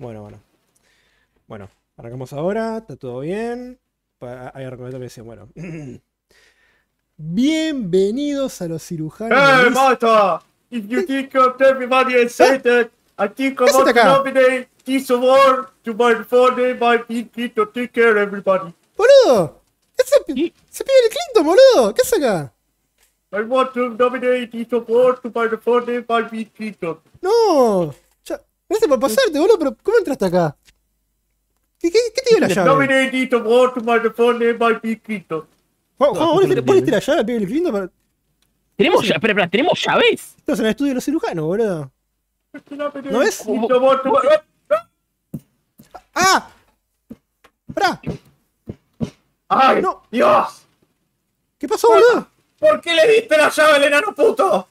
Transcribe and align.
Bueno, 0.00 0.22
bueno. 0.22 0.40
Bueno, 1.46 1.68
arrancamos 1.98 2.32
ahora, 2.32 2.78
está 2.78 2.96
todo 2.96 3.20
bien. 3.20 3.78
Hay 4.54 4.64
argumento 4.64 4.96
que 4.96 5.04
dice, 5.04 5.20
bueno. 5.20 5.50
Bienvenidos 7.18 8.62
a 8.62 8.68
los 8.68 8.82
cirujanos. 8.82 9.38
Hey, 9.38 9.64
del- 9.64 9.74
Martha! 9.74 10.40
If 10.70 10.86
you 10.88 11.02
think 11.02 11.34
of 11.34 11.60
everybody 11.60 12.14
excited, 12.14 12.90
I 13.18 13.28
think 13.28 13.60
I 13.60 13.66
¿Qué 13.66 13.72
want 13.74 13.94
to 13.94 14.04
nominate 14.04 14.68
this 14.86 15.10
award 15.10 15.68
to 15.84 15.92
my 15.92 16.24
father, 16.24 16.74
my 16.80 16.96
pinky, 16.96 17.50
to 17.50 17.66
take 17.66 17.92
care 17.92 18.12
of 18.12 18.16
everybody. 18.16 18.72
¡Boludo! 18.96 19.60
¿Qué 19.98 20.04
se, 20.06 20.24
pide 20.24 20.54
el 21.04 21.10
Clinton, 21.10 21.44
boludo? 21.44 21.92
¿Qué 21.94 22.00
hace 22.00 22.16
acá? 22.16 22.54
I 23.32 23.42
want 23.42 23.74
to 23.74 23.90
nominate 23.90 24.50
this 24.50 24.72
award 24.72 25.20
to 25.20 25.30
my 25.34 25.46
father, 25.58 26.02
my 26.08 26.22
pinky. 26.22 26.74
No. 27.20 27.94
Gracias 28.70 28.88
por 28.88 28.98
pasarte, 29.00 29.38
boludo, 29.38 29.58
pero 29.58 29.76
¿cómo 29.82 29.98
entraste 29.98 30.24
acá? 30.26 30.56
¿Qué, 31.78 31.90
qué, 31.90 31.98
qué 32.14 32.22
te 32.22 32.30
dio 32.30 32.40
la 32.40 32.46
llave? 32.54 32.68
No, 36.14 36.32
¿vos 36.34 36.42
no 36.42 36.48
le 36.48 36.54
te 36.54 36.62
poniste 36.62 36.94
entiendo. 36.94 36.96
la 36.96 37.00
llave 37.00 37.18
al 37.20 37.26
pibe 37.26 37.38
del 37.40 37.48
Clinton? 37.48 37.72
para- 37.72 37.90
Tenemos, 38.76 39.02
lla- 39.04 39.14
espera, 39.16 39.32
espera, 39.32 39.48
tenemos 39.50 39.82
llaves. 39.84 40.34
Estás 40.38 40.58
en 40.60 40.64
el 40.66 40.70
estudio 40.70 40.90
de 40.90 40.94
los 40.94 41.04
cirujanos, 41.04 41.44
boludo. 41.44 41.90
¿No 43.10 43.18
ves? 43.18 43.46
my- 43.46 43.66
¡Ah! 46.14 46.48
¡Pará! 47.74 48.00
¡Ay, 49.48 49.82
No. 49.82 50.02
Dios! 50.10 50.62
¿Qué 51.58 51.68
pasó, 51.68 51.88
boludo? 51.88 52.26
¿Por 52.58 52.80
qué 52.80 52.94
le 52.94 53.06
diste 53.08 53.36
la 53.36 53.48
llave 53.50 53.72
al 53.74 53.84
enano 53.84 54.14
puto? 54.14 54.68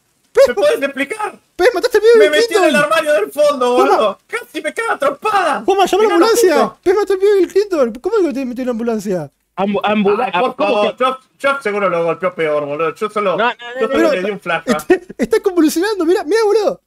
¿Me 0.48 0.54
puedes 0.54 0.82
explicar? 0.82 1.40
¿Ves? 1.60 1.70
¡Mataste 1.74 1.98
al 1.98 2.02
pibe 2.02 2.14
Me 2.18 2.24
del 2.24 2.32
metí 2.32 2.56
en 2.56 2.64
el 2.64 2.76
armario 2.76 3.14
del 3.14 3.32
fondo, 3.32 3.74
boludo. 3.74 4.20
Casi 4.28 4.62
me 4.62 4.74
caga 4.74 4.98
trompada. 4.98 5.62
¡Juanma, 5.66 5.86
llama 5.86 6.04
a 6.04 6.08
la 6.08 6.14
ambulancia! 6.14 6.74
¡Ves, 6.86 6.96
mataste 6.96 7.14
al 7.14 7.20
pibe 7.20 7.36
del 7.36 7.48
Clinton! 7.52 7.94
¿Cómo 8.02 8.18
es 8.18 8.26
que 8.28 8.34
te 8.34 8.46
metió 8.46 8.62
en 8.62 8.68
la 8.68 8.72
ambulancia? 8.72 9.32
Ambu- 9.58 9.82
ambula- 9.84 10.32
Ay, 10.34 10.42
por 10.42 10.56
¿cómo 10.56 10.74
favor, 10.74 10.96
yo, 10.98 11.20
yo 11.38 11.62
seguro 11.62 11.90
lo 11.90 12.06
golpeó 12.06 12.34
peor, 12.34 12.66
boludo. 12.66 12.96
Yo 12.96 13.10
solo, 13.10 13.36
No, 13.36 13.44
no, 13.50 13.54
yo 13.82 13.88
no, 13.88 13.94
solo 13.94 14.04
no, 14.08 14.12
le 14.14 14.24
di 14.24 14.32
un 14.32 14.40
flashback. 14.40 15.16
Está 15.18 15.42
convulsionando, 15.42 16.06
mira, 16.06 16.24
mira, 16.24 16.40
boludo. 16.46 16.82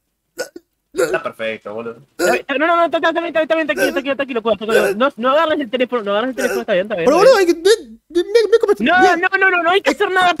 Está 0.91 1.21
perfecto, 1.21 1.71
boludo. 1.73 1.97
No, 2.17 2.25
no, 2.57 2.67
no, 2.77 2.85
está, 2.85 2.99
bien, 2.99 3.09
está 3.15 3.21
bien, 3.21 3.35
está 3.43 3.55
bien, 3.55 3.67
tranquilo, 3.67 4.15
tranquilo, 4.15 4.41
tranquilo. 4.41 4.93
No, 4.95 5.09
no 5.17 5.29
agarres 5.31 5.59
el 5.59 5.69
teléfono, 5.69 6.01
no 6.01 6.11
agarres 6.13 6.29
el 6.31 6.35
teléfono, 6.35 6.61
está 6.61 6.73
bien, 6.73 6.85
está 6.85 6.95
bien. 6.95 7.05
Pero 7.05 7.17
boludo, 7.17 7.37
hay 7.37 7.45
que. 7.45 7.53
No, 8.79 9.15
no, 9.17 9.27
no, 9.37 9.51
no, 9.51 9.63
no 9.63 9.69
hay 9.69 9.81
que 9.81 9.91
hacer 9.91 10.09
nada. 10.09 10.33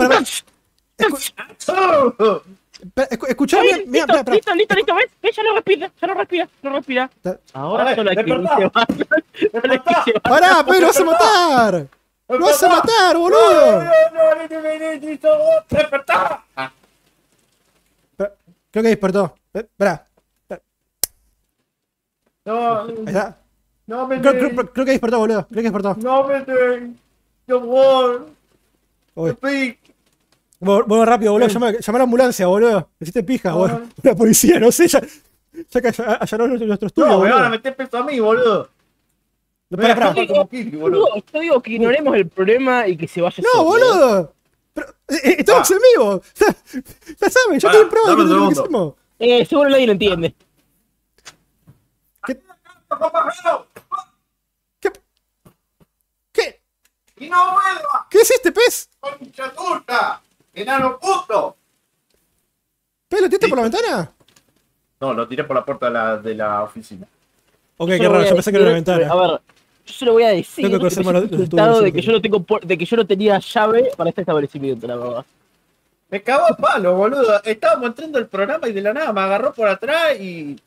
Para, 2.93 3.07
para. 3.07 3.07
Listo, 3.07 3.07
espera, 3.07 3.09
escu- 3.09 3.27
Escuchá, 3.29 3.61
mira, 3.61 3.77
mira, 3.85 4.05
listo, 4.05 4.31
listo, 4.31 4.55
listo, 4.55 4.75
listo, 4.75 4.95
¿ves? 4.95 5.05
¿Ves? 5.21 5.35
Ya 5.35 5.43
no 5.43 5.53
respira, 5.55 5.91
ya 6.01 6.07
no 6.07 6.13
respira, 6.13 6.49
no 6.61 6.69
respira. 6.71 7.09
Ahora. 7.53 7.95
Solo 7.95 8.09
hay 8.09 8.15
que 8.17 8.21
irse 8.29 8.43
va. 8.43 8.69
Pará, 10.23 10.65
pero 10.67 10.87
a 10.99 11.03
matar. 11.05 11.87
Lo 12.29 12.39
vas 12.39 12.63
a 12.63 12.69
matar, 12.69 13.17
boludo. 13.17 13.83
¡Despertá! 15.69 16.43
Creo 18.71 18.81
que 18.83 18.89
despertó. 18.89 19.35
Espera, 19.53 20.07
No, 22.45 22.81
ahí 22.81 22.95
está. 23.05 23.37
no 23.87 24.07
me 24.07 24.19
Creo, 24.19 24.33
creo- 24.33 24.73
creo 24.73 24.85
que 24.85 24.91
despertó, 24.91 25.19
boludo. 25.19 25.47
Creo 25.47 25.57
que 25.63 25.69
despertó. 25.71 25.95
no 26.01 26.23
me 26.27 26.41
de, 26.41 26.89
yo 27.47 27.59
voy, 27.59 28.17
Uy. 29.15 29.29
Bueno, 30.63 31.05
rápido, 31.05 31.31
boludo. 31.33 31.47
Llama, 31.49 31.71
llama 31.71 31.97
a 31.97 31.99
la 31.99 32.03
ambulancia, 32.03 32.47
boludo. 32.47 32.89
Necesite 32.99 33.23
pija, 33.23 33.53
boludo. 33.53 33.81
La 34.03 34.15
policía, 34.15 34.59
no 34.59 34.71
sé, 34.71 34.87
ya. 34.87 35.01
Ya 35.69 35.81
que 35.81 35.87
all- 36.01 36.17
allanaron 36.19 36.49
nuestro, 36.49 36.67
nuestro 36.67 36.87
estudio, 36.87 37.07
No, 37.09 37.19
me 37.19 37.31
van 37.31 37.45
a 37.45 37.49
meter 37.49 37.75
peso 37.75 37.97
a 37.97 38.03
mí, 38.03 38.19
boludo. 38.19 38.69
No, 39.69 39.77
Me 39.77 39.83
voy 39.83 39.91
a 39.91 39.95
pará, 39.95 40.09
pará. 40.09 40.21
escapar 40.21 40.27
como 40.27 40.49
Kiki, 40.49 40.75
boludo. 40.77 41.07
Yo 41.15 41.23
yo 41.33 41.39
digo 41.39 41.61
que 41.61 41.71
ignoremos 41.73 42.15
el 42.15 42.27
problema 42.27 42.87
y 42.87 42.97
que 42.97 43.07
se 43.07 43.21
vaya 43.21 43.41
No, 43.43 43.49
solo. 43.51 43.63
boludo. 43.63 44.33
Pero, 44.73 44.87
eh, 45.09 45.15
eh, 45.23 45.35
estamos 45.39 45.69
Ah. 45.69 45.73
en 45.73 45.79
vivo. 45.93 46.21
Ya, 47.21 47.29
saben, 47.29 47.59
ya 47.59 47.69
Pará, 47.69 47.71
tienen 47.71 47.89
pruebas 47.89 48.17
de 48.17 48.35
que 48.55 48.61
hicimos. 48.61 48.93
Eh, 49.19 49.45
seguro 49.45 49.69
nadie 49.69 49.85
lo 49.85 49.91
entiende. 49.93 50.35
¿Qué? 52.25 52.39
¿Qué? 56.31 56.61
¡Y 57.17 57.29
no 57.29 57.43
vuelva! 57.53 58.07
¿Qué 58.09 58.21
hiciste, 58.21 58.51
pez? 58.51 58.89
¡Concha 58.99 59.51
turca! 59.53 60.21
¡Enano 60.53 60.99
puto! 60.99 61.55
¿Pez 63.09 63.21
lo 63.21 63.27
tiraste 63.27 63.47
por 63.47 63.57
la 63.57 63.63
ventana? 63.63 64.11
No, 65.01 65.13
lo 65.13 65.27
tiré 65.27 65.43
por 65.43 65.55
la 65.55 65.65
puerta 65.65 65.87
de 65.87 65.91
la, 65.91 66.17
de 66.17 66.35
la 66.35 66.63
oficina. 66.63 67.05
Ok, 67.77 67.89
qué 67.89 68.07
raro, 68.07 68.23
yo 68.25 68.33
pensé 68.35 68.51
que 68.51 68.57
era 68.57 68.65
decir- 68.69 68.75
ventana. 68.75 69.11
A 69.11 69.15
ver, 69.15 69.41
yo 69.85 69.93
se 69.93 70.05
lo 70.05 70.13
voy 70.13 70.23
a 70.23 70.29
decir. 70.29 70.63
Tengo 70.65 70.77
que 70.77 70.79
conocer 70.79 71.03
más 71.05 71.13
los- 71.13 71.81
de 71.83 71.91
que 71.91 72.01
yo 72.01 72.11
no 72.11 72.21
tengo 72.21 72.45
de 72.63 72.77
que 72.77 72.85
yo 72.85 72.97
no 72.97 73.05
tenía 73.05 73.39
llave 73.39 73.91
para 73.97 74.09
este 74.09 74.21
establecimiento, 74.21 74.87
la 74.87 74.95
verdad. 74.95 75.25
Me 76.09 76.21
cagó 76.21 76.45
a 76.45 76.55
palo, 76.55 76.95
boludo. 76.95 77.43
Estábamos 77.43 77.87
entrando 77.89 78.19
al 78.19 78.27
programa 78.27 78.67
y 78.69 78.73
de 78.73 78.81
la 78.81 78.93
nada 78.93 79.11
me 79.11 79.21
agarró 79.21 79.51
por 79.53 79.67
atrás 79.67 80.19
y. 80.19 80.59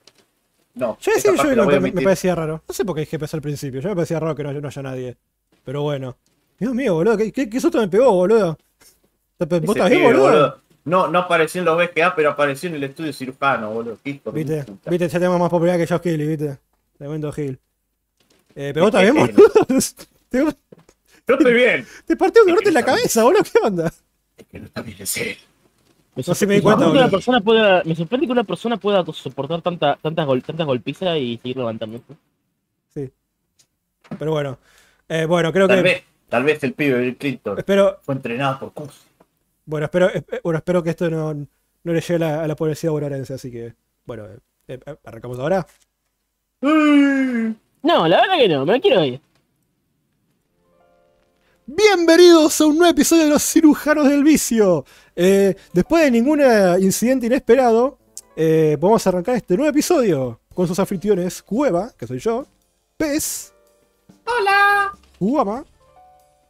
No. 0.75 0.99
Yo 1.01 1.13
decía, 1.15 1.31
yo 1.31 1.37
parte 1.39 1.57
me, 1.81 1.91
la 1.93 2.03
parecía 2.03 2.35
raro. 2.35 2.63
No 2.69 2.75
sé 2.75 2.85
por 2.85 2.95
qué 2.97 3.01
dije 3.03 3.19
pez 3.19 3.33
al 3.33 3.41
principio. 3.41 3.81
Yo 3.81 3.89
me 3.89 3.95
parecía 3.95 4.21
raro 4.21 4.35
que 4.35 4.43
no, 4.43 4.53
no 4.53 4.69
haya 4.69 4.83
nadie. 4.83 5.17
Pero 5.65 5.83
bueno. 5.83 6.17
Dios 6.59 6.75
mío, 6.75 6.95
boludo. 6.95 7.17
¿Qué, 7.17 7.33
qué, 7.33 7.49
qué 7.49 7.61
susto 7.61 7.79
me 7.79 7.89
pegó, 7.89 8.13
boludo? 8.13 8.59
¿Vos 9.39 9.49
estás 9.77 9.91
bien, 9.91 10.03
pibe, 10.03 10.13
boludo? 10.13 10.61
No, 10.85 11.09
no 11.09 11.19
apareció 11.21 11.61
en 11.61 11.65
los 11.65 11.77
BGA, 11.77 12.15
pero 12.15 12.31
apareció 12.31 12.69
en 12.69 12.77
el 12.77 12.85
estudio 12.85 13.13
cirujano, 13.13 13.71
boludo. 13.73 13.99
Hijo 14.05 14.31
Viste, 14.33 14.65
viste, 14.87 15.09
ya 15.09 15.19
tenemos 15.19 15.41
más 15.41 15.51
popularidad 15.51 15.85
que 15.85 15.93
Josh 15.93 16.01
Kelly, 16.01 16.27
viste. 16.29 16.59
Momento 17.01 17.33
Gil. 17.33 17.59
Eh, 18.55 18.71
pero 18.73 18.87
vos 18.87 18.95
estás 18.95 19.03
bien, 19.03 19.15
boludo. 19.15 19.53
Te, 20.29 20.39
Yo 20.39 21.35
estoy 21.35 21.55
bien. 21.55 21.87
te 22.07 22.17
partió 22.17 22.43
un 22.43 22.49
garrote 22.49 22.69
en 22.69 22.75
la 22.75 22.85
cabeza, 22.85 23.23
boludo. 23.25 23.43
¿Qué 23.43 23.59
onda? 23.63 23.93
Es 24.37 24.47
que 24.47 24.61
no 24.61 24.67
está 24.67 24.83
bien 24.83 24.97
en 25.01 25.07
serio. 25.07 25.37
Me 26.15 26.23
No, 26.27 26.35
sí 26.35 26.47
me 26.47 26.55
di 26.55 26.61
sorprende 26.63 26.63
cuenta, 26.63 26.85
que 26.93 26.99
una 26.99 27.11
persona 27.11 27.41
pueda, 27.41 27.83
me 27.85 27.95
sorprende 27.95 28.27
que 28.27 28.33
una 28.33 28.45
persona 28.45 28.77
pueda 28.79 29.05
soportar 29.13 29.61
tanta, 29.61 29.97
tantas, 30.01 30.25
gol- 30.27 30.43
tantas 30.43 30.67
golpizas 30.67 31.19
y 31.19 31.37
seguir 31.43 31.57
levantando. 31.59 32.01
Sí. 32.95 33.11
Pero 34.19 34.31
bueno. 34.31 34.59
Eh, 35.09 35.27
bueno, 35.27 35.53
creo 35.53 35.67
Tal 35.69 35.77
que. 35.79 35.83
vez, 35.83 36.05
tal 36.29 36.45
vez 36.45 36.63
el 36.65 36.73
pibe 36.73 36.99
Bill 37.01 37.17
Clinton 37.17 37.59
Espero. 37.59 37.99
fue 38.03 38.15
entrenado 38.15 38.59
por 38.61 38.73
Cus. 38.73 38.95
Bueno, 39.67 39.87
espero, 39.87 40.09
esp- 40.11 40.41
bueno, 40.43 40.59
espero 40.59 40.83
que 40.83 40.91
esto 40.91 41.11
no, 41.11 41.35
no 41.35 41.47
le 41.93 42.01
llegue 42.01 42.15
a 42.15 42.19
la, 42.19 42.45
a 42.45 42.47
la 42.47 42.57
policía 42.57 42.91
bonaerense, 42.91 43.35
así 43.35 43.51
que. 43.51 43.75
Bueno, 44.05 44.25
eh, 44.27 44.39
eh, 44.69 44.97
arrancamos 45.05 45.39
ahora. 45.39 45.67
No, 46.63 48.09
la 48.09 48.21
verdad 48.21 48.37
que 48.39 48.49
no, 48.49 48.65
me 48.65 48.73
la 48.75 48.81
quiero 48.81 49.05
ir. 49.05 49.21
Bienvenidos 51.67 52.61
a 52.61 52.67
un 52.67 52.79
nuevo 52.79 52.93
episodio 52.93 53.25
de 53.25 53.31
los 53.31 53.43
cirujanos 53.43 54.09
del 54.09 54.23
vicio. 54.23 54.85
Eh, 55.17 55.57
después 55.73 56.05
de 56.05 56.11
ningún 56.13 56.41
incidente 56.81 57.27
inesperado, 57.27 57.99
eh, 58.37 58.77
vamos 58.81 59.05
a 59.05 59.11
arrancar 59.11 59.35
este 59.37 59.57
nuevo 59.57 59.71
episodio 59.71 60.41
con 60.55 60.69
sus 60.69 60.79
anfitriones 60.79 61.43
Cueva, 61.43 61.91
que 61.99 62.07
soy 62.07 62.19
yo, 62.21 62.47
Pez, 62.97 63.53
¡Hola! 64.25 64.93
Guama, 65.19 65.65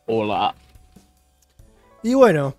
Hola. 0.07 0.55
y 2.03 2.15
bueno, 2.15 2.55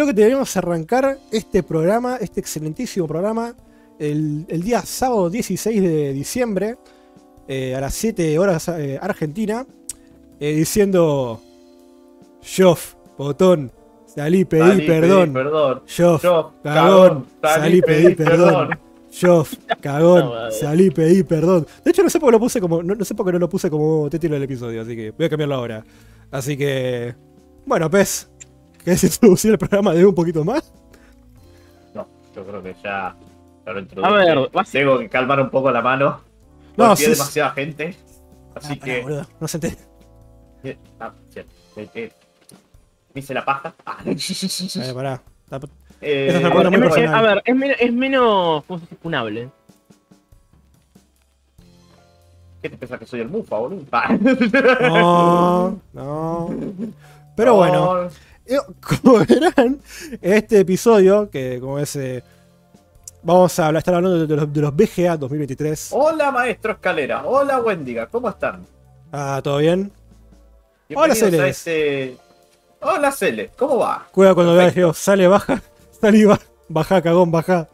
creo 0.00 0.14
que 0.14 0.14
deberíamos 0.14 0.56
arrancar 0.56 1.18
este 1.30 1.62
programa, 1.62 2.16
este 2.16 2.40
excelentísimo 2.40 3.06
programa, 3.06 3.54
el, 3.98 4.46
el 4.48 4.62
día 4.62 4.80
sábado 4.80 5.28
16 5.28 5.82
de 5.82 6.14
diciembre, 6.14 6.78
eh, 7.46 7.74
a 7.74 7.82
las 7.82 7.92
7 7.96 8.38
horas 8.38 8.66
eh, 8.68 8.98
Argentina, 8.98 9.66
eh, 10.38 10.54
diciendo, 10.54 11.42
Joff, 12.56 12.94
botón, 13.18 13.70
salí, 14.06 14.46
pedí 14.46 14.62
Salí, 14.62 14.86
perdón. 14.86 15.34
pedí 15.34 15.44
perdón. 15.44 15.82
Joff, 15.94 16.24
cagón, 16.62 17.26
salí, 17.42 17.82
pedí 17.82 18.14
perdón. 18.14 18.78
Joff, 19.20 19.54
cagón, 19.82 20.24
No, 20.24 20.50
salí, 20.50 20.90
pedí 20.90 21.24
perdón. 21.24 21.66
De 21.84 21.90
hecho, 21.90 22.02
no 22.02 22.08
sé 22.08 22.18
por 22.18 22.30
qué 22.30 22.32
lo 22.32 22.40
puse 22.40 22.58
como. 22.58 22.82
No, 22.82 22.94
no 22.94 23.04
sé 23.04 23.14
por 23.14 23.26
qué 23.26 23.32
no 23.32 23.38
lo 23.38 23.50
puse 23.50 23.68
como 23.68 24.08
título 24.08 24.32
del 24.32 24.44
episodio, 24.44 24.80
así 24.80 24.96
que 24.96 25.10
voy 25.10 25.26
a 25.26 25.28
cambiarlo 25.28 25.56
ahora. 25.56 25.84
Así 26.30 26.56
que. 26.56 27.14
Bueno, 27.66 27.90
Pez, 27.90 28.29
¿querés 28.84 29.04
introducir 29.04 29.52
el 29.52 29.58
programa 29.58 29.92
de 29.94 30.04
un 30.04 30.14
poquito 30.14 30.44
más? 30.44 30.72
No, 31.94 32.06
yo 32.34 32.44
creo 32.44 32.62
que 32.62 32.74
ya. 32.82 33.16
ya 33.66 33.72
lo 33.72 34.04
A 34.06 34.10
ver, 34.12 34.50
vas- 34.52 34.70
Tengo 34.70 34.98
que 34.98 35.08
calmar 35.08 35.40
un 35.40 35.50
poco 35.50 35.70
la 35.70 35.82
mano. 35.82 36.20
No, 36.76 36.94
sí, 36.96 37.06
demasiada 37.10 37.50
gente. 37.50 37.96
Así 38.54 38.72
Ah, 38.72 38.76
pará, 38.80 38.84
que. 38.84 39.02
boludo, 39.02 39.26
no 39.40 39.48
se 39.48 39.56
entiende. 39.56 39.78
Eh, 40.64 40.78
Ah, 40.98 41.12
cierto. 41.30 41.52
Eh, 41.76 41.88
eh, 41.94 42.12
Me 43.14 43.20
hice 43.20 43.34
la 43.34 43.44
paja. 43.44 43.74
Ah. 43.86 43.98
Eh, 44.04 44.92
pará. 44.94 45.22
Está- 45.44 45.60
Eh, 46.02 46.30
A 46.44 46.48
ver, 46.48 46.70
muy 46.70 47.04
a 47.06 47.20
ver, 47.20 47.42
es 47.44 47.54
menos, 47.56 47.76
es 47.78 47.92
menos, 47.92 48.64
¿cómo 48.64 48.78
se 48.78 48.84
dice? 48.86 48.96
Funable. 49.02 49.50
¿Qué 52.62 52.68
te 52.70 52.76
pensás 52.76 52.98
que 52.98 53.06
soy 53.06 53.20
el 53.20 53.28
mufa, 53.28 53.56
boludo? 53.58 53.84
Ah. 53.92 54.16
No, 54.20 55.80
no. 55.92 56.50
Pero 57.36 57.54
bueno. 57.56 58.04
No, 58.04 58.10
Como 59.02 59.18
verán, 59.24 59.80
este 60.20 60.60
episodio, 60.60 61.30
que 61.30 61.58
como 61.60 61.78
es 61.78 61.94
eh, 61.96 62.22
Vamos 63.22 63.58
a 63.58 63.70
estar 63.76 63.94
hablando 63.94 64.26
de 64.26 64.34
los, 64.36 64.52
de 64.52 64.60
los 64.62 64.74
BGA 64.74 65.16
2023. 65.18 65.90
Hola, 65.92 66.30
maestro 66.30 66.72
Escalera. 66.72 67.22
Hola, 67.26 67.60
Wendiga. 67.60 68.06
¿Cómo 68.06 68.30
están? 68.30 68.64
Ah, 69.12 69.40
¿todo 69.44 69.58
bien? 69.58 69.92
Hola, 70.94 71.14
Cele. 71.14 71.48
este... 71.50 72.16
Hola, 72.80 73.12
Cele. 73.12 73.50
¿Cómo 73.58 73.76
va? 73.78 74.06
Cuidado 74.10 74.34
cuando 74.36 74.54
veas 74.54 74.72
que 74.72 74.90
sale, 74.94 75.28
baja, 75.28 75.62
saliva, 76.00 76.40
baja, 76.68 77.02
cagón, 77.02 77.30
baja. 77.30 77.68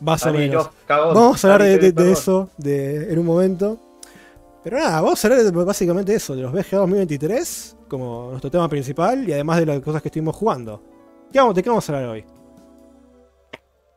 Más 0.00 0.24
o 0.24 0.32
menos. 0.32 0.64
yo, 0.64 0.72
cagón. 0.86 1.14
Vamos 1.14 1.44
a 1.44 1.52
hablar 1.52 1.68
de, 1.68 1.78
de- 1.78 1.92
de 1.92 2.12
eso 2.12 2.48
de, 2.56 3.12
en 3.12 3.18
un 3.18 3.26
momento. 3.26 3.78
Pero 4.62 4.78
nada, 4.78 5.00
vamos 5.00 5.24
a 5.24 5.28
hablar 5.28 5.42
de, 5.44 5.50
básicamente 5.64 6.12
de 6.12 6.18
eso, 6.18 6.36
de 6.36 6.42
los 6.42 6.52
BGA 6.52 6.78
2023, 6.78 7.76
como 7.88 8.28
nuestro 8.30 8.50
tema 8.50 8.68
principal, 8.68 9.26
y 9.28 9.32
además 9.32 9.58
de 9.60 9.66
las 9.66 9.80
cosas 9.80 10.02
que 10.02 10.08
estuvimos 10.08 10.36
jugando. 10.36 10.82
¿Qué 11.32 11.38
vamos, 11.38 11.54
¿De 11.54 11.62
qué 11.62 11.68
vamos 11.70 11.88
a 11.88 11.94
hablar 11.96 12.10
hoy? 12.10 12.24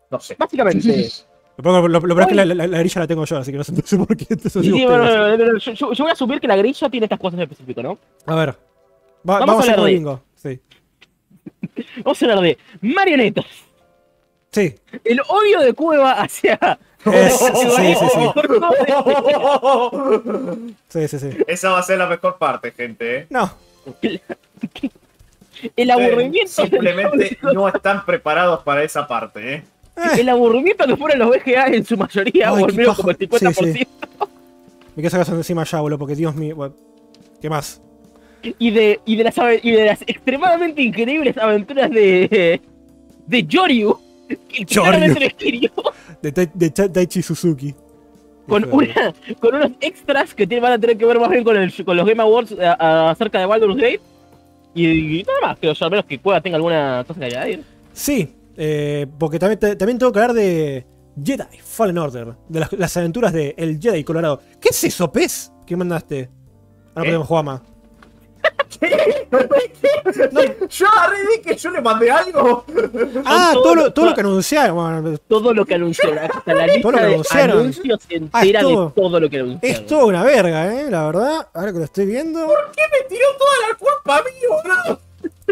No 0.10 0.19
sé. 0.19 0.36
Básicamente. 0.38 1.10
Lo, 1.57 1.63
peor- 1.63 1.89
lo- 1.89 2.00
lo 2.00 2.15
peor 2.15 2.21
es 2.21 2.27
que 2.27 2.36
la, 2.36 2.45
la- 2.45 2.68
la 2.68 2.80
grilla 2.80 3.01
la 3.01 3.07
tengo 3.07 3.25
yo, 3.25 3.38
así 3.38 3.51
que 3.51 3.57
no 3.57 3.63
sé, 3.63 3.71
no 3.74 3.81
sé 3.83 3.98
por 3.98 4.15
qué. 4.15 4.25
Sí, 4.50 4.60
bueno, 4.86 5.04
bueno, 5.04 5.57
yo, 5.57 5.74
yo- 5.74 5.88
voy 6.04 6.10
a 6.10 6.13
asumir 6.13 6.39
que 6.39 6.48
la 6.48 6.56
grilla 6.56 6.89
tiene 6.89 7.06
estas 7.06 7.19
cosas 7.19 7.36
en 7.36 7.42
específico, 7.44 7.83
¿no? 7.83 7.98
A 8.25 8.36
ver. 8.36 8.50
Va- 8.50 9.39
Vamos 9.39 9.48
vamos, 9.48 9.68
a 9.69 9.71
hablar 9.71 9.86
de- 9.88 9.94
bingo. 9.94 10.21
Sí. 10.36 10.59
Vamos 12.04 12.21
a 12.21 12.25
hablar 12.25 12.42
de 12.42 12.57
marionetas. 12.81 13.45
Sí. 14.51 14.75
El 15.04 15.19
odio 15.27 15.59
de 15.62 15.74
Cueva 15.74 16.13
hacia. 16.13 16.57
Es- 17.06 17.38
sí, 17.40 17.46
sí, 17.76 17.96
sí, 17.96 18.08
sí. 18.14 18.28
Sí, 20.90 21.08
sí, 21.08 21.20
sí. 21.20 21.38
Esa 21.48 21.72
va 21.72 21.80
a 21.80 21.84
ser 21.84 21.98
la 21.98 22.08
mejor 22.08 22.38
parte, 22.38 22.72
gente. 22.72 23.18
¿eh? 23.18 23.28
No. 23.30 23.52
El 25.76 25.92
aburrimiento. 25.92 26.52
Simplemente 26.52 27.38
no 27.42 27.68
están 27.68 28.06
preparados 28.06 28.64
para 28.64 28.84
esa 28.84 29.08
parte, 29.08 29.56
¿eh? 29.56 29.64
Eh, 29.96 30.20
El 30.22 30.30
aburrimiento 30.30 30.86
que 30.86 30.98
fueron 30.98 31.20
los 31.20 31.30
BGA 31.30 31.68
en 31.68 31.86
su 31.86 31.96
mayoría, 31.96 32.50
Ay, 32.50 32.64
o 32.64 32.66
al 32.66 32.74
menos 32.74 32.98
como 32.98 33.12
el 33.12 33.18
50%. 33.18 33.54
Sí, 33.54 33.74
sí. 33.74 33.88
me 34.96 35.08
eso 35.08 35.18
de 35.20 35.38
encima 35.38 35.64
ya, 35.64 35.80
boludo, 35.82 36.00
porque 36.00 36.16
Dios 36.16 36.36
mío. 36.36 36.56
bueno, 36.56 36.74
¿Qué 37.42 37.50
más? 37.50 37.82
Y, 38.60 38.72
de, 38.72 39.00
y, 39.06 39.16
de 39.16 39.24
las, 39.24 39.36
y 39.62 39.72
de 39.72 39.86
las 39.86 40.02
extremadamente 40.02 40.82
increíbles 40.82 41.38
aventuras 41.38 41.90
de. 41.92 42.60
de 43.28 43.44
Yoryu. 43.44 44.00
Escribió 44.30 45.72
De, 46.22 46.31
Tai- 46.31 46.52
de 46.54 46.70
Ta- 46.70 46.92
Taichi 46.92 47.22
Suzuki. 47.22 47.74
con, 48.48 48.64
una, 48.72 49.14
con 49.40 49.56
unos 49.56 49.72
extras 49.81 50.34
que 50.34 50.46
van 50.60 50.74
a 50.74 50.80
tener 50.80 50.98
que 50.98 51.06
ver 51.06 51.20
más 51.20 51.30
bien 51.30 51.44
con, 51.44 51.56
el, 51.58 51.74
con 51.86 51.96
los 51.98 52.06
Game 52.08 52.22
Awards 52.22 52.54
a- 52.60 52.74
a- 52.80 53.10
acerca 53.12 53.40
de 53.40 53.46
Baldur's 53.46 53.75
Gate. 53.75 54.02
Y, 54.75 55.20
y 55.20 55.24
nada 55.24 55.40
más, 55.42 55.60
que 55.60 55.70
al 55.70 55.90
menos 55.92 56.06
que 56.06 56.18
Cueva 56.20 56.42
tenga 56.42 56.56
alguna 56.58 57.04
cosa 57.08 57.20
que 57.20 57.25
añadir. 57.28 57.64
Sí, 57.94 58.34
eh, 58.58 59.06
porque 59.20 59.38
también, 59.40 59.60
también 59.78 60.00
tengo 60.00 60.12
que 60.12 60.20
hablar 60.20 60.34
de 60.36 60.86
Jedi 61.24 61.58
Fallen 61.64 61.98
Order, 62.00 62.34
de 62.50 62.60
las, 62.60 62.74
las 62.74 62.98
aventuras 62.98 63.31
de 63.34 63.54
El 63.58 63.80
Jedi 63.80 64.04
Colorado. 64.04 64.42
¿Qué 64.60 64.69
es 64.69 64.84
eso, 64.84 65.12
pez? 65.12 65.52
¿Qué 65.68 65.76
mandaste? 65.76 66.30
Ahora 66.96 67.04
¿Qué? 67.04 67.10
podemos 67.10 67.28
jugar 67.28 67.46
más. 67.46 67.62
Yo 70.69 70.88
agarré 70.88 71.18
y 71.38 71.41
que 71.41 71.56
yo 71.56 71.69
le 71.71 71.81
mandé 71.81 72.12
algo. 72.12 72.65
Ah, 73.25 73.51
todo 73.53 73.63
todo 73.63 73.75
lo, 73.75 73.81
lo- 73.83 73.94
todo 73.94 74.06
lo 74.07 74.13
que 74.15 74.21
anunciaron. 74.21 74.75
Bueno, 74.75 75.18
Todo 75.27 75.53
lo 75.53 75.65
que 75.65 75.75
anunciaron. 75.75 76.18
Hasta 76.19 76.53
la 76.53 76.68
lista 76.68 76.81
Todo 76.81 76.91
lo 76.91 76.97
que 77.00 77.03
de 77.06 77.13
anunciaron. 77.13 77.59
anuncios 77.59 78.00
Ah, 78.01 78.41
entera 78.41 78.59
es 78.59 78.65
todo- 78.65 78.85
de 78.88 78.91
todo 79.01 79.19
lo 79.19 79.30
que 79.30 79.39
anunciaron. 79.39 79.81
es 79.81 79.85
toda 79.88 80.06
una 80.06 80.24
verga, 80.24 80.74
eh, 80.81 80.91
la 80.91 81.06
verdad. 81.06 81.47
Ahora 81.53 81.71
que 81.71 81.77
lo 81.80 81.83
estoy 81.85 82.06
viendo. 82.06 82.39
¿Qué 82.75 82.81
me 82.91 83.07
tiró 83.07 83.25
toda 83.38 83.51
la 83.69 83.75
culpa 83.77 84.18
a 84.18 84.21
mí, 84.24 84.30
boludo? 84.50 85.00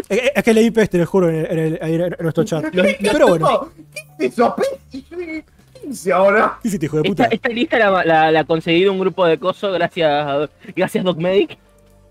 Es, 0.08 0.30
es 0.34 0.42
que 0.42 0.54
leí 0.54 0.70
peste, 0.70 0.98
les 0.98 1.08
juro, 1.08 1.28
en, 1.28 1.34
el- 1.36 1.46
en 1.46 1.58
el- 1.58 1.78
ahí 1.82 1.94
en 1.94 2.16
nuestro 2.20 2.44
chat. 2.44 2.64
Pero 2.72 3.28
bueno, 3.28 3.70
¿Qué 4.18 4.26
es 4.26 4.32
eso? 4.32 4.54
¿Qué 4.90 5.44
hice 5.88 6.12
ahora? 6.12 6.58
¿qué 6.62 6.68
hiciste, 6.68 6.86
hijo 6.86 6.96
de 7.02 7.08
Esta, 7.08 7.24
puta? 7.24 7.34
esta 7.34 7.48
lista 7.48 7.78
la, 7.78 8.04
la, 8.04 8.30
la 8.30 8.44
conseguí 8.44 8.82
de 8.84 8.90
un 8.90 9.00
grupo 9.00 9.26
de 9.26 9.38
coso 9.38 9.72
gracias, 9.72 10.48
gracias 10.76 11.04
Doc 11.04 11.16
Medic. 11.18 11.58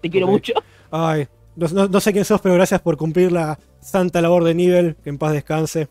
Te 0.01 0.09
quiero 0.09 0.25
Ok. 0.27 0.31
mucho. 0.33 0.53
Ay, 0.91 1.27
no, 1.55 1.67
no- 1.69 1.87
no 1.87 1.99
sé 1.99 2.11
quién 2.13 2.25
sos, 2.25 2.41
pero 2.41 2.55
gracias 2.55 2.81
por 2.81 2.97
cumplir 2.97 3.31
la 3.31 3.57
santa 3.79 4.21
labor 4.21 4.43
de 4.43 4.53
nivel. 4.53 4.95
Que 5.03 5.09
en 5.09 5.17
paz 5.17 5.31
descanse. 5.33 5.87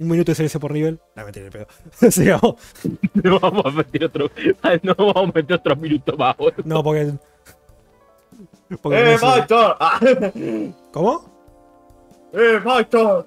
Un 0.00 0.08
minuto 0.08 0.30
de 0.30 0.36
silencio 0.36 0.60
por 0.60 0.70
nivel. 0.72 1.00
No, 1.16 1.24
mentira, 1.24 1.46
el 1.46 1.52
pedo. 1.52 1.66
Sigamos. 2.10 2.54
No 3.14 3.40
vamos 3.40 3.66
a 3.66 3.70
meter 3.70 4.04
otro, 4.04 4.30
no 4.82 4.94
vamos 4.96 5.16
a 5.30 5.32
meter 5.34 5.56
otro 5.56 5.74
minuto 5.76 6.16
más, 6.16 6.36
boludo. 6.36 6.62
No, 6.64 6.82
porque. 6.84 7.12
porque 8.80 8.98
¡Eh, 9.14 9.16
no. 9.20 9.26
Maestor! 9.28 9.76
Ah, 9.80 10.00
¿Cómo? 10.92 11.24
¡Eh, 12.32 12.60
Maestor! 12.64 13.26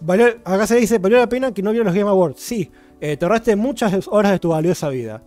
Valió- 0.00 0.36
acá 0.44 0.66
se 0.66 0.76
dice, 0.76 0.98
valió 0.98 1.18
la 1.18 1.28
pena 1.28 1.52
que 1.52 1.62
no 1.62 1.70
vieron 1.70 1.86
los 1.86 1.94
Game 1.96 2.08
Awards. 2.10 2.40
Sí, 2.40 2.70
eh, 3.00 3.16
te 3.16 3.24
ahorraste 3.24 3.56
muchas 3.56 4.06
horas 4.08 4.32
de 4.32 4.38
tu 4.38 4.50
valiosa 4.50 4.88
vida. 4.90 5.20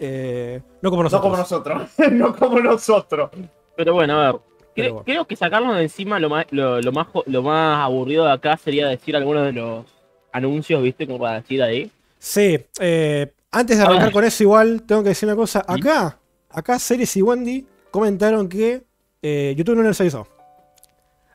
Eh, 0.00 0.60
no 0.80 0.90
como 0.90 1.02
No 1.02 1.08
nosotros. 1.10 1.22
como 1.22 1.36
nosotros. 1.36 1.88
no 2.12 2.34
como 2.36 2.58
nosotros. 2.60 3.30
Pero 3.76 3.94
bueno, 3.94 4.18
a 4.20 4.32
ver. 4.32 4.40
Creo, 4.74 4.92
bueno. 4.94 5.04
creo 5.04 5.24
que 5.26 5.36
sacarnos 5.36 5.76
de 5.76 5.82
encima 5.82 6.18
lo 6.18 6.30
más, 6.30 6.46
lo, 6.50 6.80
lo 6.80 6.92
más 6.92 7.06
lo 7.26 7.42
más 7.42 7.78
aburrido 7.84 8.24
de 8.24 8.32
acá 8.32 8.56
sería 8.56 8.88
decir 8.88 9.14
algunos 9.16 9.44
de 9.44 9.52
los 9.52 9.84
anuncios, 10.32 10.82
¿viste? 10.82 11.06
Como 11.06 11.18
para 11.18 11.40
decir 11.40 11.62
ahí. 11.62 11.90
Sí, 12.18 12.58
eh, 12.80 13.32
antes 13.50 13.76
de 13.76 13.82
arrancar 13.84 14.12
con 14.12 14.24
eso, 14.24 14.42
igual 14.42 14.82
tengo 14.82 15.02
que 15.02 15.10
decir 15.10 15.28
una 15.28 15.36
cosa. 15.36 15.60
¿Sí? 15.60 15.66
Acá, 15.80 16.18
acá 16.48 16.78
Ceres 16.78 17.14
y 17.16 17.22
Wendy 17.22 17.66
comentaron 17.90 18.48
que 18.48 18.82
eh, 19.20 19.54
YouTube 19.56 19.76
no 19.76 19.82
les 19.82 20.00
avisó. 20.00 20.26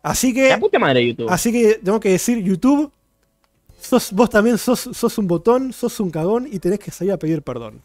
Así 0.01 0.33
La 0.33 0.55
que, 0.55 0.57
puta 0.59 0.79
madre 0.79 1.05
YouTube. 1.05 1.27
así 1.29 1.51
que 1.51 1.75
tengo 1.83 1.99
que 1.99 2.09
decir, 2.09 2.41
YouTube, 2.41 2.91
sos, 3.79 4.11
vos 4.13 4.29
también 4.29 4.57
sos, 4.57 4.79
sos 4.79 5.17
un 5.17 5.27
botón, 5.27 5.73
sos 5.73 5.99
un 5.99 6.09
cagón 6.09 6.47
y 6.49 6.59
tenés 6.59 6.79
que 6.79 6.91
salir 6.91 7.11
a 7.13 7.17
pedir 7.17 7.41
perdón. 7.41 7.81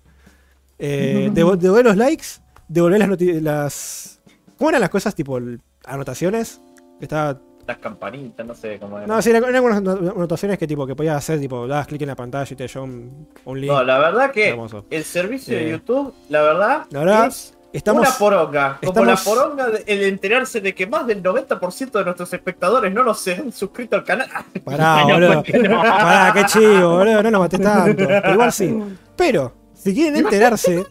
Eh, 0.79 1.31
devo- 1.35 1.57
devolver 1.57 1.85
los 1.85 1.97
likes, 1.97 2.27
devolver 2.69 3.01
las, 3.09 3.21
las... 3.43 4.21
¿Cómo 4.63 4.71
eran 4.71 4.81
las 4.81 4.91
cosas? 4.91 5.13
Tipo, 5.13 5.41
anotaciones. 5.87 6.61
Estaba 7.01 7.41
Las 7.67 7.79
campanitas, 7.79 8.47
no 8.47 8.55
sé 8.55 8.79
cómo 8.79 8.97
era. 8.99 9.09
No, 9.09 9.21
sí, 9.21 9.31
eran 9.31 9.45
algunas 9.53 9.83
not- 9.83 10.11
anotaciones 10.17 10.57
que 10.57 10.69
tipo 10.69 10.87
que 10.87 10.95
podías 10.95 11.17
hacer, 11.17 11.41
tipo, 11.41 11.67
dabas 11.67 11.89
clic 11.89 12.01
en 12.03 12.07
la 12.09 12.15
pantalla 12.15 12.47
y 12.49 12.55
te 12.55 12.69
llevaba 12.69 12.85
un, 12.85 13.29
un 13.45 13.61
link. 13.61 13.73
No, 13.73 13.83
la 13.83 13.99
verdad 13.99 14.31
que 14.31 14.51
Hermoso. 14.51 14.85
el 14.89 15.03
servicio 15.03 15.59
Eh, 15.59 15.65
de 15.65 15.71
YouTube, 15.73 16.15
la 16.29 16.43
verdad, 16.43 16.87
la 16.91 16.99
verdad, 17.01 17.27
es 17.27 17.59
Estamos. 17.73 18.07
una 18.07 18.17
poronga. 18.17 18.79
Como 18.81 18.93
estamos- 18.93 19.09
la 19.09 19.17
poronga 19.35 19.69
de- 19.71 19.83
el 19.87 20.03
enterarse 20.05 20.61
de 20.61 20.75
que 20.77 20.87
más 20.87 21.07
del 21.09 21.21
90% 21.25 21.99
de 21.99 22.05
nuestros 22.05 22.33
espectadores 22.33 22.93
no 22.95 23.03
nos 23.03 23.27
han 23.27 23.51
suscrito 23.51 23.97
al 23.97 24.05
canal. 24.05 24.29
Pará, 24.65 25.03
boludo. 25.05 25.43
no. 25.69 25.83
Pará, 25.83 26.33
qué 26.35 26.45
chivo, 26.45 26.99
boludo. 26.99 27.21
No 27.25 27.31
nos 27.33 27.41
maté 27.41 27.59
tanto. 27.59 27.97
Pero 28.07 28.33
igual 28.33 28.53
sí. 28.53 28.79
Pero, 29.17 29.53
si 29.75 29.93
quieren 29.93 30.17
enterarse, 30.25 30.87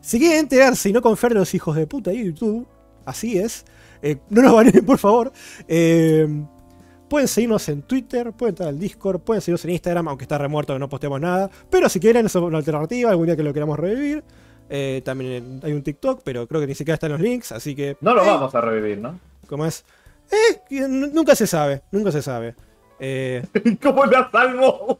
si 0.00 0.18
quieren 0.20 0.38
enterarse 0.38 0.88
y 0.90 0.92
no 0.92 1.02
confiar 1.02 1.32
en 1.32 1.38
los 1.38 1.52
hijos 1.54 1.74
de 1.74 1.86
puta 1.88 2.10
de 2.10 2.24
YouTube, 2.24 2.66
así 3.06 3.38
es. 3.38 3.64
eh, 4.02 4.16
no 4.28 4.42
nos 4.42 4.54
baneen, 4.54 4.84
por 4.84 4.98
favor. 4.98 5.32
eh, 5.68 6.26
pueden 7.08 7.28
seguirnos 7.28 7.68
en 7.68 7.82
Twitter, 7.82 8.32
pueden 8.32 8.52
entrar 8.52 8.68
al 8.68 8.78
Discord, 8.78 9.20
pueden 9.20 9.40
seguirnos 9.40 9.64
en 9.64 9.70
Instagram, 9.70 10.08
aunque 10.08 10.24
está 10.24 10.38
remuerto 10.38 10.72
que 10.72 10.78
no 10.78 10.88
posteamos 10.88 11.20
nada. 11.20 11.50
Pero 11.70 11.88
si 11.88 12.00
quieren, 12.00 12.26
eso 12.26 12.40
es 12.40 12.44
una 12.44 12.58
alternativa, 12.58 13.10
algún 13.10 13.26
día 13.26 13.36
que 13.36 13.42
lo 13.42 13.54
queramos 13.54 13.78
revivir. 13.78 14.22
Eh, 14.68 15.00
también 15.04 15.60
hay 15.62 15.72
un 15.72 15.82
TikTok, 15.82 16.22
pero 16.24 16.46
creo 16.48 16.60
que 16.60 16.66
ni 16.66 16.74
siquiera 16.74 16.94
están 16.94 17.12
los 17.12 17.20
links, 17.20 17.52
así 17.52 17.74
que. 17.76 17.96
No 18.00 18.14
lo 18.14 18.24
vamos 18.24 18.54
a 18.54 18.60
revivir, 18.60 18.98
¿no? 18.98 19.18
Como 19.46 19.64
es. 19.64 19.84
Eh, 20.30 20.88
nunca 20.88 21.36
se 21.36 21.46
sabe, 21.46 21.82
nunca 21.92 22.10
se 22.10 22.20
sabe. 22.20 22.56
Eh, 22.98 23.42
¿Cómo 23.82 24.06
la 24.06 24.30
salvo? 24.30 24.98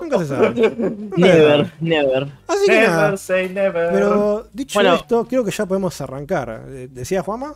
nunca 0.00 0.18
se 0.18 0.26
sabe. 0.26 0.50
Never, 1.16 1.72
never. 1.80 2.28
Así 2.46 2.66
que 2.66 2.80
nada. 2.82 3.02
Never 3.04 3.18
say 3.18 3.48
never. 3.48 3.92
Pero 3.92 4.46
dicho 4.52 4.78
Bueno. 4.78 4.94
esto, 4.94 5.26
creo 5.26 5.44
que 5.44 5.50
ya 5.50 5.66
podemos 5.66 6.00
arrancar. 6.00 6.64
Eh, 6.68 6.88
¿Decía 6.90 7.22
Juama? 7.22 7.54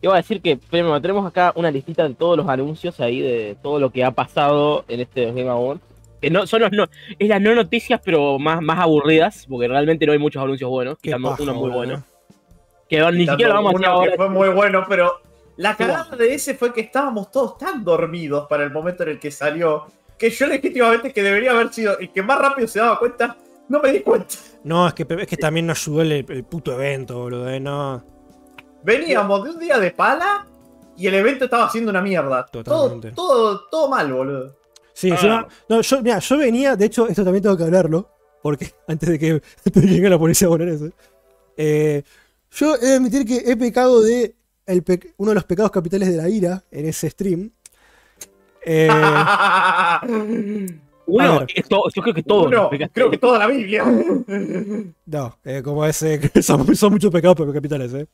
Iba 0.00 0.14
a 0.14 0.18
decir 0.18 0.40
que 0.40 0.56
primero 0.56 1.00
tenemos 1.00 1.26
acá 1.26 1.52
una 1.56 1.70
listita 1.70 2.06
de 2.06 2.14
todos 2.14 2.36
los 2.36 2.48
anuncios 2.48 3.00
ahí 3.00 3.20
de 3.20 3.56
todo 3.62 3.80
lo 3.80 3.90
que 3.90 4.04
ha 4.04 4.12
pasado 4.12 4.84
en 4.88 5.00
este 5.00 5.26
Game 5.26 5.48
Awards. 5.48 5.82
Que 6.20 6.30
no, 6.30 6.46
son 6.46 6.62
los 6.62 6.72
no, 6.72 6.86
es 7.18 7.28
las 7.28 7.40
no 7.40 7.54
noticias, 7.54 8.00
pero 8.04 8.38
más, 8.38 8.60
más 8.60 8.78
aburridas, 8.78 9.46
porque 9.48 9.68
realmente 9.68 10.06
no 10.06 10.12
hay 10.12 10.18
muchos 10.18 10.42
anuncios 10.42 10.68
buenos, 10.70 10.98
quitando 10.98 11.36
uno 11.38 11.54
muy 11.54 11.70
bueno. 11.70 12.02
Que 12.88 13.00
ni 13.12 13.26
siquiera 13.26 13.54
lo 13.54 13.62
vamos 13.62 13.74
a 13.74 13.76
hacer 13.76 13.88
ahora. 13.88 14.12
Fue 14.16 14.28
muy 14.28 14.48
bueno, 14.48 14.84
pero 14.88 15.20
la 15.58 15.76
cagada 15.76 16.16
de 16.16 16.34
ese 16.34 16.54
fue 16.54 16.72
que 16.72 16.80
estábamos 16.80 17.30
todos 17.30 17.58
tan 17.58 17.84
dormidos 17.84 18.46
para 18.48 18.64
el 18.64 18.70
momento 18.72 19.02
en 19.04 19.10
el 19.10 19.18
que 19.20 19.30
salió 19.30 19.84
que 20.18 20.30
yo 20.30 20.46
legítimamente 20.48 21.12
que 21.12 21.22
debería 21.22 21.52
haber 21.52 21.72
sido 21.72 21.98
el 21.98 22.10
que 22.10 22.22
más 22.22 22.38
rápido 22.40 22.66
se 22.66 22.80
daba 22.80 22.98
cuenta, 22.98 23.36
no 23.68 23.80
me 23.80 23.92
di 23.92 24.00
cuenta. 24.00 24.34
No, 24.64 24.88
es 24.88 24.94
que, 24.94 25.06
es 25.08 25.26
que 25.28 25.36
también 25.36 25.66
nos 25.66 25.78
ayudó 25.86 26.02
el, 26.02 26.12
el 26.12 26.44
puto 26.44 26.72
evento, 26.72 27.18
boludo. 27.18 27.48
eh, 27.48 27.60
No. 27.60 28.02
Veníamos 28.82 29.44
de 29.44 29.50
un 29.50 29.58
día 29.58 29.78
de 29.78 29.90
pala 29.90 30.46
y 30.96 31.06
el 31.06 31.14
evento 31.14 31.44
estaba 31.44 31.66
haciendo 31.66 31.90
una 31.90 32.00
mierda. 32.02 32.46
Todo, 32.46 32.62
Totalmente. 32.64 33.12
todo, 33.12 33.60
todo 33.70 33.88
mal, 33.88 34.12
boludo. 34.12 34.56
Sí, 34.92 35.10
Ah. 35.10 35.14
encima- 35.14 35.48
no, 35.68 35.80
yo, 35.80 36.02
mira, 36.02 36.18
yo 36.18 36.36
venía, 36.38 36.74
de 36.76 36.86
hecho, 36.86 37.06
esto 37.08 37.22
también 37.24 37.42
tengo 37.42 37.56
que 37.56 37.64
hablarlo. 37.64 38.08
Porque 38.42 38.72
antes 38.88 39.08
de 39.08 39.18
que, 39.18 39.30
antes 39.32 39.72
de 39.74 39.80
que 39.80 39.94
venga 39.94 40.10
la 40.10 40.18
policía 40.18 40.46
a 40.48 40.50
poner 40.50 40.68
eso. 40.68 40.88
eh, 41.56 42.02
yo 42.50 42.74
he 42.76 42.86
de 42.86 42.94
admitir 42.94 43.26
que 43.26 43.50
he 43.50 43.56
pecado 43.56 44.00
de 44.00 44.34
el 44.68 44.84
uno 45.16 45.30
de 45.30 45.34
los 45.34 45.44
pecados 45.44 45.72
capitales 45.72 46.08
de 46.08 46.16
la 46.16 46.28
ira 46.28 46.62
en 46.70 46.86
ese 46.86 47.10
stream. 47.10 47.50
Eh, 48.64 48.88
Uno, 51.10 51.46
esto, 51.54 51.82
yo 51.94 52.02
creo 52.02 52.14
que 52.14 52.22
todo. 52.22 52.44
Uno, 52.44 52.70
creo 52.92 53.10
que 53.10 53.16
toda 53.18 53.38
la 53.38 53.46
Biblia. 53.46 53.84
No, 55.06 55.38
eh, 55.42 55.62
como 55.64 55.84
ese, 55.86 56.20
son, 56.42 56.76
son 56.76 56.92
muchos 56.92 57.10
pecados 57.10 57.36
pero 57.38 57.50
capitales, 57.52 57.92
eh. 57.94 58.06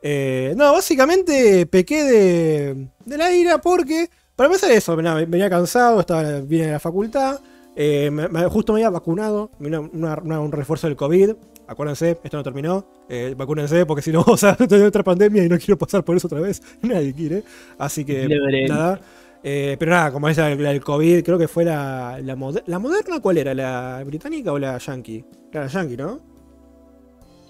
Eh, 0.00 0.54
no, 0.56 0.72
básicamente 0.72 1.66
pequé 1.66 2.02
de, 2.02 2.88
de 3.04 3.18
la 3.18 3.30
ira 3.34 3.58
porque, 3.58 4.08
para 4.36 4.46
empezar 4.46 4.70
eso, 4.70 4.96
nada, 5.00 5.24
venía 5.26 5.50
cansado, 5.50 6.00
estaba, 6.00 6.40
vine 6.40 6.66
de 6.66 6.72
la 6.72 6.80
facultad, 6.80 7.40
eh, 7.76 8.10
me- 8.10 8.28
me- 8.28 8.46
justo 8.46 8.72
me 8.72 8.78
había 8.80 8.90
vacunado, 8.90 9.50
vino 9.58 9.90
una- 9.92 10.18
una- 10.22 10.40
un 10.40 10.52
refuerzo 10.52 10.86
del 10.86 10.96
COVID, 10.96 11.32
acuérdense, 11.66 12.18
esto 12.22 12.36
no 12.36 12.42
terminó, 12.42 12.86
eh, 13.08 13.34
vacúnense 13.36 13.86
porque 13.86 14.02
si 14.02 14.12
no 14.12 14.24
vamos 14.24 14.42
a 14.44 14.56
tener 14.56 14.86
otra 14.86 15.02
pandemia 15.02 15.44
y 15.44 15.48
no 15.48 15.58
quiero 15.58 15.78
pasar 15.78 16.04
por 16.04 16.16
eso 16.16 16.26
otra 16.26 16.40
vez, 16.40 16.62
nadie 16.82 17.14
quiere, 17.14 17.42
así 17.78 18.04
que 18.04 18.32
nada. 18.62 19.00
Eh, 19.46 19.76
pero 19.78 19.90
nada, 19.90 20.10
como 20.10 20.28
es 20.30 20.38
la, 20.38 20.54
la 20.54 20.70
del 20.70 20.82
COVID, 20.82 21.22
creo 21.22 21.36
que 21.38 21.48
fue 21.48 21.64
la, 21.66 22.18
la, 22.22 22.34
moder- 22.34 22.62
la 22.66 22.78
moderna, 22.78 23.20
¿cuál 23.20 23.36
era? 23.38 23.52
¿La 23.54 24.02
británica 24.04 24.52
o 24.52 24.58
la 24.58 24.78
yankee? 24.78 25.22
Era 25.52 25.64
la 25.64 25.68
yankee, 25.70 25.96
¿no? 25.98 26.20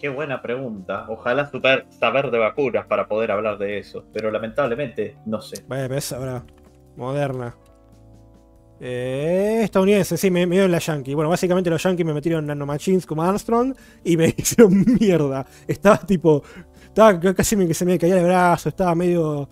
Qué 0.01 0.09
buena 0.09 0.43
pregunta. 0.43 1.07
Ojalá 1.09 1.51
super- 1.51 1.87
saber 1.91 2.31
de 2.31 2.39
vacunas 2.39 2.87
para 2.87 3.09
poder 3.09 3.31
hablar 3.31 3.59
de 3.59 3.79
eso. 3.79 4.05
Pero 4.13 4.31
lamentablemente, 4.31 5.17
no 5.25 5.41
sé. 5.41 5.65
Vaya, 5.67 5.89
ves 5.89 6.13
ahora. 6.13 6.45
Moderna. 6.97 7.57
Eh, 8.87 9.63
estadounidense, 9.65 10.19
sí, 10.19 10.31
me, 10.31 10.47
me 10.47 10.57
dio 10.57 10.65
en 10.67 10.71
la 10.73 10.79
Yankee. 10.79 11.15
Bueno, 11.15 11.31
básicamente 11.31 11.71
los 11.71 11.83
Yankees 11.83 12.05
me 12.05 12.13
metieron 12.13 12.45
nanomachines 12.47 13.07
como 13.07 13.23
Armstrong 13.23 13.75
y 14.05 14.17
me 14.19 14.27
hicieron 14.37 14.85
mierda. 15.01 15.47
Estaba 15.67 15.97
tipo. 15.99 16.43
Estaba 16.87 17.19
casi 17.35 17.57
me, 17.57 17.67
que 17.67 17.73
se 17.73 17.87
me 17.87 17.99
caía 17.99 18.19
el 18.19 18.25
brazo, 18.27 18.69
estaba 18.69 18.95
medio. 18.95 19.49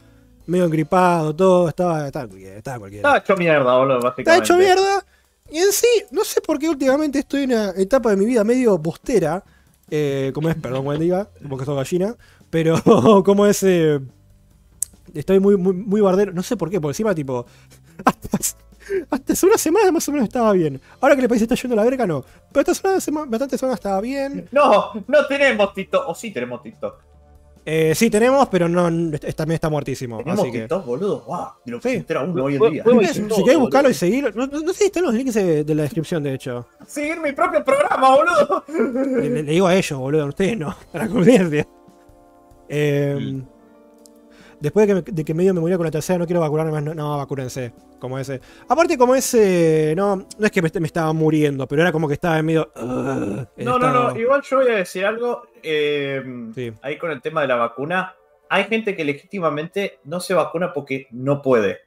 medio 0.46 0.66
engripado, 0.66 1.34
todo. 1.34 1.68
Estaba. 1.70 2.06
Estaba 2.08 2.28
cualquiera. 2.28 2.56
Estaba 2.58 2.78
cualquiera. 2.80 3.08
Estaba 3.08 3.18
hecho 3.24 3.36
mierda, 3.36 3.78
boludo, 3.78 4.00
básicamente. 4.00 4.44
hecho 4.44 4.56
mierda. 4.58 5.04
Y 5.50 5.58
en 5.58 5.72
sí, 5.72 5.88
no 6.10 6.24
sé 6.24 6.40
por 6.42 6.58
qué 6.58 6.68
últimamente 6.68 7.18
estoy 7.20 7.44
en 7.44 7.52
una 7.52 7.70
etapa 7.70 8.10
de 8.10 8.16
mi 8.16 8.26
vida 8.26 8.44
medio 8.44 8.76
bostera. 8.76 9.42
eh, 9.90 10.30
como 10.34 10.50
es, 10.50 10.56
perdón, 10.56 10.84
buen 10.84 11.00
diga, 11.00 11.28
porque 11.48 11.64
soy 11.64 11.76
gallina. 11.76 12.14
Pero 12.50 12.76
como 13.24 13.46
es. 13.46 13.62
eh, 13.62 13.98
estoy 15.14 15.40
muy, 15.40 15.56
muy, 15.56 15.72
muy 15.72 16.00
bardero. 16.02 16.32
No 16.32 16.42
sé 16.42 16.56
por 16.58 16.68
qué, 16.68 16.82
por 16.82 16.90
encima, 16.90 17.14
tipo. 17.14 17.46
Hasta, 19.10 19.32
hace 19.32 19.46
una 19.46 19.58
semana 19.58 19.90
más 19.92 20.08
o 20.08 20.12
menos 20.12 20.28
estaba 20.28 20.52
bien. 20.52 20.80
Ahora 21.00 21.14
que 21.16 21.22
el 21.22 21.28
país 21.28 21.42
está 21.42 21.54
yendo 21.54 21.74
a 21.74 21.76
la 21.76 21.84
verga, 21.84 22.06
no. 22.06 22.24
Pero 22.52 22.60
hasta 22.60 22.72
hace 22.72 22.88
una 22.88 23.00
semana, 23.00 23.26
bastante 23.30 23.58
semana 23.58 23.74
estaba 23.74 24.00
bien. 24.00 24.48
No, 24.52 24.92
no 25.06 25.26
tenemos 25.26 25.72
TikTok. 25.74 26.08
O 26.08 26.14
sí 26.14 26.30
tenemos 26.32 26.62
TikTok. 26.62 26.94
Eh, 27.64 27.94
sí, 27.94 28.10
tenemos, 28.10 28.48
pero 28.48 28.68
no, 28.68 28.88
es- 28.88 29.36
también 29.36 29.54
está 29.54 29.70
muertísimo. 29.70 30.18
Tenemos 30.18 30.40
Así 30.40 30.50
que. 30.50 30.58
TikTok, 30.60 30.84
boludo. 30.84 31.20
Wow, 31.26 31.46
de 31.64 31.70
lo 31.72 31.78
que 31.80 31.88
Sí. 31.88 31.94
se 31.94 32.00
entera 32.00 32.22
uno 32.24 32.42
hoy 32.44 32.56
en 32.56 32.70
día. 32.72 32.84
Si 33.12 33.44
querés 33.44 33.58
buscarlo 33.58 33.88
y 33.88 33.94
seguirlo. 33.94 34.30
No, 34.34 34.46
no- 34.48 34.60
no 34.62 34.72
sé 34.72 34.78
si 34.80 34.84
están 34.86 35.04
los 35.04 35.14
links 35.14 35.34
de, 35.34 35.62
de 35.62 35.74
la 35.76 35.82
descripción, 35.82 36.24
de 36.24 36.34
hecho. 36.34 36.66
Seguir 36.86 37.20
mi 37.20 37.30
propio 37.30 37.64
programa, 37.64 38.16
boludo. 38.16 38.64
Le, 39.20 39.30
le- 39.30 39.42
le 39.44 39.52
digo 39.52 39.68
a 39.68 39.74
ellos, 39.76 39.96
boludo, 39.98 40.24
a 40.24 40.26
ustedes 40.26 40.58
no, 40.58 40.70
a 40.92 40.98
la 40.98 41.06
comunidad. 41.08 41.66
Eh, 42.68 43.42
Después 44.62 44.86
de 44.86 44.94
que, 44.94 45.10
me, 45.10 45.16
de 45.16 45.24
que 45.24 45.34
medio 45.34 45.52
me 45.52 45.60
murió 45.60 45.76
con 45.76 45.84
la 45.86 45.90
tercera, 45.90 46.18
no 46.18 46.26
quiero 46.26 46.40
vacunarme 46.40 46.72
más, 46.72 46.82
no, 46.82 46.94
no 46.94 47.18
vacúrense. 47.18 47.72
Como 47.98 48.18
ese. 48.18 48.40
Aparte, 48.68 48.96
como 48.96 49.14
ese. 49.14 49.94
No, 49.96 50.16
no 50.16 50.26
es 50.46 50.50
que 50.52 50.62
me, 50.62 50.70
me 50.80 50.86
estaba 50.86 51.12
muriendo, 51.12 51.66
pero 51.66 51.82
era 51.82 51.90
como 51.92 52.06
que 52.08 52.14
estaba 52.14 52.38
en 52.38 52.46
medio. 52.46 52.72
En 52.76 52.86
No, 53.64 53.78
no, 53.78 53.86
estado- 53.86 54.10
no. 54.14 54.18
Igual 54.20 54.42
yo 54.42 54.56
voy 54.58 54.70
a 54.70 54.76
decir 54.76 55.04
algo. 55.04 55.42
eh, 55.62 56.22
Sí. 56.54 56.72
Ahí 56.82 56.96
con 56.98 57.10
el 57.10 57.20
tema 57.20 57.42
de 57.42 57.48
la 57.48 57.56
vacuna. 57.56 58.14
Hay 58.48 58.64
gente 58.64 58.94
que 58.94 59.04
legítimamente 59.04 59.98
no 60.04 60.20
se 60.20 60.34
vacuna 60.34 60.72
porque 60.72 61.06
no 61.10 61.42
puede. 61.42 61.78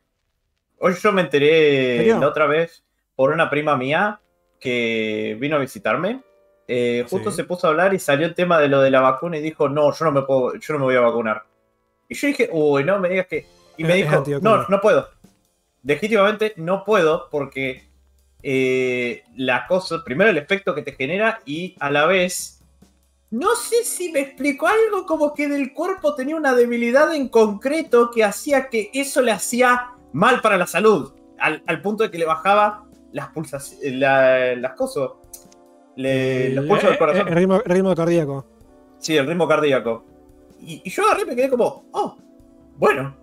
Hoy 0.79 0.93
yo 1.01 1.11
me 1.11 1.21
¿En 1.21 1.25
enteré 1.27 2.05
la 2.07 2.27
otra 2.27 2.47
vez 2.47 2.83
por 3.15 3.31
una 3.31 3.49
prima 3.49 3.77
mía 3.77 4.19
que 4.59 5.37
vino 5.39 5.55
a 5.55 5.59
visitarme. 5.59 6.21
Eh, 6.67 7.05
justo 7.09 7.29
Sí. 7.29 7.37
se 7.37 7.43
puso 7.43 7.67
a 7.67 7.69
hablar 7.69 7.93
y 7.93 7.99
salió 7.99 8.25
el 8.25 8.33
tema 8.33 8.59
de 8.59 8.67
lo 8.67 8.81
de 8.81 8.89
la 8.89 8.99
vacuna 9.01 9.37
y 9.37 9.41
dijo, 9.41 9.69
no, 9.69 9.93
yo 9.93 10.05
no 10.05 10.11
me 10.11 10.23
puedo, 10.23 10.55
yo 10.55 10.73
no 10.73 10.79
me 10.79 10.85
voy 10.85 10.95
a 10.95 11.01
vacunar. 11.01 11.43
Y 12.07 12.15
yo 12.15 12.27
dije, 12.27 12.49
uy, 12.51 12.83
no 12.83 12.99
me 12.99 13.09
digas 13.09 13.27
que. 13.27 13.45
Y 13.77 13.83
me 13.83 13.95
dijo, 13.95 14.23
no, 14.41 14.67
no 14.67 14.81
puedo. 14.81 15.07
Legítimamente 15.83 16.53
no 16.57 16.83
puedo 16.83 17.29
porque 17.29 17.83
eh, 18.41 19.23
la 19.35 19.67
cosa, 19.67 20.03
primero 20.03 20.29
el 20.29 20.37
efecto 20.37 20.73
que 20.73 20.81
te 20.81 20.93
genera 20.93 21.41
y 21.45 21.75
a 21.79 21.89
la 21.91 22.05
vez, 22.05 22.63
no 23.31 23.55
sé 23.55 23.83
si 23.83 24.11
me 24.11 24.19
explicó 24.21 24.67
algo 24.67 25.05
como 25.05 25.33
que 25.33 25.47
del 25.47 25.73
cuerpo 25.73 26.15
tenía 26.15 26.35
una 26.35 26.53
debilidad 26.55 27.13
en 27.13 27.27
concreto 27.27 28.11
que 28.11 28.23
hacía 28.23 28.69
que 28.69 28.89
eso 28.93 29.21
le 29.21 29.31
hacía 29.31 29.91
mal 30.13 30.41
para 30.41 30.57
la 30.57 30.67
salud, 30.67 31.13
al, 31.39 31.61
al 31.67 31.81
punto 31.81 32.03
de 32.03 32.11
que 32.11 32.17
le 32.17 32.25
bajaba 32.25 32.85
las 33.11 33.27
pulsas, 33.29 33.75
la- 33.83 34.55
las 34.55 34.73
cosas, 34.73 35.09
le- 35.95 36.49
los 36.51 36.65
pulsos 36.65 36.83
del 36.85 36.93
Eh, 36.95 36.97
corazón. 36.99 37.27
eh, 37.27 37.31
el 37.31 37.35
ritmo, 37.35 37.55
el 37.63 37.71
ritmo 37.71 37.95
cardíaco. 37.95 38.45
Sí, 38.99 39.17
el 39.17 39.27
ritmo 39.27 39.47
cardíaco. 39.47 40.05
Y, 40.59 40.81
y 40.83 40.89
yo 40.89 41.03
agarré 41.05 41.23
y 41.23 41.25
me 41.25 41.35
quedé 41.35 41.49
como, 41.49 41.85
oh, 41.91 42.17
bueno. 42.77 43.15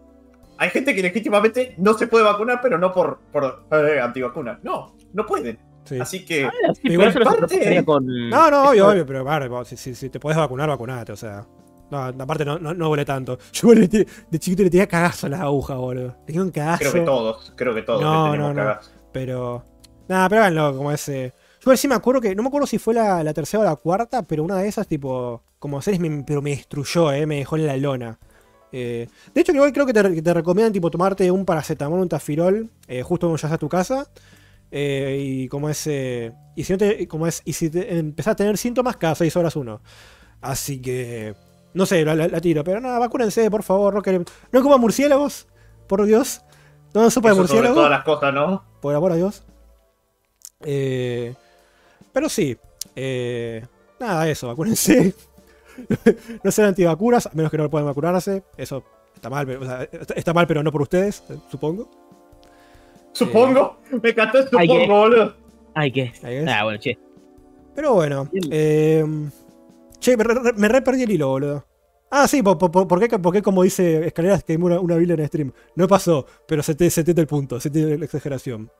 Hay 0.58 0.70
gente 0.70 0.94
que 0.94 1.02
legítimamente 1.02 1.74
no 1.78 1.94
se 1.94 2.06
puede 2.06 2.24
vacunar, 2.24 2.60
pero 2.62 2.78
no 2.78 2.92
por, 2.92 3.18
por 3.32 3.64
eh, 3.72 4.00
antivacunas. 4.00 4.58
No, 4.62 4.94
no 5.12 5.26
pueden. 5.26 5.58
Sí. 5.84 5.98
Así 5.98 6.24
que, 6.24 6.44
Ah, 6.44 6.50
sí, 6.80 6.88
Igual 6.92 7.12
parte- 7.14 7.84
con. 7.84 8.06
No, 8.30 8.48
no, 8.50 8.70
obvio, 8.70 8.88
obvio, 8.88 9.04
pero 9.04 9.24
vos, 9.48 9.66
si, 9.66 9.76
si- 9.76 9.94
si 9.96 10.08
te 10.08 10.20
podés 10.20 10.38
vacunar, 10.38 10.68
vacunate, 10.68 11.10
o 11.12 11.16
sea. 11.16 11.44
No, 11.90 11.98
aparte 12.04 12.44
no, 12.44 12.58
no, 12.60 12.72
no 12.74 12.86
duele 12.86 13.04
tanto. 13.04 13.38
Yo 13.52 13.74
le- 13.74 13.88
de 13.88 14.38
chiquito 14.38 14.62
le 14.62 14.70
tenía 14.70 14.86
cagazo 14.86 15.26
a 15.26 15.30
las 15.30 15.40
agujas, 15.40 15.76
boludo. 15.76 16.16
Tenía 16.24 16.42
un 16.42 16.50
cagazo. 16.52 16.78
creo 16.78 16.92
que 16.92 17.00
todos, 17.00 17.52
creo 17.56 17.74
que 17.74 17.82
todos 17.82 18.00
No, 18.00 18.30
le 18.32 18.38
no, 18.38 18.48
no. 18.50 18.54
cagazo. 18.54 18.90
Pero. 19.10 19.64
Nada, 20.06 20.28
pero 20.28 20.42
háganlo 20.42 20.76
como 20.76 20.92
ese. 20.92 21.32
Yo 21.64 21.76
sí 21.76 21.86
me 21.88 21.94
acuerdo 21.94 22.20
que. 22.20 22.34
No 22.34 22.42
me 22.42 22.48
acuerdo 22.48 22.66
si 22.66 22.78
fue 22.78 22.94
la, 22.94 23.22
la 23.22 23.32
tercera 23.34 23.62
o 23.62 23.64
la 23.64 23.76
cuarta, 23.76 24.22
pero 24.22 24.42
una 24.44 24.56
de 24.58 24.68
esas, 24.68 24.86
tipo. 24.88 25.42
Como 25.58 25.80
series, 25.80 26.00
me, 26.00 26.24
pero 26.24 26.42
me 26.42 26.50
destruyó, 26.50 27.12
eh. 27.12 27.24
Me 27.26 27.36
dejó 27.36 27.56
en 27.56 27.66
la 27.66 27.76
lona. 27.76 28.18
Eh, 28.72 29.06
de 29.34 29.40
hecho, 29.40 29.52
igual 29.52 29.72
creo 29.72 29.84
que 29.86 29.92
te, 29.92 30.14
que 30.14 30.22
te 30.22 30.34
recomiendan, 30.34 30.72
tipo, 30.72 30.90
tomarte 30.90 31.30
un 31.30 31.44
paracetamol, 31.44 32.00
un 32.00 32.08
tafirol, 32.08 32.70
eh, 32.88 33.02
justo 33.02 33.26
cuando 33.28 33.36
llegas 33.36 33.52
a 33.52 33.58
tu 33.58 33.68
casa. 33.68 34.08
Y 34.74 35.48
como 35.48 35.68
es. 35.68 35.86
y 35.86 36.64
si 36.64 36.72
no 36.72 36.78
te. 36.78 37.06
Como 37.06 37.26
es. 37.26 37.42
Y 37.44 37.52
si 37.52 37.68
te- 37.70 37.98
empezás 37.98 38.32
a 38.32 38.36
tener 38.36 38.56
síntomas, 38.58 38.96
cada 38.96 39.14
6 39.14 39.36
horas 39.36 39.54
uno. 39.56 39.82
Así 40.40 40.80
que. 40.80 41.34
No 41.74 41.86
sé, 41.86 42.04
la, 42.04 42.14
la- 42.14 42.28
la 42.28 42.40
tiro. 42.40 42.64
Pero 42.64 42.80
nada, 42.80 42.98
vacúrense, 42.98 43.50
por 43.50 43.62
favor. 43.62 43.94
No, 43.94 44.02
queremos- 44.02 44.26
no 44.50 44.62
coman 44.62 44.80
murciélagos. 44.80 45.46
Por 45.86 46.04
Dios. 46.06 46.40
No 46.94 47.08
sopa 47.10 47.28
de 47.28 47.34
Eso 47.34 47.42
sobre 47.46 47.52
murciélago 47.68 47.74
todas 47.74 47.90
las 47.90 48.04
cosas, 48.04 48.34
¿no? 48.34 48.64
por 48.80 48.94
amor 48.94 49.12
a 49.12 49.16
Dios. 49.16 49.44
Eh, 50.60 51.34
pero 52.12 52.28
sí, 52.28 52.56
eh, 52.96 53.64
nada, 54.00 54.28
eso, 54.28 54.48
vacúnense. 54.48 55.14
no 56.42 56.50
sean 56.50 56.68
antivacunas, 56.68 57.26
a 57.26 57.30
menos 57.34 57.50
que 57.50 57.58
no 57.58 57.70
puedan 57.70 57.86
vacunarse. 57.86 58.42
Eso 58.56 58.84
está 59.14 59.30
mal, 59.30 59.46
pero, 59.46 59.60
o 59.62 59.64
sea, 59.64 59.88
está, 60.14 60.32
mal, 60.34 60.46
pero 60.46 60.62
no 60.62 60.70
por 60.72 60.82
ustedes, 60.82 61.22
eh, 61.30 61.36
supongo. 61.50 61.88
Supongo. 63.12 63.78
Me 64.02 64.10
encantó 64.10 64.42
supongo, 64.42 64.78
que- 64.78 64.86
boludo. 64.86 65.34
Ay, 65.74 65.92
¿qué? 65.92 66.12
Ahí 66.22 66.36
ves. 66.40 66.48
Ah, 66.48 66.64
bueno, 66.64 66.78
che. 66.78 66.98
Pero 67.74 67.94
bueno, 67.94 68.28
eh, 68.50 69.04
che, 69.98 70.16
me 70.16 70.24
re, 70.24 70.52
me 70.54 70.68
re 70.68 70.82
perdí 70.82 71.04
el 71.04 71.10
hilo, 71.12 71.28
boludo. 71.28 71.66
Ah, 72.10 72.28
sí, 72.28 72.42
por, 72.42 72.58
por, 72.58 72.70
por- 72.70 72.86
¿por 72.86 73.08
qué, 73.08 73.18
por 73.18 73.32
qué 73.32 73.40
como 73.40 73.62
dice 73.62 74.06
Escaleras 74.06 74.44
que 74.44 74.54
una, 74.56 74.78
una 74.80 74.96
Biblia 74.96 75.14
en 75.14 75.26
stream? 75.26 75.52
No 75.76 75.88
pasó, 75.88 76.26
pero 76.46 76.62
se 76.62 76.74
te, 76.74 76.90
se 76.90 77.02
te 77.04 77.18
el 77.18 77.26
punto, 77.26 77.58
se 77.58 77.70
te 77.70 77.96
la 77.96 78.04
exageración. 78.04 78.70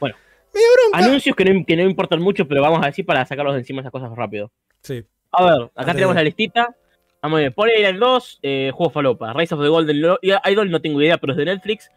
Bueno. 0.00 0.16
Bronca. 0.54 1.06
Anuncios 1.06 1.36
que 1.36 1.44
no, 1.44 1.64
que 1.66 1.76
no 1.76 1.82
importan 1.82 2.20
mucho, 2.20 2.46
pero 2.46 2.62
vamos 2.62 2.82
a 2.82 2.86
decir 2.86 3.04
para 3.06 3.24
sacarlos 3.26 3.54
de 3.54 3.60
encima 3.60 3.80
esas 3.80 3.92
cosas 3.92 4.10
rápido. 4.14 4.50
Sí. 4.82 5.04
A 5.32 5.44
ver, 5.44 5.62
acá 5.62 5.72
Antes 5.76 5.94
tenemos 5.94 6.14
de- 6.14 6.20
la 6.20 6.24
listita. 6.24 6.76
Vamos 7.22 7.38
a 7.38 7.42
ver, 7.42 7.54
Pony 7.54 7.70
Island 7.78 7.98
2, 7.98 8.38
eh, 8.42 8.70
juego 8.74 8.90
falopa. 8.92 9.32
Rise 9.32 9.54
of 9.54 9.62
the 9.62 9.68
Golden 9.68 10.00
Lo- 10.02 10.18
Idol, 10.22 10.70
no 10.70 10.80
tengo 10.80 11.00
idea, 11.00 11.16
pero 11.18 11.32
es 11.32 11.38
de 11.38 11.44
Netflix. 11.46 11.90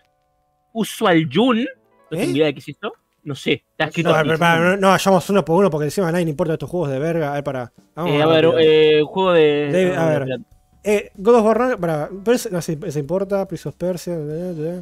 Usual 0.73 1.27
Jun, 1.31 1.57
no 1.59 2.17
¿Eh? 2.17 2.21
tengo 2.21 2.31
idea 2.37 2.45
de 2.47 2.53
qué 2.53 2.59
es 2.59 2.69
esto. 2.69 2.93
No 3.23 3.35
sé, 3.35 3.63
está 3.71 3.85
escrito 3.85 4.09
No, 4.09 4.15
aquí. 4.15 4.27
pero, 4.29 4.39
para, 4.39 4.59
no, 4.59 4.77
no 4.77 4.87
vayamos 4.89 5.29
uno 5.29 5.43
por 5.43 5.57
uno 5.59 5.69
porque 5.69 5.85
encima 5.85 6.07
a 6.07 6.11
nadie 6.13 6.23
le 6.23 6.31
importa 6.31 6.53
estos 6.53 6.69
juegos 6.69 6.89
de 6.91 6.99
verga. 6.99 7.31
A 7.31 7.33
ver, 7.33 7.43
para. 7.43 7.73
Vamos 7.93 8.11
Eh, 8.13 8.21
a 8.21 8.25
ver, 8.27 8.45
eh, 8.59 9.01
juego 9.05 9.33
de. 9.33 9.69
David, 9.71 9.91
a 9.97 10.05
ver. 10.19 10.39
Eh, 10.85 11.11
God 11.17 11.35
of 11.35 11.45
War, 11.45 11.77
para, 11.77 12.09
no 12.09 12.61
se 12.61 12.99
importa, 12.99 13.45
Prince 13.45 13.67
of 13.67 13.75
Persia. 13.75 14.13
eh, 14.17 14.81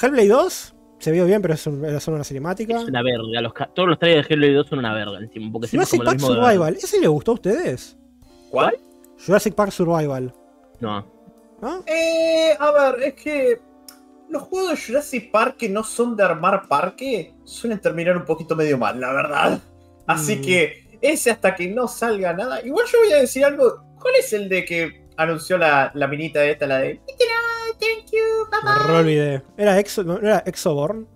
Hellblade 0.00 0.28
2 0.28 0.74
se 0.98 1.10
vio 1.12 1.24
bien, 1.26 1.40
pero 1.42 1.54
es 1.54 1.66
un- 1.66 1.84
era 1.84 2.00
solo 2.00 2.16
una 2.16 2.24
cinemática. 2.24 2.76
Es 2.76 2.84
una 2.88 3.02
verga. 3.02 3.40
Los, 3.40 3.52
todos 3.74 3.88
los 3.88 3.98
trailers 3.98 4.28
de 4.28 4.34
Hellblade 4.34 4.54
2 4.54 4.66
son 4.68 4.78
una 4.80 4.94
verga 4.94 5.18
encima. 5.18 5.50
Porque 5.52 5.68
Jurassic 5.68 5.92
como 5.98 6.02
lo 6.04 6.06
Park 6.10 6.20
mismo 6.20 6.34
de- 6.34 6.40
Survival, 6.42 6.74
¿ese 6.76 7.00
le 7.00 7.08
gustó 7.08 7.30
a 7.30 7.34
ustedes? 7.34 7.96
¿Cuál? 8.50 8.76
Jurassic 9.24 9.54
Park 9.54 9.72
Survival. 9.72 10.34
No. 10.80 11.06
¿No? 11.60 11.82
Eh, 11.86 12.56
a 12.58 12.70
ver, 12.70 13.02
es 13.02 13.14
que 13.14 13.60
los 14.28 14.42
juegos 14.42 14.70
de 14.70 14.76
Jurassic 14.86 15.30
Park 15.30 15.56
que 15.56 15.68
no 15.68 15.82
son 15.82 16.14
de 16.16 16.22
armar 16.22 16.68
parque 16.68 17.34
suelen 17.44 17.80
terminar 17.80 18.16
un 18.16 18.24
poquito 18.24 18.54
medio 18.54 18.78
mal, 18.78 19.00
la 19.00 19.12
verdad. 19.12 19.60
Así 20.06 20.36
Mm. 20.36 20.42
que 20.42 20.98
ese 21.00 21.30
hasta 21.30 21.54
que 21.54 21.68
no 21.68 21.88
salga 21.88 22.32
nada. 22.32 22.60
Igual 22.64 22.86
yo 22.92 22.98
voy 23.04 23.12
a 23.12 23.16
decir 23.16 23.44
algo. 23.44 23.82
¿Cuál 24.00 24.14
es 24.20 24.32
el 24.32 24.48
de 24.48 24.64
que 24.64 25.06
anunció 25.16 25.58
la, 25.58 25.90
la 25.94 26.06
minita 26.06 26.44
esta, 26.44 26.66
la 26.68 26.78
de... 26.78 27.00
Thank 27.78 28.10
you, 28.12 28.46
Me 28.64 28.86
re 28.92 28.98
olvidé. 28.98 29.42
¿Era, 29.56 29.78
Exo, 29.78 30.04
no, 30.04 30.18
¿Era 30.18 30.42
Exoborn? 30.46 31.06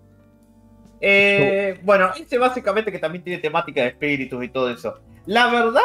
Eh, 1.01 1.79
bueno, 1.83 2.11
este 2.19 2.39
básicamente 2.39 2.93
que 2.93 2.99
también 2.99 3.25
tiene 3.25 3.41
temática 3.43 3.83
de 3.83 3.89
espíritus 3.89 4.45
y 4.45 4.49
todo 4.49 4.71
eso. 4.71 5.01
La 5.27 5.49
verdad, 5.49 5.81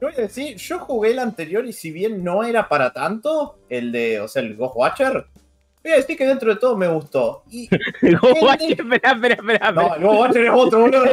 yo 0.00 0.08
voy 0.08 0.14
a 0.16 0.22
decir, 0.22 0.56
yo 0.56 0.78
jugué 0.80 1.12
el 1.12 1.18
anterior 1.20 1.64
y 1.64 1.72
si 1.72 1.90
bien 1.92 2.24
no 2.24 2.42
era 2.42 2.68
para 2.68 2.92
tanto, 2.92 3.58
el 3.68 3.92
de, 3.92 4.20
o 4.20 4.26
sea, 4.28 4.42
el 4.42 4.56
Ghost 4.56 4.74
Watcher, 4.76 5.26
voy 5.84 5.92
a 5.92 5.96
decir 5.96 6.16
que 6.16 6.26
dentro 6.26 6.52
de 6.52 6.58
todo 6.60 6.76
me 6.76 6.88
gustó. 6.88 7.44
Y, 7.50 7.68
El 8.02 8.18
Ghost 8.18 8.42
Watcher, 8.42 8.72
espera, 8.80 9.12
espera, 9.12 9.34
espera. 9.34 9.72
no, 9.72 9.94
el 9.94 10.02
Ghost 10.02 10.20
Watcher 10.20 10.44
es 10.46 10.50
otro, 10.52 10.80
boludo. 10.80 11.04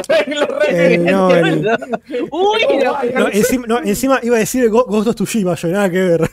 Eh, 0.68 0.98
no, 0.98 1.30
el- 1.30 1.66
Uy, 2.32 2.60
no. 2.84 2.98
no, 3.20 3.28
encima, 3.32 3.66
no, 3.68 3.78
encima 3.78 4.18
iba 4.24 4.36
a 4.36 4.40
decir 4.40 4.64
el 4.64 4.70
Ghost 4.70 5.06
of 5.08 5.14
Tsushima, 5.14 5.54
yo 5.54 5.68
nada 5.68 5.88
que 5.88 6.02
ver. 6.02 6.30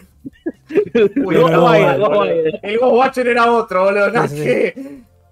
Uy, 1.25 1.35
No, 1.35 1.49
no, 1.49 1.49
no, 1.49 1.97
no, 1.97 2.09
boludo. 2.09 2.25
no. 2.51 2.59
El 2.61 2.77
Ghost 2.79 2.93
Watcher 2.95 3.27
era 3.27 3.51
otro, 3.51 3.83
boludo. 3.85 4.09
nada 4.11 4.27
Sí, 4.27 4.73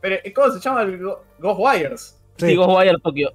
Pero, 0.02 0.18
¿cómo 0.36 0.52
se 0.54 0.60
llama 0.60 0.82
el 0.84 0.98
Go- 1.00 1.24
Ghost 1.40 1.60
Wires? 1.60 2.18
Sí. 2.38 2.48
Sí, 2.48 2.56
Ghostwire 2.56 2.98
Tokyo. 3.04 3.30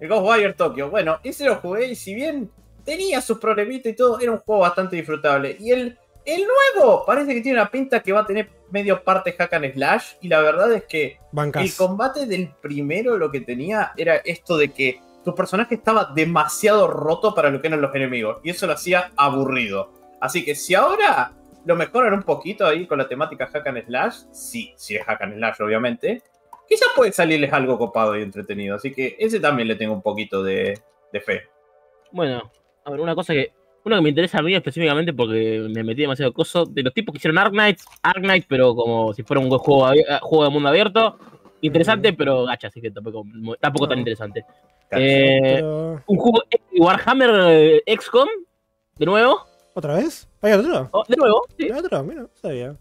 El 0.00 0.08
Ghostwire 0.08 0.52
Tokyo. 0.54 0.88
Bueno, 0.90 1.18
ese 1.22 1.44
lo 1.44 1.56
jugué 1.56 1.88
y 1.88 1.94
si 1.94 2.14
bien 2.14 2.50
tenía 2.84 3.20
sus 3.20 3.38
problemitas 3.38 3.92
y 3.92 3.96
todo, 3.96 4.18
era 4.18 4.32
un 4.32 4.38
juego 4.38 4.62
bastante 4.62 4.96
disfrutable. 4.96 5.56
Y 5.60 5.72
el, 5.72 5.98
el 6.24 6.42
nuevo 6.74 7.04
parece 7.04 7.34
que 7.34 7.40
tiene 7.42 7.60
una 7.60 7.70
pinta 7.70 8.00
que 8.00 8.12
va 8.12 8.20
a 8.20 8.26
tener 8.26 8.48
medio 8.70 9.02
parte 9.04 9.32
hack 9.32 9.52
and 9.52 9.74
slash. 9.74 10.12
Y 10.22 10.28
la 10.28 10.40
verdad 10.40 10.72
es 10.72 10.84
que 10.84 11.18
el 11.62 11.74
combate 11.76 12.24
del 12.26 12.50
primero 12.62 13.18
lo 13.18 13.30
que 13.30 13.40
tenía 13.42 13.92
era 13.96 14.16
esto 14.16 14.56
de 14.56 14.70
que 14.72 15.00
tu 15.22 15.34
personaje 15.34 15.74
estaba 15.74 16.12
demasiado 16.14 16.86
roto 16.88 17.34
para 17.34 17.50
lo 17.50 17.60
que 17.60 17.66
eran 17.68 17.82
los 17.82 17.94
enemigos. 17.94 18.38
Y 18.42 18.48
eso 18.50 18.66
lo 18.66 18.72
hacía 18.72 19.10
aburrido. 19.16 19.92
Así 20.20 20.44
que 20.44 20.54
si 20.54 20.74
ahora 20.74 21.32
lo 21.64 21.76
mejoran 21.76 22.14
un 22.14 22.22
poquito 22.22 22.66
ahí 22.66 22.86
con 22.86 22.98
la 22.98 23.08
temática 23.08 23.46
hack 23.46 23.66
and 23.66 23.84
slash, 23.86 24.14
sí, 24.32 24.72
sí 24.76 24.96
es 24.96 25.04
hack 25.04 25.22
and 25.22 25.36
slash 25.36 25.60
obviamente, 25.60 26.22
quizás 26.68 26.88
puede 26.94 27.12
salirles 27.12 27.52
algo 27.52 27.78
copado 27.78 28.16
y 28.18 28.22
entretenido. 28.22 28.76
Así 28.76 28.92
que 28.92 29.16
ese 29.18 29.40
también 29.40 29.68
le 29.68 29.76
tengo 29.76 29.92
un 29.94 30.02
poquito 30.02 30.42
de, 30.42 30.78
de 31.12 31.20
fe. 31.20 31.42
Bueno, 32.12 32.50
a 32.84 32.90
ver, 32.90 33.00
una 33.00 33.14
cosa 33.14 33.32
que. 33.34 33.52
Uno 33.82 33.96
que 33.96 34.02
me 34.02 34.08
interesa 34.10 34.40
a 34.40 34.42
mí 34.42 34.54
específicamente 34.54 35.14
porque 35.14 35.66
me 35.74 35.82
metí 35.82 36.02
demasiado 36.02 36.34
coso. 36.34 36.66
De 36.66 36.82
los 36.82 36.92
tipos 36.92 37.14
que 37.14 37.16
hicieron 37.16 37.38
Arknights, 37.38 37.86
Arknight, 38.02 38.44
pero 38.46 38.74
como 38.74 39.14
si 39.14 39.22
fuera 39.22 39.40
un 39.40 39.48
juego, 39.48 39.90
eh, 39.94 40.04
juego 40.20 40.44
de 40.44 40.50
mundo 40.50 40.68
abierto. 40.68 41.18
Interesante, 41.62 42.12
pero 42.12 42.44
gacha, 42.44 42.68
así 42.68 42.82
que 42.82 42.90
tampoco, 42.90 43.24
tampoco 43.58 43.88
tan 43.88 43.96
No. 43.96 44.00
interesante. 44.00 44.44
Eh, 44.90 45.62
un 45.62 46.16
juego 46.18 46.42
Warhammer 46.78 47.30
eh, 47.48 47.82
XCOM, 47.86 48.28
de 48.98 49.06
nuevo. 49.06 49.46
¿Otra 49.74 49.94
vez? 49.94 50.28
¿Hay 50.42 50.52
otro? 50.52 50.88
Oh, 50.92 51.04
de 51.08 51.16
nuevo, 51.16 51.46
sí. 51.58 51.64
¿Hay 51.64 51.78
otro? 51.78 52.02
Mira, 52.04 52.26
sabía. 52.40 52.76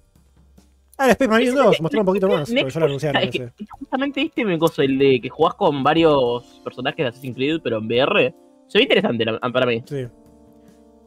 Ah, 0.97 1.05
el 1.05 1.11
Space 1.11 1.29
Marine 1.29 1.51
2, 1.51 1.81
mostró 1.81 1.99
un 2.01 2.05
poquito 2.05 2.27
más, 2.27 2.49
porque 2.49 2.69
ya 2.71 2.79
lo 2.81 2.85
anunciaron 2.87 3.23
Es 3.23 3.29
que 3.31 3.51
justamente 3.79 4.21
este 4.21 4.43
me 4.43 4.59
cosa, 4.59 4.83
el 4.83 4.97
de 4.97 5.21
que 5.21 5.29
jugás 5.29 5.53
con 5.55 5.81
varios 5.81 6.43
personajes 6.63 6.97
de 6.97 7.07
Assassin's 7.07 7.35
Creed, 7.35 7.61
pero 7.63 7.77
en 7.77 7.85
VR. 7.87 8.33
Se 8.67 8.77
ve 8.79 8.83
interesante 8.83 9.23
la- 9.25 9.39
para 9.39 9.65
mí. 9.65 9.81
Sí. 9.87 10.07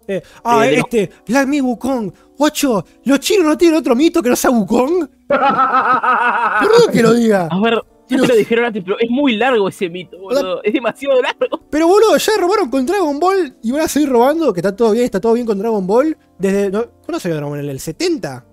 Eh, 0.08 0.22
ah, 0.44 0.66
Eh, 0.66 0.76
los- 0.78 0.84
este, 0.84 1.10
Black 1.28 1.46
Me 1.46 1.60
Wukong. 1.60 2.10
Ocho, 2.38 2.84
¿los 3.04 3.20
chinos 3.20 3.44
no 3.46 3.56
tienen 3.58 3.78
otro 3.78 3.94
mito 3.94 4.22
que 4.22 4.30
no 4.30 4.36
sea 4.36 4.50
Wukong? 4.50 5.08
Perdón 5.28 6.92
que 6.92 7.02
lo 7.02 7.12
diga. 7.12 7.48
A 7.50 7.60
ver, 7.60 7.80
Pero- 8.16 8.22
te 8.22 8.28
lo 8.32 8.38
dijeron 8.38 8.64
antes, 8.66 8.84
pero 8.84 8.98
es 8.98 9.10
muy 9.10 9.36
largo 9.36 9.68
ese 9.68 9.88
mito, 9.88 10.18
boludo. 10.18 10.62
Es 10.62 10.72
demasiado 10.72 11.20
largo. 11.20 11.60
Pero 11.70 11.86
boludo, 11.88 12.16
ya 12.16 12.32
robaron 12.40 12.70
con 12.70 12.86
Dragon 12.86 13.18
Ball 13.18 13.56
y 13.62 13.72
van 13.72 13.82
a 13.82 13.88
seguir 13.88 14.08
robando, 14.10 14.52
que 14.52 14.60
está 14.60 14.74
todo 14.74 14.92
bien, 14.92 15.04
está 15.04 15.20
todo 15.20 15.32
bien 15.34 15.46
con 15.46 15.58
Dragon 15.58 15.86
Ball. 15.86 16.16
Desde. 16.38 16.70
No, 16.70 16.84
¿Cuándo 17.04 17.20
salió 17.20 17.36
Dragon 17.36 17.52
Ball? 17.52 17.64
¿En 17.64 17.70
el 17.70 17.80
70? 17.80 18.44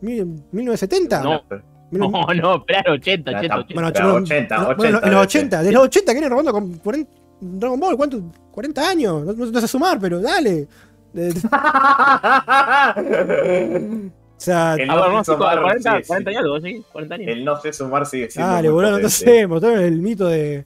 ¿Mil- 0.00 0.42
¿1970? 0.52 1.22
No. 1.22 1.42
Mil- 1.90 2.00
No, 2.00 2.10
no, 2.34 2.56
espera, 2.56 2.92
80, 2.92 3.30
Ya 3.32 3.38
80, 3.38 3.42
está. 3.42 3.58
80. 3.58 3.74
Bueno, 3.74 3.90
Pero 3.92 4.06
no, 4.08 4.14
80, 4.14 4.56
no, 4.56 4.62
80 4.62 4.76
bueno, 4.76 4.98
en 4.98 5.02
los 5.12 5.32
ser. 5.32 5.40
80, 5.42 5.58
desde 5.58 5.72
los 5.72 5.82
80 5.84 6.12
que 6.12 6.14
vienen 6.14 6.30
robando 6.30 6.52
con 6.52 6.72
40 6.78 7.10
Dragon 7.40 7.80
Ball, 7.80 7.96
¿cuánto? 7.96 8.22
40 8.52 8.88
años, 8.88 9.24
no, 9.24 9.32
no, 9.32 9.46
no 9.46 9.60
sé 9.60 9.68
sumar, 9.68 9.98
pero 10.00 10.20
dale. 10.20 10.66
Sea, 14.42 14.74
El 14.74 14.90
A 14.90 14.94
no 14.96 15.02
ver, 15.02 15.10
no, 15.12 15.24
sé 15.24 15.32
sí, 15.32 15.36
sumar, 15.36 15.62
40, 15.62 15.90
sí, 15.96 16.02
sí. 16.02 16.06
40 16.08 16.32
y 16.32 16.34
algo, 16.36 16.60
sí, 16.60 16.84
40 16.92 17.14
años. 17.14 17.28
El 17.28 17.44
no 17.44 17.60
sé 17.60 17.72
sumar 17.72 18.06
sigue 18.06 18.30
siendo. 18.30 18.52
dale, 18.52 18.70
boludo, 18.70 18.98
no 19.00 19.08
sé, 19.08 19.46
mostraron 19.46 19.80
el 19.80 20.00
mito 20.00 20.26
de. 20.26 20.64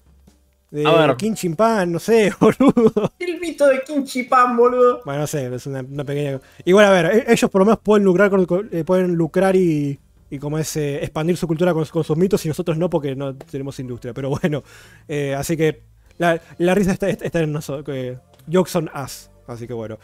De 0.71 0.85
A 0.85 0.93
ver. 1.07 1.17
King 1.17 1.35
Chimpan, 1.35 1.93
no 1.93 1.99
sé, 2.01 2.33
boludo. 2.41 3.13
El 3.21 3.39
mito 3.41 3.69
de 3.69 3.83
Kimchi 3.83 4.25
Pan, 4.25 4.57
boludo. 4.57 5.01
Bueno, 5.05 5.21
no 5.21 5.27
sé, 5.29 5.47
es 5.55 5.67
una, 5.67 5.81
una 5.81 6.05
pequeña. 6.05 6.41
Igual, 6.65 6.87
a 6.87 6.91
ver, 6.91 7.07
e- 7.07 7.33
ellos 7.33 7.49
por 7.51 7.61
lo 7.61 7.67
menos 7.67 7.79
pueden 7.81 8.05
lucrar, 8.05 8.31
con- 8.47 8.69
eh, 8.73 8.83
pueden 8.85 9.15
lucrar 9.15 9.55
y, 9.55 9.99
y 10.29 10.39
como 10.41 10.59
es, 10.59 10.77
eh, 10.77 10.97
expandir 11.05 11.37
su 11.37 11.47
cultura 11.47 11.73
con, 11.73 11.85
con 11.85 12.03
sus 12.03 12.17
mitos 12.17 12.45
y 12.45 12.49
nosotros 12.49 12.77
no 12.77 12.91
porque 12.91 13.15
no 13.15 13.37
tenemos 13.37 13.79
industria. 13.79 14.13
Pero 14.13 14.31
bueno, 14.31 14.65
eh, 15.07 15.35
así 15.37 15.57
que 15.57 15.83
la, 16.19 16.41
la 16.59 16.75
risa 16.75 16.91
está, 16.93 17.09
está 17.11 17.41
en 17.41 17.53
nosotros. 17.53 17.85
que 17.85 18.19
jokes 18.53 18.77
on 18.77 18.91
us. 19.03 19.31
Así 19.47 19.69
que 19.69 19.73
bueno. 19.73 19.99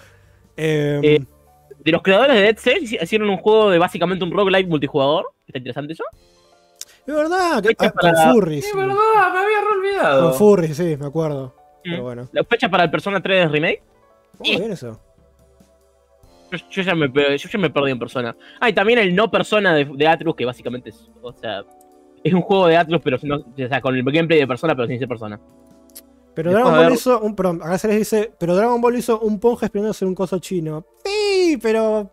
Eh, 0.57 1.01
Eh, 1.03 1.25
De 1.85 1.93
los 1.93 2.03
creadores 2.03 2.35
de 2.37 2.43
Dead 2.43 2.57
Cells 2.59 2.93
hicieron 2.93 3.29
un 3.31 3.37
juego 3.39 3.71
de 3.71 3.79
básicamente 3.79 4.25
un 4.25 4.31
roguelike 4.31 4.69
multijugador. 4.69 5.27
¿Está 5.47 5.59
interesante 5.59 5.93
eso? 5.95 6.05
es 7.05 7.15
verdad, 7.15 7.61
que, 7.63 7.69
fecha 7.71 7.87
ah, 7.87 7.91
con 7.91 8.11
para- 8.13 8.33
Furries. 8.33 8.65
Es 8.67 8.77
verdad, 8.77 8.95
me 9.33 9.39
había 9.41 9.59
olvidado. 9.77 10.29
Con 10.31 10.35
Furries, 10.39 10.77
sí, 10.77 10.97
me 10.99 11.07
acuerdo. 11.07 11.55
Mm. 11.85 11.91
Pero 11.91 12.03
bueno. 12.05 12.29
La 12.33 12.45
fecha 12.45 12.69
para 12.69 12.85
el 12.85 12.91
Persona 12.91 13.21
3 13.21 13.51
Remake. 13.51 13.83
¿Cómo 14.39 14.51
bien 14.59 14.73
eso? 14.73 15.01
Yo, 16.53 16.59
yo 16.71 16.83
ya 16.83 16.95
me, 16.95 17.09
pe- 17.09 17.37
yo 17.39 17.49
ya 17.49 17.59
me 17.59 17.71
perdí 17.71 17.91
en 17.91 17.99
Persona. 17.99 18.37
Ah, 18.61 18.69
y 18.69 18.73
también 18.73 18.99
el 19.01 19.15
no 19.15 19.31
Persona 19.31 19.75
de, 19.75 19.85
de 19.87 20.07
Atlus, 20.07 20.37
que 20.37 20.45
básicamente 20.45 20.91
es. 20.91 21.11
O 21.21 21.33
sea. 21.33 21.63
Es 22.23 22.33
un 22.33 22.43
juego 22.43 22.69
de 22.69 22.77
Atlus, 22.77 23.01
pero 23.03 23.19
no- 23.23 23.37
o 23.39 23.69
sea, 23.69 23.81
con 23.81 23.97
el 23.97 24.05
gameplay 24.05 24.39
de 24.39 24.47
Persona, 24.47 24.77
pero 24.77 24.87
sin 24.87 24.99
ser 25.01 25.09
Persona. 25.09 25.41
Pero 26.35 26.51
Después, 26.51 26.65
Dragon 26.65 26.73
Ball 26.73 26.85
ver. 26.91 26.93
hizo 26.95 27.21
un. 27.21 27.37
Perdón, 27.37 27.61
acá 27.63 27.79
se 27.79 27.89
les 27.89 27.99
dice. 27.99 28.33
Pero 28.39 28.55
Dragon 28.57 28.81
Ball 28.81 28.97
hizo 28.97 29.21
un 29.21 29.39
ponja 29.39 29.67
esperándose 29.67 30.05
en 30.05 30.09
un 30.11 30.15
coso 30.15 30.39
chino. 30.39 30.87
Sí, 31.05 31.59
pero. 31.63 32.11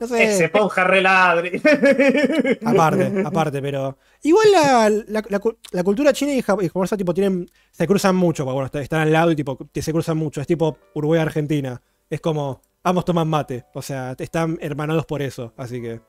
No 0.00 0.06
sé. 0.06 0.22
Ese 0.24 0.48
ponja 0.48 0.82
reladre. 0.84 1.60
Aparte, 2.64 3.22
aparte, 3.24 3.60
pero. 3.62 3.98
Igual 4.22 4.46
la, 4.52 4.88
la, 5.08 5.22
la 5.28 5.38
cu- 5.38 5.56
la 5.72 5.82
cultura 5.84 6.12
china 6.12 6.32
y 6.32 6.42
jap- 6.42 6.62
y 6.62 6.68
japonesa 6.68 6.96
tipo 6.96 7.12
tienen. 7.14 7.46
se 7.70 7.86
cruzan 7.86 8.16
mucho, 8.16 8.44
porque 8.44 8.54
bueno, 8.54 8.66
está- 8.66 8.80
están 8.80 9.00
al 9.02 9.12
lado 9.12 9.30
y 9.30 9.36
tipo. 9.36 9.58
se 9.74 9.92
cruzan 9.92 10.16
mucho. 10.16 10.40
Es 10.40 10.46
tipo 10.46 10.78
Uruguay 10.94 11.20
Argentina. 11.20 11.80
Es 12.08 12.20
como. 12.20 12.62
Ambos 12.82 13.04
toman 13.04 13.28
mate. 13.28 13.66
O 13.74 13.82
sea, 13.82 14.14
están 14.18 14.56
hermanados 14.62 15.04
por 15.06 15.20
eso. 15.22 15.52
Así 15.56 15.80
que. 15.82 16.00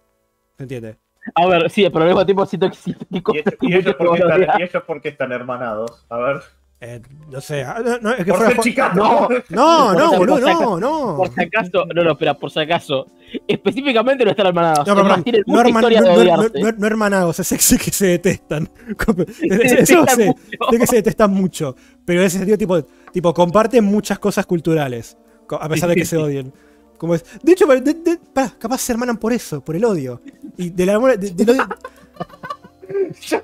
¿Se 0.57 0.63
entiende? 0.63 0.97
A 1.35 1.45
ver, 1.47 1.69
sí, 1.69 1.85
al 1.85 1.91
mismo 1.93 2.25
tiempo 2.25 2.45
siento 2.45 2.69
que 2.71 2.77
¿Y, 3.11 3.17
ellos- 3.37 3.53
y 3.61 3.75
ellos 3.75 3.95
por 3.97 4.13
qué 4.15 4.21
están, 4.23 4.41
y 4.59 4.63
ellos 4.63 4.83
por 4.87 5.01
qué 5.01 5.09
están 5.09 5.31
hermanados? 5.33 6.05
A 6.09 6.17
ver. 6.17 6.41
Eh, 6.83 6.99
no 7.29 7.39
sé. 7.41 7.63
ah, 7.63 7.79
No, 7.85 7.99
no, 7.99 8.09
es 8.11 8.25
que 8.25 8.31
Por 8.33 8.37
fuera 8.37 8.61
ser. 8.63 8.95
No. 8.95 9.29
No, 9.49 9.93
no, 9.93 10.09
Por 10.09 10.17
boludo, 10.29 10.39
no, 10.39 10.79
no. 10.79 11.17
Por 11.17 11.31
si 11.33 11.41
acaso, 11.43 11.85
no, 11.93 12.03
no, 12.03 12.11
espera, 12.13 12.33
por 12.33 12.49
si 12.49 12.59
acaso. 12.59 13.05
Específicamente 13.47 14.25
no 14.25 14.31
están 14.31 14.47
hermanados. 14.47 14.87
No, 14.87 14.95
pero 14.95 15.01
Es 15.01 15.03
más, 15.09 15.17
perdón, 15.17 15.23
tienen 15.23 15.43
no, 15.45 15.53
mucha 15.53 15.63
herman- 15.69 15.75
historia 15.77 16.01
no- 16.01 16.07
de 16.07 16.13
no- 16.13 16.19
odiarse. 16.21 16.59
no- 16.59 16.71
no 16.71 16.87
hermanados, 16.87 17.39
es 17.39 17.47
sexy 17.47 17.77
que 17.77 17.91
se 17.91 18.07
detestan. 18.07 18.67
Se 19.39 19.81
Eso 19.81 20.05
sé, 20.07 20.33
sé 20.71 20.77
que 20.79 20.87
se 20.87 20.95
detestan 20.95 21.31
mucho. 21.31 21.75
Pero 22.03 22.21
en 22.21 22.25
ese 22.27 22.37
sentido, 22.39 22.57
tipo, 22.57 22.81
tipo 23.11 23.31
comparten 23.33 23.83
muchas 23.85 24.17
cosas 24.17 24.45
culturales. 24.47 25.15
A 25.59 25.69
pesar 25.69 25.87
de 25.89 25.95
que 25.95 26.05
se 26.05 26.17
odien. 26.17 26.51
Como 26.97 27.13
es, 27.13 27.23
de 27.43 27.51
hecho, 27.51 27.67
de- 27.67 27.79
de- 27.81 28.19
pará, 28.33 28.53
capaz 28.57 28.79
se 28.79 28.91
hermanan 28.91 29.17
por 29.17 29.33
eso, 29.33 29.61
por 29.63 29.75
el 29.75 29.85
odio. 29.85 30.21
Y 30.57 30.69
del 30.71 30.89
amor. 30.89 31.17
de- 31.17 31.29
del 31.31 31.49
odio- 31.51 31.67
Ya 33.29 33.43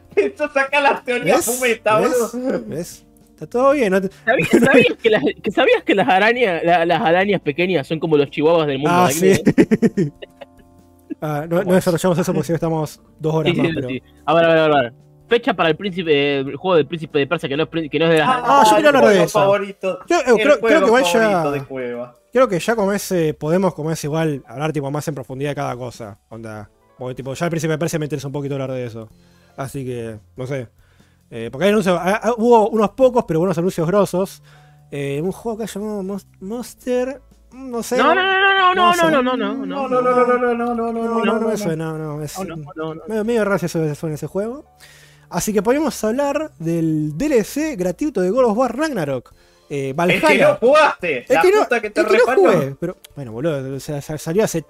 las 0.81 1.03
teorías 1.05 1.45
¿Ves? 1.45 1.55
fumeta, 1.55 1.99
¿Ves? 1.99 2.31
boludo. 2.33 2.63
¿Ves? 2.67 3.03
Está 3.37 3.45
todo 3.47 3.73
bien. 3.73 3.91
¿no? 3.91 4.01
te- 4.01 4.09
¿Sabías, 4.25 4.49
sabías 4.65 4.97
que, 5.01 5.09
las, 5.11 5.23
que 5.43 5.51
sabías 5.51 5.83
que 5.83 5.93
las 5.93 6.07
arañas, 6.09 6.63
la- 6.63 6.85
las 6.87 7.01
arañas 7.01 7.39
pequeñas 7.41 7.85
son 7.85 7.99
como 7.99 8.17
los 8.17 8.31
chihuahuas 8.31 8.65
del 8.65 8.79
mundo? 8.79 8.91
Ah, 8.93 9.07
de 9.09 9.13
sí. 9.13 10.11
Ah, 11.21 11.45
no, 11.49 11.63
no 11.63 11.73
desarrollamos 11.73 12.17
eso 12.19 12.31
porque 12.33 12.45
si 12.47 12.51
no 12.51 12.55
estamos 12.57 13.01
dos 13.19 13.33
horas 13.33 13.53
Sí, 13.53 13.57
más. 13.59 13.67
sí, 13.69 13.73
pero... 13.75 13.87
sí. 13.89 14.03
A 14.25 14.33
ver, 14.35 14.45
a 14.45 14.47
ver, 14.49 14.59
a 14.59 14.81
ver. 14.81 14.93
Fecha 15.27 15.53
para 15.53 15.69
el 15.69 15.75
príncipe, 15.75 16.39
el 16.39 16.55
juego 16.55 16.75
del 16.77 16.85
príncipe 16.87 17.19
de 17.19 17.27
Persia 17.27 17.49
que 17.49 17.57
no 17.57 17.63
es, 17.63 17.69
que 17.89 17.99
no 17.99 18.05
es 18.05 18.11
de 18.11 18.17
las. 18.19 18.27
Ah, 18.29 18.63
yo 18.69 18.75
quería 18.75 18.89
el 18.91 18.95
hablar 18.95 19.13
de 19.13 19.23
eso. 19.23 19.39
favorito. 19.39 19.99
Yo, 20.07 20.15
eh, 20.17 20.21
El 20.27 20.35
creo, 20.35 20.59
que 20.61 20.85
igual 20.85 21.03
ya. 21.03 21.51
de. 21.51 21.63
Creo 22.31 22.47
que 22.47 22.59
ya 22.59 22.75
como 22.75 22.93
ese 22.93 23.33
podemos 23.33 23.73
como 23.73 23.91
es 23.91 24.01
igual 24.03 24.43
hablar 24.47 24.71
tipo 24.73 24.89
más 24.91 25.07
en 25.07 25.15
profundidad 25.15 25.51
de 25.51 25.55
cada 25.55 25.75
cosa. 25.75 26.19
Onda. 26.29 26.69
Porque 26.97 27.15
tipo, 27.15 27.33
ya 27.33 27.45
al 27.45 27.49
principio 27.51 27.73
me 27.73 27.77
parece 27.79 27.99
me 27.99 28.05
interesa 28.05 28.27
un 28.27 28.33
poquito 28.33 28.55
hablar 28.55 28.71
de 28.71 28.85
eso. 28.85 29.09
Así 29.57 29.83
que, 29.85 30.17
no 30.35 30.45
sé. 30.47 30.67
Eh, 31.29 31.49
porque 31.51 31.65
hay 31.65 31.71
anuncios, 31.71 31.99
ah, 32.01 32.21
ah, 32.23 32.33
hubo 32.37 32.69
unos 32.69 32.91
pocos, 32.91 33.25
pero 33.27 33.39
buenos 33.39 33.57
anuncios 33.57 33.85
grosos. 33.87 34.41
Eh, 34.91 35.19
un 35.21 35.31
juego 35.31 35.57
que 35.57 35.67
llamado 35.67 36.03
Mos- 36.03 36.27
Monster. 36.39 37.21
No 37.51 37.81
sé. 37.83 37.97
No, 37.97 38.13
no, 38.13 38.23
no, 38.23 38.73
no, 38.75 38.75
no, 38.75 38.93
no, 38.95 39.21
no, 39.21 39.21
no, 39.23 39.37
no, 39.37 39.65
No, 39.65 39.87
no, 39.89 40.01
no, 40.01 40.01
no, 40.01 40.25
no, 40.25 40.37
no, 40.37 40.53
no, 40.55 40.75
no, 40.75 40.75
no, 40.75 40.75
No, 40.75 40.91
no, 40.93 41.03
no, 41.15 41.25
no 41.25 41.39
no, 41.39 41.47
me 41.47 41.57
suena, 41.57 41.93
no, 41.93 42.21
es 42.23 42.37
no, 42.39 42.55
no, 42.55 42.65
no, 42.75 42.95
no. 43.07 43.23
medio, 43.23 43.43
raro 43.43 43.55
eso 43.65 43.95
suena 43.95 44.15
ese 44.15 44.27
juego. 44.27 44.65
Así 45.29 45.51
que 45.51 45.61
podemos 45.61 46.01
hablar 46.03 46.51
del 46.59 47.17
DLC 47.17 47.75
gratuito 47.75 48.21
de 48.21 48.29
God 48.29 48.45
of 48.45 48.57
War 48.57 48.77
Ragnarok. 48.77 49.33
Eh, 49.69 49.89
El 49.89 49.93
Valhalla. 49.95 50.27
que 50.29 50.37
no 50.39 50.55
jugaste. 50.55 51.17
El 51.27 51.35
La 51.35 51.41
que 51.41 51.51
no, 51.51 51.63
puta 51.63 51.81
que 51.81 51.89
te 51.89 52.01
el 52.01 52.07
que 52.07 52.13
no 52.13 52.19
reparó. 52.19 52.41
jugué, 52.43 52.75
pero 52.79 52.97
bueno, 53.15 53.31
boludo, 53.33 53.75
o 53.75 53.79
sea, 53.81 54.01
sa- 54.01 54.17
salió 54.17 54.45
hace 54.45 54.63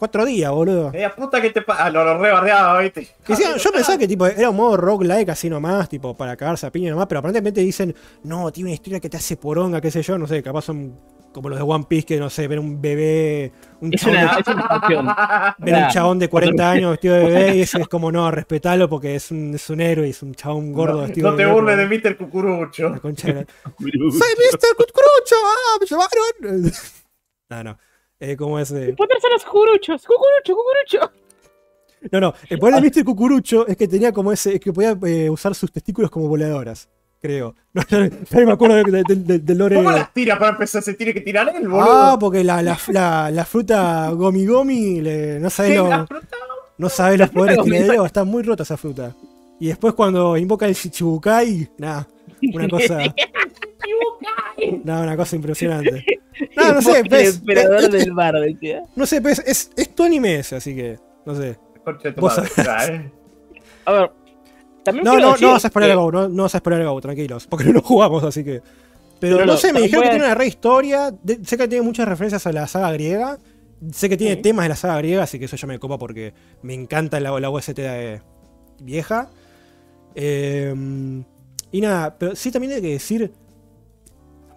cuatro 0.00 0.24
días, 0.24 0.50
boludo. 0.50 0.90
Media 0.90 1.14
puta 1.14 1.40
que 1.40 1.50
te 1.50 1.62
pasa. 1.62 1.84
Ah, 1.84 1.90
lo, 1.90 2.02
lo 2.02 2.18
rebardeaba, 2.18 2.80
¿viste? 2.80 3.06
Encima, 3.28 3.56
yo 3.56 3.70
pensaba 3.70 3.98
que 3.98 4.08
tipo, 4.08 4.26
era 4.26 4.50
un 4.50 4.56
modo 4.56 4.76
roguelike 4.76 5.28
así 5.28 5.48
nomás, 5.48 5.88
tipo, 5.88 6.16
para 6.16 6.36
cagarse 6.36 6.66
a 6.66 6.72
piña 6.72 6.90
nomás, 6.90 7.06
pero 7.06 7.20
aparentemente 7.20 7.60
dicen, 7.60 7.94
no, 8.24 8.50
tiene 8.50 8.70
una 8.70 8.74
historia 8.74 8.98
que 8.98 9.08
te 9.08 9.16
hace 9.18 9.36
poronga, 9.36 9.80
qué 9.80 9.90
sé 9.90 10.02
yo, 10.02 10.18
no 10.18 10.26
sé, 10.26 10.42
capaz 10.42 10.62
son 10.62 10.98
como 11.32 11.48
los 11.48 11.58
de 11.60 11.62
One 11.64 11.84
Piece 11.88 12.06
que, 12.06 12.18
no 12.18 12.28
sé, 12.28 12.48
ver 12.48 12.58
un 12.58 12.82
bebé, 12.82 13.52
un 13.80 13.94
Es 13.94 14.00
chabón, 14.00 14.16
una, 14.18 14.34
de, 14.34 14.40
es 14.40 14.98
una 14.98 15.56
ver 15.58 15.74
un 15.84 15.88
chabón 15.90 16.18
de 16.18 16.28
40 16.28 16.70
años 16.72 16.90
vestido 16.90 17.14
de 17.14 17.24
bebé 17.24 17.56
y 17.56 17.60
ese 17.60 17.80
es 17.82 17.86
como, 17.88 18.10
no, 18.10 18.30
respetalo 18.32 18.88
porque 18.88 19.14
es 19.14 19.30
un, 19.30 19.54
es 19.54 19.70
un 19.70 19.80
héroe 19.80 20.08
y 20.08 20.10
es 20.10 20.22
un 20.24 20.34
chabón 20.34 20.72
gordo 20.72 20.94
No, 20.96 21.02
vestido 21.02 21.30
no 21.30 21.36
te 21.36 21.44
de 21.44 21.52
burles 21.52 21.76
de 21.76 21.86
bebé. 21.86 22.02
Mr. 22.10 22.16
Cucurucho. 22.16 22.88
La 22.88 22.98
concha 22.98 23.28
de 23.28 23.34
la- 23.34 23.40
¡Soy 23.78 23.90
Mr. 23.92 24.76
Cucurucho! 24.76 25.36
¡Ah, 25.46 25.78
me 25.80 25.86
llevaron! 25.86 26.72
no, 27.50 27.62
no. 27.64 27.78
Eh, 28.20 28.36
¿Cómo 28.36 28.58
es? 28.58 28.70
eh? 28.70 28.94
Ponerse 28.96 29.26
a 29.26 29.30
los 29.32 29.44
cucuruchos. 29.44 30.06
Cucurucho, 30.06 30.54
cucurucho. 30.54 31.12
No, 32.12 32.20
no. 32.20 32.34
El 32.48 32.58
poder 32.58 32.76
de 32.82 32.90
Mr. 32.90 33.04
Cucurucho 33.04 33.66
es 33.66 33.76
que 33.76 33.88
tenía 33.88 34.12
como 34.12 34.30
ese. 34.32 34.54
Es 34.54 34.60
que 34.60 34.72
podía 34.72 34.96
eh, 35.06 35.28
usar 35.30 35.54
sus 35.54 35.72
testículos 35.72 36.10
como 36.10 36.28
voladoras. 36.28 36.88
Creo. 37.20 37.54
No, 37.72 37.82
no, 37.90 38.08
no 38.08 38.46
me 38.46 38.52
acuerdo 38.52 38.76
del 38.76 39.04
de, 39.04 39.14
de- 39.14 39.38
del 39.38 39.58
lore. 39.58 39.76
¿Cómo 39.76 39.90
las 39.92 40.12
tira 40.12 40.38
para 40.38 40.52
empezar? 40.52 40.82
Se 40.82 40.94
tiene 40.94 41.14
que 41.14 41.20
tirar 41.20 41.48
él, 41.54 41.68
boludo. 41.68 41.86
Ah, 41.88 42.16
porque 42.18 42.42
la, 42.42 42.62
la, 42.62 42.76
la, 42.88 43.30
la 43.30 43.44
fruta 43.44 44.10
Gomi 44.10 44.44
Gomi, 44.46 45.00
le- 45.00 45.38
no 45.38 45.48
sabes 45.50 45.72
¿Qué? 45.72 45.76
lo- 45.78 45.88
¿La 45.88 46.06
fruta? 46.06 46.36
no 46.78 46.88
sabés 46.88 47.18
los 47.18 47.30
poderes 47.30 47.58
que 47.62 47.70
le 47.70 47.82
dio, 47.84 48.04
está 48.06 48.24
muy 48.24 48.42
rota 48.42 48.62
esa 48.64 48.76
fruta. 48.76 49.14
Y 49.60 49.68
después 49.68 49.92
cuando 49.94 50.36
invoca 50.38 50.66
el 50.66 50.74
Shichibukai, 50.74 51.70
nada, 51.78 52.08
una 52.54 52.68
cosa, 52.68 52.98
nada, 54.84 55.02
una 55.02 55.16
cosa 55.16 55.36
impresionante. 55.36 56.04
No, 56.56 56.72
no 56.72 56.80
sé, 56.80 57.00
El 57.00 57.12
emperador 57.12 57.84
eh, 57.84 57.88
del 57.88 58.12
bar, 58.12 58.34
decía. 58.40 58.82
no 58.96 59.04
sé, 59.04 59.20
es, 59.44 59.70
es 59.76 59.94
tu 59.94 60.04
anime 60.04 60.36
ese, 60.36 60.56
así 60.56 60.74
que, 60.74 60.98
no 61.26 61.34
sé. 61.34 61.58
Vos 62.16 62.38
madre. 62.56 63.12
A 63.84 63.92
ver. 63.92 64.10
También 64.82 65.04
No, 65.04 65.18
no, 65.18 65.32
decir 65.32 65.46
no 65.46 65.52
vas 65.52 65.64
a 65.64 65.68
esperar 65.68 65.90
que- 65.90 65.94
Go, 65.96 66.10
no, 66.10 66.28
no 66.30 66.42
vas 66.44 66.54
a 66.54 66.58
esperar 66.58 66.80
a 66.80 66.88
Go, 66.88 67.00
tranquilos, 67.02 67.46
porque 67.46 67.66
no 67.66 67.72
lo 67.72 67.82
jugamos, 67.82 68.24
así 68.24 68.42
que. 68.42 68.62
Pero 69.18 69.34
No, 69.36 69.40
no, 69.44 69.52
no, 69.52 69.58
sé, 69.58 69.70
me 69.74 69.82
dijeron 69.82 70.04
que 70.04 70.10
tiene 70.10 70.24
una 70.24 70.34
re 70.34 70.46
historia. 70.46 71.10
de- 71.22 71.44
sé 71.44 71.58
que 71.58 71.68
tiene 71.68 71.84
muchas 71.84 72.08
referencias 72.08 72.46
a 72.46 72.52
la 72.52 72.66
saga 72.66 72.90
griega. 72.92 73.38
Sé 73.92 74.08
que 74.08 74.16
tiene 74.16 74.36
Sí. 74.36 74.40
temas 74.42 74.64
de 74.64 74.68
la 74.70 74.76
saga 74.76 74.96
griega, 74.96 75.24
así 75.24 75.38
que 75.38 75.44
eso 75.44 75.56
ya 75.56 75.66
me 75.66 75.78
copa 75.78 75.98
porque 75.98 76.32
me 76.62 76.72
encanta 76.72 77.20
la, 77.20 77.38
la 77.38 77.50
OST 77.50 77.74
de- 77.82 78.22
vieja. 78.80 79.28
Eh, 80.14 80.74
y 81.70 81.80
nada, 81.82 82.16
pero 82.18 82.34
sí 82.34 82.50
también 82.50 82.72
hay 82.72 82.80
que 82.80 82.92
decir. 82.92 83.30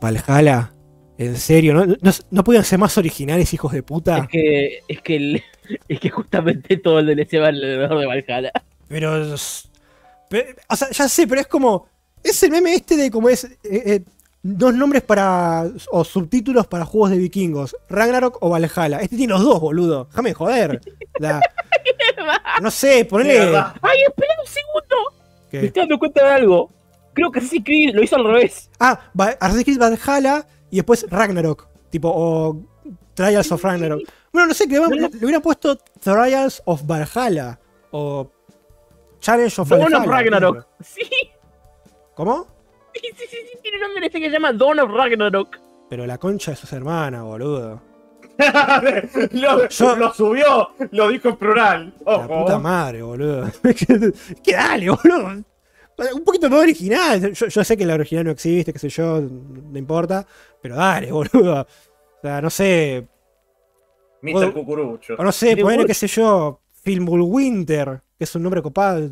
Valhalla, 0.04 0.72
en 1.18 1.36
serio, 1.38 1.74
¿no, 1.74 1.86
no, 1.86 2.12
no 2.32 2.44
podían 2.44 2.63
ser 2.66 2.78
más 2.80 2.98
originales, 2.98 3.54
hijos 3.54 3.72
de 3.72 3.84
puta. 3.84 4.18
Es 4.20 4.28
que, 4.28 4.80
es 4.88 5.02
que, 5.02 5.16
el- 5.16 5.44
es 5.88 6.00
que 6.00 6.10
justamente 6.10 6.78
todo 6.78 7.00
el 7.00 7.06
DLC 7.08 7.42
va 7.42 7.48
alrededor 7.48 7.98
de 8.00 8.06
Valhalla. 8.06 8.52
Pero, 8.88 9.34
O 9.34 10.76
sea, 10.76 10.89
ya 10.92 11.08
sé, 11.10 11.28
pero 11.28 11.42
es 11.42 11.48
como. 11.48 11.88
Es 12.24 12.42
el 12.44 12.52
meme 12.52 12.74
este 12.74 12.96
de 12.96 13.12
como 13.12 13.30
es. 13.30 13.44
eh, 13.44 13.58
eh, 13.63 14.00
dos 14.42 14.74
nombres 14.74 15.04
para. 15.04 15.66
O 15.92 16.04
subtítulos 16.04 16.68
para 16.68 16.86
juegos 16.86 17.12
de 17.12 17.18
vikingos: 17.18 17.76
Ragnarok 17.89 18.38
o 18.42 18.50
Valhalla. 18.50 19.00
Este 19.02 19.16
tiene 19.18 19.34
los 19.34 19.44
dos, 19.44 19.60
boludo. 19.60 20.06
Déjame 20.06 20.30
de 20.30 20.34
joder. 20.36 20.82
La- 21.20 21.42
no 22.62 22.72
sé, 22.72 23.06
ponele. 23.06 23.39
verdad. 23.39 23.74
¡Ay, 23.82 23.98
espera 24.08 24.34
un 24.39 24.48
segundo! 24.48 24.96
Me 25.52 25.60
¿qué? 25.60 25.66
estoy 25.68 25.82
dando 25.82 26.00
cuenta 26.00 26.24
de 26.26 26.32
algo. 26.32 26.72
Creo 27.13 27.32
que 27.32 27.39
Assassin's 27.39 27.63
Creed 27.65 27.93
lo 27.95 28.04
hizo 28.04 28.15
al 28.15 28.26
revés. 28.26 28.69
Ah, 28.80 28.99
Va- 29.19 29.36
Assassin's 29.39 29.63
Creed 29.65 29.80
Valhalla 29.80 30.45
y 30.71 30.78
después 30.78 31.06
Ragnarok. 31.10 31.67
Tipo, 31.89 32.12
o 32.13 32.62
Trials 33.13 33.52
of 33.52 33.63
Ragnarok. 33.63 34.02
Bueno, 34.32 34.47
no 34.47 34.54
sé, 34.54 34.67
que 34.67 34.76
le, 34.76 34.82
No, 34.82 34.88
no. 34.89 34.95
le 35.10 35.17
hubieran 35.17 35.41
puesto 35.41 35.78
Trials 35.99 36.62
of 36.65 36.82
Valhalla. 36.86 37.60
O 37.91 38.32
Challenge 39.19 39.62
of 39.62 39.69
Dawn 39.69 39.82
Valhalla. 39.82 39.99
of 39.99 40.08
Ragnarok. 40.08 40.67
Sí, 40.82 41.04
¿Cómo? 42.15 42.47
sí, 42.93 43.02
sí, 43.15 43.26
sí, 43.30 43.38
sí, 43.52 43.58
tiene 43.62 43.78
un 43.78 43.84
nombre 43.84 44.06
este 44.08 44.19
que 44.19 44.26
se 44.28 44.32
llama 44.34 44.52
Dawn 44.54 44.80
of 44.80 44.89
Ragnarok. 44.91 45.60
Pero 45.89 46.06
la 46.08 46.17
concha 46.17 46.52
de 46.52 46.58
sus 46.58 46.73
hermanas, 46.73 47.21
boludo. 47.23 47.82
lo, 49.32 49.67
Yo- 49.69 49.95
lo 49.95 50.13
subió, 50.13 50.69
lo 50.91 51.08
dijo 51.10 51.30
en 51.30 51.36
plural. 51.38 51.93
La 52.06 52.15
Ojo. 52.17 52.39
puta 52.45 52.58
madre, 52.60 53.02
boludo. 53.04 53.52
que 54.43 54.54
dale, 54.54 54.89
boludo. 54.89 55.43
Un 56.15 56.23
poquito 56.23 56.49
más 56.49 56.60
original. 56.60 57.34
Yo, 57.34 57.47
yo 57.47 57.63
sé 57.63 57.77
que 57.77 57.86
la 57.86 57.93
original 57.95 58.25
no 58.25 58.32
existe, 58.32 58.73
qué 58.73 58.79
sé 58.79 58.89
yo, 58.89 59.21
no 59.21 59.77
importa. 59.77 60.25
Pero 60.62 60.75
dale, 60.75 61.12
boludo. 61.12 61.62
O 61.62 62.21
sea, 62.21 62.41
no 62.41 62.49
sé. 62.49 63.08
Mr. 64.21 64.53
Cucurucho. 64.53 65.15
O 65.17 65.23
no 65.23 65.32
sé, 65.32 65.56
poner, 65.58 65.86
qué 65.86 65.93
sé 65.93 66.08
yo, 66.08 66.62
Filmul 66.82 67.21
Winter, 67.21 68.01
que 68.17 68.23
es 68.23 68.36
un 68.36 68.43
nombre 68.43 68.62
copado. 68.62 69.10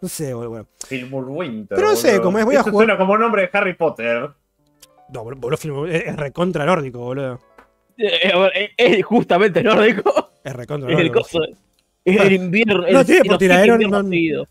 No 0.00 0.08
sé, 0.08 0.32
boludo. 0.34 0.66
Filmul 0.86 1.24
Winter. 1.28 1.76
Pero 1.76 1.88
no 1.88 1.96
sé, 1.96 2.08
boludo. 2.12 2.22
como 2.22 2.38
es, 2.38 2.44
voy 2.44 2.54
a 2.56 2.60
Eso 2.60 2.70
jugar- 2.70 2.86
suena 2.86 2.98
como 2.98 3.18
nombre 3.18 3.42
de 3.42 3.50
Harry 3.52 3.74
Potter. 3.74 4.30
No, 5.12 5.24
boludo, 5.24 5.56
Filmul- 5.56 5.90
es 5.90 6.06
es 6.06 6.16
recontra 6.16 6.64
nórdico, 6.64 6.98
boludo. 7.00 7.40
Eh, 7.98 8.30
eh, 8.54 8.70
Es 8.76 9.04
justamente 9.04 9.62
nórdico. 9.62 10.30
Es 10.44 10.52
recontra 10.54 10.90
Es 10.92 10.98
el 10.98 11.06
nórdico. 11.06 11.20
coso. 11.22 11.42
Es 11.44 11.58
el 12.06 12.32
invierno. 12.32 12.82
No 12.90 13.00
el- 13.00 13.06
tiene 13.06 13.24
por 13.28 13.38
tiradero, 13.38 13.76
no-. 13.78 14.04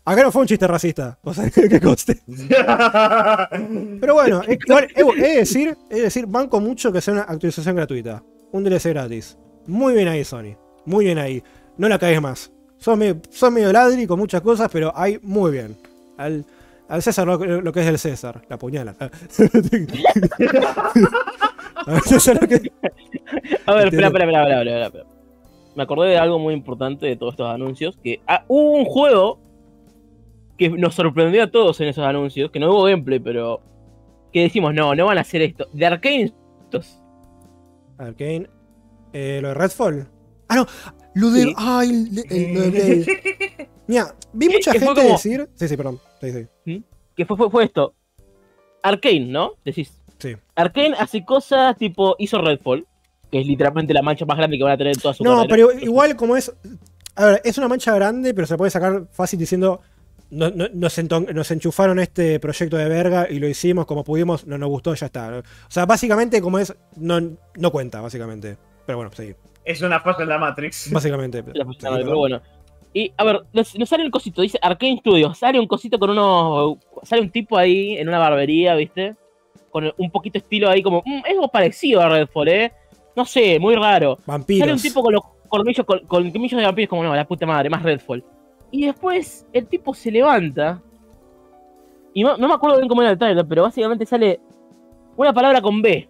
Acá 0.04 0.22
no 0.22 0.30
fue 0.30 0.42
un 0.42 0.48
chiste 0.48 0.66
racista. 0.66 1.18
O 1.22 1.32
sea, 1.34 1.48
que 1.50 1.80
coste. 1.80 2.20
Pero 4.00 4.14
bueno, 4.14 4.42
es- 4.46 4.58
igual, 4.96 5.16
de 5.16 5.36
decir, 5.36 5.76
de 5.88 6.02
decir, 6.02 6.26
banco 6.26 6.60
mucho 6.60 6.92
que 6.92 7.00
sea 7.00 7.14
una 7.14 7.22
actualización 7.22 7.76
gratuita. 7.76 8.22
Un 8.52 8.62
DLC 8.64 8.90
gratis. 8.90 9.36
Muy 9.66 9.94
bien 9.94 10.08
ahí, 10.08 10.22
Sony. 10.24 10.54
Muy 10.84 11.06
bien 11.06 11.18
ahí. 11.18 11.42
No 11.78 11.88
la 11.88 11.98
cagues 11.98 12.20
más. 12.22 12.52
Son 12.78 12.98
medio, 12.98 13.16
son 13.30 13.54
medio 13.54 13.72
ladri 13.72 14.06
con 14.06 14.18
muchas 14.18 14.40
cosas, 14.42 14.68
pero 14.72 14.92
hay 14.94 15.18
muy 15.22 15.50
bien. 15.50 15.76
Al, 16.18 16.44
al 16.88 17.02
César 17.02 17.26
lo, 17.26 17.36
lo 17.38 17.72
que 17.72 17.80
es 17.80 17.86
del 17.86 17.98
César. 17.98 18.42
La 18.48 18.58
puñala. 18.58 18.94
Al 21.86 22.00
César 22.02 22.38
lo 22.40 22.46
que- 22.48 22.70
A 23.66 23.74
ver, 23.74 23.86
espera, 23.88 24.06
Entiendo. 24.06 24.06
espera, 24.06 24.24
espera, 24.24 24.24
espera, 24.24 24.60
espera, 24.60 24.86
espera. 24.86 25.06
Me 25.76 25.82
acordé 25.84 26.08
de 26.08 26.18
algo 26.18 26.38
muy 26.38 26.54
importante 26.54 27.06
de 27.06 27.16
todos 27.16 27.34
estos 27.34 27.48
anuncios, 27.48 27.96
que 28.02 28.20
ah, 28.26 28.44
hubo 28.48 28.72
un 28.72 28.84
juego 28.86 29.38
que 30.58 30.70
nos 30.70 30.94
sorprendió 30.94 31.42
a 31.44 31.50
todos 31.50 31.80
en 31.80 31.88
esos 31.88 32.04
anuncios, 32.04 32.50
que 32.50 32.58
no 32.58 32.70
hubo 32.72 32.84
gameplay, 32.84 33.18
pero 33.20 33.60
que 34.32 34.40
decimos, 34.42 34.72
no, 34.74 34.94
no 34.94 35.06
van 35.06 35.18
a 35.18 35.20
hacer 35.20 35.42
esto. 35.42 35.68
De 35.72 35.84
Arkane, 35.86 36.32
estos- 36.64 37.00
Arcane. 37.98 38.48
Eh, 39.12 39.38
lo 39.40 39.48
de 39.48 39.54
Redfall. 39.54 40.08
Ah, 40.48 40.56
no. 40.56 40.66
Lo 41.14 41.30
de. 41.30 41.42
Sí. 41.44 41.54
Ay, 41.56 41.88
el- 42.30 42.54
lo 42.54 42.60
de. 42.70 43.68
Mira, 43.86 44.14
vi 44.32 44.48
mucha 44.48 44.72
que 44.72 44.78
gente 44.80 44.94
como- 44.94 45.12
decir. 45.12 45.48
Sí, 45.54 45.68
sí, 45.68 45.76
perdón. 45.76 45.98
Sí, 46.20 46.30
sí. 46.64 46.84
que 47.14 47.24
fue, 47.24 47.36
fue, 47.36 47.50
fue 47.50 47.64
esto. 47.64 47.94
Arkane, 48.82 49.20
¿no? 49.26 49.52
Decís. 49.64 50.00
Sí. 50.18 50.34
Arkane 50.54 50.94
hace 50.98 51.24
cosas 51.24 51.76
tipo 51.76 52.16
hizo 52.18 52.40
Redfall, 52.40 52.86
que 53.30 53.40
es 53.40 53.46
literalmente 53.46 53.92
la 53.94 54.02
mancha 54.02 54.24
más 54.24 54.36
grande 54.36 54.56
que 54.56 54.64
van 54.64 54.72
a 54.72 54.76
tener 54.76 54.94
en 54.94 55.00
toda 55.00 55.14
su 55.14 55.24
No, 55.24 55.46
carrera. 55.46 55.48
pero 55.70 55.72
igual 55.80 56.16
como 56.16 56.36
es. 56.36 56.54
A 57.16 57.24
ver, 57.26 57.40
es 57.44 57.56
una 57.58 57.68
mancha 57.68 57.94
grande, 57.94 58.34
pero 58.34 58.46
se 58.46 58.56
puede 58.56 58.70
sacar 58.70 59.06
fácil 59.12 59.38
diciendo. 59.38 59.80
no- 60.28 60.50
no- 60.50 60.66
nos, 60.74 60.98
enton- 60.98 61.32
nos 61.32 61.48
enchufaron 61.52 62.00
este 62.00 62.40
proyecto 62.40 62.76
de 62.76 62.88
verga 62.88 63.28
y 63.30 63.38
lo 63.38 63.46
hicimos 63.48 63.86
como 63.86 64.02
pudimos, 64.02 64.44
no 64.44 64.58
nos 64.58 64.68
gustó, 64.68 64.92
ya 64.94 65.06
está. 65.06 65.38
O 65.38 65.42
sea, 65.70 65.86
básicamente 65.86 66.40
como 66.42 66.58
es, 66.58 66.74
no, 66.96 67.20
no 67.56 67.70
cuenta, 67.70 68.00
básicamente. 68.00 68.56
Pero 68.86 68.98
bueno, 68.98 69.12
sí, 69.16 69.34
Es 69.64 69.82
una 69.82 70.00
falla 70.00 70.24
en 70.24 70.28
la 70.30 70.38
Matrix. 70.38 70.90
básicamente. 70.90 71.44
La 71.46 71.52
Sí, 71.52 71.62
funcional, 71.62 71.98
pero 72.00 72.06
perdón. 72.06 72.18
bueno. 72.18 72.42
Y 72.92 73.12
a 73.16 73.22
ver, 73.22 73.42
nos, 73.52 73.78
nos 73.78 73.88
sale 73.88 74.02
el 74.02 74.10
cosito, 74.10 74.42
dice 74.42 74.58
Arkane 74.60 74.96
Studios, 74.98 75.38
sale 75.38 75.60
un 75.60 75.68
cosito 75.68 75.96
con 75.96 76.10
unos. 76.10 76.78
Sale 77.04 77.22
un 77.22 77.30
tipo 77.30 77.56
ahí 77.56 77.96
en 77.96 78.08
una 78.08 78.18
barbería, 78.18 78.74
¿viste? 78.74 79.14
Con 79.70 79.92
un 79.96 80.10
poquito 80.10 80.38
estilo 80.38 80.68
ahí 80.68 80.82
como. 80.82 81.02
"Mm, 81.06 81.18
es 81.24 81.30
algo 81.34 81.48
parecido 81.52 82.00
a 82.00 82.08
Redfall, 82.08 82.48
¿eh? 82.48 82.72
No 83.16 83.24
sé, 83.24 83.58
muy 83.58 83.74
raro. 83.74 84.18
Vampiros. 84.26 84.60
Sale 84.60 84.72
un 84.74 84.80
tipo 84.80 85.02
con 85.02 85.14
los 85.14 85.22
colmillos, 85.48 85.86
con, 85.86 86.00
con 86.00 86.30
colmillos 86.30 86.58
de 86.60 86.66
vampiros, 86.66 86.90
como 86.90 87.02
no, 87.02 87.16
la 87.16 87.26
puta 87.26 87.46
madre, 87.46 87.70
más 87.70 87.82
Redfall. 87.82 88.22
Y 88.70 88.86
después 88.86 89.46
el 89.52 89.66
tipo 89.66 89.94
se 89.94 90.10
levanta. 90.10 90.82
Y 92.12 92.22
no, 92.22 92.36
no 92.36 92.46
me 92.46 92.54
acuerdo 92.54 92.76
bien 92.76 92.88
cómo 92.88 93.02
era 93.02 93.12
el 93.12 93.18
trailer, 93.18 93.46
pero 93.48 93.62
básicamente 93.62 94.04
sale 94.04 94.38
una 95.16 95.32
palabra 95.32 95.60
con 95.60 95.80
B. 95.80 96.08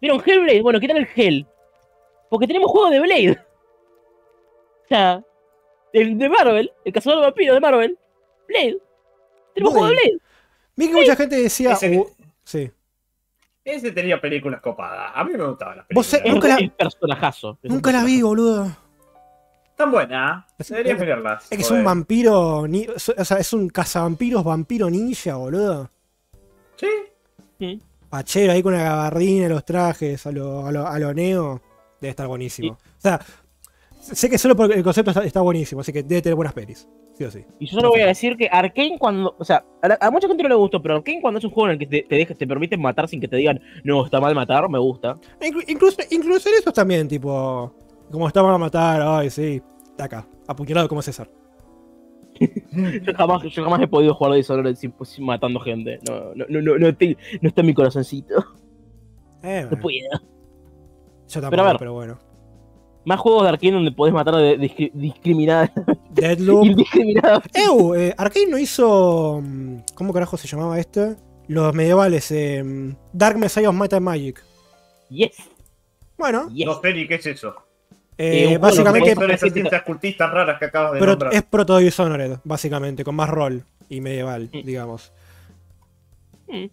¿Vieron 0.00 0.22
Hellblade? 0.24 0.62
Bueno, 0.62 0.80
quitan 0.80 0.96
el 0.96 1.08
Hell. 1.14 1.46
Porque 2.28 2.46
tenemos 2.46 2.70
juego 2.70 2.90
de 2.90 3.00
Blade. 3.00 3.32
O 3.32 4.88
sea, 4.88 5.24
el 5.92 6.18
de 6.18 6.28
Marvel, 6.28 6.72
el 6.84 6.92
cazador 6.92 7.20
de 7.20 7.26
vampiros 7.26 7.54
de 7.54 7.60
Marvel. 7.60 7.98
Blade. 8.48 8.78
Tenemos 9.54 9.72
juego 9.72 9.88
de 9.88 9.92
Blade. 9.92 10.10
Blade. 10.10 10.20
Vi 10.76 10.88
que 10.88 10.94
mucha 10.94 11.16
gente 11.16 11.36
decía. 11.36 11.78
Uh, 11.96 12.06
sí. 12.44 12.70
Ese 13.64 13.92
tenía 13.92 14.20
películas 14.20 14.60
copadas. 14.60 15.12
A 15.14 15.22
mí 15.24 15.32
me 15.34 15.44
gustaban 15.46 15.78
las 15.78 15.86
Vos 15.92 16.08
películas. 16.10 16.34
Nunca 16.34 16.48
la- 16.48 16.76
personajazo. 16.76 17.58
Nunca 17.62 17.92
la 17.92 18.04
vi, 18.04 18.22
boludo. 18.22 18.68
Están 19.68 19.90
buenas. 19.92 20.44
Es- 20.58 20.68
Deberías 20.68 20.94
es- 20.96 21.00
mirarlas. 21.00 21.42
Es 21.44 21.48
que 21.58 21.62
es 21.62 21.70
un 21.70 21.84
vampiro. 21.84 22.66
ni- 22.66 22.86
o 22.88 22.98
sea, 23.24 23.38
es 23.38 23.52
un 23.52 23.68
cazavampiros 23.68 24.42
vampiro 24.44 24.88
ninja, 24.90 25.36
boludo. 25.36 25.90
Sí. 26.76 27.80
Pachero 28.08 28.52
ahí 28.52 28.62
con 28.62 28.74
una 28.74 28.82
gabardina, 28.82 29.48
los 29.48 29.64
trajes, 29.64 30.26
a 30.26 30.32
lo, 30.32 30.66
a 30.66 30.72
lo, 30.72 30.86
a 30.86 30.98
lo 30.98 31.12
neo. 31.14 31.60
Debe 32.00 32.10
estar 32.10 32.26
buenísimo. 32.26 32.72
O 32.72 32.78
sea, 33.00 33.20
sé 34.00 34.28
que 34.30 34.38
solo 34.38 34.56
porque 34.56 34.74
el 34.74 34.82
concepto 34.82 35.10
está, 35.10 35.24
está 35.24 35.40
buenísimo, 35.40 35.80
así 35.82 35.92
que 35.92 36.02
debe 36.02 36.22
tener 36.22 36.34
buenas 36.36 36.52
pelis. 36.54 36.88
Sí 37.14 37.24
o 37.24 37.30
sí. 37.30 37.44
Y 37.58 37.66
yo 37.66 37.76
solo 37.76 37.90
voy 37.90 38.00
a 38.00 38.06
decir 38.06 38.36
que 38.36 38.48
Arkane 38.50 38.96
cuando, 38.98 39.34
o 39.38 39.44
sea, 39.44 39.64
a, 39.82 39.88
la- 39.88 39.98
a 40.00 40.10
mucha 40.10 40.26
gente 40.26 40.42
no 40.42 40.48
le 40.48 40.54
gustó, 40.54 40.80
pero 40.80 40.96
Arkane 40.96 41.20
cuando 41.20 41.38
es 41.38 41.44
un 41.44 41.50
juego 41.50 41.66
en 41.68 41.72
el 41.72 41.78
que 41.78 41.86
te, 41.86 42.02
te, 42.08 42.14
deja- 42.16 42.34
te 42.34 42.46
permiten 42.46 42.80
matar 42.80 43.08
sin 43.08 43.20
que 43.20 43.28
te 43.28 43.36
digan, 43.36 43.60
no, 43.84 44.04
está 44.04 44.20
mal 44.20 44.34
matar, 44.34 44.68
me 44.68 44.78
gusta. 44.78 45.14
Inclu- 45.40 45.64
incluso, 45.68 45.98
incluso 46.10 46.48
en 46.48 46.54
esos 46.56 46.72
también, 46.72 47.06
tipo. 47.08 47.74
Como 48.10 48.26
estaban 48.26 48.52
a 48.54 48.58
matar, 48.58 49.02
ay, 49.02 49.30
sí. 49.30 49.60
Taca, 49.96 50.26
apuñalado 50.48 50.88
como 50.88 51.02
César. 51.02 51.30
Yo 52.40 53.12
jamás, 53.14 53.42
yo 53.42 53.64
jamás 53.64 53.82
he 53.82 53.86
podido 53.86 54.14
jugar 54.14 54.32
Dishonored 54.34 54.74
sin, 54.76 54.94
sin 55.04 55.24
matando 55.26 55.60
gente. 55.60 55.98
No, 56.08 56.34
no, 56.34 56.46
no, 56.48 56.60
no, 56.62 56.78
no, 56.78 56.94
te- 56.96 57.16
no 57.42 57.48
está 57.48 57.60
en 57.60 57.66
mi 57.66 57.74
corazoncito. 57.74 58.34
Eh, 59.42 59.66
No 59.70 59.78
puedo. 59.78 59.96
yo 61.28 61.40
tampoco, 61.40 61.50
Pero 61.50 61.50
pero, 61.50 61.66
a 61.66 61.72
ver. 61.72 61.88
bueno. 61.92 62.18
Más 63.04 63.18
juegos 63.18 63.44
de 63.44 63.48
Arkane 63.48 63.72
donde 63.72 63.92
podés 63.92 64.12
matar 64.12 64.36
de, 64.36 64.58
discri- 64.58 64.90
discriminada, 64.92 65.72
Deadloop. 66.10 66.66
Ew, 67.54 67.94
eh, 67.94 68.14
Arkane 68.16 68.46
no 68.48 68.58
hizo. 68.58 69.40
mm, 69.42 69.76
¿Cómo 69.94 70.12
carajo 70.12 70.36
se 70.36 70.46
llamaba 70.46 70.78
este? 70.78 71.16
Los 71.48 71.74
medievales. 71.74 72.30
eh, 72.30 72.94
Dark 73.12 73.38
Messiah 73.38 73.68
of 73.70 73.74
Might 73.74 73.92
and 73.94 74.04
Magic. 74.04 74.44
Yes, 75.08 75.32
Bueno, 76.18 76.48
yes. 76.50 76.66
No 76.66 76.80
sé 76.80 76.92
ni 76.94 77.08
qué 77.08 77.14
es 77.16 77.26
eso. 77.26 77.54
eh, 78.18 78.52
Eh, 78.52 78.58
básicamente. 78.58 79.08
que 79.08 79.14
Son 79.14 79.24
esas 79.24 79.40
parece- 79.40 79.54
ciencias 79.54 79.82
cultistas 79.82 80.30
raras 80.30 80.58
que 80.58 80.66
acabas 80.66 80.92
de 80.92 80.98
Pero 81.00 81.12
nombrar. 81.12 81.34
es 81.34 81.42
proto 81.42 81.78
Dishonored, 81.78 82.38
básicamente, 82.44 83.02
con 83.02 83.14
más 83.16 83.30
rol 83.30 83.64
y 83.88 84.00
medieval, 84.02 84.50
Mm. 84.52 84.62
digamos. 84.64 85.10
Mm. 86.48 86.66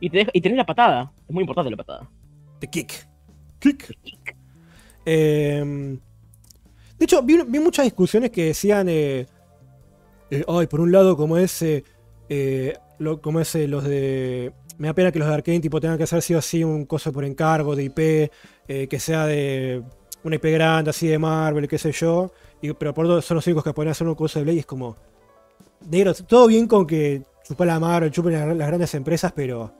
Y, 0.00 0.10
te 0.10 0.18
deja- 0.18 0.30
y 0.32 0.40
tenés 0.40 0.56
la 0.58 0.66
patada. 0.66 1.12
Es 1.28 1.34
muy 1.34 1.42
importante 1.42 1.70
la 1.70 1.76
patada. 1.76 2.08
The 2.60 2.70
Kick. 2.70 3.06
Kick. 3.58 3.96
Eh, 5.06 5.98
de 6.98 7.04
hecho, 7.04 7.22
vi, 7.22 7.36
muchas 7.60 7.84
discusiones 7.84 8.30
que 8.30 8.46
decían. 8.46 8.88
eh, 8.88 9.26
eh, 10.30 10.44
ay, 10.48 10.66
por 10.66 10.80
un 10.80 10.92
lado, 10.92 11.16
como 11.16 11.36
ese. 11.36 11.84
lo, 12.98 13.20
como 13.20 13.40
ese, 13.40 13.68
los 13.68 13.84
de. 13.84 14.52
Me 14.78 14.88
da 14.88 14.94
pena 14.94 15.12
que 15.12 15.18
los 15.18 15.28
de 15.28 15.34
Arkane 15.34 15.60
tipo, 15.60 15.80
tengan 15.80 15.96
que 15.96 16.04
hacer 16.04 16.22
sí 16.42 16.64
o 16.64 16.68
un 16.68 16.86
coso 16.86 17.12
por 17.12 17.24
encargo 17.24 17.76
de 17.76 17.84
IP, 17.84 17.98
eh, 18.66 18.88
que 18.88 18.98
sea 18.98 19.26
de 19.26 19.82
una 20.24 20.36
IP 20.36 20.44
grande, 20.46 20.90
así 20.90 21.06
de 21.06 21.18
Marvel, 21.18 21.68
qué 21.68 21.78
sé 21.78 21.92
yo. 21.92 22.32
Pero 22.78 22.94
por 22.94 23.04
otro 23.04 23.20
son 23.20 23.36
los 23.36 23.46
únicos 23.46 23.62
que 23.62 23.74
pueden 23.74 23.90
hacer 23.90 24.06
un 24.08 24.14
coso 24.14 24.38
de 24.38 24.44
Blade 24.44 24.60
es 24.60 24.66
como. 24.66 24.96
Negro, 25.90 26.14
todo 26.14 26.46
bien 26.46 26.66
con 26.66 26.86
que 26.86 27.22
chupa 27.46 27.66
la 27.66 27.78
Marvel, 27.78 28.10
chupen 28.10 28.32
las, 28.32 28.56
las 28.56 28.66
grandes 28.66 28.94
empresas, 28.94 29.32
pero. 29.32 29.72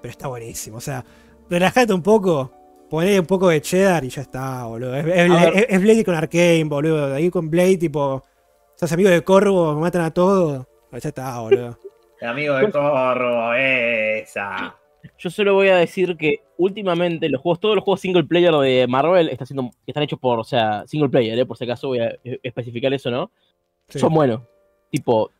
Pero 0.00 0.10
está 0.10 0.28
buenísimo. 0.28 0.76
O 0.78 0.80
sea, 0.80 1.04
relajate 1.50 1.92
un 1.92 2.02
poco, 2.02 2.52
poné 2.92 3.18
un 3.18 3.24
poco 3.24 3.48
de 3.48 3.62
cheddar 3.62 4.04
y 4.04 4.10
ya 4.10 4.20
está, 4.20 4.66
boludo. 4.66 4.94
Es, 4.94 5.80
Blade 5.80 6.04
con 6.04 6.14
Arkane, 6.14 6.64
boludo. 6.64 7.08
De 7.08 7.16
ahí 7.16 7.30
con 7.30 7.48
Blade, 7.48 7.78
tipo. 7.78 8.22
Sos 8.74 8.92
amigo 8.92 9.08
de 9.08 9.24
Corvo, 9.24 9.74
matan 9.76 10.02
a 10.02 10.10
todos. 10.10 10.66
Ya 10.92 11.08
está, 11.08 11.40
boludo. 11.40 11.78
El 12.20 12.28
amigo 12.28 12.54
de 12.54 12.70
Corro, 12.70 13.54
esa. 13.54 14.76
Yo 15.16 15.30
solo 15.30 15.54
voy 15.54 15.68
a 15.68 15.76
decir 15.76 16.18
que 16.18 16.42
últimamente 16.58 17.30
los 17.30 17.40
juegos, 17.40 17.60
todos 17.60 17.76
los 17.76 17.82
juegos 17.82 18.02
single 18.02 18.24
player 18.24 18.52
de 18.52 18.86
Marvel 18.86 19.30
están, 19.30 19.46
siendo, 19.46 19.70
están 19.86 20.02
hechos 20.02 20.18
por, 20.18 20.38
o 20.38 20.44
sea, 20.44 20.84
single 20.86 21.08
player, 21.08 21.38
¿eh? 21.38 21.46
por 21.46 21.56
si 21.56 21.64
acaso 21.64 21.88
voy 21.88 22.00
a 22.00 22.10
eh, 22.22 22.40
especificar 22.42 22.92
eso, 22.92 23.10
¿no? 23.10 23.30
Sí. 23.88 24.00
Son 24.00 24.12
buenos. 24.12 24.42
Tipo, 24.90 25.30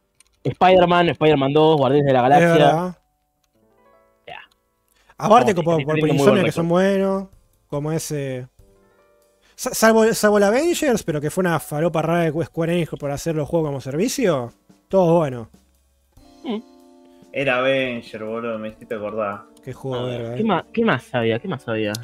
Spider-Man, 0.42 1.10
Spider-Man 1.10 1.52
2, 1.52 1.76
Guardianes 1.76 2.06
de 2.06 2.12
la 2.14 2.22
Galaxia. 2.22 2.98
Aparte, 5.18 5.54
Como 5.54 5.76
por, 5.76 6.00
por 6.00 6.08
Insomnia, 6.08 6.44
que 6.44 6.50
son 6.50 6.68
buenos. 6.68 7.26
Como 7.72 7.90
ese. 7.90 8.48
sa- 9.56 9.72
Salvo, 9.72 10.12
salvo 10.12 10.38
la 10.38 10.48
Avengers, 10.48 11.02
pero 11.04 11.22
que 11.22 11.30
fue 11.30 11.40
una 11.40 11.58
falopa 11.58 12.02
rara 12.02 12.30
de 12.30 12.44
Square 12.44 12.70
Enix 12.74 12.90
por 13.00 13.10
hacer 13.10 13.34
los 13.34 13.48
juegos 13.48 13.68
como 13.70 13.80
servicio. 13.80 14.52
Todo 14.88 15.16
bueno. 15.16 15.48
Era 17.32 17.60
Avenger, 17.60 18.24
boludo, 18.24 18.58
me 18.58 18.68
hiciste 18.68 18.94
acordar. 18.94 19.44
Qué 19.64 19.72
juego, 19.72 20.04
Ah, 20.04 20.08
verga, 20.10 20.34
¿Qué, 20.34 20.40
eh. 20.42 20.44
más, 20.44 20.64
¿Qué 20.70 20.84
más 20.84 21.02
sabía? 21.04 21.38
¿Qué 21.38 21.48
más 21.48 21.62
sabía? 21.62 21.94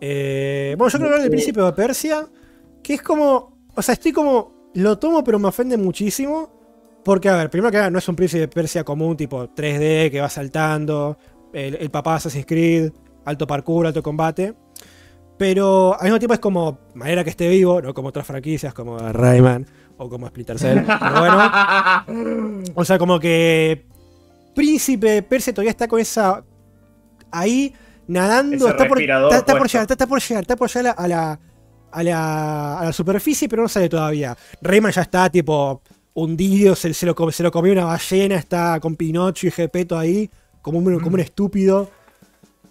Eh, 0.00 0.74
bueno, 0.76 0.90
yo 0.90 0.98
quiero 0.98 1.06
hablar 1.06 1.22
del 1.22 1.30
Príncipe 1.30 1.60
de 1.62 1.72
Persia, 1.72 2.26
que 2.82 2.94
es 2.94 3.02
como, 3.02 3.56
o 3.72 3.82
sea, 3.82 3.92
estoy 3.92 4.10
como, 4.10 4.70
lo 4.74 4.98
tomo 4.98 5.22
pero 5.22 5.38
me 5.38 5.46
ofende 5.46 5.76
muchísimo, 5.76 6.50
porque 7.04 7.28
a 7.28 7.36
ver, 7.36 7.50
primero 7.50 7.70
que 7.70 7.76
nada, 7.76 7.90
no 7.90 7.98
es 8.00 8.08
un 8.08 8.16
Príncipe 8.16 8.40
de 8.40 8.48
Persia 8.48 8.82
común, 8.82 9.16
tipo 9.16 9.46
3D, 9.48 10.10
que 10.10 10.20
va 10.20 10.28
saltando, 10.28 11.16
el, 11.52 11.76
el 11.76 11.90
papá 11.92 12.10
de 12.12 12.16
Assassin's 12.16 12.46
Creed, 12.46 12.90
alto 13.26 13.46
parkour, 13.46 13.86
alto 13.86 14.02
combate, 14.02 14.54
pero 15.36 15.96
al 15.98 16.04
mismo 16.04 16.18
tiempo 16.18 16.34
es 16.34 16.40
como, 16.40 16.78
manera 16.94 17.24
que 17.24 17.30
esté 17.30 17.48
vivo, 17.48 17.82
no 17.82 17.92
como 17.94 18.08
otras 18.08 18.26
franquicias 18.26 18.72
como 18.72 18.98
Rayman 18.98 19.66
o 19.96 20.08
como 20.08 20.26
Splinter 20.26 20.58
Cell, 20.58 20.80
pero 20.86 21.20
bueno, 21.20 22.62
o 22.74 22.84
sea, 22.84 22.98
como 22.98 23.18
que 23.18 23.86
Príncipe 24.54 25.10
de 25.10 25.22
Persia 25.22 25.52
todavía 25.52 25.70
está 25.70 25.88
con 25.88 26.00
esa. 26.00 26.44
Ahí 27.30 27.74
nadando. 28.06 28.68
Está 28.68 28.86
por, 28.86 29.00
está, 29.00 29.36
está 29.38 29.58
por 29.58 29.68
llegar, 29.68 29.82
está, 29.82 29.94
está 29.94 30.06
por 30.06 30.20
llegar, 30.20 30.42
está 30.42 30.56
por 30.56 30.70
llegar 30.70 30.94
a 30.96 31.08
la, 31.08 31.40
a 31.90 32.02
la, 32.02 32.78
a 32.78 32.84
la 32.84 32.92
superficie, 32.92 33.48
pero 33.48 33.62
no 33.62 33.68
sale 33.68 33.88
todavía. 33.88 34.36
Rayman 34.62 34.92
ya 34.92 35.02
está 35.02 35.28
tipo 35.28 35.82
hundido, 36.14 36.76
se, 36.76 36.94
se 36.94 37.06
lo, 37.06 37.30
se 37.32 37.42
lo 37.42 37.50
comió 37.50 37.72
una 37.72 37.86
ballena, 37.86 38.36
está 38.36 38.78
con 38.78 38.94
Pinocho 38.94 39.48
y 39.48 39.50
Gepeto 39.50 39.98
ahí, 39.98 40.30
como 40.62 40.78
un, 40.78 41.00
como 41.00 41.14
un 41.14 41.20
estúpido. 41.20 41.90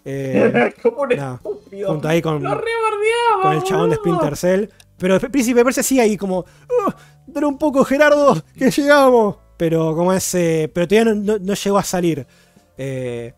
Eh, 0.06 0.74
Como 0.82 1.02
un 1.04 1.10
no, 1.10 1.36
estúpido. 1.36 1.90
junto 1.92 2.08
ahí 2.08 2.22
con, 2.22 2.44
Lo 2.44 2.50
rebardeaba, 2.56 3.42
con 3.42 3.54
el 3.54 3.64
chabón 3.64 3.90
de. 3.90 3.96
Splinter 3.98 4.36
Cell. 4.38 4.66
Pero 4.98 5.16
el 5.16 5.32
Príncipe 5.32 5.64
Persia 5.64 5.84
sigue 5.84 6.02
ahí 6.02 6.18
como, 6.18 6.40
"Oh, 6.40 6.94
dale 7.28 7.46
un 7.48 7.58
poco 7.58 7.84
Gerardo, 7.84 8.42
que 8.58 8.70
llegamos. 8.72 9.38
Pero 9.58 9.96
como 9.96 10.12
ese, 10.14 10.70
pero 10.74 10.88
todavía 10.88 11.14
no, 11.14 11.22
no- 11.22 11.40
no 11.40 11.54
llegó 11.54 11.78
a 11.78 11.84
salir. 11.84 12.26
Eh, 12.78 13.34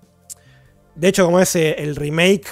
de 0.96 1.08
hecho, 1.08 1.26
como 1.26 1.40
ese, 1.40 1.72
el 1.84 1.96
remake, 1.96 2.48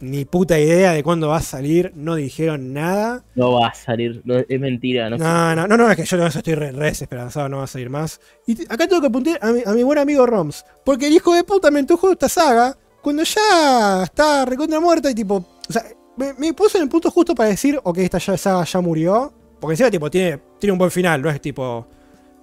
ni 0.00 0.24
puta 0.24 0.58
idea 0.58 0.92
de 0.92 1.02
cuándo 1.02 1.28
va 1.28 1.38
a 1.38 1.42
salir, 1.42 1.92
no 1.94 2.14
dijeron 2.14 2.72
nada. 2.72 3.24
No 3.34 3.52
va 3.52 3.68
a 3.68 3.74
salir, 3.74 4.20
no, 4.24 4.36
es 4.48 4.60
mentira. 4.60 5.10
No, 5.10 5.16
No, 5.18 5.54
no, 5.56 5.66
no, 5.66 5.76
no, 5.76 5.90
es 5.90 5.96
que 5.96 6.04
yo 6.04 6.16
no 6.16 6.26
estoy 6.26 6.54
re, 6.54 6.72
re 6.72 6.86
desesperanzado, 6.86 7.48
no 7.48 7.58
va 7.58 7.64
a 7.64 7.66
salir 7.66 7.90
más. 7.90 8.20
Y 8.46 8.62
acá 8.72 8.86
tengo 8.86 9.00
que 9.00 9.08
apuntar 9.08 9.38
a 9.42 9.50
mi, 9.52 9.62
a 9.64 9.72
mi 9.72 9.82
buen 9.82 9.98
amigo 9.98 10.24
Roms, 10.26 10.64
porque 10.84 11.06
el 11.08 11.14
hijo 11.14 11.34
de 11.34 11.44
puta 11.44 11.70
me 11.70 11.80
introdujo 11.80 12.12
esta 12.12 12.28
saga 12.28 12.76
cuando 13.02 13.22
ya 13.22 14.02
está 14.04 14.44
recontra 14.44 14.80
muerta 14.80 15.10
y 15.10 15.14
tipo, 15.14 15.36
o 15.68 15.72
sea, 15.72 15.84
me, 16.16 16.32
me 16.34 16.52
puso 16.54 16.78
en 16.78 16.84
el 16.84 16.88
punto 16.90 17.10
justo 17.10 17.34
para 17.34 17.48
decir, 17.48 17.78
ok, 17.82 17.98
esta 17.98 18.18
ya- 18.18 18.36
saga 18.36 18.64
ya 18.64 18.80
murió, 18.80 19.32
porque 19.60 19.72
encima 19.74 19.90
tipo 19.90 20.10
tiene, 20.10 20.40
tiene 20.58 20.72
un 20.72 20.78
buen 20.78 20.90
final, 20.90 21.20
no 21.22 21.30
es 21.30 21.40
tipo, 21.40 21.86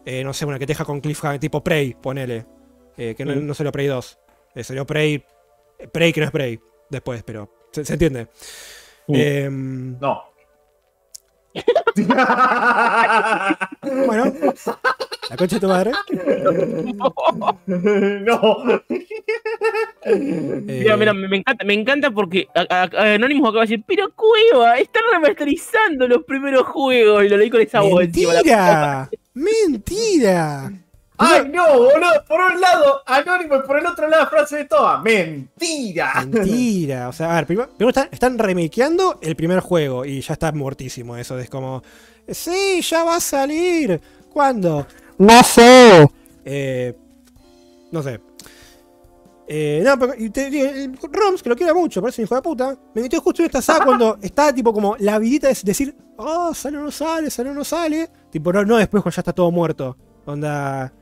eh, 0.06 0.24
no 0.24 0.34
sé, 0.34 0.46
una 0.46 0.58
que 0.60 0.65
te 0.65 0.72
deja 0.72 0.86
con 0.86 1.00
cliffhanger, 1.02 1.39
tipo 1.39 1.63
Prey, 1.63 1.93
ponele, 1.93 2.46
eh, 2.98 3.13
que 3.15 3.24
no, 3.26 3.36
Mm. 3.36 3.46
no 3.48 3.54
salió 3.54 3.72
Prey 3.72 3.88
2, 3.88 4.17
eh, 4.56 4.63
salió 4.63 4.86
Prey, 4.86 5.24
Prey 5.91 6.12
que 6.13 6.22
no 6.22 6.26
es 6.26 6.32
Prey, 6.32 6.60
después, 6.89 7.22
pero 7.24 7.50
se, 7.72 7.86
se 7.86 7.93
entiende. 7.93 8.28
Mm. 9.08 9.15
Em, 9.15 10.00
No. 10.00 10.24
Bueno, 14.06 14.34
la 15.30 15.38
concha 15.38 15.56
de 15.56 15.60
tu 15.60 15.67
madre. 15.67 15.91
no. 17.67 18.82
eh, 20.06 20.62
Mira, 20.65 20.98
mira, 20.98 21.13
me 21.13 21.38
encanta, 21.38 21.65
me 21.65 21.74
encanta 21.74 22.12
porque 22.12 22.48
a- 22.56 22.65
a- 22.70 22.84
a- 22.84 23.13
Anonymous 23.15 23.50
acaba 23.50 23.65
de 23.65 23.70
decir, 23.72 23.84
pero 23.88 24.12
Cueva, 24.15 24.78
están 24.78 25.04
remasterizando 25.13 26.08
los 26.08 26.24
primeros 26.24 26.63
juegos 26.67 27.24
y 27.26 27.30
lo 27.30 27.38
leí 27.38 27.50
con 27.50 27.62
esa 27.62 27.82
voz 27.82 28.04
encima. 28.04 28.34
puta 28.34 29.10
¡Mentira! 29.34 30.72
Ay, 31.17 31.49
no, 31.49 31.65
boludo. 31.67 32.23
Por 32.27 32.39
un 32.39 32.62
lado, 32.62 33.01
Anónimo 33.06 33.56
y 33.56 33.62
por 33.62 33.80
el 33.80 33.86
otro 33.86 34.08
lado, 34.08 34.27
frase 34.27 34.58
de 34.58 34.65
toda. 34.65 34.99
Mentira. 35.01 36.25
Mentira. 36.25 37.10
O 37.10 37.13
sea, 37.13 37.32
a 37.32 37.36
ver, 37.36 37.47
primero, 37.47 37.69
primero 37.69 37.89
están, 37.89 38.10
están 38.12 38.38
remakeando 38.38 39.19
el 39.21 39.36
primer 39.36 39.60
juego 39.60 40.06
y 40.06 40.21
ya 40.21 40.34
está 40.34 40.51
muertísimo 40.51 41.17
eso. 41.17 41.38
Es 41.39 41.49
como, 41.49 41.82
sí, 42.27 42.82
ya 42.82 43.03
va 43.03 43.15
a 43.15 43.19
salir. 43.19 43.99
¿Cuándo? 44.32 44.86
No 45.17 45.43
sé. 45.43 46.08
Eh, 46.45 46.95
no 47.91 48.03
sé. 48.03 48.19
Eh, 49.49 49.82
no, 49.84 49.97
pero 49.97 50.13
y 50.17 50.30
te 50.30 50.49
digo, 50.49 50.65
el 50.67 50.97
Roms, 51.01 51.41
que 51.41 51.47
lo 51.47 51.56
quiera 51.56 51.73
mucho, 51.73 52.01
parece 52.01 52.21
un 52.21 52.25
hijo 52.25 52.36
de 52.36 52.41
puta, 52.41 52.77
me 52.93 53.01
metió 53.01 53.21
justo 53.21 53.41
en 53.41 53.45
esta 53.45 53.62
saga 53.62 53.86
cuando 53.86 54.17
está 54.21 54.53
tipo 54.53 54.73
como 54.73 54.97
la 54.99 55.17
vidita 55.19 55.47
de 55.47 55.56
decir, 55.63 55.95
oh, 56.17 56.53
sale 56.53 56.77
o 56.77 56.82
no 56.82 56.91
sale, 56.91 57.30
sale 57.30 57.49
o 57.51 57.53
no 57.53 57.63
sale. 57.63 58.10
Tipo, 58.30 58.51
no, 58.51 58.65
no 58.65 58.77
después 58.77 59.01
cuando 59.01 59.15
ya 59.15 59.21
está 59.21 59.34
todo 59.34 59.49
muerto. 59.49 59.95
Onda. 60.25 60.93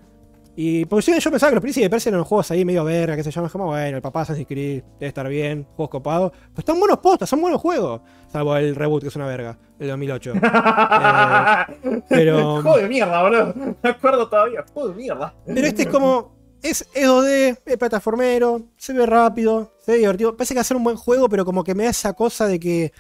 Y 0.58 0.86
porque 0.86 1.02
si 1.04 1.20
yo 1.20 1.32
pensaba 1.32 1.50
que 1.52 1.56
los 1.56 1.62
príncipes 1.62 1.86
de 1.86 1.90
Persia 1.90 2.10
eran 2.10 2.24
juegos 2.24 2.50
ahí 2.52 2.64
medio 2.64 2.86
verga, 2.86 3.16
que 3.18 3.24
se 3.24 3.32
llama 3.32 3.50
como, 3.50 3.66
bueno, 3.66 3.98
el 3.98 4.02
papá 4.02 4.22
Assassin's 4.22 4.48
Creed 4.48 4.84
debe 5.00 5.08
estar 5.08 5.28
bien, 5.28 5.66
juegos 5.76 5.90
copados. 5.90 6.32
Pues 6.32 6.60
están 6.60 6.80
buenos 6.80 7.00
postas, 7.00 7.28
son 7.30 7.42
buenos 7.42 7.60
juegos. 7.60 8.02
Salvo 8.32 8.56
el 8.56 8.74
reboot, 8.76 9.02
que 9.02 9.10
es 9.10 9.16
una 9.18 9.28
verga, 9.28 9.58
el 9.80 9.88
2008. 9.90 10.34
Eh, 11.84 12.02
pero- 12.08 12.62
Juego 12.62 12.78
de 12.78 12.88
mierda, 12.88 13.22
boludo. 13.22 13.54
Me 13.84 13.90
acuerdo 13.90 14.28
todavía. 14.30 14.64
Juego 14.74 14.90
de 14.90 14.96
mierda. 14.96 15.34
Pero 15.46 15.68
este 15.68 15.82
es 15.84 15.88
como. 15.90 16.34
Es, 16.64 16.82
es 16.96 17.08
2D, 17.08 17.60
es 17.66 17.78
plataformero, 17.78 18.64
se 18.78 18.94
ve 18.94 19.06
rápido, 19.06 19.74
se 19.86 19.92
ve 19.92 19.98
divertido. 20.00 20.36
Parece 20.36 20.54
que 20.54 20.58
va 20.58 20.62
a 20.62 20.64
ser 20.66 20.78
un 20.78 20.84
buen 20.84 20.98
juego, 20.98 21.30
pero 21.30 21.46
como 21.46 21.64
que 21.64 21.76
me 21.76 21.84
da 21.84 21.90
esa 21.92 22.14
cosa 22.14 22.48
de 22.48 22.60
que. 22.60 22.92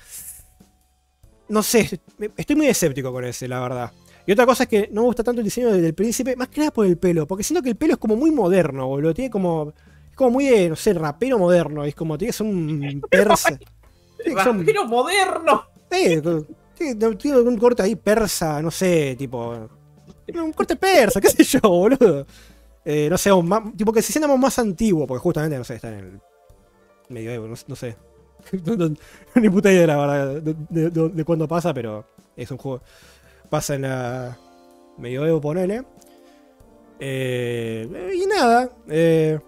no 1.50 1.63
sé, 1.63 2.00
estoy 2.38 2.56
muy 2.56 2.68
escéptico 2.68 3.12
con 3.12 3.24
ese, 3.26 3.48
la 3.48 3.60
verdad. 3.62 3.91
Y 4.28 4.32
otra 4.32 4.46
cosa 4.46 4.64
es 4.64 4.70
que 4.70 4.90
no 4.92 5.02
me 5.02 5.08
gusta 5.08 5.24
tanto 5.24 5.42
el 5.42 5.46
diseño 5.46 5.72
del 5.72 5.94
príncipe, 5.94 6.36
más 6.36 6.48
que 6.50 6.60
nada 6.62 6.72
por 6.72 6.86
el 6.86 6.98
pelo, 6.98 7.28
porque 7.28 7.44
siento 7.44 7.62
que 7.62 7.70
el 7.70 7.76
pelo 7.76 7.94
es 7.94 8.00
como 8.00 8.16
muy 8.16 8.32
moderno, 8.32 8.88
boludo. 8.88 9.14
Tiene 9.14 9.30
como. 9.30 9.74
Es 10.10 10.16
como 10.16 10.32
muy 10.32 10.46
de, 10.46 10.70
no 10.70 10.76
sé, 10.76 10.94
rapero 10.94 11.38
moderno. 11.38 11.84
Es 11.84 11.94
como, 11.96 12.18
tiene 12.18 12.30
que 12.30 12.38
ser 12.38 12.48
un 12.48 13.02
persa. 13.10 13.60
¡Vampiro 14.34 14.86
moderno! 14.86 15.64
Sí, 15.92 16.22
tiene, 16.78 17.16
tiene 17.16 17.40
un 17.40 17.58
corte 17.58 17.84
ahí 17.84 17.96
persa, 17.96 18.62
no 18.62 18.72
sé, 18.72 19.16
tipo. 19.18 19.70
Un 20.34 20.54
corte 20.54 20.76
persa, 20.76 21.22
qué 21.22 21.30
sé 21.30 21.44
yo, 21.44 21.60
boludo. 21.62 22.26
Eh, 22.84 23.08
no 23.10 23.18
sé, 23.18 23.32
un 23.32 23.48
más- 23.48 23.76
tipo 23.78 23.92
que 23.94 24.02
se 24.02 24.12
sienta 24.12 24.34
más 24.36 24.58
antiguo, 24.60 25.06
porque 25.06 25.22
justamente, 25.22 25.58
no 25.58 25.64
sé, 25.64 25.76
está 25.76 25.90
en 25.90 26.00
el 26.00 26.20
medioevo, 27.10 27.48
no, 27.48 27.56
no 27.68 27.76
sé. 27.76 27.96
No, 28.66 28.76
no- 28.76 28.96
ni 29.36 29.50
puta 29.50 29.72
idea, 29.72 29.88
la 29.88 29.98
verdad, 29.98 30.42
de, 30.42 30.56
de- 30.70 30.90
de- 30.92 31.10
de 31.10 31.24
cuándo 31.26 31.48
pasa, 31.48 31.74
pero 31.74 32.06
es 32.36 32.50
un 32.52 32.58
juego. 32.58 32.82
Pasa 33.49 33.75
en 33.75 33.84
la 33.84 34.38
medioevo, 34.97 35.41
ponele. 35.41 35.84
Eh, 36.99 38.13
y 38.15 38.25
nada, 38.25 38.69
eh, 38.88 39.39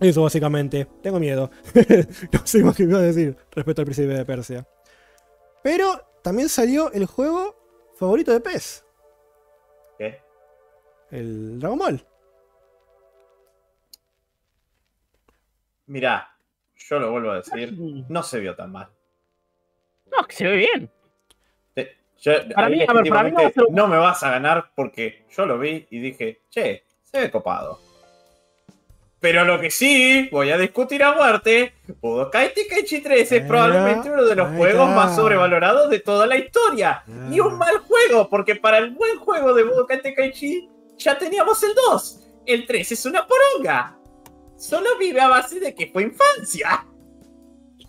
eso 0.00 0.22
básicamente. 0.22 0.86
Tengo 1.02 1.18
miedo. 1.18 1.50
no 2.32 2.46
sé 2.46 2.62
más 2.62 2.76
qué 2.76 2.84
iba 2.84 2.98
a 2.98 3.02
decir 3.02 3.36
respecto 3.50 3.82
al 3.82 3.86
príncipe 3.86 4.14
de 4.14 4.24
Persia. 4.24 4.66
Pero 5.62 6.00
también 6.22 6.48
salió 6.48 6.92
el 6.92 7.06
juego 7.06 7.56
favorito 7.96 8.32
de 8.32 8.40
PES, 8.40 8.84
¿Qué? 9.98 10.20
el 11.10 11.60
Dragon 11.60 11.78
Ball. 11.78 12.06
Mirá, 15.86 16.36
yo 16.76 16.98
lo 16.98 17.10
vuelvo 17.12 17.30
a 17.30 17.36
decir, 17.36 17.76
no 18.08 18.22
se 18.22 18.40
vio 18.40 18.56
tan 18.56 18.72
mal. 18.72 18.88
No, 20.10 20.26
que 20.26 20.34
se 20.34 20.46
ve 20.46 20.56
bien. 20.56 20.90
Yo- 22.22 22.32
Para 22.54 22.68
mí- 22.68 22.84
a 22.86 22.86
ver, 22.86 22.86
para 22.86 23.02
mí 23.02 23.08
no 23.10 23.14
va 23.14 23.20
a 23.20 23.22
legítimamente 23.24 23.52
ser 23.54 23.64
un- 23.68 23.74
no 23.74 23.86
me 23.88 23.96
vas 23.98 24.22
a 24.22 24.30
ganar 24.30 24.70
porque 24.74 25.24
yo 25.36 25.44
lo 25.44 25.58
vi 25.58 25.86
y 25.90 25.98
dije, 26.00 26.40
che, 26.50 26.84
se 27.02 27.20
ve 27.20 27.30
copado. 27.30 27.78
Pero 29.20 29.44
lo 29.44 29.60
que 29.60 29.70
sí 29.70 30.28
voy 30.32 30.50
a 30.50 30.58
discutir 30.58 31.02
a 31.04 31.12
muerte, 31.14 31.74
Budokai 32.00 32.52
Tenkaichi 32.54 33.00
3 33.02 33.30
es 33.30 33.42
Ah, 33.44 33.46
probablemente 33.46 34.10
uno 34.10 34.24
de 34.24 34.34
los 34.34 34.48
juegos 34.56 34.88
está. 34.88 34.96
más 34.96 35.14
sobrevalorados 35.16 35.90
de 35.90 36.00
toda 36.00 36.26
la 36.26 36.36
historia. 36.36 37.04
Ah. 37.06 37.28
Y 37.30 37.38
un 37.38 37.56
mal 37.56 37.78
juego, 37.78 38.28
porque 38.28 38.56
para 38.56 38.78
el 38.78 38.90
buen 38.90 39.18
juego 39.18 39.54
de 39.54 39.62
Budokai 39.62 40.02
Tenkaichi 40.02 40.68
ya 40.98 41.16
teníamos 41.18 41.62
el 41.62 41.70
2. 41.74 42.20
El 42.46 42.66
3 42.66 42.90
es 42.92 43.06
una 43.06 43.24
poronga. 43.26 43.96
Solo 44.56 44.98
vive 44.98 45.20
a 45.20 45.28
base 45.28 45.60
de 45.60 45.72
que 45.74 45.86
fue 45.88 46.02
infancia. 46.02 46.84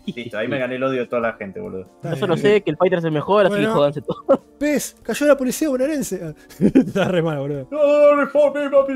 Listo, 0.06 0.36
ahí 0.38 0.48
me 0.48 0.58
gané 0.58 0.74
el 0.76 0.82
odio 0.82 1.00
de 1.00 1.06
toda 1.06 1.22
la 1.22 1.32
gente, 1.34 1.60
boludo. 1.60 1.86
Yo 2.02 2.16
solo 2.16 2.36
sé 2.36 2.62
que 2.62 2.70
el 2.70 2.76
Fighter 2.76 2.98
es 2.98 3.04
el 3.06 3.12
mejor, 3.12 3.46
así 3.46 3.56
que 3.56 3.66
jodanse 3.66 4.02
todo. 4.02 4.42
PES, 4.58 4.96
cayó 5.02 5.26
la 5.26 5.36
policía 5.36 5.68
bonaerense. 5.70 6.20
Ah, 6.22 6.34
Está 6.60 7.08
re 7.08 7.22
mal, 7.22 7.38
boludo. 7.38 7.66
¡No, 7.70 8.16
reforme, 8.16 8.68
papi! 8.68 8.92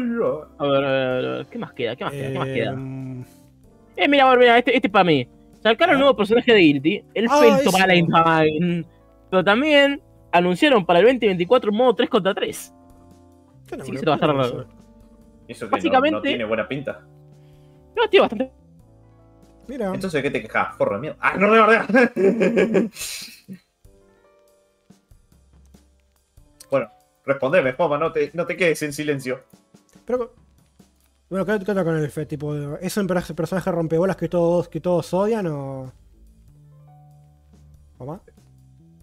A 0.58 0.66
ver, 0.66 0.84
a 0.84 0.90
ver, 0.90 1.24
a 1.26 1.32
ver, 1.36 1.46
¿qué 1.46 1.58
más 1.58 1.72
queda? 1.72 1.96
¿Qué 1.96 2.04
más 2.04 2.12
queda? 2.12 2.28
¿Qué 2.32 2.38
más 2.38 2.48
queda? 2.48 2.70
Em, 2.72 3.24
Eh, 3.96 4.06
mira, 4.08 4.26
a 4.26 4.30
ver, 4.30 4.38
mira, 4.38 4.58
este, 4.58 4.76
este 4.76 4.88
para 4.90 5.04
mí. 5.04 5.26
Sacaron 5.62 5.94
un 5.96 6.00
nuevo 6.02 6.16
personaje 6.16 6.52
de 6.52 6.58
Guilty, 6.60 7.04
el 7.14 7.26
Ah, 7.30 7.38
Felto. 7.40 7.70
Valentine. 7.72 8.84
Pero 9.30 9.42
también 9.44 10.00
anunciaron 10.30 10.84
para 10.86 11.00
el 11.00 11.06
2024 11.06 11.70
un 11.70 11.76
modo 11.78 11.94
3 11.94 12.08
contra 12.10 12.34
3. 12.34 12.74
¿qué 13.66 13.76
no, 13.76 13.82
Así 13.82 13.92
que 13.92 13.98
se 13.98 14.04
te 14.04 14.10
va 14.10 14.14
a 14.14 14.16
estar 14.16 14.30
¿Qué 14.30 14.36
no, 14.36 14.42
raro. 14.42 14.60
eso? 15.48 15.58
Que 15.58 15.64
no- 15.64 15.70
Básicamente- 15.70 16.16
no, 16.16 16.22
tiene 16.22 16.44
buena 16.44 16.68
pinta. 16.68 17.00
No, 17.96 18.08
tío, 18.08 18.20
bastante. 18.20 18.52
Mira, 19.68 19.92
Entonces, 19.94 20.22
¿qué 20.22 20.30
te 20.30 20.40
quejas? 20.42 20.74
Forro 20.76 20.94
de 20.96 21.00
mierda. 21.02 21.18
¡Ah, 21.20 21.36
no 21.36 21.48
me 21.48 21.58
bueno, 26.70 26.90
respondeme, 27.24 27.72
Poma, 27.74 27.98
no 27.98 28.10
te, 28.12 28.30
no 28.34 28.46
te 28.46 28.56
quedes 28.56 28.82
en 28.82 28.92
silencio. 28.92 29.44
pero. 30.04 30.34
Bueno, 31.30 31.44
¿qué, 31.44 31.62
qué 31.62 31.70
onda 31.72 31.84
con 31.84 31.96
el 31.96 32.06
FE? 32.06 32.24
Tipo, 32.24 32.54
¿es 32.80 32.96
un 32.96 33.06
per- 33.06 33.34
personaje 33.34 33.70
rompebolas 33.70 34.16
que 34.16 34.28
todos, 34.30 34.68
que 34.68 34.80
todos 34.80 35.12
odian 35.12 35.46
o.? 35.48 35.92
¿Mamá? 37.98 38.22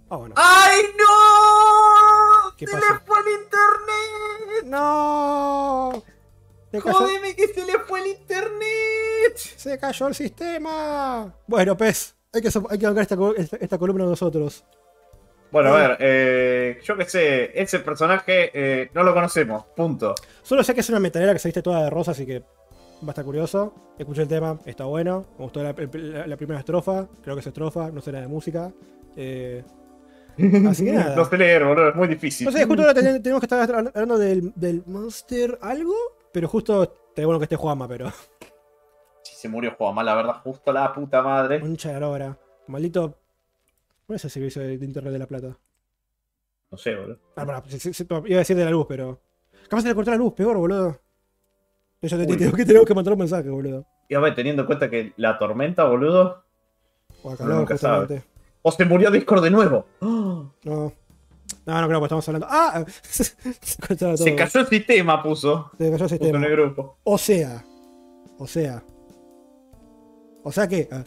Ah, 0.10 0.16
bueno. 0.18 0.34
¡Ay, 0.38 0.82
no! 0.98 2.56
¿Qué 2.58 2.66
¡Se 2.66 2.74
pasó? 2.74 2.94
le 2.94 3.00
fue 3.02 3.20
el 3.20 3.28
internet! 3.44 4.66
¡No! 4.66 6.04
Se 6.82 6.84
cayó, 6.86 6.98
¡Jódeme 6.98 7.36
que 7.36 7.48
se 7.48 7.66
le 7.66 7.80
fue 7.80 8.02
el 8.02 8.08
internet! 8.08 9.38
se 9.38 9.78
cayó 9.80 10.08
el 10.08 10.16
sistema. 10.16 11.34
Bueno, 11.48 11.76
PES, 11.78 12.16
hay 12.34 12.42
que, 12.42 12.50
hay 12.70 12.78
que 12.80 12.86
bancar 12.86 13.02
esta, 13.04 13.18
esta, 13.38 13.58
esta 13.58 13.78
columna 13.78 14.06
nosotros. 14.06 14.64
Bueno, 15.52 15.74
a 15.74 15.78
ver, 15.88 15.98
eh, 16.00 16.80
yo 16.84 16.98
qué 16.98 17.06
sé, 17.06 17.52
ese 17.62 17.80
personaje 17.80 18.52
eh, 18.54 18.90
no 18.94 19.04
lo 19.04 19.14
conocemos, 19.14 19.64
punto. 19.76 20.14
Solo 20.44 20.64
sé 20.64 20.74
que 20.74 20.82
es 20.82 20.90
una 20.90 21.00
metalera 21.00 21.34
que 21.34 21.40
se 21.40 21.48
viste 21.48 21.62
toda 21.62 21.84
de 21.84 21.90
rosa, 21.90 22.12
así 22.12 22.26
que 22.26 22.40
va 22.40 23.08
a 23.08 23.10
estar 23.12 23.24
curioso. 23.24 23.74
Escuché 23.98 24.24
el 24.24 24.28
tema, 24.28 24.60
está 24.66 24.84
bueno. 24.86 25.26
Me 25.38 25.46
gustó 25.46 25.64
la, 25.64 25.74
la- 25.74 26.28
la 26.28 26.38
primera 26.38 26.60
estrofa, 26.60 27.08
creo 27.24 27.36
que 27.36 27.40
es 27.42 27.48
estrofa, 27.48 27.90
no 27.92 28.02
sé 28.02 28.12
nada 28.12 28.24
de 28.24 28.28
música. 28.28 28.74
Eh, 29.16 29.64
así 30.70 30.84
que 30.86 30.92
nada. 30.94 31.16
No 31.16 31.24
sé 31.26 31.38
leer, 31.38 31.64
boludo, 31.64 31.90
es 31.90 31.96
muy 31.96 32.08
difícil. 32.10 32.46
No 32.46 32.52
sé, 32.52 32.66
justo 32.66 32.82
ahora 32.82 32.94
ten- 32.94 33.24
tenemos 33.24 33.40
que 33.40 33.46
estar 33.46 33.62
hablando 33.72 34.18
del, 34.18 34.52
del 34.56 34.84
Monster 34.88 35.58
algo, 35.62 35.96
pero 36.36 36.50
justo 36.50 36.84
estaría 36.84 37.28
bueno 37.28 37.40
que 37.40 37.46
esté 37.46 37.56
Juanma, 37.56 37.88
pero. 37.88 38.12
Si 39.24 39.36
se 39.36 39.48
murió 39.48 39.74
Juanma, 39.78 40.04
la 40.04 40.16
verdad, 40.16 40.42
justo 40.44 40.74
la 40.74 40.92
puta 40.92 41.22
madre. 41.22 41.62
Concha 41.62 41.88
de 41.88 41.94
la 41.94 42.00
lora. 42.02 42.38
Maldito. 42.68 43.18
¿Cuál 44.06 44.18
es 44.18 44.26
el 44.26 44.32
servicio 44.32 44.62
de, 44.62 44.78
de 44.78 44.86
internet 44.86 45.14
de 45.14 45.20
la 45.20 45.28
plata? 45.28 45.58
No 46.70 46.78
sé, 46.78 46.94
boludo. 46.94 47.20
Ah, 47.38 47.64
iba 48.26 48.36
a 48.36 48.40
decir 48.40 48.58
de 48.58 48.66
la 48.66 48.70
luz, 48.70 48.86
pero. 48.86 49.22
Capaz 49.70 49.86
le 49.86 49.96
cortó 49.96 50.12
la 50.12 50.18
luz, 50.18 50.34
peor, 50.34 50.58
boludo. 50.58 51.00
Yo 52.02 52.18
te, 52.18 52.28
tengo 52.28 52.52
que, 52.52 52.66
tengo 52.66 52.84
que 52.84 52.94
mandar 52.94 53.14
un 53.14 53.20
mensaje, 53.20 53.50
boludo. 53.50 53.86
Y 54.10 54.16
a 54.16 54.20
ver, 54.20 54.36
teniendo 54.36 54.64
en 54.64 54.66
cuenta 54.66 54.90
que 54.90 55.14
la 55.16 55.40
tormenta, 55.40 55.86
boludo. 55.86 56.44
O 57.24 57.32
a 57.32 57.38
calor, 57.38 57.60
nunca. 57.60 57.76
O 58.62 58.72
se 58.74 58.84
murió 58.84 59.10
Discord 59.10 59.42
de 59.42 59.52
nuevo. 59.52 59.86
No. 60.02 60.54
No, 61.66 61.82
no 61.82 61.88
creo 61.88 62.00
que 62.00 62.06
estamos 62.06 62.28
hablando. 62.28 62.48
¡Ah! 62.50 62.86
se 63.02 63.96
todo. 63.96 64.18
Se 64.18 64.36
cayó 64.36 64.60
el 64.62 64.68
sistema, 64.68 65.22
puso. 65.24 65.72
Se 65.78 65.92
cayó 65.92 66.04
el 66.04 66.10
sistema. 66.10 66.38
en 66.38 66.44
el 66.44 66.52
grupo. 66.52 66.98
O 67.04 67.18
sea. 67.18 67.64
O 68.38 68.48
sea. 68.48 68.84
O 70.44 70.52
sea 70.52 70.68
que. 70.68 70.88
ah, 70.92 71.04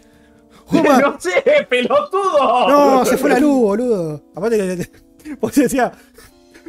Juanma, 0.67 0.99
¡No 1.01 1.21
sé, 1.21 1.43
pelotudo! 1.69 2.69
No, 2.69 3.05
se 3.05 3.17
fue 3.17 3.31
la 3.31 3.39
luz, 3.39 3.61
boludo. 3.61 4.23
Aparte 4.35 4.59
que. 4.59 5.37
Pues 5.37 5.55
yo 5.57 5.63
decía. 5.63 5.93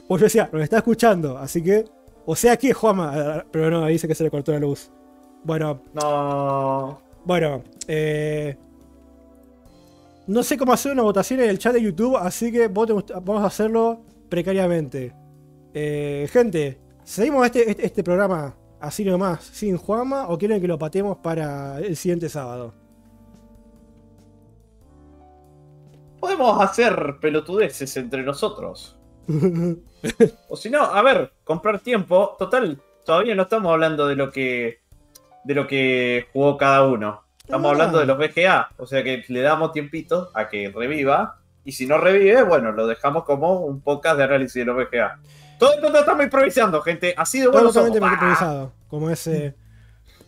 Pues 0.08 0.22
yo 0.22 0.26
decía, 0.26 0.50
nos 0.52 0.62
está 0.62 0.78
escuchando, 0.78 1.38
así 1.38 1.64
que. 1.64 1.86
O 2.26 2.36
sea 2.36 2.58
que, 2.58 2.74
Juanma. 2.74 3.46
Pero 3.52 3.70
no, 3.72 3.86
dice 3.88 4.08
que 4.08 4.16
se 4.16 4.24
le 4.24 4.30
cortó 4.32 4.52
la 4.52 4.60
luz. 4.60 4.92
Bueno, 5.44 5.82
No. 5.94 7.02
bueno. 7.26 7.64
Eh, 7.88 8.56
no 10.30 10.44
sé 10.44 10.58
cómo 10.58 10.74
hacer 10.74 10.92
una 10.92 11.02
votación 11.02 11.40
en 11.40 11.50
el 11.50 11.58
chat 11.58 11.74
de 11.74 11.82
YouTube, 11.82 12.16
así 12.16 12.52
que 12.52 12.68
voten 12.68 13.04
vamos 13.24 13.44
a 13.44 13.48
hacerlo 13.48 14.02
precariamente. 14.30 15.12
Eh, 15.74 16.30
gente, 16.32 16.80
¿seguimos 17.04 17.44
este, 17.48 17.72
este, 17.72 17.86
este 17.88 18.04
programa 18.04 18.56
así 18.80 19.04
nomás, 19.04 19.44
sin 19.44 19.76
Juanma, 19.76 20.28
o 20.30 20.38
quieren 20.38 20.62
que 20.62 20.68
lo 20.68 20.78
patemos 20.78 21.18
para 21.18 21.80
el 21.80 21.96
siguiente 21.96 22.30
sábado? 22.30 22.76
Podemos 26.20 26.62
hacer 26.62 27.18
pelotudeces 27.20 27.98
entre 27.98 28.24
nosotros. 28.24 28.98
O 30.48 30.56
si 30.56 30.70
no, 30.70 30.82
a 30.82 31.02
ver, 31.02 31.34
comprar 31.44 31.82
tiempo. 31.82 32.38
Total, 32.40 32.82
todavía 33.06 33.36
no 33.36 33.42
estamos 33.44 33.70
hablando 33.70 34.08
de 34.08 34.16
lo 34.16 34.32
que. 34.32 34.80
de 35.44 35.54
lo 35.54 35.68
que 35.68 36.28
jugó 36.32 36.56
cada 36.56 36.88
uno. 36.88 37.29
Estamos 37.50 37.68
Ah. 37.68 37.72
hablando 37.74 37.98
de 37.98 38.06
los 38.06 38.16
BGA. 38.20 38.70
O 38.78 38.86
sea 38.86 39.04
que 39.04 39.24
le 39.28 39.42
damos 39.42 39.72
tiempito 39.72 40.30
a 40.36 40.48
que 40.48 40.72
reviva. 40.74 41.38
Y 41.66 41.72
si 41.72 41.88
no 41.88 41.98
revive, 41.98 42.44
bueno, 42.44 42.72
lo 42.72 42.86
dejamos 42.86 43.24
como 43.24 43.62
un 43.62 43.82
podcast 43.82 44.18
de 44.18 44.24
análisis 44.26 44.54
de 44.54 44.66
los 44.66 44.76
BGA. 44.78 45.20
Todo 45.58 45.74
esto 45.74 45.90
lo 45.90 46.00
estamos 46.00 46.24
improvisando, 46.24 46.80
gente. 46.84 47.14
Así 47.18 47.40
de 47.42 47.48
bueno 47.48 47.70
totalmente 47.70 47.98
improvisado. 47.98 48.72
Como 48.88 49.10
ese. 49.10 49.56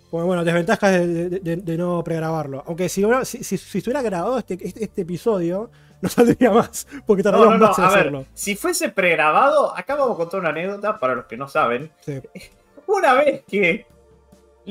Como, 0.10 0.26
bueno, 0.26 0.44
desventajas 0.44 0.92
de, 0.94 1.08
de- 1.30 1.40
de- 1.40 1.56
de 1.58 1.78
no 1.78 2.04
pregrabarlo. 2.04 2.64
Aunque 2.66 2.90
si, 2.90 3.06
hubiera- 3.06 3.24
si, 3.24 3.44
si- 3.44 3.58
si 3.58 3.78
estuviera 3.78 4.02
grabado 4.02 4.40
este, 4.40 4.58
este, 4.60 4.84
este 4.84 5.02
episodio, 5.04 5.70
no 6.02 6.10
saldría 6.10 6.50
más. 6.52 6.88
Porque 7.06 7.22
tardaríamos 7.22 7.54
no, 7.60 7.66
no, 7.66 7.68
más 7.70 7.78
en 7.78 7.86
a 7.86 7.90
ver, 7.90 8.00
hacerlo. 8.00 8.26
si 8.34 8.56
fuese 8.56 8.90
pregrabado, 8.90 9.78
acá 9.78 9.94
vamos 9.96 10.16
a 10.16 10.18
contar 10.18 10.40
una 10.40 10.50
anécdota 10.50 11.00
para 11.00 11.14
los 11.16 11.26
que 11.26 11.38
no 11.38 11.48
saben. 11.48 11.92
Sí. 12.02 12.20
Una 12.88 13.14
vez 13.14 13.44
que, 13.48 13.86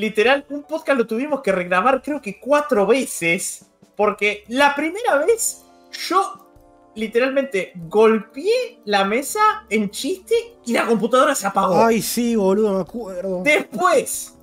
literal, 0.01 0.47
un 0.49 0.63
podcast 0.63 0.99
lo 0.99 1.07
tuvimos 1.07 1.43
que 1.43 1.53
regrabar 1.53 2.03
creo 2.03 2.21
que 2.21 2.41
cuatro 2.41 2.87
veces, 2.87 3.67
porque 3.97 4.45
la 4.49 4.75
primera 4.75 5.19
vez 5.19 5.65
yo 6.09 6.49
literalmente 6.95 7.73
golpeé 7.75 8.81
la 8.87 9.05
mesa 9.05 9.67
en 9.69 9.91
chiste 9.91 10.57
y 10.65 10.73
la 10.73 10.87
computadora 10.87 11.35
se 11.35 11.47
apagó. 11.47 11.85
Ay, 11.85 12.03
sí, 12.03 12.35
boludo, 12.35 12.75
me 12.75 12.81
acuerdo. 12.81 13.43
Después 13.45 14.37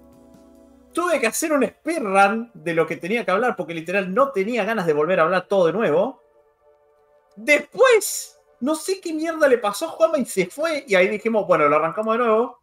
tuve 0.94 1.20
que 1.20 1.28
hacer 1.28 1.52
un 1.52 1.66
speedrun 1.66 2.52
de 2.54 2.74
lo 2.74 2.88
que 2.88 2.96
tenía 2.96 3.26
que 3.26 3.32
hablar 3.32 3.56
porque 3.56 3.74
literal 3.74 4.14
no 4.14 4.32
tenía 4.32 4.64
ganas 4.64 4.86
de 4.86 4.94
volver 4.94 5.20
a 5.20 5.24
hablar 5.24 5.48
todo 5.48 5.68
de 5.68 5.74
nuevo. 5.74 6.22
Después, 7.36 8.40
no 8.60 8.74
sé 8.76 9.00
qué 9.00 9.14
mierda 9.14 9.48
le 9.48 9.58
pasó 9.58 9.86
a 9.86 9.90
Juanma 9.90 10.18
y 10.18 10.26
se 10.26 10.48
fue. 10.48 10.86
Y 10.88 10.96
ahí 10.96 11.08
dijimos, 11.08 11.46
bueno, 11.46 11.68
lo 11.68 11.76
arrancamos 11.76 12.16
de 12.16 12.24
nuevo. 12.24 12.62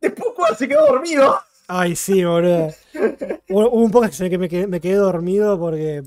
Después 0.00 0.34
Juan 0.34 0.56
se 0.56 0.68
quedó 0.68 0.86
dormido. 0.86 1.40
Ay, 1.74 1.96
sí, 1.96 2.24
boludo. 2.24 2.68
Hubo 3.48 3.70
un 3.70 3.90
poco 3.90 4.04
en 4.06 4.12
el 4.24 4.30
que 4.30 4.38
me 4.38 4.48
quedé, 4.48 4.66
me 4.66 4.80
quedé 4.80 4.96
dormido 4.96 5.58
porque. 5.58 6.02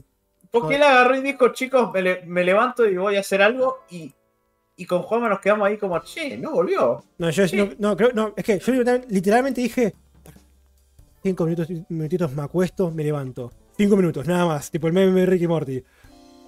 Porque 0.52 0.76
él 0.76 0.84
agarró 0.84 1.16
y 1.16 1.22
dijo, 1.22 1.50
chicos, 1.50 1.92
me, 1.94 2.02
le- 2.02 2.22
me 2.26 2.44
levanto 2.44 2.86
y 2.86 2.96
voy 2.98 3.16
a 3.18 3.22
hacer 3.22 3.42
algo. 3.42 3.80
Y, 3.90 4.14
y 4.78 4.86
con 4.86 5.02
Juanma 5.02 5.28
nos 5.30 5.40
quedamos 5.40 5.68
ahí 5.68 5.78
como, 5.78 6.00
che, 6.00 6.38
no 6.38 6.52
volvió. 6.52 7.04
No, 7.18 7.30
yo 7.30 7.44
no, 7.58 7.70
no, 7.80 7.98
creo, 7.98 8.12
no, 8.14 8.34
es 8.36 8.44
que 8.44 8.60
yo 8.60 8.72
literalmente- 8.74 9.14
literalmente 9.14 9.62
dije. 9.62 9.94
Cinco 11.24 11.46
minutos, 11.46 11.68
minutitos 11.90 12.32
me 12.34 12.44
acuesto, 12.44 12.92
me 12.92 13.04
levanto. 13.04 13.52
Cinco 13.76 13.96
minutos, 13.98 14.28
nada 14.28 14.46
más. 14.46 14.70
Tipo 14.70 14.88
el 14.88 14.94
meme 14.94 15.20
de 15.22 15.26
Ricky 15.26 15.48
Morty. 15.48 15.84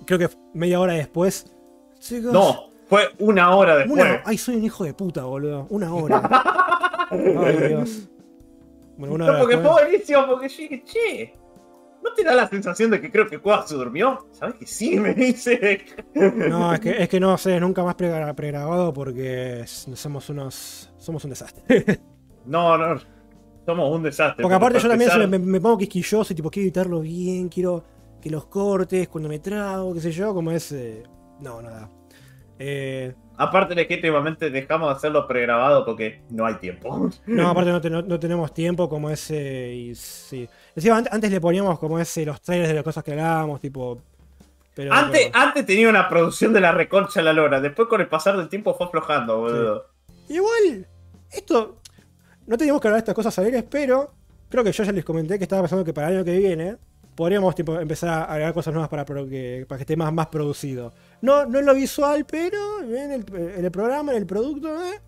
Creo 0.05 0.19
que 0.19 0.29
media 0.53 0.79
hora 0.79 0.93
después. 0.93 1.47
Chicos. 1.99 2.31
No, 2.31 2.69
fue 2.87 3.09
una 3.17 3.55
hora 3.55 3.75
después. 3.77 3.99
Una, 4.03 4.21
ay, 4.23 4.37
soy 4.37 4.55
un 4.57 4.63
hijo 4.63 4.83
de 4.83 4.93
puta, 4.93 5.23
boludo. 5.23 5.65
Una 5.71 5.91
hora. 5.93 6.21
Ay, 7.09 7.57
Dios. 7.69 8.07
Bueno, 8.97 9.17
No, 9.17 9.39
porque 9.39 9.57
fue 9.57 9.69
buenísimo, 9.71 10.25
porque 10.27 10.49
yo 10.49 10.57
dije, 10.57 10.83
che, 10.83 11.33
¿no 12.03 12.13
te 12.13 12.23
da 12.23 12.33
la 12.33 12.47
sensación 12.47 12.89
de 12.91 12.99
que 13.01 13.11
creo 13.11 13.27
que 13.27 13.39
Cueva 13.39 13.65
se 13.67 13.75
durmió? 13.75 14.27
¿Sabes 14.31 14.55
que 14.55 14.65
sí? 14.65 14.99
Me 14.99 15.13
dice. 15.13 15.81
No, 16.15 16.73
es 16.73 16.79
que, 16.79 17.01
es 17.03 17.09
que 17.09 17.19
no 17.19 17.37
sé, 17.37 17.59
nunca 17.59 17.83
más 17.83 17.95
pregra- 17.95 18.33
pregrabado 18.35 18.91
porque 18.93 19.63
somos 19.67 20.29
unos. 20.29 20.91
Somos 20.97 21.23
un 21.23 21.29
desastre. 21.29 22.01
No, 22.45 22.77
no, 22.77 22.97
somos 23.65 23.93
un 23.93 24.03
desastre. 24.03 24.41
Porque 24.41 24.55
aparte 24.55 24.79
yo 24.79 24.87
también 24.87 25.45
me 25.45 25.59
pongo 25.59 25.77
quisquilloso 25.77 26.31
y 26.31 26.35
tipo 26.37 26.49
quiero 26.49 26.63
editarlo 26.63 27.01
bien, 27.01 27.49
quiero 27.49 27.83
que 28.21 28.29
los 28.29 28.45
cortes, 28.45 29.09
cuando 29.09 29.27
me 29.27 29.39
trago, 29.39 29.93
qué 29.93 29.99
sé 29.99 30.13
yo, 30.13 30.33
como 30.33 30.51
es. 30.51 30.71
eh, 30.71 31.03
no, 31.41 31.61
nada. 31.61 31.91
Eh, 32.57 33.13
Aparte 33.37 33.75
legítimamente 33.75 34.49
dejamos 34.49 34.89
de 34.89 34.95
hacerlo 34.95 35.27
pregrabado 35.27 35.85
porque 35.85 36.21
no 36.31 36.45
hay 36.45 36.55
tiempo. 36.55 37.09
no, 37.27 37.49
aparte 37.49 37.71
no, 37.71 37.79
te- 37.81 37.89
no- 37.89 38.01
no 38.01 38.19
tenemos 38.19 38.53
tiempo 38.53 38.89
como 38.89 39.09
ese. 39.09 39.73
Y 39.73 39.95
sí. 39.95 40.49
Encima, 40.75 40.97
an- 40.97 41.07
antes 41.11 41.31
le 41.31 41.39
poníamos 41.39 41.77
como 41.79 41.99
ese 41.99 42.25
los 42.25 42.41
trailers 42.41 42.69
de 42.69 42.75
las 42.75 42.83
cosas 42.83 43.03
que 43.03 43.11
hablábamos, 43.11 43.61
tipo. 43.61 44.01
Pero, 44.73 44.93
Antes, 44.93 45.27
pero- 45.31 45.37
antes 45.43 45.65
tenía 45.65 45.89
una 45.89 46.07
producción 46.09 46.51
de 46.53 46.61
la 46.61 46.71
reconcha 46.71 47.19
a 47.19 47.23
la 47.23 47.33
lora, 47.33 47.59
después 47.61 47.87
con 47.87 48.01
el 48.01 48.07
pasar 48.07 48.37
del 48.37 48.49
tiempo 48.49 48.73
fue 48.75 48.87
aflojando, 48.87 49.39
boludo. 49.39 49.85
Igual, 50.29 50.85
esto. 51.31 51.77
No 52.45 52.57
teníamos 52.57 52.81
que 52.81 52.87
hablar 52.87 52.97
de 52.97 53.03
estas 53.03 53.15
cosas 53.15 53.37
alegres, 53.39 53.63
pero 53.69 54.11
creo 54.49 54.63
que 54.63 54.71
yo 54.71 54.83
ya 54.83 54.91
les 54.91 55.03
comenté 55.03 55.37
que 55.37 55.43
estaba 55.43 55.61
pensando 55.63 55.83
que 55.83 55.93
para 55.93 56.09
el 56.09 56.15
año 56.17 56.25
que 56.25 56.37
viene 56.37 56.77
podríamos 57.15 57.55
tipo, 57.55 57.79
empezar 57.79 58.09
a 58.09 58.23
agregar 58.25 58.53
cosas 58.53 58.73
nuevas 58.73 58.89
para, 58.89 59.03
que, 59.03 59.65
para 59.67 59.77
que 59.77 59.83
esté 59.83 59.97
más, 59.97 60.13
más 60.13 60.27
producido. 60.27 60.93
No, 61.21 61.45
no 61.45 61.59
en 61.59 61.65
lo 61.65 61.73
visual, 61.73 62.25
pero 62.29 62.81
en 62.81 63.11
el, 63.11 63.25
en 63.35 63.65
el 63.65 63.71
programa, 63.71 64.11
en 64.11 64.19
el 64.19 64.25
producto, 64.27 64.67
eh, 64.85 64.99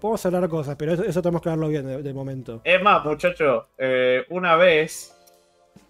podemos 0.00 0.24
hablar 0.26 0.48
cosas, 0.48 0.76
pero 0.76 0.92
eso, 0.92 1.04
eso 1.04 1.20
tenemos 1.20 1.42
que 1.42 1.48
hablarlo 1.48 1.68
bien 1.68 1.86
de, 1.86 2.02
de 2.02 2.14
momento. 2.14 2.60
Es 2.64 2.80
más, 2.82 3.04
muchacho, 3.04 3.68
eh, 3.76 4.24
una 4.30 4.56
vez 4.56 5.14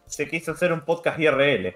se 0.07 0.27
quiso 0.29 0.53
hacer 0.53 0.73
un 0.73 0.81
podcast 0.81 1.19
IRL, 1.21 1.75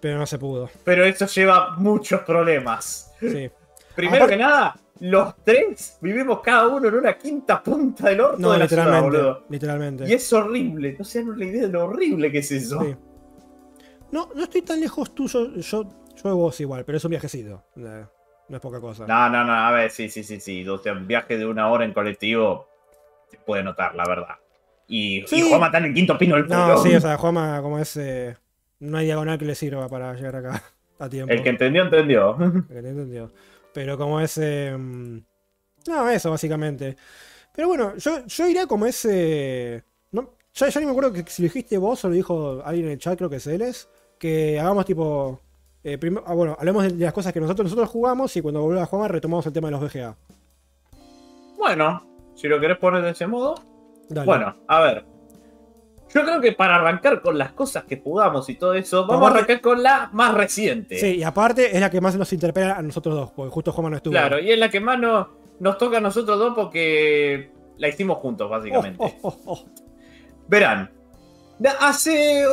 Pero 0.00 0.16
no 0.18 0.26
se 0.26 0.38
pudo. 0.38 0.70
pero 0.84 1.04
eso 1.04 1.26
lleva 1.26 1.76
muchos 1.76 2.20
problemas. 2.22 3.12
Sí. 3.20 3.50
Primero 3.94 4.24
Aparte- 4.24 4.36
que 4.36 4.42
nada, 4.42 4.76
los 5.00 5.34
tres 5.44 5.98
vivimos 6.00 6.40
cada 6.40 6.68
uno 6.68 6.88
en 6.88 6.94
una 6.94 7.18
quinta 7.18 7.62
punta 7.62 8.08
del 8.08 8.20
orto 8.22 8.38
No, 8.38 8.52
de 8.52 8.58
la 8.60 8.68
ciudad, 8.68 8.84
literalmente. 8.86 9.18
boludo. 9.18 9.44
literalmente. 9.50 10.04
Y 10.08 10.12
es 10.14 10.32
horrible, 10.32 10.96
no 10.98 11.04
se 11.04 11.18
dan 11.18 11.28
una 11.30 11.44
idea 11.44 11.62
de 11.62 11.68
lo 11.68 11.84
horrible 11.84 12.32
que 12.32 12.38
es 12.38 12.50
eso. 12.52 12.80
Sí. 12.82 12.96
No, 14.12 14.30
no 14.34 14.42
estoy 14.44 14.62
tan 14.62 14.80
lejos 14.80 15.14
tuyo. 15.14 15.54
Yo, 15.56 15.84
yo 16.22 16.28
de 16.28 16.34
vos 16.34 16.60
igual, 16.60 16.84
pero 16.84 16.98
es 16.98 17.04
un 17.04 17.10
viajecito. 17.10 17.64
eh, 17.76 18.04
No 18.48 18.56
es 18.56 18.60
poca 18.62 18.80
cosa. 18.80 19.06
No, 19.06 19.28
no, 19.30 19.44
no, 19.44 19.52
a 19.52 19.70
ver, 19.72 19.90
sí, 19.90 20.08
sí, 20.08 20.22
sí, 20.24 20.40
sí. 20.40 20.68
O 20.68 20.78
sea, 20.78 20.92
un 20.92 21.06
viaje 21.06 21.38
de 21.38 21.46
una 21.46 21.68
hora 21.68 21.84
en 21.84 21.92
colectivo 21.92 22.68
se 23.30 23.38
puede 23.38 23.62
notar, 23.62 23.94
la 23.94 24.04
verdad. 24.06 24.36
Y, 24.88 25.24
Sí. 25.26 25.36
y 25.38 25.48
Juanma 25.48 25.66
está 25.66 25.78
en 25.78 25.84
el 25.84 25.94
quinto 25.94 26.18
pino 26.18 26.34
del 26.36 26.48
No, 26.48 26.56
pueblo. 26.56 26.82
sí, 26.82 26.94
o 26.94 27.00
sea, 27.00 27.16
Juanma, 27.16 27.60
como 27.62 27.78
es. 27.78 27.96
eh, 27.96 28.36
no 28.80 28.98
hay 28.98 29.04
diagonal 29.06 29.38
que 29.38 29.44
le 29.44 29.54
sirva 29.54 29.88
para 29.88 30.14
llegar 30.14 30.36
acá 30.36 30.62
a 30.98 31.08
tiempo. 31.08 31.32
El 31.32 31.42
que 31.42 31.50
entendió, 31.50 31.82
entendió. 31.84 32.36
El 32.40 32.64
que 32.66 32.82
te 32.82 32.88
entendió. 32.90 33.30
Pero 33.72 33.96
como 33.96 34.20
ese. 34.20 34.76
no, 35.86 36.08
eso, 36.10 36.30
básicamente. 36.30 36.96
Pero 37.54 37.68
bueno, 37.68 37.96
yo, 37.96 38.26
yo 38.26 38.48
iría 38.48 38.66
como 38.66 38.86
ese. 38.86 39.84
No, 40.12 40.34
ya, 40.54 40.68
ya 40.68 40.80
ni 40.80 40.86
me 40.86 40.92
acuerdo 40.92 41.12
que 41.12 41.24
si 41.28 41.42
lo 41.42 41.46
dijiste 41.46 41.78
vos 41.78 42.04
o 42.04 42.08
lo 42.08 42.14
dijo 42.14 42.62
alguien 42.64 42.86
en 42.86 42.92
el 42.92 42.98
chat, 42.98 43.16
creo 43.16 43.30
que 43.30 43.36
es 43.36 43.46
Eles. 43.46 43.88
Que 44.18 44.58
hagamos 44.58 44.84
tipo. 44.86 45.40
Eh, 45.84 45.98
ah, 46.26 46.34
bueno, 46.34 46.56
hablemos 46.58 46.84
de, 46.84 46.90
de 46.90 47.04
las 47.04 47.12
cosas 47.12 47.32
que 47.32 47.40
nosotros, 47.40 47.64
nosotros 47.64 47.88
jugamos 47.88 48.36
y 48.36 48.42
cuando 48.42 48.62
vuelva 48.62 48.82
a 48.82 48.86
jugar 48.86 49.12
retomamos 49.12 49.46
el 49.46 49.52
tema 49.52 49.68
de 49.68 49.72
los 49.72 49.80
VGA. 49.80 50.16
Bueno, 51.56 52.02
si 52.34 52.48
lo 52.48 52.58
querés 52.60 52.78
poner 52.78 53.02
de 53.02 53.10
ese 53.10 53.26
modo. 53.26 53.54
Dale. 54.08 54.26
Bueno, 54.26 54.56
a 54.66 54.80
ver. 54.80 55.04
Yo 56.12 56.24
creo 56.24 56.40
que 56.40 56.52
para 56.52 56.76
arrancar 56.76 57.22
con 57.22 57.38
las 57.38 57.52
cosas 57.52 57.84
que 57.84 58.00
jugamos 58.00 58.48
y 58.48 58.56
todo 58.56 58.74
eso, 58.74 59.06
vamos 59.06 59.30
a 59.30 59.34
arrancar 59.34 59.60
con 59.60 59.82
la 59.82 60.10
más 60.12 60.34
reciente. 60.34 60.98
Sí, 60.98 61.18
y 61.18 61.22
aparte 61.22 61.74
es 61.74 61.80
la 61.80 61.88
que 61.88 62.00
más 62.00 62.16
nos 62.16 62.32
interpela 62.32 62.76
a 62.76 62.82
nosotros 62.82 63.14
dos, 63.14 63.30
porque 63.30 63.50
justo 63.50 63.72
Juanma 63.72 63.90
no 63.90 63.96
estuvo. 63.96 64.12
Claro, 64.12 64.40
y 64.40 64.50
es 64.50 64.58
la 64.58 64.70
que 64.70 64.80
más 64.80 64.98
nos, 64.98 65.28
nos 65.60 65.78
toca 65.78 65.98
a 65.98 66.00
nosotros 66.00 66.36
dos 66.38 66.54
porque 66.56 67.52
la 67.76 67.88
hicimos 67.88 68.18
juntos, 68.18 68.50
básicamente. 68.50 68.98
Oh, 68.98 69.12
oh, 69.22 69.38
oh. 69.46 69.64
Verán, 70.48 70.90
hace. 71.80 72.44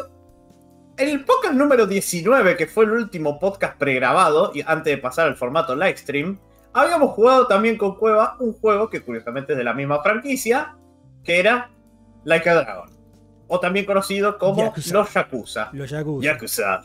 En 0.98 1.10
el 1.10 1.24
podcast 1.26 1.54
número 1.54 1.86
19, 1.86 2.58
que 2.58 2.66
fue 2.66 2.86
el 2.86 2.92
último 2.92 3.40
podcast 3.40 3.78
pregrabado, 3.78 4.52
y 4.54 4.62
antes 4.62 4.96
de 4.96 4.98
pasar 4.98 5.28
al 5.28 5.36
formato 5.38 5.76
livestream, 5.76 6.40
habíamos 6.74 7.12
jugado 7.12 7.46
también 7.48 7.78
con 7.78 7.96
Cueva 7.98 8.36
un 8.40 8.54
juego 8.54 8.90
que 8.90 9.02
curiosamente 9.02 9.54
es 9.54 9.58
de 9.58 9.64
la 9.64 9.74
misma 9.74 10.02
franquicia, 10.02 10.76
que 11.24 11.40
era 11.40 11.70
Like 12.24 12.50
a 12.50 12.56
Dragon. 12.56 12.90
O 13.48 13.60
también 13.60 13.86
conocido 13.86 14.38
como 14.40 14.64
Yakuza. 14.64 14.94
Los 14.94 15.14
Yakuza. 15.14 15.70
Los 15.74 15.90
Yakuza. 15.92 16.26
Yakuza. 16.26 16.82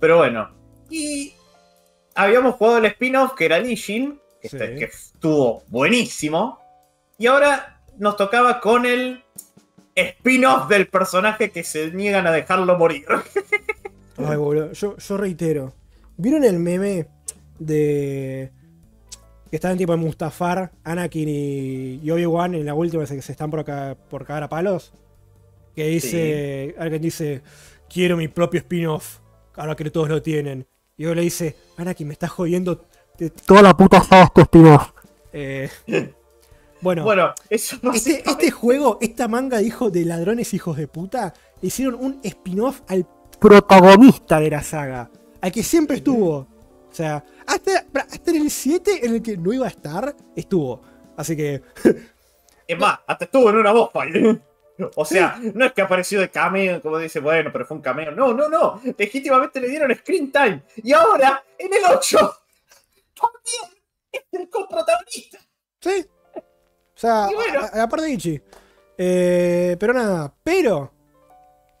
Pero 0.00 0.16
bueno. 0.18 0.50
Y 0.90 1.32
habíamos 2.16 2.56
jugado 2.56 2.78
el 2.78 2.86
spin-off 2.86 3.34
que 3.34 3.46
era 3.46 3.60
Lishin, 3.60 4.20
que, 4.42 4.48
Sí. 4.48 4.56
este- 4.56 4.74
que 4.74 4.84
estuvo 4.86 5.62
buenísimo. 5.68 6.58
Y 7.16 7.28
ahora 7.28 7.80
nos 7.96 8.16
tocaba 8.16 8.60
con 8.60 8.84
el 8.86 9.22
spin-off 9.94 10.68
del 10.68 10.86
personaje 10.88 11.50
que 11.50 11.64
se 11.64 11.90
niegan 11.92 12.26
a 12.26 12.32
dejarlo 12.32 12.76
morir. 12.78 13.04
Ay, 14.16 14.36
boludo. 14.36 14.72
Yo, 14.72 14.96
yo 14.96 15.16
reitero. 15.16 15.72
¿Vieron 16.16 16.44
el 16.44 16.58
meme 16.58 17.06
de. 17.58 18.50
que 19.50 19.56
están 19.56 19.78
tipo 19.78 19.94
en 19.94 20.00
Mustafar, 20.00 20.72
Anakin 20.84 21.28
y, 21.28 22.00
y 22.02 22.10
Obi-Wan 22.10 22.54
en 22.54 22.66
la 22.66 22.74
última 22.74 23.04
que 23.06 23.22
se 23.22 23.32
están 23.32 23.50
por, 23.50 23.64
ca- 23.64 23.96
por 24.08 24.24
cagar 24.26 24.42
a 24.44 24.48
palos? 24.48 24.92
Que 25.74 25.86
dice. 25.88 26.74
Alguien 26.78 27.02
dice. 27.02 27.42
Quiero 27.88 28.16
mi 28.16 28.28
propio 28.28 28.58
spin-off. 28.60 29.18
Ahora 29.56 29.74
que 29.74 29.90
todos 29.90 30.08
lo 30.08 30.22
tienen. 30.22 30.66
Y 30.96 31.02
luego 31.04 31.16
le 31.16 31.22
dice. 31.22 31.56
Anakin, 31.76 32.06
me 32.06 32.12
estás 32.12 32.30
jodiendo. 32.30 32.84
Toda 33.46 33.62
la 33.62 33.76
puta 33.76 34.02
sabes 34.02 34.32
tu 34.34 34.40
spin-off. 34.42 34.90
Eh, 35.32 35.68
bueno. 36.80 37.04
Bueno, 37.04 37.34
eso 37.48 37.76
Este, 37.92 38.22
este 38.28 38.50
juego, 38.50 38.98
esta 39.00 39.28
manga 39.28 39.58
de 39.58 39.64
hijos 39.64 39.92
de 39.92 40.04
ladrones 40.04 40.54
hijos 40.54 40.76
de 40.76 40.88
puta, 40.88 41.34
le 41.60 41.68
hicieron 41.68 41.96
un 41.96 42.20
spin-off 42.22 42.82
al 42.88 43.06
protagonista 43.38 44.40
de 44.40 44.50
la 44.50 44.62
saga. 44.62 45.10
Al 45.40 45.52
que 45.52 45.62
siempre 45.62 45.96
estuvo. 45.96 46.36
O 46.36 46.92
sea, 46.92 47.24
hasta, 47.46 47.86
hasta 47.94 48.30
en 48.30 48.42
el 48.42 48.50
7 48.50 49.06
en 49.06 49.14
el 49.14 49.22
que 49.22 49.36
no 49.36 49.52
iba 49.52 49.66
a 49.66 49.70
estar, 49.70 50.14
estuvo. 50.34 50.82
Así 51.16 51.36
que, 51.36 51.62
Es 52.70 52.78
más, 52.78 53.00
hasta 53.04 53.24
estuvo 53.24 53.50
en 53.50 53.56
una 53.56 53.72
voz. 53.72 53.90
O 54.94 55.04
sea, 55.04 55.38
no 55.54 55.66
es 55.66 55.72
que 55.72 55.82
apareció 55.82 56.20
de 56.20 56.30
cameo, 56.30 56.80
como 56.80 56.96
dice, 56.96 57.20
bueno, 57.20 57.50
pero 57.52 57.66
fue 57.66 57.76
un 57.76 57.82
cameo. 57.82 58.12
No, 58.12 58.32
no, 58.32 58.48
no. 58.48 58.80
Legítimamente 58.96 59.60
le 59.60 59.68
dieron 59.68 59.94
screen 59.94 60.32
time. 60.32 60.62
Y 60.76 60.92
ahora, 60.92 61.44
en 61.58 61.70
el 61.74 61.80
8, 61.84 62.16
también 63.20 63.82
es 64.10 64.22
el 64.32 64.48
coprotagonista. 64.48 65.38
sí. 65.80 66.06
O 67.00 67.06
sea, 67.06 67.28
bueno. 67.34 67.60
a, 67.60 67.66
a 67.66 67.78
la 67.78 67.88
par 67.88 68.00
de 68.02 68.10
Ichi. 68.10 68.40
Eh, 68.98 69.76
pero 69.80 69.94
nada, 69.94 70.32
pero, 70.44 70.92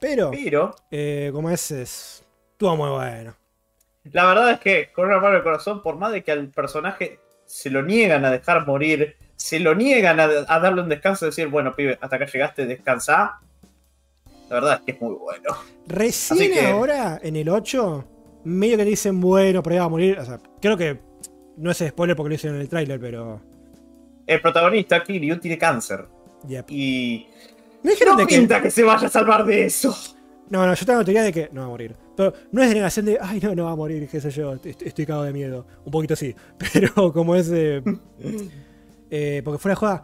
pero, 0.00 0.30
Pero, 0.30 0.74
eh, 0.90 1.28
como 1.34 1.50
es, 1.50 1.70
es, 1.70 2.24
estuvo 2.52 2.74
muy 2.76 2.88
bueno. 2.88 3.34
la 4.12 4.24
verdad 4.24 4.50
es 4.52 4.60
que, 4.60 4.90
con 4.94 5.06
una 5.08 5.18
mano 5.20 5.36
el 5.36 5.42
corazón, 5.42 5.82
por 5.82 5.96
más 5.96 6.12
de 6.12 6.24
que 6.24 6.32
al 6.32 6.48
personaje 6.48 7.20
se 7.44 7.68
lo 7.68 7.82
niegan 7.82 8.24
a 8.24 8.30
dejar 8.30 8.66
morir, 8.66 9.16
se 9.36 9.60
lo 9.60 9.74
niegan 9.74 10.18
a, 10.20 10.24
a 10.48 10.60
darle 10.60 10.80
un 10.80 10.88
descanso, 10.88 11.26
decir, 11.26 11.48
bueno, 11.48 11.76
pibe, 11.76 11.98
hasta 12.00 12.16
acá 12.16 12.24
llegaste, 12.24 12.64
descansa. 12.64 13.40
La 14.48 14.54
verdad 14.54 14.74
es 14.78 14.80
que 14.86 14.92
es 14.92 15.00
muy 15.02 15.14
bueno. 15.16 15.54
Recién 15.86 16.50
que- 16.52 16.66
ahora, 16.68 17.20
en 17.22 17.36
el 17.36 17.50
8, 17.50 18.04
medio 18.44 18.78
que 18.78 18.84
dicen, 18.86 19.20
bueno, 19.20 19.62
ahí 19.66 19.76
va 19.78 19.84
a 19.84 19.88
morir. 19.90 20.18
O 20.18 20.24
sea, 20.24 20.40
creo 20.62 20.78
que 20.78 20.98
no 21.58 21.70
es 21.70 21.78
spoiler 21.86 22.16
porque 22.16 22.30
lo 22.30 22.34
hicieron 22.36 22.56
en 22.56 22.62
el 22.62 22.68
tráiler, 22.70 22.98
pero. 22.98 23.42
El 24.30 24.40
protagonista, 24.40 25.02
Kiryu, 25.02 25.40
tiene 25.40 25.58
cáncer. 25.58 26.06
Yep. 26.46 26.70
Y 26.70 27.26
Me 27.82 27.90
dijeron 27.90 28.14
no 28.14 28.20
de 28.20 28.26
que. 28.28 28.38
pinta 28.38 28.62
que 28.62 28.70
se 28.70 28.84
vaya 28.84 29.08
a 29.08 29.10
salvar 29.10 29.44
de 29.44 29.64
eso. 29.64 29.92
No, 30.50 30.64
no, 30.64 30.72
yo 30.72 30.86
tengo 30.86 31.00
la 31.00 31.04
teoría 31.04 31.24
de 31.24 31.32
que 31.32 31.48
no 31.50 31.62
va 31.62 31.66
a 31.66 31.70
morir. 31.70 31.96
Pero 32.16 32.32
no 32.52 32.62
es 32.62 32.68
de 32.68 32.74
negación 32.76 33.06
de, 33.06 33.18
ay, 33.20 33.40
no, 33.40 33.56
no 33.56 33.64
va 33.64 33.72
a 33.72 33.76
morir, 33.76 34.08
qué 34.08 34.20
sé 34.20 34.30
yo, 34.30 34.54
estoy, 34.54 34.76
estoy 34.84 35.04
cagado 35.04 35.24
de 35.24 35.32
miedo. 35.32 35.66
Un 35.84 35.90
poquito 35.90 36.14
sí. 36.14 36.32
Pero 36.72 37.12
como 37.12 37.34
es. 37.34 37.50
eh, 37.52 37.82
eh, 39.10 39.42
porque 39.44 39.58
fuera 39.58 39.72
de 39.72 39.80
joda, 39.80 40.02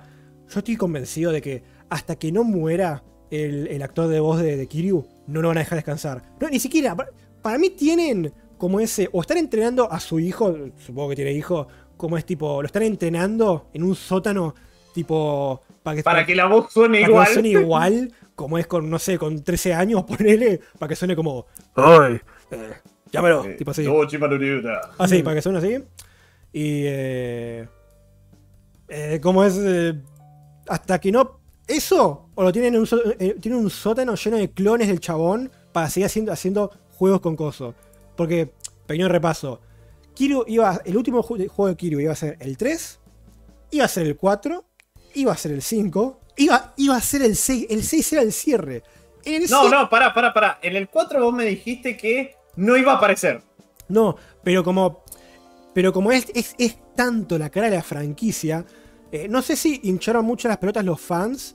yo 0.49 0.59
estoy 0.59 0.77
convencido 0.77 1.31
de 1.31 1.41
que 1.41 1.62
hasta 1.89 2.16
que 2.16 2.33
no 2.33 2.43
muera 2.43 3.05
el, 3.31 3.68
el 3.68 3.81
actor 3.83 4.09
de 4.09 4.18
voz 4.18 4.41
de, 4.41 4.57
de 4.57 4.66
Kiryu, 4.66 5.07
no 5.29 5.41
lo 5.41 5.49
van 5.49 5.59
a 5.59 5.61
dejar 5.61 5.77
descansar. 5.77 6.22
No, 6.41 6.49
ni 6.49 6.59
siquiera. 6.59 6.97
Para, 6.97 7.11
para 7.43 7.59
mí 7.59 7.70
tienen 7.70 8.33
como 8.59 8.81
ese. 8.81 9.09
O 9.12 9.20
están 9.20 9.37
entrenando 9.39 9.91
a 9.91 10.01
su 10.01 10.18
hijo, 10.18 10.53
supongo 10.85 11.11
que 11.11 11.16
tiene 11.16 11.33
hijo, 11.33 11.68
como 11.97 12.17
es 12.19 12.25
tipo. 12.27 12.61
Lo 12.63 12.67
están 12.67 12.83
entrenando 12.83 13.69
en 13.73 13.83
un 13.85 13.95
sótano, 13.95 14.55
tipo. 14.95 15.61
Para 15.83 15.97
que, 15.97 16.03
Para 16.03 16.27
que 16.27 16.35
la 16.35 16.47
voz 16.47 16.73
suene 16.73 16.99
para 17.01 17.07
que 17.07 17.11
igual. 17.13 17.27
suene 17.29 17.49
igual, 17.61 18.13
como 18.35 18.59
es 18.59 18.67
con, 18.67 18.89
no 18.91 18.99
sé, 18.99 19.19
con 19.19 19.43
13 19.43 19.75
años, 19.75 20.05
ponele, 20.09 20.61
para 20.79 20.89
que 20.89 20.97
suene 20.97 21.15
como. 21.17 21.47
¡Ay! 21.75 22.21
eh, 22.51 22.73
llámalo, 23.13 23.45
Eh, 23.45 23.55
tipo 23.55 23.71
así. 23.71 23.85
Así, 24.99 25.23
para 25.23 25.37
que 25.37 25.43
suene 25.43 25.59
así. 25.59 25.75
Y. 26.53 26.83
Eh, 26.87 27.69
eh, 28.89 29.21
como 29.23 29.45
es. 29.45 29.57
eh, 29.59 29.95
hasta 30.69 30.99
que 31.01 31.13
no. 31.13 31.41
Eso, 31.67 32.29
o 32.37 32.43
lo 32.45 32.53
tienen 32.53 32.75
en 32.77 32.81
un, 32.83 32.89
eh, 33.19 33.35
tienen 33.41 33.59
un 33.61 33.71
sótano 33.71 34.15
lleno 34.15 34.37
de 34.37 34.51
clones 34.53 34.87
del 34.87 35.01
chabón 35.01 35.51
para 35.73 35.91
seguir 35.91 36.07
haciendo, 36.07 36.33
haciendo 36.33 36.71
juegos 36.93 37.21
con 37.21 37.35
coso. 37.35 37.75
Porque, 38.17 38.53
pequeño 38.87 39.09
repaso. 39.09 39.61
Kiryu 40.17 40.45
iba. 40.49 40.81
El 40.85 40.97
último 40.97 41.23
ju- 41.23 41.47
juego 41.47 41.69
de 41.69 41.77
Kiryu 41.77 42.01
iba 42.01 42.12
a 42.12 42.17
ser 42.17 42.37
el 42.41 42.57
3, 42.57 42.99
iba 43.71 43.85
a 43.85 43.89
ser 43.89 44.07
el 44.07 44.17
4, 44.17 44.64
iba 45.14 45.33
a 45.33 45.37
ser 45.37 45.53
el 45.53 45.62
5, 45.62 46.21
iba, 46.39 46.73
iba 46.77 46.97
a 46.97 47.01
ser 47.01 47.23
el 47.23 47.37
6. 47.37 47.67
El 47.71 47.85
6 47.85 48.12
era 48.14 48.23
el 48.23 48.33
cierre. 48.33 48.83
El 49.25 49.43
No, 49.49 49.61
seis- 49.61 49.71
no, 49.73 49.89
pará, 49.89 50.12
pará, 50.12 50.33
pará. 50.35 50.59
En 50.62 50.75
el 50.77 50.89
4 50.89 51.23
vos 51.23 51.33
me 51.35 51.45
dijiste 51.45 51.97
que 51.97 52.35
no 52.57 52.77
iba 52.77 52.93
a 52.93 52.97
aparecer. 52.97 53.43
No, 53.89 54.17
pero 54.43 54.64
como. 54.64 55.05
Pero 55.75 55.93
como 55.93 56.11
es, 56.11 56.27
es, 56.35 56.55
es 56.59 56.77
tanto 56.97 57.39
la 57.39 57.51
cara 57.51 57.69
de 57.71 57.77
la 57.77 57.83
franquicia. 57.83 58.64
eh, 59.12 59.29
no 59.29 59.43
sé 59.43 59.55
si 59.57 59.79
hincharon 59.85 60.25
mucho 60.25 60.49
las 60.49 60.57
pelotas 60.59 60.85
los 60.85 61.01
fans. 61.01 61.55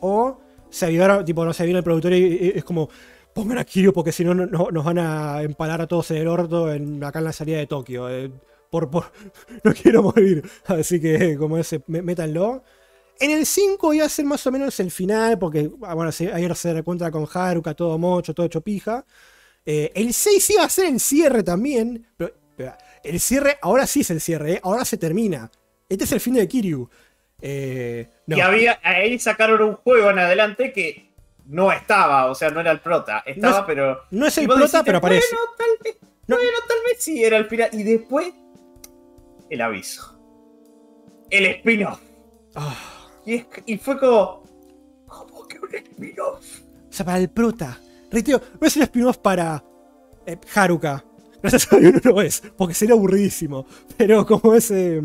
O 0.00 0.40
se 0.70 0.86
avivaron, 0.86 1.24
tipo, 1.24 1.44
no 1.44 1.52
se 1.52 1.64
vino 1.66 1.78
el 1.78 1.84
productor 1.84 2.12
y, 2.12 2.16
y 2.18 2.52
es 2.56 2.64
como. 2.64 2.88
Pongan 3.34 3.58
a 3.58 3.64
Kiryu 3.64 3.92
porque 3.92 4.12
si 4.12 4.24
no, 4.24 4.34
no- 4.34 4.46
no- 4.46 4.70
nos 4.70 4.84
van 4.84 4.98
a 4.98 5.42
empalar 5.42 5.80
a 5.80 5.86
todos 5.86 6.10
en 6.10 6.18
el 6.18 6.28
orto 6.28 6.72
en, 6.72 7.02
acá 7.04 7.20
en 7.20 7.26
la 7.26 7.32
salida 7.32 7.58
de 7.58 7.66
Tokio. 7.66 8.08
eh, 8.08 8.30
por, 8.70 8.90
por, 8.90 9.12
no 9.64 9.72
quiero 9.72 10.02
morir. 10.02 10.42
Así 10.66 11.00
que, 11.00 11.36
como 11.36 11.56
ese, 11.58 11.80
mé- 11.86 12.02
métanlo. 12.02 12.62
En 13.18 13.32
el 13.32 13.44
5 13.44 13.92
iba 13.94 14.06
a 14.06 14.08
ser 14.08 14.24
más 14.24 14.46
o 14.46 14.50
menos 14.52 14.78
el 14.80 14.90
final, 14.90 15.38
porque 15.38 15.70
ah, 15.82 15.94
bueno, 15.94 16.10
ayer 16.32 16.56
se 16.56 16.72
recuentra 16.72 17.10
con 17.10 17.26
Haruka, 17.32 17.74
todo 17.74 17.98
mocho, 17.98 18.32
todo 18.32 18.46
hecho 18.46 18.62
pija. 18.62 19.04
Eh, 19.66 19.92
el 19.94 20.14
6 20.14 20.50
iba 20.50 20.64
a 20.64 20.68
ser 20.70 20.86
el 20.86 20.98
cierre 21.00 21.42
también. 21.42 22.06
Pero, 22.16 22.32
el 23.04 23.20
cierre, 23.20 23.58
ahora 23.62 23.86
sí 23.86 24.00
es 24.00 24.10
el 24.10 24.20
cierre, 24.20 24.52
¿eh? 24.54 24.60
ahora 24.62 24.84
se 24.84 24.96
termina. 24.96 25.50
Este 25.88 26.04
es 26.04 26.12
el 26.12 26.20
fin 26.20 26.34
de 26.34 26.48
Kiryu. 26.48 26.88
Y 27.42 28.40
había, 28.40 28.78
ahí 28.82 29.18
sacaron 29.18 29.62
un 29.62 29.74
juego 29.76 30.10
en 30.10 30.18
adelante 30.18 30.72
que 30.72 31.09
no 31.50 31.70
estaba, 31.72 32.26
o 32.30 32.34
sea, 32.34 32.50
no 32.50 32.60
era 32.60 32.70
el 32.70 32.80
prota. 32.80 33.22
Estaba, 33.26 33.52
No 33.54 33.58
es- 33.60 33.64
pero. 33.66 34.00
No 34.10 34.26
es 34.26 34.38
el 34.38 34.46
prota, 34.46 34.82
pero 34.84 34.98
aparece. 34.98 35.26
Bueno, 35.32 35.50
tal 35.58 35.68
vez, 35.84 35.96
No. 36.26 36.36
bueno, 36.36 36.58
tal 36.68 36.76
vez 36.86 36.96
sí 37.02 37.22
era 37.24 37.36
el 37.36 37.46
final. 37.46 37.68
Y 37.72 37.82
después, 37.82 38.32
el 39.50 39.60
aviso. 39.60 40.16
El 41.28 41.46
spin-off. 41.46 42.00
Ah, 42.54 42.74
Y, 43.26 43.34
es- 43.34 43.46
y 43.66 43.76
fue 43.78 43.98
como. 43.98 44.42
¿Cómo 45.06 45.46
que 45.48 45.58
un 45.58 45.74
spin-off? 45.74 46.44
o 46.88 46.92
sea, 46.92 47.04
para 47.06 47.18
el 47.18 47.28
prota. 47.30 47.78
Reitero, 48.10 48.40
no 48.60 48.66
es 48.66 48.76
un 48.76 48.82
spin-off 48.82 49.18
para 49.18 49.62
eh, 50.26 50.36
Haruka. 50.54 51.04
Gracias 51.42 51.72
a 51.72 51.76
Dios 51.76 51.94
no 52.04 52.10
lo 52.10 52.22
es, 52.22 52.42
porque 52.56 52.74
sería 52.74 52.94
aburridísimo. 52.94 53.66
Pero 53.96 54.26
como 54.26 54.54
ese. 54.54 55.00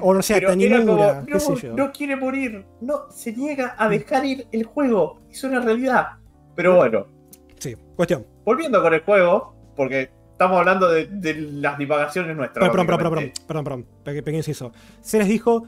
O 0.00 0.14
no 0.14 0.22
sé, 0.22 0.34
Pero 0.34 0.52
era 0.52 0.58
Tanimura, 0.58 1.14
como, 1.14 1.26
qué 1.26 1.32
no, 1.34 1.40
sé 1.40 1.54
yo. 1.56 1.74
no 1.74 1.92
quiere 1.92 2.16
morir. 2.16 2.64
No, 2.80 3.10
se 3.10 3.32
niega 3.32 3.74
a 3.78 3.88
dejar 3.88 4.24
ir 4.24 4.46
el 4.52 4.64
juego. 4.64 5.20
Es 5.30 5.42
una 5.44 5.60
realidad. 5.60 6.06
Pero 6.56 6.76
bueno, 6.76 7.06
Sí, 7.58 7.76
cuestión. 7.96 8.26
volviendo 8.44 8.82
con 8.82 8.92
el 8.94 9.00
juego, 9.02 9.54
porque 9.76 10.10
estamos 10.32 10.58
hablando 10.58 10.88
de, 10.90 11.06
de 11.06 11.34
las 11.34 11.78
divagaciones 11.78 12.36
nuestras. 12.36 12.68
Perdón, 12.68 12.86
perdón, 12.86 12.98
perdón, 12.98 13.14
perdón, 13.14 13.32
perdón, 13.46 13.64
perdón, 13.64 13.86
Peque- 14.04 14.22
pequeño 14.22 14.38
inciso. 14.38 14.72
Se 15.00 15.18
les 15.18 15.28
dijo, 15.28 15.66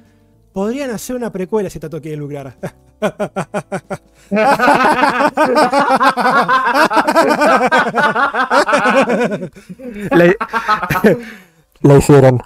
podrían 0.53 0.91
hacer 0.91 1.15
una 1.17 1.31
precuela 1.31 1.71
si 1.71 1.79
Tato 1.79 2.01
quiere 2.01 2.17
lucrar. 2.17 2.55
La 11.83 11.97
hicieron. 11.97 12.41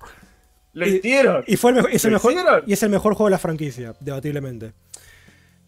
Lo 0.76 0.86
hicieron. 0.86 1.42
Y, 1.46 1.56
fue 1.56 1.70
el 1.70 1.76
mejor, 1.76 1.90
es 1.92 2.04
el 2.04 2.10
¿Lo 2.12 2.16
mejor, 2.16 2.32
hicieron? 2.32 2.62
y 2.66 2.72
es 2.72 2.82
el 2.82 2.90
mejor 2.90 3.14
juego 3.14 3.26
de 3.28 3.30
la 3.32 3.38
franquicia, 3.38 3.94
debatiblemente. 4.00 4.72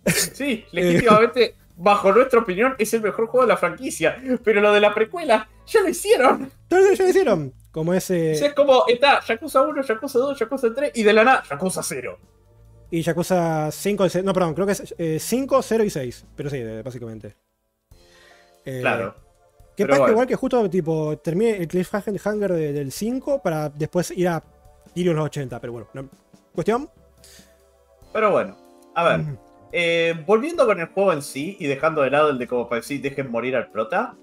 Sí, 0.06 0.64
legítimamente, 0.72 1.54
bajo 1.76 2.12
nuestra 2.12 2.40
opinión, 2.40 2.74
es 2.78 2.92
el 2.94 3.00
mejor 3.02 3.26
juego 3.26 3.46
de 3.46 3.52
la 3.52 3.56
franquicia. 3.56 4.16
Pero 4.44 4.60
lo 4.60 4.72
de 4.72 4.80
la 4.80 4.94
precuela, 4.94 5.48
ya 5.66 5.80
lo 5.80 5.88
hicieron. 5.88 6.50
Ya 6.70 6.78
lo 6.78 6.92
hicieron. 6.92 7.54
Como 7.70 7.94
ese. 7.94 8.32
O 8.32 8.34
sea, 8.36 8.48
es 8.48 8.54
como, 8.54 8.84
está 8.88 9.20
Yakuza 9.26 9.62
1, 9.62 9.82
Yakuza 9.82 10.18
2, 10.18 10.38
Yakuza 10.38 10.74
3 10.74 10.92
y 10.94 11.02
de 11.02 11.12
la 11.12 11.24
nada, 11.24 11.42
Yakuza 11.48 11.82
0. 11.82 12.18
Y 12.90 13.02
Yakuza 13.02 13.70
5, 13.70 14.06
y 14.06 14.10
se- 14.10 14.22
no, 14.22 14.32
perdón, 14.32 14.54
creo 14.54 14.66
que 14.66 14.72
es 14.72 14.94
eh, 14.98 15.18
5, 15.20 15.62
0 15.62 15.84
y 15.84 15.90
6. 15.90 16.26
Pero 16.36 16.50
sí, 16.50 16.56
eh, 16.58 16.82
básicamente. 16.84 17.34
Eh, 18.64 18.80
Claro. 18.80 19.14
Que 19.76 19.86
pasa 19.86 19.98
bueno. 20.00 20.12
igual 20.12 20.26
que 20.26 20.34
justo 20.34 20.68
tipo 20.68 21.16
termine 21.18 21.56
el 21.58 21.68
cliffhanger 21.68 22.52
de- 22.52 22.72
del 22.72 22.90
5 22.90 23.40
para 23.42 23.68
después 23.68 24.10
ir 24.10 24.28
a 24.28 24.42
En 25.06 25.16
los 25.16 25.24
80, 25.26 25.60
pero 25.60 25.72
bueno. 25.72 25.88
no- 25.92 26.08
¿Cuestión? 26.54 26.90
Pero 28.12 28.30
bueno, 28.32 28.56
a 28.94 29.04
ver. 29.04 29.20
eh, 29.72 30.14
volviendo 30.26 30.64
con 30.66 30.80
el 30.80 30.86
juego 30.88 31.12
en 31.12 31.22
sí 31.22 31.56
y 31.60 31.66
dejando 31.66 32.02
de 32.02 32.10
lado 32.10 32.30
el 32.30 32.38
de 32.38 32.46
como 32.48 32.68
para 32.68 32.80
decir 32.80 33.00
dejen 33.02 33.30
morir 33.30 33.54
al 33.54 33.70
prota. 33.70 34.16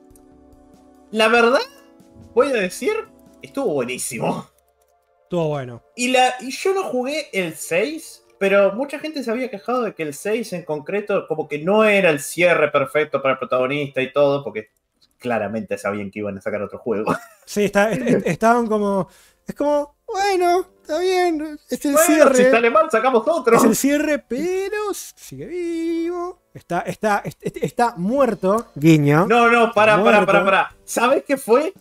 La 1.11 1.27
verdad, 1.27 1.59
voy 2.33 2.47
a 2.49 2.53
decir, 2.53 2.91
estuvo 3.41 3.73
buenísimo. 3.73 4.47
Todo 5.29 5.47
bueno. 5.49 5.83
Y, 5.95 6.09
la, 6.09 6.33
y 6.41 6.51
yo 6.51 6.73
no 6.73 6.83
jugué 6.83 7.27
el 7.31 7.55
6, 7.55 8.23
pero 8.39 8.73
mucha 8.73 8.99
gente 8.99 9.23
se 9.23 9.31
había 9.31 9.49
quejado 9.49 9.83
de 9.83 9.93
que 9.93 10.03
el 10.03 10.13
6 10.13 10.51
en 10.53 10.63
concreto 10.63 11.27
como 11.27 11.47
que 11.47 11.59
no 11.59 11.83
era 11.85 12.09
el 12.09 12.19
cierre 12.19 12.69
perfecto 12.71 13.21
para 13.21 13.33
el 13.33 13.39
protagonista 13.39 14.01
y 14.01 14.11
todo, 14.11 14.43
porque 14.43 14.69
claramente 15.19 15.77
sabían 15.77 16.11
que 16.11 16.19
iban 16.19 16.37
a 16.37 16.41
sacar 16.41 16.61
otro 16.61 16.79
juego. 16.79 17.15
Sí, 17.45 17.65
está, 17.65 17.91
est- 17.93 18.01
est- 18.01 18.27
estaban 18.27 18.67
como. 18.67 19.07
Es 19.47 19.53
como, 19.55 19.95
bueno, 20.07 20.65
está 20.81 20.99
bien. 20.99 21.59
Es 21.69 21.85
el 21.85 21.93
Bueno, 21.93 22.05
cierre. 22.07 22.35
si 22.35 22.43
sale 22.51 22.69
mal, 22.71 22.89
sacamos 22.89 23.23
otro. 23.27 23.57
Es 23.57 23.63
el 23.63 23.75
cierre, 23.75 24.19
pero 24.19 24.75
sigue 24.93 25.45
vivo. 25.45 26.41
Está, 26.53 26.79
está, 26.81 27.21
est- 27.25 27.57
está 27.63 27.93
muerto. 27.97 28.67
Guiño. 28.75 29.27
No, 29.27 29.49
no, 29.51 29.71
para, 29.73 30.01
para, 30.03 30.25
para, 30.25 30.43
para. 30.45 30.75
¿Sabes 30.83 31.23
qué 31.27 31.37
fue? 31.37 31.73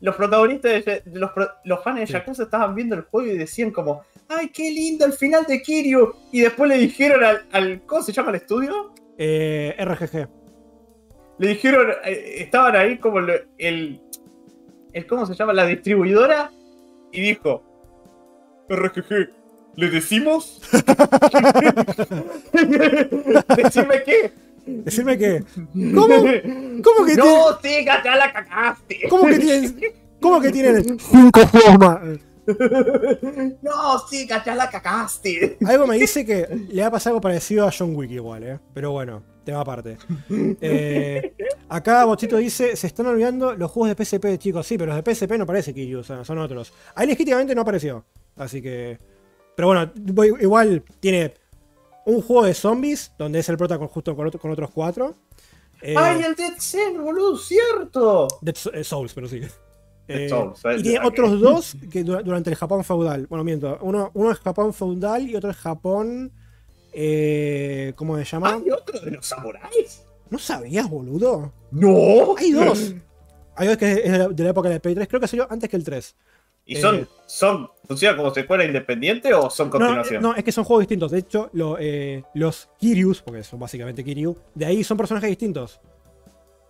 Los 0.00 0.16
protagonistas, 0.16 0.84
de, 0.84 1.02
los, 1.12 1.30
los 1.64 1.84
fans 1.84 2.00
de 2.00 2.06
Sí. 2.08 2.12
Yakuza 2.14 2.42
estaban 2.44 2.74
viendo 2.74 2.96
el 2.96 3.02
juego 3.02 3.28
y 3.30 3.38
decían 3.38 3.70
como, 3.70 4.02
¡ay, 4.28 4.48
qué 4.48 4.68
lindo 4.72 5.04
el 5.06 5.12
final 5.12 5.44
de 5.46 5.62
Kiryu! 5.62 6.12
Y 6.32 6.40
después 6.40 6.68
le 6.68 6.76
dijeron 6.78 7.22
al, 7.22 7.46
al 7.52 7.82
¿cómo 7.86 8.02
se 8.02 8.12
llama 8.12 8.30
el 8.30 8.36
estudio? 8.36 8.92
Eh, 9.16 9.76
RGG. 9.78 10.28
Le 11.38 11.48
dijeron, 11.48 11.88
eh, 12.04 12.34
estaban 12.38 12.74
ahí 12.74 12.98
como 12.98 13.20
el, 13.20 13.46
el, 13.58 14.00
el- 14.92 15.06
¿cómo 15.06 15.24
se 15.26 15.34
llama? 15.34 15.52
La 15.52 15.66
distribuidora. 15.66 16.50
Y 17.12 17.20
dijo, 17.20 17.62
RGG, 18.68 19.30
¿le 19.76 19.90
decimos? 19.90 20.60
Decime 23.56 24.02
qué. 24.04 24.32
Decirme 24.66 25.18
que. 25.18 25.44
¿Cómo? 25.94 26.14
¿Cómo 26.82 27.06
que 27.06 27.16
No, 27.16 27.58
sí, 27.62 27.84
ya 27.84 28.16
la 28.16 28.32
cagaste. 28.32 29.00
¿Cómo 29.10 29.26
que 29.26 29.38
tienen. 29.38 29.76
¿Cómo 30.20 30.40
que 30.40 30.50
tienen 30.50 30.98
cinco 30.98 31.40
más? 31.78 32.00
No, 33.62 33.98
sí, 34.10 34.26
ya 34.26 34.54
la 34.54 34.68
cagaste. 34.68 35.58
Algo 35.64 35.86
me 35.86 35.96
dice 35.96 36.26
que 36.26 36.48
le 36.70 36.82
va 36.82 36.88
a 36.88 36.90
pasar 36.90 37.10
algo 37.10 37.20
parecido 37.20 37.68
a 37.68 37.72
John 37.76 37.94
Wick 37.94 38.10
igual, 38.10 38.42
¿eh? 38.42 38.58
Pero 38.74 38.90
bueno, 38.90 39.22
tema 39.44 39.60
aparte. 39.60 39.98
Eh, 40.60 41.34
acá 41.68 42.04
Bochito 42.04 42.36
dice, 42.36 42.76
se 42.76 42.86
están 42.86 43.06
olvidando 43.06 43.54
los 43.54 43.70
juegos 43.70 43.96
de 43.96 44.04
PSP, 44.04 44.38
chicos. 44.38 44.66
Sí, 44.66 44.76
pero 44.78 44.94
los 44.94 45.02
de 45.04 45.14
PSP 45.14 45.32
no 45.38 45.46
parece 45.46 45.72
Kiryu, 45.74 46.00
o 46.00 46.02
sea, 46.04 46.24
son 46.24 46.38
otros. 46.38 46.72
Ahí 46.94 47.06
legítimamente 47.06 47.54
no 47.54 47.62
apareció. 47.62 48.04
Así 48.36 48.60
que... 48.62 48.98
Pero 49.54 49.68
bueno, 49.68 49.92
igual 50.40 50.82
tiene 51.00 51.34
un 52.06 52.22
juego 52.22 52.44
de 52.46 52.54
zombies, 52.54 53.12
donde 53.18 53.40
es 53.40 53.48
el 53.48 53.56
prota 53.56 53.78
con, 53.78 53.88
justo 53.88 54.16
con, 54.16 54.26
otro- 54.26 54.40
con 54.40 54.50
otros 54.50 54.70
cuatro. 54.72 55.14
Eh, 55.82 55.94
¡Ay, 55.96 56.22
el 56.22 56.34
Dead 56.34 56.54
Cell, 56.58 56.98
boludo! 56.98 57.36
¡Cierto! 57.36 58.28
Dead 58.40 58.56
eh, 58.72 58.82
Souls, 58.84 59.12
pero 59.12 59.28
sí. 59.28 59.40
Eh, 60.08 60.28
Souls, 60.28 60.60
y 60.78 60.82
tiene 60.82 61.06
otros 61.06 61.40
dos 61.40 61.76
que 61.90 62.02
dura- 62.02 62.22
durante 62.22 62.50
el 62.50 62.56
Japón 62.56 62.82
feudal. 62.82 63.26
Bueno, 63.28 63.44
miento. 63.44 63.78
Uno, 63.82 64.10
uno 64.14 64.30
es 64.32 64.38
Japón 64.38 64.72
feudal 64.72 65.28
y 65.28 65.36
otro 65.36 65.50
es 65.50 65.56
Japón. 65.56 66.32
Eh, 66.92 67.92
¿Cómo 67.96 68.16
se 68.18 68.24
llama? 68.24 68.54
¿Hay 68.54 68.70
otro 68.70 69.00
de 69.00 69.10
los 69.12 69.26
samuráis? 69.26 70.04
¿No 70.30 70.38
sabías, 70.38 70.88
boludo? 70.88 71.52
¡No! 71.70 72.36
Hay 72.36 72.52
dos. 72.52 72.94
Hay 73.56 73.68
dos 73.68 73.76
que 73.76 73.92
es 73.92 74.12
de 74.36 74.44
la, 74.44 74.50
época 74.50 74.68
del 74.68 74.80
Play 74.80 74.94
3. 74.94 75.08
Creo 75.08 75.20
que 75.20 75.28
salió 75.28 75.46
antes 75.50 75.68
que 75.68 75.76
el 75.76 75.84
3. 75.84 76.16
¿Y 76.64 76.76
son, 76.76 76.96
Eh. 77.00 77.06
son, 77.26 77.68
funcionan 77.86 78.16
como 78.16 78.32
secuela 78.32 78.64
independiente 78.64 79.34
o 79.34 79.50
son 79.50 79.66
No, 79.68 79.72
continuación? 79.72 80.22
no, 80.22 80.34
es 80.34 80.44
que 80.44 80.52
son 80.52 80.64
juegos 80.64 80.82
distintos. 80.82 81.10
De 81.10 81.18
hecho, 81.18 81.50
lo, 81.52 81.76
eh, 81.78 82.22
los 82.34 82.68
Kiryus, 82.78 83.20
porque 83.20 83.42
son 83.42 83.58
básicamente 83.58 84.04
Kiryu, 84.04 84.36
de 84.54 84.66
ahí 84.66 84.84
son 84.84 84.96
personajes 84.96 85.28
distintos. 85.28 85.80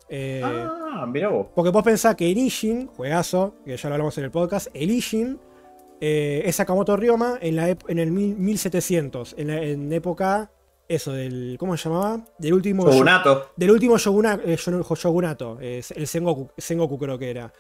Eh, 0.09 0.41
Ah, 0.45 1.07
mira 1.07 1.29
vos. 1.29 1.47
Porque 1.55 1.71
vos 1.71 1.83
pensás 1.83 2.15
que 2.17 2.31
el 2.31 2.37
Ishin, 2.39 2.87
juegazo, 2.89 3.55
que 3.65 3.77
ya 3.77 3.89
lo 3.89 3.95
hablamos 3.95 4.17
en 4.19 4.25
el 4.25 4.31
podcast, 4.31 4.69
el 4.75 4.91
Ishin 4.91 5.39
eh, 6.05 6.43
es 6.45 6.57
Sakamoto 6.57 6.97
Ryoma 6.97 7.39
en, 7.41 7.55
la 7.55 7.71
ep- 7.71 7.85
en 7.87 8.01
el 8.01 8.11
mil- 8.11 8.35
1700, 8.37 9.37
en, 9.39 9.47
la, 9.47 9.63
en 9.63 9.93
época, 9.93 10.51
eso, 10.89 11.13
del, 11.13 11.55
¿cómo 11.61 11.77
se 11.77 11.89
llamaba? 11.89 12.25
Del 12.39 12.55
último, 12.55 12.91
Shogunato. 12.91 13.51
del 13.57 13.71
último 13.71 13.97
shoguna- 13.99 14.41
eh, 14.45 14.57
shogun- 14.57 14.83
shogunato, 14.97 15.59
eh, 15.61 15.81
el 15.95 16.07
Sengoku, 16.09 16.51
Sengoku 16.59 16.99
creo 16.99 17.17
que 17.19 17.31
era. 17.31 17.53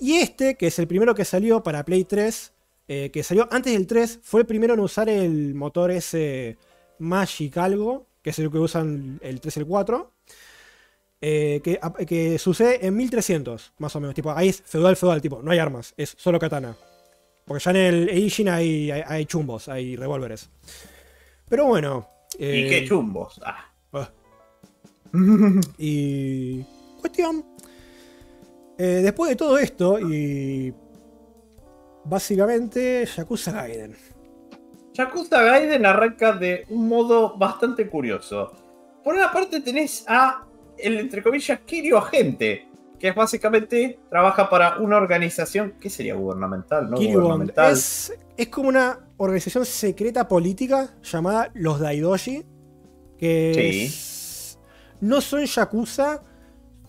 Y 0.00 0.14
este, 0.16 0.56
que 0.56 0.66
es 0.66 0.78
el 0.80 0.88
primero 0.88 1.14
que 1.14 1.24
salió 1.24 1.62
para 1.62 1.84
Play 1.84 2.02
3, 2.04 2.52
eh, 2.88 3.10
que 3.12 3.22
salió 3.22 3.46
antes 3.52 3.72
del 3.72 3.86
3, 3.86 4.18
fue 4.22 4.40
el 4.40 4.46
primero 4.46 4.74
en 4.74 4.80
usar 4.80 5.08
el 5.08 5.54
motor 5.54 5.92
ese 5.92 6.58
Magic 6.98 7.56
algo, 7.58 8.06
que 8.20 8.30
es 8.30 8.38
el 8.40 8.50
que 8.50 8.58
usan 8.58 9.20
el 9.22 9.40
3 9.40 9.56
y 9.56 9.60
el 9.60 9.66
4. 9.66 10.10
eh, 11.20 11.60
que, 11.64 11.78
que 12.06 12.38
sucede 12.38 12.84
en 12.86 12.94
1300, 12.96 13.72
más 13.78 13.94
o 13.96 14.00
menos. 14.00 14.14
Tipo, 14.14 14.32
ahí 14.32 14.48
es 14.48 14.62
feudal, 14.66 14.96
feudal, 14.96 15.20
tipo, 15.22 15.40
no 15.42 15.50
hay 15.50 15.58
armas, 15.58 15.94
es 15.96 16.14
solo 16.18 16.38
katana. 16.38 16.76
Porque 17.46 17.62
ya 17.62 17.70
en 17.70 17.76
el 17.76 18.08
Eijin 18.08 18.48
hay, 18.48 18.90
hay, 18.90 19.02
hay 19.06 19.24
chumbos, 19.24 19.68
hay 19.68 19.96
revólveres. 19.96 20.50
Pero 21.48 21.66
bueno. 21.66 22.08
¿Y 22.38 22.44
eh, 22.44 22.66
qué 22.68 22.84
chumbos? 22.86 23.40
Ah. 23.44 23.70
Y. 25.78 26.62
Cuestión. 27.00 27.44
eh, 28.78 29.00
después 29.02 29.30
de 29.30 29.36
todo 29.36 29.58
esto, 29.58 29.98
y. 30.00 30.74
Básicamente, 32.04 33.06
Yakuza 33.16 33.52
Gaiden. 33.52 33.96
Yakuza 34.92 35.42
Gaiden 35.42 35.86
arranca 35.86 36.32
de 36.32 36.66
un 36.68 36.88
modo 36.88 37.36
bastante 37.36 37.88
curioso. 37.88 38.52
Por 39.02 39.14
una 39.14 39.32
parte 39.32 39.60
tenés 39.60 40.04
a 40.08 40.44
el, 40.78 40.98
entre 40.98 41.22
comillas, 41.22 41.60
Kiryu 41.60 41.96
Agente, 41.96 42.68
que 42.98 43.08
es 43.08 43.14
básicamente, 43.14 43.98
trabaja 44.10 44.48
para 44.48 44.78
una 44.78 44.96
organización, 44.96 45.74
¿qué 45.80 45.90
sería 45.90 46.14
gubernamental? 46.14 46.90
¿No? 46.90 46.96
Gubernamental. 46.96 47.72
Es, 47.72 48.12
es 48.36 48.48
como 48.48 48.68
una 48.68 48.98
organización 49.18 49.64
secreta 49.66 50.26
política 50.28 50.90
llamada 51.02 51.50
los 51.54 51.80
Daidoji. 51.80 52.44
Que 53.18 53.52
Sí. 53.54 53.84
es- 53.86 54.58
no 55.00 55.20
son 55.20 55.44
Yakuza. 55.44 56.22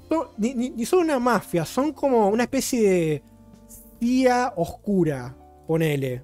son- 0.10 0.28
ni, 0.38 0.54
ni- 0.54 0.86
son 0.86 1.00
una 1.00 1.20
mafia, 1.20 1.66
son 1.66 1.92
como 1.92 2.30
una 2.30 2.44
especie 2.44 2.90
de 2.90 3.24
CIA 4.00 4.54
oscura. 4.56 5.36
Ponele. 5.68 6.24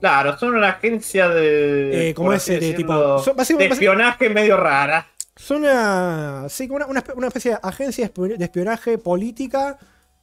Claro, 0.00 0.38
son 0.38 0.54
una 0.54 0.68
agencia 0.70 1.28
de... 1.28 2.10
Eh, 2.10 2.14
ese 2.34 2.56
así 2.56 2.66
de 2.70 2.72
tipo. 2.74 3.18
son- 3.18 3.36
de 3.36 3.66
espionaje 3.66 4.30
medio 4.30 4.56
rara. 4.56 5.06
Son 5.40 5.58
una, 5.62 6.46
sí, 6.48 6.66
como 6.66 6.76
una, 6.78 6.86
una 6.86 7.00
espe- 7.04 7.14
una 7.16 7.26
especie 7.28 7.52
de 7.52 7.58
agencia 7.62 8.04
de 8.04 8.12
espio- 8.12 8.36
de 8.36 8.44
espionaje 8.44 8.98
política 8.98 9.78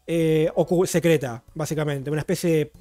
eh, 0.06 0.52
secreta, 0.86 1.42
básicamente. 1.54 2.12
Una 2.12 2.20
especie 2.20 2.50
de. 2.52 2.72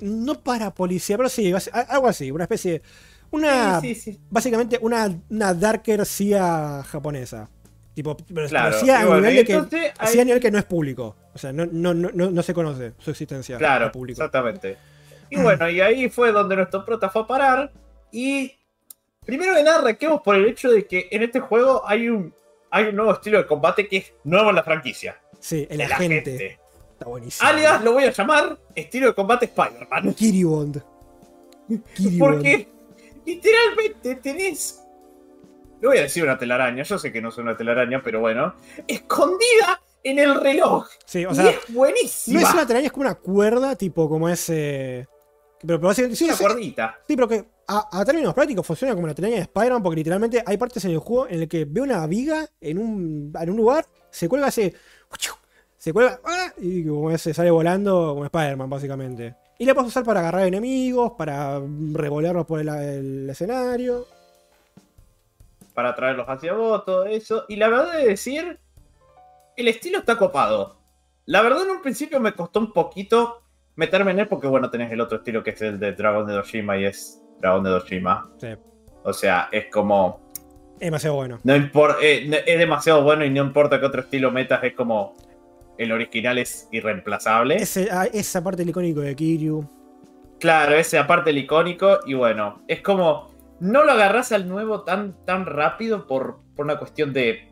No 0.00 0.40
para 0.40 0.72
policía, 0.72 1.16
pero 1.16 1.28
sí, 1.28 1.52
algo 1.88 2.06
así. 2.08 2.30
Una 2.30 2.44
especie 2.44 2.72
de. 2.72 2.82
Una. 3.32 3.80
Sí, 3.80 3.94
sí, 3.96 4.12
sí. 4.12 4.20
Básicamente 4.30 4.78
una, 4.80 5.12
una 5.30 5.52
Darker 5.52 6.06
CIA 6.06 6.84
japonesa. 6.86 7.48
Tipo, 7.94 8.16
pero, 8.16 8.48
Claro. 8.48 8.70
pero 8.70 8.84
CIA 8.86 9.00
a, 9.00 9.04
nivel 9.16 9.36
de 9.36 9.44
que, 9.44 9.54
hay- 9.98 10.08
CIA 10.08 10.22
a 10.22 10.24
nivel 10.24 10.40
que 10.40 10.50
no 10.50 10.58
es 10.58 10.64
público. 10.64 11.16
O 11.34 11.38
sea, 11.38 11.52
no, 11.52 11.66
no, 11.66 11.92
no, 11.92 12.10
no, 12.14 12.30
no 12.30 12.42
se 12.42 12.54
conoce 12.54 12.92
su 12.98 13.10
existencia 13.10 13.58
Claro, 13.58 13.90
público. 13.90 14.20
exactamente. 14.22 14.76
Y 15.28 15.38
bueno, 15.40 15.68
y 15.68 15.80
ahí 15.80 16.08
fue 16.08 16.30
donde 16.30 16.56
nuestro 16.56 16.84
prota 16.84 17.08
fue 17.10 17.22
a 17.22 17.26
parar. 17.26 17.72
Y 18.12 18.52
primero 19.24 19.54
que 19.54 19.62
nada, 19.62 19.78
arranquemos 19.78 20.20
por 20.22 20.36
el 20.36 20.46
hecho 20.46 20.70
de 20.70 20.86
que 20.86 21.08
en 21.10 21.22
este 21.22 21.40
juego 21.40 21.82
hay 21.86 22.08
un, 22.08 22.34
hay 22.70 22.84
un 22.84 22.96
nuevo 22.96 23.12
estilo 23.12 23.38
de 23.38 23.46
combate 23.46 23.88
que 23.88 23.98
es 23.98 24.12
nuevo 24.24 24.50
en 24.50 24.56
la 24.56 24.62
franquicia. 24.62 25.20
Sí, 25.38 25.66
el, 25.70 25.80
El 25.80 25.92
agente. 25.92 26.18
agente. 26.18 26.60
Está 26.92 27.06
buenísimo. 27.06 27.48
Alias 27.48 27.82
lo 27.82 27.92
voy 27.92 28.04
a 28.04 28.12
llamar 28.12 28.58
estilo 28.74 29.08
de 29.08 29.14
combate 29.14 29.46
Spider-Man. 29.46 30.14
Kiribond. 30.14 30.82
Kiribond. 31.94 32.18
Porque 32.18 32.68
literalmente 33.26 34.14
tenés. 34.16 34.78
Le 35.80 35.88
voy 35.88 35.98
a 35.98 36.02
decir 36.02 36.22
una 36.22 36.38
telaraña, 36.38 36.84
yo 36.84 36.96
sé 36.98 37.10
que 37.12 37.20
no 37.20 37.30
es 37.30 37.38
una 37.38 37.56
telaraña, 37.56 38.00
pero 38.04 38.20
bueno. 38.20 38.54
Escondida 38.86 39.82
en 40.04 40.18
el 40.20 40.36
reloj. 40.40 40.86
Sí, 41.04 41.24
o 41.24 41.32
y 41.32 41.34
sea, 41.34 41.50
es 41.50 41.58
buenísima. 41.74 42.40
No 42.40 42.46
es 42.46 42.54
una 42.54 42.66
telaraña, 42.66 42.86
es 42.86 42.92
como 42.92 43.06
una 43.06 43.14
cuerda, 43.16 43.74
tipo 43.76 44.08
como 44.08 44.28
ese. 44.28 45.08
Pero, 45.66 45.80
pero. 45.80 45.92
Sí, 45.94 46.04
una 46.04 46.14
sí, 46.14 46.28
cuerdita. 46.40 46.98
sí, 47.08 47.16
pero 47.16 47.26
que 47.28 47.44
a, 47.68 48.00
a 48.00 48.04
términos 48.04 48.34
prácticos 48.34 48.66
funciona 48.66 48.94
como 48.94 49.06
la 49.06 49.14
telaraña 49.14 49.36
de 49.36 49.42
Spider-Man, 49.42 49.82
porque 49.82 49.96
literalmente 49.96 50.42
hay 50.44 50.56
partes 50.56 50.84
en 50.84 50.92
el 50.92 50.98
juego 50.98 51.28
en 51.28 51.42
el 51.42 51.48
que 51.48 51.64
ve 51.64 51.80
una 51.80 52.06
viga 52.06 52.48
en 52.60 52.78
un, 52.78 53.32
en 53.38 53.50
un 53.50 53.56
lugar, 53.56 53.86
se 54.10 54.28
cuelga 54.28 54.48
así. 54.48 54.72
Se 55.76 55.92
cuelga 55.92 56.20
¡ah! 56.24 56.52
y 56.58 56.86
como 56.86 57.16
se 57.18 57.34
sale 57.34 57.50
volando 57.50 58.14
como 58.14 58.24
Spider-Man, 58.24 58.70
básicamente. 58.70 59.34
Y 59.58 59.64
la 59.64 59.74
puedes 59.74 59.88
usar 59.88 60.04
para 60.04 60.20
agarrar 60.20 60.46
enemigos, 60.46 61.12
para 61.18 61.60
revolearlos 61.92 62.46
por 62.46 62.60
el, 62.60 63.28
escenario. 63.30 64.06
para 65.74 65.94
traerlos 65.94 66.28
hacia 66.28 66.52
vos, 66.52 66.84
todo 66.84 67.04
eso. 67.06 67.46
Y 67.48 67.56
la 67.56 67.68
verdad 67.68 67.92
de 67.94 68.06
decir, 68.06 68.58
el 69.56 69.68
estilo 69.68 69.98
está 69.98 70.16
copado. 70.16 70.76
La 71.26 71.42
verdad 71.42 71.62
en 71.62 71.70
un 71.70 71.82
principio 71.82 72.20
me 72.20 72.32
costó 72.32 72.60
un 72.60 72.72
poquito 72.72 73.42
meterme 73.76 74.10
en 74.10 74.20
él 74.20 74.28
porque 74.28 74.46
bueno, 74.46 74.70
tenés 74.70 74.90
el 74.92 75.00
otro 75.00 75.18
estilo 75.18 75.42
que 75.42 75.50
es 75.50 75.62
el 75.62 75.78
de 75.78 75.92
Dragón 75.92 76.26
de 76.26 76.34
Doshima 76.34 76.76
y 76.76 76.84
es 76.86 77.21
Dragón 77.42 77.64
de 77.64 77.70
Doshima. 77.70 78.30
Sí, 78.38 78.48
O 79.02 79.12
sea, 79.12 79.48
es 79.52 79.66
como... 79.66 80.20
es 80.78 80.86
demasiado 80.86 81.16
bueno. 81.16 81.38
No 81.44 81.54
impor- 81.56 81.96
eh, 82.00 82.42
es 82.46 82.58
demasiado 82.58 83.02
bueno 83.02 83.24
y 83.24 83.30
no 83.30 83.42
importa 83.44 83.78
qué 83.80 83.84
otro 83.86 84.00
estilo 84.02 84.30
metas, 84.30 84.62
es 84.64 84.72
como... 84.74 85.14
El 85.78 85.90
original 85.90 86.38
es 86.38 86.68
irreemplazable. 86.70 87.56
Ese- 87.56 87.88
ah, 87.90 88.06
esa 88.12 88.44
parte 88.44 88.62
del 88.62 88.68
icónico 88.70 89.00
de 89.00 89.16
Kiryu. 89.16 89.68
Claro, 90.38 90.74
ese 90.76 90.98
aparte 90.98 91.30
el 91.30 91.38
icónico. 91.38 91.98
Y 92.06 92.14
bueno, 92.14 92.62
es 92.68 92.82
como. 92.82 93.28
No 93.58 93.82
lo 93.84 93.92
agarras 93.92 94.32
al 94.32 94.46
nuevo 94.48 94.82
tan, 94.82 95.24
tan 95.24 95.46
rápido 95.46 96.06
por, 96.06 96.40
por 96.54 96.66
una 96.66 96.78
cuestión 96.78 97.12
de. 97.12 97.51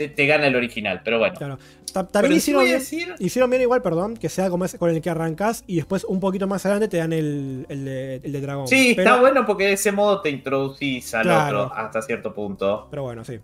Te, 0.00 0.08
te 0.08 0.24
gana 0.26 0.46
el 0.46 0.56
original, 0.56 1.02
pero 1.04 1.18
bueno. 1.18 1.34
Claro. 1.36 1.58
Pero 1.92 2.06
También 2.06 2.36
hicieron 2.38 2.64
bien, 2.64 2.78
decir. 2.78 3.14
hicieron 3.18 3.50
bien 3.50 3.60
igual, 3.60 3.82
perdón, 3.82 4.16
que 4.16 4.30
sea 4.30 4.48
como 4.48 4.64
ese 4.64 4.78
con 4.78 4.88
el 4.88 5.02
que 5.02 5.10
arrancas 5.10 5.62
y 5.66 5.76
después 5.76 6.04
un 6.04 6.20
poquito 6.20 6.46
más 6.46 6.64
adelante 6.64 6.88
te 6.88 6.96
dan 6.96 7.12
el, 7.12 7.66
el 7.68 7.84
de, 7.84 8.14
el 8.24 8.32
de 8.32 8.40
dragón. 8.40 8.66
Sí, 8.66 8.94
pero, 8.96 9.10
está 9.10 9.20
bueno 9.20 9.44
porque 9.44 9.64
de 9.66 9.72
ese 9.74 9.92
modo 9.92 10.22
te 10.22 10.30
introducís 10.30 11.12
al 11.12 11.24
Claro. 11.24 11.64
otro 11.64 11.74
hasta 11.76 12.00
cierto 12.00 12.32
punto. 12.32 12.88
Pero 12.90 13.02
bueno, 13.02 13.24
sí. 13.24 13.40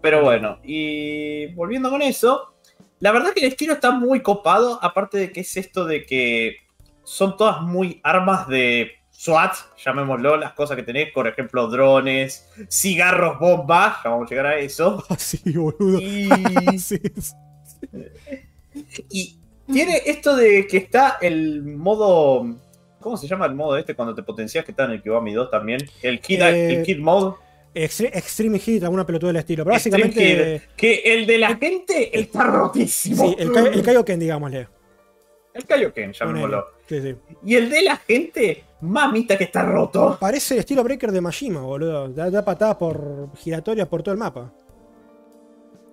Pero 0.00 0.22
bueno, 0.22 0.58
y 0.62 1.46
volviendo 1.54 1.90
con 1.90 2.00
eso, 2.02 2.54
la 3.00 3.10
verdad 3.10 3.32
que 3.34 3.40
el 3.40 3.46
estilo 3.50 3.72
está 3.72 3.90
muy 3.90 4.20
copado, 4.20 4.78
aparte 4.82 5.18
de 5.18 5.32
que 5.32 5.40
es 5.40 5.56
esto 5.56 5.84
de 5.84 6.06
que 6.06 6.58
son 7.02 7.36
todas 7.36 7.60
muy 7.62 8.00
armas 8.04 8.46
de 8.46 8.92
SWAT, 9.24 9.52
llamémoslo, 9.84 10.36
las 10.36 10.52
cosas 10.54 10.76
que 10.76 10.82
tenés, 10.82 11.12
por 11.12 11.28
ejemplo, 11.28 11.68
drones, 11.68 12.44
cigarros, 12.68 13.38
bombas, 13.38 13.98
ya 14.02 14.10
vamos 14.10 14.26
a 14.26 14.30
llegar 14.30 14.46
a 14.46 14.56
eso. 14.58 15.04
Ah, 15.10 15.16
sí, 15.16 15.40
boludo. 15.54 16.00
Y, 16.00 16.28
Sí, 16.78 16.98
sí. 17.20 17.36
y 19.10 19.38
tiene 19.72 20.02
esto 20.06 20.34
de 20.36 20.66
que 20.66 20.78
está 20.78 21.18
el 21.20 21.62
modo... 21.62 22.56
¿Cómo 23.00 23.16
se 23.16 23.26
llama 23.28 23.46
el 23.46 23.54
modo 23.54 23.76
este 23.76 23.94
cuando 23.94 24.14
te 24.14 24.22
potencias 24.22 24.64
que 24.64 24.70
está 24.72 24.84
en 24.84 24.92
el 24.92 25.02
Kiwami 25.02 25.32
2 25.34 25.50
también? 25.50 25.80
El 26.02 26.20
Kid, 26.20 26.40
Eh, 26.42 26.74
el 26.78 26.82
kid 26.84 26.98
Mode. 26.98 27.36
Extre- 27.74 28.10
Extreme 28.12 28.58
Hit, 28.58 28.82
alguna 28.84 29.04
pelotuda 29.06 29.28
del 29.30 29.36
estilo. 29.38 29.64
Pero 29.64 29.74
Extreme 29.76 30.04
básicamente. 30.04 30.58
Hit, 30.60 30.70
que 30.76 30.94
el 31.04 31.26
de 31.26 31.38
la 31.38 31.56
gente 31.56 32.18
está 32.18 32.44
rotísimo. 32.44 33.28
Sí, 33.30 33.36
el, 33.38 33.56
el 33.56 33.82
Kaioken, 33.82 34.20
digámosle. 34.20 34.68
El 35.54 35.64
Kaioken, 35.64 36.12
llamémoslo. 36.12 36.66
Sí, 36.88 37.00
sí. 37.00 37.16
Y 37.44 37.54
el 37.56 37.70
de 37.70 37.82
la 37.82 37.96
gente, 37.96 38.64
mamita 38.82 39.38
que 39.38 39.44
está 39.44 39.62
roto. 39.64 40.16
Parece 40.20 40.54
el 40.54 40.60
estilo 40.60 40.84
Breaker 40.84 41.10
de 41.10 41.20
Majima, 41.20 41.60
boludo. 41.62 42.08
Da, 42.08 42.30
da 42.30 42.44
patadas 42.44 42.76
por 42.76 43.30
giratorias 43.36 43.88
por 43.88 44.02
todo 44.02 44.12
el 44.12 44.18
mapa. 44.18 44.52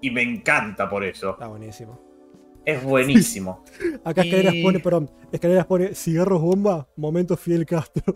Y 0.02 0.12
me 0.12 0.22
encanta 0.22 0.90
por 0.90 1.04
eso. 1.04 1.32
Está 1.32 1.48
buenísimo. 1.48 2.00
Es 2.66 2.84
buenísimo. 2.84 3.64
Acá 4.04 4.24
Y- 4.26 4.30
escaleras 4.30 4.56
pone, 4.64 4.80
perdón, 4.80 5.10
escaleras 5.32 5.66
pone 5.66 5.96
cigarros 5.96 6.42
bomba, 6.42 6.88
momento 6.98 7.36
Fidel 7.38 7.66
Castro. 7.66 8.14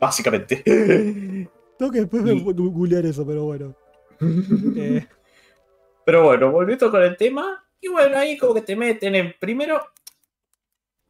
Básicamente. 0.00 0.62
Tengo 1.78 1.92
que 1.92 2.00
después 2.00 2.24
Y- 2.26 2.40
googlear 2.42 3.04
eso, 3.06 3.26
pero 3.26 3.44
bueno. 3.44 3.74
Eh, 4.76 5.06
Pero 6.04 6.24
bueno, 6.24 6.50
volviendo 6.52 6.90
con 6.90 7.02
el 7.02 7.16
tema. 7.16 7.62
Y 7.80 7.88
bueno, 7.88 8.16
ahí 8.16 8.38
como 8.38 8.54
que 8.54 8.62
te 8.62 8.74
meten 8.76 9.14
en 9.14 9.34
primero. 9.38 9.80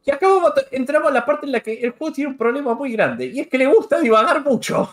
Y 0.06 0.10
acá 0.12 0.26
vamos 0.28 0.52
a- 0.56 0.62
entramos 0.70 1.10
a 1.10 1.12
la 1.12 1.26
parte 1.26 1.44
en 1.46 1.52
la 1.52 1.60
que 1.60 1.74
el 1.74 1.90
juego 1.90 2.14
tiene 2.14 2.30
un 2.30 2.38
problema 2.38 2.74
muy 2.74 2.92
grande. 2.92 3.26
Y 3.26 3.40
es 3.40 3.48
que 3.48 3.58
le 3.58 3.66
gusta 3.66 3.98
divagar 4.00 4.42
mucho. 4.42 4.88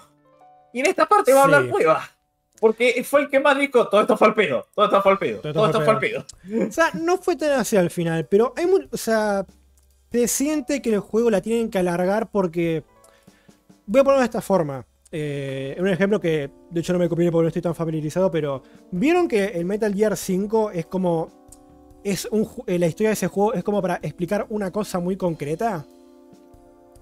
Y 0.74 0.80
en 0.80 0.88
esta 0.88 1.06
parte 1.06 1.32
va 1.34 1.42
a 1.42 1.44
hablar 1.44 1.70
cueva. 1.70 2.02
Porque 2.60 3.04
fue 3.04 3.22
el 3.22 3.30
que 3.30 3.40
más 3.40 3.58
dijo, 3.58 3.88
todo 3.90 4.02
esto 4.02 4.18
fue 4.18 4.28
al 4.30 4.34
pedo, 4.34 4.66
todo 4.74 4.86
esto 4.86 5.02
fue 5.02 5.12
al 5.12 5.20
pedo, 5.20 5.42
todo 5.42 5.66
esto 5.66 5.82
fue 5.82 5.94
al 5.94 6.00
pedo. 6.00 6.26
O 6.68 6.72
sea, 6.72 6.92
no 6.94 7.18
fue 7.18 7.36
tan 7.36 7.52
así 7.60 7.76
al 7.76 7.90
final, 7.90 8.26
pero 8.26 8.54
hay 8.56 8.66
muy, 8.66 8.88
o 8.90 8.96
sea, 8.98 9.46
te 10.10 10.28
siente 10.30 10.82
que 10.82 10.94
el 10.94 11.00
juego 11.00 11.30
la 11.30 11.42
tienen 11.42 11.70
que 11.70 11.78
alargar 11.80 12.32
porque... 12.32 12.84
Voy 13.86 14.00
a 14.00 14.04
ponerlo 14.06 14.22
de 14.22 14.26
esta 14.26 14.42
forma. 14.42 14.86
Eh, 15.12 15.76
un 15.78 15.90
ejemplo 15.90 16.22
que, 16.22 16.50
de 16.70 16.80
hecho, 16.80 16.94
no 16.94 17.00
me 17.00 17.10
conviene 17.10 17.32
porque 17.34 17.44
no 17.44 17.48
estoy 17.50 17.62
tan 17.62 17.76
familiarizado, 17.76 18.32
pero 18.32 18.64
¿vieron 18.92 19.28
que 19.28 19.44
el 19.46 19.66
Metal 19.66 19.94
Gear 19.94 20.16
5 20.16 20.72
es 20.72 20.86
como... 20.86 21.43
Es 22.04 22.28
un, 22.32 22.48
eh, 22.68 22.78
la 22.80 22.88
historia 22.88 23.10
de 23.10 23.14
ese 23.14 23.28
juego 23.28 23.54
es 23.54 23.64
como 23.64 23.82
para 23.82 23.96
explicar 24.02 24.46
una 24.50 24.72
cosa 24.72 25.00
muy 25.00 25.16
concreta? 25.16 25.86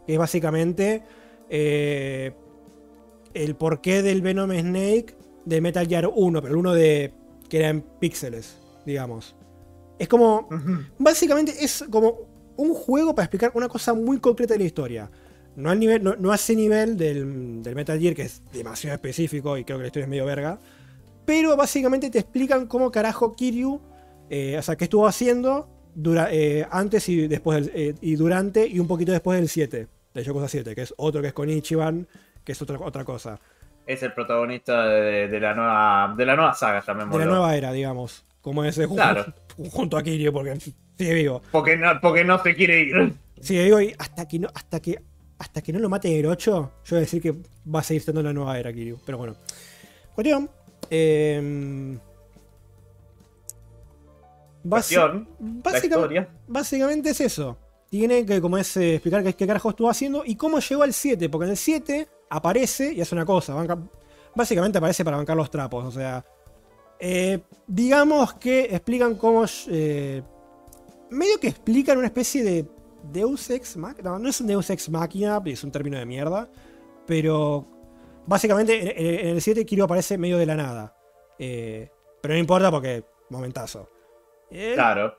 Que 0.06 0.14
es 0.14 0.20
básicamente 0.20 1.04
eh, 1.49 2.34
el 3.34 3.56
porqué 3.56 4.02
del 4.02 4.22
Venom 4.22 4.52
Snake 4.52 5.16
de 5.45 5.62
Metal 5.62 5.88
Gear 5.88 6.10
1, 6.14 6.41
pero 6.41 6.54
el 6.54 6.60
uno 6.60 6.74
de 6.74 7.14
que 7.49 7.58
era 7.58 7.70
en 7.70 7.82
píxeles, 7.82 8.58
digamos. 8.86 9.36
Es 9.99 10.08
como 10.08 10.47
básicamente 10.97 11.54
es 11.64 11.84
como 11.89 12.32
un 12.58 12.74
juego 12.74 13.16
para 13.16 13.26
explicar 13.26 13.52
una 13.56 13.68
cosa 13.68 13.93
muy 13.93 14.20
concreta 14.20 14.54
de 14.54 14.60
la 14.60 14.66
historia. 14.66 15.12
No, 15.56 15.70
al 15.70 15.80
nivel, 15.80 16.04
no, 16.04 16.16
no 16.16 16.32
a 16.32 16.36
ese 16.36 16.56
nivel 16.56 16.95
del, 16.95 17.62
del 17.62 17.76
Metal 17.76 17.99
Gear, 17.99 18.16
que 18.16 18.24
es 18.24 18.41
demasiado 18.54 18.95
específico 18.95 19.58
y 19.58 19.66
creo 19.66 19.78
que 19.78 19.84
la 19.84 19.88
historia 19.88 20.06
es 20.06 20.10
medio 20.10 20.26
verga. 20.26 20.60
Pero 21.26 21.56
básicamente 21.58 22.10
te 22.10 22.20
explican 22.20 22.68
cómo 22.68 22.91
carajo 22.91 23.36
Kiryu, 23.36 23.82
eh, 24.34 24.58
o 24.58 24.62
sea, 24.62 24.76
qué 24.78 24.86
estuvo 24.86 25.06
haciendo 25.06 25.68
dura- 25.94 26.30
eh, 26.32 26.66
antes 26.72 27.08
y 27.10 27.28
después 27.28 27.66
del- 27.68 27.76
eh, 27.76 27.96
y 28.02 28.16
durante 28.16 28.66
y 28.66 28.80
un 28.80 28.88
poquito 28.88 29.12
después 29.12 29.38
del 29.38 29.50
7, 29.50 29.88
de 30.14 30.24
Yakuza 30.24 30.48
7, 30.48 30.74
que 30.74 30.82
es 30.84 30.94
otro 30.98 31.22
que 31.22 31.28
es 31.28 31.34
con 31.34 31.50
Ichiban, 31.50 32.08
que 32.44 32.54
es 32.54 32.62
otra, 32.62 32.80
otra 32.80 33.04
cosa. 33.04 33.40
Es 33.86 34.02
el 34.04 34.14
protagonista 34.14 34.86
de, 34.88 35.28
de 35.28 35.40
la 35.40 35.54
nueva 35.54 36.14
de 36.18 36.26
la 36.26 36.36
nueva 36.36 36.54
saga, 36.54 36.80
De 36.82 36.88
llamémoslo. 36.88 37.20
la 37.20 37.26
nueva 37.26 37.56
era, 37.58 37.72
digamos. 37.74 38.24
Como 38.42 38.64
ese 38.64 38.88
Claro. 38.88 39.26
junto 39.70 39.98
a 39.98 40.02
Kiryu, 40.04 40.32
porque 40.34 40.58
sigue 40.98 41.14
vivo. 41.14 41.42
Porque 41.52 41.76
no, 41.78 42.00
porque 42.02 42.24
no 42.24 42.42
se 42.42 42.56
quiere 42.56 42.80
ir. 42.82 43.14
Sí, 43.42 43.58
digo, 43.58 43.82
y 43.82 43.94
hasta 44.00 44.28
que 44.28 44.40
no, 44.40 44.48
hasta 44.54 44.80
que, 44.80 45.00
hasta 45.40 45.62
que 45.62 45.74
no 45.74 45.80
lo 45.80 45.90
mate 45.90 46.18
el 46.20 46.26
8, 46.26 46.72
yo 46.86 46.90
voy 46.92 46.98
a 46.98 47.02
decir 47.02 47.22
que 47.22 47.34
va 47.72 47.82
a 47.82 47.84
seguir 47.84 48.02
siendo 48.02 48.24
la 48.24 48.32
nueva 48.34 48.58
era 48.58 48.72
Kiryu. 48.72 48.98
Pero 49.06 49.18
bueno. 49.18 49.36
Cuestión. 50.16 50.50
Eh, 50.90 51.98
basi- 54.64 55.86
básicamente 56.47 57.09
es 57.12 57.22
eso. 57.22 57.57
Tiene 57.89 58.26
que 58.26 58.39
como 58.39 58.57
es, 58.57 58.78
eh, 58.78 58.93
explicar 58.95 59.24
qué, 59.24 59.34
qué 59.34 59.45
carajo 59.47 59.70
estuvo 59.70 59.89
haciendo 59.89 60.24
y 60.26 60.36
cómo 60.36 60.59
llegó 60.59 60.84
al 60.84 60.93
7. 60.93 61.28
Porque 61.30 61.45
en 61.45 61.51
el 61.51 61.57
7 61.57 62.07
aparece 62.30 62.93
y 62.93 63.01
hace 63.01 63.14
una 63.16 63.26
cosa. 63.26 63.53
banca- 63.53 63.78
básicamente 64.36 64.78
aparece 64.78 65.03
para 65.03 65.18
bancar 65.18 65.36
los 65.36 65.49
trapos. 65.51 65.84
O 65.86 65.91
sea. 65.91 66.24
eh, 66.99 67.39
digamos 67.68 68.34
que 68.36 68.62
explican 68.66 69.16
cómo. 69.16 69.43
eh, 69.70 70.22
medio 71.09 71.39
que 71.39 71.47
explican 71.49 71.97
una 71.97 72.07
especie 72.07 72.43
de 72.43 72.66
Deus 73.12 73.49
Ex 73.49 73.76
Machina. 73.76 74.12
No, 74.12 74.20
no 74.20 74.30
es 74.30 74.39
un 74.39 74.47
Deus 74.47 74.70
Ex 74.70 74.89
Machina, 74.89 75.41
es 75.45 75.64
un 75.64 75.72
término 75.72 75.97
de 75.97 76.05
mierda. 76.05 76.49
Pero 77.07 77.68
básicamente 78.26 79.22
en, 79.28 79.36
el 79.36 79.41
7 79.41 79.66
Kiryu 79.66 79.84
aparece 79.84 80.18
medio 80.18 80.38
de 80.38 80.45
la 80.45 80.55
nada. 80.55 80.95
Eh, 81.39 81.89
pero 82.22 82.36
no 82.36 82.39
importa 82.39 82.72
porque. 82.72 83.03
Momentazo. 83.30 83.89
Eh, 84.52 84.74
Claro. 84.76 85.18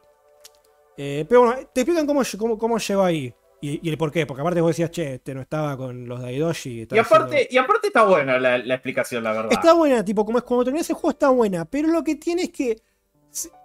eh, 0.97 1.25
pero 1.29 1.43
bueno, 1.45 1.69
te 1.73 1.81
explican 1.81 2.07
cómo, 2.07 2.23
cómo, 2.39 2.59
cómo 2.59 2.79
llegó 2.79 3.03
ahí. 3.03 3.35
Y, 3.61 3.79
y 3.87 3.91
el 3.91 3.97
por 3.97 4.11
qué. 4.11 4.27
Porque 4.27 4.41
aparte 4.41 4.61
vos 4.61 4.71
decías, 4.71 4.91
che, 4.91 5.15
este 5.15 5.35
no 5.35 5.41
estaba 5.41 5.77
con 5.77 6.07
los 6.09 6.21
Daidoshi. 6.21 6.81
Y 6.91 6.99
aparte, 6.99 7.37
haciendo- 7.37 7.55
y 7.55 7.59
aparte 7.59 7.87
está 7.87 8.03
buena 8.05 8.39
la, 8.39 8.59
la 8.59 8.75
explicación, 8.75 9.23
la 9.23 9.33
verdad. 9.33 9.53
Está 9.53 9.73
buena, 9.75 10.05
tipo, 10.05 10.25
como 10.27 10.39
es 10.39 10.45
cuando 10.45 10.65
terminas 10.65 10.91
el 10.91 10.97
juego 10.97 11.11
está 11.11 11.29
buena. 11.31 11.65
Pero 11.65 11.89
lo 11.89 12.03
que 12.03 12.17
tiene 12.17 12.43
es 12.43 12.51
que. 12.51 12.77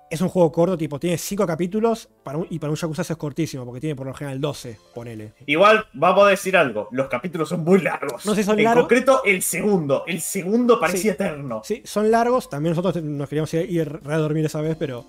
Es 0.10 0.22
un 0.22 0.30
juego 0.30 0.50
corto, 0.54 0.78
tipo, 0.78 1.00
tiene 1.02 1.18
5 1.18 1.46
capítulos. 1.46 2.08
Para 2.24 2.38
un- 2.38 2.48
y 2.50 2.60
para 2.60 2.70
un 2.72 2.78
Yakuza 2.78 3.02
es 3.02 3.18
cortísimo, 3.18 3.66
porque 3.66 3.82
tiene 3.82 3.94
por 3.96 4.06
lo 4.08 4.14
general 4.14 4.40
12, 4.40 4.78
ponele. 4.94 5.34
Igual, 5.48 5.86
vamos 5.94 6.28
a 6.28 6.30
decir 6.30 6.56
algo. 6.56 6.88
Los 6.92 7.08
capítulos 7.10 7.50
son 7.50 7.66
muy 7.66 7.82
largos. 7.82 8.26
No 8.26 8.34
sé 8.36 8.44
si 8.44 8.46
son 8.46 8.58
en 8.60 8.66
largos. 8.66 8.84
concreto, 8.84 9.22
el 9.26 9.42
segundo. 9.42 10.04
El 10.08 10.22
segundo 10.22 10.80
parecía 10.80 11.02
Sí. 11.12 11.16
eterno. 11.16 11.62
Sí, 11.66 11.82
son 11.84 12.10
largos. 12.10 12.50
También 12.50 12.74
nosotros 12.76 13.04
nos 13.04 13.28
queríamos 13.28 13.54
ir, 13.56 13.70
ir 13.70 14.00
a 14.06 14.18
dormir 14.18 14.46
esa 14.46 14.62
vez, 14.62 14.78
pero. 14.80 15.04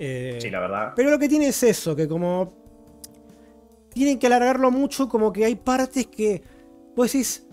Eh, 0.00 0.38
Sí, 0.40 0.50
la 0.50 0.60
verdad. 0.60 0.92
Pero 0.96 1.10
lo 1.10 1.18
que 1.18 1.28
tiene 1.28 1.48
es 1.48 1.62
eso, 1.62 1.94
que 1.94 2.08
como 2.08 2.52
tienen 3.92 4.18
que 4.18 4.26
alargarlo 4.26 4.70
mucho, 4.70 5.08
como 5.08 5.32
que 5.32 5.44
hay 5.44 5.54
partes 5.54 6.06
que 6.06 6.42
vos 6.96 7.12
decís, 7.12 7.46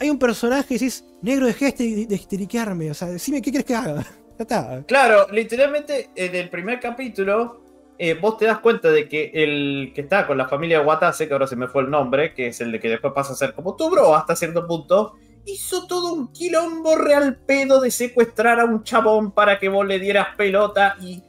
hay 0.00 0.10
un 0.10 0.18
personaje 0.18 0.74
y 0.74 0.78
decís, 0.78 1.04
negro, 1.22 1.46
dejé 1.46 1.72
de, 1.72 2.06
de 2.06 2.14
histeriquearme, 2.14 2.90
o 2.90 2.94
sea, 2.94 3.08
decime 3.08 3.40
qué 3.40 3.50
quieres 3.50 3.66
que 3.66 3.74
haga. 3.74 4.04
Ya 4.36 4.42
está. 4.42 4.82
Claro, 4.88 5.28
literalmente 5.30 6.10
en 6.16 6.34
el 6.34 6.50
primer 6.50 6.80
capítulo 6.80 7.62
eh, 7.96 8.14
vos 8.14 8.36
te 8.36 8.46
das 8.46 8.58
cuenta 8.58 8.90
de 8.90 9.08
que 9.08 9.30
el 9.32 9.92
que 9.94 10.00
está 10.00 10.26
con 10.26 10.36
la 10.36 10.48
familia 10.48 10.80
Watase, 10.80 11.28
que 11.28 11.32
ahora 11.32 11.46
se 11.46 11.54
me 11.54 11.68
fue 11.68 11.82
el 11.82 11.90
nombre, 11.90 12.34
que 12.34 12.48
es 12.48 12.60
el 12.60 12.72
de 12.72 12.80
que 12.80 12.88
después 12.88 13.12
pasa 13.12 13.32
a 13.32 13.36
ser 13.36 13.54
como 13.54 13.76
tu 13.76 13.88
bro 13.88 14.16
hasta 14.16 14.34
cierto 14.34 14.66
punto, 14.66 15.14
hizo 15.46 15.86
todo 15.86 16.12
un 16.12 16.32
quilombo 16.32 16.96
real 16.96 17.36
pedo 17.46 17.80
de 17.80 17.92
secuestrar 17.92 18.58
a 18.58 18.64
un 18.64 18.82
chabón 18.82 19.30
para 19.30 19.60
que 19.60 19.68
vos 19.68 19.86
le 19.86 20.00
dieras 20.00 20.28
pelota 20.36 20.96
y 21.00 21.22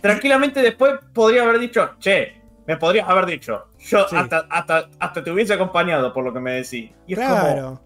tranquilamente 0.00 0.60
después 0.62 0.92
podría 1.12 1.42
haber 1.42 1.58
dicho, 1.58 1.90
che, 1.98 2.40
me 2.66 2.76
podrías 2.76 3.08
haber 3.08 3.26
dicho, 3.26 3.66
yo 3.78 4.06
Sí. 4.08 4.16
hasta, 4.16 4.46
hasta, 4.50 4.88
hasta 4.98 5.24
te 5.24 5.30
hubiese 5.30 5.54
acompañado 5.54 6.12
por 6.12 6.24
lo 6.24 6.32
que 6.32 6.40
me 6.40 6.52
decís. 6.52 6.90
Y 7.06 7.12
es 7.14 7.18
como, 7.18 7.30
Claro. 7.30 7.80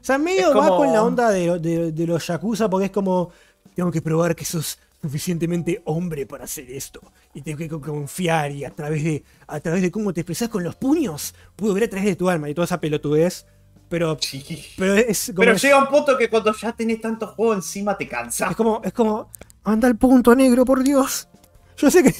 O 0.00 0.04
sea, 0.08 0.16
medio 0.18 0.48
es 0.50 0.56
va 0.56 0.68
como- 0.68 0.76
con 0.78 0.92
la 0.92 1.02
onda 1.02 1.30
de, 1.30 1.58
de- 1.58 1.92
de 1.92 2.06
los 2.06 2.26
Yakuza 2.26 2.70
porque 2.70 2.86
es 2.86 2.92
como, 2.92 3.30
tengo 3.74 3.90
que 3.90 4.00
probar 4.00 4.34
que 4.34 4.44
sos 4.44 4.78
suficientemente 5.02 5.82
hombre 5.84 6.26
para 6.26 6.44
hacer 6.44 6.70
esto. 6.70 7.00
Y 7.34 7.42
tengo 7.42 7.58
que 7.58 7.68
confiar 7.68 8.50
y 8.52 8.64
a 8.64 8.70
través 8.70 9.04
de, 9.04 9.22
a 9.46 9.60
través 9.60 9.82
de 9.82 9.90
cómo 9.90 10.12
te 10.12 10.20
expresas 10.22 10.48
con 10.48 10.64
los 10.64 10.76
puños, 10.76 11.34
puedo 11.56 11.74
ver 11.74 11.84
a 11.84 11.88
través 11.88 12.06
de 12.06 12.16
tu 12.16 12.28
alma 12.30 12.48
y 12.48 12.54
toda 12.54 12.64
esa 12.64 12.80
pelotudez. 12.80 13.46
Pero, 13.88 14.18
sí. 14.20 14.44
pero 14.76 14.94
es 14.94 15.26
como... 15.28 15.38
Pero 15.40 15.52
es- 15.52 15.62
llega 15.62 15.78
un 15.78 15.88
punto 15.88 16.16
que 16.16 16.28
cuando 16.28 16.52
ya 16.54 16.72
tenés 16.72 17.00
tantos 17.00 17.30
juegos 17.30 17.56
encima 17.56 17.96
te 17.96 18.06
cansas. 18.08 18.50
Es 18.50 18.56
como, 18.56 18.80
es 18.84 18.92
como, 18.92 19.30
anda 19.68 19.88
al 19.88 19.96
punto 19.96 20.34
negro, 20.34 20.64
por 20.64 20.82
Dios. 20.82 21.28
Yo 21.76 21.90
sé 21.90 22.02
que, 22.02 22.12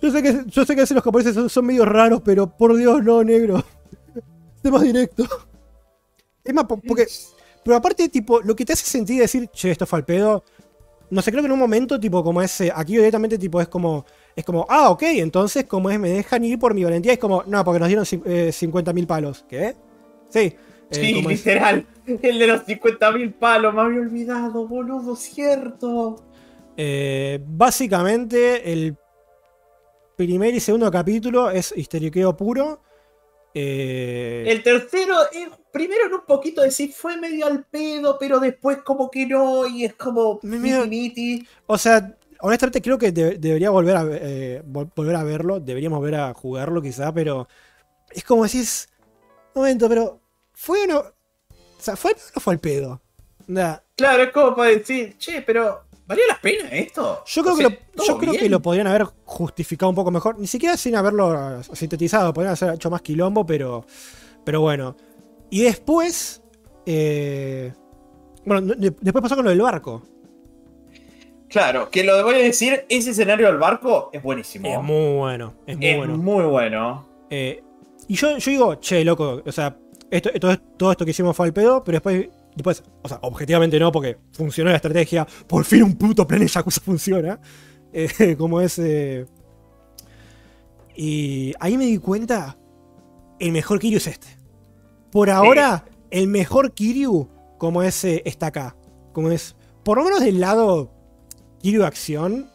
yo 0.00 0.10
sé 0.10 0.22
que, 0.22 0.44
yo 0.46 0.64
sé 0.64 0.74
que 0.74 0.80
a 0.80 0.84
veces 0.84 0.94
los 0.94 1.04
japoneses 1.04 1.34
son, 1.34 1.50
son 1.50 1.66
medio 1.66 1.84
raros, 1.84 2.22
pero 2.24 2.46
por 2.56 2.74
Dios, 2.76 3.02
no, 3.04 3.22
negro. 3.22 3.62
Sé 4.62 4.70
más 4.70 4.82
directo. 4.82 5.24
Es 6.44 6.54
más, 6.54 6.64
po- 6.64 6.80
porque, 6.80 7.06
pero 7.64 7.76
aparte, 7.76 8.08
tipo, 8.08 8.40
lo 8.40 8.56
que 8.56 8.64
te 8.64 8.72
hace 8.72 8.86
sentir 8.86 9.20
decir, 9.20 9.48
che, 9.52 9.70
esto 9.70 9.86
fue 9.86 9.98
al 9.98 10.04
pedo. 10.04 10.42
No 11.10 11.22
sé, 11.22 11.30
creo 11.32 11.42
que 11.42 11.46
en 11.46 11.52
un 11.52 11.58
momento, 11.58 11.98
tipo, 11.98 12.22
como 12.22 12.40
ese, 12.40 12.72
aquí 12.74 12.96
directamente, 12.96 13.36
tipo, 13.36 13.60
es 13.60 13.68
como, 13.68 14.04
es 14.36 14.44
como, 14.44 14.64
ah, 14.68 14.90
ok, 14.90 15.02
entonces, 15.02 15.64
como 15.66 15.90
es, 15.90 15.98
me 15.98 16.08
dejan 16.10 16.44
ir 16.44 16.58
por 16.58 16.72
mi 16.72 16.84
valentía, 16.84 17.12
es 17.12 17.18
como, 17.18 17.42
no, 17.46 17.64
porque 17.64 17.80
nos 17.80 17.88
dieron 17.88 18.06
eh, 18.26 18.52
50 18.52 18.92
mil 18.92 19.06
palos. 19.06 19.44
¿Qué? 19.48 19.74
Sí. 20.28 20.38
eh, 20.40 20.56
Sí, 20.90 21.18
es- 21.18 21.26
literal. 21.26 21.86
El 22.22 22.38
de 22.38 22.46
los 22.46 22.62
50.000 22.66 23.32
palos, 23.34 23.74
me 23.74 23.80
había 23.82 24.00
olvidado, 24.00 24.66
boludo, 24.66 25.16
cierto. 25.16 26.16
Eh, 26.76 27.40
básicamente, 27.46 28.72
el 28.72 28.96
primer 30.16 30.54
y 30.54 30.60
segundo 30.60 30.90
capítulo 30.90 31.50
es 31.50 31.72
histeriqueo 31.76 32.36
puro. 32.36 32.82
Eh, 33.52 34.44
El 34.46 34.62
tercero, 34.62 35.14
primero 35.72 36.06
en 36.06 36.14
un 36.14 36.24
poquito 36.26 36.62
decir 36.62 36.92
fue 36.92 37.16
medio 37.16 37.46
al 37.46 37.64
pedo, 37.64 38.16
pero 38.18 38.38
después 38.38 38.78
como 38.78 39.10
que 39.10 39.26
no, 39.26 39.66
y 39.66 39.84
es 39.84 39.94
como 39.94 40.38
miti, 40.42 40.88
miti. 40.88 41.46
o 41.66 41.76
sea, 41.76 42.16
honestamente 42.40 42.80
creo 42.80 42.96
que 42.98 43.10
de- 43.12 43.38
debería 43.38 43.70
volver 43.70 43.96
a, 43.96 44.04
eh, 44.08 44.62
vol- 44.64 44.90
volver 44.94 45.16
a 45.16 45.24
verlo. 45.24 45.58
Deberíamos 45.58 45.98
volver 45.98 46.14
a 46.20 46.34
jugarlo 46.34 46.80
quizá, 46.80 47.12
pero 47.12 47.48
es 48.12 48.22
como 48.24 48.44
decís, 48.44 48.88
momento, 49.54 49.88
pero 49.88 50.20
fue 50.52 50.84
uno... 50.84 51.02
O 51.80 51.82
sea, 51.82 51.96
¿fue 51.96 52.12
al 52.12 52.16
pedo 52.16 52.28
o 52.28 52.32
no 52.36 52.40
fue 52.40 52.52
al 52.54 52.60
pedo? 52.60 53.00
Claro, 53.96 54.22
es 54.22 54.30
como 54.30 54.54
para 54.54 54.70
decir, 54.70 55.16
che, 55.18 55.42
pero 55.42 55.80
¿valía 56.06 56.24
la 56.28 56.40
pena 56.40 56.68
esto? 56.70 57.22
Yo 57.26 57.42
creo, 57.42 57.54
O 57.54 57.56
que, 57.56 57.62
lo, 57.64 57.70
¿todo 57.96 58.06
yo 58.06 58.18
creo 58.18 58.32
que 58.34 58.48
lo 58.48 58.60
podrían 58.62 58.86
haber 58.86 59.04
justificado 59.24 59.90
un 59.90 59.96
poco 59.96 60.10
mejor. 60.10 60.38
Ni 60.38 60.46
siquiera 60.46 60.76
sin 60.76 60.94
haberlo 60.94 61.62
sintetizado. 61.74 62.32
Podrían 62.32 62.54
haber 62.60 62.74
hecho 62.76 62.90
más 62.90 63.02
quilombo, 63.02 63.44
pero, 63.44 63.84
pero 64.44 64.60
bueno. 64.60 64.96
Y 65.50 65.62
después. 65.62 66.42
eh, 66.86 67.72
bueno, 68.44 68.74
de- 68.74 68.94
después 69.00 69.22
pasó 69.22 69.34
con 69.36 69.44
lo 69.44 69.50
del 69.50 69.60
barco. 69.60 70.02
Claro, 71.48 71.90
que 71.90 72.04
lo 72.04 72.22
voy 72.22 72.36
a 72.36 72.38
decir, 72.38 72.84
ese 72.88 73.10
escenario 73.10 73.48
del 73.48 73.58
barco 73.58 74.10
es 74.12 74.22
buenísimo. 74.22 74.68
Es 74.68 74.80
muy 74.82 75.16
bueno. 75.16 75.54
Es 75.66 75.76
muy 75.76 75.86
Es 75.86 75.96
bueno. 75.96 76.16
muy 76.16 76.44
bueno. 76.44 77.08
Eh, 77.28 77.62
y 78.06 78.14
yo, 78.14 78.38
yo 78.38 78.50
digo, 78.50 78.74
che, 78.76 79.04
loco. 79.04 79.42
O 79.44 79.52
sea, 79.52 79.76
esto, 80.10 80.30
esto, 80.32 80.58
todo 80.76 80.92
esto 80.92 81.04
que 81.04 81.12
hicimos 81.12 81.36
fue 81.36 81.46
al 81.46 81.52
pedo, 81.52 81.82
pero 81.84 81.96
después. 81.96 82.28
Después, 82.54 82.82
o 83.02 83.08
sea, 83.08 83.20
objetivamente 83.22 83.78
no, 83.78 83.92
porque 83.92 84.18
funcionó 84.32 84.70
la 84.70 84.76
estrategia. 84.76 85.24
Por 85.46 85.64
fin 85.64 85.84
un 85.84 85.96
puto 85.96 86.26
plan 86.26 86.40
de 86.40 86.48
Yakuza 86.48 86.80
funciona. 86.84 87.40
Eh, 87.92 88.34
como 88.36 88.60
es. 88.60 88.78
eh, 88.78 89.26
y 90.96 91.52
ahí 91.60 91.78
me 91.78 91.86
di 91.86 91.98
cuenta. 91.98 92.56
El 93.38 93.52
mejor 93.52 93.78
Kiryu 93.78 93.98
es 93.98 94.06
este. 94.06 94.26
Por 95.10 95.30
ahora, 95.30 95.84
el 96.10 96.26
mejor 96.26 96.72
Kiryu 96.72 97.28
como 97.60 97.82
es 97.82 98.04
eh, 98.04 98.22
está 98.24 98.46
acá. 98.46 98.74
Como 99.12 99.30
es, 99.30 99.54
por 99.84 99.98
lo 99.98 100.04
menos 100.04 100.20
del 100.20 100.40
lado 100.40 100.90
Kiryu 101.60 101.84
acción, 101.84 102.50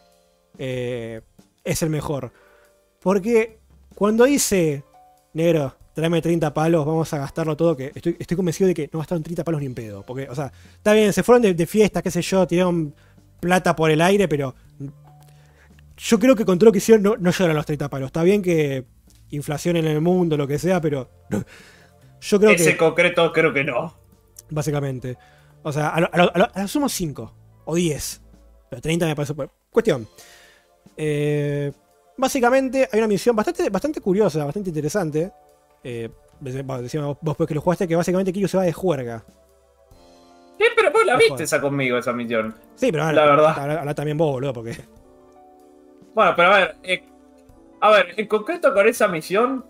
eh, 0.58 1.22
es 1.64 1.82
el 1.82 1.90
mejor. 1.90 2.32
Porque 3.00 3.60
cuando 3.94 4.24
dice, 4.24 4.84
negro, 5.32 5.76
tráeme 5.96 6.20
30 6.20 6.52
palos, 6.52 6.84
vamos 6.84 7.10
a 7.14 7.18
gastarlo 7.18 7.56
todo, 7.56 7.74
que 7.74 7.90
estoy, 7.94 8.16
estoy 8.18 8.36
convencido 8.36 8.68
de 8.68 8.74
que 8.74 8.90
no 8.92 8.98
gastaron 8.98 9.22
30 9.22 9.42
palos 9.44 9.60
ni 9.62 9.66
en 9.66 9.74
pedo. 9.74 10.02
Porque, 10.04 10.28
o 10.28 10.34
sea, 10.34 10.52
está 10.76 10.92
bien, 10.92 11.10
se 11.10 11.22
fueron 11.22 11.40
de, 11.40 11.54
de 11.54 11.66
fiesta, 11.66 12.02
qué 12.02 12.10
sé 12.10 12.20
yo, 12.20 12.46
tiraron 12.46 12.94
plata 13.40 13.74
por 13.74 13.90
el 13.90 14.02
aire, 14.02 14.28
pero 14.28 14.54
yo 15.96 16.18
creo 16.18 16.36
que 16.36 16.44
con 16.44 16.58
todo 16.58 16.66
lo 16.66 16.72
que 16.72 16.78
hicieron 16.78 17.02
no, 17.02 17.16
no 17.16 17.30
llegaron 17.30 17.52
a 17.52 17.54
los 17.54 17.64
30 17.64 17.88
palos. 17.88 18.08
Está 18.08 18.22
bien 18.22 18.42
que 18.42 18.84
inflación 19.30 19.76
en 19.76 19.86
el 19.86 20.02
mundo, 20.02 20.36
lo 20.36 20.46
que 20.46 20.58
sea, 20.58 20.82
pero 20.82 21.08
yo 22.20 22.38
creo 22.38 22.50
Ese 22.50 22.72
que, 22.72 22.76
concreto 22.76 23.32
creo 23.32 23.54
que 23.54 23.64
no. 23.64 23.94
básicamente, 24.50 25.16
o 25.62 25.72
sea, 25.72 25.88
a 25.88 26.00
lo, 26.02 26.10
a 26.12 26.16
lo- 26.18 26.34
a 26.34 26.38
lo- 26.38 26.50
a 26.52 26.60
lo 26.62 26.68
sumo 26.68 26.90
5 26.90 27.32
o 27.64 27.74
10, 27.74 28.20
pero 28.68 28.82
30 28.82 29.06
me 29.06 29.16
parece... 29.16 29.34
Cuestión. 29.70 30.06
Eh, 30.96 31.72
básicamente 32.18 32.86
hay 32.92 32.98
una 32.98 33.08
misión 33.08 33.34
bastante, 33.34 33.68
bastante 33.70 34.00
curiosa, 34.02 34.44
bastante 34.44 34.68
interesante. 34.70 35.32
Eh, 35.84 36.08
bueno, 36.40 36.82
decíamos 36.82 37.16
vos, 37.20 37.36
pues 37.36 37.48
que 37.48 37.54
lo 37.54 37.60
jugaste, 37.60 37.86
que 37.88 37.96
básicamente 37.96 38.32
Kiryu 38.32 38.48
se 38.48 38.56
va 38.56 38.64
de 38.64 38.72
juerga. 38.72 39.24
Eh, 40.58 40.64
pero 40.74 40.90
vos 40.90 41.04
la 41.04 41.14
No 41.14 41.18
viste 41.18 41.44
esa 41.44 41.60
conmigo, 41.60 41.96
esa 41.98 42.12
misión. 42.12 42.54
Sí, 42.74 42.90
pero 42.92 43.10
La 43.12 43.24
verdad. 43.26 43.78
Habla 43.78 43.94
también 43.94 44.16
vos, 44.18 44.32
boludo, 44.32 44.52
porque... 44.52 44.76
Bueno, 46.14 46.32
pero 46.34 46.48
a 46.52 46.56
ver, 46.58 46.76
eh, 46.82 47.04
a 47.80 47.90
ver, 47.90 48.14
en 48.16 48.26
concreto 48.26 48.72
con 48.72 48.86
esa 48.88 49.06
misión, 49.06 49.64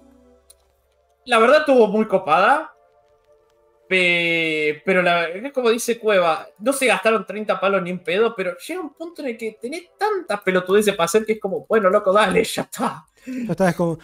la 1.24 1.38
verdad 1.40 1.59
estuvo 1.61 1.88
muy 1.88 2.07
copada. 2.07 2.72
pe- 3.88 4.80
pero 4.84 5.02
la, 5.02 5.24
es 5.28 5.52
como 5.52 5.70
dice 5.70 5.98
Cueva, 5.98 6.46
no 6.59 6.72
se 6.72 6.86
gastaron 6.86 7.26
30 7.26 7.59
palos 7.61 7.82
ni 7.82 7.90
en 7.90 7.98
pedo, 8.02 8.34
pero 8.36 8.57
llega 8.59 8.80
un 8.80 8.94
punto 8.94 9.22
en 9.22 9.28
el 9.28 9.36
que 9.38 9.59
tenés 9.61 9.90
tantas 9.98 10.40
pelotudeces 10.40 10.94
para 10.94 11.04
hacer 11.07 11.24
que 11.26 11.32
es 11.34 11.40
como, 11.40 11.66
bueno, 11.66 11.90
loco, 11.90 12.12
dale, 12.12 12.42
ya 12.44 12.62
está. 12.62 13.04
Ya 13.27 13.51
estás 13.53 13.74
como... 13.74 13.99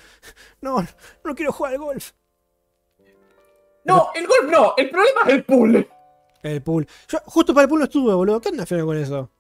No, 0.61 0.85
no 1.25 1.35
quiero 1.35 1.53
jugar 1.53 1.73
al 1.73 1.79
golf. 1.79 2.13
No, 3.85 4.11
el 4.15 4.27
golf 4.27 4.51
no, 4.51 4.75
el 4.77 4.91
problema 4.91 5.21
es 5.27 5.35
el 5.35 5.45
pool. 5.45 5.89
El 6.43 6.63
pool. 6.63 6.87
Yo 7.09 7.19
justo 7.27 7.53
para 7.55 7.65
el 7.65 7.69
pool 7.69 7.81
no 7.81 7.85
estuve, 7.85 8.15
boludo. 8.15 8.41
¿Qué 8.41 8.49
andas 8.51 8.69
con 8.69 8.97
eso? 8.97 9.31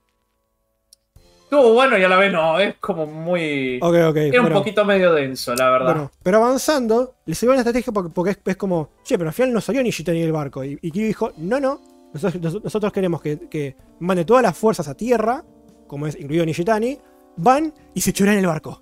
Estuvo 1.44 1.74
bueno 1.74 1.98
y 1.98 2.02
a 2.02 2.08
la 2.08 2.16
vez 2.16 2.32
no, 2.32 2.58
es 2.58 2.76
como 2.76 3.04
muy... 3.06 3.78
Ok, 3.82 3.94
ok. 4.08 4.16
es 4.16 4.38
un 4.40 4.48
poquito 4.52 4.84
medio 4.86 5.12
denso, 5.12 5.54
la 5.54 5.68
verdad. 5.70 5.86
Bueno, 5.92 6.10
pero 6.22 6.38
avanzando, 6.38 7.16
le 7.26 7.34
sirvió 7.34 7.52
una 7.52 7.60
estrategia 7.60 7.92
porque, 7.92 8.10
porque 8.10 8.30
es, 8.30 8.38
es 8.46 8.56
como, 8.56 8.88
che, 9.04 9.18
pero 9.18 9.28
al 9.28 9.34
final 9.34 9.52
no 9.52 9.60
salió 9.60 9.82
Nishita 9.82 10.12
ni 10.12 10.22
el 10.22 10.32
barco. 10.32 10.64
Y, 10.64 10.78
y 10.80 10.90
Kiryu 10.90 11.08
dijo, 11.08 11.32
no, 11.36 11.60
no, 11.60 11.78
nosotros, 12.14 12.40
nos- 12.42 12.64
nosotros 12.64 12.90
queremos 12.92 13.20
que, 13.20 13.38
que 13.50 13.76
mande 14.00 14.24
todas 14.24 14.42
las 14.42 14.56
fuerzas 14.56 14.88
a 14.88 14.94
tierra, 14.96 15.44
como 15.86 16.06
es 16.06 16.16
incluido 16.18 16.46
Nishitani, 16.46 16.98
van 17.36 17.74
y 17.92 18.00
se 18.00 18.14
chorean 18.14 18.38
el 18.38 18.46
barco. 18.46 18.80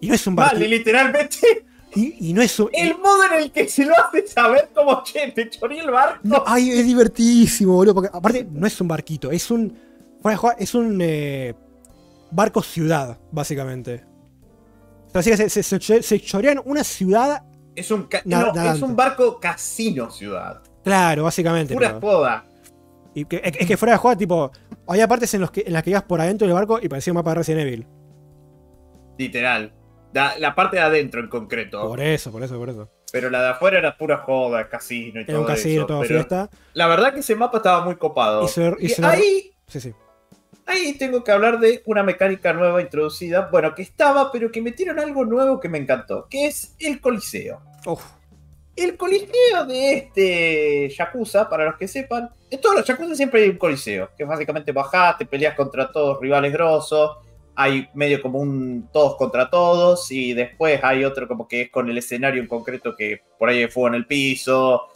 Y 0.00 0.08
no 0.08 0.14
es 0.14 0.26
un 0.26 0.36
barco. 0.36 0.54
Vale, 0.54 0.68
literalmente, 0.68 1.38
Y, 1.94 2.30
y 2.30 2.32
no 2.32 2.42
es 2.42 2.58
un. 2.58 2.68
el 2.72 2.98
modo 2.98 3.24
en 3.32 3.42
el 3.44 3.52
que 3.52 3.68
se 3.68 3.84
lo 3.86 3.94
hace 3.96 4.26
saber 4.26 4.70
como, 4.74 5.02
che, 5.04 5.30
te 5.32 5.48
choré 5.48 5.78
el 5.78 5.90
barco. 5.90 6.18
no, 6.24 6.42
ay, 6.46 6.70
es 6.70 6.84
divertidísimo, 6.86 7.74
boludo. 7.74 7.94
Porque 7.94 8.10
aparte, 8.12 8.46
no 8.50 8.66
es 8.66 8.80
un 8.80 8.88
barquito, 8.88 9.30
es 9.30 9.50
un. 9.50 9.78
fuera 10.20 10.34
de 10.34 10.38
joda, 10.38 10.56
Es 10.58 10.74
un 10.74 10.98
eh, 11.00 11.54
barco 12.32 12.62
ciudad, 12.62 13.18
básicamente. 13.30 14.04
O 15.14 15.22
sea, 15.22 15.36
se, 15.36 15.48
se- 15.48 15.62
se- 15.62 16.02
se 16.02 16.20
chorean 16.20 16.60
una 16.64 16.82
ciudad. 16.82 17.44
Es 17.76 17.90
un, 17.92 18.08
no, 18.24 18.52
es 18.72 18.82
un 18.82 18.96
barco 18.96 19.38
casino 19.40 20.10
ciudad. 20.10 20.60
Claro, 20.82 21.24
básicamente. 21.24 21.74
Pura 21.74 21.98
joda. 22.00 22.44
Y 23.14 23.24
que, 23.24 23.40
es 23.44 23.66
que 23.66 23.76
fuera 23.76 23.92
de 23.92 23.98
juego, 23.98 24.16
tipo, 24.16 24.50
había 24.88 25.06
partes 25.06 25.32
en, 25.34 25.40
los 25.40 25.52
que, 25.52 25.62
en 25.66 25.72
las 25.72 25.84
que 25.84 25.90
ibas 25.90 26.02
por 26.02 26.20
adentro 26.20 26.46
del 26.48 26.54
barco 26.54 26.80
y 26.82 26.88
parecía 26.88 27.12
un 27.12 27.16
mapa 27.16 27.30
de 27.30 27.34
Resident 27.36 27.62
Evil. 27.62 27.86
Literal. 29.18 29.72
La, 30.14 30.38
la 30.38 30.54
parte 30.54 30.76
de 30.76 30.82
adentro 30.82 31.20
en 31.20 31.28
concreto. 31.28 31.82
Por 31.86 32.00
eso, 32.00 32.32
por 32.32 32.42
eso, 32.42 32.56
por 32.56 32.70
eso. 32.70 32.88
Pero 33.12 33.28
la 33.30 33.42
de 33.42 33.48
afuera 33.50 33.78
era 33.78 33.96
pura 33.98 34.16
joda, 34.18 34.68
casino 34.68 35.20
y 35.20 35.24
Era 35.24 35.32
todo 35.32 35.40
un 35.42 35.46
casino, 35.46 35.74
eso. 35.80 35.86
toda 35.86 36.00
pero 36.00 36.14
fiesta. 36.14 36.50
La 36.72 36.86
verdad 36.86 37.12
que 37.12 37.20
ese 37.20 37.34
mapa 37.36 37.58
estaba 37.58 37.84
muy 37.84 37.96
copado. 37.96 38.44
Y 38.44 38.48
se- 38.48 38.76
y 38.78 38.92
ahí, 39.04 39.52
Sí, 39.66 39.80
sí. 39.80 39.92
ahí 40.66 40.96
tengo 40.98 41.22
que 41.24 41.32
hablar 41.32 41.58
de 41.60 41.82
una 41.86 42.02
mecánica 42.02 42.52
nueva 42.52 42.80
introducida. 42.80 43.48
Bueno, 43.52 43.74
que 43.74 43.82
estaba, 43.82 44.30
pero 44.32 44.50
que 44.50 44.62
metieron 44.62 44.98
algo 45.00 45.24
nuevo 45.24 45.58
que 45.60 45.68
me 45.68 45.78
encantó. 45.78 46.26
Que 46.30 46.46
es 46.46 46.74
el 46.78 47.00
coliseo. 47.00 47.60
Uf, 47.86 48.02
El 48.76 48.96
coliseo 48.96 49.66
de 49.68 49.94
este 49.94 50.88
Yakuza, 50.96 51.48
para 51.48 51.64
los 51.66 51.76
que 51.76 51.86
sepan, 51.86 52.30
en 52.50 52.60
todos 52.60 52.74
los 52.76 52.84
Yakuza 52.84 53.14
siempre 53.14 53.42
hay 53.42 53.50
un 53.50 53.56
coliseo, 53.58 54.10
que 54.16 54.24
básicamente 54.24 54.72
bajás, 54.72 55.16
te 55.18 55.26
peleas 55.26 55.54
contra 55.54 55.90
todos 55.92 56.20
rivales 56.20 56.52
grosos, 56.52 57.18
hay 57.56 57.88
medio 57.94 58.20
como 58.20 58.38
un 58.38 58.88
todos 58.92 59.16
contra 59.16 59.50
todos, 59.50 60.10
y 60.10 60.32
después 60.34 60.80
hay 60.82 61.04
otro 61.04 61.28
como 61.28 61.46
que 61.46 61.62
es 61.62 61.70
con 61.70 61.88
el 61.88 61.98
escenario 61.98 62.42
en 62.42 62.48
concreto 62.48 62.94
que 62.96 63.22
por 63.38 63.48
ahí 63.48 63.58
hay 63.58 63.68
fuego 63.68 63.88
en 63.88 63.94
el 63.94 64.06
piso, 64.06 64.88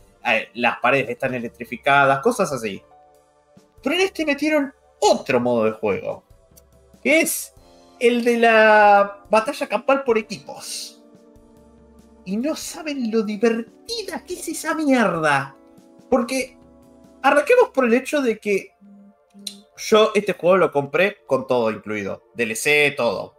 las 0.55 0.79
paredes 0.81 1.09
están 1.11 1.35
electrificadas, 1.35 2.21
cosas 2.21 2.53
así. 2.53 2.83
Pero 3.83 3.95
en 3.95 4.03
este 4.03 4.27
metieron 4.27 4.73
otro 5.01 5.41
modo 5.41 5.65
de 5.65 5.73
juego, 5.73 6.25
que 7.03 7.21
es 7.21 7.55
el 8.01 8.25
de 8.25 8.39
la 8.39 9.25
batalla 9.31 9.67
campal 9.67 10.05
por 10.05 10.19
equipos 10.19 11.03
y 12.25 12.37
no 12.37 12.55
saben 12.55 13.11
lo 13.11 13.23
divertida 13.23 14.23
que 14.27 14.35
es 14.35 14.49
esa 14.49 14.75
mierda. 14.75 15.57
Porque 16.11 16.59
arranquemos 17.23 17.71
por 17.71 17.87
el 17.87 17.95
hecho 17.95 18.21
de 18.21 18.39
que 18.39 18.73
yo 19.79 20.11
este 20.15 20.33
juego 20.33 20.57
lo 20.57 20.73
compré 20.73 21.19
con 21.27 21.47
todo 21.47 21.71
incluido. 21.71 22.25
DLC, 22.35 22.95
todo. 22.97 23.35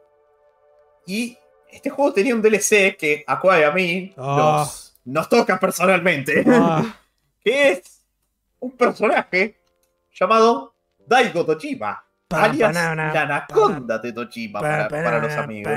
Y 1.05 1.37
este 1.71 1.89
juego 1.89 2.13
tenía 2.13 2.33
un 2.35 2.41
DLC 2.41 2.95
que 2.97 3.23
a 3.27 3.39
Cueva 3.39 3.59
y 3.59 3.63
a 3.63 3.71
mí 3.71 4.13
Ah. 4.17 4.35
nos, 4.65 4.97
nos 5.05 5.29
toca 5.29 5.59
personalmente. 5.59 6.43
Ah, 6.47 6.97
que 7.43 7.71
es 7.71 8.05
un 8.59 8.71
personaje 8.75 9.59
llamado 10.13 10.73
Daigo 11.05 11.45
Tochima. 11.45 12.03
Alias 12.31 12.73
la 12.75 12.91
anaconda 12.91 13.97
de 13.97 14.13
Tochima 14.13 14.59
para, 14.59 14.87
para 14.87 15.19
los 15.19 15.33
amigos. 15.33 15.71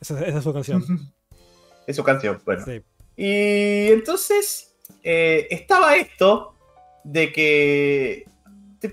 Esa, 0.00 0.24
esa 0.24 0.38
es 0.38 0.44
su 0.44 0.52
canción. 0.54 0.82
es 1.86 1.94
su 1.96 2.02
canción, 2.02 2.40
bueno. 2.44 2.64
Sí. 2.64 2.82
Y 3.16 3.92
entonces 3.92 4.74
eh, 5.02 5.46
estaba 5.50 5.96
esto 5.96 6.54
de 7.04 7.32
que 7.32 8.24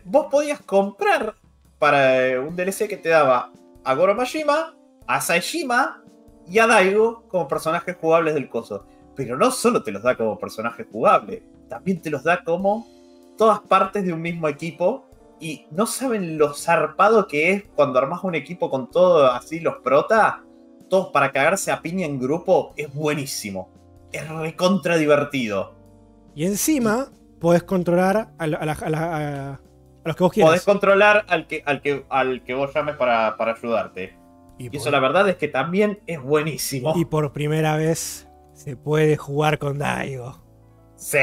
vos 0.05 0.27
podías 0.29 0.59
comprar 0.61 1.35
para 1.79 2.27
eh, 2.27 2.39
un 2.39 2.55
DLC 2.55 2.87
que 2.87 2.97
te 2.97 3.09
daba 3.09 3.51
a 3.83 3.93
Goro 3.95 4.13
Majima, 4.15 4.75
a 5.07 5.21
Saishima 5.21 6.03
y 6.47 6.59
a 6.59 6.67
Daigo 6.67 7.23
como 7.27 7.47
personajes 7.47 7.95
jugables 7.99 8.33
del 8.35 8.49
coso. 8.49 8.85
Pero 9.15 9.37
no 9.37 9.51
solo 9.51 9.83
te 9.83 9.91
los 9.91 10.03
da 10.03 10.15
como 10.15 10.37
personajes 10.37 10.85
jugables, 10.91 11.41
también 11.69 12.01
te 12.01 12.09
los 12.09 12.23
da 12.23 12.43
como 12.43 12.87
todas 13.37 13.59
partes 13.61 14.05
de 14.05 14.13
un 14.13 14.21
mismo 14.21 14.47
equipo. 14.47 15.05
Y 15.39 15.65
no 15.71 15.87
saben 15.87 16.37
lo 16.37 16.53
zarpado 16.53 17.27
que 17.27 17.51
es 17.51 17.63
cuando 17.75 17.97
armas 17.97 18.23
un 18.23 18.35
equipo 18.35 18.69
con 18.69 18.91
todo 18.91 19.25
así 19.31 19.59
los 19.59 19.77
prota, 19.77 20.43
todos 20.87 21.07
para 21.07 21.31
cagarse 21.31 21.71
a 21.71 21.81
piña 21.81 22.05
en 22.05 22.19
grupo, 22.19 22.73
es 22.77 22.93
buenísimo. 22.93 23.69
Es 24.11 24.29
recontra 24.29 24.97
divertido. 24.97 25.73
Y 26.35 26.45
encima, 26.45 27.07
podés 27.39 27.63
controlar 27.63 28.33
a, 28.37 28.45
la- 28.47 28.57
a 28.57 28.65
la- 28.65 28.73
a 28.73 28.89
la- 28.89 29.61
a- 30.03 30.07
los 30.07 30.15
que 30.15 30.23
vos 30.23 30.29
Podés 30.33 30.43
quieras. 30.45 30.63
controlar 30.65 31.25
al 31.27 31.47
que, 31.47 31.63
al 31.65 31.81
que, 31.81 32.05
al 32.09 32.43
que 32.43 32.53
vos 32.53 32.73
llames 32.73 32.95
para, 32.95 33.35
para 33.37 33.53
ayudarte. 33.53 34.17
Y, 34.57 34.65
Y 34.65 34.69
por- 34.69 34.77
eso 34.79 34.91
la 34.91 34.99
verdad 34.99 35.27
es 35.29 35.35
que 35.37 35.47
también 35.47 35.99
es 36.07 36.21
buenísimo. 36.21 36.93
y 36.95 37.05
por 37.05 37.31
primera 37.33 37.75
vez 37.77 38.27
se 38.53 38.75
puede 38.77 39.17
jugar 39.17 39.57
con 39.57 39.77
Daigo. 39.79 40.41
Sí, 40.95 41.17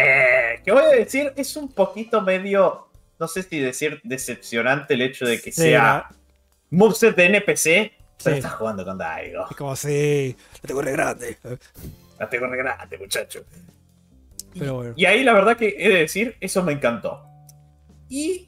que 0.64 0.72
voy 0.72 0.83
a 0.83 0.89
decir, 0.89 1.33
es 1.37 1.57
un 1.57 1.68
poquito 1.72 2.20
medio, 2.22 2.89
no 3.20 3.29
sé 3.29 3.45
si 3.45 3.61
decir 3.61 4.01
decepcionante 4.03 4.95
el 4.95 5.03
hecho 5.03 5.24
de 5.24 5.41
que 5.41 5.53
Sí, 5.53 5.62
sea 5.62 6.09
moveset 6.70 7.14
de 7.14 7.26
NPC, 7.26 7.93
pero 8.24 8.35
Sí. 8.35 8.41
estás 8.41 8.55
jugando 8.55 8.85
con 8.85 8.99
Daigo. 8.99 9.47
Es 9.49 9.57
como 9.57 9.76
si. 9.76 10.35
La 10.62 10.66
tengo 10.66 10.83
re 10.83 10.91
grande. 10.93 11.39
La 12.18 12.29
tengo 12.29 12.47
re 12.49 12.57
grande, 12.57 12.99
muchacho. 12.99 13.45
Pero 14.59 14.74
bueno. 14.74 14.95
Y 14.97 15.05
ahí 15.05 15.22
la 15.22 15.33
verdad 15.35 15.57
que 15.57 15.76
he 15.79 15.89
de 15.89 15.99
decir, 16.01 16.37
eso 16.41 16.62
me 16.64 16.72
encantó. 16.72 17.24
Y 18.09 18.48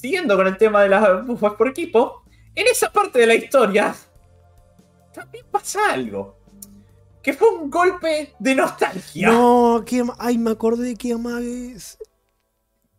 siguiendo 0.00 0.36
con 0.36 0.46
el 0.46 0.56
tema 0.56 0.82
de 0.82 0.88
las 0.90 1.26
bufas 1.26 1.54
por 1.54 1.68
equipo, 1.68 2.22
en 2.54 2.66
esa 2.66 2.90
parte 2.92 3.18
de 3.20 3.26
la 3.26 3.34
historia 3.34 3.94
también 5.12 5.46
pasa 5.50 5.92
algo. 5.92 6.36
Que 7.22 7.32
fue 7.32 7.48
un 7.50 7.68
golpe 7.70 8.34
de 8.38 8.54
nostalgia. 8.54 9.28
No, 9.28 9.84
ma- 10.04 10.16
Ay, 10.18 10.38
me 10.38 10.52
acordé 10.52 10.88
de 10.88 10.94
que 10.96 11.12
amagues. 11.12 11.98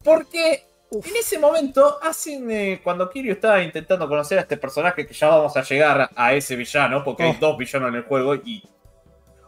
Porque 0.03 0.67
Uf. 0.91 1.07
en 1.07 1.15
ese 1.15 1.39
momento, 1.39 1.97
hacen, 2.01 2.49
eh, 2.51 2.81
cuando 2.83 3.09
Kiryu 3.09 3.31
estaba 3.33 3.63
intentando 3.63 4.07
conocer 4.07 4.37
a 4.37 4.41
este 4.41 4.57
personaje, 4.57 5.07
que 5.07 5.13
ya 5.13 5.29
vamos 5.29 5.55
a 5.55 5.63
llegar 5.63 6.09
a 6.15 6.33
ese 6.33 6.55
villano, 6.55 7.03
porque 7.03 7.23
hay 7.23 7.31
Oh. 7.31 7.37
dos 7.39 7.57
villanos 7.57 7.89
en 7.89 7.95
el 7.95 8.03
juego, 8.03 8.35
y 8.35 8.61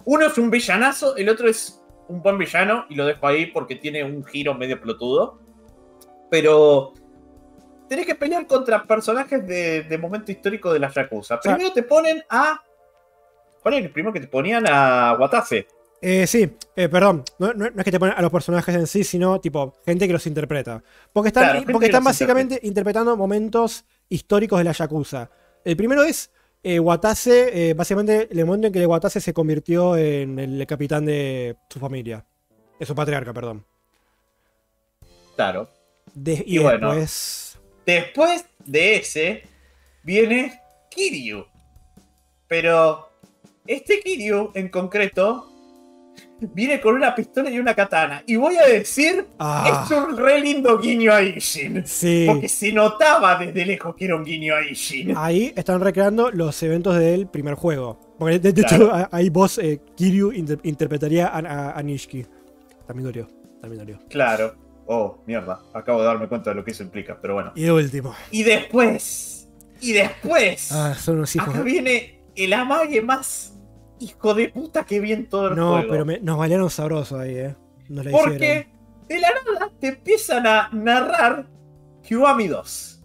uno 0.06 0.26
es 0.28 0.38
un 0.38 0.49
villanazo, 0.49 1.16
el 1.16 1.30
otro 1.30 1.47
es 1.49 1.80
un 2.08 2.22
buen 2.22 2.38
villano 2.38 2.86
y 2.89 2.95
lo 2.95 3.06
dejo 3.06 3.28
ahí 3.28 3.47
porque 3.47 3.76
tiene 3.76 4.04
un 4.04 4.24
giro 4.26 4.54
medio 4.56 4.80
pelotudo. 4.80 5.39
Pero 6.30 6.93
tenés 7.91 8.05
que 8.05 8.15
pelear 8.15 8.47
contra 8.47 8.85
personajes 8.87 9.45
de, 9.45 9.83
de 9.83 9.97
momento 9.97 10.31
histórico 10.31 10.71
de 10.71 10.79
la 10.79 10.89
Yakuza. 10.89 11.41
Primero 11.41 11.73
te 11.73 11.83
ponen 11.83 12.23
a. 12.29 12.63
¿Cuál 13.61 13.73
es 13.73 13.83
el 13.83 13.91
primero 13.91 14.13
que 14.13 14.21
te 14.21 14.27
ponían 14.29 14.63
a 14.65 15.17
Watase? 15.19 15.67
Eh, 16.01 16.25
sí, 16.25 16.55
eh, 16.73 16.87
perdón, 16.87 17.25
no, 17.37 17.51
es 17.65 17.83
que 17.83 17.91
te 17.91 17.99
ponen 17.99 18.15
a 18.17 18.21
los 18.21 18.31
personajes 18.31 18.73
en 18.73 18.87
sí, 18.87 19.03
sino 19.03 19.41
tipo 19.41 19.73
gente 19.85 20.07
que 20.07 20.13
los 20.13 20.25
interpreta. 20.25 20.81
Porque 21.11 21.27
están, 21.27 21.43
Claro, 21.43 21.65
porque 21.65 21.79
que 21.79 21.85
están 21.87 22.05
básicamente 22.05 22.61
interpretando 22.63 23.17
momentos 23.17 23.83
históricos 24.07 24.57
de 24.59 24.63
la 24.63 24.71
Yakuza. 24.71 25.29
El 25.65 25.75
primero 25.75 26.03
es 26.03 26.31
eh, 26.63 26.79
Watase, 26.79 27.71
eh, 27.71 27.73
básicamente 27.73 28.29
el 28.31 28.45
momento 28.45 28.67
en 28.67 28.73
que 28.73 28.85
Watase 28.87 29.19
se 29.19 29.33
convirtió 29.33 29.97
en 29.97 30.39
el 30.39 30.65
capitán 30.65 31.03
de 31.05 31.57
su 31.69 31.77
familia. 31.77 32.25
De 32.79 32.85
su 32.85 32.95
patriarca, 32.95 33.33
perdón. 33.33 33.65
Claro. 35.35 35.67
De- 36.13 36.41
y 36.47 36.55
Y 36.55 36.59
bueno. 36.59 36.87
después. 36.95 37.51
Después 37.86 38.45
de 38.65 38.95
ese 38.97 39.43
viene 40.03 40.59
Kiryu. 40.89 41.45
Pero 42.47 43.09
este 43.65 43.99
Kiryu 44.01 44.51
en 44.55 44.69
concreto 44.69 45.47
viene 46.53 46.82
con 46.82 46.95
una 46.95 47.13
pistola 47.15 47.49
y 47.49 47.59
una 47.59 47.73
katana. 47.75 48.23
Y 48.25 48.36
voy 48.36 48.57
a 48.57 48.65
decir, 48.65 49.25
Ah, 49.39 49.86
es 49.86 49.91
un 49.95 50.17
re 50.17 50.39
lindo 50.41 50.77
guiño 50.79 51.13
a 51.13 51.21
Ishin. 51.21 51.84
sí. 51.86 52.25
Porque 52.27 52.49
se 52.49 52.71
notaba 52.73 53.38
desde 53.38 53.65
lejos 53.65 53.95
que 53.95 54.05
era 54.05 54.15
un 54.15 54.25
guiño 54.25 54.55
a 54.55 54.65
Ishin. 54.65 55.13
Ahí 55.15 55.53
están 55.55 55.79
recreando 55.82 56.32
los 56.32 56.61
eventos 56.63 56.97
del 56.97 57.27
primer 57.27 57.53
juego. 57.55 57.99
Porque 58.17 58.39
de, 58.39 58.53
de 58.53 58.61
hecho, 58.61 58.77
Claro. 58.89 59.07
ahí 59.11 59.29
vos, 59.29 59.57
eh, 59.59 59.79
Kiryu, 59.95 60.32
inter- 60.32 60.59
interpretaría 60.63 61.27
a, 61.27 61.39
a, 61.39 61.71
a 61.77 61.82
Nishiki. 61.84 62.25
También 62.86 63.05
dolió. 63.05 63.27
También 63.61 63.79
dolió. 63.79 63.99
Claro. 64.09 64.55
Oh, 64.93 65.23
mierda. 65.25 65.61
Acabo 65.73 65.99
de 66.01 66.05
darme 66.05 66.27
cuenta 66.27 66.49
de 66.49 66.57
lo 66.57 66.65
que 66.65 66.71
eso 66.71 66.83
implica, 66.83 67.17
pero 67.21 67.35
bueno. 67.35 67.53
Y 67.55 67.61
de 67.63 67.71
último. 67.71 68.13
Y 68.29 68.43
después. 68.43 69.47
Y 69.79 69.93
después. 69.93 70.69
Ah, 70.73 70.93
son 70.95 71.15
unos 71.17 71.33
hijos. 71.33 71.47
acá 71.47 71.61
viene 71.61 72.25
el 72.35 72.51
amague 72.51 73.01
más 73.01 73.53
hijo 74.01 74.33
de 74.33 74.49
puta 74.49 74.83
que 74.85 74.99
vi 74.99 75.13
en 75.13 75.29
todo 75.29 75.47
el 75.49 75.55
No, 75.55 75.71
juego. 75.73 75.87
pero 75.91 76.05
me- 76.05 76.19
nos 76.19 76.37
valieron 76.37 76.69
sabroso 76.69 77.17
ahí, 77.17 77.37
eh. 77.37 77.55
Nos 77.87 78.03
la 78.03 78.11
hicieron. 78.11 78.31
Porque 78.31 78.67
de 79.07 79.19
la 79.21 79.29
nada 79.45 79.71
te 79.79 79.87
empiezan 79.87 80.45
a 80.45 80.69
narrar 80.73 81.47
Kiwami 82.03 82.47
2. 82.49 83.01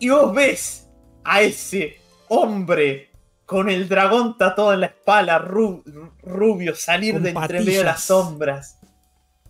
Y 0.00 0.10
vos 0.10 0.34
ves 0.34 0.90
a 1.24 1.40
ese 1.40 1.96
hombre 2.28 3.10
con 3.46 3.70
el 3.70 3.88
dragón 3.88 4.36
tatuado 4.36 4.74
en 4.74 4.80
la 4.80 4.86
espalda, 4.86 5.38
ru- 5.42 5.82
rubio, 6.22 6.74
salir 6.74 7.14
Con 7.14 7.22
de 7.22 7.28
entre 7.30 7.40
patillas. 7.40 7.64
medio 7.64 7.78
de 7.78 7.84
las 7.86 8.02
sombras. 8.02 8.78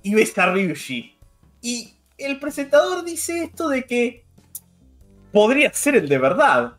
Y 0.02 0.14
ves 0.14 0.36
a 0.38 0.52
Ryushi. 0.52 1.13
Y 1.64 1.94
el 2.18 2.38
presentador 2.38 3.04
dice 3.04 3.44
esto 3.44 3.68
de 3.70 3.84
que 3.84 4.24
podría 5.32 5.72
ser 5.72 5.96
el 5.96 6.08
de 6.08 6.18
verdad. 6.18 6.74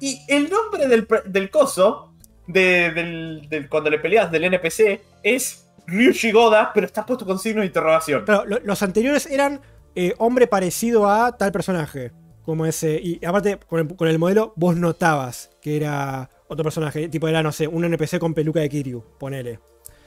Y 0.00 0.20
el 0.28 0.50
nombre 0.50 0.86
del, 0.88 1.06
del 1.26 1.50
coso, 1.50 2.12
de- 2.46 2.90
del, 2.92 3.46
del- 3.48 3.68
cuando 3.68 3.88
le 3.90 3.98
peleas 3.98 4.30
del 4.30 4.44
NPC, 4.44 5.00
es 5.22 5.66
Ryushi 5.86 6.32
Goda, 6.32 6.72
pero 6.74 6.86
está 6.86 7.06
puesto 7.06 7.24
con 7.24 7.38
signo 7.38 7.60
de 7.60 7.68
interrogación. 7.68 8.24
Claro, 8.24 8.44
lo- 8.46 8.58
los 8.60 8.82
anteriores 8.82 9.26
eran 9.26 9.60
eh, 9.94 10.14
hombre 10.18 10.46
parecido 10.46 11.08
a 11.08 11.36
tal 11.36 11.52
personaje. 11.52 12.12
Como 12.44 12.64
ese. 12.66 12.98
Y 13.02 13.24
aparte, 13.24 13.58
con 13.68 13.80
el, 13.80 13.94
con 13.96 14.08
el 14.08 14.18
modelo, 14.18 14.52
vos 14.56 14.74
notabas 14.76 15.50
que 15.60 15.76
era 15.76 16.30
otro 16.48 16.64
personaje. 16.64 17.08
Tipo, 17.08 17.28
era, 17.28 17.42
no 17.42 17.52
sé, 17.52 17.68
un 17.68 17.84
NPC 17.84 18.18
con 18.18 18.32
peluca 18.34 18.60
de 18.60 18.68
Kiryu. 18.70 19.04
Ponele. 19.18 19.60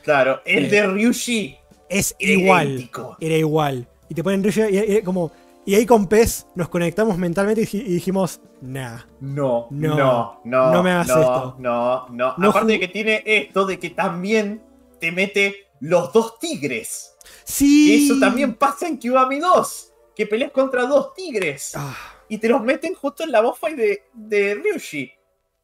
Claro, 0.04 0.42
el 0.46 0.66
Eh, 0.66 0.70
de 0.70 0.88
Ryushi 0.88 1.58
Es 1.92 2.16
era 2.20 2.32
igual. 2.32 2.68
idéntico. 2.70 3.18
Era 3.20 3.36
igual. 3.36 3.88
Y 4.10 4.16
te 4.16 4.24
ponen 4.24 4.44
Ryushi. 4.44 4.62
Y, 4.62 4.98
y- 4.98 5.02
como, 5.04 5.32
y 5.66 5.76
ahí 5.76 5.86
con 5.86 6.08
Pez 6.08 6.48
nos 6.56 6.70
conectamos 6.70 7.18
mentalmente 7.18 7.62
y, 7.62 7.66
dij- 7.66 7.86
y 7.86 7.94
dijimos, 7.94 8.42
nah. 8.62 9.00
No, 9.20 9.68
No, 9.72 9.96
no, 9.96 10.42
no, 10.46 10.72
no 10.72 10.84
me 10.84 10.92
hagas 10.92 11.08
no, 11.08 11.20
esto. 11.22 11.56
No, 11.60 12.10
no. 12.10 12.34
No 12.38 12.50
Aparte 12.50 12.74
de 12.74 12.80
que 12.80 12.88
tiene 12.88 13.24
esto 13.26 13.66
de 13.66 13.78
que 13.80 13.90
también 13.92 14.62
te 15.00 15.12
mete 15.12 15.68
los 15.80 16.12
dos 16.14 16.40
tigres. 16.40 17.16
Sí. 17.44 17.88
Que 17.88 18.06
eso 18.06 18.20
también 18.20 18.56
pasa 18.56 18.88
en 18.88 18.98
Kiwami 18.98 19.40
2. 19.40 19.94
Que 20.16 20.28
peleas 20.28 20.52
contra 20.52 20.86
dos 20.86 21.14
tigres. 21.14 21.72
Ah, 21.76 21.96
y 22.30 22.38
te 22.38 22.48
los 22.50 22.62
meten 22.62 22.94
justo 22.94 23.24
en 23.24 23.32
la 23.32 23.42
boss 23.42 23.60
fight 23.60 23.76
de, 23.78 24.04
de 24.14 24.56
Ryushi. 24.56 25.12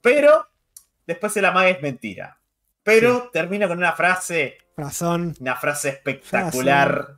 Pero 0.01 0.45
después 1.05 1.35
el 1.37 1.45
amague 1.45 1.71
es 1.71 1.81
mentira. 1.81 2.39
Pero 2.83 3.29
termina 3.31 3.67
con 3.67 3.77
una 3.77 3.91
frase, 3.93 4.57
razón. 4.77 5.35
una 5.39 5.55
frase 5.55 5.89
espectacular. 5.89 7.15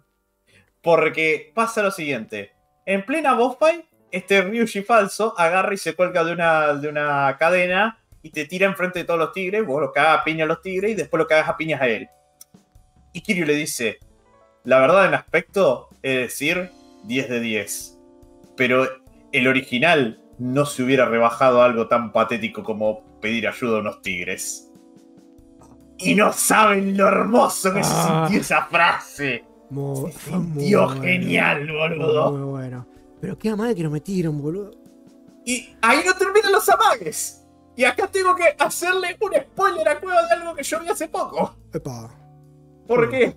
Porque 0.81 1.51
pasa 1.53 1.83
lo 1.83 1.91
siguiente. 1.91 2.53
En 2.85 3.05
plena 3.05 3.33
boss 3.33 3.57
fight, 3.59 3.85
este 4.11 4.41
Ryushi 4.41 4.81
falso 4.81 5.37
agarra 5.37 5.73
y 5.73 5.77
se 5.77 5.93
cuelga 5.93 6.23
de 6.23 6.31
una, 6.31 6.73
de 6.73 6.87
una 6.87 7.35
cadena 7.37 7.99
y 8.23 8.29
te 8.31 8.45
tira 8.45 8.65
enfrente 8.65 8.99
de 8.99 9.05
todos 9.05 9.19
los 9.19 9.33
tigres. 9.33 9.65
Vos 9.65 9.81
lo 9.81 9.91
cagas 9.91 10.21
a 10.21 10.23
piña 10.23 10.45
a 10.45 10.47
los 10.47 10.61
tigres 10.61 10.91
y 10.91 10.95
después 10.95 11.19
lo 11.19 11.27
cagas 11.27 11.49
a 11.49 11.57
piñas 11.57 11.81
a 11.81 11.87
él. 11.87 12.09
Y 13.13 13.21
Kiryu 13.21 13.45
le 13.45 13.55
dice, 13.55 13.99
la 14.63 14.79
verdad 14.79 15.05
en 15.05 15.13
aspecto 15.13 15.89
es 16.01 16.15
decir 16.15 16.71
10 17.03 17.29
de 17.29 17.39
10. 17.39 17.97
Pero 18.55 18.87
el 19.31 19.47
original 19.47 20.21
no 20.37 20.65
se 20.65 20.83
hubiera 20.83 21.05
rebajado 21.05 21.61
a 21.61 21.65
algo 21.65 21.87
tan 21.87 22.13
patético 22.13 22.63
como 22.63 23.19
pedir 23.19 23.47
ayuda 23.47 23.77
a 23.77 23.81
unos 23.81 24.01
tigres. 24.01 24.68
Y 25.99 26.15
no 26.15 26.31
saben 26.33 26.97
lo 26.97 27.07
hermoso 27.07 27.73
que 27.73 27.83
se 27.83 27.91
Ah. 27.93 28.23
sintió 28.27 28.41
esa 28.41 28.65
frase. 28.65 29.43
Muy, 29.69 30.11
Se 30.13 30.31
muy 30.31 30.59
sintió 30.61 30.85
bueno. 30.87 31.01
genial, 31.01 31.67
boludo. 31.71 32.31
Muy 32.31 32.41
bueno. 32.59 32.87
Pero 33.21 33.37
qué 33.37 33.55
madre 33.55 33.75
que 33.75 33.83
nos 33.83 33.91
metieron, 33.91 34.41
boludo. 34.41 34.71
Y 35.45 35.75
ahí 35.81 35.99
no 36.05 36.13
terminan 36.15 36.51
los 36.51 36.67
amagues. 36.69 37.43
Y 37.75 37.83
acá 37.85 38.07
tengo 38.07 38.35
que 38.35 38.43
hacerle 38.57 39.17
un 39.21 39.31
spoiler 39.33 39.87
a 39.89 39.99
Cueva 39.99 40.21
de 40.27 40.33
algo 40.33 40.55
que 40.55 40.63
yo 40.63 40.79
vi 40.79 40.87
hace 40.89 41.07
poco. 41.07 41.55
Epa. 41.73 42.09
Porque 42.87 43.35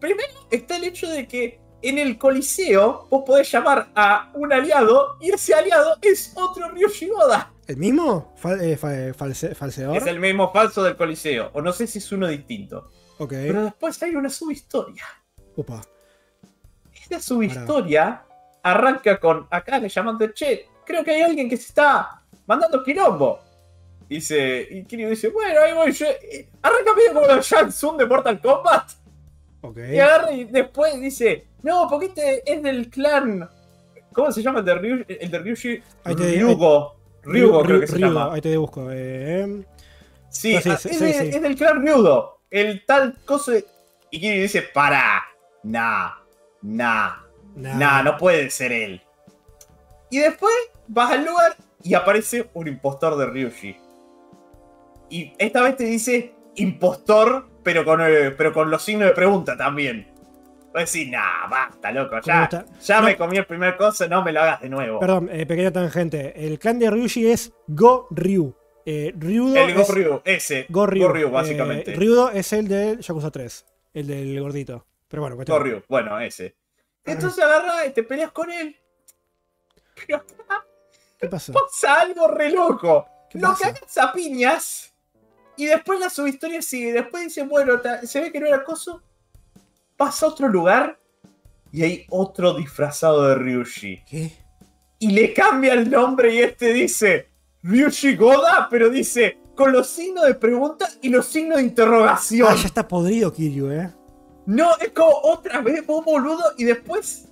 primero 0.00 0.28
está 0.50 0.76
el 0.76 0.84
hecho 0.84 1.08
de 1.08 1.26
que 1.26 1.60
en 1.82 1.98
el 1.98 2.18
Coliseo 2.18 3.06
vos 3.10 3.22
podés 3.26 3.50
llamar 3.50 3.88
a 3.94 4.30
un 4.34 4.52
aliado 4.52 5.16
y 5.20 5.30
ese 5.30 5.54
aliado 5.54 5.96
es 6.02 6.32
otro 6.36 6.68
Ryushi 6.70 7.08
Goda. 7.08 7.52
¿El 7.68 7.76
mismo? 7.76 8.34
Fal- 8.42 8.60
eh, 8.60 8.72
eh, 8.72 9.12
false- 9.14 9.54
¿Falseador? 9.54 9.96
Es 9.98 10.06
el 10.06 10.18
mismo 10.18 10.50
falso 10.52 10.82
del 10.82 10.96
Coliseo. 10.96 11.50
O 11.52 11.60
no 11.62 11.70
sé 11.72 11.86
si 11.86 11.98
es 11.98 12.10
uno 12.12 12.26
distinto. 12.26 12.90
Ok. 13.18 13.30
Pero 13.30 13.64
después 13.64 14.02
hay 14.02 14.16
una 14.16 14.30
subhistoria. 14.30 15.04
Opa. 15.56 15.82
Esta 16.94 17.20
subhistoria 17.20 18.22
arranca 18.62 19.18
con 19.20 19.46
acá 19.50 19.78
le 19.78 19.88
llaman 19.88 20.18
de 20.18 20.32
che, 20.32 20.66
creo 20.84 21.04
que 21.04 21.12
hay 21.12 21.22
alguien 21.22 21.48
que 21.48 21.56
se 21.56 21.68
está 21.68 22.22
mandando 22.46 22.82
quilombo. 22.82 23.40
Dice, 24.08 24.66
y 24.70 24.84
Kiryu 24.84 25.10
dice, 25.10 25.28
bueno, 25.28 25.60
ahí 25.60 25.74
voy 25.74 25.92
yo. 25.92 26.06
Y 26.06 26.46
Arranca 26.62 26.94
medio 26.94 27.12
como 27.14 27.26
los 27.26 27.46
Tsung 27.74 27.98
de 27.98 28.06
Mortal 28.06 28.40
Kombat. 28.40 28.90
Ok. 29.60 29.76
Y 29.92 29.98
agarra 29.98 30.32
y 30.32 30.44
después 30.44 30.98
dice, 31.00 31.48
no, 31.62 31.86
porque 31.90 32.06
este 32.06 32.42
es 32.50 32.62
del 32.62 32.88
clan. 32.88 33.48
¿Cómo 34.12 34.32
se 34.32 34.42
llama 34.42 34.60
el 34.60 34.64
de, 34.64 34.74
Ryu, 34.74 35.04
el 35.06 35.30
de 35.30 35.38
Ryushi? 35.38 35.82
Ryugo. 36.04 36.97
Ryugo 37.32 37.62
creo 37.62 37.80
que 37.80 37.86
se 37.86 37.96
Ryugo, 37.96 38.12
llama. 38.14 38.34
Ahí 38.34 38.40
te 38.40 38.56
busco. 38.56 38.88
Eh, 38.90 39.64
Sí, 40.30 40.54
es, 40.54 40.62
sí, 40.62 40.68
de- 40.98 41.12
sí. 41.12 41.28
es 41.28 41.42
del 41.42 41.56
clan 41.56 41.82
Ryudo. 41.84 42.38
El 42.50 42.84
tal 42.84 43.16
coso 43.24 43.52
de... 43.52 43.64
Y 44.10 44.20
Kiryu 44.20 44.42
dice, 44.42 44.62
para. 44.62 45.22
Nah, 45.62 46.10
nah, 46.62 47.12
nah. 47.56 47.74
nah, 47.74 48.02
no 48.02 48.16
puede 48.18 48.50
ser 48.50 48.72
él. 48.72 49.02
Y 50.10 50.18
después 50.18 50.52
vas 50.86 51.12
al 51.12 51.24
lugar 51.24 51.56
y 51.82 51.94
aparece 51.94 52.48
un 52.54 52.68
impostor 52.68 53.16
de 53.16 53.26
Ryushi. 53.26 53.76
Y 55.10 55.32
esta 55.38 55.62
vez 55.62 55.76
te 55.76 55.84
dice 55.84 56.34
impostor, 56.56 57.48
pero 57.62 57.84
con, 57.84 58.00
eh, 58.02 58.30
pero 58.36 58.52
con 58.52 58.70
los 58.70 58.82
signos 58.82 59.08
de 59.08 59.14
pregunta 59.14 59.56
también. 59.56 60.08
Vas 60.72 60.74
a 60.74 60.80
decir, 60.80 61.08
nah, 61.10 61.48
basta, 61.48 61.90
loco, 61.92 62.10
¿Cómo 62.10 62.22
ya, 62.22 62.48
ya 62.80 63.00
No. 63.00 63.06
me 63.06 63.16
comí 63.16 63.38
el 63.38 63.46
primer 63.46 63.76
coso, 63.76 64.06
no 64.08 64.22
me 64.22 64.32
lo 64.32 64.40
hagas 64.42 64.60
de 64.60 64.68
nuevo. 64.68 65.00
Perdón, 65.00 65.28
eh, 65.32 65.46
pequeña 65.46 65.72
tangente. 65.72 66.34
El 66.46 66.58
clan 66.58 66.78
de 66.78 66.90
Ryushi 66.90 67.30
es 67.30 67.52
Go 67.66 68.06
Ryu. 68.10 68.54
Eh, 68.84 69.12
Ryudo 69.16 69.56
el 69.56 69.70
es 69.70 69.86
Goryu, 69.88 70.22
ese. 70.24 70.66
Go 70.70 70.86
Ryu. 70.86 71.06
Goryu, 71.06 71.26
Eh, 71.26 71.30
básicamente. 71.30 71.92
Ryudo 71.94 72.30
es 72.30 72.52
el 72.54 72.68
del 72.68 73.00
Yakuza 73.00 73.30
3. 73.30 73.66
El 73.92 74.06
del 74.06 74.40
gordito. 74.40 74.86
Pero 75.08 75.22
bueno, 75.22 75.36
cuestión. 75.36 75.58
Goryu, 75.58 75.82
bueno, 75.88 76.18
ese. 76.20 76.56
Entonces 77.04 77.42
agarra 77.44 77.84
y 77.86 77.90
te 77.92 78.02
peleas 78.02 78.30
con 78.32 78.50
él. 78.50 78.76
Pero 79.94 80.16
acá 80.18 80.64
¿Qué 81.18 81.28
pasó? 81.28 81.52
pasa 81.52 82.00
algo 82.02 82.28
re 82.28 82.50
loco. 82.50 83.06
¿Qué 83.30 83.38
Lo 83.38 83.54
cagas 83.56 83.98
a 83.98 84.12
piñas. 84.12 84.94
Y 85.56 85.66
después 85.66 85.98
la 86.00 86.08
subhistoria 86.08 86.62
sigue. 86.62 86.92
Después 86.92 87.24
dicen, 87.24 87.48
bueno, 87.48 87.80
se 88.04 88.20
ve 88.20 88.30
que 88.32 88.40
no 88.40 88.46
era 88.46 88.56
acoso. 88.56 89.02
Pasa 89.98 90.24
a 90.24 90.28
otro 90.30 90.48
lugar. 90.48 90.98
Y 91.70 91.82
hay 91.82 92.06
otro 92.08 92.54
disfrazado 92.54 93.28
de 93.28 93.34
Ryushi. 93.34 94.02
¿Qué? 94.08 94.32
Y 95.00 95.10
le 95.10 95.34
cambia 95.34 95.74
el 95.74 95.90
nombre 95.90 96.34
y 96.34 96.38
este 96.38 96.72
dice 96.72 97.28
Ryushi 97.62 98.16
Goda, 98.16 98.68
pero 98.70 98.88
dice 98.88 99.38
con 99.54 99.72
los 99.72 99.86
signos 99.88 100.24
de 100.24 100.34
pregunta 100.34 100.88
y 101.02 101.08
los 101.10 101.26
signos 101.26 101.58
de 101.58 101.64
interrogación. 101.64 102.48
Ah, 102.50 102.54
ya 102.54 102.66
está 102.68 102.88
podrido 102.88 103.32
Kiryu, 103.32 103.70
eh. 103.70 103.92
No, 104.46 104.70
es 104.80 104.90
como 104.92 105.10
otra 105.24 105.60
vez 105.60 105.84
vos 105.86 106.02
boludo 106.04 106.42
y 106.56 106.64
después, 106.64 107.28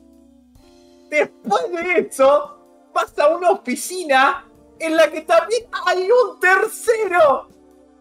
después 1.09 1.63
de 1.73 2.01
eso, 2.11 2.59
vas 2.93 3.19
a 3.19 3.29
una 3.35 3.51
oficina 3.53 4.45
en 4.79 4.97
la 4.97 5.11
que 5.11 5.23
también 5.23 5.65
hay 5.87 6.03
un 6.11 6.39
tercero. 6.41 7.49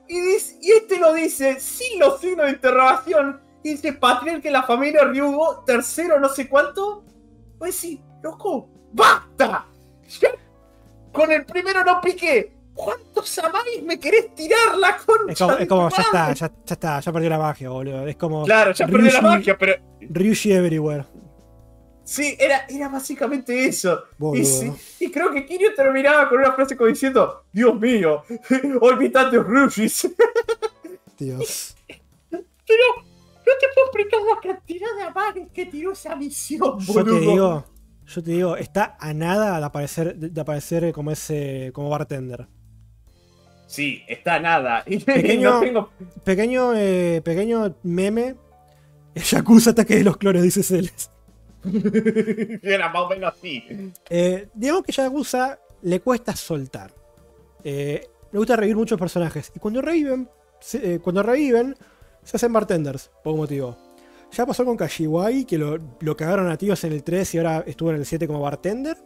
Y, 0.07 0.20
dice- 0.20 0.57
y 0.61 0.72
este 0.74 0.99
lo 0.99 1.13
dice 1.13 1.59
sin 1.59 1.99
los 1.99 2.20
signos 2.20 2.47
de 2.47 2.51
interrogación. 2.53 3.41
Patriarca 3.99 4.41
que 4.41 4.51
la 4.51 4.63
familia 4.63 5.03
Ryugo, 5.05 5.63
tercero 5.66 6.20
no 6.20 6.30
sé 6.30 6.47
cuánto. 6.47 7.03
Pues 7.57 7.76
sí, 7.76 8.01
loco, 8.22 8.70
¡basta! 8.91 9.66
Ya 10.20 10.30
con 11.11 11.32
el 11.32 11.45
primero 11.45 11.84
no 11.84 11.99
piqué. 12.01 12.53
¿Cuántos 12.74 13.39
amáis 13.39 13.82
me 13.84 13.97
querés 13.97 14.36
tirar 14.36 14.78
la 14.78 14.97
concha? 14.97 15.32
Es 15.32 15.39
como, 15.39 15.53
es 15.53 15.68
como 15.68 15.89
ya 15.89 16.01
está, 16.01 16.34
ya, 16.34 16.51
ya 16.66 16.74
está, 16.74 16.99
ya 16.99 17.11
perdió 17.13 17.30
la 17.30 17.38
magia, 17.38 17.70
boludo. 17.70 18.05
Es 18.05 18.18
como 18.18 18.43
Claro, 18.43 18.74
ya 18.74 18.86
perdí 18.86 19.09
la 19.11 19.22
magia, 19.22 19.57
pero 19.57 19.76
Ryushi 20.01 20.51
Everywhere. 20.51 21.05
sí, 22.03 22.36
era, 22.38 22.66
era 22.68 22.89
básicamente 22.89 23.66
eso. 23.66 24.03
Boludo. 24.18 24.41
Y, 24.41 24.45
sí, 24.45 24.74
y 24.99 25.09
creo 25.09 25.32
que 25.32 25.45
Kiryu 25.45 25.74
terminaba 25.74 26.28
con 26.28 26.39
una 26.39 26.51
frase 26.51 26.76
como 26.76 26.89
diciendo, 26.89 27.45
Dios 27.53 27.80
mío, 27.80 28.24
hoy 28.82 29.09
tantos 29.09 29.45
Rushis. 29.45 30.09
Dios. 31.18 31.78
Pero 32.30 32.84
no 33.45 33.53
te 33.59 33.67
puedo 33.73 33.87
explicar 33.87 34.19
la 34.21 34.41
cantidad 34.55 34.87
de 34.97 35.03
amagues 35.03 35.47
que 35.53 35.65
tiró 35.67 35.91
esa 35.91 36.15
misión, 36.15 36.79
Yo 36.79 36.93
boludo. 36.93 37.19
te 37.19 37.25
digo, 37.25 37.65
yo 38.07 38.23
te 38.23 38.31
digo, 38.31 38.57
está 38.57 38.97
a 38.99 39.13
nada 39.13 39.59
de 39.59 39.65
aparecer, 39.65 40.15
de, 40.15 40.41
aparecer 40.41 40.91
como 40.93 41.11
ese, 41.11 41.71
como 41.73 41.89
bartender. 41.89 42.47
Sí, 43.67 44.03
está 44.07 44.39
nada. 44.39 44.83
Y 44.87 44.99
Pequeño- 44.99 45.51
no 45.55 45.59
tengo... 45.59 45.89
Pequeño, 46.23 46.73
eh, 46.75 47.21
pequeño 47.23 47.75
meme. 47.83 48.35
Yakuza 49.15 49.71
ataque 49.71 49.95
de 49.95 50.03
los 50.03 50.17
clones, 50.17 50.43
dice 50.43 50.61
Celes. 50.61 51.09
Era 52.61 52.89
más 52.89 53.01
o 53.03 53.09
menos 53.09 53.33
así. 53.33 53.63
Eh, 54.09 54.49
digamos 54.53 54.83
que 54.83 54.91
Yakuza 54.91 55.59
le 55.81 55.99
cuesta 56.01 56.35
soltar. 56.35 56.93
Eh, 57.63 58.07
le 58.31 58.37
gusta 58.37 58.55
revivir 58.55 58.75
muchos 58.75 58.99
personajes. 58.99 59.51
Y 59.55 59.59
cuando 59.59 59.81
reviven, 59.81 60.29
eh, 60.73 60.99
cuando 61.01 61.23
reviven, 61.23 61.75
se 62.26 62.36
hacen 62.36 62.51
bartenders, 62.51 63.09
por 63.23 63.34
un 63.34 63.39
motivo. 63.39 63.78
Ya 64.32 64.45
pasó 64.45 64.65
con 64.65 64.76
Kashiwai, 64.76 65.45
que 65.45 65.57
lo, 65.57 65.78
lo 66.01 66.17
cagaron 66.17 66.49
a 66.49 66.57
tíos 66.57 66.84
en 66.84 66.91
el 66.91 67.03
3 67.03 67.36
y 67.36 67.38
ahora 67.38 67.63
estuvo 67.65 67.91
en 67.91 67.97
el 67.97 68.05
7 68.05 68.28
como 68.28 68.41
bartender. 68.41 68.97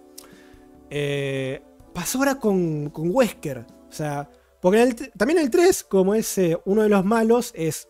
Eh, 0.90 1.62
pasó 1.94 2.20
ahora 2.20 2.36
con, 2.36 2.90
con 2.90 3.14
Wesker. 3.14 3.60
O 3.90 3.92
sea, 3.92 4.30
porque 4.62 5.12
también 5.18 5.40
en 5.40 5.46
el 5.46 5.52
3, 5.52 5.84
como 5.84 6.16
es 6.16 6.38
eh, 6.38 6.58
uno 6.66 6.82
de 6.82 6.90
los 6.90 7.06
malos, 7.06 7.52
es. 7.56 7.88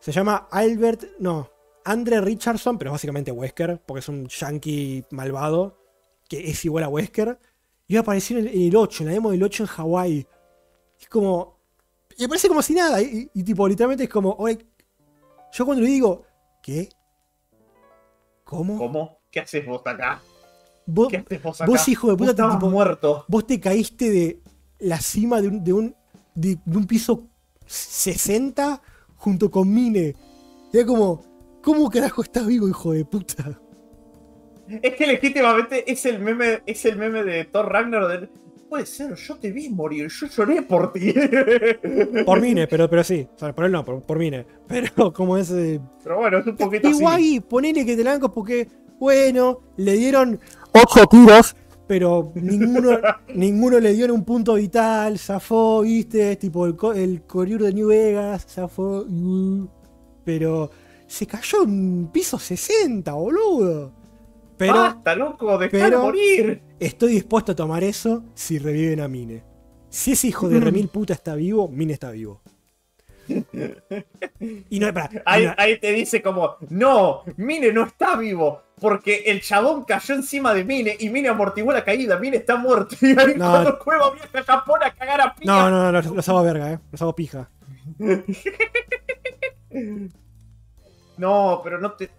Se 0.00 0.12
llama 0.12 0.48
Albert. 0.50 1.04
No, 1.18 1.50
Andre 1.84 2.20
Richardson, 2.20 2.78
pero 2.78 2.90
es 2.90 2.92
básicamente 2.92 3.32
Wesker, 3.32 3.80
porque 3.84 4.00
es 4.00 4.08
un 4.08 4.26
yankee 4.28 5.04
malvado, 5.10 5.78
que 6.28 6.48
es 6.50 6.64
igual 6.64 6.84
a 6.84 6.88
Wesker. 6.88 7.38
Va 7.92 7.98
a 7.98 8.00
aparecer 8.00 8.38
en 8.38 8.46
el, 8.46 8.54
en 8.54 8.62
el 8.68 8.76
8, 8.76 9.02
en 9.02 9.06
la 9.08 9.12
demo 9.12 9.30
del 9.30 9.42
8 9.42 9.64
en 9.64 9.66
Hawái. 9.66 10.26
Es 10.98 11.08
como. 11.08 11.51
Y 12.22 12.24
aparece 12.24 12.46
como 12.46 12.62
si 12.62 12.74
nada. 12.74 13.02
Y, 13.02 13.04
y- 13.34 13.40
y 13.40 13.42
tipo, 13.42 13.66
literalmente 13.66 14.04
es 14.04 14.08
como. 14.10 14.30
"Oye", 14.38 14.58
yo 15.52 15.64
cuando 15.66 15.82
le 15.82 15.88
digo. 15.90 16.22
¿Qué? 16.62 16.88
¿Cómo? 18.44 18.78
¿Cómo? 18.78 19.18
¿Qué 19.28 19.40
haces 19.40 19.66
vos 19.66 19.82
acá? 19.84 20.20
Vos, 20.86 21.08
¿Qué 21.08 21.16
haces 21.16 21.42
vos 21.42 21.60
acá? 21.60 21.68
vos, 21.70 21.88
hijo 21.88 22.10
de 22.10 22.16
puta, 22.16 22.50
tipo- 22.52 22.70
muerto. 22.70 23.24
vos 23.26 23.44
te 23.46 23.58
caíste 23.58 24.10
de 24.10 24.40
la 24.78 25.00
cima 25.00 25.40
de 25.40 25.48
un, 25.48 25.64
de 25.64 25.72
un, 25.72 25.96
de, 26.36 26.58
de 26.64 26.76
un 26.76 26.86
piso 26.86 27.28
60 27.66 28.80
junto 29.16 29.50
con 29.50 29.72
Mine. 29.72 30.14
Y 30.72 30.76
era 30.78 30.86
como, 30.86 31.24
¿cómo 31.62 31.90
carajo 31.90 32.22
estás 32.22 32.46
vivo, 32.46 32.68
hijo 32.68 32.92
de 32.92 33.04
puta? 33.04 33.58
Es 34.68 34.94
que 34.94 35.06
legítimamente 35.06 35.90
es 35.90 36.06
el 36.06 36.20
meme, 36.20 36.62
es 36.66 36.84
el 36.84 36.96
meme 36.96 37.24
de 37.24 37.44
Thor 37.46 37.68
Ragnarok 37.72 38.30
Puede 38.72 38.86
ser, 38.86 39.14
yo 39.16 39.36
te 39.36 39.52
vi 39.52 39.68
morir, 39.68 40.08
yo 40.08 40.26
lloré 40.28 40.62
por 40.62 40.94
ti. 40.94 41.12
Por 42.24 42.40
Mine, 42.40 42.66
pero, 42.66 42.88
pero 42.88 43.04
sí. 43.04 43.28
O 43.36 43.38
sea, 43.38 43.54
por 43.54 43.66
él 43.66 43.72
no, 43.72 43.84
por, 43.84 44.00
por 44.00 44.18
Mine. 44.18 44.46
Pero 44.66 45.12
como 45.12 45.36
es... 45.36 45.50
eh, 45.50 45.78
Pero 46.02 46.16
bueno, 46.16 46.38
es 46.38 46.46
un 46.46 46.56
poquito 46.56 46.88
así. 46.88 46.96
Igual, 46.96 47.44
ponele 47.46 47.84
que 47.84 47.94
te 47.94 48.02
la 48.02 48.18
porque, 48.18 48.66
bueno, 48.98 49.60
le 49.76 49.92
dieron 49.92 50.40
8 50.72 51.06
tiros, 51.10 51.54
pero 51.86 52.32
ninguno, 52.34 52.98
ninguno 53.34 53.78
le 53.78 53.92
dio 53.92 54.06
en 54.06 54.12
un 54.12 54.24
punto 54.24 54.54
vital, 54.54 55.18
zafó, 55.18 55.82
viste, 55.82 56.36
tipo 56.36 56.64
el, 56.64 56.74
co- 56.74 56.94
el 56.94 57.24
Courier 57.24 57.60
de 57.60 57.74
New 57.74 57.88
Vegas, 57.88 58.46
zafó, 58.48 59.04
uh, 59.06 59.68
pero 60.24 60.70
se 61.06 61.26
cayó 61.26 61.64
en 61.64 62.08
piso 62.10 62.38
60, 62.38 63.12
boludo. 63.12 63.92
Pero 64.56 64.74
Basta, 64.74 65.14
loco, 65.16 65.58
dejalo 65.58 65.84
pero- 65.84 66.02
morir. 66.02 66.62
estoy 66.78 67.12
dispuesto 67.12 67.52
a 67.52 67.56
tomar 67.56 67.82
eso 67.84 68.24
si 68.34 68.58
reviven 68.58 69.00
a 69.00 69.08
Mine. 69.08 69.42
Si 69.88 70.12
ese 70.12 70.28
hijo 70.28 70.48
de 70.48 70.60
remil 70.60 70.88
puta 70.88 71.12
está 71.14 71.34
vivo, 71.34 71.68
Mine 71.68 71.92
está 71.94 72.10
vivo. 72.10 72.42
Y 74.70 74.78
no, 74.80 74.92
pará, 74.92 75.08
y 75.12 75.18
Ahí, 75.24 75.46
no- 75.46 75.54
ahí 75.56 75.78
te 75.78 75.92
dice 75.92 76.20
como, 76.22 76.56
no, 76.70 77.22
Mine 77.36 77.72
no 77.72 77.84
está 77.84 78.16
vivo, 78.16 78.62
porque 78.80 79.22
el 79.26 79.40
chabón 79.40 79.84
cayó 79.84 80.14
encima 80.16 80.52
de 80.52 80.64
Mine 80.64 80.96
y 80.98 81.08
Mine 81.08 81.28
amortiguó 81.28 81.72
la 81.72 81.84
caída, 81.84 82.18
Mine 82.18 82.38
está 82.38 82.56
muerto. 82.56 82.94
Y 83.02 83.18
ahí 83.18 83.34
No. 83.36 83.50
cuando 83.50 83.78
Cueva 83.78 84.10
viaja 84.12 84.38
a 84.38 84.42
Japón 84.44 84.80
a 84.84 84.94
cagar 84.94 85.20
a 85.20 85.34
piña. 85.34 85.52
no, 85.52 85.70
no, 85.70 85.82
no, 85.84 85.92
los, 85.92 86.06
los 86.06 86.28
hago 86.28 86.42
verga, 86.42 86.72
eh. 86.72 86.78
Los 86.90 87.00
hago 87.02 87.14
pija. 87.14 87.48
No, 91.18 91.60
pero 91.62 91.78
no 91.78 91.92
te. 91.92 92.10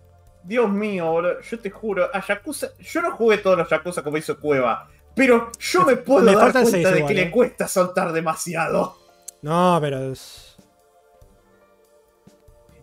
Dios 0.44 0.70
mío, 0.70 1.12
boludo. 1.12 1.42
Yo 1.42 1.60
te 1.60 1.70
juro, 1.70 2.10
a 2.14 2.26
Yakuza. 2.26 2.70
Yo 2.80 3.02
no 3.02 3.16
jugué 3.16 3.38
todos 3.38 3.58
los 3.58 3.70
Yakuza 3.70 4.04
como 4.04 4.18
hizo 4.18 4.40
Cueva. 4.40 4.88
Pero 5.16 5.52
yo 5.60 5.86
me 5.86 5.96
puedo 5.98 6.26
Me 6.26 6.34
dar 6.34 6.52
cuenta 6.52 6.66
seis 6.66 6.84
de 6.88 6.98
igual, 6.98 7.14
que 7.14 7.22
eh. 7.22 7.26
le 7.26 7.32
cuesta 7.32 7.68
soltar 7.68 8.12
demasiado. 8.12 8.98
No, 9.42 9.78
pero 9.80 10.12
es... 10.12 10.56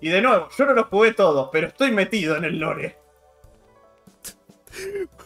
Y 0.00 0.08
de 0.08 0.22
nuevo, 0.22 0.48
yo 0.56 0.66
no 0.66 0.72
los 0.72 0.86
jugué 0.86 1.12
todos, 1.12 1.50
pero 1.52 1.66
estoy 1.66 1.90
metido 1.90 2.36
en 2.36 2.44
el 2.44 2.58
lore. 2.58 2.96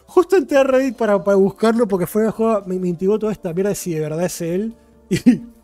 Justo 0.05 0.35
entré 0.35 0.57
a 0.57 0.63
Reddit 0.63 0.97
para, 0.97 1.23
para 1.23 1.37
buscarlo 1.37 1.87
porque 1.87 2.07
fue 2.07 2.25
el 2.25 2.31
juego, 2.31 2.63
me, 2.65 2.77
me 2.79 2.89
intrigó 2.89 3.17
toda 3.19 3.31
esta 3.31 3.53
mierda 3.53 3.69
de 3.69 3.75
si 3.75 3.93
de 3.93 4.01
verdad 4.01 4.23
es 4.23 4.41
él. 4.41 4.75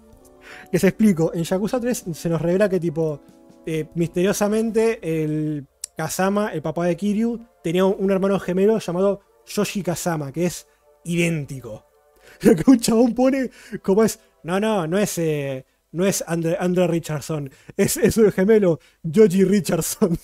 Y 0.72 0.76
les 0.76 0.84
explico, 0.84 1.32
en 1.34 1.44
Yakuza 1.44 1.80
3 1.80 2.06
se 2.14 2.30
nos 2.30 2.42
revela 2.42 2.70
que 2.70 2.80
tipo, 2.80 3.22
eh, 3.66 3.88
misteriosamente 3.96 5.00
el 5.24 5.66
Kazama, 6.02 6.52
el 6.52 6.64
papá 6.64 6.86
de 6.86 6.98
Kiryu, 6.98 7.46
tenía 7.64 7.86
un, 7.86 8.10
hermano 8.10 8.40
gemelo 8.40 8.80
llamado 8.80 9.22
Yoshi 9.46 9.84
Kazama, 9.84 10.32
que 10.32 10.46
es 10.46 10.68
idéntico. 11.04 11.86
Lo 12.42 12.56
que 12.56 12.72
un 12.72 12.80
chabón 12.80 13.14
pone 13.14 13.52
como 13.84 14.04
es, 14.04 14.20
no, 14.42 14.60
no, 14.60 14.88
no 14.88 14.98
es... 14.98 15.18
eh, 15.20 15.64
no 15.92 16.06
es 16.06 16.24
Andre, 16.26 16.56
Andre 16.60 16.88
Richardson, 16.88 17.52
es, 17.78 17.98
es 17.98 18.16
su 18.16 18.32
gemelo, 18.32 18.80
Yoshi 19.04 19.44
Richardson. 19.44 20.18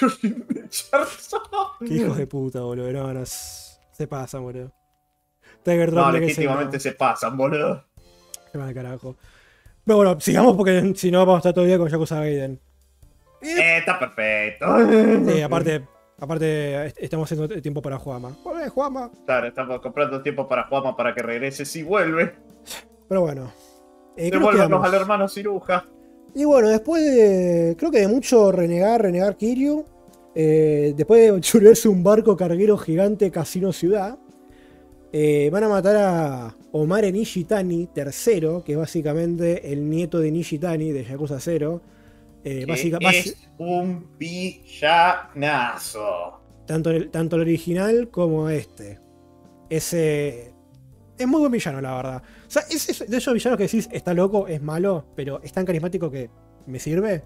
Richardson. 0.00 1.40
Qué 1.86 1.94
hijos 1.94 2.16
de 2.18 2.26
puta, 2.26 2.60
boludo. 2.60 2.92
No, 2.92 3.14
no, 3.14 3.22
se 3.24 4.06
pasa, 4.06 4.38
boludo. 4.38 4.72
Tiger 5.62 5.92
No, 5.92 6.02
Drop 6.02 6.14
que 6.14 6.20
legítimamente 6.20 6.78
se 6.78 6.90
se 6.90 6.94
pasan, 6.96 7.36
boludo. 7.36 7.84
Se 8.50 8.58
va 8.58 8.66
al 8.66 8.74
carajo. 8.74 9.16
Pero 9.84 9.96
bueno, 9.96 10.20
sigamos 10.20 10.56
porque 10.56 10.92
si 10.96 11.10
no 11.10 11.20
vamos 11.20 11.36
a 11.36 11.38
estar 11.38 11.54
todo 11.54 11.64
el 11.64 11.70
día 11.70 11.78
con 11.78 11.88
Yakuza 11.88 12.18
Gaiden. 12.18 12.60
Eh, 13.42 13.78
está 13.78 13.98
perfecto. 13.98 14.66
sí, 15.32 15.40
aparte, 15.42 15.82
aparte 16.18 16.86
est- 16.86 16.98
estamos 17.00 17.30
haciendo 17.30 17.60
tiempo 17.60 17.82
para 17.82 17.98
Juama. 17.98 18.36
Juama. 18.70 19.10
Claro, 19.26 19.46
estamos 19.48 19.80
comprando 19.80 20.22
tiempo 20.22 20.48
para 20.48 20.64
Juama 20.64 20.96
para 20.96 21.14
que 21.14 21.22
regrese 21.22 21.64
si 21.64 21.82
vuelve. 21.82 22.34
Pero 23.08 23.22
bueno. 23.22 23.52
Eh, 24.16 24.30
¿qué 24.30 24.38
nos 24.38 24.50
Devuélvanos 24.52 24.84
al 24.86 24.94
hermano 24.94 25.28
Ciruja. 25.28 25.86
Y 26.34 26.44
bueno, 26.44 26.68
después 26.68 27.02
de. 27.02 27.74
Creo 27.78 27.90
que 27.90 28.00
de 28.00 28.08
mucho 28.08 28.52
renegar, 28.52 29.02
renegar 29.02 29.36
Kiryu. 29.36 29.84
eh, 30.34 30.94
después 30.96 31.30
de 31.32 31.40
churrarse 31.40 31.88
un 31.88 32.02
barco 32.02 32.36
carguero 32.36 32.78
gigante 32.78 33.30
Casino 33.30 33.72
Ciudad. 33.72 34.18
eh, 35.12 35.50
van 35.52 35.64
a 35.64 35.68
matar 35.68 35.96
a 35.96 36.56
Omar 36.72 37.04
Nishitani 37.12 37.90
III, 37.94 38.62
que 38.64 38.72
es 38.72 38.78
básicamente 38.78 39.70
el 39.72 39.90
nieto 39.90 40.20
de 40.20 40.30
Nishitani 40.30 40.90
de 40.90 41.04
Yakuza 41.04 41.38
0. 41.38 41.82
Eh, 42.44 42.64
básica- 42.66 42.98
es 43.12 43.36
un 43.58 44.16
villanazo. 45.32 46.40
tanto, 46.66 46.90
el, 46.90 47.10
tanto 47.10 47.36
el 47.36 47.42
original 47.42 48.08
como 48.10 48.48
este. 48.48 48.98
Ese. 49.70 50.52
Es 51.18 51.26
muy 51.28 51.40
buen 51.40 51.52
villano, 51.52 51.80
la 51.80 51.94
verdad. 51.94 52.22
O 52.46 52.50
sea, 52.50 52.62
es 52.68 53.08
de 53.08 53.16
esos 53.16 53.32
villanos 53.34 53.56
que 53.56 53.64
decís, 53.64 53.88
está 53.92 54.12
loco, 54.14 54.48
es 54.48 54.60
malo, 54.62 55.06
pero 55.14 55.40
es 55.42 55.52
tan 55.52 55.64
carismático 55.64 56.10
que 56.10 56.30
me 56.66 56.78
sirve. 56.78 57.22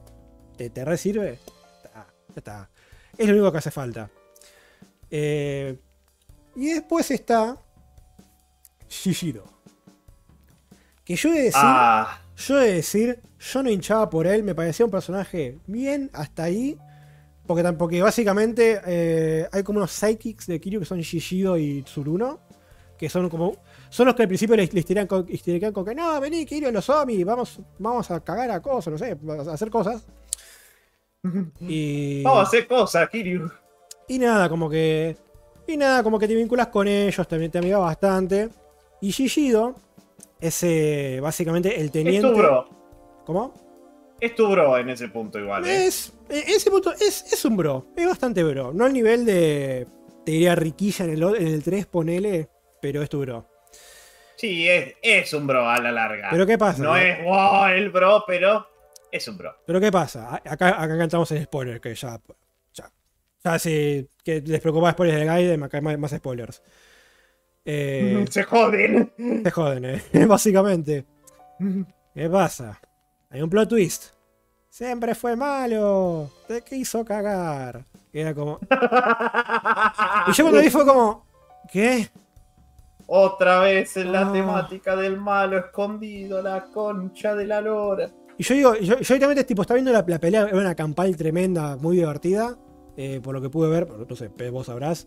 ¿Te, 0.56 0.70
te 0.70 0.84
re 0.84 0.96
sirve? 0.98 1.38
Está, 1.84 2.06
ya 2.28 2.34
está. 2.36 2.70
Es 3.16 3.26
lo 3.26 3.32
único 3.34 3.50
que 3.52 3.58
hace 3.58 3.70
falta. 3.70 4.10
Eh, 5.10 5.78
y 6.56 6.66
después 6.74 7.10
está. 7.10 7.56
Shishiro. 8.88 9.44
Que 11.04 11.16
yo 11.16 11.30
he 11.30 11.32
de 11.32 11.42
decir. 11.44 11.60
Ah, 11.62 12.20
Yo 12.36 12.60
he 12.60 12.66
de 12.66 12.72
decir, 12.74 13.20
yo 13.38 13.62
no 13.62 13.70
hinchaba 13.70 14.10
por 14.10 14.26
él, 14.26 14.42
me 14.42 14.54
parecía 14.54 14.84
un 14.84 14.90
personaje 14.90 15.58
bien 15.66 16.10
hasta 16.12 16.44
ahí. 16.44 16.78
Porque, 17.46 17.62
porque 17.72 18.02
básicamente 18.02 18.80
eh, 18.86 19.48
hay 19.52 19.62
como 19.62 19.78
unos 19.78 19.92
psychics 19.92 20.46
de 20.46 20.60
Kiryu 20.60 20.80
que 20.80 20.86
son 20.86 21.00
Shishido 21.00 21.56
y 21.56 21.82
Tsuruno. 21.82 22.40
Que 22.98 23.08
son 23.08 23.28
como. 23.28 23.56
Son 23.88 24.06
los 24.06 24.14
que 24.14 24.22
al 24.22 24.28
principio 24.28 24.56
le, 24.56 24.66
le 24.66 24.80
histerían 24.80 25.06
con, 25.06 25.26
con 25.72 25.84
que 25.84 25.94
no, 25.94 26.20
vení, 26.20 26.44
Kiryu, 26.44 26.70
los 26.70 26.88
Omi, 26.88 27.22
vamos, 27.24 27.60
vamos 27.78 28.10
a 28.10 28.20
cagar 28.20 28.50
a 28.50 28.60
cosas, 28.60 28.92
no 28.92 28.98
sé, 28.98 29.16
a 29.48 29.52
hacer 29.52 29.70
cosas. 29.70 30.06
Y. 31.60 32.22
Vamos 32.22 32.40
a 32.40 32.42
hacer 32.42 32.66
cosas, 32.66 33.08
Kiryu. 33.08 33.50
Y 34.08 34.18
nada, 34.18 34.48
como 34.48 34.68
que. 34.68 35.16
Y 35.66 35.76
nada, 35.76 36.02
como 36.02 36.18
que 36.18 36.28
te 36.28 36.34
vinculas 36.34 36.68
con 36.68 36.88
ellos, 36.88 37.26
también 37.28 37.50
te 37.50 37.58
amiga 37.58 37.78
bastante. 37.78 38.48
Y 39.00 39.10
Shishido 39.10 39.74
es 40.40 40.62
eh, 40.62 41.18
básicamente 41.22 41.78
el 41.80 41.86
Es 41.86 41.92
teniente. 41.92 42.28
tu 42.28 42.36
bro. 42.36 42.68
¿Cómo? 43.24 43.54
Es 44.20 44.34
tu 44.34 44.48
bro 44.48 44.78
en 44.78 44.88
ese 44.90 45.08
punto 45.08 45.38
igual, 45.38 45.66
¿eh? 45.66 45.86
Es. 45.86 46.12
En 46.28 46.48
ese 46.48 46.70
punto 46.70 46.92
es, 46.92 47.32
es 47.32 47.44
un 47.44 47.56
bro. 47.56 47.86
Es 47.96 48.06
bastante 48.06 48.42
bro. 48.42 48.72
No 48.72 48.84
al 48.84 48.92
nivel 48.92 49.24
de. 49.24 49.86
Te 50.24 50.32
diría 50.32 50.54
riquilla 50.54 51.04
en 51.04 51.10
el, 51.12 51.22
en 51.36 51.46
el 51.48 51.62
3, 51.62 51.86
ponele. 51.86 52.48
Pero 52.80 53.02
es 53.02 53.08
tu 53.08 53.20
bro. 53.20 53.48
Sí, 54.36 54.68
es, 54.68 54.94
es 55.02 55.32
un 55.32 55.46
bro 55.46 55.68
a 55.68 55.78
la 55.80 55.92
larga. 55.92 56.28
Pero 56.30 56.46
¿qué 56.46 56.58
pasa? 56.58 56.82
No 56.82 56.96
es 56.96 57.22
wow, 57.24 57.66
el 57.68 57.90
bro, 57.90 58.24
pero 58.26 58.66
es 59.10 59.26
un 59.28 59.38
bro. 59.38 59.56
Pero 59.66 59.80
¿qué 59.80 59.90
pasa? 59.90 60.36
Acá, 60.44 60.82
acá 60.82 61.02
entramos 61.02 61.30
en 61.32 61.44
spoiler, 61.44 61.80
que 61.80 61.94
ya. 61.94 62.20
Ya. 62.74 62.92
Ya 63.44 63.58
si 63.58 64.08
que 64.24 64.40
les 64.40 64.60
preocupa 64.60 64.92
spoilers 64.92 65.18
del 65.18 65.26
Gaiden, 65.28 65.62
acá 65.62 65.78
hay 65.78 65.82
más, 65.82 65.98
más 65.98 66.10
spoilers. 66.10 66.62
Eh, 67.68 68.24
Se 68.30 68.44
joden. 68.44 69.12
se 69.44 69.50
joden, 69.50 69.84
eh. 69.84 70.02
Básicamente. 70.26 71.04
¿Qué 72.14 72.30
pasa? 72.30 72.80
Hay 73.30 73.42
un 73.42 73.50
plot 73.50 73.68
twist. 73.68 74.04
Siempre 74.68 75.14
fue 75.14 75.34
malo. 75.36 76.30
Te 76.46 76.62
quiso 76.62 77.04
cagar. 77.04 77.84
Y 78.12 78.20
era 78.20 78.34
como. 78.34 78.58
Y 80.28 80.32
yo 80.32 80.44
cuando 80.44 80.60
vi 80.60 80.70
fue 80.70 80.86
como. 80.86 81.26
¿Qué? 81.72 82.08
Otra 83.06 83.60
vez 83.60 83.96
en 83.96 84.12
la 84.12 84.28
Ah. 84.28 84.32
temática 84.32 84.96
del 84.96 85.16
malo 85.18 85.58
escondido, 85.58 86.42
la 86.42 86.64
concha 86.66 87.34
de 87.34 87.46
la 87.46 87.60
lora. 87.60 88.10
Y 88.38 88.42
yo 88.44 88.54
digo, 88.54 88.74
yo, 88.74 88.98
yo 88.98 89.14
directamente 89.14 89.44
tipo, 89.44 89.62
está 89.62 89.74
viendo 89.74 89.92
la, 89.92 90.04
la 90.06 90.18
pelea, 90.18 90.42
era 90.42 90.58
una 90.58 90.74
campal 90.74 91.16
tremenda, 91.16 91.76
muy 91.76 91.96
divertida. 91.96 92.56
eh, 92.98 93.20
por 93.22 93.34
lo 93.34 93.42
que 93.42 93.50
pude 93.50 93.68
ver, 93.68 93.86
no 94.08 94.16
sé, 94.16 94.28
vos 94.50 94.66
sabrás. 94.66 95.06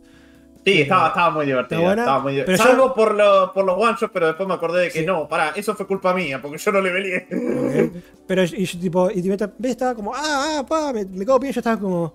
Sí, 0.66 0.82
estaba, 0.82 1.08
estaba 1.08 1.30
muy 1.32 1.46
divertido. 1.46 1.90
Estaba 1.90 2.20
muy 2.20 2.34
divertido. 2.34 2.58
yo- 2.58 2.64
Salvo 2.64 2.94
por, 2.94 3.16
lo- 3.16 3.52
por 3.54 3.66
los 3.66 3.76
one 3.78 3.96
shots, 4.00 4.12
pero 4.14 4.28
después 4.28 4.48
me 4.48 4.54
acordé 4.56 4.82
de 4.84 4.90
que 4.92 5.00
Sí. 5.00 5.06
no, 5.06 5.28
pará, 5.28 5.54
eso 5.56 5.74
fue 5.76 5.88
culpa 5.88 6.14
mía, 6.14 6.42
porque 6.42 6.58
yo 6.58 6.72
no 6.72 6.82
le 6.82 6.92
velé. 6.92 7.92
Pero 8.28 8.44
y 8.44 8.66
yo 8.66 8.80
tipo, 8.80 9.10
y 9.10 9.30
estaba 9.64 9.96
como, 9.96 10.14
ah, 10.14 10.60
ah, 10.60 10.66
pa, 10.68 10.92
me, 10.94 11.06
me 11.06 11.26
cago 11.26 11.40
bien, 11.40 11.54
yo 11.54 11.60
estaba 11.60 11.80
como. 11.80 12.14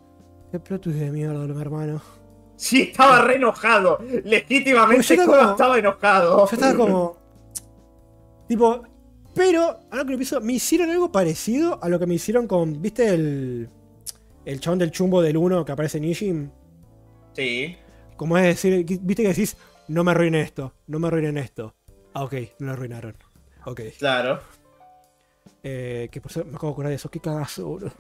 Qué 0.53 0.61
plot 0.61 0.85
de 0.87 1.11
mierda, 1.11 1.39
mi 1.47 1.61
hermano. 1.61 2.01
Sí, 2.57 2.83
estaba 2.83 3.23
re 3.23 3.37
enojado. 3.37 3.99
Legítimamente 4.25 5.03
Yo 5.16 5.23
estaba 5.23 5.39
como- 5.39 5.51
estaba 5.53 5.79
enojado. 5.79 6.47
Yo 6.49 6.55
estaba 6.55 6.75
como. 6.77 7.16
Tipo. 8.49 8.83
Pero, 9.35 9.81
ahora 9.91 10.05
que 10.05 10.12
lo 10.12 10.16
pienso, 10.19 10.41
me 10.41 10.53
hicieron 10.53 10.91
algo 10.91 11.11
parecido 11.11 11.81
a 11.83 11.89
lo 11.89 11.99
que 11.99 12.07
me 12.07 12.15
hicieron 12.15 12.47
con. 12.47 12.81
¿Viste 12.81 13.09
el. 13.09 13.69
El 14.45 14.61
chabón 14.61 14.79
del 14.79 14.91
chumbo 14.93 15.23
del 15.23 15.37
1 15.39 15.65
que 15.65 15.73
aparece 15.73 15.99
en 15.99 16.05
Ishin? 16.05 16.53
Sí. 17.33 17.77
Como 18.16 18.36
es 18.39 18.45
decir, 18.45 18.85
viste 19.03 19.23
que 19.23 19.28
decís, 19.28 19.57
no 19.89 20.05
me 20.05 20.12
arruinen 20.12 20.41
esto, 20.43 20.73
no 20.86 20.99
me 20.99 21.09
arruinen 21.09 21.36
esto. 21.39 21.74
Ah, 22.15 22.24
ok, 22.24 22.35
no 22.61 22.66
lo 22.69 22.73
arruinaron. 22.74 23.16
Ok. 23.66 23.81
Claro. 23.99 24.41
Eh, 25.62 26.09
que 26.12 26.20
por 26.20 26.31
cierto, 26.32 26.51
me 26.51 26.57
acabo 26.57 26.69
de 26.70 26.73
acordar 26.74 26.91
de 26.91 26.97
eso, 26.97 27.11
qué 27.11 27.20
cagazo, 27.20 27.74
bro. 27.74 27.91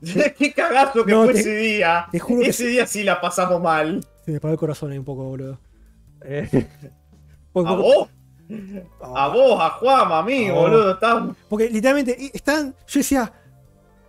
Qué 0.38 0.52
cagazo 0.54 1.04
que 1.04 1.12
No, 1.12 1.24
fue 1.24 1.34
te- 1.34 1.40
ese 1.40 1.54
día. 1.56 2.06
te 2.10 2.18
juro 2.18 2.40
que 2.40 2.48
ese 2.48 2.66
día 2.68 2.86
sí 2.86 3.02
la 3.04 3.20
pasamos 3.20 3.60
mal. 3.60 4.02
Se 4.24 4.32
me 4.32 4.40
paró 4.40 4.52
el 4.54 4.58
corazón 4.58 4.90
ahí 4.92 4.98
un 4.98 5.04
poco, 5.04 5.24
boludo. 5.24 5.58
Eh, 6.24 6.48
A 6.52 7.52
porque, 7.52 7.72
vos, 7.74 8.08
Ah, 9.02 9.26
a 9.26 9.28
vos, 9.28 9.60
a 9.60 9.70
Juan, 9.70 10.10
a 10.10 10.22
mí, 10.22 10.48
A 10.48 10.54
boludo. 10.54 10.92
Estamos... 10.94 11.36
porque 11.48 11.68
literalmente, 11.68 12.16
están. 12.32 12.74
Yo 12.88 13.00
decía, 13.00 13.30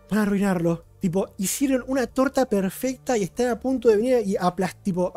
van 0.09 0.19
a 0.19 0.21
arruinarlo. 0.23 0.85
Tipo, 1.01 1.33
hicieron 1.37 1.83
una 1.87 2.07
torta 2.07 2.45
perfecta 2.45 3.17
y 3.17 3.23
están 3.23 3.49
a 3.49 3.59
punto 3.59 3.89
de 3.89 3.97
venir 3.97 4.21
y 4.25 4.35
aplas- 4.37 4.75
tipo, 4.81 5.11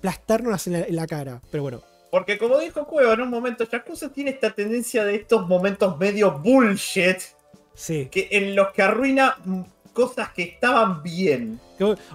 aplastarnos 0.00 0.66
en 0.66 0.72
la, 0.72 0.80
en 0.80 0.96
la 0.96 1.06
cara. 1.06 1.40
Pero 1.50 1.62
bueno, 1.62 1.82
Porque 2.10 2.38
como 2.38 2.58
dijo 2.58 2.86
Cueva 2.86 3.14
en 3.14 3.20
un 3.20 3.30
momento, 3.30 3.64
Yakuza 3.64 4.10
tiene 4.10 4.30
esta 4.30 4.50
tendencia 4.50 5.04
de 5.04 5.16
estos 5.16 5.46
momentos 5.46 5.98
medio 5.98 6.38
bullshit 6.38 7.18
sí. 7.74 8.08
que, 8.10 8.28
en 8.30 8.56
los 8.56 8.72
que 8.72 8.82
arruina 8.82 9.36
cosas 9.92 10.30
que 10.30 10.42
estaban 10.42 11.02
bien. 11.02 11.60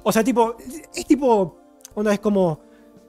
O 0.04 0.12
sea, 0.12 0.24
tipo, 0.24 0.58
es 0.94 1.06
tipo. 1.06 1.58
Onda, 1.94 2.14
es 2.14 2.20
como. 2.20 2.60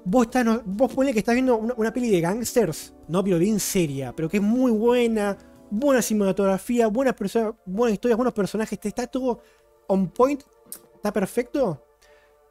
Vos 0.04 0.26
estás. 0.26 0.44
Vos 0.64 0.92
ponle 0.92 1.12
que 1.12 1.18
estás 1.20 1.34
viendo 1.34 1.56
una, 1.56 1.74
una 1.76 1.92
peli 1.92 2.10
de 2.10 2.20
gangsters, 2.20 2.94
no, 3.08 3.24
pero 3.24 3.38
bien 3.38 3.58
seria, 3.58 4.12
pero 4.14 4.28
que 4.28 4.38
es 4.38 4.42
muy 4.42 4.70
buena. 4.70 5.36
Buena 5.68 6.00
cinematografía, 6.00 6.86
buenas 6.86 7.16
buenas 7.64 7.94
historias, 7.94 8.16
buenos 8.16 8.32
personajes. 8.32 8.78
te 8.78 8.88
Está 8.88 9.08
todo 9.08 9.40
on 9.88 10.08
point. 10.10 10.42
Está 10.94 11.12
perfecto. 11.12 11.82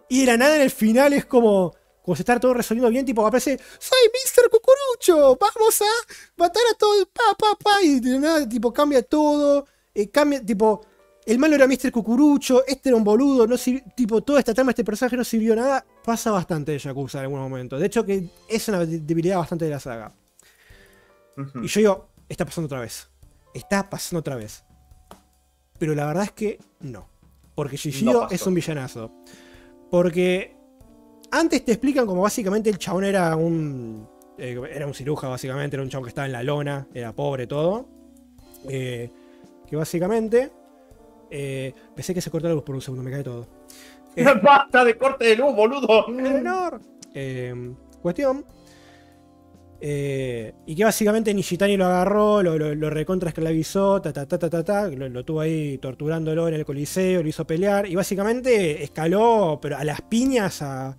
Y 0.10 0.22
de 0.22 0.26
la 0.26 0.38
nada 0.38 0.56
en 0.58 0.62
el 0.62 0.72
final 0.72 1.14
es 1.14 1.26
como. 1.26 1.74
Como 2.06 2.16
se 2.16 2.22
está 2.22 2.40
todo 2.40 2.54
resolviendo 2.54 2.90
bien, 2.92 3.04
tipo, 3.04 3.26
aparece. 3.26 3.60
¡Soy 3.80 3.98
Mr. 4.14 4.48
Cucurucho! 4.52 5.36
¡Vamos 5.42 5.82
a 5.82 6.14
matar 6.38 6.62
a 6.72 6.78
todo 6.78 7.00
el 7.00 7.08
pa, 7.08 7.24
pa, 7.38 7.58
pa! 7.58 7.82
Y 7.82 8.00
de 8.00 8.20
nada, 8.20 8.48
tipo, 8.48 8.72
cambia 8.72 9.02
todo. 9.02 9.66
eh, 9.94 10.10
cambia, 10.10 10.46
tipo. 10.46 10.86
El 11.26 11.40
malo 11.40 11.56
era 11.56 11.66
Mr. 11.68 11.92
Cucurucho, 11.92 12.64
este 12.68 12.90
era 12.90 12.96
un 12.98 13.04
boludo, 13.04 13.48
no 13.48 13.56
sir- 13.58 13.84
tipo, 13.96 14.22
toda 14.22 14.38
esta 14.38 14.54
trama, 14.54 14.70
este 14.70 14.84
personaje 14.84 15.18
no 15.18 15.24
sirvió 15.24 15.54
a 15.54 15.56
nada. 15.56 15.86
Pasa 16.04 16.30
bastante 16.30 16.74
de 16.74 16.78
Yakuza 16.78 17.18
en 17.18 17.24
algún 17.24 17.40
momento. 17.40 17.80
De 17.80 17.88
hecho, 17.88 18.06
que 18.06 18.30
es 18.48 18.68
una 18.68 18.86
de- 18.86 19.00
debilidad 19.00 19.38
bastante 19.40 19.66
de 19.66 19.72
la 19.72 19.80
saga. 19.80 20.14
Y 21.64 21.68
yo 21.68 21.80
digo, 21.80 22.08
está 22.30 22.46
pasando 22.46 22.68
otra 22.68 22.80
vez. 22.82 23.08
Está 23.56 23.90
pasando 23.90 24.20
otra 24.20 24.36
vez. 24.36 24.64
Pero 25.80 25.96
la 25.96 26.06
verdad 26.06 26.26
es 26.26 26.32
que 26.34 26.60
no. 26.82 27.10
Porque 27.56 27.78
No 28.04 28.22
pasó. 28.22 28.36
es 28.36 28.46
un 28.46 28.54
villanazo. 28.54 29.12
Porque 29.90 30.55
antes 31.32 31.64
te 31.66 31.74
explican 31.74 32.06
como 32.06 32.22
básicamente 32.22 32.70
el 32.70 32.78
chabón 32.78 33.04
era 33.06 33.36
un. 33.36 34.08
eh, 34.38 34.60
era 34.74 34.88
un 34.88 34.94
ciruja, 34.94 35.28
básicamente. 35.28 35.76
Era 35.76 35.84
un 35.84 35.90
chabón 35.90 36.06
que 36.06 36.10
estaba 36.10 36.26
en 36.28 36.34
la 36.34 36.44
lona. 36.44 36.88
Era 36.94 37.14
pobre 37.14 37.48
todo. 37.48 37.88
Eh, 38.70 39.10
que 39.68 39.76
básicamente. 39.76 40.52
Eh, 41.32 41.74
pensé 41.96 42.14
que 42.14 42.22
se 42.22 42.30
cortó 42.32 42.48
la 42.48 42.54
luz 42.54 42.64
por 42.64 42.76
un 42.76 42.82
segundo, 42.82 43.04
me 43.04 43.12
cae 43.12 43.24
todo. 43.24 43.48
Eh, 44.18 44.24
¡Basta 44.42 44.86
de 44.86 44.98
corte 44.98 45.26
de 45.26 45.36
luz, 45.36 45.54
boludo! 45.54 46.08
menor. 46.08 46.80
Eh, 47.14 47.54
cuestión. 48.02 48.46
y 49.82 50.74
que 50.74 50.84
básicamente 50.86 51.34
Nishitani 51.34 51.76
lo 51.76 51.86
agarró, 51.86 52.42
lo, 52.42 52.58
lo, 52.58 52.74
lo 52.74 52.90
recontra 52.90 53.28
esclavizó, 53.30 54.02
ta 54.02 54.14
ta 54.14 54.26
ta 54.26 54.40
ta 54.40 54.50
ta, 54.50 54.64
ta, 54.64 54.88
lo, 54.88 55.10
lo 55.10 55.26
tuvo 55.26 55.42
ahí 55.42 55.78
torturándolo 55.80 56.48
en 56.48 56.54
el 56.54 56.64
coliseo, 56.66 57.22
lo 57.22 57.28
hizo 57.28 57.46
pelear 57.46 57.88
y 57.88 57.96
básicamente 57.96 58.82
escaló, 58.84 59.60
pero 59.62 59.78
a 59.78 59.84
las 59.84 60.00
piñas, 60.02 60.62
a 60.62 60.96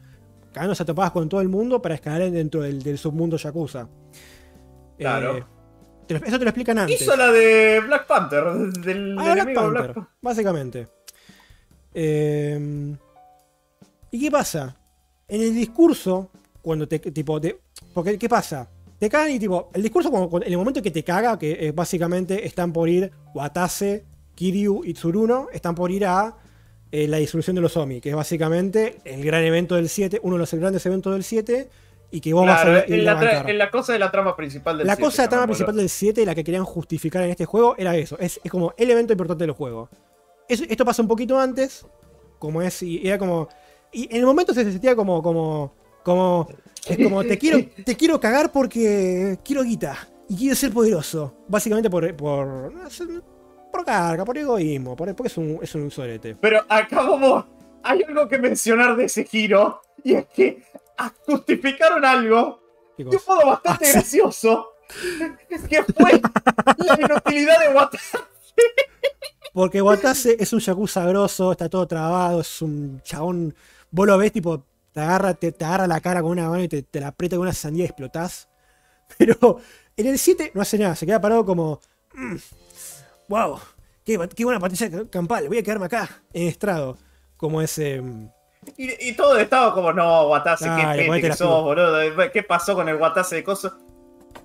cagándose 0.56 0.84
a 0.84 0.86
topadas 0.86 1.10
con 1.12 1.28
todo 1.28 1.42
el 1.42 1.50
mundo 1.50 1.82
para 1.82 1.96
escalar 1.96 2.30
dentro 2.30 2.62
del, 2.62 2.82
del 2.82 2.96
submundo 2.96 3.36
Yakuza. 3.36 3.86
Claro. 4.98 5.36
Eh, 5.36 5.44
te 6.06 6.14
lo- 6.18 6.24
eso 6.24 6.38
te 6.38 6.44
lo 6.46 6.48
explican 6.48 6.78
antes. 6.78 6.98
Hizo 7.02 7.14
la 7.14 7.30
de 7.30 7.80
Black 7.86 8.06
Panther, 8.06 8.44
del 8.80 9.18
Ah, 9.18 9.34
Black 9.34 9.52
Panther, 9.54 9.92
Black 9.92 10.08
básicamente. 10.22 10.88
Eh, 11.92 12.96
¿Y 14.10 14.18
qué 14.18 14.30
pasa? 14.30 14.74
En 15.28 15.42
el 15.42 15.54
discurso, 15.54 16.30
cuando 16.62 16.88
te. 16.88 17.00
Tipo, 17.00 17.38
te- 17.38 17.60
porque, 17.92 18.18
¿qué 18.18 18.28
pasa? 18.30 18.66
Te 18.98 19.10
cagan 19.10 19.32
y, 19.32 19.38
tipo, 19.38 19.68
el 19.74 19.82
discurso, 19.82 20.10
cuando- 20.10 20.30
cuando- 20.30 20.46
en 20.46 20.52
el 20.52 20.58
momento 20.58 20.80
que 20.80 20.90
te 20.90 21.04
caga, 21.04 21.38
que 21.38 21.66
eh, 21.68 21.72
básicamente 21.72 22.46
están 22.46 22.72
por 22.72 22.88
ir 22.88 23.12
Watase, 23.34 24.06
Kiryu 24.34 24.84
y 24.84 24.94
Tsuruno, 24.94 25.48
están 25.52 25.74
por 25.74 25.90
ir 25.90 26.06
a 26.06 26.34
eh, 27.05 27.09
la 27.09 27.16
disolución 27.18 27.56
de 27.56 27.62
los 27.62 27.77
Omi, 27.77 28.01
que 28.01 28.10
es 28.10 28.14
básicamente 28.16 28.97
el 29.05 29.24
gran 29.24 29.43
evento 29.44 29.74
del 29.74 29.89
7, 29.89 30.20
uno 30.23 30.36
de 30.36 30.40
los 30.40 30.55
grandes 30.55 30.85
eventos 30.86 31.12
del 31.12 31.24
7, 31.24 31.68
y 32.10 32.20
que 32.20 32.32
vos 32.32 32.44
Claro, 32.44 32.73
vas 32.73 32.82
a 32.82 32.85
en, 32.86 33.05
la 33.05 33.43
en 33.48 33.59
la 33.59 33.70
cosa 33.70 33.93
de 33.93 33.98
la 33.98 34.10
trama 34.10 34.36
principal 34.36 34.78
del 34.78 34.86
La 34.86 34.94
7, 34.94 35.05
cosa 35.06 35.23
de 35.23 35.28
trama 35.28 35.43
llamémoslo. 35.43 35.66
principal 35.66 35.77
del 35.77 35.89
7, 35.90 36.24
la 36.27 36.35
que 36.35 36.44
querían 36.44 36.64
justificar 36.64 37.23
en 37.24 37.31
este 37.31 37.44
juego, 37.44 37.74
era 37.78 37.97
eso. 37.97 38.16
Es, 38.18 38.40
es 38.43 38.51
como 38.51 38.73
el 38.77 38.90
evento 38.90 39.12
importante 39.12 39.44
del 39.44 39.52
juego. 39.52 39.89
Es- 40.48 40.60
esto 40.62 40.85
pasa 40.85 41.02
un 41.02 41.09
poquito 41.09 41.39
antes, 41.39 41.85
como 42.39 42.62
es, 42.62 42.82
y 42.82 43.06
era 43.06 43.18
como. 43.18 43.48
Y 43.93 44.05
en 44.10 44.20
el 44.20 44.27
momento 44.27 44.55
se 44.55 44.62
sentía 44.70 44.94
como. 44.94 45.23
como. 45.23 45.74
como. 46.05 46.48
Es 46.89 46.97
como 47.02 47.24
te 47.24 47.36
quiero, 47.36 47.59
te 47.85 47.97
quiero 47.97 48.20
cagar 48.20 48.52
porque 48.52 49.39
quiero 49.44 49.64
guita. 49.64 50.09
Y 50.28 50.36
quiero 50.36 50.55
ser 50.55 50.73
poderoso. 50.73 51.35
Básicamente 51.48 51.90
por. 51.90 52.14
por. 52.14 52.73
Por 53.76 53.84
carga, 53.84 54.24
por 54.24 54.38
egoísmo, 54.38 54.96
por, 54.96 55.14
porque 55.14 55.28
es 55.28 55.36
un, 55.36 55.58
es 55.62 55.74
un 55.74 55.90
sorete. 55.90 56.36
Pero 56.40 56.64
acá 56.68 57.02
vamos. 57.02 57.44
Hay 57.82 58.02
algo 58.02 58.26
que 58.28 58.38
mencionar 58.38 58.96
de 58.96 59.04
ese 59.04 59.24
giro. 59.24 59.80
Y 60.02 60.14
es 60.14 60.26
que 60.26 60.62
ah, 60.98 61.12
justificaron 61.26 62.04
algo 62.04 62.60
¿Qué 62.96 63.04
de 63.04 63.10
un 63.10 63.22
modo 63.26 63.46
bastante 63.46 63.84
Ah, 63.84 63.88
sí. 63.88 63.92
gracioso. 63.92 64.68
¿Qué 65.68 65.82
fue 65.82 66.20
la 66.78 66.98
inutilidad 67.00 67.60
de 67.60 67.74
Watase? 67.74 68.18
Porque 69.52 69.82
Watase 69.82 70.36
es 70.38 70.52
un 70.52 70.60
yakuza 70.60 71.04
grosso, 71.06 71.52
está 71.52 71.68
todo 71.68 71.86
trabado, 71.86 72.40
es 72.40 72.62
un 72.62 73.00
chabón. 73.02 73.54
Vos 73.90 74.06
lo 74.06 74.18
ves, 74.18 74.32
tipo, 74.32 74.64
te 74.92 75.00
agarra, 75.00 75.34
te, 75.34 75.50
te 75.52 75.64
agarra 75.64 75.86
la 75.86 76.00
cara 76.00 76.22
con 76.22 76.30
una 76.32 76.48
mano 76.48 76.62
y 76.62 76.68
te, 76.68 76.82
te 76.82 77.00
la 77.00 77.08
aprieta 77.08 77.36
con 77.36 77.42
una 77.42 77.52
sandía 77.52 77.84
y 77.84 77.86
explotás. 77.86 78.48
Pero 79.18 79.58
en 79.96 80.06
el 80.06 80.18
7 80.18 80.52
no 80.54 80.60
hace 80.62 80.78
nada, 80.78 80.94
se 80.94 81.06
queda 81.06 81.20
parado 81.20 81.44
como. 81.44 81.80
Wow, 83.28 83.58
qué, 84.04 84.18
qué 84.34 84.44
buena 84.44 84.60
pantalla 84.60 85.04
campal, 85.10 85.48
voy 85.48 85.58
a 85.58 85.62
quedarme 85.62 85.86
acá, 85.86 86.08
en 86.32 86.48
estrado. 86.48 86.96
Como 87.36 87.60
ese. 87.60 88.00
mm, 88.00 88.28
Y, 88.78 89.10
y 89.10 89.12
todo 89.14 89.36
estaba 89.38 89.74
como, 89.74 89.92
no, 89.92 90.28
Watase, 90.28 90.66
Dale, 90.66 91.02
qué 91.02 91.06
ponete 91.08 91.28
que 91.30 91.36
sos, 91.36 91.62
boludo. 91.62 91.98
¿Qué 92.32 92.42
pasó 92.42 92.74
con 92.74 92.88
el 92.88 92.96
Watase 92.96 93.36
de 93.36 93.44
coso? 93.44 93.76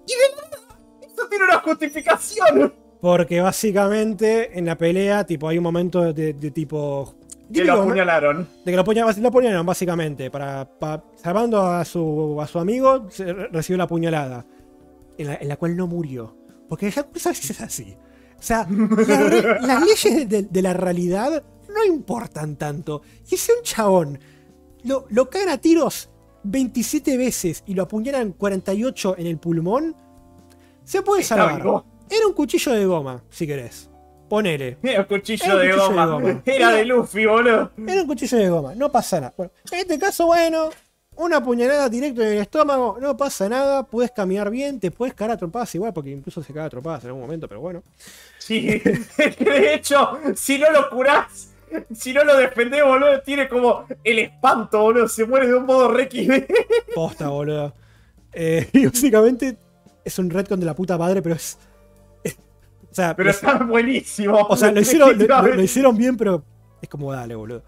Y 0.06 0.12
de 0.12 0.36
nada, 0.36 0.78
eso 1.02 1.28
tiene 1.30 1.46
una 1.46 1.60
justificación. 1.60 2.74
Porque 3.00 3.40
básicamente 3.42 4.58
en 4.58 4.66
la 4.66 4.78
pelea, 4.78 5.26
tipo, 5.26 5.48
hay 5.48 5.58
un 5.58 5.64
momento 5.64 6.12
de, 6.14 6.34
de 6.34 6.52
tipo. 6.52 7.16
Que 7.52 7.64
lo 7.66 7.82
apuñalaron. 7.82 8.48
De 8.64 8.72
que 8.72 8.76
lo, 8.76 8.84
apuña- 8.84 9.06
lo 9.18 9.28
apuñalaron, 9.28 9.66
básicamente. 9.66 10.30
Para, 10.30 10.66
pa- 10.66 11.04
salvando 11.16 11.62
a 11.66 11.84
su, 11.86 12.38
a 12.42 12.48
su 12.48 12.60
amigo, 12.60 13.08
recibió 13.52 13.78
la 13.78 13.88
puñalada. 13.88 14.46
En 15.18 15.28
la, 15.28 15.36
en 15.36 15.48
la 15.48 15.58
cual 15.58 15.76
no 15.76 15.88
murió. 15.88 16.36
Porque 16.70 16.88
el 16.88 16.94
Yakuza 16.94 17.30
a 17.30 17.32
veces 17.32 17.52
es 17.52 17.62
así. 17.62 17.98
O 18.42 18.44
sea, 18.44 18.68
la 18.70 19.60
las 19.62 19.82
leyes 19.86 20.28
de, 20.28 20.44
de 20.44 20.62
la 20.62 20.74
realidad 20.74 21.44
no 21.74 21.86
importan 21.86 22.56
tanto. 22.56 23.04
Y 23.30 23.38
si 23.38 23.52
un 23.52 23.62
chabón 23.64 24.20
lo, 24.84 25.06
lo 25.10 25.30
cagan 25.30 25.50
a 25.50 25.58
tiros 25.60 26.10
27 26.44 27.18
veces 27.18 27.64
y 27.68 27.76
lo 27.76 27.84
apuñalan 27.84 28.32
48 28.34 29.16
en 29.20 29.28
el 29.28 29.38
pulmón, 29.38 29.96
se 30.84 31.02
puede 31.04 31.22
Está 31.22 31.36
salvar. 31.36 31.62
vivo. 31.62 31.86
Era 32.10 32.28
un 32.28 32.34
cuchillo 32.34 32.72
de 32.74 32.86
goma, 32.86 33.24
si 33.30 33.46
querés. 33.46 33.90
Ponele. 34.28 34.78
Era 34.82 35.02
un 35.02 35.06
cuchillo, 35.06 35.44
Era 35.46 35.56
un 35.56 35.62
de, 35.62 35.68
cuchillo 35.70 35.84
de 35.84 35.90
goma. 35.90 36.06
goma. 36.08 36.42
Era 36.46 36.72
de 36.72 36.86
Luffy, 36.86 37.26
boludo. 37.26 37.72
Era 37.88 38.02
un 38.02 38.08
cuchillo 38.08 38.38
de 38.38 38.50
goma, 38.50 38.76
no 38.76 38.92
pasa 38.92 39.20
nada. 39.22 39.34
Bueno, 39.38 39.52
en 39.72 39.80
este 39.80 40.00
caso, 40.00 40.26
bueno, 40.26 40.70
una 41.18 41.44
puñalada 41.44 41.88
directa 41.90 42.24
en 42.26 42.34
el 42.34 42.38
estómago, 42.40 42.98
no 43.00 43.16
pasa 43.16 43.48
nada, 43.48 43.84
puedes 43.84 44.12
caminar 44.12 44.50
bien, 44.50 44.80
te 44.80 44.90
puedes 44.90 45.14
cagar 45.14 45.36
a 45.36 45.38
trompadas 45.38 45.76
igual, 45.76 45.94
porque 45.94 46.10
incluso 46.12 46.42
se 46.42 46.54
caga 46.54 46.66
a 46.66 46.70
trompadas 46.70 47.04
en 47.04 47.08
algún 47.10 47.22
momento, 47.22 47.48
pero 47.48 47.62
bueno. 47.62 47.84
Sí, 48.42 48.82
de 49.40 49.74
hecho, 49.76 50.18
si 50.36 50.58
no 50.58 50.72
lo 50.72 50.90
curás, 50.90 51.52
si 51.96 52.12
no 52.12 52.24
lo 52.24 52.36
defendés, 52.38 52.84
boludo, 52.84 53.22
tiene 53.22 53.48
como 53.48 53.86
el 54.04 54.18
espanto, 54.18 54.80
boludo. 54.82 55.08
Se 55.08 55.26
muere 55.26 55.46
de 55.48 55.54
un 55.54 55.66
modo 55.68 55.92
re 55.92 56.10
XD. 56.10 56.52
Posta, 56.96 57.30
boludo. 57.30 57.74
Eh, 58.34 58.68
y 58.74 58.88
básicamente 58.88 59.58
es 60.04 60.18
un 60.18 60.32
retcon 60.32 60.60
de 60.60 60.66
la 60.66 60.74
puta 60.76 60.98
madre, 60.98 61.22
pero 61.22 61.36
es. 61.36 61.60
es- 62.24 62.36
o 62.90 62.94
sea, 62.96 63.16
Pero 63.16 63.30
está 63.30 63.58
buenísimo. 63.60 64.40
o 64.50 64.58
sea, 64.58 64.72
lo 64.72 64.82
hicieron, 64.82 65.18
lo- 65.18 65.62
hicieron 65.62 65.96
bien, 65.96 66.18
pero 66.18 66.44
es 66.82 66.90
como 66.90 67.14
dale, 67.14 67.36
boludo. 67.36 67.62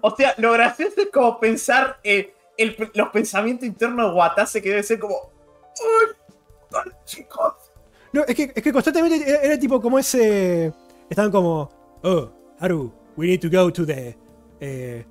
O 0.00 0.16
sea, 0.16 0.34
lo 0.38 0.52
gracioso 0.52 0.94
es 1.02 1.08
como 1.12 1.38
pensar 1.38 2.00
eh, 2.02 2.32
el- 2.56 2.90
los 2.94 3.08
pensamientos 3.10 3.66
internos 3.68 4.10
de 4.12 4.16
Watase 4.18 4.62
que 4.62 4.70
debe 4.70 4.82
ser 4.82 4.98
como. 4.98 5.30
Ay, 6.72 6.90
chicos! 7.04 7.52
No, 8.12 8.24
es 8.26 8.34
que, 8.34 8.52
es 8.54 8.62
que 8.62 8.72
constantemente 8.72 9.28
era, 9.28 9.42
era 9.42 9.58
tipo 9.58 9.80
como 9.80 9.98
ese. 9.98 10.72
Estaban 11.10 11.30
como. 11.30 11.70
Oh, 12.02 12.30
Haru, 12.58 12.92
we 13.16 13.26
need 13.26 13.40
to 13.40 13.48
go 13.50 13.72
to 13.72 13.84
the. 13.86 14.16
Eh, 14.60 15.04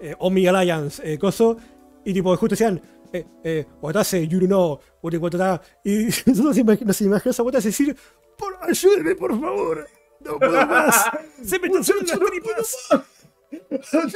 eh, 0.00 0.14
Omi 0.18 0.46
Alliance, 0.46 1.00
eh, 1.04 1.18
coso. 1.18 1.56
Y 2.04 2.12
tipo, 2.12 2.36
justo 2.36 2.54
decían. 2.54 2.80
Eh, 3.12 3.26
eh, 3.44 3.66
Watase, 3.82 4.26
you 4.26 4.40
know, 4.40 4.80
what 5.02 5.12
what- 5.14 5.34
what- 5.34 5.60
Y 5.84 6.04
nosotros 6.26 6.38
nos 6.38 6.58
imaginamos 6.58 7.38
a 7.38 7.42
Watase 7.42 7.68
decir. 7.68 7.96
Por, 8.38 8.56
ayúdeme, 8.62 9.14
por 9.14 9.38
favor. 9.38 9.86
No 10.20 10.38
puedo 10.38 10.66
más. 10.66 11.10
Se 11.44 11.58
me 11.58 11.68
están 11.68 11.96
las 12.06 12.18
tripas. 12.18 12.76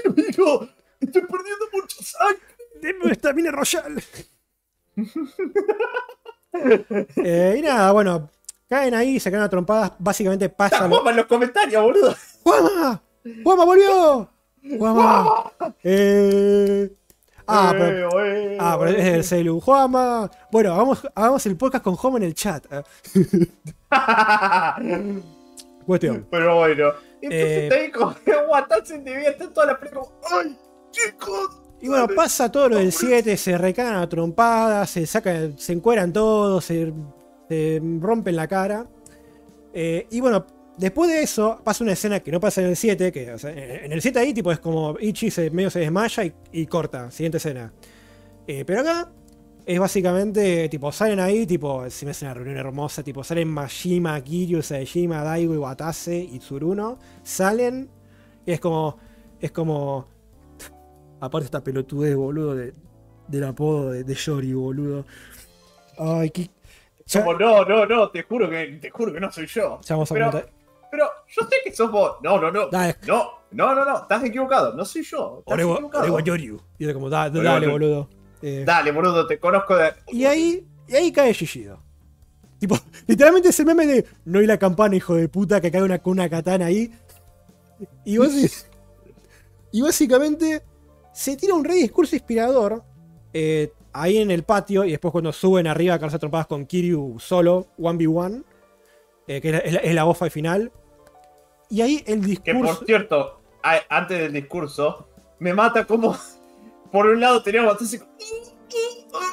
Amigo, 0.04 0.68
estoy 1.00 1.22
perdiendo 1.22 1.64
mucha 1.72 2.02
sangre. 2.02 2.40
Deme 2.80 3.04
una 3.04 3.12
estamina 3.12 3.50
royal. 3.50 4.02
Eh, 7.16 7.56
y 7.58 7.62
nada, 7.62 7.92
bueno. 7.92 8.30
Caen 8.68 8.94
ahí, 8.94 9.20
se 9.20 9.30
caen 9.30 9.44
a 9.44 9.48
trompadas. 9.48 9.92
Básicamente 9.98 10.48
pasa 10.48 10.88
Juanma 10.88 11.10
en 11.10 11.16
los 11.18 11.26
comentarios, 11.26 11.82
boludo. 11.82 12.14
¡Guama! 12.44 13.00
¡Guama 13.44 13.64
volvió! 13.64 14.28
¡Guama! 14.62 15.52
Eh... 15.84 16.90
Ah, 17.48 17.72
pero, 17.78 18.24
Eh, 18.26 18.54
eh, 18.54 18.58
ah, 18.60 18.76
pero 18.76 18.90
es 18.90 19.06
eh. 19.06 19.12
del 19.12 19.22
celu. 19.24 19.60
¡Juama! 19.60 20.28
Bueno, 20.50 20.74
hagamos, 20.74 21.06
hagamos 21.14 21.46
el 21.46 21.56
podcast 21.56 21.84
con 21.84 21.96
Home 22.02 22.16
en 22.18 22.22
el 22.24 22.34
chat. 22.34 22.64
eh. 22.72 22.82
Cuestión. 25.86 26.26
Pero 26.28 26.56
bueno. 26.56 26.92
Entonces 27.22 27.30
Eh, 27.62 27.68
te 27.70 27.82
digo, 27.82 28.14
Watase 28.50 28.98
debía 28.98 29.30
estar 29.30 29.48
toda 29.50 29.66
la 29.68 29.78
película. 29.78 30.06
¡Ay, 30.32 30.58
chicos! 30.90 31.62
Y 31.80 31.88
bueno, 31.88 32.08
pasa 32.14 32.50
todo 32.50 32.70
lo 32.70 32.76
del 32.76 32.92
7, 32.92 33.36
se 33.36 33.58
recagan 33.58 33.96
a 33.96 34.08
trompadas, 34.08 34.90
se 34.90 35.06
sacan, 35.06 35.58
se 35.58 35.72
encueran 35.74 36.12
todos, 36.12 36.64
se, 36.64 36.92
se 37.48 37.82
rompen 38.00 38.34
la 38.36 38.48
cara. 38.48 38.86
Eh, 39.74 40.06
y 40.10 40.20
bueno, 40.20 40.46
después 40.78 41.10
de 41.10 41.22
eso 41.22 41.60
pasa 41.62 41.84
una 41.84 41.92
escena 41.92 42.20
que 42.20 42.32
no 42.32 42.40
pasa 42.40 42.62
en 42.62 42.68
el 42.68 42.76
7, 42.76 43.12
que 43.12 43.32
o 43.32 43.38
sea, 43.38 43.50
en 43.50 43.92
el 43.92 44.00
7 44.00 44.18
ahí 44.18 44.32
tipo 44.32 44.50
es 44.50 44.58
como 44.58 44.96
Ichi 44.98 45.30
se, 45.30 45.50
medio 45.50 45.70
se 45.70 45.80
desmaya 45.80 46.24
y, 46.24 46.32
y 46.52 46.66
corta, 46.66 47.10
siguiente 47.10 47.36
escena. 47.36 47.72
Eh, 48.46 48.64
pero 48.64 48.80
acá 48.80 49.10
es 49.66 49.80
básicamente, 49.80 50.68
tipo, 50.68 50.92
salen 50.92 51.18
ahí, 51.18 51.44
tipo, 51.44 51.90
se 51.90 52.04
me 52.04 52.12
hace 52.12 52.24
una 52.24 52.34
reunión 52.34 52.56
hermosa, 52.56 53.02
tipo, 53.02 53.24
salen 53.24 53.48
Mashima, 53.48 54.20
Kiryu, 54.20 54.62
Saejima, 54.62 55.24
Daigo, 55.24 55.54
Iwatase 55.54 56.16
y 56.16 56.38
Tsuruno, 56.38 56.98
salen 57.24 57.90
y 58.46 58.52
es 58.52 58.60
como, 58.60 58.96
es 59.40 59.50
como, 59.50 60.06
aparte 61.26 61.44
esta 61.46 61.62
pelotudez, 61.62 62.14
boludo, 62.16 62.54
de, 62.54 62.72
del 63.28 63.44
apodo 63.44 63.90
de, 63.90 64.04
de 64.04 64.14
Yori, 64.14 64.52
boludo. 64.52 65.04
Ay, 65.98 66.30
qué... 66.30 66.50
Ya, 67.06 67.24
Como, 67.24 67.38
no, 67.38 67.64
no, 67.64 67.86
no, 67.86 68.10
te 68.10 68.22
juro 68.24 68.50
que, 68.50 68.78
te 68.80 68.90
juro 68.90 69.12
que 69.12 69.20
no 69.20 69.30
soy 69.30 69.46
yo. 69.46 69.80
ya 69.82 69.94
vamos 69.94 70.10
a 70.10 70.14
pero, 70.14 70.30
comentar. 70.30 70.52
pero 70.90 71.06
yo 71.28 71.42
sé 71.48 71.56
que 71.64 71.72
sos 71.72 71.90
vos. 71.90 72.16
No, 72.22 72.40
no, 72.40 72.50
no. 72.50 72.68
Dale. 72.68 72.96
No, 73.06 73.30
no, 73.52 73.74
no, 73.76 73.84
no. 73.84 73.98
Estás 73.98 74.24
equivocado. 74.24 74.74
No 74.74 74.84
soy 74.84 75.04
yo. 75.04 75.44
Estás 75.46 75.58
equivocado. 75.60 76.18
Yoryu. 76.18 76.60
Y 76.78 76.84
era 76.84 76.94
como, 76.94 77.08
da- 77.08 77.30
dale, 77.30 77.68
boludo. 77.68 78.08
Eh, 78.42 78.64
Dale, 78.66 78.90
boludo, 78.90 79.26
te 79.26 79.38
conozco 79.38 79.76
de. 79.76 79.92
Y 80.08 80.24
ahí, 80.24 80.66
y 80.88 80.94
ahí 80.96 81.12
cae 81.12 81.32
Shishido. 81.32 81.80
Tipo, 82.58 82.76
literalmente 83.06 83.48
ese 83.50 83.64
meme 83.64 83.86
de 83.86 84.04
no 84.24 84.40
hay 84.40 84.46
la 84.46 84.58
campana, 84.58 84.96
hijo 84.96 85.14
de 85.14 85.28
puta, 85.28 85.60
que 85.60 85.70
cae 85.70 85.82
una, 85.84 86.00
con 86.00 86.12
una 86.12 86.28
katana 86.28 86.66
ahí. 86.66 86.92
Y, 88.04 88.16
basi- 88.18 88.64
y 89.72 89.80
básicamente 89.80 90.62
se 91.16 91.34
tira 91.36 91.54
un 91.54 91.64
re 91.64 91.74
discurso 91.76 92.14
inspirador 92.14 92.82
eh, 93.32 93.72
ahí 93.92 94.18
en 94.18 94.30
el 94.30 94.42
patio. 94.44 94.84
Y 94.84 94.90
después 94.90 95.12
cuando 95.12 95.32
suben 95.32 95.66
arriba 95.66 95.94
a 95.94 95.98
cargarse 95.98 96.16
a 96.16 96.20
trompadas 96.20 96.46
con 96.46 96.66
Kiryu 96.66 97.18
solo, 97.18 97.68
1v1, 97.78 98.44
eh, 99.28 99.40
que 99.40 99.48
es 99.48 99.54
la, 99.54 99.58
es 99.60 99.94
la- 99.94 100.10
es 100.26 100.32
final. 100.32 100.70
Y 101.70 101.80
ahí 101.80 102.04
el 102.06 102.20
Que 102.20 102.26
discurso. 102.52 102.76
por 102.78 102.86
cierto, 102.86 103.40
a- 103.62 103.80
antes 103.88 104.18
del 104.18 104.32
discurso, 104.32 105.08
me 105.38 105.52
mata 105.54 105.84
como. 105.86 106.16
Por 106.92 107.06
un 107.06 107.20
lado 107.20 107.42
teníamos 107.42 107.80
así 107.82 107.98
como, 107.98 108.12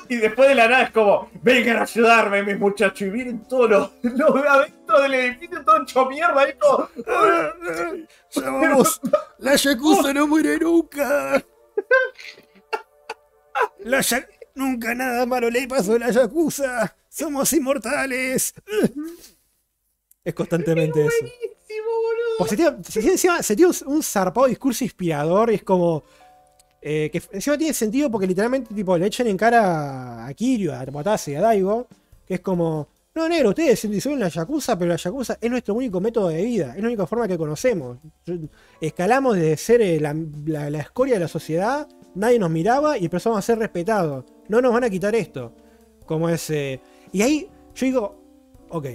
Y 0.09 0.15
después 0.15 0.47
de 0.49 0.55
la 0.55 0.67
nada 0.67 0.83
es 0.83 0.91
como, 0.91 1.29
vengan 1.41 1.77
a 1.77 1.81
ayudarme, 1.83 2.43
mis 2.43 2.57
muchachos. 2.57 3.01
Y 3.01 3.09
vienen 3.11 3.43
todos 3.47 3.69
los, 3.69 3.91
los 4.03 4.35
adentro 4.45 5.01
del 5.01 5.13
edificio, 5.15 5.63
todo 5.63 5.81
hecho 5.83 6.05
mierda. 6.07 6.41
Ahí 6.41 6.53
como, 6.53 6.87
Ya 8.35 8.49
vamos, 8.49 8.99
la 9.37 9.55
Yakuza 9.55 10.13
no 10.13 10.27
muere 10.27 10.57
nunca. 10.57 11.43
La 13.79 14.01
Ya- 14.01 14.27
Nunca 14.55 14.93
nada 14.93 15.25
malo 15.25 15.49
le 15.49 15.67
pasó 15.67 15.93
a 15.95 15.99
la 15.99 16.11
Yakuza. 16.11 16.95
Somos 17.09 17.51
inmortales. 17.53 18.53
Es 20.23 20.33
constantemente 20.35 21.01
eso. 21.01 21.09
buenísimo, 21.19 21.89
boludo. 22.47 22.49
Tira 22.55 22.77
encima- 23.11 23.39
un, 23.87 24.03
zarpado 24.03 24.47
discurso 24.47 24.83
inspirador 24.83 25.51
y 25.51 25.55
es 25.55 25.63
como. 25.63 26.03
eh, 26.81 27.09
que 27.11 27.21
encima 27.31 27.57
tiene 27.57 27.73
sentido 27.73 28.11
porque 28.11 28.27
literalmente 28.27 28.73
tipo, 28.75 28.95
le 28.97 29.07
echan 29.07 29.25
en 29.27 29.37
cara 29.37 30.25
a 30.27 30.33
Kiryu, 30.33 30.71
a 30.71 30.85
Matase, 30.91 31.35
a 31.37 31.41
Daigo, 31.41 31.87
que 32.27 32.35
es 32.35 32.39
como. 32.41 32.87
No, 33.15 33.27
negro, 33.29 33.49
ustedes 33.49 33.79
se 33.79 33.87
dicen 33.87 34.19
la 34.19 34.27
Yakuza, 34.27 34.77
pero 34.77 34.89
la 34.89 34.95
Yakuza 34.97 35.37
es 35.39 35.49
nuestro 35.49 35.73
único 35.75 35.99
método 36.01 36.29
de 36.29 36.43
vida, 36.43 36.73
es 36.75 36.81
la 36.81 36.87
única 36.87 37.05
forma 37.07 37.27
que 37.27 37.37
conocemos. 37.37 37.97
Escalamos 38.87 39.35
desde 39.37 39.55
ser 39.57 39.81
eh, 39.81 39.99
la, 39.99 40.13
la- 40.45 40.69
la 40.69 40.79
escoria 40.79 41.13
de 41.13 41.21
la 41.21 41.27
sociedad, 41.29 41.87
nadie 42.15 42.37
nos 42.37 42.49
miraba 42.49 42.97
y 42.97 43.05
empezamos 43.05 43.39
a 43.39 43.41
ser 43.41 43.57
respetados. 43.57 44.25
No 44.49 44.59
nos 44.61 44.73
van 44.73 44.83
a 44.83 44.89
quitar 44.89 45.15
esto. 45.15 45.53
Como 46.05 46.27
ese. 46.27 46.81
Y 47.13 47.21
ahí 47.21 47.49
yo 47.75 47.85
digo, 47.85 48.15
ok, 48.69 48.85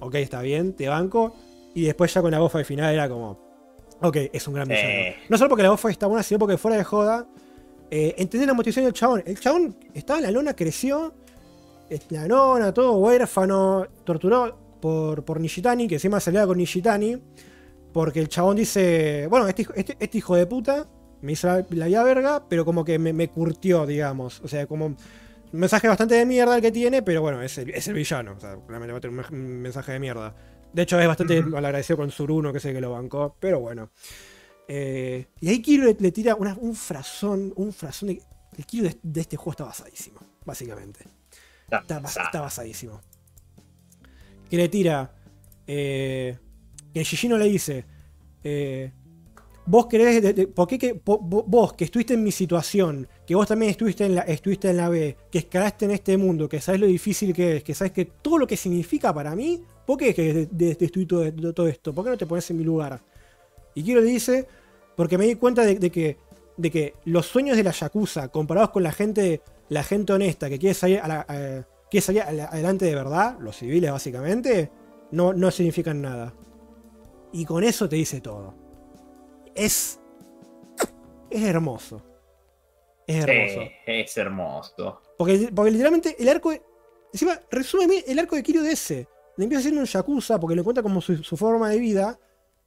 ok, 0.00 0.14
está 0.14 0.40
bien, 0.42 0.72
te 0.74 0.88
banco. 0.88 1.34
Y 1.74 1.82
después 1.82 2.14
ya 2.14 2.22
con 2.22 2.30
la 2.30 2.38
bofa 2.38 2.58
de 2.58 2.64
final 2.64 2.94
era 2.94 3.08
como, 3.08 3.38
ok, 4.00 4.16
es 4.32 4.46
un 4.46 4.54
gran 4.54 4.68
villano. 4.68 4.88
No 5.28 5.36
solo 5.36 5.48
porque 5.48 5.64
la 5.64 5.70
bofa 5.70 5.90
está 5.90 6.06
buena, 6.06 6.22
sino 6.22 6.38
porque 6.38 6.56
fuera 6.56 6.76
de 6.76 6.84
joda, 6.84 7.26
eh, 7.90 8.14
entendés 8.18 8.46
la 8.46 8.54
motivación 8.54 8.84
del 8.84 8.94
chabón. 8.94 9.22
El 9.26 9.40
chabón 9.40 9.76
estaba 9.94 10.20
en 10.20 10.24
la 10.26 10.30
lona, 10.30 10.54
creció 10.54 11.12
es 11.90 12.02
la 12.10 12.28
nona, 12.28 12.72
todo 12.72 12.92
huérfano, 12.98 13.84
torturado 14.04 14.56
por, 14.80 15.24
por 15.24 15.40
Nishitani, 15.40 15.88
que 15.88 15.96
encima 15.96 16.20
se 16.20 16.30
alía 16.30 16.46
con 16.46 16.56
Nishitani, 16.56 17.20
porque 17.92 18.20
el 18.20 18.28
chabón 18.28 18.56
dice, 18.56 19.26
bueno, 19.28 19.46
este, 19.48 19.62
hijo- 19.62 19.74
este- 19.74 19.96
este 20.00 20.18
hijo 20.18 20.34
de 20.36 20.46
puta 20.46 20.88
me 21.20 21.32
hizo 21.32 21.46
la, 21.46 21.64
la 21.70 21.86
vida 21.86 22.02
verga, 22.02 22.48
pero 22.48 22.64
como 22.64 22.84
que 22.84 22.98
me, 22.98 23.12
me 23.12 23.28
curtió, 23.28 23.86
digamos. 23.86 24.40
O 24.40 24.48
sea, 24.48 24.66
como 24.66 24.86
un 24.86 24.96
mensaje 25.52 25.86
bastante 25.88 26.14
de 26.14 26.26
mierda 26.26 26.56
el 26.56 26.62
que 26.62 26.72
tiene, 26.72 27.02
pero 27.02 27.20
bueno, 27.20 27.42
es 27.42 27.56
el, 27.58 27.70
es 27.70 27.86
el 27.88 27.94
villano. 27.94 28.32
O 28.36 28.40
sea, 28.40 28.56
claramente 28.66 28.92
va 28.92 28.98
a 28.98 29.00
tener 29.00 29.16
un, 29.18 29.24
me- 29.30 29.36
un 29.38 29.60
mensaje 29.60 29.92
de 29.92 30.00
mierda. 30.00 30.34
De 30.72 30.82
hecho, 30.82 30.98
es 30.98 31.06
bastante 31.06 31.40
Ujú. 31.40 31.50
malagradecido 31.50 31.98
con 31.98 32.10
Suruno, 32.10 32.52
que 32.52 32.60
sé 32.60 32.72
que 32.72 32.80
lo 32.80 32.92
bancó, 32.92 33.36
pero 33.38 33.60
bueno. 33.60 33.90
Eh, 34.68 35.26
y 35.40 35.48
ahí 35.50 35.60
Kiro 35.60 35.84
le, 35.84 35.96
le 35.98 36.12
tira 36.12 36.34
una- 36.34 36.56
un 36.58 36.74
frasón, 36.74 37.52
un 37.56 37.72
frasón 37.72 38.08
de... 38.08 38.22
El 38.56 38.66
Kiro 38.66 38.88
de, 38.88 38.98
de 39.02 39.20
este 39.20 39.36
juego 39.36 39.50
está 39.52 39.64
basadísimo, 39.64 40.20
básicamente. 40.44 41.04
Está 41.70 41.98
está 42.28 42.40
basadísimo. 42.40 43.00
Que 44.50 44.56
le 44.56 44.68
tira. 44.68 45.14
Eh, 45.66 46.36
que 46.92 47.04
Gigino 47.04 47.38
le 47.38 47.46
dice. 47.46 47.84
eh, 48.44 48.92
vos 49.66 49.86
querés. 49.86 50.46
¿Por 50.48 50.66
qué 50.68 50.78
que, 50.78 51.00
vos 51.04 51.72
que 51.74 51.84
estuviste 51.84 52.14
en 52.14 52.22
mi 52.24 52.32
situación? 52.32 53.06
Que 53.26 53.34
vos 53.34 53.46
también 53.46 53.70
estuviste 53.70 54.04
en, 54.04 54.14
la, 54.16 54.22
estuviste 54.22 54.70
en 54.70 54.76
la 54.76 54.88
B. 54.88 55.16
Que 55.30 55.38
escalaste 55.38 55.84
en 55.84 55.92
este 55.92 56.16
mundo. 56.16 56.48
Que 56.48 56.60
sabes 56.60 56.80
lo 56.80 56.86
difícil 56.86 57.32
que 57.34 57.56
es. 57.58 57.64
Que 57.64 57.74
sabes 57.74 57.92
que 57.92 58.04
todo 58.06 58.38
lo 58.38 58.46
que 58.46 58.56
significa 58.56 59.12
para 59.14 59.34
mí. 59.36 59.62
¿Por 59.86 59.96
qué 59.98 60.10
es 60.10 60.14
que 60.14 60.32
de- 60.34 60.46
de- 60.46 60.74
destruí 60.74 61.06
todo, 61.06 61.66
esto? 61.68 61.94
¿Por 61.94 62.04
qué 62.04 62.10
no 62.10 62.16
te 62.18 62.26
pones 62.26 62.50
en 62.50 62.58
mi 62.58 62.64
lugar? 62.64 63.00
Y 63.74 63.82
Kiro 63.82 64.00
le 64.00 64.08
dice. 64.08 64.46
Porque 64.96 65.16
me 65.16 65.26
di 65.26 65.36
cuenta 65.36 65.64
de, 65.64 65.90
que. 65.90 66.16
De 66.56 66.70
que 66.70 66.94
los 67.04 67.26
sueños 67.26 67.56
de 67.56 67.62
la 67.62 67.70
Yakuza, 67.72 68.28
comparados 68.28 68.70
con 68.70 68.82
la 68.82 68.92
gente. 68.92 69.40
La 69.68 69.82
gente 69.84 70.12
honesta 70.12 70.50
que 70.50 70.58
quiere 70.58 70.74
salir 70.74 70.98
a 71.00 71.08
la- 71.08 71.20
a- 71.26 71.66
quiere 71.90 72.04
salir 72.04 72.22
adelante 72.22 72.84
de 72.84 72.94
verdad, 72.94 73.38
los 73.40 73.56
civiles 73.56 73.90
básicamente, 73.90 74.70
no, 75.12 75.32
no 75.32 75.50
significan 75.50 76.02
nada. 76.02 76.34
Y 77.32 77.44
con 77.44 77.64
eso 77.64 77.88
te 77.88 77.96
dice 77.96 78.20
todo. 78.20 78.54
Es. 79.54 79.98
Es 81.30 81.42
hermoso. 81.42 82.02
Es 83.06 83.24
hermoso. 83.26 83.60
Sí, 83.86 83.92
es 83.92 84.16
hermoso. 84.16 85.02
Porque, 85.18 85.50
porque 85.54 85.70
literalmente 85.70 86.16
el 86.18 86.28
arco. 86.28 86.50
de- 86.50 86.62
Encima, 87.12 87.38
resume 87.50 87.86
bien 87.86 88.04
el 88.06 88.18
arco 88.18 88.36
de 88.36 88.42
Kiryu 88.42 88.62
de 88.62 88.72
ese. 88.72 89.06
Le 89.36 89.44
empieza 89.44 89.62
siendo 89.62 89.80
un 89.80 89.86
Yakuza 89.86 90.38
porque 90.40 90.54
le 90.54 90.60
encuentra 90.60 90.82
como 90.82 91.00
su, 91.00 91.22
su 91.22 91.36
forma 91.36 91.68
de 91.70 91.78
vida. 91.78 92.18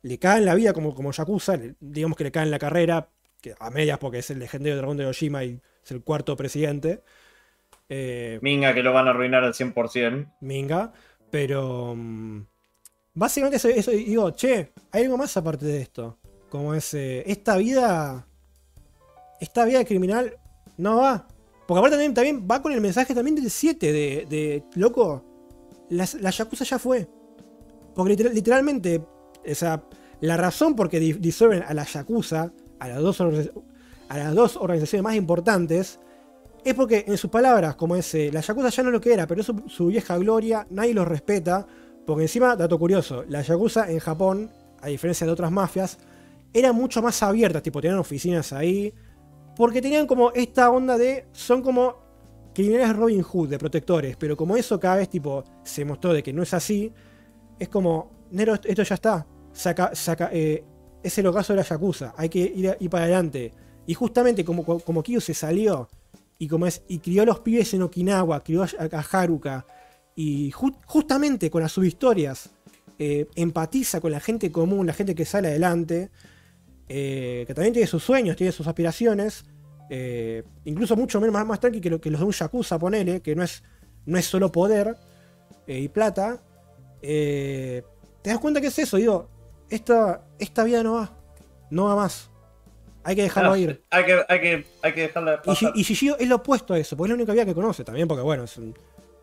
Le 0.04 0.20
cae 0.20 0.40
en 0.40 0.46
la 0.46 0.54
vida 0.56 0.74
como, 0.74 0.94
como 0.94 1.12
Yakuza. 1.12 1.58
le- 1.58 1.76
digamos 1.80 2.18
que 2.18 2.24
le 2.26 2.32
cae 2.32 2.44
en 2.44 2.52
la 2.52 2.60
carrera. 2.60 3.10
Que 3.42 3.56
a 3.60 3.70
medias 3.70 4.00
porque 4.00 4.20
es 4.20 4.30
el 4.32 4.40
legendario 4.40 4.78
dragón 4.78 4.98
de 4.98 5.06
Oshima 5.06 5.44
y 5.44 5.60
es 5.84 5.92
el 5.92 6.02
cuarto 6.04 6.36
presidente. 6.36 7.04
Eh, 7.90 8.40
Minga 8.42 8.74
que 8.74 8.82
lo 8.82 8.94
van 8.94 9.08
a 9.08 9.12
arruinar 9.12 9.44
al 9.44 9.54
100%. 9.54 10.34
Minga. 10.42 10.92
Pero. 11.30 11.94
mm, 11.96 12.46
básicamente 13.16 13.58
eso, 13.78 13.92
digo, 13.92 14.32
che, 14.32 14.72
hay 14.92 15.04
algo 15.04 15.18
más 15.18 15.36
aparte 15.38 15.66
de 15.66 15.82
esto. 15.82 16.18
Como 16.50 16.74
es. 16.74 16.94
eh, 16.94 17.24
esta 17.26 17.58
vida. 17.58 18.28
Esta 19.40 19.66
vida 19.66 19.84
criminal 19.84 20.38
no 20.78 20.98
va. 20.98 21.28
Porque 21.68 21.80
aparte 21.80 21.98
también, 22.14 22.48
va 22.50 22.62
con 22.62 22.72
el 22.72 22.80
mensaje 22.82 23.14
también 23.16 23.36
del 23.36 23.50
7 23.50 23.92
de, 23.92 24.28
de 24.30 24.64
loco. 24.76 25.24
La, 25.90 26.08
la 26.22 26.30
Yakuza 26.30 26.64
ya 26.64 26.78
fue. 26.80 27.08
Porque 27.96 28.12
literal- 28.12 28.34
literalmente. 28.34 28.98
O 29.00 29.56
la 30.22 30.38
razón 30.38 30.76
por 30.76 30.90
di- 31.00 31.14
disuelven 31.14 31.64
a 31.64 31.74
la 31.74 31.84
Yakuza, 31.86 32.52
a 32.80 32.88
las 32.88 33.00
dos, 33.02 33.20
a 33.22 34.18
las 34.18 34.34
dos 34.34 34.56
organizaciones 34.56 35.04
más 35.04 35.16
importantes, 35.16 36.00
es 36.64 36.74
porque, 36.74 37.04
en 37.08 37.18
sus 37.18 37.30
palabras, 37.30 37.76
como 37.76 37.96
es, 37.96 38.14
eh, 38.16 38.32
la 38.34 38.40
Yakuza 38.42 38.70
ya 38.70 38.84
no 38.84 38.92
lo 38.92 39.02
que 39.02 39.14
era, 39.14 39.28
pero 39.28 39.42
es 39.42 39.48
su, 39.48 39.64
su 39.68 39.88
vieja 39.88 40.18
gloria, 40.18 40.66
nadie 40.72 40.94
los 40.94 41.08
respeta, 41.08 41.68
porque 42.06 42.24
encima, 42.24 42.56
dato 42.56 42.78
curioso, 42.78 43.24
la 43.28 43.42
Yakuza 43.42 43.90
en 43.90 44.00
Japón, 44.00 44.52
a 44.82 44.88
diferencia 44.88 45.26
de 45.26 45.34
otras 45.34 45.52
mafias, 45.52 45.98
eran 46.54 46.76
mucho 46.76 47.02
más 47.02 47.22
abiertas, 47.24 47.64
tipo, 47.64 47.82
tenían 47.82 48.00
oficinas 48.00 48.54
ahí, 48.54 48.94
porque 49.56 49.82
tenían 49.82 50.06
como 50.06 50.32
esta 50.32 50.70
onda 50.70 50.98
de, 50.98 51.28
son 51.32 51.62
como 51.62 52.06
criminales 52.54 52.96
Robin 52.96 53.22
Hood, 53.22 53.50
de 53.50 53.58
protectores, 53.58 54.16
pero 54.18 54.38
como 54.38 54.56
eso 54.56 54.80
cada 54.80 54.98
vez, 54.98 55.10
tipo, 55.10 55.44
se 55.64 55.84
mostró 55.84 56.14
de 56.14 56.24
que 56.24 56.32
no 56.32 56.44
es 56.44 56.54
así, 56.54 56.94
es 57.60 57.70
como, 57.70 58.12
Nero, 58.32 58.54
esto 58.54 58.84
ya 58.84 58.96
está, 58.96 59.28
saca, 59.52 59.96
saca, 59.96 60.30
eh, 60.32 60.64
es 61.02 61.18
el 61.18 61.28
ocaso 61.28 61.54
de 61.54 61.58
la 61.58 61.66
Yakuza, 61.66 62.14
hay 62.18 62.30
que 62.30 62.40
ir, 62.40 62.90
para 62.90 63.06
adelante. 63.06 63.52
Y 63.88 63.94
justamente 63.94 64.44
como, 64.44 64.64
como 64.64 65.04
Kyo 65.04 65.22
se 65.22 65.34
salió 65.34 65.88
y 66.40 66.48
como 66.48 66.66
es 66.66 66.82
y 66.88 66.98
crió 67.00 67.22
a 67.22 67.26
los 67.26 67.40
pibes 67.42 67.74
en 67.76 67.84
Okinawa, 67.84 68.44
crió 68.44 68.64
a, 68.64 68.68
a 68.92 69.06
Haruka 69.12 69.66
y 70.16 70.52
ju- 70.52 70.78
justamente 70.86 71.50
con 71.52 71.62
las 71.62 71.72
subhistorias 71.74 72.50
eh, 72.98 73.28
empatiza 73.36 74.00
con 74.00 74.12
la 74.12 74.20
gente 74.20 74.52
común, 74.52 74.88
la 74.88 74.94
gente 74.94 75.14
que 75.16 75.26
sale 75.26 75.50
adelante, 75.50 76.10
eh, 76.88 77.44
que 77.48 77.54
también 77.54 77.74
tiene 77.74 77.88
sus 77.88 78.04
sueños, 78.04 78.36
tiene 78.38 78.52
sus 78.54 78.66
aspiraciones, 78.68 79.44
eh, 79.90 80.44
incluso 80.64 80.96
mucho 80.96 81.20
menos 81.20 81.34
más, 81.34 81.46
más 81.46 81.60
tranqui 81.60 81.82
que, 81.82 81.90
lo, 81.90 82.00
que 82.00 82.10
los 82.10 82.20
de 82.22 82.26
un 82.26 82.32
Yakuza, 82.32 82.80
ponele, 82.80 83.22
que 83.22 83.36
no 83.36 83.44
es, 83.44 83.64
no 84.06 84.18
es 84.18 84.26
solo 84.26 84.52
poder 84.52 84.96
y 85.68 85.88
plata. 85.90 86.42
te 87.02 87.84
das 88.24 88.40
cuenta 88.40 88.62
que 88.62 88.68
es 88.68 88.80
eso, 88.80 88.98
digo, 88.98 89.30
esta, 89.70 90.24
esta 90.40 90.64
vida 90.64 90.82
no 90.84 90.94
va, 90.94 91.12
no 91.70 91.86
va 91.86 91.96
más. 91.96 92.30
Hay 93.04 93.16
que 93.16 93.24
dejarlo 93.24 93.56
ir. 93.56 93.84
Hay 93.92 94.06
que, 94.06 94.20
hay 94.28 94.42
que, 94.42 94.66
hay 94.82 94.94
que 94.94 95.02
dejarla 95.02 95.42
Y, 95.44 95.46
pasar. 95.46 95.74
Y 95.76 95.84
Shishio 95.84 96.18
es 96.18 96.28
lo 96.28 96.38
opuesto 96.38 96.74
a 96.74 96.80
eso, 96.80 96.96
porque 96.98 97.08
es 97.08 97.18
la 97.18 97.22
única 97.22 97.34
vida 97.34 97.46
que 97.46 97.54
conoce 97.54 97.84
también, 97.84 98.08
porque 98.08 98.24
bueno, 98.24 98.46
es 98.46 98.58
un, 98.58 98.74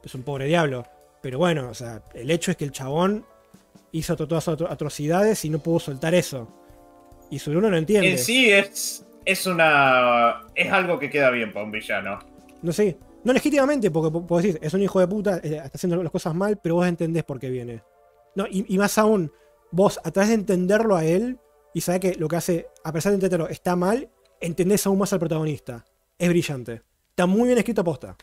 es 0.04 0.14
un 0.14 0.22
pobre 0.22 0.46
diablo. 0.46 0.84
Pero 1.20 1.38
bueno, 1.38 1.68
o 1.68 1.74
sea, 1.74 2.02
el 2.14 2.30
hecho 2.30 2.50
es 2.50 2.56
que 2.56 2.64
el 2.64 2.72
chabón 2.72 3.24
hizo 3.92 4.16
to- 4.16 4.26
todas 4.26 4.48
atro- 4.48 4.70
atrocidades 4.70 5.44
y 5.44 5.50
no 5.50 5.58
pudo 5.60 5.78
soltar 5.78 6.14
eso. 6.14 6.48
Y 7.30 7.38
Suruno 7.38 7.70
no 7.70 7.76
entiende. 7.76 8.10
En 8.12 8.18
sí 8.18 8.50
es, 8.50 9.06
es 9.24 9.46
una. 9.46 10.40
Es 10.54 10.70
algo 10.72 10.98
que 10.98 11.08
queda 11.10 11.30
bien 11.30 11.52
para 11.52 11.64
un 11.64 11.72
villano. 11.72 12.18
No 12.62 12.72
sé, 12.72 12.98
no 13.24 13.32
legítimamente, 13.32 13.90
porque 13.90 14.10
po- 14.12 14.20
vos 14.20 14.42
decís, 14.42 14.58
es 14.62 14.74
un 14.74 14.82
hijo 14.82 15.00
de 15.00 15.06
puta, 15.06 15.36
eh, 15.38 15.56
está 15.64 15.70
haciendo 15.74 16.02
las 16.02 16.12
cosas 16.12 16.34
mal, 16.34 16.58
pero 16.62 16.74
vos 16.76 16.86
entendés 16.86 17.24
por 17.24 17.38
qué 17.38 17.48
viene. 17.50 17.82
No, 18.34 18.46
y, 18.50 18.64
y 18.74 18.78
más 18.78 18.98
aún, 18.98 19.32
vos 19.70 20.00
a 20.04 20.10
través 20.10 20.28
de 20.30 20.34
entenderlo 20.36 20.96
a 20.96 21.04
él 21.04 21.38
y 21.74 21.80
saber 21.80 22.00
que 22.00 22.14
lo 22.16 22.28
que 22.28 22.36
hace, 22.36 22.66
a 22.84 22.92
pesar 22.92 23.12
de 23.12 23.16
entenderlo, 23.16 23.48
está 23.48 23.76
mal, 23.76 24.08
entendés 24.40 24.86
aún 24.86 24.98
más 24.98 25.12
al 25.12 25.18
protagonista. 25.18 25.84
Es 26.18 26.28
brillante. 26.28 26.82
Está 27.10 27.26
muy 27.26 27.46
bien 27.46 27.58
escrito 27.58 27.82
posta. 27.84 28.16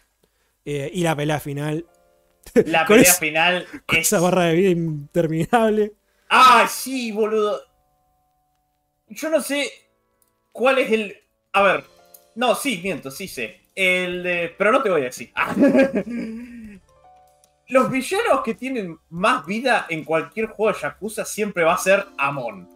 Eh, 0.66 0.90
y 0.94 1.04
la 1.04 1.16
pelea 1.16 1.40
final, 1.40 1.86
La 2.66 2.86
pelea 2.88 3.04
esa- 3.04 3.14
final 3.20 3.68
con 3.86 3.98
es. 4.00 4.08
esa 4.08 4.20
barra 4.20 4.44
de 4.46 4.56
vida 4.56 4.70
interminable. 4.70 5.94
¡Ah, 6.30 6.68
sí, 6.70 7.12
boludo! 7.12 7.62
Yo 9.08 9.30
no 9.30 9.42
sé 9.42 9.72
cuál 10.52 10.78
es 10.80 10.92
el. 10.92 11.18
A 11.54 11.64
ver. 11.64 11.84
No, 12.36 12.54
sí, 12.56 12.80
miento, 12.84 13.10
sí 13.10 13.28
sé. 13.28 13.62
El 13.74 14.22
de. 14.24 14.54
Pero 14.58 14.72
no 14.72 14.84
te 14.84 14.90
voy 14.90 15.02
a 15.02 15.06
decir. 15.06 15.32
Ah. 15.36 15.56
Los 17.68 17.92
villanos 17.92 18.42
que 18.44 18.56
tienen 18.56 18.98
más 19.10 19.46
vida 19.46 19.86
en 19.90 20.04
cualquier 20.04 20.48
juego 20.48 20.76
de 20.76 20.82
Yakuza 20.84 21.24
siempre 21.26 21.64
va 21.64 21.74
a 21.76 21.78
ser 21.78 22.06
Amon. 22.18 22.68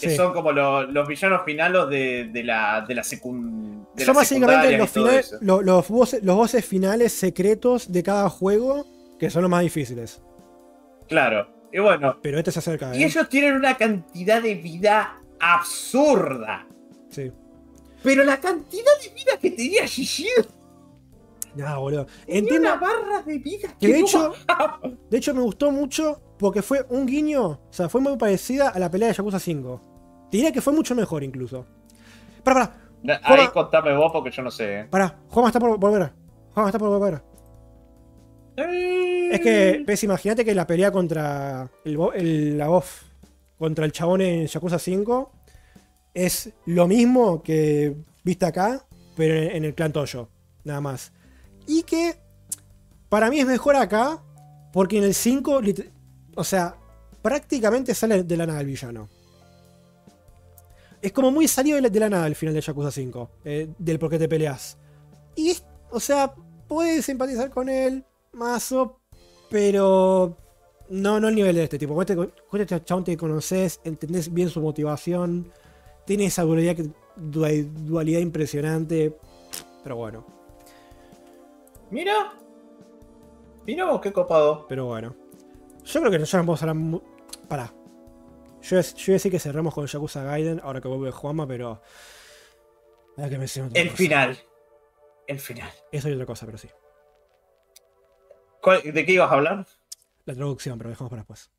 Que 0.00 0.10
Sí. 0.10 0.16
son 0.16 0.32
como 0.32 0.52
lo- 0.52 0.84
los 0.84 1.08
villanos 1.08 1.42
finalos 1.44 1.90
de, 1.90 2.28
de 2.32 2.44
la, 2.44 2.84
de 2.86 2.94
la, 2.94 3.02
secun- 3.02 3.86
de 3.94 4.04
Son 4.04 4.14
básicamente 4.14 4.76
los, 4.78 4.90
y 4.90 4.92
todo 4.94 5.06
finales, 5.06 5.26
eso. 5.26 5.38
lo- 5.40 5.62
los, 5.62 5.88
voces, 5.88 6.22
los 6.22 6.36
voces 6.36 6.64
finales 6.64 7.12
secretos 7.12 7.90
de 7.90 8.02
cada 8.02 8.28
juego, 8.30 8.86
que 9.18 9.28
son 9.30 9.42
los 9.42 9.50
más 9.50 9.62
difíciles. 9.62 10.22
Claro. 11.08 11.48
Y 11.72 11.80
bueno, 11.80 12.16
Pero 12.22 12.38
este 12.38 12.52
se 12.52 12.60
acerca. 12.60 12.94
y 12.96 13.02
¿eh? 13.02 13.06
ellos 13.06 13.28
tienen 13.28 13.54
una 13.54 13.76
cantidad 13.76 14.40
de 14.42 14.54
vida 14.54 15.20
absurda. 15.40 16.66
Sí. 17.10 17.32
Pero 18.02 18.24
la 18.24 18.38
cantidad 18.38 18.84
de 19.02 19.08
vida 19.14 19.32
que 19.40 19.50
tenía 19.50 19.84
Shishio 19.86 20.30
Nada, 21.56 21.78
boludo. 21.78 22.06
Entiendo. 22.26 22.60
una 22.68 22.76
barra 22.76 23.22
de 23.22 23.38
vida 23.38 23.74
Que 23.80 23.88
de 23.88 24.00
no 24.00 24.06
hecho- 24.06 24.34
bajaba. 24.46 24.80
De 25.10 25.18
hecho, 25.18 25.34
me 25.34 25.40
gustó 25.40 25.72
mucho 25.72 26.20
porque 26.38 26.62
fue 26.62 26.86
un 26.88 27.04
guiño. 27.06 27.46
O 27.48 27.60
sea, 27.70 27.88
fue 27.88 28.00
muy 28.00 28.16
parecida 28.16 28.68
a 28.68 28.78
la 28.78 28.88
pelea 28.90 29.08
de 29.08 29.14
Yakuza 29.14 29.40
5. 29.40 29.82
Te 30.30 30.36
diría 30.36 30.52
que 30.52 30.60
fue 30.60 30.72
mucho 30.72 30.94
mejor 30.94 31.22
incluso. 31.24 31.64
Para, 32.44 32.54
para, 32.66 33.16
Ahí 33.16 33.20
Juega- 33.24 33.52
contame 33.52 33.96
vos 33.96 34.10
porque 34.12 34.30
yo 34.30 34.42
no 34.42 34.50
sé. 34.50 34.80
¿eh? 34.80 34.84
para. 34.90 35.18
Juan 35.28 35.46
está 35.46 35.60
por 35.60 35.78
volver. 35.78 36.12
Juan 36.54 36.66
está 36.66 36.78
por 36.78 36.88
volver. 36.88 37.22
Es 38.56 39.40
que, 39.40 39.84
ves, 39.86 40.02
imagínate 40.04 40.44
que 40.44 40.54
la 40.54 40.66
pelea 40.66 40.90
contra 40.90 41.68
el, 41.84 42.58
la 42.58 42.68
voz 42.68 43.02
contra 43.58 43.84
el 43.84 43.92
chabón 43.92 44.20
en 44.20 44.46
Yakuza 44.46 44.78
5 44.78 45.32
es 46.14 46.50
lo 46.66 46.88
mismo 46.88 47.42
que 47.42 47.94
viste 48.24 48.46
acá, 48.46 48.84
pero 49.16 49.34
en, 49.34 49.56
en 49.56 49.64
el 49.64 49.74
clan 49.74 49.92
Toyo, 49.92 50.28
nada 50.64 50.80
más. 50.80 51.12
Y 51.66 51.82
que 51.84 52.16
para 53.08 53.30
mí 53.30 53.38
es 53.40 53.46
mejor 53.46 53.76
acá, 53.76 54.18
porque 54.72 54.98
en 54.98 55.04
el 55.04 55.14
5, 55.14 55.60
lit- 55.62 55.90
o 56.34 56.42
sea, 56.44 56.74
prácticamente 57.22 57.94
sale 57.94 58.24
de 58.24 58.36
la 58.36 58.46
nada 58.46 58.60
el 58.60 58.66
villano. 58.66 59.08
Es 61.00 61.12
como 61.12 61.30
muy 61.30 61.46
salido 61.46 61.80
de 61.80 62.00
la, 62.00 62.08
nada 62.08 62.26
el 62.26 62.34
final 62.34 62.54
de 62.54 62.60
Yakuza 62.60 62.90
5, 62.90 63.30
eh, 63.44 63.68
del 63.78 63.98
por 63.98 64.10
qué 64.10 64.18
te 64.18 64.28
peleas. 64.28 64.78
Y 65.36 65.50
es, 65.50 65.64
o 65.90 66.00
sea, 66.00 66.34
puedes 66.66 67.08
empatizar 67.08 67.50
con 67.50 67.68
él, 67.68 68.04
mazo, 68.32 69.00
pero 69.48 70.36
no, 70.90 71.20
no 71.20 71.28
al 71.28 71.34
nivel 71.34 71.54
de 71.54 71.64
este 71.64 71.78
tipo. 71.78 71.94
Con 71.94 72.02
este, 72.02 72.16
con 72.16 72.60
este 72.60 72.84
chabón 72.84 73.04
te 73.04 73.16
conoces, 73.16 73.80
entendés 73.84 74.32
bien 74.32 74.48
su 74.48 74.60
motivación, 74.60 75.52
tiene 76.04 76.26
esa 76.26 76.42
dualidad, 76.42 76.76
dualidad 77.16 78.20
impresionante, 78.20 79.16
pero 79.84 79.96
bueno, 79.96 80.38
Mira. 81.90 82.32
Mira 83.66 83.86
vos, 83.86 84.00
qué 84.00 84.12
copado. 84.12 84.66
pero 84.68 84.86
bueno. 84.86 85.14
Yo 85.84 86.00
creo 86.00 86.12
que 86.12 86.24
ya 86.24 86.38
no 86.38 86.44
vamos 86.44 86.62
a 86.62 86.70
hablar... 86.70 87.00
Pará. 87.48 87.72
Yo, 88.62 88.80
yo 88.80 89.04
iba 89.06 89.12
a 89.12 89.12
decir 89.14 89.30
que 89.32 89.38
cerramos 89.38 89.74
con 89.74 89.86
Yakuza 89.86 90.22
Gaiden, 90.24 90.60
ahora 90.62 90.80
que 90.80 90.88
vuelve 90.88 91.10
Juanma, 91.10 91.46
pero... 91.46 91.80
Que 93.16 93.22
El 93.80 93.86
cosa. 93.88 93.96
final. 93.96 94.38
El 95.26 95.40
final. 95.40 95.70
Eso 95.90 96.08
y 96.08 96.12
otra 96.12 96.26
cosa, 96.26 96.46
pero 96.46 96.58
sí. 96.58 96.68
¿Cuál- 98.62 98.82
¿De 98.82 99.04
qué 99.04 99.12
ibas 99.12 99.30
a 99.30 99.34
hablar? 99.34 99.66
La 100.24 100.34
traducción, 100.34 100.78
pero 100.78 100.90
dejamos 100.90 101.10
para 101.10 101.20
después. 101.22 101.50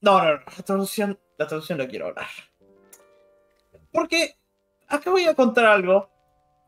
No, 0.00 0.18
no, 0.22 0.34
no. 0.34 0.40
La 0.56 0.62
traducción, 0.64 1.18
la 1.38 1.46
traducción 1.46 1.78
no 1.78 1.88
quiero 1.88 2.06
hablar. 2.08 2.28
Porque 3.90 4.36
acá 4.88 5.10
voy 5.10 5.24
a 5.24 5.34
contar 5.34 5.64
algo. 5.66 6.10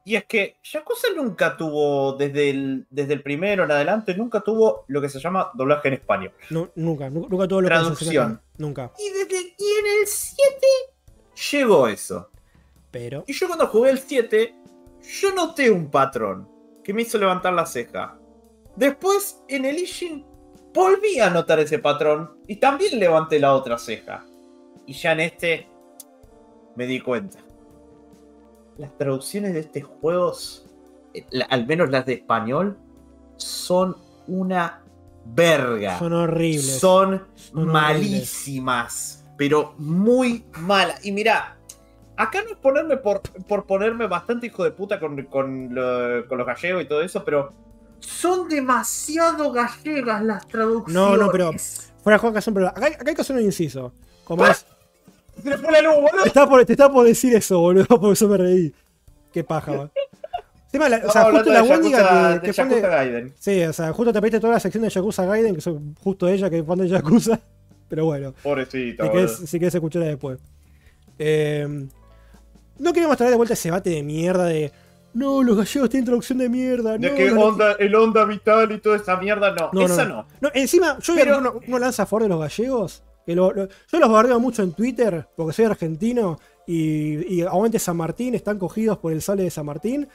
Y 0.08 0.14
es 0.14 0.24
que 0.26 0.56
Yakuza 0.62 1.08
nunca 1.16 1.56
tuvo, 1.56 2.12
desde 2.12 2.48
el, 2.50 2.86
desde 2.90 3.14
el 3.14 3.22
primero 3.24 3.64
en 3.64 3.72
adelante, 3.72 4.14
nunca 4.14 4.40
tuvo 4.40 4.84
lo 4.86 5.00
que 5.00 5.08
se 5.08 5.18
llama 5.18 5.50
doblaje 5.54 5.88
en 5.88 5.94
español. 5.94 6.32
No, 6.50 6.70
nunca, 6.76 7.10
nu- 7.10 7.26
nunca 7.28 7.48
todo 7.48 7.60
lo 7.60 7.66
que 7.68 7.74
Traducción. 7.74 8.32
acá. 8.34 8.42
Nunca. 8.58 8.92
Y, 9.00 9.10
desde, 9.10 9.34
y 9.58 9.64
en 9.80 10.00
el 10.00 10.06
7 10.06 10.42
llegó 11.50 11.88
eso. 11.88 12.30
Pero. 12.92 13.24
Y 13.26 13.32
yo 13.32 13.48
cuando 13.48 13.66
jugué 13.66 13.90
el 13.90 13.98
7, 13.98 14.54
yo 15.20 15.34
noté 15.34 15.72
un 15.72 15.90
patrón 15.90 16.48
que 16.84 16.94
me 16.94 17.02
hizo 17.02 17.18
levantar 17.18 17.52
la 17.52 17.66
ceja. 17.66 18.16
Después, 18.76 19.42
en 19.48 19.64
el 19.64 19.76
Ishin, 19.76 20.24
volví 20.72 21.18
a 21.18 21.30
notar 21.30 21.58
ese 21.58 21.80
patrón 21.80 22.38
y 22.46 22.56
también 22.56 22.96
levanté 23.00 23.40
la 23.40 23.54
otra 23.54 23.76
ceja. 23.76 24.24
Y 24.86 24.92
ya 24.92 25.12
en 25.14 25.20
este, 25.20 25.66
me 26.76 26.86
di 26.86 27.00
cuenta. 27.00 27.40
Las 28.78 28.96
traducciones 28.98 29.54
de 29.54 29.60
estos 29.60 29.84
juegos, 29.84 30.66
eh, 31.14 31.24
al 31.48 31.66
menos 31.66 31.90
las 31.90 32.04
de 32.06 32.14
español, 32.14 32.76
son 33.36 33.96
una 34.26 34.82
verga. 35.24 35.98
Son 35.98 36.12
horribles. 36.12 36.78
Son 36.78 37.26
Son 37.34 37.66
malísimas, 37.66 39.24
pero 39.36 39.74
muy 39.78 40.44
malas. 40.58 41.04
Y 41.04 41.12
mira, 41.12 41.56
acá 42.16 42.42
no 42.42 42.50
es 42.50 42.56
ponerme 42.56 42.96
por, 42.96 43.22
por 43.48 43.66
ponerme 43.66 44.06
bastante 44.06 44.46
hijo 44.46 44.62
de 44.64 44.70
puta 44.72 45.00
con, 45.00 45.22
con, 45.24 45.74
lo- 45.74 46.26
con 46.28 46.38
los 46.38 46.46
gallegos 46.46 46.82
y 46.82 46.86
todo 46.86 47.02
eso, 47.02 47.24
pero 47.24 47.52
son 48.00 48.48
demasiado 48.48 49.50
gallegas 49.52 50.22
las 50.22 50.46
traducciones. 50.46 50.94
No, 50.94 51.16
no, 51.16 51.30
pero- 51.30 51.52
Fuera 52.02 52.18
de 52.18 52.20
juego 52.20 52.40
son 52.40 52.54
pero 52.54 52.68
acá, 52.68 52.86
acá 52.86 53.04
hay 53.08 53.14
que 53.16 53.20
hacer 53.22 53.34
un 53.36 53.42
inciso. 53.42 53.92
Como 54.24 54.46
es. 54.46 54.64
Se 55.50 55.56
le 55.56 55.58
fue 55.58 55.72
la 55.72 55.80
luz, 55.82 55.94
boludo. 55.96 56.22
Te 56.22 56.28
estaba 56.28 56.48
por, 56.50 56.64
te 56.64 56.72
estaba 56.72 56.92
por 56.94 57.06
decir 57.06 57.34
eso, 57.34 57.58
boludo, 57.60 57.86
por 58.00 58.12
eso 58.12 58.28
me 58.28 58.36
reí. 58.36 58.74
Qué 59.32 59.44
paja. 59.44 59.90
Encima, 60.66 60.88
la- 60.88 61.02
o 61.06 61.10
sea, 61.10 61.30
justo 61.30 61.52
la 61.52 61.62
Wendiga 61.62 61.98
Yakuza- 62.00 62.40
que, 62.40 62.46
de 62.48 62.52
que 62.52 62.62
pone- 62.62 62.80
Gaiden. 62.80 63.34
Sí, 63.38 63.62
o 63.62 63.72
sea, 63.72 63.92
justo 63.92 64.12
te 64.12 64.20
pediste 64.20 64.40
toda 64.40 64.54
la 64.54 64.60
sección 64.60 64.82
de 64.82 64.90
Yakuza 64.90 65.24
Gaiden, 65.24 65.54
que 65.54 65.60
son 65.60 65.94
justo 66.02 66.28
ella 66.28 66.50
que 66.50 66.62
pone 66.62 66.88
Yakuza. 66.88 67.38
Pero 67.88 68.04
bueno, 68.06 68.34
Pobrecito, 68.42 69.04
si 69.04 69.08
boludo. 69.08 69.12
querés, 69.26 69.48
si 69.50 69.58
querés 69.58 69.74
escucharla 69.74 70.08
después. 70.08 70.38
Eh, 71.18 71.86
no 72.78 72.92
queríamos 72.92 73.16
traer 73.16 73.30
de 73.30 73.36
vuelta 73.36 73.54
ese 73.54 73.68
debate 73.68 73.90
de 73.90 74.02
mierda 74.02 74.44
de. 74.44 74.72
No, 75.14 75.42
los 75.42 75.56
gallegos 75.56 75.88
tienen 75.88 76.04
traducción 76.04 76.38
de 76.38 76.48
mierda. 76.50 76.98
De 76.98 77.08
no, 77.08 77.14
que 77.14 77.32
onda, 77.32 77.72
el 77.78 77.94
onda 77.94 78.24
vital 78.26 78.70
y 78.72 78.78
toda 78.80 78.96
esa 78.96 79.16
mierda, 79.16 79.50
no. 79.54 79.70
No, 79.72 79.80
no, 79.80 79.86
esa 79.86 80.04
no. 80.04 80.14
no. 80.16 80.26
No, 80.42 80.50
encima, 80.52 80.98
yo 80.98 81.14
Pero- 81.14 81.38
uno, 81.38 81.60
uno 81.66 81.78
lanza 81.78 82.02
a 82.02 82.06
favor 82.06 82.24
de 82.24 82.28
los 82.28 82.40
gallegos. 82.40 83.02
Que 83.26 83.34
lo- 83.34 83.52
lo- 83.52 83.66
yo 83.68 83.98
los 83.98 84.10
bardeo 84.10 84.38
mucho 84.40 84.62
en 84.62 84.72
Twitter 84.72 85.26
porque 85.36 85.52
soy 85.52 85.64
argentino 85.66 86.38
y, 86.66 87.34
y 87.34 87.42
aguante 87.42 87.78
San 87.78 87.96
Martín, 87.96 88.34
están 88.36 88.58
cogidos 88.58 88.98
por 88.98 89.12
el 89.12 89.20
sale 89.20 89.42
de 89.42 89.50
San 89.50 89.66
Martín. 89.66 90.08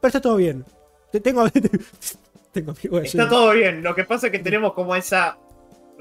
Pero 0.00 0.08
está 0.08 0.20
todo 0.20 0.36
bien. 0.36 0.64
Te- 1.12 1.20
Tengo, 1.20 1.44
tengo 2.52 2.72
Está 3.02 3.28
todo 3.28 3.52
bien. 3.52 3.82
Lo 3.82 3.94
que 3.94 4.04
pasa 4.04 4.26
es 4.28 4.32
que 4.32 4.38
tenemos 4.38 4.72
como 4.72 4.96
esa 4.96 5.36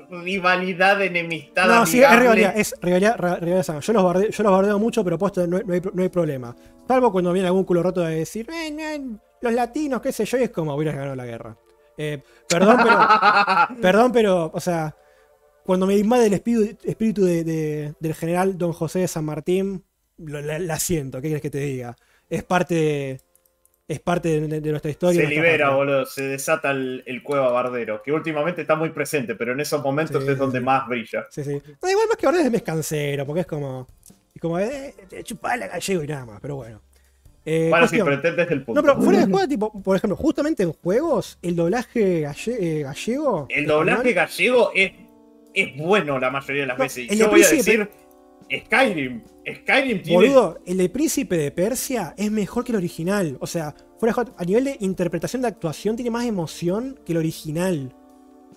rivalidad, 0.10 1.02
enemistad. 1.02 1.68
No, 1.68 1.86
sí, 1.86 2.00
es 2.00 2.06
amigable. 2.06 2.22
rivalidad, 2.22 2.58
es 2.58 2.76
rivalidad, 2.82 3.18
rivalidad. 3.42 3.80
Yo 3.82 3.94
los, 3.94 4.04
bardeo, 4.04 4.30
yo 4.30 4.44
los 4.44 4.52
bardeo 4.52 4.80
mucho, 4.80 5.04
pero 5.04 5.18
puesto 5.18 5.46
no, 5.48 5.58
hay- 5.58 5.64
no 5.66 5.74
hay, 5.74 5.82
no 5.94 6.02
hay 6.04 6.10
problema. 6.10 6.56
Salvo 6.88 7.12
cuando 7.12 7.32
viene 7.34 7.48
algún 7.48 7.64
culo 7.64 7.82
roto 7.84 8.02
de 8.02 8.16
decir, 8.18 8.48
"Eh, 8.52 8.72
no, 8.72 9.20
los 9.42 9.54
latinos, 9.54 10.02
qué 10.02 10.12
sé 10.12 10.26
yo, 10.26 10.38
y 10.38 10.44
es 10.44 10.50
como 10.50 10.76
hubieras 10.76 10.96
ganado 10.96 11.16
la 11.16 11.26
guerra. 11.26 11.58
Eh, 11.98 12.22
perdón, 12.48 12.78
pero. 12.84 12.98
Perdón, 13.82 14.12
pero, 14.12 14.52
o 14.54 14.60
sea, 14.60 14.96
cuando 15.66 15.86
me 15.88 15.96
invade 15.98 16.28
el 16.28 16.34
espíritu, 16.34 16.78
espíritu 16.88 17.24
de- 17.26 17.44
de- 17.44 17.94
del 18.00 18.14
general 18.16 18.58
Don 18.58 18.74
José 18.74 19.00
de 19.00 19.08
San 19.08 19.26
Martín, 19.26 19.84
lo- 20.18 20.42
la, 20.42 20.60
la 20.60 20.80
siento, 20.80 21.18
¿qué 21.20 21.28
quieres 21.28 21.42
que 21.42 21.50
te 21.50 21.60
diga? 21.60 21.96
Es 22.30 22.44
parte 22.44 22.76
de, 22.76 23.22
es 23.88 24.00
parte 24.00 24.40
de, 24.42 24.62
de 24.62 24.70
nuestra 24.72 24.90
historia. 24.92 25.16
se 25.22 25.24
nuestra 25.28 25.44
libera, 25.44 25.70
boludo. 25.76 26.06
Se 26.06 26.24
desata 26.24 26.72
el, 26.72 27.04
el 27.06 27.22
cueva 27.22 27.52
bardero. 27.52 28.02
Que 28.02 28.12
últimamente 28.12 28.62
está 28.62 28.76
muy 28.76 28.90
presente, 28.90 29.36
pero 29.36 29.52
en 29.54 29.60
esos 29.60 29.84
momentos 29.84 30.24
Sí, 30.24 30.30
es 30.32 30.38
donde 30.38 30.60
sí. 30.60 30.66
más 30.66 30.88
brilla. 30.88 31.26
Sí, 31.30 31.44
sí. 31.44 31.62
No, 31.82 31.90
igual 31.90 32.08
más 32.08 32.18
que 32.18 32.26
verdad 32.26 32.46
es 32.46 32.52
mes 32.52 32.64
cansero, 32.64 33.26
porque 33.26 33.42
es 33.42 33.48
como, 33.48 33.88
es 34.34 34.42
como, 34.42 34.58
eh, 34.60 34.94
chupala 35.24 35.68
gallego 35.68 36.04
y 36.04 36.08
nada 36.08 36.26
más, 36.26 36.40
pero 36.42 36.56
bueno. 36.56 36.82
Eh, 37.46 37.68
bueno, 37.70 37.88
pero 37.92 38.14
entendés 38.14 38.50
el 38.52 38.64
punto. 38.64 38.82
no, 38.82 38.88
pero 38.88 39.02
fuera 39.02 39.20
de 39.20 39.26
juego, 39.32 39.48
tipo, 39.50 39.82
por 39.84 39.98
ejemplo, 39.98 40.16
justamente 40.16 40.64
en 40.64 40.72
juegos, 40.72 41.38
el 41.42 41.58
doblaje 41.58 42.22
galle- 42.22 42.58
eh, 42.80 42.84
gallego. 42.84 43.48
el 43.50 43.68
doblaje 43.68 44.14
gallego 44.14 44.72
es, 44.74 44.94
es 45.54 45.76
bueno 45.78 46.20
la 46.20 46.30
mayoría 46.30 46.62
de 46.64 46.68
las 46.68 46.78
No, 46.78 46.84
veces. 46.84 47.12
Y 47.12 47.16
yo 47.18 47.30
voy 47.30 47.44
a 47.44 47.50
decir 47.50 47.90
Skyrim. 48.66 49.22
Skyrim 49.62 50.02
tiene. 50.02 50.16
Boludo, 50.28 50.60
el 50.66 50.78
de 50.78 50.90
Príncipe 50.90 51.38
de 51.38 51.52
Persia 51.52 52.14
es 52.18 52.32
mejor 52.32 52.64
que 52.64 52.72
el 52.72 52.78
original. 52.78 53.38
O 53.40 53.48
sea, 53.48 53.74
fuera 54.00 54.16
a 54.38 54.46
nivel 54.46 54.66
de 54.66 54.78
interpretación 54.80 55.42
de 55.42 55.48
actuación 55.48 55.96
tiene 55.96 56.12
más 56.12 56.26
emoción 56.26 57.00
que 57.06 57.14
el 57.14 57.18
original. 57.20 57.94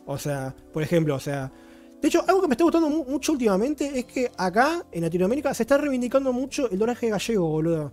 O 0.04 0.18
sea, 0.18 0.54
por 0.72 0.82
ejemplo, 0.82 1.14
o 1.14 1.20
sea. 1.20 1.52
De 2.00 2.08
hecho, 2.08 2.22
algo 2.28 2.42
que 2.42 2.48
me 2.48 2.52
está 2.54 2.64
gustando 2.64 2.90
mu- 2.90 3.04
mucho 3.04 3.32
últimamente 3.32 3.98
es 3.98 4.04
que 4.04 4.30
acá, 4.36 4.84
en 4.92 5.02
Latinoamérica, 5.02 5.54
se 5.54 5.62
está 5.62 5.78
reivindicando 5.78 6.32
mucho 6.32 6.70
el 6.70 6.78
doblaje 6.78 7.08
gallego, 7.08 7.48
boludo. 7.48 7.92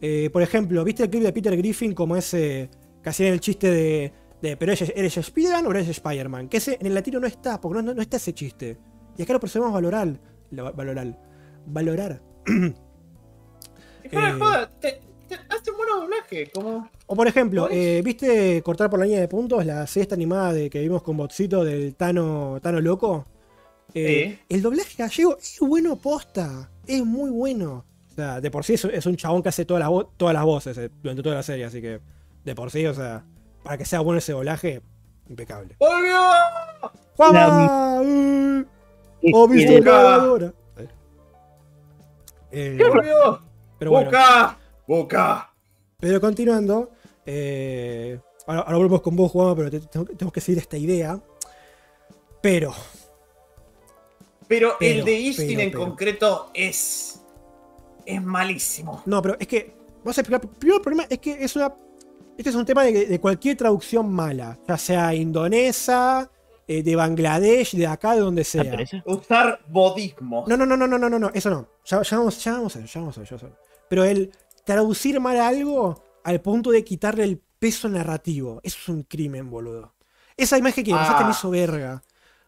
Eh, 0.00 0.28
por 0.32 0.42
ejemplo, 0.42 0.84
¿viste 0.84 1.02
el 1.04 1.10
clip 1.10 1.22
de 1.22 1.32
Peter 1.32 1.56
Griffin 1.56 1.94
como 1.94 2.14
ese 2.16 2.68
que 3.02 3.08
hacían 3.08 3.32
el 3.32 3.40
chiste 3.40 3.70
de, 3.70 4.12
de 4.42 4.56
¿pero 4.56 4.72
eres, 4.72 4.92
eres 4.94 5.16
Spider-Man 5.16 5.66
o 5.66 5.70
eres 5.70 5.88
Spider-Man? 5.88 6.48
Que 6.48 6.58
ese 6.58 6.76
en 6.80 6.86
el 6.86 6.94
latino 6.94 7.18
no 7.20 7.26
está, 7.26 7.60
porque 7.60 7.76
no, 7.76 7.82
no- 7.82 7.94
no 7.94 8.02
está 8.02 8.16
ese 8.18 8.32
chiste. 8.32 8.78
Y 9.16 9.22
acá 9.22 9.32
lo 9.32 9.40
percibimos 9.40 9.72
valorar. 9.72 10.08
lo- 10.50 10.72
Valorar. 10.72 11.18
Valorar. 11.66 12.22
Y 14.04 14.08
fuera 14.08 14.28
de 14.28 14.36
eh, 14.36 14.38
joda, 14.40 14.70
te, 14.80 15.00
te 15.28 15.34
hace 15.34 15.70
un 15.70 15.76
buen 15.76 15.88
doblaje. 15.90 16.50
Como... 16.52 16.88
O 17.06 17.16
por 17.16 17.26
ejemplo, 17.26 17.68
eh, 17.70 18.00
¿viste 18.04 18.62
cortar 18.62 18.88
por 18.90 18.98
la 18.98 19.04
línea 19.06 19.20
de 19.20 19.28
puntos 19.28 19.64
la 19.66 19.86
siesta 19.86 20.14
animada 20.14 20.52
de 20.52 20.70
que 20.70 20.80
vimos 20.80 21.02
con 21.02 21.16
Botcito 21.16 21.64
del 21.64 21.94
Tano, 21.94 22.58
Tano 22.62 22.80
Loco? 22.80 23.26
Eh, 23.94 24.38
El 24.48 24.62
doblaje 24.62 24.94
gallego 25.02 25.36
es 25.38 25.58
bueno 25.60 25.96
posta, 25.96 26.70
es 26.86 27.04
muy 27.04 27.30
bueno. 27.30 27.84
O 28.10 28.14
sea, 28.14 28.40
de 28.40 28.50
por 28.50 28.64
sí 28.64 28.74
es, 28.74 28.84
es 28.84 29.06
un 29.06 29.16
chabón 29.16 29.42
que 29.42 29.48
hace 29.48 29.64
todas 29.64 29.80
las, 29.80 29.90
todas 30.16 30.34
las 30.34 30.44
voces 30.44 30.76
eh, 30.78 30.90
durante 31.02 31.22
toda 31.22 31.36
la 31.36 31.42
serie, 31.42 31.64
así 31.64 31.80
que 31.80 32.00
de 32.44 32.54
por 32.54 32.70
sí, 32.70 32.84
o 32.86 32.94
sea, 32.94 33.24
para 33.68 33.76
que 33.76 33.84
sea 33.84 34.00
bueno 34.00 34.16
ese 34.16 34.32
doblaje, 34.32 34.80
impecable. 35.28 35.76
¡Volvió! 35.78 36.18
Y- 39.20 39.30
¡Oh, 39.34 39.46
de- 39.46 39.80
grabadora! 39.82 40.54
Eh, 42.50 42.78
¡Volvió! 42.80 43.42
pero 43.78 43.90
bueno. 43.90 44.06
¡Boca! 44.06 44.58
¡Boca! 44.86 45.52
Pero 46.00 46.18
continuando, 46.18 46.92
eh, 47.26 48.18
ahora, 48.46 48.60
ahora 48.62 48.76
volvemos 48.78 49.02
con 49.02 49.16
vos, 49.16 49.30
Juan, 49.32 49.54
pero 49.54 49.70
te- 49.70 49.80
te- 49.80 49.86
tenemos 50.14 50.32
que 50.32 50.40
seguir 50.40 50.60
esta 50.62 50.78
idea. 50.78 51.20
Pero, 52.40 52.72
Pero, 54.46 54.76
Pero, 54.78 54.98
el 55.00 55.04
de 55.04 55.12
Istin 55.12 55.60
en 55.60 55.70
pero. 55.72 55.84
concreto 55.84 56.50
es. 56.54 57.20
Es 58.06 58.22
malísimo. 58.22 59.02
no, 59.04 59.20
pero 59.20 59.36
es 59.38 59.46
que, 59.46 59.74
vamos 60.02 60.16
a 60.16 60.22
explicar. 60.22 60.40
Primero, 60.58 60.76
el 60.78 60.82
problema 60.82 61.06
es 61.10 61.18
que 61.18 61.44
es 61.44 61.54
una. 61.54 61.70
Este 62.38 62.50
es 62.50 62.56
un 62.56 62.64
tema 62.64 62.84
de, 62.84 63.06
de 63.06 63.20
cualquier 63.20 63.56
traducción 63.56 64.10
mala, 64.10 64.58
ya 64.66 64.78
sea 64.78 65.12
indonesa, 65.14 66.30
eh, 66.68 66.82
de 66.82 66.94
Bangladesh, 66.96 67.74
de 67.76 67.86
acá, 67.86 68.14
de 68.14 68.20
donde 68.20 68.44
sea. 68.44 68.62
Usar 69.04 69.60
bodismo. 69.68 70.44
No, 70.46 70.56
no, 70.56 70.64
no, 70.64 70.76
no, 70.76 70.86
no, 70.86 70.98
no, 70.98 71.08
no, 71.10 71.18
no, 71.18 71.30
eso 71.34 71.50
no. 71.50 71.68
Ya, 71.84 72.00
ya 72.02 72.16
vamos, 72.16 72.42
ya 72.42 72.52
vamos 72.52 72.76
a 72.76 72.78
ver, 72.78 72.88
ya 72.88 73.00
vamos 73.00 73.16
a 73.16 73.20
ver, 73.20 73.28
ya 73.28 73.36
vamos 73.36 73.42
a 73.42 73.46
ver. 73.48 73.56
Pero 73.88 74.04
el 74.04 74.32
traducir 74.64 75.18
mal 75.20 75.36
algo 75.38 76.02
al 76.22 76.40
punto 76.40 76.70
de 76.70 76.84
quitarle 76.84 77.24
el 77.24 77.38
peso 77.58 77.88
narrativo, 77.88 78.60
eso 78.62 78.78
es 78.80 78.88
un 78.88 79.02
crimen, 79.02 79.50
boludo. 79.50 79.94
Esa 80.36 80.56
imagen 80.58 80.84
que 80.84 80.92
pasaste 80.92 81.24
me 81.24 81.30
Ah. 81.30 81.32
hizo 81.36 81.50
verga. 81.50 82.02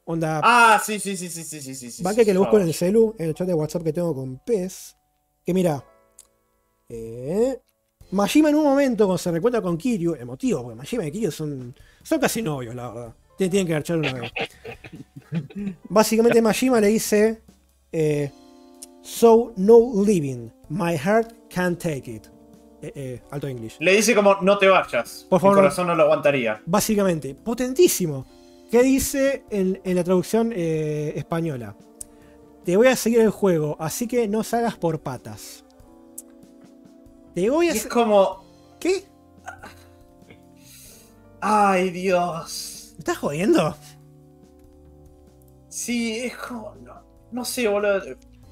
Onda, 0.04 0.40
Ah, 0.44 0.80
sí, 0.84 1.00
sí, 1.00 1.16
sí, 1.16 1.28
sí, 1.28 1.42
sí, 1.42 1.60
sí, 1.74 1.90
sí. 1.90 2.02
Va 2.02 2.14
que, 2.14 2.24
que 2.24 2.32
lo 2.32 2.40
busco 2.40 2.58
en 2.60 2.66
el 2.68 2.74
celu, 2.74 3.14
en 3.18 3.28
el 3.30 3.34
chat 3.34 3.46
de 3.48 3.54
WhatsApp 3.54 3.82
que 3.82 3.92
tengo 3.92 4.14
con 4.14 4.38
Pez. 4.38 4.96
Que 5.44 5.52
mira. 5.52 5.84
Eh, 6.88 7.58
Majima 8.12 8.50
en 8.50 8.56
un 8.56 8.64
momento, 8.64 9.06
cuando 9.06 9.18
se 9.18 9.30
recuerda 9.30 9.62
con 9.62 9.76
Kiryu, 9.76 10.14
emotivo, 10.14 10.62
porque 10.62 10.76
Majima 10.76 11.06
y 11.06 11.12
Kiryu 11.12 11.30
son, 11.30 11.74
son 12.02 12.18
casi 12.18 12.42
novios, 12.42 12.74
la 12.74 12.90
verdad. 12.90 13.14
Tienen, 13.36 13.50
tienen 13.50 13.66
que 13.66 13.72
garchar 13.72 13.98
una 13.98 14.12
vez. 14.12 14.32
Básicamente 15.88 16.42
Majima 16.42 16.80
le 16.80 16.88
dice, 16.88 17.42
eh, 17.92 18.30
So 19.02 19.52
no 19.56 20.04
living, 20.04 20.50
my 20.68 20.96
heart 20.96 21.32
can't 21.48 21.78
take 21.78 22.10
it. 22.10 22.26
Eh, 22.82 22.92
eh, 22.94 23.22
alto 23.30 23.46
English. 23.46 23.76
Le 23.80 23.92
dice 23.92 24.14
como, 24.14 24.36
no 24.40 24.58
te 24.58 24.68
vayas. 24.68 25.26
Por 25.28 25.40
favor, 25.40 25.56
Mi 25.56 25.62
corazón 25.62 25.86
no 25.86 25.94
lo 25.94 26.04
aguantaría. 26.04 26.62
Básicamente, 26.66 27.34
potentísimo. 27.34 28.26
¿Qué 28.70 28.82
dice 28.82 29.44
en, 29.50 29.80
en 29.84 29.96
la 29.96 30.04
traducción 30.04 30.52
eh, 30.54 31.12
española? 31.16 31.76
Te 32.64 32.76
voy 32.76 32.86
a 32.86 32.96
seguir 32.96 33.20
el 33.20 33.30
juego, 33.30 33.76
así 33.80 34.06
que 34.06 34.28
no 34.28 34.44
salgas 34.44 34.76
por 34.76 35.00
patas. 35.00 35.64
Te 37.34 37.48
voy 37.50 37.66
Y 37.66 37.68
a... 37.70 37.72
es 37.72 37.82
se- 37.82 37.88
como, 37.88 38.44
¿Qué? 38.78 39.04
ay 41.40 41.90
Dios. 41.90 42.90
¿Me 42.94 42.98
estás 42.98 43.18
jodiendo? 43.18 43.74
Sí, 45.68 46.18
es 46.20 46.36
como, 46.36 46.74
no, 46.82 46.94
no 47.32 47.44
sé, 47.44 47.68
boludo. 47.68 48.00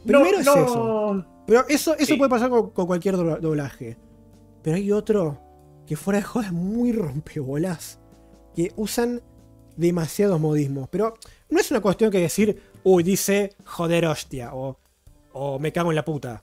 Primero 0.04 0.30
no, 0.30 0.38
es 0.40 0.46
no. 0.46 0.54
eso. 0.56 1.24
Pero 1.46 1.64
eso, 1.68 1.94
eso 1.94 2.06
Sí. 2.06 2.16
puede 2.16 2.30
pasar 2.30 2.50
con, 2.50 2.70
con 2.70 2.86
cualquier 2.86 3.16
dobla- 3.16 3.38
doblaje. 3.40 3.96
Pero 4.62 4.76
hay 4.76 4.92
otro 4.92 5.38
que 5.86 5.96
fuera 5.96 6.18
de 6.20 6.24
joda 6.24 6.46
es 6.46 6.52
muy 6.52 6.92
rompebolas. 6.92 7.98
Que 8.54 8.72
usan 8.76 9.22
demasiados 9.76 10.40
modismos. 10.40 10.88
Pero 10.90 11.14
no 11.50 11.60
es 11.60 11.70
una 11.70 11.80
cuestión 11.80 12.10
que 12.10 12.18
decir, 12.20 12.62
uy, 12.84 13.02
dice 13.02 13.54
joder 13.64 14.06
hostia. 14.06 14.54
O, 14.54 14.78
o 15.32 15.58
me 15.58 15.72
cago 15.72 15.90
en 15.90 15.96
la 15.96 16.04
puta. 16.04 16.42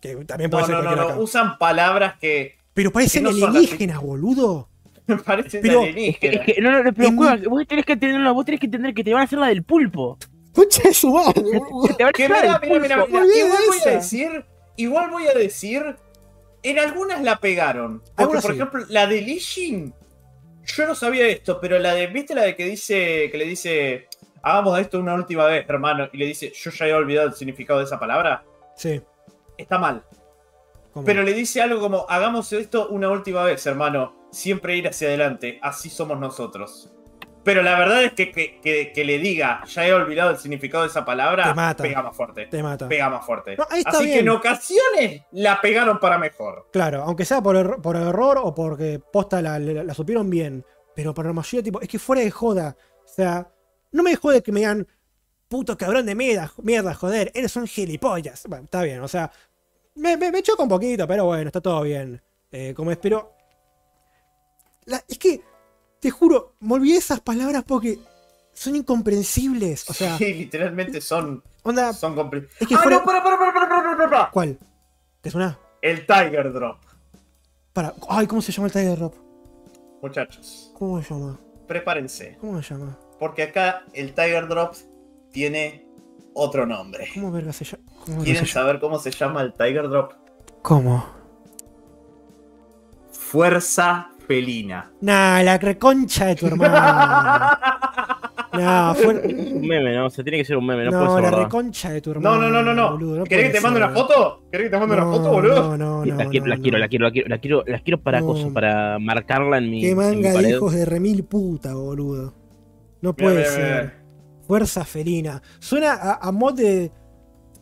Que 0.00 0.14
también 0.24 0.50
puede 0.50 0.62
No, 0.62 0.66
ser 0.66 0.76
no, 0.76 0.82
no, 0.82 0.86
cualquiera 0.88 1.02
no, 1.08 1.08
acá. 1.14 1.20
usan 1.20 1.58
palabras 1.58 2.14
que 2.20 2.56
Pero 2.74 2.90
parecen 2.92 3.24
que 3.24 3.30
no 3.32 3.46
alienígenas, 3.46 4.00
boludo. 4.02 4.68
me 5.06 5.16
parecen 5.18 5.60
Pero- 5.62 5.82
Es 5.82 5.86
que, 5.86 5.90
alienígenas. 6.28 6.48
es 6.48 6.54
que- 6.54 6.60
no, 6.60 6.70
no, 6.72 6.82
no, 6.84 6.92
pero 6.92 7.08
En- 7.08 7.16
vos 7.50 7.66
tenés 7.66 7.84
que 7.86 7.92
entender, 7.92 8.32
vos 8.32 8.44
tenés 8.44 8.60
que 8.60 8.66
entender 8.66 8.94
que 8.94 9.04
te 9.04 9.12
van 9.12 9.22
a 9.22 9.24
hacer 9.24 9.38
la 9.38 9.48
del 9.48 9.62
pulpo. 9.64 10.18
De 10.54 10.92
su 10.94 11.12
madre, 11.14 11.40
boludo. 11.42 11.94
Te 11.96 12.04
van 12.04 12.10
a 12.10 12.12
Que 12.12 12.24
hacer 12.26 12.30
la 12.46 12.58
mira, 12.60 12.78
mira, 12.80 13.06
mira, 13.06 13.26
igual 13.38 13.62
voy 13.68 13.78
a 13.86 13.90
decir, 13.94 14.44
igual 14.76 15.10
voy 15.10 15.26
a 15.26 15.32
decir, 15.34 15.96
en 16.62 16.78
algunas 16.78 17.22
la 17.22 17.38
pegaron. 17.40 18.02
Porque, 18.16 18.38
por 18.40 18.50
sí. 18.52 18.56
ejemplo, 18.58 18.84
la 18.88 19.06
de 19.06 19.22
Lee 19.22 19.40
Jin, 19.40 19.94
yo 20.64 20.86
no 20.86 20.94
sabía 20.94 21.26
esto, 21.28 21.58
pero 21.60 21.78
la 21.78 21.94
de, 21.94 22.06
¿viste 22.08 22.34
la 22.34 22.42
de 22.42 22.54
que 22.54 22.64
dice, 22.66 23.28
que 23.32 23.38
le 23.38 23.46
dice, 23.46 24.08
hagamos 24.42 24.78
esto 24.78 24.98
una 25.00 25.14
última 25.14 25.46
vez, 25.46 25.64
hermano? 25.68 26.08
Y 26.12 26.18
le 26.18 26.26
dice, 26.26 26.52
yo 26.54 26.70
ya 26.70 26.86
he 26.86 26.92
olvidado 26.92 27.28
el 27.28 27.34
significado 27.34 27.78
de 27.78 27.86
esa 27.86 27.98
palabra. 27.98 28.44
Sí. 28.76 29.00
Está 29.56 29.78
mal. 29.78 30.04
¿cómo? 30.92 31.04
Pero 31.06 31.22
le 31.22 31.32
dice 31.34 31.62
algo 31.62 31.80
como, 31.80 32.06
hagamos 32.08 32.52
esto 32.52 32.88
una 32.88 33.08
última 33.10 33.42
vez, 33.44 33.64
hermano. 33.66 34.14
Siempre 34.30 34.76
ir 34.76 34.88
hacia 34.88 35.08
adelante. 35.08 35.58
Así 35.62 35.90
somos 35.90 36.18
nosotros. 36.18 36.90
Pero 37.44 37.62
la 37.62 37.76
verdad 37.76 38.04
es 38.04 38.12
que, 38.12 38.30
que, 38.30 38.60
que- 38.60 38.92
que 38.94 39.04
le 39.04 39.18
diga, 39.18 39.64
ya 39.66 39.84
he 39.86 39.92
olvidado 39.92 40.30
el 40.30 40.36
significado 40.38 40.84
de 40.84 40.90
esa 40.90 41.04
palabra, 41.04 41.44
Te 41.48 41.54
mata. 41.54 41.82
pega 41.82 42.00
más 42.02 42.16
fuerte. 42.16 42.46
Te 42.46 42.62
mata. 42.62 42.88
Pega 42.88 43.10
más 43.10 43.26
fuerte. 43.26 43.56
No, 43.56 43.66
ahí 43.68 43.80
está 43.80 43.90
Así 43.90 44.04
bien. 44.04 44.14
que 44.18 44.20
en 44.20 44.28
ocasiones 44.28 45.22
la 45.32 45.60
pegaron 45.60 45.98
para 45.98 46.18
mejor. 46.18 46.68
Claro, 46.72 47.02
aunque 47.02 47.24
sea 47.24 47.42
por, 47.42 47.56
erro- 47.56 47.82
por 47.82 47.96
error 47.96 48.38
o 48.42 48.54
porque 48.54 49.00
posta 49.12 49.42
la, 49.42 49.58
la- 49.58 49.82
la 49.82 49.94
supieron 49.94 50.30
bien. 50.30 50.64
Pero 50.94 51.12
para 51.14 51.28
la 51.30 51.32
mayoría, 51.34 51.64
tipo, 51.64 51.80
es 51.80 51.88
que 51.88 51.98
fuera 51.98 52.22
de 52.22 52.30
joda. 52.30 52.76
O 53.04 53.08
sea, 53.08 53.50
no 53.90 54.02
me 54.04 54.14
jode 54.14 54.40
que 54.42 54.52
me 54.52 54.60
digan, 54.60 54.86
puto 55.52 55.76
cabrón 55.76 56.06
de 56.06 56.14
mierda, 56.14 56.50
mierda, 56.62 56.94
joder, 56.94 57.30
eres 57.34 57.54
un 57.56 57.66
gilipollas. 57.66 58.44
Bueno, 58.48 58.64
está 58.64 58.82
bien, 58.82 59.00
o 59.00 59.08
sea, 59.08 59.30
me, 59.96 60.16
me, 60.16 60.32
me 60.32 60.42
choca 60.42 60.62
un 60.62 60.68
poquito, 60.70 61.06
pero 61.06 61.26
bueno, 61.26 61.48
está 61.48 61.60
todo 61.60 61.82
bien. 61.82 62.22
Eh, 62.50 62.72
como 62.74 62.90
espero. 62.90 63.34
La- 64.86 65.04
es 65.06 65.18
que, 65.18 65.42
te 66.00 66.10
juro, 66.10 66.54
me 66.60 66.74
olvidé 66.74 66.96
esas 66.96 67.20
palabras 67.20 67.64
porque 67.66 67.98
son 68.54 68.76
incomprensibles. 68.76 69.88
O 69.90 69.92
sea, 69.94 70.16
Sí, 70.16 70.32
literalmente 70.32 71.00
son, 71.02 71.42
onda, 71.64 71.92
son 71.92 72.16
compli- 72.16 72.48
es 72.58 72.66
que 72.66 72.74
¡Ah, 72.74 72.78
fuera. 72.82 72.98
no! 72.98 73.04
¡Para, 73.04 73.22
para, 73.22 73.38
para, 73.38 73.52
para, 73.52 73.68
para, 73.68 73.96
para, 73.96 74.10
para! 74.10 74.30
¿Cuál? 74.30 74.58
¿Te 75.20 75.30
suena? 75.30 75.58
El 75.82 76.06
Tiger 76.06 76.50
Drop. 76.52 76.78
Para. 77.74 77.94
Ay, 78.08 78.26
¿cómo 78.26 78.40
se 78.42 78.52
llama 78.52 78.66
el 78.68 78.72
Tiger 78.72 78.98
Drop? 78.98 79.14
Muchachos, 80.02 80.72
¿Cómo 80.78 81.00
se 81.02 81.12
llama? 81.14 81.38
prepárense. 81.68 82.36
¿Cómo 82.40 82.60
se 82.62 82.74
llama? 82.74 82.98
Porque 83.20 83.44
acá 83.44 83.84
el 83.92 84.14
Tiger 84.14 84.48
Drop 84.48 84.74
tiene 85.32 85.86
otro 86.34 86.66
nombre. 86.66 87.08
¿Cómo 87.14 87.30
verga 87.32 87.52
se 87.52 87.64
llama? 87.64 87.82
¿Cómo 88.04 88.06
verga 88.18 88.24
¿Quieren 88.24 88.46
se 88.46 88.52
saber 88.52 88.78
cómo 88.80 88.98
se 88.98 89.10
llama 89.10 89.42
el 89.42 89.52
Tiger 89.54 89.88
Drop? 89.88 90.12
¿Cómo? 90.62 91.04
Fuerza 93.10 94.10
felina. 94.26 94.90
Nah, 95.00 95.42
la 95.42 95.58
reconcha 95.58 96.26
de 96.26 96.36
tu 96.36 96.46
hermano. 96.46 97.50
Nah, 98.52 98.92
fue... 98.92 99.14
Un 99.14 99.66
meme, 99.66 99.96
¿no? 99.96 100.04
O 100.06 100.10
sea, 100.10 100.22
tiene 100.22 100.36
que 100.36 100.44
ser 100.44 100.58
un 100.58 100.66
meme, 100.66 100.84
no, 100.84 100.90
No, 100.90 100.98
puede 100.98 101.10
ser 101.12 101.22
la 101.22 101.30
verdad. 101.30 101.44
reconcha 101.44 101.88
de 101.90 102.02
tu 102.02 102.10
No, 102.10 102.16
hermano. 102.34 102.50
no, 102.50 102.50
no, 102.50 102.62
no, 102.62 102.74
no. 102.74 102.90
boludo, 102.90 103.16
no 103.20 103.24
¿Querés 103.24 103.46
que 103.46 103.52
te 103.54 103.60
mande 103.62 103.78
una 103.78 103.88
foto? 103.88 104.42
¿Querés 104.50 104.66
que 104.66 104.70
te 104.70 104.78
mande 104.78 104.94
una 104.94 105.04
No, 105.06 105.10
foto, 105.10 105.30
boludo? 105.30 105.54
No, 105.54 105.76
no, 105.78 106.04
no. 106.04 106.16
la 106.16 106.28
quiero, 106.28 106.44
la 106.46 106.56
no, 106.56 106.60
quiero, 106.62 106.76
no. 106.76 106.80
la 106.82 106.88
quiero, 106.88 107.04
la 107.06 107.10
quiero, 107.12 107.28
la 107.30 107.38
quiero, 107.38 107.64
la 107.66 107.78
quiero 107.78 108.02
para 108.02 108.20
No. 108.20 108.26
cosas, 108.26 108.50
para 108.52 108.98
marcarla 108.98 109.56
en 109.56 109.70
mi, 109.70 109.80
Qué 109.80 109.92
en 109.92 109.96
mi 109.96 110.04
manga 110.04 110.32
de 110.34 110.50
hijos 110.50 110.74
de 110.74 110.84
remil 110.84 111.24
puta, 111.24 111.72
boludo. 111.72 112.34
No 113.00 113.14
Mira, 113.16 113.24
puede 113.24 113.36
mira, 113.38 113.50
ser. 113.50 113.84
mira. 113.84 114.01
Fuerza 114.46 114.84
felina. 114.84 115.42
Suena 115.58 115.92
a, 115.94 116.28
a 116.28 116.32
mod 116.32 116.54
de. 116.54 116.90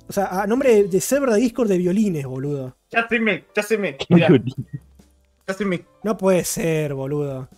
O 0.08 0.12
sea, 0.12 0.42
a 0.42 0.46
nombre 0.46 0.74
de, 0.74 0.84
de 0.84 1.00
server 1.00 1.30
de 1.30 1.40
Discord 1.40 1.68
de 1.68 1.78
violines, 1.78 2.26
boludo. 2.26 2.76
Justin 2.92 3.22
me, 3.22 3.44
Justin 3.54 3.80
me. 3.80 3.96
Mira, 4.08 4.28
Justin 5.46 5.68
me. 5.68 5.84
No 6.02 6.16
puede 6.16 6.44
ser, 6.44 6.94
boludo. 6.94 7.48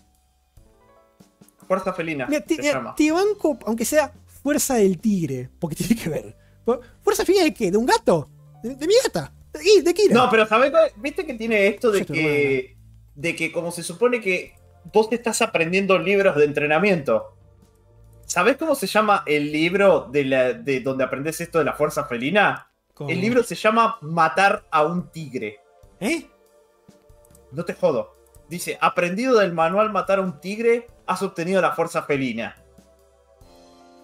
Fuerza 1.67 1.93
felina. 1.93 2.27
Mira, 2.27 2.43
te, 2.43 2.57
se 2.57 2.63
mira, 2.63 2.75
llama. 2.75 2.95
te 2.95 3.11
banco, 3.11 3.59
aunque 3.65 3.85
sea 3.85 4.13
fuerza 4.43 4.75
del 4.75 4.99
tigre, 4.99 5.49
porque 5.59 5.77
tiene 5.85 6.01
que 6.01 6.09
ver. 6.09 6.37
¿Fuerza 7.01 7.25
felina 7.25 7.45
de 7.45 7.55
qué? 7.55 7.71
¿De 7.71 7.77
un 7.79 7.87
gato? 7.87 8.29
¿De, 8.63 8.75
de 8.75 8.87
mi 8.87 8.95
gata? 9.03 9.33
¿De, 9.53 9.83
de 9.83 9.95
Kira? 9.95 10.15
No, 10.15 10.31
pero 10.31 10.47
¿sabes? 10.47 10.73
¿Viste 10.97 11.25
que 11.27 11.35
tiene 11.35 11.67
esto 11.69 11.91
de 11.91 12.05
que. 12.05 12.77
De 13.15 13.37
que 13.37 13.53
como 13.53 13.71
se 13.71 13.83
supone 13.83 14.21
que 14.21 14.55
vos 14.93 15.09
te 15.09 15.17
estás 15.17 15.43
aprendiendo 15.43 15.99
libros 15.99 16.37
de 16.37 16.45
entrenamiento. 16.45 17.37
¿Sabés 18.33 18.57
cómo 18.57 18.75
se 18.75 18.87
llama 18.87 19.25
el 19.27 19.53
libro 19.53 20.09
de, 20.11 20.25
la, 20.25 20.53
de 20.55 20.81
donde 20.81 21.05
aprendes 21.05 21.39
esto 21.43 21.59
de 21.59 21.67
la 21.67 21.75
fuerza 21.75 22.05
felina? 22.07 22.67
¿Cómo? 22.95 23.11
El 23.11 23.21
libro 23.21 23.43
se 23.43 23.55
llama 23.55 23.99
Matar 24.01 24.65
a 24.71 24.85
un 24.87 25.11
tigre. 25.11 25.61
¿Eh? 26.01 26.27
No 27.51 27.63
te 27.67 27.75
jodo. 27.75 28.17
Dice, 28.49 28.79
aprendido 28.81 29.39
del 29.39 29.53
manual 29.53 29.93
Matar 29.93 30.19
a 30.19 30.23
un 30.23 30.41
tigre, 30.41 30.87
has 31.05 31.21
obtenido 31.21 31.61
la 31.61 31.73
fuerza 31.73 32.05
felina. 32.05 32.57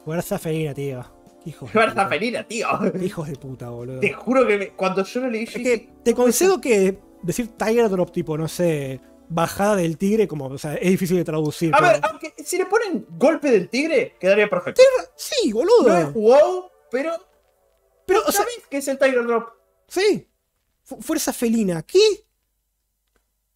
Fuerza 0.04 0.38
felina, 0.38 0.74
tío. 0.74 1.02
Hijos 1.46 1.70
de 1.70 1.72
Fuerza 1.72 2.06
felina, 2.06 2.42
tío. 2.44 2.68
Hijos 3.00 3.28
de 3.28 3.36
puta, 3.36 3.70
boludo. 3.70 4.00
Te 4.00 4.12
juro 4.12 4.46
que 4.46 4.58
me- 4.58 4.68
cuando 4.72 5.04
yo 5.04 5.20
lo 5.22 5.30
leí, 5.30 5.44
Es 5.44 5.54
que 5.54 5.88
te 6.04 6.12
concedo 6.12 6.60
que 6.60 6.98
decir 7.22 7.48
Tiger 7.56 7.88
Drop, 7.88 8.12
tipo, 8.12 8.36
no 8.36 8.46
sé, 8.46 9.00
bajada 9.28 9.76
del 9.76 9.96
tigre, 9.98 10.26
como, 10.28 10.46
o 10.46 10.58
sea, 10.58 10.74
es 10.74 10.90
difícil 10.90 11.16
de 11.16 11.24
traducir. 11.24 11.74
A 11.74 11.78
pero- 11.78 11.90
ver, 11.92 12.00
aunque 12.04 12.34
si 12.44 12.58
le 12.58 12.66
ponen 12.66 13.06
golpe 13.10 13.50
del 13.50 13.68
tigre, 13.68 14.16
quedaría 14.18 14.48
perfecto. 14.48 14.80
Sí, 15.16 15.52
boludo. 15.52 15.88
No 15.88 15.96
es 15.96 16.12
wow, 16.12 16.70
pero. 16.90 17.12
pero, 18.06 18.20
o 18.26 18.32
sea, 18.32 18.40
¿Sabes 18.42 18.62
qué 18.70 18.78
es 18.78 18.88
el 18.88 18.98
Tiger 18.98 19.24
Drop? 19.26 19.48
sí. 19.88 20.24
Fu- 20.84 21.02
fuerza 21.02 21.34
felina. 21.34 21.82
¿Qué? 21.82 21.98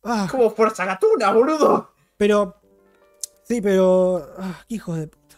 Ah, 0.04 0.26
Como 0.30 0.50
fuerza 0.50 0.84
gatuna, 0.84 1.30
boludo. 1.32 1.92
pero. 2.16 2.56
Sí, 3.44 3.60
pero. 3.62 4.34
Ah, 4.38 4.62
qué 4.68 4.74
hijos 4.74 4.98
de 4.98 5.06
puta. 5.06 5.36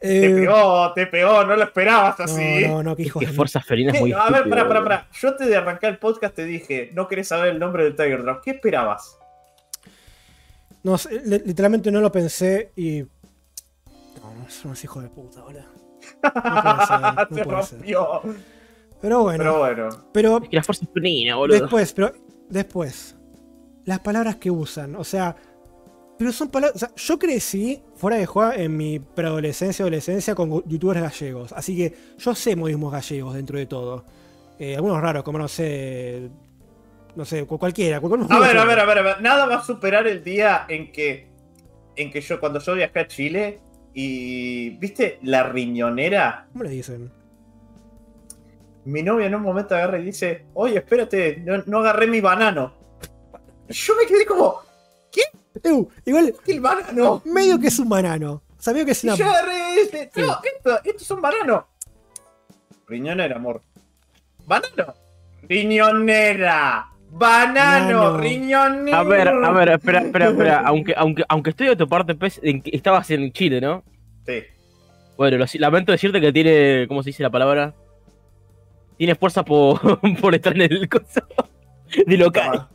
Te 0.00 0.26
Eh, 0.26 0.30
pegó, 0.34 0.92
te 0.94 1.06
pegó, 1.08 1.44
no 1.44 1.56
lo 1.56 1.64
esperabas 1.64 2.20
así. 2.20 2.66
no, 2.66 2.76
no, 2.76 2.82
no, 2.84 2.96
qué 2.96 3.02
Es 3.02 3.08
hijos 3.08 3.20
que 3.20 3.26
de 3.26 3.32
Fuerza 3.32 3.60
Felina 3.60 3.90
es 3.90 3.94
¿Qué? 3.96 4.00
muy 4.00 4.12
A 4.12 4.30
ver, 4.30 4.48
pará, 4.48 4.66
pará, 4.68 4.82
pará. 4.82 5.08
Yo 5.12 5.28
antes 5.28 5.48
de 5.48 5.56
arrancar 5.56 5.90
el 5.90 5.98
podcast 5.98 6.34
te 6.36 6.44
dije, 6.44 6.90
no 6.94 7.08
querés 7.08 7.28
saber 7.28 7.48
el 7.50 7.58
nombre 7.58 7.82
del 7.84 7.96
Tiger 7.96 8.22
Drop. 8.22 8.40
¿Qué 8.42 8.52
esperabas? 8.52 9.17
No, 10.82 10.96
literalmente 11.24 11.90
no 11.90 12.00
lo 12.00 12.10
pensé 12.12 12.72
y. 12.76 13.00
No, 13.02 14.34
no, 14.38 14.48
son 14.50 14.66
unos 14.68 14.84
hijos 14.84 15.02
de 15.02 15.08
puta, 15.10 15.42
boludo. 15.42 15.62
No 16.22 16.30
puede 16.32 16.86
ser, 16.86 17.00
no 17.00 17.26
Se 17.36 17.44
puede 17.44 17.62
ser. 17.62 17.78
rompió. 17.78 18.20
Pero 19.00 19.22
bueno, 19.22 19.44
Pero 19.44 19.58
bueno. 19.58 19.88
pero 20.12 20.38
Es 20.42 20.48
que 20.48 20.56
la 20.56 20.62
Fuerza 20.62 20.86
Felina, 20.92 21.36
boludo. 21.36 21.60
después, 21.60 21.92
pero 21.92 22.12
después. 22.48 23.14
Las 23.84 24.00
palabras 24.00 24.36
que 24.36 24.50
usan, 24.50 24.96
o 24.96 25.04
sea. 25.04 25.36
Pero 26.18 26.32
son 26.32 26.48
palabras. 26.48 26.74
O 26.76 26.78
sea, 26.80 26.94
yo 26.96 27.18
crecí 27.18 27.80
fuera 27.94 28.16
de 28.16 28.26
juego 28.26 28.52
en 28.52 28.76
mi 28.76 28.98
preadolescencia, 28.98 29.84
adolescencia 29.84 30.34
con 30.34 30.50
youtubers 30.68 31.00
gallegos. 31.00 31.52
Así 31.52 31.76
que 31.76 31.94
yo 32.18 32.34
sé 32.34 32.56
modismos 32.56 32.92
gallegos 32.92 33.34
dentro 33.34 33.56
de 33.58 33.66
todo. 33.66 34.04
Eh, 34.58 34.74
algunos 34.74 35.00
raros, 35.00 35.22
como 35.22 35.38
no 35.38 35.46
sé. 35.46 36.28
No 37.18 37.24
sé, 37.24 37.44
cu- 37.46 37.58
cualquiera. 37.58 37.98
cual- 38.00 38.28
A 38.30 38.38
ver, 38.38 38.56
a 38.56 38.64
ver, 38.64 38.78
a 38.78 38.84
ver, 38.84 38.98
a 38.98 39.02
ver. 39.02 39.20
Nada 39.20 39.44
va 39.46 39.56
a 39.56 39.64
superar 39.64 40.06
el 40.06 40.22
día 40.22 40.66
en 40.68 40.92
que. 40.92 41.26
En 41.96 42.12
que 42.12 42.20
yo, 42.20 42.38
cuando 42.38 42.60
yo 42.60 42.74
viajé 42.74 43.00
a 43.00 43.08
Chile 43.08 43.58
y. 43.92 44.70
¿Viste? 44.78 45.18
La 45.22 45.42
riñonera. 45.42 46.46
¿Cómo 46.52 46.62
le 46.62 46.70
dicen? 46.70 47.10
Mi 48.84 49.02
novia 49.02 49.26
en 49.26 49.34
un 49.34 49.42
momento 49.42 49.74
agarra 49.74 49.98
y 49.98 50.04
dice: 50.04 50.46
Oye, 50.54 50.78
espérate, 50.78 51.42
no, 51.44 51.60
no 51.66 51.78
agarré 51.80 52.06
mi 52.06 52.20
banano. 52.20 52.72
Yo 53.68 53.96
me 53.96 54.06
quedé 54.06 54.24
como, 54.24 54.60
Eu, 55.64 55.88
igual, 56.04 56.32
¿qué 56.44 56.52
el 56.52 56.60
banano? 56.60 57.20
medio 57.24 57.58
que 57.58 57.66
es 57.66 57.78
un 57.80 57.88
banano. 57.88 58.44
O 58.56 58.62
sea, 58.62 58.72
medio 58.72 58.86
que 58.86 58.92
es 58.92 59.02
Y 59.02 59.08
una. 59.08 59.16
yo 59.16 59.28
agarré 59.28 59.80
este. 59.80 60.10
Sí. 60.14 60.20
No, 60.20 60.38
esto, 60.44 60.76
esto 60.84 61.02
es 61.02 61.10
un 61.10 61.20
banano. 61.20 61.66
Riñonera, 62.86 63.34
amor. 63.34 63.60
Banano. 64.46 64.94
Riñonera. 65.42 66.92
Banano, 67.10 67.98
Banano. 67.98 68.16
riñonera. 68.18 68.98
A 68.98 69.02
ver, 69.02 69.28
a 69.28 69.50
ver, 69.52 69.68
espera, 69.70 70.00
espera, 70.00 70.28
espera. 70.28 70.58
Aunque, 70.66 70.94
aunque, 70.96 71.24
aunque 71.28 71.50
estoy 71.50 71.68
de 71.68 71.76
tu 71.76 71.88
parte, 71.88 72.14
Pez, 72.14 72.40
estabas 72.42 73.10
en 73.10 73.32
Chile, 73.32 73.60
¿no? 73.60 73.82
Sí. 74.26 74.42
Bueno, 75.16 75.38
lo 75.38 75.46
lamento 75.54 75.92
decirte 75.92 76.20
que 76.20 76.32
tiene. 76.32 76.86
¿Cómo 76.86 77.02
se 77.02 77.10
dice 77.10 77.22
la 77.22 77.30
palabra? 77.30 77.74
Tiene 78.96 79.14
fuerza 79.14 79.44
por, 79.44 80.00
por 80.20 80.34
estar 80.34 80.54
en 80.54 80.62
el 80.62 80.88
coso 80.88 81.22
de 82.06 82.16
local. 82.16 82.68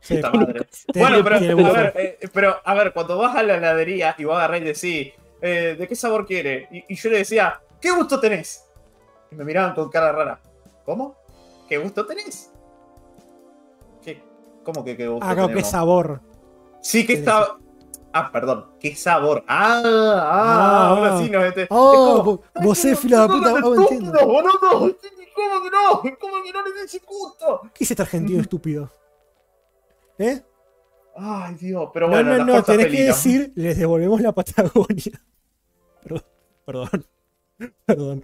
Sí, 0.00 0.20
madre. 0.22 0.66
Bueno, 0.94 1.24
pero 1.24 1.36
a 1.66 1.72
ver, 1.72 1.92
eh, 1.96 2.18
pero 2.32 2.60
a 2.64 2.74
ver, 2.74 2.92
cuando 2.92 3.18
vas 3.18 3.34
a 3.34 3.42
la 3.42 3.56
heladería 3.56 4.14
y 4.16 4.24
vos 4.24 4.36
agarrás 4.36 4.60
y 4.60 4.64
decís, 4.64 5.12
eh, 5.42 5.76
¿de 5.76 5.88
qué 5.88 5.96
sabor 5.96 6.24
quiere? 6.26 6.68
Y, 6.70 6.84
y 6.88 6.94
yo 6.94 7.10
le 7.10 7.18
decía, 7.18 7.60
¿qué 7.80 7.90
gusto 7.90 8.20
tenés? 8.20 8.64
Y 9.32 9.34
me 9.34 9.44
miraban 9.44 9.74
con 9.74 9.90
cara 9.90 10.12
rara. 10.12 10.40
¿Cómo? 10.84 11.16
¿Qué 11.68 11.78
gusto 11.78 12.06
tenés? 12.06 12.52
¿Cómo 14.66 14.84
que 14.84 14.96
qué 14.96 15.06
gusto 15.06 15.24
Ah, 15.24 15.32
claro, 15.34 15.54
qué 15.54 15.62
sabor. 15.62 16.20
Sí, 16.82 17.06
que 17.06 17.12
está. 17.14 17.56
Ah, 18.12 18.32
perdón, 18.32 18.72
qué 18.80 18.96
sabor. 18.96 19.44
Ah, 19.46 19.80
ah, 19.84 20.20
Ah, 20.26 20.88
ahora 20.88 21.14
ah. 21.14 21.22
sí 21.22 21.30
nos 21.30 21.44
este- 21.44 21.66
Oh, 21.70 22.40
es 22.54 22.64
vos 22.64 22.84
"Ay, 22.84 22.90
sos 22.90 23.00
fila 23.00 23.22
de 23.22 23.28
no, 23.28 23.34
puta, 23.34 23.50
no, 23.50 23.58
no 23.60 23.74
no, 23.74 23.80
entiendo. 23.82 24.12
no, 24.12 24.18
¿Cómo 25.36 25.62
que 25.62 25.70
no? 25.70 26.16
¿Cómo 26.18 26.42
que 26.42 26.52
no 26.52 26.62
le 26.64 26.72
des 26.72 27.00
gusto? 27.06 27.60
¿Qué 27.72 27.84
es 27.84 27.90
este 27.92 28.02
argentino 28.02 28.40
estúpido? 28.42 28.90
¿Eh? 30.18 30.42
Ay, 31.16 31.54
Dios, 31.54 31.90
pero 31.94 32.08
No, 32.08 32.14
bueno, 32.14 32.36
no, 32.38 32.44
no, 32.44 32.52
fuerza 32.54 32.72
tenés 32.72 32.86
que 32.88 33.02
decir, 33.04 33.52
les 33.54 33.78
devolvemos 33.78 34.20
la 34.20 34.32
Patagonia. 34.32 35.20
Perdón, 36.02 36.24
perdón. 36.64 37.06
Perdón. 37.86 38.22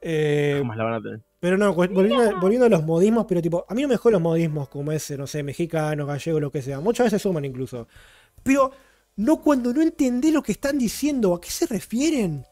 Eh, 0.00 0.56
¿Cómo 0.60 0.74
la 0.74 0.84
van 0.84 0.94
a 0.94 1.00
tener? 1.02 1.20
Pero 1.40 1.56
no, 1.56 1.72
volviendo, 1.74 2.40
volviendo 2.40 2.66
a 2.66 2.68
los 2.68 2.84
modismos, 2.84 3.26
pero 3.28 3.40
tipo, 3.40 3.64
a 3.68 3.74
mí 3.74 3.82
no 3.82 3.88
me 3.88 3.96
joden 3.96 4.14
los 4.14 4.22
modismos 4.22 4.68
como 4.68 4.90
ese, 4.92 5.16
no 5.16 5.26
sé, 5.26 5.42
mexicano, 5.42 6.04
gallego, 6.06 6.40
lo 6.40 6.50
que 6.50 6.62
sea. 6.62 6.80
Muchas 6.80 7.06
veces 7.06 7.22
suman 7.22 7.44
incluso. 7.44 7.86
Pero 8.42 8.70
no 9.16 9.40
cuando 9.40 9.72
no 9.72 9.80
entendés 9.82 10.32
lo 10.32 10.42
que 10.42 10.52
están 10.52 10.78
diciendo, 10.78 11.34
¿a 11.34 11.40
qué 11.40 11.50
se 11.50 11.66
refieren? 11.66 12.44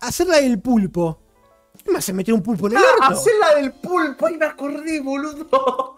Hacerla 0.00 0.40
del 0.40 0.60
pulpo. 0.60 1.18
¿Qué 1.84 1.90
me 1.90 1.98
hace 1.98 2.12
meter 2.12 2.32
un 2.34 2.42
pulpo 2.42 2.66
en 2.68 2.72
el 2.74 2.78
Ah, 2.78 2.82
orto? 3.08 3.20
hacé 3.20 3.30
la 3.40 3.60
del 3.60 3.72
pulpo, 3.72 4.26
ahí 4.26 4.36
me 4.36 4.46
acordé, 4.46 5.00
boludo. 5.00 5.46
O 5.52 5.96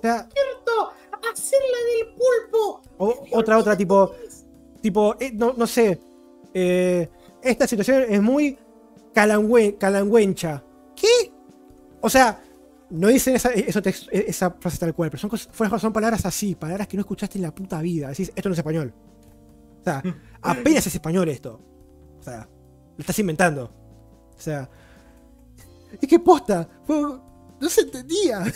sea, 0.00 0.28
Hacer 1.32 1.58
la 1.60 2.06
del 2.06 2.14
pulpo. 2.14 2.82
O- 2.98 3.24
otra, 3.38 3.58
otra, 3.58 3.76
tipo. 3.76 4.12
Tipo, 4.80 5.16
eh, 5.18 5.32
no, 5.34 5.54
no 5.56 5.66
sé. 5.66 5.98
eh, 6.54 7.08
esta 7.42 7.66
situación 7.66 8.04
es 8.08 8.22
muy 8.22 8.56
calangüe- 9.16 9.78
calangüencha. 9.78 10.62
¿Qué? 10.94 11.32
O 12.02 12.10
sea, 12.10 12.38
no 12.90 13.08
dicen 13.08 13.34
esa, 13.34 13.50
eso 13.52 13.80
esa 14.12 14.50
frase 14.52 14.78
tal 14.78 14.94
cual, 14.94 15.10
pero 15.10 15.20
son, 15.20 15.30
cosas- 15.30 15.48
son 15.80 15.92
palabras 15.92 16.24
así, 16.26 16.54
palabras 16.54 16.86
que 16.86 16.96
no 16.96 17.00
escuchaste 17.00 17.38
en 17.38 17.42
la 17.42 17.54
puta 17.54 17.80
vida. 17.80 18.08
Decís, 18.10 18.30
esto 18.36 18.48
no 18.48 18.52
es 18.52 18.58
español. 18.58 18.92
O 19.80 19.84
sea, 19.84 20.02
apenas 20.42 20.86
es 20.86 20.94
español 20.94 21.28
esto. 21.28 21.60
O 22.18 22.22
sea, 22.22 22.46
lo 22.96 23.00
estás 23.00 23.18
inventando. 23.18 23.72
O 24.36 24.40
sea, 24.40 24.68
es 26.00 26.08
que 26.08 26.18
posta, 26.18 26.68
fue- 26.84 27.00
no 27.60 27.68
se 27.68 27.80
entendía. 27.82 28.44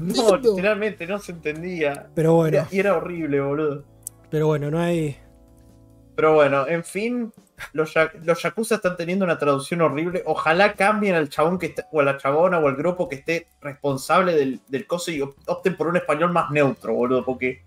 No 0.00 0.36
literalmente 0.36 1.06
no 1.06 1.18
se 1.18 1.32
entendía. 1.32 2.10
pero 2.14 2.34
bueno, 2.34 2.58
Era- 2.58 2.68
y 2.70 2.78
era 2.78 2.94
horrible, 2.94 3.40
boludo. 3.40 3.84
pero 4.28 4.46
bueno, 4.46 4.70
no 4.70 4.78
hay. 4.78 5.16
Pero 6.14 6.34
bueno, 6.34 6.68
en 6.68 6.84
fin, 6.84 7.32
los, 7.72 7.94
los 8.24 8.42
Yakuza 8.42 8.76
están 8.76 8.96
teniendo 8.96 9.24
una 9.24 9.38
traducción 9.38 9.80
horrible. 9.80 10.22
Ojalá 10.26 10.74
cambien 10.74 11.14
al 11.14 11.28
chabón 11.28 11.58
que 11.58 11.66
esté, 11.66 11.84
o 11.92 12.00
a 12.00 12.04
la 12.04 12.16
chabona 12.16 12.58
o 12.58 12.68
al 12.68 12.76
grupo 12.76 13.08
que 13.08 13.16
esté 13.16 13.46
responsable 13.60 14.34
del, 14.34 14.60
del 14.68 14.86
coso 14.86 15.10
y 15.10 15.20
op- 15.20 15.36
opten 15.46 15.76
por 15.76 15.86
un 15.88 15.96
español 15.96 16.32
más 16.32 16.50
neutro, 16.50 16.94
boludo, 16.94 17.24
porque 17.24 17.62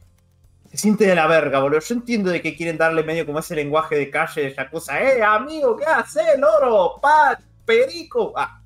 se 0.69 0.77
siente 0.77 1.05
de 1.05 1.15
la 1.15 1.27
verga, 1.27 1.59
boludo. 1.59 1.79
Yo 1.81 1.95
entiendo 1.95 2.29
de 2.31 2.41
que 2.41 2.55
quieren 2.55 2.77
darle 2.77 3.03
medio 3.03 3.25
como 3.25 3.39
ese 3.39 3.55
lenguaje 3.55 3.95
de 3.95 4.09
calle 4.09 4.43
de 4.43 4.55
Yakuza. 4.55 5.01
¡Eh, 5.01 5.21
amigo, 5.21 5.75
qué 5.75 5.85
haces, 5.85 6.39
loro! 6.39 6.99
¡Pa! 7.01 7.37
¡Perico! 7.65 8.33
Ah, 8.35 8.61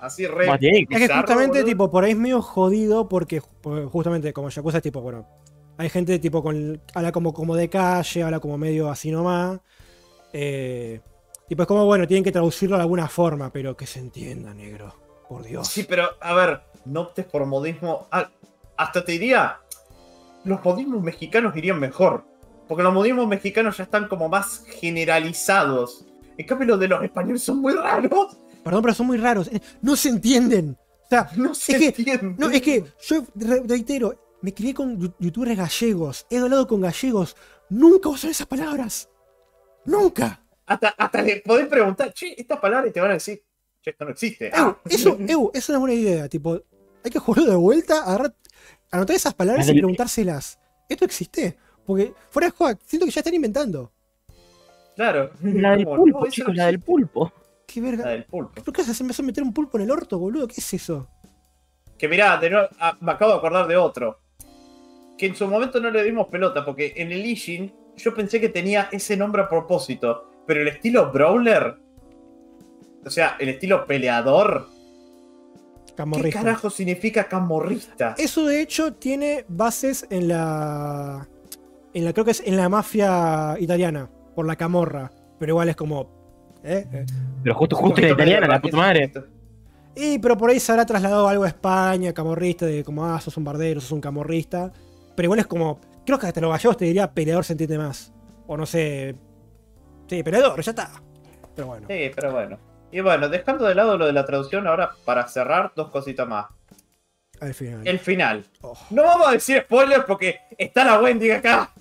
así 0.00 0.26
re. 0.26 0.46
Es 0.90 0.98
que 1.08 1.08
justamente, 1.20 1.58
boludo. 1.58 1.64
tipo, 1.64 1.90
por 1.90 2.04
ahí 2.04 2.10
es 2.12 2.18
medio 2.18 2.42
jodido 2.42 3.08
porque 3.08 3.40
ju- 3.40 3.88
justamente 3.88 4.32
como 4.32 4.48
Yakuza 4.48 4.78
es 4.78 4.82
tipo, 4.82 5.00
bueno, 5.00 5.26
hay 5.78 5.88
gente 5.88 6.18
tipo 6.18 6.42
con. 6.42 6.80
habla 6.94 7.10
como, 7.12 7.32
como 7.32 7.56
de 7.56 7.68
calle, 7.68 8.22
habla 8.22 8.38
como 8.40 8.58
medio 8.58 8.88
así 8.90 9.10
nomás. 9.10 9.60
Eh, 10.36 11.00
tipo, 11.48 11.62
es 11.62 11.68
como, 11.68 11.86
bueno, 11.86 12.06
tienen 12.08 12.24
que 12.24 12.32
traducirlo 12.32 12.74
de 12.76 12.82
alguna 12.82 13.08
forma, 13.08 13.50
pero 13.52 13.76
que 13.76 13.86
se 13.86 14.00
entienda, 14.00 14.52
negro. 14.52 14.92
Por 15.28 15.44
Dios. 15.44 15.68
Sí, 15.68 15.84
pero 15.84 16.08
a 16.20 16.34
ver, 16.34 16.60
no 16.84 17.02
optes 17.02 17.24
por 17.24 17.46
modismo. 17.46 18.08
Ah, 18.10 18.28
hasta 18.76 19.04
te 19.04 19.12
diría, 19.12 19.60
los 20.44 20.62
modismos 20.64 21.02
mexicanos 21.02 21.56
irían 21.56 21.78
mejor. 21.78 22.24
Porque 22.68 22.82
los 22.82 22.92
modismos 22.92 23.28
mexicanos 23.28 23.76
ya 23.76 23.84
están 23.84 24.08
como 24.08 24.28
más 24.28 24.64
generalizados. 24.80 26.04
En 26.36 26.46
cambio, 26.46 26.66
los 26.68 26.80
de 26.80 26.88
los 26.88 27.02
españoles 27.04 27.42
son 27.42 27.58
muy 27.60 27.74
raros. 27.74 28.36
Perdón, 28.64 28.82
pero 28.82 28.94
son 28.94 29.06
muy 29.06 29.18
raros. 29.18 29.48
eh, 29.48 29.60
No 29.82 29.94
se 29.96 30.08
entienden. 30.08 30.76
O 31.04 31.08
sea, 31.08 31.30
No 31.36 31.54
se 31.54 31.72
Es 31.72 31.78
que- 31.78 31.86
entienden. 31.86 32.36
no, 32.38 32.50
es 32.50 32.62
que 32.62 32.84
yo 33.06 33.22
re- 33.34 33.62
reitero, 33.66 34.18
me 34.42 34.52
crié 34.52 34.74
con 34.74 34.98
youtubers 35.20 35.56
gallegos, 35.56 36.26
he 36.30 36.38
hablado 36.38 36.66
con 36.66 36.80
gallegos, 36.80 37.36
nunca 37.70 38.08
usan 38.08 38.30
esas 38.30 38.46
palabras. 38.46 39.08
Nunca. 39.86 40.40
Hasta, 40.66 40.88
hasta 40.96 41.22
le 41.22 41.42
podés 41.44 41.66
preguntar, 41.66 42.12
che, 42.12 42.34
estas 42.38 42.58
palabras 42.58 42.88
y 42.90 42.92
te 42.92 43.00
van 43.00 43.10
a 43.10 43.14
decir, 43.14 43.42
che, 43.82 43.90
esto 43.90 44.04
no 44.04 44.10
existe. 44.12 44.46
Ew, 44.48 44.52
Ah, 44.54 44.76
eso, 44.88 45.16
ew, 45.18 45.50
es 45.52 45.68
una 45.68 45.78
buena 45.78 45.94
idea. 45.94 46.28
Tipo, 46.28 46.60
hay 47.04 47.10
que 47.10 47.18
jugarlo 47.18 47.50
de 47.50 47.56
vuelta, 47.56 48.02
agarrar, 48.02 48.34
anotar 48.90 49.14
esas 49.16 49.34
palabras 49.34 49.68
y 49.68 49.72
preguntárselas. 49.74 50.58
¿Esto 50.88 51.04
existe? 51.04 51.58
Porque 51.86 52.14
fuera 52.30 52.48
de 52.48 52.52
juego, 52.52 52.78
siento 52.86 53.04
que 53.06 53.12
ya 53.12 53.20
están 53.20 53.34
inventando. 53.34 53.92
claro. 54.96 55.30
La 55.42 55.72
del 55.72 55.84
Como, 55.84 55.96
pulpo, 55.96 56.20
no, 56.24 56.30
chicos, 56.30 56.48
no 56.48 56.54
la 56.54 56.66
del 56.66 56.80
pulpo. 56.80 57.32
¿Qué 57.66 57.80
La 57.80 57.90
verga? 57.90 58.08
del 58.10 58.24
pulpo. 58.24 58.62
¿Por 58.62 58.72
qué 58.74 58.84
se 58.84 59.02
empezó 59.02 59.22
a 59.22 59.26
meter 59.26 59.42
un 59.44 59.52
pulpo 59.52 59.76
en 59.78 59.84
el 59.84 59.90
orto, 59.90 60.18
boludo? 60.18 60.46
¿Qué 60.48 60.54
es 60.60 60.74
eso? 60.74 61.08
Que 61.98 62.08
mirá, 62.08 62.36
de 62.38 62.50
nuevo, 62.50 62.68
ah, 62.78 62.96
me 63.00 63.12
acabo 63.12 63.32
de 63.32 63.38
acordar 63.38 63.66
de 63.66 63.76
otro. 63.76 64.20
Que 65.18 65.26
en 65.26 65.36
su 65.36 65.46
momento 65.46 65.78
no 65.80 65.90
le 65.90 66.02
dimos 66.04 66.28
pelota, 66.28 66.64
porque 66.64 66.92
en 66.96 67.12
el 67.12 67.24
Ishin 67.24 67.72
yo 67.96 68.14
pensé 68.14 68.40
que 68.40 68.48
tenía 68.48 68.88
ese 68.92 69.16
nombre 69.16 69.42
a 69.42 69.48
propósito. 69.48 70.30
Pero 70.46 70.60
el 70.60 70.68
estilo 70.68 71.10
Brawler, 71.10 71.76
o 73.04 73.10
sea, 73.10 73.36
el 73.38 73.48
estilo 73.48 73.86
peleador, 73.86 74.68
¿qué 75.86 75.94
Camorrista. 75.94 76.40
carajo 76.40 76.70
significa 76.70 77.24
camorrista? 77.24 78.14
Eso 78.18 78.46
de 78.46 78.60
hecho 78.60 78.94
tiene 78.94 79.44
bases 79.48 80.06
en 80.10 80.28
la. 80.28 81.26
En 81.94 82.04
la. 82.04 82.12
Creo 82.12 82.24
que 82.24 82.32
es 82.32 82.42
en 82.44 82.56
la 82.56 82.68
mafia 82.68 83.56
italiana. 83.58 84.10
Por 84.34 84.46
la 84.46 84.56
camorra. 84.56 85.10
Pero 85.38 85.52
igual 85.52 85.68
es 85.68 85.76
como. 85.76 86.10
¿eh? 86.62 86.86
Eh. 86.92 87.06
Pero 87.42 87.54
justo, 87.54 87.76
justo 87.76 88.00
en 88.00 88.08
la 88.08 88.14
italiana, 88.14 88.46
la 88.48 88.60
puta 88.60 88.76
madre. 88.76 89.12
Y 89.96 90.18
pero 90.18 90.36
por 90.36 90.50
ahí 90.50 90.58
se 90.58 90.72
habrá 90.72 90.84
trasladado 90.84 91.28
algo 91.28 91.44
a 91.44 91.48
España, 91.48 92.12
camorrista, 92.12 92.66
de 92.66 92.82
como, 92.82 93.04
ah, 93.06 93.20
sos 93.20 93.36
un 93.36 93.44
bardero, 93.44 93.80
sos 93.80 93.92
un 93.92 94.00
camorrista. 94.00 94.72
Pero 95.14 95.26
igual 95.26 95.38
es 95.38 95.46
como. 95.46 95.78
Creo 96.06 96.18
que 96.18 96.26
hasta 96.26 96.40
los 96.40 96.50
gallegos 96.50 96.76
te 96.76 96.84
diría 96.84 97.12
peleador 97.12 97.44
se 97.44 97.52
entiende 97.54 97.78
más. 97.78 98.12
O 98.46 98.56
no 98.56 98.66
sé. 98.66 99.14
Sí, 100.08 100.22
peleador, 100.22 100.60
ya 100.60 100.70
está. 100.70 100.90
Pero 101.54 101.68
bueno. 101.68 101.86
Sí, 101.88 102.10
pero 102.14 102.32
bueno. 102.32 102.58
Y 102.92 103.00
bueno, 103.00 103.28
dejando 103.28 103.64
de 103.66 103.74
lado 103.74 103.96
lo 103.96 104.06
de 104.06 104.12
la 104.12 104.24
traducción, 104.24 104.66
ahora 104.66 104.90
para 105.04 105.26
cerrar, 105.28 105.72
dos 105.74 105.90
cositas 105.90 106.28
más. 106.28 106.46
Al 107.40 107.54
final. 107.54 107.86
El 107.86 107.98
final. 107.98 108.44
Oh. 108.60 108.76
No 108.90 109.02
vamos 109.02 109.28
a 109.28 109.32
decir 109.32 109.62
spoilers 109.62 110.04
porque 110.04 110.40
está 110.56 110.84
la 110.84 111.00
Wendy 111.00 111.30
acá. 111.30 111.72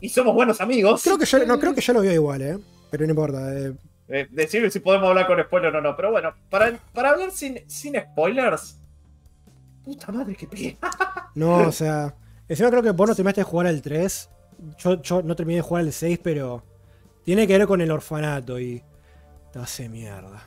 Y 0.00 0.08
somos 0.08 0.34
buenos 0.34 0.60
amigos. 0.60 1.02
Creo 1.02 1.18
que 1.18 1.26
ya, 1.26 1.44
no, 1.44 1.58
creo 1.58 1.74
que 1.74 1.80
ya 1.80 1.92
lo 1.92 2.00
vio 2.00 2.12
igual, 2.12 2.42
¿eh? 2.42 2.58
Pero 2.90 3.04
no 3.04 3.10
importa. 3.10 3.52
eh. 3.52 3.74
Eh, 4.08 4.28
decirme 4.30 4.70
si 4.70 4.80
podemos 4.80 5.08
hablar 5.08 5.26
con 5.26 5.42
spoilers 5.42 5.74
o 5.74 5.80
no. 5.80 5.96
Pero 5.96 6.10
bueno, 6.12 6.34
para, 6.50 6.78
para 6.92 7.10
hablar 7.10 7.30
sin, 7.30 7.68
sin 7.68 7.94
spoilers. 8.00 8.78
Puta 9.82 10.12
madre, 10.12 10.34
qué 10.36 10.46
pega. 10.46 10.76
No, 11.34 11.68
o 11.68 11.72
sea. 11.72 12.14
Encima 12.48 12.70
creo 12.70 12.82
que 12.82 12.90
vos 12.90 13.08
no 13.08 13.14
terminaste 13.14 13.40
de 13.40 13.44
jugar 13.44 13.66
al 13.66 13.80
3. 13.82 14.30
Yo, 14.78 15.02
yo 15.02 15.22
no 15.22 15.34
terminé 15.36 15.56
de 15.56 15.62
jugar 15.62 15.82
al 15.84 15.92
6, 15.92 16.18
pero. 16.22 16.62
Tiene 17.24 17.46
que 17.46 17.56
ver 17.56 17.66
con 17.66 17.80
el 17.80 17.90
orfanato 17.90 18.58
y. 18.60 18.82
Te 19.52 19.58
hace 19.58 19.88
mierda. 19.88 20.42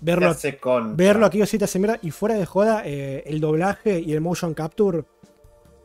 Verlo, 0.00 0.28
hace 0.30 0.58
verlo 0.94 1.26
aquí 1.26 1.44
sí 1.46 1.58
te 1.58 1.64
hace 1.64 1.78
mierda. 1.78 1.98
Y 2.02 2.10
fuera 2.10 2.34
de 2.36 2.46
joda, 2.46 2.82
eh, 2.84 3.22
el 3.26 3.40
doblaje 3.40 3.98
y 4.00 4.12
el 4.12 4.20
motion 4.20 4.54
capture. 4.54 5.04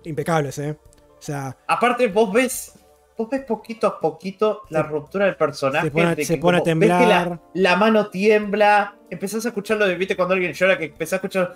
Impecables, 0.03 0.57
¿eh? 0.59 0.77
O 1.17 1.21
sea, 1.21 1.55
Aparte, 1.67 2.07
vos 2.07 2.31
ves. 2.31 2.73
Vos 3.17 3.29
ves 3.29 3.43
poquito 3.45 3.85
a 3.87 3.99
poquito 3.99 4.61
la 4.69 4.81
ruptura 4.83 5.25
del 5.25 5.35
personaje. 5.35 5.87
se 5.87 5.91
pone- 5.91 6.09
de 6.09 6.15
que 6.15 6.25
se 6.25 6.37
pone 6.37 6.57
a 6.57 6.61
como 6.61 6.79
ves 6.79 6.89
que 6.89 6.97
temblar. 6.97 7.29
la, 7.29 7.41
la 7.53 7.75
mano 7.75 8.07
tiembla. 8.09 8.95
Empezás 9.09 9.45
a 9.45 9.49
escucharlo 9.49 9.85
de, 9.85 9.95
viste, 9.95 10.15
cuando 10.15 10.33
alguien 10.33 10.53
llora, 10.53 10.77
que 10.77 10.85
empezás 10.85 11.13
a 11.13 11.15
escuchar. 11.17 11.55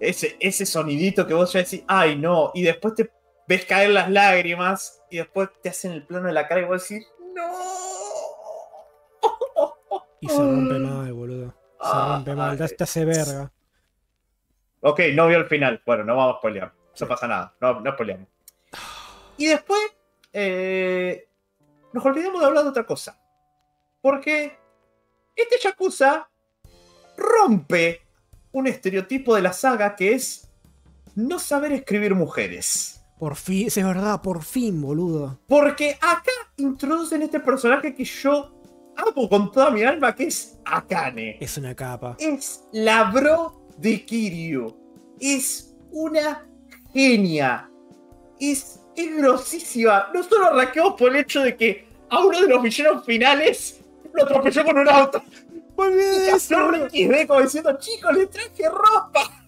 Ese, 0.00 0.36
ese 0.40 0.66
sonidito 0.66 1.26
que 1.26 1.34
vos 1.34 1.52
ya 1.52 1.60
decís, 1.60 1.84
ay 1.86 2.16
no, 2.16 2.50
y 2.54 2.62
después 2.62 2.94
te 2.94 3.10
ves 3.48 3.64
caer 3.64 3.90
las 3.90 4.10
lágrimas 4.10 5.02
y 5.10 5.18
después 5.18 5.50
te 5.62 5.68
hacen 5.68 5.92
el 5.92 6.06
plano 6.06 6.26
de 6.26 6.32
la 6.32 6.48
cara 6.48 6.62
y 6.62 6.64
vos 6.64 6.88
decís, 6.88 7.06
no. 7.34 7.52
Y 10.20 10.28
se 10.28 10.38
rompe 10.38 10.78
mal, 10.78 11.12
boludo. 11.12 11.54
Se 11.80 11.92
rompe 11.92 12.34
mal, 12.34 12.58
ay. 12.60 12.68
te 12.76 12.84
hace 12.84 13.04
verga. 13.04 13.52
Ok, 14.80 15.00
no 15.12 15.26
vio 15.26 15.38
el 15.38 15.46
final. 15.46 15.82
Bueno, 15.84 16.04
no 16.04 16.16
vamos 16.16 16.36
a 16.36 16.38
spoilear. 16.38 16.72
No 16.98 17.08
pasa 17.08 17.28
nada. 17.28 17.54
No, 17.60 17.80
no 17.80 17.92
spoileamos. 17.92 18.28
Y 19.36 19.46
después, 19.46 19.80
eh, 20.32 21.28
nos 21.92 22.04
olvidamos 22.04 22.40
de 22.40 22.46
hablar 22.46 22.64
de 22.64 22.70
otra 22.70 22.86
cosa. 22.86 23.20
Porque 24.00 24.58
este 25.34 25.56
Yakuza 25.62 26.30
rompe 27.16 28.05
un 28.56 28.66
estereotipo 28.66 29.34
de 29.34 29.42
la 29.42 29.52
saga 29.52 29.94
que 29.96 30.14
es 30.14 30.48
no 31.14 31.38
saber 31.38 31.72
escribir 31.72 32.14
mujeres. 32.14 33.02
Por 33.18 33.36
fin, 33.36 33.66
es 33.66 33.76
verdad, 33.76 34.22
por 34.22 34.42
fin, 34.42 34.80
boludo. 34.80 35.38
Porque 35.46 35.98
acá 36.00 36.32
introducen 36.56 37.20
este 37.20 37.38
personaje 37.38 37.94
que 37.94 38.04
yo 38.04 38.58
amo 38.96 39.28
con 39.28 39.52
toda 39.52 39.70
mi 39.70 39.82
alma, 39.82 40.14
que 40.14 40.28
es 40.28 40.58
Akane. 40.64 41.36
Es 41.38 41.58
una 41.58 41.74
capa. 41.74 42.16
es 42.18 42.64
la 42.72 43.10
bro 43.10 43.68
de 43.76 44.06
Kiryu. 44.06 44.74
Es 45.20 45.74
una 45.90 46.48
genia. 46.94 47.70
Es, 48.40 48.80
es 48.96 49.16
grosísima. 49.18 50.08
No 50.14 50.22
solo 50.22 50.46
arranquemos 50.46 50.94
por 50.94 51.10
el 51.10 51.16
hecho 51.16 51.42
de 51.42 51.54
que 51.54 51.86
a 52.08 52.24
uno 52.24 52.40
de 52.40 52.48
los 52.48 52.62
villanos 52.62 53.04
finales 53.04 53.80
lo 54.14 54.22
atropelló 54.22 54.64
con 54.64 54.78
un 54.78 54.88
auto. 54.88 55.22
Muy 55.76 55.88
bien 55.94 56.12
Y 56.24 56.28
eso. 56.28 56.70
Ricky 56.70 57.06
D 57.06 57.26
como 57.26 57.40
diciendo, 57.42 57.76
chicos, 57.78 58.12
le 58.16 58.26
traje 58.26 58.68
ropa. 58.68 59.46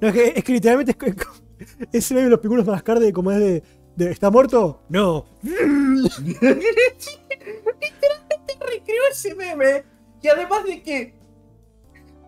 No, 0.00 0.08
es 0.08 0.14
que, 0.14 0.32
es 0.36 0.44
que 0.44 0.52
literalmente 0.52 0.92
es, 1.06 1.14
co- 1.14 1.32
ese 1.92 2.14
meme 2.14 2.24
de 2.24 2.30
los 2.30 2.40
piculos 2.40 2.64
más 2.66 2.84
de 2.84 3.12
como 3.12 3.32
es 3.32 3.38
de, 3.40 3.62
de 3.96 4.10
¿Está 4.10 4.30
muerto? 4.30 4.82
No. 4.88 5.26
Literalmente 7.80 8.56
recreó 8.60 9.02
ese 9.10 9.34
meme. 9.34 9.84
Y 10.20 10.28
además 10.28 10.64
de 10.64 10.82
que 10.82 11.14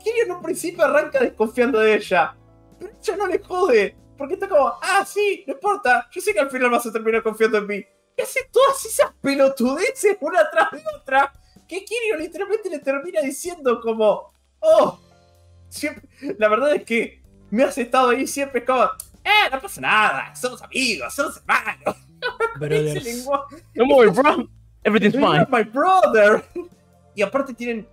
Kiryu 0.03 0.25
en 0.25 0.33
un 0.33 0.43
principio 0.43 0.85
arranca 0.85 1.19
desconfiando 1.21 1.81
de 1.81 1.95
ella. 1.97 2.37
Pero 2.79 2.93
ella 3.01 3.17
no 3.17 3.27
le 3.27 3.39
jode. 3.41 3.97
Porque 4.17 4.35
está 4.35 4.49
como, 4.49 4.67
ah, 4.83 5.05
sí, 5.07 5.45
no 5.47 5.55
importa. 5.55 6.09
Yo 6.13 6.21
sé 6.21 6.33
que 6.33 6.41
al 6.41 6.51
final 6.51 6.71
vas 6.71 6.87
a 6.87 6.93
terminar 6.93 7.23
confiando 7.23 7.59
en 7.59 7.67
mí. 7.67 7.85
Y 8.17 8.23
hace 8.23 8.41
todas 8.53 8.85
esas 8.85 9.13
pelotudeces 9.21 10.17
una 10.21 10.49
tras 10.51 10.71
de 10.73 10.83
otra. 11.01 11.33
Que 11.71 11.85
Kiryu 11.85 12.17
literalmente 12.19 12.69
le 12.69 12.81
termina 12.81 13.21
diciendo 13.21 13.81
como, 13.81 14.33
oh, 14.59 14.99
siempre, 15.69 16.03
la 16.37 16.49
verdad 16.49 16.75
es 16.75 16.83
que 16.83 17.23
me 17.49 17.63
has 17.63 17.79
estado 17.79 18.09
ahí 18.11 18.27
siempre 18.27 18.65
como, 18.65 18.83
eh, 19.23 19.49
no 19.53 19.61
pasa 19.61 19.81
nada, 19.81 20.35
somos 20.35 20.61
amigos, 20.63 21.15
somos 21.15 21.37
hermanos. 21.37 21.97
Brothers. 22.59 23.05
lenguaje. 23.05 23.57
No 23.75 23.87
bro. 24.13 24.49
Everything's 24.83 25.15
fine. 25.15 25.47
my 25.49 25.63
brother. 25.63 26.43
Y 27.15 27.23
aparte 27.23 27.55
tienen. 27.55 27.87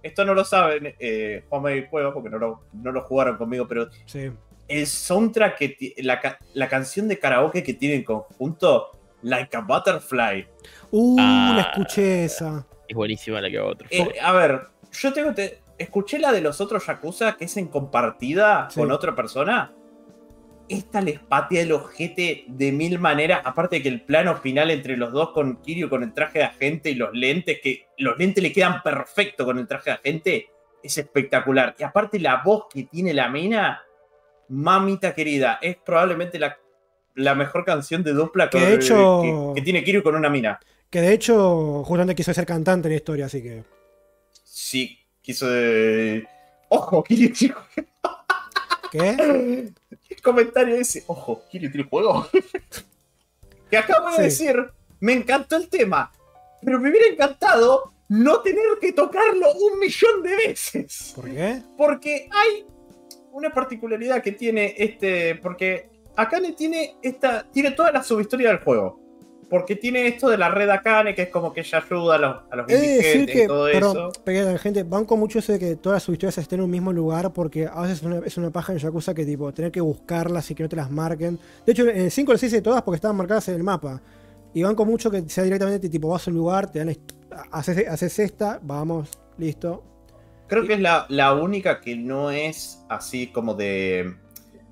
Esto 0.00 0.24
no 0.24 0.32
lo 0.32 0.44
saben, 0.44 0.94
eh, 1.00 1.44
Juanma 1.48 1.72
y 1.74 1.88
Juego, 1.88 2.14
porque 2.14 2.30
no 2.30 2.38
lo, 2.38 2.62
no 2.72 2.92
lo 2.92 3.02
jugaron 3.02 3.36
conmigo, 3.36 3.66
pero 3.66 3.88
Sí. 4.06 4.30
el 4.68 4.86
soundtrack, 4.86 5.58
que 5.58 5.94
la, 5.98 6.38
la 6.54 6.68
canción 6.68 7.08
de 7.08 7.18
karaoke 7.18 7.64
que 7.64 7.74
tienen 7.74 7.98
en 7.98 8.04
conjunto, 8.04 8.92
Like 9.22 9.56
a 9.56 9.60
Butterfly. 9.62 10.46
Uh, 10.92 11.16
Ah. 11.18 11.52
la 11.56 11.62
escuché 11.62 12.24
esa. 12.26 12.64
Es 12.88 12.96
buenísima 12.96 13.40
la 13.40 13.50
que 13.50 13.58
va 13.58 13.66
otro. 13.66 13.86
Eh, 13.90 14.14
a 14.20 14.32
ver, 14.32 14.62
yo 14.92 15.12
tengo. 15.12 15.34
Te, 15.34 15.60
escuché 15.78 16.18
la 16.18 16.32
de 16.32 16.40
los 16.40 16.60
otros 16.60 16.86
Yakuza, 16.86 17.36
que 17.36 17.44
es 17.44 17.56
en 17.56 17.68
compartida 17.68 18.68
Sí. 18.70 18.80
con 18.80 18.90
otra 18.90 19.14
persona. 19.14 19.72
Esta 20.68 21.00
les 21.00 21.18
patea 21.18 21.62
el 21.62 21.72
ojete 21.72 22.44
de 22.46 22.72
mil 22.72 22.98
maneras. 22.98 23.40
Aparte 23.44 23.76
de 23.76 23.82
que 23.82 23.88
el 23.88 24.02
plano 24.02 24.36
final 24.36 24.70
entre 24.70 24.96
los 24.98 25.12
dos 25.12 25.30
con 25.30 25.62
Kiryu 25.62 25.88
con 25.88 26.02
el 26.02 26.12
traje 26.12 26.40
de 26.40 26.44
agente 26.44 26.90
y 26.90 26.94
los 26.94 27.10
lentes, 27.14 27.60
que 27.62 27.86
los 27.98 28.18
lentes 28.18 28.42
le 28.42 28.52
quedan 28.52 28.82
perfecto 28.82 29.44
con 29.46 29.58
el 29.58 29.66
traje 29.66 29.90
de 29.90 29.96
agente, 29.96 30.50
es 30.82 30.98
espectacular. 30.98 31.74
Y 31.78 31.84
aparte 31.84 32.18
la 32.20 32.42
voz 32.44 32.66
que 32.72 32.82
tiene 32.84 33.14
la 33.14 33.28
mina, 33.30 33.82
mamita 34.48 35.14
querida, 35.14 35.58
es 35.62 35.76
probablemente 35.76 36.38
la, 36.38 36.58
la 37.14 37.34
mejor 37.34 37.64
canción 37.64 38.02
de 38.02 38.12
dupla 38.12 38.50
Que 38.50 38.58
con- 38.58 38.68
hecho- 38.72 39.22
que, 39.54 39.60
que 39.60 39.62
tiene 39.64 39.82
Kiryu 39.84 40.02
con 40.02 40.16
una 40.16 40.28
mina. 40.28 40.58
Que 40.90 41.00
de 41.00 41.12
hecho, 41.12 41.84
justamente 41.84 42.14
quiso 42.14 42.32
ser 42.32 42.46
cantante 42.46 42.88
en 42.88 42.92
la 42.92 42.96
historia, 42.96 43.26
así 43.26 43.42
que. 43.42 43.64
Sí, 44.44 44.98
quiso 45.20 45.46
de... 45.48 46.26
Ojo, 46.70 47.02
Kiryu 47.04 47.32
tiene 47.32 47.54
¿Qué? 48.90 49.70
el 50.10 50.22
comentario 50.22 50.74
ese. 50.76 51.04
Ojo, 51.06 51.42
Kiryu 51.50 51.70
tiene 51.70 51.88
juego. 51.88 52.26
que 53.70 53.76
acabo 53.76 54.08
de 54.10 54.16
Sí. 54.16 54.22
decir, 54.22 54.56
me 55.00 55.12
encantó 55.12 55.56
el 55.56 55.68
tema, 55.68 56.10
pero 56.62 56.80
me 56.80 56.88
hubiera 56.90 57.06
encantado 57.06 57.92
no 58.08 58.40
tener 58.40 58.62
que 58.80 58.92
tocarlo 58.94 59.52
un 59.52 59.78
millón 59.78 60.22
de 60.22 60.36
veces. 60.36 61.12
¿Por 61.14 61.26
qué? 61.30 61.62
Porque 61.76 62.28
hay 62.32 62.64
una 63.32 63.52
particularidad 63.52 64.22
que 64.22 64.32
tiene 64.32 64.74
este. 64.78 65.34
Porque 65.36 65.90
Akane 66.16 66.52
tiene 66.52 66.96
esta. 67.02 67.46
tiene 67.50 67.72
toda 67.72 67.92
la 67.92 68.02
subhistoria 68.02 68.48
del 68.48 68.60
juego. 68.60 68.98
Porque 69.48 69.76
tiene 69.76 70.06
esto 70.06 70.28
de 70.28 70.36
la 70.36 70.50
red 70.50 70.68
Akane, 70.68 71.14
que 71.14 71.22
es 71.22 71.28
como 71.30 71.54
que 71.54 71.60
ella 71.60 71.78
ayuda 71.78 72.14
a 72.16 72.18
los, 72.18 72.36
a 72.50 72.56
los 72.56 72.66
de 72.66 72.74
decir 72.76 72.92
indigentes 72.92 73.34
y 73.34 73.38
que, 73.38 73.46
todo 73.46 73.64
perdón, 73.64 74.10
eso. 74.26 74.58
gente, 74.58 74.82
banco 74.82 75.16
mucho 75.16 75.38
eso 75.38 75.52
de 75.52 75.58
que 75.58 75.76
todas 75.76 76.02
sus 76.02 76.12
historias 76.12 76.36
estén 76.38 76.58
en 76.58 76.64
un 76.64 76.70
mismo 76.70 76.92
lugar 76.92 77.32
porque 77.32 77.66
a 77.66 77.80
veces 77.82 77.98
es 77.98 78.04
una, 78.04 78.18
es 78.26 78.36
una 78.36 78.50
paja 78.50 78.72
en 78.72 78.78
Yakuza 78.78 79.14
que 79.14 79.24
tipo, 79.24 79.52
tener 79.54 79.72
que 79.72 79.80
buscarlas 79.80 80.50
y 80.50 80.54
que 80.54 80.62
no 80.62 80.68
te 80.68 80.76
las 80.76 80.90
marquen. 80.90 81.38
De 81.64 81.72
hecho, 81.72 81.88
en 81.88 81.96
el 81.96 82.10
5 82.10 82.32
les 82.32 82.42
hice 82.42 82.60
todas 82.60 82.82
porque 82.82 82.96
estaban 82.96 83.16
marcadas 83.16 83.48
en 83.48 83.54
el 83.54 83.62
mapa. 83.62 84.02
Y 84.52 84.62
banco 84.62 84.84
mucho 84.84 85.10
que 85.10 85.28
sea 85.28 85.44
directamente 85.44 85.88
tipo, 85.88 86.08
vas 86.08 86.26
a 86.26 86.30
un 86.30 86.36
lugar, 86.36 86.70
te 86.70 86.78
dan, 86.80 86.94
haces, 87.50 87.88
haces 87.88 88.18
esta, 88.18 88.60
vamos, 88.62 89.18
listo. 89.38 89.82
Creo 90.46 90.66
que 90.66 90.74
es 90.74 90.80
la, 90.80 91.06
la 91.08 91.34
única 91.34 91.80
que 91.80 91.94
no 91.96 92.30
es 92.30 92.84
así 92.88 93.28
como 93.28 93.54
de. 93.54 94.14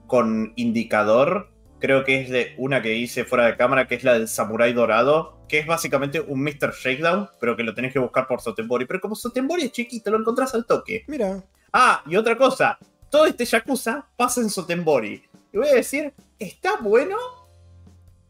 con 0.06 0.52
indicador. 0.56 1.50
Creo 1.78 2.04
que 2.04 2.22
es 2.22 2.30
de 2.30 2.54
una 2.56 2.80
que 2.80 2.94
hice 2.94 3.24
fuera 3.24 3.46
de 3.46 3.56
cámara, 3.56 3.86
que 3.86 3.96
es 3.96 4.04
la 4.04 4.14
del 4.14 4.28
Samurai 4.28 4.72
Dorado, 4.72 5.38
que 5.48 5.58
es 5.58 5.66
básicamente 5.66 6.20
un 6.20 6.42
Mr. 6.42 6.72
Shakedown, 6.72 7.28
pero 7.38 7.56
que 7.56 7.62
lo 7.62 7.74
tenés 7.74 7.92
que 7.92 7.98
buscar 7.98 8.26
por 8.26 8.40
Sotenbori. 8.40 8.86
Pero 8.86 9.00
como 9.00 9.14
Sotenbori 9.14 9.64
es 9.64 9.72
chiquito, 9.72 10.10
lo 10.10 10.18
encontrás 10.18 10.54
al 10.54 10.64
toque. 10.64 11.04
Mira, 11.06 11.42
Ah, 11.78 12.02
y 12.06 12.16
otra 12.16 12.38
cosa, 12.38 12.78
todo 13.10 13.26
este 13.26 13.44
Yakuza 13.44 14.06
pasa 14.16 14.40
en 14.40 14.48
Sotenbori. 14.48 15.22
Y 15.52 15.58
voy 15.58 15.68
a 15.68 15.74
decir, 15.74 16.14
está 16.38 16.76
bueno 16.80 17.16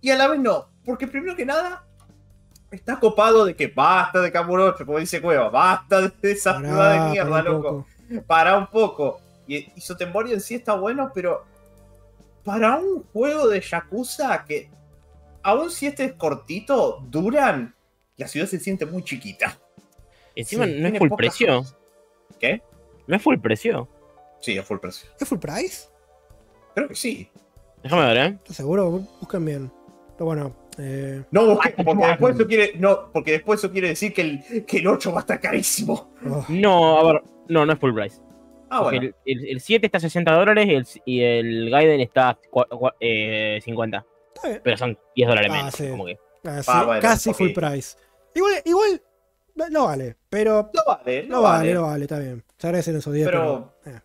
y 0.01 0.11
a 0.11 0.17
la 0.17 0.27
vez 0.27 0.41
no. 0.41 0.67
Porque 0.85 1.07
primero 1.07 1.37
que 1.37 1.47
nada, 1.47 1.85
está 2.73 2.99
copado 2.99 3.45
de 3.45 3.55
que 3.55 3.69
basta 3.69 4.21
de 4.21 4.33
Kamurocho, 4.33 4.85
como 4.85 4.99
dice 4.99 5.23
Cueva, 5.23 5.49
basta 5.49 6.01
de 6.01 6.13
esa 6.33 6.59
ciudad 6.59 7.05
de 7.05 7.11
mierda, 7.11 7.43
loco. 7.43 7.87
Para 8.27 8.59
un 8.59 8.67
poco. 8.67 9.21
Y, 9.47 9.73
y 9.77 9.81
Sotenbori 9.81 10.33
en 10.33 10.41
sí 10.41 10.57
está 10.57 10.75
bueno, 10.75 11.13
pero 11.15 11.45
para 12.47 12.77
un 12.79 13.03
juego 13.13 13.49
de 13.49 13.61
Yakuza 13.61 14.45
que, 14.47 14.71
aun 15.43 15.69
si 15.69 15.87
este 15.89 16.05
es 16.05 16.13
cortito, 16.13 17.05
duran, 17.11 17.75
la 18.17 18.29
ciudad 18.29 18.47
se 18.47 18.61
siente 18.61 18.87
muy 18.87 19.03
chiquita. 19.03 19.59
Encima 20.37 20.65
Sí, 20.65 20.77
no 20.81 20.89
es 20.89 20.99
full 20.99 21.11
precio. 21.17 21.57
cosas. 21.59 21.77
¿Qué? 22.39 22.63
No 23.09 23.17
es 23.17 23.23
full 23.23 23.39
precio. 23.39 23.89
Sí, 24.41 24.57
a 24.57 24.63
full 24.63 24.79
precio. 24.79 25.11
¿Es 25.19 25.29
full 25.29 25.39
price? 25.41 25.89
Creo 26.75 26.87
que 26.89 26.95
sí. 26.95 27.29
Déjame 27.83 28.07
ver, 28.07 28.17
¿eh? 28.17 28.39
¿Estás 28.43 28.57
seguro? 28.57 28.91
Buscan 29.21 29.45
bien. 29.45 29.73
Pero 30.17 30.27
bueno, 30.27 30.55
eh, 30.79 31.25
No 31.33 31.47
busques, 31.47 31.75
porque 31.85 32.07
después 32.07 32.35
eso 32.37 32.47
quiere, 32.47 32.73
no, 32.79 33.11
porque 33.13 33.33
después 33.33 33.59
eso 33.61 33.73
quiere 33.73 33.89
decir 33.89 34.15
que 34.15 34.23
el, 34.23 34.65
que 34.67 34.79
el 34.79 34.87
8 34.87 35.11
va 35.13 35.19
a 35.19 35.21
estar 35.23 35.41
carísimo. 35.41 36.13
oh, 36.31 36.45
No, 36.49 36.99
a 36.99 37.13
ver. 37.13 37.23
No, 37.49 37.67
no 37.67 37.73
es 37.73 37.79
full 37.81 37.93
price. 37.93 38.21
Ah, 38.79 38.83
bueno. 38.83 39.03
el, 39.03 39.15
el- 39.25 39.49
el 39.49 39.61
7 39.61 39.87
está 39.87 39.99
a 39.99 40.01
60 40.01 40.33
dólares 40.33 40.67
y 40.69 40.75
el, 40.75 40.87
y 41.05 41.21
el 41.23 41.71
Gaiden 41.71 42.01
está 42.01 42.31
a 42.31 42.39
eh, 43.01 43.61
50. 43.65 44.05
está 44.35 44.49
bien. 44.49 44.61
Pero 44.65 44.77
son 44.77 44.99
10 45.15 45.29
dólares 45.29 45.51
Ah, 45.53 45.57
menos. 45.57 45.75
sí. 45.75 45.89
Como 45.89 46.07
que. 46.07 46.19
Ah, 46.45 46.63
sí, 46.63 46.71
Ah, 46.73 46.85
bueno, 46.85 47.01
casi 47.03 47.33
full 47.35 47.53
price. 47.53 47.97
Igual, 48.35 48.55
igual 48.65 49.03
no, 49.71 49.85
vale, 49.87 50.17
pero 50.29 50.71
No 50.75 50.83
vale, 50.87 51.23
no 51.25 51.37
no 51.37 51.43
vale, 51.43 51.59
vale. 51.59 51.75
no 51.75 51.83
vale, 51.83 52.03
está 52.05 52.19
bien. 52.19 52.45
Se 52.59 52.67
agradecen 52.67 52.97
esos 52.97 53.13
días, 53.15 53.27
Pero- 53.31 53.73
pero. 53.83 53.97
eh. 53.97 54.01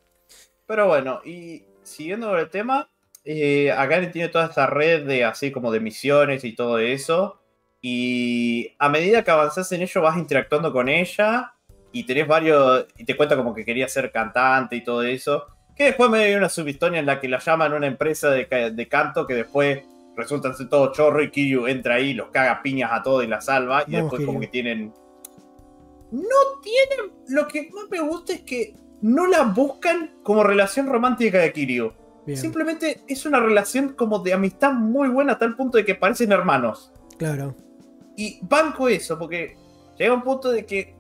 Pero 0.66 0.88
bueno, 0.88 1.20
y 1.26 1.64
siguiendo 1.84 2.30
con 2.30 2.40
el 2.40 2.50
tema, 2.50 2.90
eh, 3.26 3.72
Akane 3.72 4.08
tiene 4.08 4.30
toda 4.30 4.46
esta 4.46 4.66
red 4.68 5.06
de 5.06 5.26
así 5.26 5.52
como 5.52 5.70
de 5.72 5.82
misiones 5.82 6.46
y 6.46 6.56
todo 6.56 6.80
eso. 6.80 7.42
Y 7.82 8.74
a 8.80 8.88
medida 8.90 9.24
que 9.24 9.32
avanzas 9.32 9.72
en 9.74 9.82
ello 9.82 10.02
vas 10.02 10.18
interactuando 10.18 10.72
con 10.72 10.88
ella 10.88 11.56
y 11.92 12.04
tenés 12.06 12.28
varios, 12.28 12.86
y 12.98 13.06
te 13.06 13.16
cuenta 13.16 13.36
como 13.36 13.54
que 13.54 13.66
quería 13.66 13.88
ser 13.88 14.12
cantante 14.12 14.76
y 14.76 14.84
todo 14.84 15.04
eso. 15.04 15.46
Que 15.76 15.86
después 15.86 16.10
me 16.10 16.28
dio 16.28 16.38
una 16.38 16.50
subhistoria 16.50 17.00
en 17.00 17.06
la 17.06 17.20
que 17.20 17.28
la 17.28 17.40
llaman 17.40 17.74
una 17.74 17.88
empresa 17.88 18.30
de, 18.30 18.46
de 18.74 18.88
canto 18.88 19.26
que 19.26 19.36
después 19.36 19.84
resulta 20.16 20.54
ser 20.54 20.70
todo 20.70 20.92
chorro 20.92 21.24
y 21.24 21.32
Kiryu 21.32 21.68
entra 21.68 21.96
ahí, 21.96 22.14
los 22.14 22.30
caga 22.30 22.62
piñas 22.62 22.92
a 22.94 23.02
todos 23.02 23.24
y 23.24 23.28
la 23.28 23.42
salva. 23.42 23.84
Y 23.88 23.92
después 23.92 24.26
como 24.26 24.40
que 24.40 24.48
tienen... 24.48 24.94
No 26.12 26.60
tienen... 26.62 27.14
Lo 27.30 27.48
que 27.48 27.70
más 27.72 27.90
me 27.90 28.02
gusta 28.02 28.34
es 28.34 28.42
que 28.42 28.76
no 29.02 29.28
la 29.28 29.44
buscan 29.44 30.16
como 30.24 30.44
relación 30.44 30.88
romántica 30.88 31.40
de 31.40 31.54
Kiryu. 31.54 31.94
Bien, 32.26 32.38
Simplemente 32.38 33.02
es 33.08 33.26
una 33.26 33.40
relación 33.40 33.94
como 33.94 34.20
de 34.20 34.34
amistad 34.34 34.74
muy 34.74 35.10
buena 35.10 35.34
a 35.34 35.38
tal 35.40 35.56
punto 35.56 35.78
de 35.78 35.86
que 35.86 35.96
parecen 35.96 36.32
hermanos. 36.32 36.92
claro. 37.18 37.56
Y 38.18 38.40
banco 38.44 38.90
eso, 38.90 39.18
porque 39.18 39.56
llega 39.98 40.14
un 40.14 40.22
punto 40.22 40.52
de 40.52 40.66
que 40.66 40.96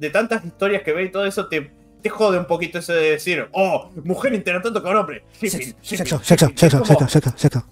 de, 0.00 0.10
tantas 0.10 0.44
historias 0.44 0.82
que 0.82 0.92
ve 0.92 1.04
y 1.04 1.10
todo 1.10 1.24
eso 1.26 1.46
te, 1.46 1.70
te 2.02 2.08
jode 2.08 2.38
un 2.38 2.46
poquito 2.46 2.78
eso 2.78 2.92
de 2.92 3.12
decir, 3.12 3.46
oh, 3.52 3.90
mujer 4.04 4.34
interactuando 4.34 4.82
con 4.82 4.96
hombre. 4.96 5.22
Shipping, 5.40 5.58
shipping, 5.60 5.74
Sexo, 5.82 6.20
sexo, 6.22 6.46
shipping". 6.46 6.58
sexo, 6.58 6.78
como- 6.78 6.86
sexo, 6.86 7.08
sexo, 7.08 7.32
sexo. 7.36 7.64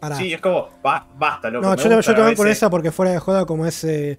Pará. 0.00 0.16
Sí, 0.16 0.32
es 0.32 0.40
como, 0.40 0.68
"Ba- 0.82 1.06
basta, 1.16 1.50
loco. 1.50 1.66
No, 1.66 1.74
yo, 1.74 2.00
yo 2.00 2.14
te 2.14 2.20
voy 2.22 2.34
con 2.36 2.44
veces". 2.44 2.58
esa 2.58 2.70
porque 2.70 2.92
fuera 2.92 3.12
de 3.12 3.18
joda 3.18 3.46
como 3.46 3.66
es 3.66 3.82
eh, 3.84 4.18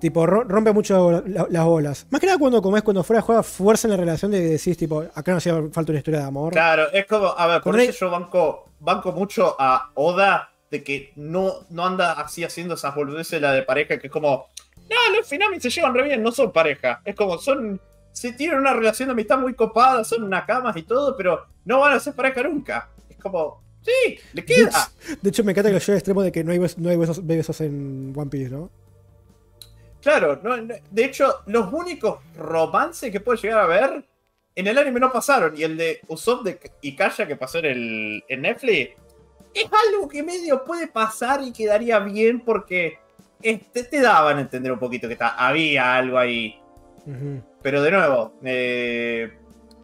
tipo 0.00 0.24
ro- 0.26 0.44
rompe 0.44 0.72
mucho 0.72 1.10
la- 1.10 1.22
la- 1.26 1.46
las 1.50 1.64
bolas. 1.64 2.06
Más 2.10 2.20
que 2.20 2.26
nada 2.28 2.38
cuando 2.38 2.62
como 2.62 2.76
es 2.76 2.82
cuando 2.84 3.02
fuera 3.02 3.20
de 3.20 3.26
joda 3.26 3.42
fuerza 3.42 3.88
en 3.88 3.92
la 3.92 3.96
relación 3.96 4.30
de 4.30 4.40
decir 4.40 4.76
tipo, 4.76 5.00
acá 5.14 5.32
no 5.32 5.38
hacía 5.38 5.54
falta 5.72 5.90
una 5.92 5.98
historia 5.98 6.20
de 6.20 6.26
amor. 6.26 6.52
Claro, 6.52 6.84
es 6.92 7.04
como, 7.06 7.26
a 7.36 7.46
ver, 7.48 7.62
por 7.62 7.72
Con 7.72 7.80
eso 7.80 8.06
yo 8.06 8.10
banco, 8.10 8.70
banco 8.78 9.10
mucho 9.12 9.56
a 9.58 9.90
Oda 9.94 10.50
de 10.70 10.84
que 10.84 11.12
no, 11.16 11.52
no 11.70 11.84
anda 11.84 12.12
así 12.12 12.44
haciendo 12.44 12.74
esas 12.74 12.94
boludeces 12.94 13.42
la 13.42 13.52
de 13.52 13.62
pareja, 13.62 13.98
que 13.98 14.06
es 14.06 14.12
como, 14.12 14.46
no, 14.90 15.16
los 15.16 15.26
Finami 15.26 15.60
se 15.60 15.70
llevan 15.70 15.94
re 15.94 16.02
bien, 16.04 16.22
no 16.22 16.32
son 16.32 16.52
pareja. 16.52 17.00
Es 17.04 17.14
como, 17.14 17.38
son, 17.38 17.80
se 18.12 18.32
tienen 18.32 18.58
una 18.58 18.72
relación 18.72 19.08
de 19.08 19.12
amistad 19.12 19.38
muy 19.38 19.54
copada, 19.54 20.04
son 20.04 20.22
una 20.24 20.44
camas 20.46 20.76
y 20.76 20.82
todo, 20.82 21.16
pero 21.16 21.46
no 21.64 21.80
van 21.80 21.94
a 21.94 22.00
ser 22.00 22.14
pareja 22.14 22.42
nunca. 22.42 22.88
Es 23.08 23.16
como, 23.18 23.62
sí, 23.82 24.18
le 24.32 24.44
queda. 24.44 24.90
De 25.20 25.28
hecho 25.30 25.44
me 25.44 25.52
encanta 25.52 25.68
que 25.70 25.74
lo 25.74 25.78
lleve 25.80 25.92
al 25.92 25.98
extremo 25.98 26.22
de 26.22 26.32
que 26.32 26.42
no 26.44 26.52
hay, 26.52 26.58
bes- 26.58 26.76
no 26.78 26.88
hay 26.90 26.96
besos, 26.96 27.26
besos 27.26 27.60
en 27.60 28.12
One 28.16 28.30
Piece, 28.30 28.50
¿no? 28.50 28.70
Claro, 30.00 30.38
no, 30.42 30.56
no- 30.56 30.74
de 30.90 31.04
hecho, 31.04 31.42
los 31.46 31.72
únicos 31.72 32.18
romances 32.36 33.10
que 33.10 33.20
puede 33.20 33.38
llegar 33.40 33.60
a 33.60 33.66
ver 33.66 34.04
en 34.54 34.66
el 34.66 34.78
anime 34.78 35.00
no 35.00 35.12
pasaron. 35.12 35.56
Y 35.56 35.64
el 35.64 35.76
de 35.76 36.00
Usopp 36.08 36.44
de- 36.44 36.58
y 36.80 36.94
Kaya 36.96 37.26
que 37.26 37.36
pasó 37.36 37.58
en, 37.58 37.64
el, 37.66 38.24
en 38.28 38.42
Netflix 38.42 38.90
es 39.54 39.64
algo 39.86 40.08
que 40.08 40.22
medio 40.22 40.64
puede 40.64 40.86
pasar 40.86 41.42
y 41.42 41.52
quedaría 41.52 41.98
bien 41.98 42.40
porque 42.40 42.98
este, 43.42 43.84
te 43.84 44.00
daban 44.00 44.38
a 44.38 44.40
entender 44.40 44.72
un 44.72 44.78
poquito 44.78 45.08
que 45.08 45.16
ta- 45.16 45.34
había 45.36 45.96
algo 45.96 46.18
ahí. 46.18 46.60
Pero 47.62 47.82
de 47.82 47.90
nuevo, 47.90 48.34
eh, 48.44 49.32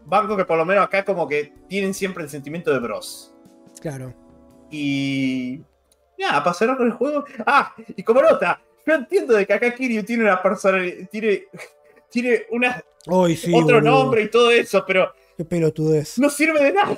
banco 0.05 0.37
que 0.37 0.45
por 0.45 0.59
lo 0.59 0.65
menos 0.67 0.85
acá 0.85 1.05
como 1.05 1.27
que 1.27 1.53
tienen 1.69 1.95
siempre 1.95 2.23
el 2.25 2.29
sentimiento 2.31 2.73
de 2.73 2.79
bros. 2.81 3.35
Claro. 3.81 4.13
Y. 4.71 5.63
Nada, 6.19 6.45
pasará 6.45 6.77
con 6.77 6.87
el 6.87 6.93
juego. 6.93 7.25
Ah, 7.47 7.75
y 7.97 8.03
como 8.03 8.23
nota, 8.23 8.61
yo 8.87 8.95
entiendo 8.95 9.35
de 9.35 9.47
que 9.47 9.53
acá 9.55 9.75
Kiryu 9.75 10.05
tiene 10.05 10.25
una 10.25 10.41
personalidad. 10.43 11.09
Tiene, 11.11 11.45
tiene 12.11 12.43
una, 12.51 12.83
Hoy 13.09 13.37
sí. 13.37 13.53
otro 13.55 13.77
boludo. 13.77 13.91
nombre 13.91 14.23
y 14.23 14.31
todo 14.31 14.51
eso, 14.51 14.85
pero 14.87 15.13
Qué 15.37 15.45
pelotudez. 15.45 16.19
no 16.19 16.29
sirve 16.31 16.63
de 16.63 16.73
nada. 16.73 16.97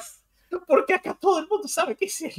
Porque 0.67 0.95
acá 0.95 1.17
todo 1.21 1.39
el 1.41 1.49
mundo 1.49 1.67
sabe 1.69 1.97
que 1.97 2.05
es 2.07 2.21
él. 2.23 2.33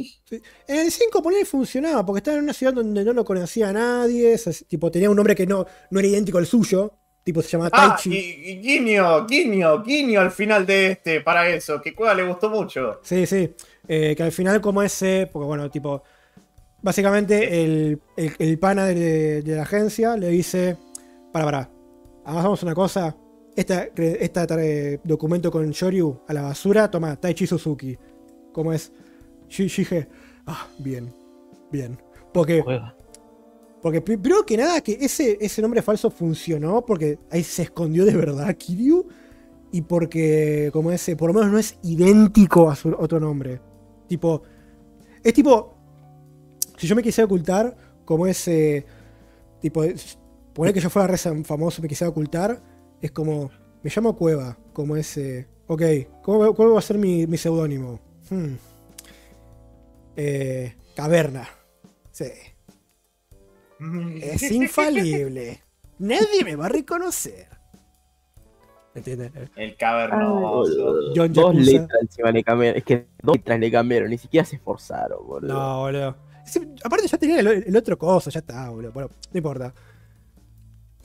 En 0.67 0.79
el 0.79 0.91
5 0.91 1.21
ponele 1.21 1.45
funcionaba, 1.45 2.05
porque 2.05 2.19
estaba 2.19 2.37
en 2.37 2.43
una 2.43 2.53
ciudad 2.53 2.73
donde 2.73 3.03
no 3.03 3.13
lo 3.13 3.25
conocía 3.25 3.69
a 3.69 3.73
nadie. 3.73 4.33
o 4.35 4.37
sea, 4.37 4.53
tipo, 4.67 4.89
tenía 4.91 5.09
un 5.09 5.15
nombre 5.15 5.35
que 5.35 5.45
no, 5.45 5.65
no 5.91 5.99
era 5.99 6.07
idéntico 6.07 6.37
al 6.37 6.45
suyo. 6.45 6.93
Tipo, 7.23 7.41
se 7.41 7.49
llamaba 7.49 7.69
Ah, 7.73 7.89
Taichi. 8.01 8.15
y 8.15 8.61
guiño, 8.61 9.25
guiño, 9.27 9.83
guiño 9.83 10.21
al 10.21 10.31
final 10.31 10.65
de 10.65 10.91
este 10.91 11.19
para 11.19 11.49
eso, 11.49 11.81
que 11.81 11.93
Cueva 11.93 12.13
le 12.13 12.23
gustó 12.25 12.49
mucho. 12.49 13.01
Sí, 13.03 13.25
sí. 13.25 13.53
Eh, 13.87 14.13
que 14.15 14.23
al 14.23 14.31
final, 14.31 14.61
como 14.61 14.81
ese. 14.81 15.29
Porque 15.31 15.45
bueno, 15.45 15.69
tipo. 15.69 16.01
Básicamente, 16.81 17.63
el, 17.63 17.99
el, 18.15 18.33
el 18.39 18.59
pana 18.59 18.85
de, 18.85 19.41
de 19.41 19.55
la 19.55 19.63
agencia 19.63 20.15
le 20.15 20.29
dice: 20.29 20.77
Para, 21.33 21.43
para. 21.45 21.69
Hagamos 22.23 22.63
una 22.63 22.73
cosa. 22.75 23.15
Este 23.57 23.91
esta, 24.23 24.45
documento 25.03 25.51
con 25.51 25.69
Shoryu 25.71 26.21
a 26.27 26.33
la 26.33 26.43
basura. 26.43 26.89
Toma, 26.91 27.15
Taichi 27.15 27.47
Suzuki. 27.47 27.97
Como 28.53 28.71
es. 28.71 28.91
Shi- 29.49 29.67
Shige. 29.67 30.07
Ah, 30.45 30.67
bien. 30.77 31.11
Bien. 31.71 31.97
Porque. 32.31 32.61
Juega. 32.61 32.95
Porque 33.81 34.01
pri- 34.01 34.17
primero 34.17 34.45
que 34.45 34.57
nada, 34.57 34.81
que 34.81 34.93
ese, 35.01 35.37
ese 35.41 35.61
nombre 35.61 35.81
falso 35.81 36.09
funcionó 36.09 36.85
porque 36.85 37.19
ahí 37.31 37.43
se 37.43 37.63
escondió 37.63 38.05
de 38.05 38.15
verdad 38.15 38.55
Kiryu. 38.55 39.07
Y 39.71 39.81
porque, 39.81 40.69
como 40.71 40.91
ese, 40.91 41.15
por 41.15 41.29
lo 41.29 41.33
menos 41.33 41.51
no 41.51 41.57
es 41.57 41.77
idéntico 41.83 42.69
a 42.69 42.75
su 42.75 42.89
otro 42.89 43.19
nombre. 43.19 43.59
Tipo, 44.07 44.43
es 45.23 45.33
tipo, 45.33 45.73
si 46.77 46.87
yo 46.87 46.95
me 46.95 47.03
quisiera 47.03 47.25
ocultar, 47.25 47.75
como 48.05 48.27
ese, 48.27 48.85
tipo, 49.59 49.83
poner 50.53 50.73
que 50.73 50.79
yo 50.79 50.89
fuera 50.89 51.07
re 51.07 51.17
famoso, 51.43 51.81
me 51.81 51.89
quisiera 51.89 52.09
ocultar, 52.09 52.61
es 53.01 53.11
como, 53.11 53.51
me 53.83 53.91
llamo 53.95 54.15
Cueva, 54.15 54.57
como 54.73 54.95
ese, 54.95 55.47
ok, 55.67 55.81
¿cómo, 56.21 56.53
¿cuál 56.53 56.73
va 56.73 56.79
a 56.79 56.81
ser 56.81 56.97
mi, 56.97 57.27
mi 57.27 57.37
seudónimo? 57.37 57.99
Hmm. 58.29 58.55
Eh, 60.15 60.75
caverna. 60.95 61.47
Sí. 62.11 62.31
Es 64.21 64.51
infalible. 64.51 65.61
Nadie 65.99 66.43
me 66.43 66.55
va 66.55 66.65
a 66.65 66.69
reconocer. 66.69 67.47
¿Entiendes? 68.95 69.31
El 69.55 69.77
cavernoso. 69.77 71.13
John 71.15 71.31
Dos 71.31 71.55
letras 71.55 72.01
encima 72.01 72.31
le 72.31 72.43
cambiaron. 72.43 72.77
Es 72.77 72.83
que 72.83 73.07
dos 73.21 73.35
letras 73.35 73.59
le 73.59 73.71
cambiaron. 73.71 74.09
Ni 74.09 74.17
siquiera 74.17 74.43
se 74.43 74.55
esforzaron, 74.55 75.27
boludo. 75.27 75.53
No, 75.53 75.79
boludo. 75.81 76.15
Aparte 76.83 77.07
ya 77.07 77.17
tenía 77.19 77.39
el, 77.41 77.47
el 77.47 77.77
otro 77.77 77.95
coso, 77.97 78.31
ya 78.31 78.39
está, 78.39 78.69
boludo. 78.71 78.91
Bueno, 78.91 79.09
no 79.31 79.37
importa. 79.37 79.71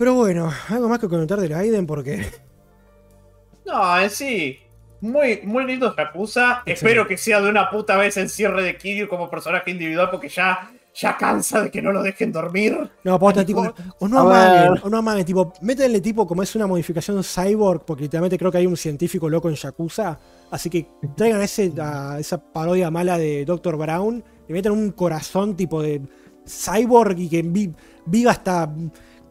Pero 0.02 0.14
bueno, 0.14 0.50
algo 0.68 0.88
más 0.88 0.98
que 0.98 1.08
comentar 1.08 1.38
del 1.40 1.54
Aiden 1.54 1.86
porque. 1.86 2.26
No, 3.64 4.00
en 4.00 4.10
sí. 4.10 4.58
Muy, 5.00 5.40
muy 5.44 5.64
lindo 5.64 5.94
Yakuza. 5.96 6.62
Excelente. 6.66 6.72
Espero 6.72 7.06
que 7.06 7.16
sea 7.16 7.40
de 7.40 7.48
una 7.48 7.70
puta 7.70 7.96
vez 7.96 8.16
el 8.16 8.28
cierre 8.28 8.64
de 8.64 8.76
Kiryu 8.76 9.08
como 9.08 9.30
personaje 9.30 9.70
individual 9.70 10.10
porque 10.10 10.28
ya, 10.28 10.68
ya 10.92 11.16
cansa 11.16 11.62
de 11.62 11.70
que 11.70 11.80
no 11.80 11.92
lo 11.92 12.02
dejen 12.02 12.32
dormir. 12.32 12.90
No, 13.04 13.16
posta, 13.20 13.46
tipo. 13.46 13.72
O 14.00 14.08
no 14.08 14.18
A 14.18 14.22
amaguen, 14.22 14.72
ver. 14.74 14.80
o 14.84 14.90
no 14.90 14.96
amaguen, 14.98 15.24
tipo, 15.24 15.52
métanle 15.60 16.00
tipo 16.00 16.26
como 16.26 16.42
es 16.42 16.56
una 16.56 16.66
modificación 16.66 17.22
cyborg, 17.22 17.84
porque 17.84 18.02
literalmente 18.02 18.36
creo 18.36 18.50
que 18.50 18.58
hay 18.58 18.66
un 18.66 18.76
científico 18.76 19.28
loco 19.28 19.48
en 19.48 19.54
Yakuza. 19.54 20.18
Así 20.50 20.68
que 20.68 20.88
traigan 21.16 21.40
ese, 21.42 21.72
a 21.80 22.16
esa 22.18 22.38
parodia 22.42 22.90
mala 22.90 23.16
de 23.18 23.44
Dr. 23.44 23.76
Brown, 23.76 24.24
le 24.48 24.52
metan 24.54 24.72
un 24.72 24.90
corazón 24.90 25.54
tipo 25.56 25.80
de 25.80 26.02
cyborg 26.44 27.16
y 27.20 27.28
que 27.28 27.42
vi- 27.42 27.72
viva 28.06 28.32
hasta. 28.32 28.68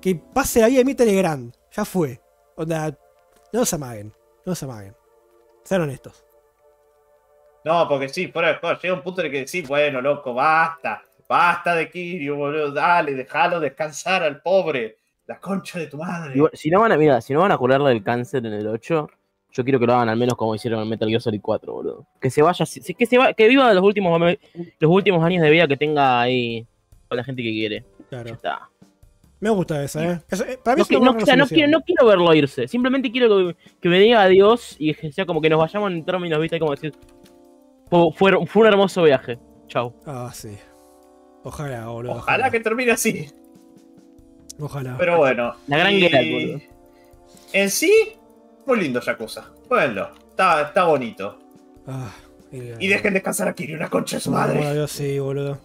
Que 0.01 0.15
pase 0.15 0.59
la 0.61 0.67
vida 0.67 0.79
de 0.79 0.85
mi 0.85 0.95
Telegram. 0.95 1.51
Ya 1.71 1.85
fue. 1.85 2.19
Onda, 2.55 2.97
no 3.53 3.65
se 3.65 3.75
amaguen, 3.75 4.11
no 4.45 4.55
se 4.55 4.65
amaguen. 4.65 4.95
Sean 5.63 5.81
honestos. 5.81 6.25
No, 7.63 7.87
porque 7.87 8.09
sí, 8.09 8.27
fuera 8.27 8.49
de 8.49 8.55
juego, 8.55 8.79
llega 8.79 8.93
un 8.95 9.03
punto 9.03 9.21
en 9.21 9.27
el 9.27 9.31
que 9.31 9.39
decís, 9.45 9.67
bueno, 9.67 10.01
loco, 10.01 10.33
basta. 10.33 11.03
Basta 11.29 11.75
de 11.75 11.89
Kiryu, 11.89 12.35
boludo. 12.35 12.71
Dale, 12.71 13.13
déjalo 13.13 13.59
descansar 13.59 14.23
al 14.23 14.41
pobre. 14.41 14.97
La 15.27 15.39
concha 15.39 15.79
de 15.79 15.87
tu 15.87 15.97
madre. 15.97 16.35
Igual, 16.35 16.51
si 16.55 16.69
no 16.69 16.81
van 16.81 16.91
a, 16.91 16.97
mira, 16.97 17.21
si 17.21 17.33
no 17.33 17.41
van 17.41 17.51
a 17.51 17.57
curarle 17.57 17.89
del 17.89 18.03
cáncer 18.03 18.45
en 18.45 18.53
el 18.53 18.67
8, 18.67 19.07
yo 19.51 19.63
quiero 19.63 19.79
que 19.79 19.85
lo 19.85 19.93
hagan 19.93 20.09
al 20.09 20.17
menos 20.17 20.35
como 20.35 20.55
hicieron 20.55 20.81
en 20.81 20.89
Metal 20.89 21.07
Gear 21.07 21.21
Solid 21.21 21.39
4, 21.41 21.71
boludo. 21.71 22.07
Que 22.19 22.29
se 22.29 22.41
vaya, 22.41 22.65
si- 22.65 22.93
que 22.95 23.05
se 23.05 23.17
va, 23.17 23.31
que 23.33 23.47
viva 23.47 23.71
los 23.73 23.83
últimos 23.83 24.19
los 24.19 24.91
últimos 24.91 25.23
años 25.23 25.43
de 25.43 25.49
vida 25.51 25.67
que 25.67 25.77
tenga 25.77 26.19
ahí 26.19 26.65
con 27.07 27.15
la 27.17 27.23
gente 27.23 27.43
que 27.43 27.51
quiere. 27.51 27.85
Ya 27.99 28.05
Claro. 28.09 28.29
está. 28.33 28.69
Me 29.41 29.49
gusta 29.49 29.83
esa, 29.83 30.03
¿eh? 30.05 30.21
Eso, 30.29 30.45
para 30.63 30.75
mí 30.75 30.79
No, 30.79 30.83
es 30.83 30.87
que- 30.87 30.95
una 30.97 31.05
no, 31.07 31.11
buena 31.13 31.23
o 31.23 31.25
sea, 31.25 31.35
no 31.35 31.43
resolución. 31.43 31.47
quiero, 31.57 31.71
no 31.71 31.83
quiero 31.83 32.05
verlo 32.05 32.33
irse. 32.35 32.67
Simplemente 32.67 33.11
quiero 33.11 33.27
que, 33.37 33.55
que 33.81 33.89
me 33.89 33.99
diga 33.99 34.21
adiós 34.21 34.75
y 34.79 34.93
que 34.93 35.11
sea 35.11 35.25
como 35.25 35.41
que 35.41 35.49
nos 35.49 35.59
vayamos 35.59 35.91
en 35.91 36.05
términos, 36.05 36.39
viste, 36.39 36.59
como 36.59 36.71
decir. 36.71 36.93
Fue, 37.89 38.31
un 38.37 38.65
hermoso 38.67 39.03
viaje. 39.03 39.37
Chau. 39.67 39.93
Ah, 40.05 40.29
sí. 40.33 40.55
Ojalá, 41.43 41.87
boludo. 41.87 42.13
Ojalá 42.13 42.49
que 42.51 42.59
termine 42.61 42.91
así. 42.91 43.27
Ojalá. 44.59 44.95
Pero 44.97 45.17
bueno. 45.17 45.55
La 45.67 45.77
gran 45.79 45.93
y- 45.93 46.01
Geralt, 46.01 46.31
boludo. 46.31 46.59
En 47.53 47.69
sí, 47.69 47.91
muy 48.65 48.79
lindo 48.79 49.01
Yakuza. 49.01 49.49
Jueguenlo. 49.67 50.09
Está, 50.29 50.61
está 50.67 50.83
bonito. 50.85 51.37
Ah, 51.87 52.11
Y 52.51 52.87
dejen 52.87 53.13
descansar 53.13 53.47
a 53.47 53.53
Kiryu, 53.53 53.77
la 53.77 53.89
concha 53.89 54.17
de 54.17 54.21
su 54.21 54.29
madre. 54.31 54.73
Dios, 54.73 54.91
sí, 54.91 55.17
boludo. 55.19 55.57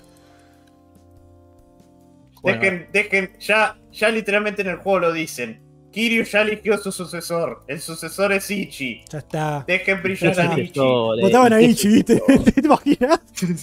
Bueno. 2.47 2.61
Dejen, 2.61 2.89
dejen, 2.93 3.33
ya, 3.41 3.77
ya 3.93 4.09
literalmente 4.11 4.63
en 4.63 4.69
el 4.69 4.77
juego 4.77 4.99
lo 5.01 5.13
dicen. 5.13 5.63
Kiryu 5.93 6.25
ya 6.25 6.43
eligió 6.43 6.77
su 6.79 6.93
sucesor. 6.93 7.61
El 7.69 7.81
sucesor 7.81 8.33
es 8.33 8.51
Ichi. 8.51 9.01
Ya 9.11 9.19
está. 9.19 9.65
Dejen 9.67 10.03
brillar 10.03 10.39
a 10.39 10.53
Ese 10.53 10.63
Ichi. 10.63 10.81
Mataban 11.23 11.53
a 11.55 11.63
Ichi, 11.63 11.89
¿viste? 11.89 12.21
¿Te 12.55 12.61
imaginas? 12.61 13.21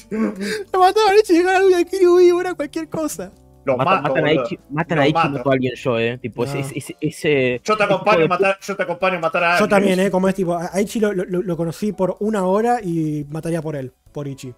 Lo 0.10 0.80
mataban 0.80 1.14
a 1.14 1.20
Ichi 1.20 1.34
y 1.34 1.38
dejaban 1.38 1.74
a 1.76 1.84
Kiryu 1.84 2.18
vivo, 2.18 2.42
era 2.42 2.54
cualquier 2.56 2.90
cosa. 2.90 3.32
Lo 3.66 3.78
Mata- 3.78 4.02
mato, 4.02 4.16
matan 4.16 4.26
a. 4.26 4.34
Ichi, 4.34 4.60
matan 4.72 4.98
Lo 4.98 5.04
a 5.04 5.08
Ichi 5.08 5.14
mato. 5.14 5.30
mató 5.30 5.50
a 5.50 5.54
alguien 5.54 5.74
yo, 5.76 6.00
eh. 6.00 6.18
Tipo, 6.18 6.44
ese, 6.44 6.56
No. 6.56 6.60
ese, 6.66 6.74
ese- 6.80 6.96
ese- 7.00 7.62
Yo 7.64 7.78
te 7.78 7.84
acompaño 7.84 8.18
a 8.18 8.22
de 8.24 8.28
matar, 8.28 8.58
yo 8.62 8.76
te 8.76 8.84
acompaño 8.84 9.18
a 9.18 9.20
matar 9.22 9.44
a 9.44 9.48
Yo 9.48 9.52
alguien. 9.64 9.70
también, 9.70 10.00
¿eh? 10.00 10.12
Como 10.12 10.28
es 10.28 10.36
tipo, 10.36 10.58
a 10.58 10.82
Ichi 10.82 11.00
lo, 11.00 11.14
lo- 11.14 11.24
lo 11.42 11.56
conocí 11.58 11.94
por 11.94 12.18
una 12.20 12.46
hora 12.46 12.80
y 12.84 13.26
mataría 13.30 13.62
por 13.62 13.76
él, 13.78 13.94
por 14.12 14.28
Ichi. 14.28 14.54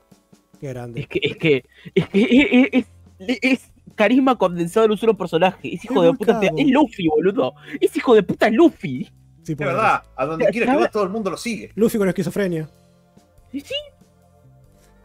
Qué 0.59 0.67
Es 0.67 0.73
grande. 0.73 1.05
que, 1.07 1.19
es 1.21 1.37
que, 1.37 1.65
es 1.93 2.07
que 2.09 2.21
es, 2.21 2.69
es- 2.71 2.85
es- 3.19 3.39
es 3.41 3.59
carisma 3.93 4.35
condensado 4.37 4.85
en 4.85 4.91
un 4.91 4.97
solo 4.97 5.15
personaje. 5.15 5.73
Es 5.75 5.85
hijo 5.85 6.03
Es 6.03 6.11
de 6.11 6.17
puta. 6.17 6.39
te- 6.39 6.51
es 6.57 6.67
Luffy, 6.69 7.07
boludo. 7.07 7.53
Es 7.79 7.95
hijo 7.95 8.15
de 8.15 8.23
puta 8.23 8.49
Luffy. 8.49 9.09
Sí, 9.43 9.51
Es 9.51 9.57
verdad, 9.57 10.01
a 10.15 10.25
donde 10.25 10.47
quiera 10.47 10.73
que 10.73 10.79
va 10.81 10.87
todo 10.89 11.03
el 11.03 11.09
mundo 11.09 11.29
lo 11.29 11.37
sigue. 11.37 11.71
Luffy 11.75 11.97
con 11.99 12.07
esquizofrenia. 12.09 12.67
Sí, 13.51 13.59
sí, 13.61 13.75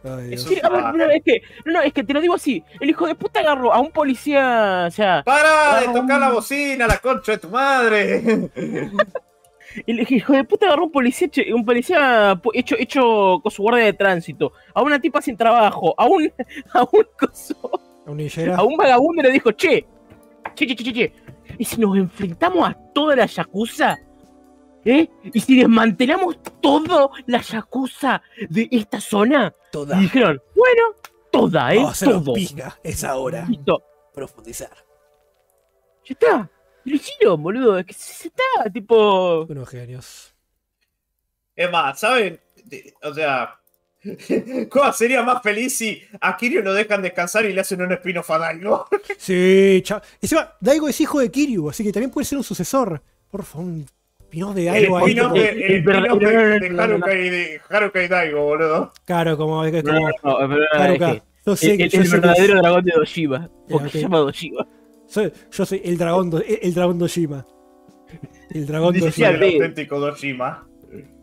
Ay, 0.03 0.29
Dios. 0.29 0.41
Eso 0.41 0.49
sí, 0.49 0.59
a 0.63 0.67
ver, 0.69 0.95
no, 0.95 1.03
es 1.11 1.21
que, 1.23 1.43
no, 1.63 1.73
no, 1.73 1.81
es 1.81 1.93
que 1.93 2.03
te 2.03 2.11
lo 2.11 2.21
digo 2.21 2.33
así. 2.33 2.63
El 2.79 2.89
hijo 2.89 3.05
de 3.05 3.13
puta 3.13 3.39
agarró 3.41 3.71
a 3.71 3.79
un 3.79 3.91
policía, 3.91 4.85
o 4.87 4.91
sea, 4.91 5.21
¡Para 5.23 5.79
de 5.81 5.85
tocar 5.85 6.01
un- 6.01 6.19
la 6.21 6.31
bocina, 6.31 6.87
la 6.87 6.97
concha 6.97 7.33
de 7.33 7.37
tu 7.37 7.49
madre! 7.49 8.49
el 9.87 10.11
hijo 10.11 10.33
de 10.33 10.43
puta 10.43 10.65
agarró 10.65 10.81
a 10.81 10.85
un 10.87 10.91
policía, 10.91 11.29
un 11.53 11.63
policía 11.63 12.41
hecho, 12.53 12.75
hecho 12.79 13.39
con 13.43 13.51
su 13.51 13.61
guardia 13.61 13.85
de 13.85 13.93
tránsito, 13.93 14.53
a 14.73 14.81
una 14.81 14.99
tipa 14.99 15.21
sin 15.21 15.37
trabajo, 15.37 15.93
a 15.97 16.05
un, 16.07 16.33
a 16.73 16.81
un 16.81 17.05
coso, 17.19 17.79
A 18.05 18.11
un 18.11 18.17
ninjera. 18.17 18.55
a 18.57 18.63
un 18.63 18.75
vagabundo 18.75 19.21
le 19.21 19.31
dijo, 19.31 19.51
che, 19.53 19.85
che, 20.55 20.65
che, 20.65 20.75
che, 20.75 20.83
che, 20.83 20.91
che, 20.93 21.13
y 21.57 21.65
si 21.65 21.79
nos 21.79 21.95
enfrentamos 21.97 22.69
a 22.69 22.73
toda 22.93 23.15
la 23.15 23.25
yakuza, 23.25 23.97
¿eh? 24.85 25.09
Y 25.33 25.39
si 25.39 25.57
desmantelamos 25.57 26.37
toda 26.61 27.09
la 27.27 27.41
yakuza 27.41 28.21
de 28.49 28.67
esta 28.71 28.99
zona, 28.99 29.53
Toda. 29.71 29.97
y 29.97 30.01
dijeron, 30.01 30.41
bueno, 30.55 30.83
toda, 31.31 31.73
¿eh? 31.73 31.77
Vamos 31.77 31.89
a 31.89 31.91
hacerlo 31.91 32.23
Todo. 32.23 32.35
Es 32.83 33.03
ahora. 33.03 33.45
Listo. 33.47 33.83
Profundizar. 34.13 34.75
Ya 36.05 36.13
está. 36.13 36.51
Lo 36.83 36.95
hicieron, 36.95 37.43
boludo. 37.43 37.77
Es 37.77 37.85
que 37.85 37.93
se 37.93 38.27
está, 38.29 38.69
tipo. 38.73 39.45
Unos 39.47 39.69
genios. 39.69 40.33
Es 41.55 41.69
más, 41.71 41.99
¿saben? 41.99 42.39
O 43.03 43.13
sea, 43.13 43.60
¿cómo 44.69 44.91
sería 44.93 45.21
más 45.23 45.41
feliz 45.43 45.77
si 45.77 46.01
a 46.19 46.35
Kiryu 46.35 46.61
lo 46.63 46.73
dejan 46.73 47.01
descansar 47.01 47.45
y 47.45 47.53
le 47.53 47.61
hacen 47.61 47.81
un 47.81 47.91
spin-off 47.91 48.29
a 48.31 48.37
Daigo? 48.39 48.87
Sí, 49.17 49.81
chao. 49.83 50.01
Encima, 50.21 50.53
Daigo 50.59 50.87
es 50.87 50.99
hijo 51.01 51.19
de 51.19 51.29
Kiryu, 51.29 51.69
así 51.69 51.83
que 51.83 51.91
también 51.91 52.09
puede 52.11 52.25
ser 52.25 52.37
un 52.37 52.43
sucesor. 52.43 53.01
Por 53.29 53.43
favor, 53.43 53.67
un 53.67 53.85
pino 54.29 54.53
de 54.53 54.67
El 54.67 54.73
Daigo 54.73 54.97
ahí. 54.97 55.11
el- 55.11 55.19
spin-off 55.19 55.33
de- 55.33 55.81
no, 55.83 55.93
no, 55.93 56.07
no, 56.07 56.15
de 56.19 56.69
no, 56.69 56.75
no, 56.75 56.81
Haruka 56.83 57.07
no. 57.07 57.13
y 57.21 57.29
de 57.29 57.61
Haruka 57.69 58.03
y 58.03 58.07
Daigo, 58.07 58.43
boludo. 58.43 58.93
Claro, 59.05 59.37
como, 59.37 59.63
es 59.65 59.83
No, 59.83 59.91
como 59.93 59.99
no, 59.99 60.47
no, 60.47 60.49
pero, 60.49 60.63
es 60.63 60.69
Haruka. 60.73 61.13
que 61.45 61.55
sé, 61.55 61.73
el, 61.75 61.81
el- 61.81 61.89
yo 61.89 61.99
el 62.01 62.07
sé 62.07 62.11
que 62.15 62.19
verdadero 62.21 62.55
dragón 62.61 62.85
de 62.85 62.91
Doshiba. 62.95 63.49
Porque 63.69 63.85
ok. 63.87 63.91
se 63.91 64.01
llama 64.01 64.17
Doshiba. 64.19 64.67
soy- 65.07 65.31
yo 65.51 65.65
soy 65.65 65.81
el 65.85 65.97
dragón, 65.97 66.29
do- 66.31 66.39
el, 66.41 66.59
el 66.61 66.73
dragón 66.73 66.97
Dojima. 66.97 67.45
El 68.49 68.65
dragón 68.65 68.99
Dojima. 68.99 69.27
el 69.29 69.43
auténtico 69.43 69.99
Dojima. 69.99 70.67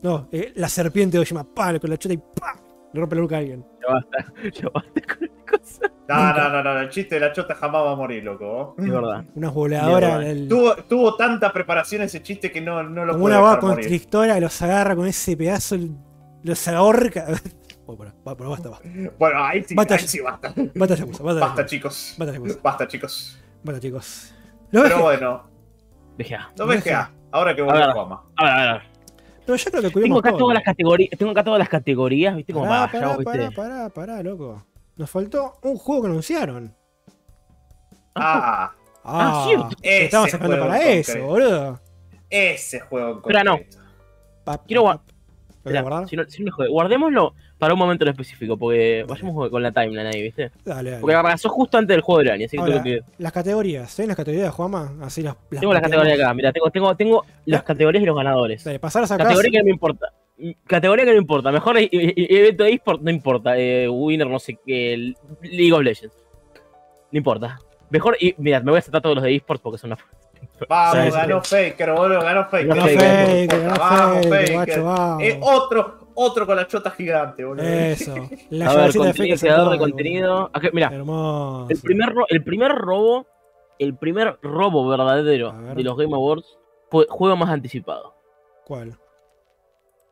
No, 0.03 0.29
eh, 0.33 0.53
la 0.55 0.69
serpiente 0.69 1.19
Dojima. 1.19 1.45
¡Pam! 1.45 1.79
Con 1.79 1.91
la 1.91 1.97
chota 1.99 2.15
y 2.15 2.19
¡pam! 2.19 2.57
Le 2.93 3.01
rompe 3.01 3.17
la 3.17 3.23
nuca 3.23 3.37
a 3.37 3.39
alguien. 3.39 3.65
Ya 3.87 3.95
basta. 3.95 4.33
Ya 4.53 4.69
basta 4.71 5.01
con 5.15 5.25
esta 5.25 5.59
cosa. 5.59 5.93
No, 6.09 6.33
no, 6.33 6.49
no, 6.51 6.63
no, 6.75 6.81
el 6.81 6.89
chiste 6.89 7.17
de 7.17 7.21
la 7.21 7.33
chota 7.33 7.55
jamás 7.55 7.83
va 7.85 7.93
a 7.93 7.97
morir, 7.97 8.25
loco. 8.25 8.75
Es 8.79 8.91
verdad. 8.91 9.25
Unas 9.35 9.53
voladoras. 9.55 10.11
Mierda. 10.19 10.31
el- 10.31 10.49
Tuvo, 10.49 10.75
tuvo 10.77 11.17
tanta 11.17 11.53
preparación 11.53 12.03
ese 12.03 12.23
chiste 12.23 12.51
que 12.51 12.61
no, 12.63 12.83
no 12.83 13.05
lo 13.05 13.13
como 13.13 13.25
puede 13.25 13.37
una 13.39 13.45
morir. 13.47 13.61
constrictora, 13.61 14.41
los 14.41 14.63
agarra 14.63 14.97
con 14.97 15.07
ese 15.07 15.37
pedazo, 15.37 15.77
los 16.43 16.69
ahorca. 16.69 17.27
Bueno, 17.89 18.13
bueno, 18.23 18.37
bueno, 18.37 18.51
basta, 18.51 18.69
basta. 18.69 18.89
Bueno, 19.19 19.43
ahí 19.45 19.65
sí, 19.65 19.75
Basta. 19.75 19.95
ahí 19.95 20.01
sí 20.01 20.21
basta. 20.21 20.53
Basta, 20.75 20.95
Yakuza, 20.95 21.23
basta, 21.25 21.41
Basta, 21.41 21.65
chicos. 21.65 22.15
basta, 22.19 22.35
Yakuza, 22.35 22.59
Basta, 22.63 22.87
chicos. 22.87 23.39
basta, 23.65 23.81
chicos. 23.81 24.35
Pero 24.71 25.01
bueno, 25.01 25.45
Deja. 26.19 26.51
no 26.59 26.69
que 26.69 26.95
ahora 27.33 27.57
que 27.57 27.63
vuelve 27.63 27.83
A 27.83 27.87
ver. 27.87 27.95
Juanma. 27.95 28.23
A 28.37 28.45
ver, 28.45 28.53
a 28.53 28.73
ver. 28.75 28.83
Pero 29.49 29.57
yo 29.57 29.71
creo 29.71 29.91
que 29.91 30.01
Tengo 30.03 30.19
acá 30.19 30.29
todo. 30.31 30.39
todas 30.41 30.55
las 30.57 30.63
categorías. 30.65 31.11
Tengo 31.19 31.33
acá 31.33 31.43
todas 31.45 31.59
las 31.59 31.69
categorías, 31.71 32.37
¿viste? 32.37 32.53
Como 32.53 32.67
Pará, 32.67 32.93
para 32.93 33.01
pará, 33.01 33.17
ya, 33.19 33.25
pará, 33.25 33.39
¿viste? 33.49 33.57
pará, 33.57 33.89
pará, 33.89 34.23
loco. 34.23 34.63
Nos 34.97 35.11
faltó 35.11 35.59
un 35.63 35.77
juego 35.77 36.03
que 36.03 36.09
anunciaron. 36.09 36.75
Ah, 38.15 38.73
Ah, 39.05 39.45
cierto. 39.47 39.69
Ese 39.81 40.05
estamos 40.05 40.29
esperando 40.35 40.67
para 40.67 40.83
eso, 40.83 41.13
concreto. 41.13 41.27
boludo. 41.29 41.81
ese 42.29 42.81
juego 42.81 43.11
en 43.13 43.23
Pero 43.23 43.45
no. 43.45 43.59
Pa- 44.45 44.59
Quiero 44.65 44.85
pa- 44.85 44.97
pa- 44.99 45.03
¿Lo 45.65 45.71
Mirá, 45.71 45.81
querés 45.81 45.83
guardar? 45.83 46.09
si 46.09 46.17
no, 46.17 46.25
si 46.25 46.43
no 46.43 46.45
me 46.47 46.51
jode, 46.53 46.69
guardémoslo 46.69 47.35
para 47.59 47.75
un 47.75 47.79
momento 47.79 48.05
en 48.05 48.11
específico, 48.11 48.57
porque 48.57 49.05
vayamos 49.09 49.51
con 49.51 49.63
la 49.63 49.73
timeline 49.73 50.07
ahí, 50.07 50.23
¿viste? 50.23 50.53
Dale, 50.65 50.91
dale. 50.91 51.01
Porque 51.01 51.17
arrasó 51.17 51.49
justo 51.49 51.77
antes 51.79 51.95
del 51.95 52.03
juego 52.03 52.21
del 52.21 52.31
año, 52.31 52.47
así 52.47 52.57
que 52.57 52.63
Ahora, 52.63 52.83
que. 52.83 53.01
Las 53.19 53.33
categorías, 53.33 53.97
¿ven 53.97 54.09
las 54.09 54.17
categorías, 54.17 54.55
Juanma? 54.55 54.95
Así 55.03 55.23
las, 55.23 55.37
las 55.51 55.61
Tengo 55.61 55.73
las 55.73 55.83
categorías 55.83 56.19
acá, 56.21 56.35
mira, 56.35 56.53
tengo, 56.53 56.71
tengo, 56.71 56.97
tengo 56.97 57.25
las 57.47 57.63
categorías 57.65 58.03
y 58.03 58.07
los 58.07 58.17
ganadores. 58.17 58.63
Dale, 58.65 58.79
pasarlas 58.79 59.11
acá. 59.11 59.25
Categoría 59.25 59.51
que 59.51 59.59
no 59.59 59.65
me 59.65 59.71
importa. 59.71 60.13
Categoría 60.67 61.05
que 61.05 61.13
no 61.13 61.19
importa. 61.19 61.51
Mejor 61.51 61.79
e- 61.79 61.89
e- 61.91 62.39
evento 62.39 62.63
de 62.63 62.71
eSport 62.73 63.03
no 63.03 63.11
importa. 63.11 63.59
Eh, 63.59 63.89
winner, 63.89 64.29
no 64.29 64.39
sé 64.39 64.57
qué. 64.65 65.15
League 65.43 65.73
of 65.73 65.83
Legends. 65.83 66.15
No 67.11 67.19
importa. 67.19 67.59
Mejor, 67.91 68.17
y 68.21 68.35
mira, 68.39 68.61
me 68.61 68.71
voy 68.71 68.79
a 68.79 68.83
saltar 68.83 69.03
todos 69.03 69.17
los 69.17 69.25
de 69.25 69.35
eSport 69.35 69.61
porque 69.61 69.79
son 69.79 69.91
una. 69.93 69.99
Vamos, 70.69 71.15
ganó 71.15 71.43
Faker, 71.43 71.93
boludo, 71.93 72.21
ganó 72.21 72.45
Faker. 72.45 72.67
Ganó 72.67 72.83
Faker, 72.83 72.99
Faker, 72.99 73.49
Vamos, 73.63 73.79
ganó 73.79 73.79
vamos, 73.79 74.27
Faker, 74.29 74.53
guacho, 74.53 74.85
vamos. 74.85 75.23
Eh, 75.23 75.41
otro, 75.43 75.99
otro 76.15 76.47
con 76.47 76.57
la 76.57 76.67
chota 76.67 76.91
gigante, 76.91 77.45
boludo. 77.45 77.63
Eso. 77.65 78.15
La 78.51 78.71
A 78.71 78.75
ver, 78.75 78.93
de 78.93 78.99
contenido, 78.99 79.13
Faker 79.15 79.39
creador 79.39 79.73
de 79.73 79.79
contenido. 79.79 80.51
Mira. 80.73 80.89
Hermoso. 80.93 81.67
el 81.71 81.81
primer, 81.81 82.15
el 82.29 82.45
primer 82.45 82.73
robo. 82.73 83.27
El 83.79 83.95
primer 83.97 84.39
robo 84.43 84.89
verdadero 84.89 85.53
ver. 85.57 85.77
de 85.77 85.83
los 85.85 85.97
Game 85.97 86.13
Awards 86.13 86.59
fue 86.91 87.07
juego 87.09 87.37
más 87.37 87.49
anticipado. 87.51 88.17
¿Cuál? 88.67 88.99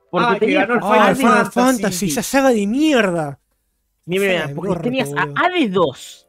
Porque 0.08 0.26
Ah, 0.28 0.36
que 0.38 0.52
ganó 0.52 0.74
el 0.74 0.80
Final 0.80 1.08
el 1.10 1.16
Final 1.16 1.32
Hades- 1.32 1.50
Fantasy. 1.52 1.80
Fantasy, 1.82 2.06
esa 2.06 2.22
saga 2.22 2.50
de 2.50 2.64
mierda. 2.68 3.40
Mira, 4.04 4.22
mira, 4.46 4.50
porque 4.54 4.76
tenías 4.84 5.12
a. 5.16 5.26
Hades 5.34 5.72
2, 5.72 6.28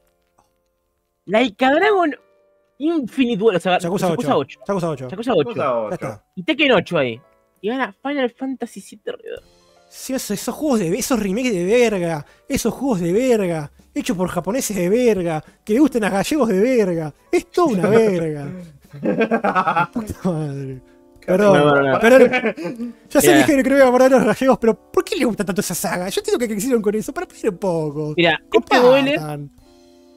Laika 1.26 1.72
Dragon 1.72 2.15
Infinite 2.80 3.38
Duel, 3.40 3.56
o 3.58 3.60
sea, 3.60 3.80
Yakuza 3.80 4.08
8. 4.14 4.38
8, 4.38 4.60
Yakuza 4.68 4.90
8. 4.90 5.08
Yakuza 5.10 5.34
8, 5.34 5.44
Cosa 5.49 5.62
Ya 5.64 5.74
otra. 5.74 5.95
está. 5.95 6.24
y 6.36 6.44
Tekken 6.44 6.72
8 6.74 6.98
ahí. 6.98 7.22
Y 7.62 7.70
gana 7.70 7.95
Final 8.04 8.30
Fantasy 8.30 8.82
7 8.82 9.12
Red. 9.12 9.44
Sí, 9.90 10.14
esos, 10.14 10.32
esos 10.32 10.54
juegos 10.54 10.80
de 10.82 10.90
esos 10.98 11.20
remakes 11.20 11.54
de 11.54 11.66
verga, 11.66 12.26
esos 12.48 12.74
juegos 12.74 12.99
de 12.99 13.14
verga, 13.14 13.72
hechos 13.95 14.16
por 14.18 14.28
japoneses 14.30 14.76
de 14.76 14.90
verga, 14.90 15.44
que 15.64 15.74
le 15.74 15.80
gusten 15.80 16.04
a 16.04 16.10
gallegos 16.10 16.49
de 16.49 16.60
verga. 16.60 17.14
Es 17.32 17.49
toda 17.49 17.68
una 17.74 17.90
verga. 17.90 18.52
Puta 19.94 20.14
madre. 20.24 20.82
Perdón, 21.26 21.58
No, 21.58 21.76
no, 21.76 21.91
no. 21.94 21.99
perdón. 21.99 22.95
Ya 23.10 23.22
sé 23.22 23.38
dije 23.38 23.64
que 23.64 23.70
no 23.70 23.76
iba 23.78 23.88
a 23.88 23.91
morder 23.91 24.14
a 24.14 24.18
los 24.18 24.26
gallegos, 24.28 24.58
pero 24.60 24.76
¿por 24.91 25.04
qué 25.04 25.16
le 25.16 25.26
gusta 25.26 25.44
tanto 25.44 25.62
esa 25.62 25.74
saga? 25.76 26.08
Yo 26.10 26.22
entiendo 26.22 26.45
que 26.48 26.54
hicieron 26.54 26.82
con 26.82 26.94
eso, 26.95 27.14
pero 27.14 27.28
esperen 27.28 27.54
un 27.54 27.60
poco. 27.60 28.14
Mira, 28.16 28.40
este 28.54 28.80
duele, 28.80 29.16
Compartan. 29.16 29.52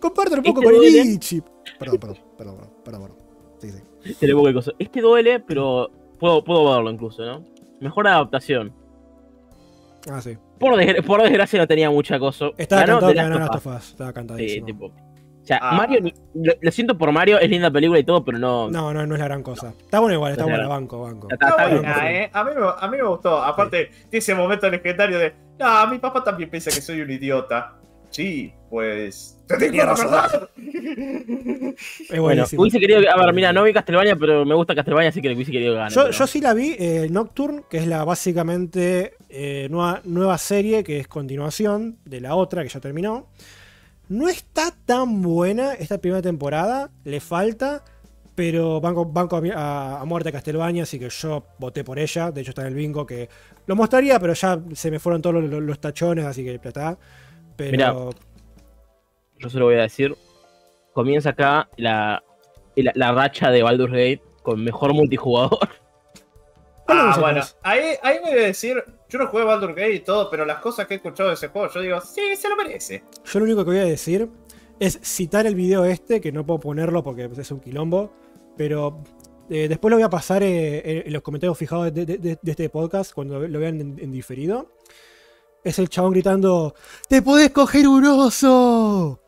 Compartan 0.01 0.39
un 0.39 0.45
poco 0.45 0.61
Este 0.61 0.65
con 0.75 0.85
el 0.85 0.93
duele. 0.93 1.11
Ichi. 1.13 1.43
Perdón, 1.79 1.99
perdón, 1.99 2.19
perdón, 2.41 2.57
perdón, 2.57 2.71
perdón, 2.85 3.03
perdón. 3.03 3.17
Sí, 3.59 3.71
sí. 3.71 4.15
te 4.15 4.27
le 4.27 4.33
pongo 4.35 4.49
el 4.49 4.55
coso. 4.55 4.73
Este 4.79 5.01
duele, 5.03 5.41
pero 5.41 5.91
puedo, 6.19 6.43
puedo 6.43 6.73
verlo 6.75 6.91
incluso, 6.91 7.23
¿no? 7.25 7.45
Mejor 7.81 8.09
adaptación. 8.09 8.73
Ah, 10.11 10.21
sí. 10.23 10.37
Por, 10.59 10.75
desgra- 10.77 11.05
por 11.05 11.23
desgracia 11.23 11.59
no 11.61 11.67
tenía 11.67 11.91
mucha 11.91 12.19
cosa. 12.19 12.47
Estaba 12.57 12.83
Ganó 12.83 12.93
cantado 12.95 13.13
que 13.13 13.19
ganó 13.19 13.39
Last 13.39 13.55
of 13.57 13.67
Us. 13.67 13.89
Estaba 13.91 14.11
Sí, 14.11 14.15
cantadísimo. 14.15 14.67
tipo. 14.67 14.87
O 14.87 15.45
sea, 15.45 15.59
Ah. 15.63 15.75
Mario, 15.75 16.01
lo, 16.35 16.53
lo 16.61 16.71
siento 16.71 16.97
por 16.97 17.13
Mario, 17.13 17.39
es 17.39 17.49
linda 17.51 17.71
película 17.71 17.99
y 17.99 18.05
todo, 18.05 18.25
pero 18.25 18.39
no. 18.39 18.71
No, 18.71 18.93
no, 18.95 19.07
no 19.07 19.15
es 19.15 19.19
la 19.21 19.27
gran 19.27 19.43
cosa. 19.43 19.75
Está 19.79 20.01
bueno 20.01 20.15
igual, 20.15 20.33
está 20.33 20.45
bueno, 20.45 20.69
banco, 20.69 21.01
banco. 21.03 21.29
Está, 21.31 21.49
Está 21.49 21.63
está 21.65 21.67
bien, 21.67 21.83
buena, 21.83 22.01
bien. 22.09 22.15
eh. 22.23 22.31
A 22.33 22.45
mí, 22.45 22.51
me- 22.57 22.67
a 22.79 22.89
mí 22.91 22.97
me 22.97 23.03
gustó. 23.09 23.43
Aparte, 23.43 23.87
tiene 24.09 24.19
ese 24.19 24.35
momento 24.35 24.69
legendario 24.71 25.19
de. 25.19 25.35
No, 25.59 25.87
mi 25.89 25.99
papá 25.99 26.25
también 26.25 26.49
piensa 26.49 26.71
que 26.71 26.81
soy 26.81 27.01
un 27.03 27.11
idiota. 27.11 27.77
Sí, 28.11 28.53
pues. 28.69 29.39
¡Te 29.47 29.57
tenía! 29.57 29.85
Es 32.11 32.21
Bueno, 32.21 32.45
hubiese 32.57 32.79
querido. 32.81 33.01
A 33.11 33.17
ver, 33.25 33.35
mira, 33.35 33.53
no 33.53 33.63
vi 33.63 33.73
Castlevania, 33.73 34.17
pero 34.17 34.45
me 34.45 34.55
gusta 34.55 34.75
Castlevania, 34.75 35.11
así 35.11 35.21
que 35.23 35.29
le 35.29 35.35
hubiese 35.35 35.53
querido 35.53 35.75
ganar. 35.75 35.91
Yo, 35.93 36.03
pero- 36.05 36.13
yo 36.17 36.27
sí 36.27 36.41
la 36.41 36.55
vi, 36.55 36.75
eh, 36.79 37.09
Nocturne, 37.11 37.63
que 37.71 37.79
es 37.79 37.87
la 37.87 38.05
básicamente 38.05 39.15
eh, 39.29 39.69
nueva, 39.71 40.01
nueva 40.05 40.39
serie, 40.39 40.83
que 40.85 40.99
es 41.01 41.09
continuación 41.09 41.99
de 42.05 42.21
la 42.21 42.35
otra 42.35 42.63
que 42.63 42.69
ya 42.69 42.81
terminó. 42.81 43.29
No 44.09 44.29
está 44.29 44.75
tan 44.85 45.23
buena 45.23 45.75
esta 45.75 45.99
primera 45.99 46.21
temporada, 46.23 46.91
le 47.05 47.21
falta, 47.21 47.85
pero 48.35 48.81
banco, 48.81 49.05
banco 49.07 49.41
a- 49.55 50.01
a 50.01 50.05
muerte 50.05 50.31
a 50.31 50.33
Castlevania, 50.33 50.83
así 50.83 50.99
que 50.99 51.09
yo 51.09 51.45
voté 51.59 51.85
por 51.85 51.99
ella. 51.99 52.31
De 52.33 52.41
hecho, 52.41 52.51
está 52.51 52.63
en 52.63 52.69
el 52.69 52.75
bingo 52.75 53.07
que 53.07 53.29
lo 53.67 53.77
mostraría, 53.77 54.19
pero 54.19 54.35
ya 54.35 54.59
se 54.75 54.91
me 54.91 54.99
fueron 54.99 55.23
todos 55.23 55.43
los, 55.45 55.63
los 55.63 55.81
tachones, 55.81 56.25
así 56.25 56.43
que 56.45 56.59
ya 56.63 56.69
está. 56.69 56.99
Pero 57.61 57.71
Mirá. 57.73 57.95
Yo 59.39 59.49
se 59.51 59.59
lo 59.59 59.65
voy 59.67 59.77
a 59.77 59.83
decir. 59.83 60.15
Comienza 60.93 61.31
acá 61.31 61.69
la, 61.77 62.23
la, 62.77 62.93
la 62.95 63.13
racha 63.13 63.51
de 63.51 63.63
Baldur's 63.63 63.93
Gate 63.93 64.23
con 64.43 64.63
mejor 64.63 64.93
multijugador. 64.93 65.59
¿Cuál 66.87 66.99
de 66.99 67.05
Ah, 67.05 67.17
bueno, 67.21 67.41
ahí, 67.63 67.81
ahí 68.03 68.19
me 68.25 68.31
voy 68.33 68.41
a 68.41 68.47
decir. 68.47 68.83
Yo 69.09 69.19
no 69.19 69.27
jugué 69.29 69.45
Baldur 69.45 69.71
Gate 69.71 69.93
y 69.95 70.01
todo, 70.01 70.31
pero 70.31 70.45
las 70.45 70.59
cosas 70.59 70.87
que 70.87 70.95
he 70.95 70.97
escuchado 70.99 71.29
de 71.31 71.35
ese 71.35 71.49
juego, 71.49 71.69
yo 71.73 71.81
digo, 71.81 72.01
sí, 72.01 72.37
se 72.37 72.49
lo 72.49 72.57
merece. 72.57 73.03
Yo 73.25 73.39
lo 73.41 73.45
único 73.45 73.65
que 73.65 73.71
voy 73.71 73.81
a 73.81 73.85
decir 73.85 74.29
es 74.79 75.01
citar 75.03 75.47
el 75.47 75.55
video 75.57 75.85
este, 75.85 76.21
que 76.21 76.31
no 76.33 76.47
puedo 76.47 76.61
ponerlo 76.61 77.03
porque 77.03 77.29
es 77.37 77.51
un 77.51 77.61
quilombo, 77.61 78.13
pero 78.57 79.03
eh, 79.49 79.67
después 79.69 79.91
lo 79.91 79.97
voy 79.97 80.05
a 80.05 80.11
pasar 80.11 80.43
eh, 80.45 80.79
en, 80.85 81.07
en 81.09 81.13
los 81.13 81.23
comentarios 81.23 81.59
fijados 81.59 81.93
de, 81.93 82.07
de- 82.07 82.19
de- 82.19 82.39
de 82.41 82.51
este 82.51 82.69
podcast 82.71 83.13
cuando 83.13 83.41
lo 83.47 83.59
vean 83.59 83.81
en, 83.81 83.99
en 84.01 84.13
diferido. 84.13 84.71
Es 85.65 85.79
el 85.79 85.89
chabón 85.89 86.13
gritando, 86.13 86.75
¡Te 87.09 87.23
podés 87.23 87.51
coger 87.51 87.87
un 87.87 88.05
oso! 88.07 89.21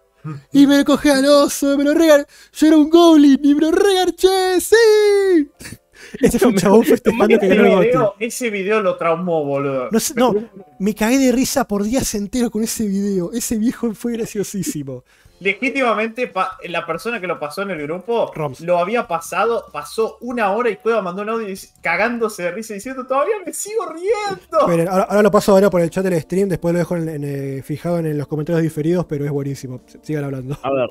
Y 0.52 0.66
me 0.68 0.84
cogí 0.84 1.08
al 1.08 1.24
oso, 1.26 1.76
me 1.76 1.82
lo 1.84 1.94
regar. 1.94 2.26
Yo 2.52 2.66
era 2.68 2.76
un 2.76 2.88
goblin 2.88 3.40
y 3.42 3.54
me 3.56 3.60
lo 3.62 3.72
regarché, 3.72 4.60
sí. 4.60 5.48
Ese 6.20 6.38
fue 6.38 6.48
un 6.48 6.56
chabón 6.56 6.84
festejando 6.84 7.38
que 7.38 7.48
ganó 7.48 7.82
el 7.82 7.92
Gotti. 7.92 8.24
ese 8.26 8.50
video 8.50 8.80
lo 8.82 8.96
traumó, 8.96 9.44
boludo. 9.44 9.88
No, 9.90 10.00
sé- 10.00 10.14
no, 10.16 10.34
me 10.78 10.94
cagué 10.94 11.18
de 11.18 11.32
risa 11.32 11.66
por 11.66 11.84
días 11.84 12.14
enteros 12.14 12.50
con 12.50 12.62
ese 12.62 12.86
video. 12.86 13.32
Ese 13.32 13.56
viejo 13.56 13.92
fue 13.94 14.12
graciosísimo. 14.12 15.04
Legítimamente, 15.42 16.28
pa- 16.28 16.56
la 16.68 16.86
persona 16.86 17.20
que 17.20 17.26
lo 17.26 17.38
pasó 17.38 17.62
en 17.62 17.70
el 17.72 17.82
grupo 17.82 18.30
Roms. 18.34 18.60
lo 18.60 18.78
había 18.78 19.08
pasado, 19.08 19.66
pasó 19.72 20.18
una 20.20 20.52
hora 20.52 20.70
y 20.70 20.76
Cueva 20.76 21.02
mandó 21.02 21.22
un 21.22 21.30
audio 21.30 21.54
cagándose 21.80 22.44
de 22.44 22.50
risa 22.52 22.74
diciendo: 22.74 23.06
Todavía 23.06 23.34
me 23.44 23.52
sigo 23.52 23.86
riendo. 23.86 24.60
Ahora, 24.60 25.02
ahora 25.04 25.22
lo 25.22 25.30
paso 25.30 25.52
ahora 25.52 25.68
por 25.70 25.80
el 25.80 25.90
chat 25.90 26.04
del 26.04 26.20
stream, 26.20 26.48
después 26.48 26.72
lo 26.72 26.78
dejo 26.78 26.96
en- 26.96 27.08
en, 27.08 27.24
eh, 27.24 27.62
fijado 27.62 27.98
en, 27.98 28.16
los 28.16 28.26
comentarios 28.28 28.62
diferidos, 28.62 29.04
pero 29.06 29.24
es 29.24 29.30
buenísimo. 29.30 29.80
Sigan 30.02 30.24
hablando. 30.24 30.56
A 30.62 30.70
ver. 30.72 30.90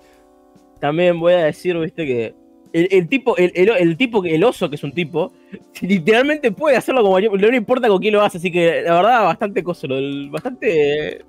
También 0.79 1.19
voy 1.19 1.33
a 1.33 1.45
decir, 1.45 1.77
viste, 1.77 2.05
que 2.05 2.35
el, 2.73 2.87
el 2.91 3.07
tipo, 3.07 3.37
el, 3.37 3.51
el, 3.55 3.69
el 3.69 3.97
tipo, 3.97 4.23
el 4.25 4.43
oso 4.43 4.69
que 4.69 4.75
es 4.75 4.83
un 4.83 4.91
tipo, 4.93 5.31
literalmente 5.81 6.51
puede 6.51 6.75
hacerlo 6.75 7.03
como 7.03 7.19
yo, 7.19 7.29
no 7.31 7.37
le 7.47 7.55
importa 7.57 7.87
con 7.87 7.99
quién 7.99 8.13
lo 8.13 8.21
hace, 8.21 8.37
así 8.37 8.51
que 8.51 8.81
la 8.81 8.95
verdad, 8.95 9.23
bastante 9.25 9.63
coso, 9.63 9.87
bastante. 10.29 11.23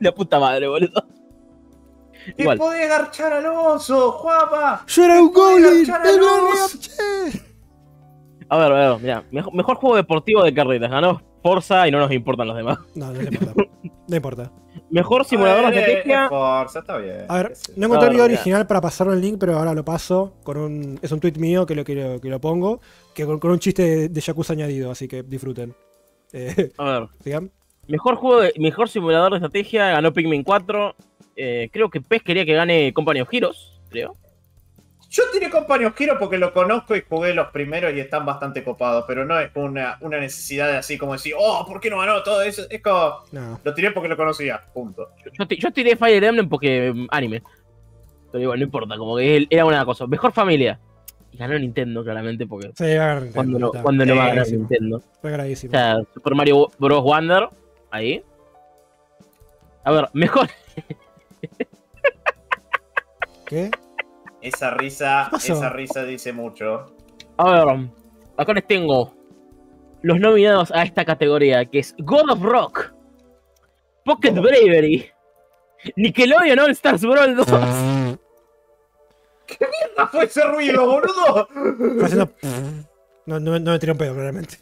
La 0.00 0.12
puta 0.12 0.40
madre, 0.40 0.66
boludo. 0.66 1.04
Te 2.36 2.42
Igual. 2.42 2.58
podés 2.58 2.88
garchar 2.88 3.32
al 3.32 3.46
oso, 3.46 4.12
Juapa. 4.12 4.84
¡Yo 4.86 5.04
era 5.04 5.20
un 5.20 5.32
goblin! 5.32 5.86
garchar 5.86 6.06
¡El 6.06 6.20
a 8.48 8.58
ver, 8.58 8.72
a 8.72 8.90
ver, 8.90 9.00
mira, 9.00 9.24
mejor, 9.30 9.54
mejor 9.54 9.76
juego 9.76 9.96
deportivo 9.96 10.42
de 10.44 10.52
carreras, 10.52 10.90
ganó 10.90 11.22
Forza 11.42 11.88
y 11.88 11.90
no 11.90 11.98
nos 11.98 12.12
importan 12.12 12.48
los 12.48 12.56
demás. 12.56 12.78
No, 12.94 13.06
no 13.10 13.20
le 13.22 13.28
importa. 13.30 13.54
No 14.08 14.16
importa. 14.16 14.52
Mejor 14.90 15.24
simulador 15.24 15.70
de 15.72 15.80
estrategia. 15.80 16.24
es 16.24 16.28
Forza, 16.28 16.78
está 16.80 16.98
bien. 16.98 17.24
A 17.28 17.36
ver, 17.36 17.52
no 17.76 17.86
encontré 17.86 18.08
el 18.08 18.12
video 18.14 18.24
original 18.26 18.66
para 18.66 18.80
pasarlo 18.82 19.14
el 19.14 19.20
link, 19.22 19.38
pero 19.40 19.58
ahora 19.58 19.72
lo 19.74 19.84
paso. 19.84 20.34
con 20.44 20.58
un 20.58 20.98
Es 21.00 21.12
un 21.12 21.20
tweet 21.20 21.34
mío 21.36 21.64
que 21.64 21.74
lo, 21.74 21.82
que 21.84 21.94
lo, 21.94 22.20
que 22.20 22.28
lo 22.28 22.40
pongo, 22.40 22.80
que 23.14 23.24
con, 23.24 23.38
con 23.38 23.52
un 23.52 23.58
chiste 23.58 23.82
de, 23.82 24.08
de 24.10 24.20
Yakuza 24.20 24.52
añadido, 24.52 24.90
así 24.90 25.08
que 25.08 25.22
disfruten. 25.22 25.74
Eh, 26.32 26.72
A 26.76 26.84
ver, 26.84 27.08
¿sigan? 27.24 27.50
mejor 27.88 28.16
juego 28.16 28.40
de, 28.40 28.52
mejor 28.58 28.88
simulador 28.88 29.30
de 29.32 29.36
estrategia, 29.38 29.90
ganó 29.90 30.12
Pikmin 30.12 30.42
4. 30.42 30.94
Eh, 31.44 31.68
creo 31.72 31.90
que 31.90 32.00
PES 32.00 32.22
quería 32.22 32.44
que 32.46 32.54
gane 32.54 32.92
Company 32.94 33.20
of 33.20 33.28
Heroes, 33.32 33.80
creo. 33.90 34.14
Yo 35.10 35.24
tiré 35.32 35.50
Compaños 35.50 35.92
Giro 35.96 36.16
porque 36.18 36.38
lo 36.38 36.52
conozco 36.54 36.94
y 36.94 37.02
jugué 37.02 37.34
los 37.34 37.48
primeros 37.48 37.92
y 37.92 37.98
están 37.98 38.24
bastante 38.24 38.62
copados, 38.62 39.04
pero 39.08 39.24
no 39.24 39.38
es 39.40 39.50
una, 39.56 39.98
una 40.02 40.20
necesidad 40.20 40.68
de 40.70 40.76
así 40.76 40.96
como 40.96 41.14
decir, 41.14 41.34
oh, 41.36 41.66
¿por 41.66 41.80
qué 41.80 41.90
no 41.90 41.98
ganó 41.98 42.22
todo 42.22 42.42
eso? 42.42 42.62
Es 42.70 42.80
como, 42.80 43.16
No. 43.32 43.58
lo 43.62 43.74
tiré 43.74 43.90
porque 43.90 44.08
lo 44.08 44.16
conocía, 44.16 44.62
punto. 44.72 45.08
Yo, 45.36 45.44
yo 45.44 45.70
tiré 45.72 45.96
Fire 45.96 46.22
Emblem 46.22 46.48
porque 46.48 46.92
mm, 46.94 47.08
anime. 47.10 47.42
Pero 48.30 48.42
igual, 48.44 48.60
no 48.60 48.64
importa, 48.64 48.96
como 48.96 49.16
que 49.16 49.44
era 49.50 49.64
una 49.64 49.84
cosa. 49.84 50.06
Mejor 50.06 50.30
familia. 50.32 50.78
Y 51.32 51.36
ganó 51.38 51.58
Nintendo, 51.58 52.04
claramente, 52.04 52.46
porque 52.46 52.68
Sí, 52.68 53.32
cuando 53.34 53.58
no, 53.58 53.72
cuando 53.82 54.06
no 54.06 54.14
va 54.14 54.26
a 54.26 54.28
ganar. 54.28 54.48
Nintendo. 54.48 55.02
Fue 55.20 55.32
gravísimo. 55.32 55.70
O 55.72 55.74
sea, 55.76 55.96
Super 56.14 56.36
Mario 56.36 56.70
Bros. 56.78 57.02
Wonder, 57.02 57.48
ahí. 57.90 58.22
A 59.84 59.90
ver, 59.90 60.08
mejor. 60.12 60.48
¿Qué? 63.46 63.70
Esa 64.40 64.70
risa, 64.70 65.28
¿Qué 65.30 65.52
esa 65.52 65.68
risa 65.70 66.04
dice 66.04 66.32
mucho. 66.32 66.94
A 67.36 67.50
ver, 67.64 67.88
acá 68.36 68.52
les 68.54 68.66
tengo 68.66 69.14
los 70.02 70.18
nominados 70.18 70.72
a 70.72 70.82
esta 70.82 71.04
categoría, 71.04 71.64
que 71.66 71.78
es 71.80 71.94
God 71.98 72.30
of 72.30 72.42
Rock, 72.42 72.92
Pocket. 74.04 74.32
Bravery, 74.32 75.08
Nickelodeon 75.96 76.58
All 76.58 76.70
Stars 76.72 77.02
Brawl 77.02 77.36
2, 77.36 77.46
¡Ah, 79.98 80.06
fue 80.10 80.24
ese 80.24 80.42
ruido, 80.44 80.86
boludo! 80.90 81.48
Fue 81.98 82.04
haciendo- 82.04 82.32
No, 83.26 83.38
no, 83.38 83.56
no 83.60 83.70
me 83.72 83.78
tiró 83.78 83.92
un 83.92 83.98
pedo, 83.98 84.14
claramente. 84.14 84.56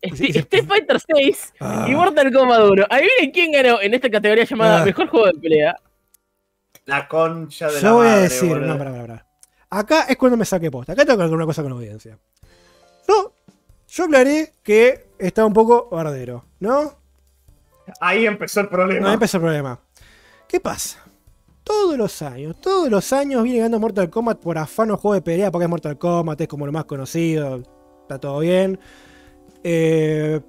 St- 0.00 0.38
Street 0.38 0.64
Fighter 0.68 0.98
6 1.00 1.54
Ah. 1.58 1.86
y 1.88 1.94
Mortal 1.96 2.32
Kombat 2.32 2.60
1. 2.70 2.84
Adivinen 2.88 3.30
quién 3.32 3.50
ganó 3.50 3.80
en 3.80 3.94
esta 3.94 4.08
categoría 4.08 4.44
llamada 4.44 4.82
Ah. 4.82 4.84
Mejor 4.84 5.08
Juego 5.08 5.26
de 5.26 5.32
Pelea. 5.40 5.76
La 6.86 7.06
concha 7.08 7.66
de 7.68 7.74
la 7.74 7.80
Yo 7.80 7.94
voy 7.94 8.06
a 8.06 8.10
madre, 8.10 8.22
decir, 8.22 8.48
boludo. 8.48 8.66
no, 8.66 8.78
pará, 8.78 8.92
pará. 8.92 9.26
Acá 9.70 10.02
es 10.08 10.16
cuando 10.16 10.36
me 10.36 10.44
saqué 10.44 10.70
posta. 10.70 10.92
Acá 10.92 11.04
tengo 11.04 11.18
que 11.18 11.24
hablar 11.24 11.36
una 11.36 11.46
cosa 11.46 11.62
con 11.62 11.72
la 11.72 11.76
audiencia. 11.76 12.18
Yo, 13.08 13.32
yo 13.88 14.04
aclaré 14.04 14.52
que 14.62 15.08
estaba 15.18 15.46
un 15.46 15.52
poco 15.52 15.88
bardero, 15.90 16.44
¿no? 16.60 16.94
Ahí 18.00 18.26
empezó 18.26 18.60
el 18.60 18.68
problema. 18.68 19.00
No, 19.00 19.08
ahí 19.08 19.14
empezó 19.14 19.36
el 19.36 19.42
problema. 19.42 19.78
¿Qué 20.48 20.60
pasa? 20.60 21.02
Todos 21.64 21.98
los 21.98 22.22
años, 22.22 22.60
todos 22.60 22.88
los 22.88 23.12
años 23.12 23.42
viene 23.42 23.58
ganando 23.58 23.80
Mortal 23.80 24.08
Kombat 24.08 24.38
por 24.38 24.56
afán 24.56 24.92
o 24.92 24.96
juego 24.96 25.14
de 25.14 25.22
pelea, 25.22 25.50
porque 25.50 25.64
es 25.64 25.70
Mortal 25.70 25.98
Kombat, 25.98 26.40
es 26.40 26.48
como 26.48 26.64
lo 26.64 26.72
más 26.72 26.84
conocido, 26.84 27.60
está 28.02 28.18
todo 28.20 28.38
bien. 28.38 28.78
Eh, 29.64 30.40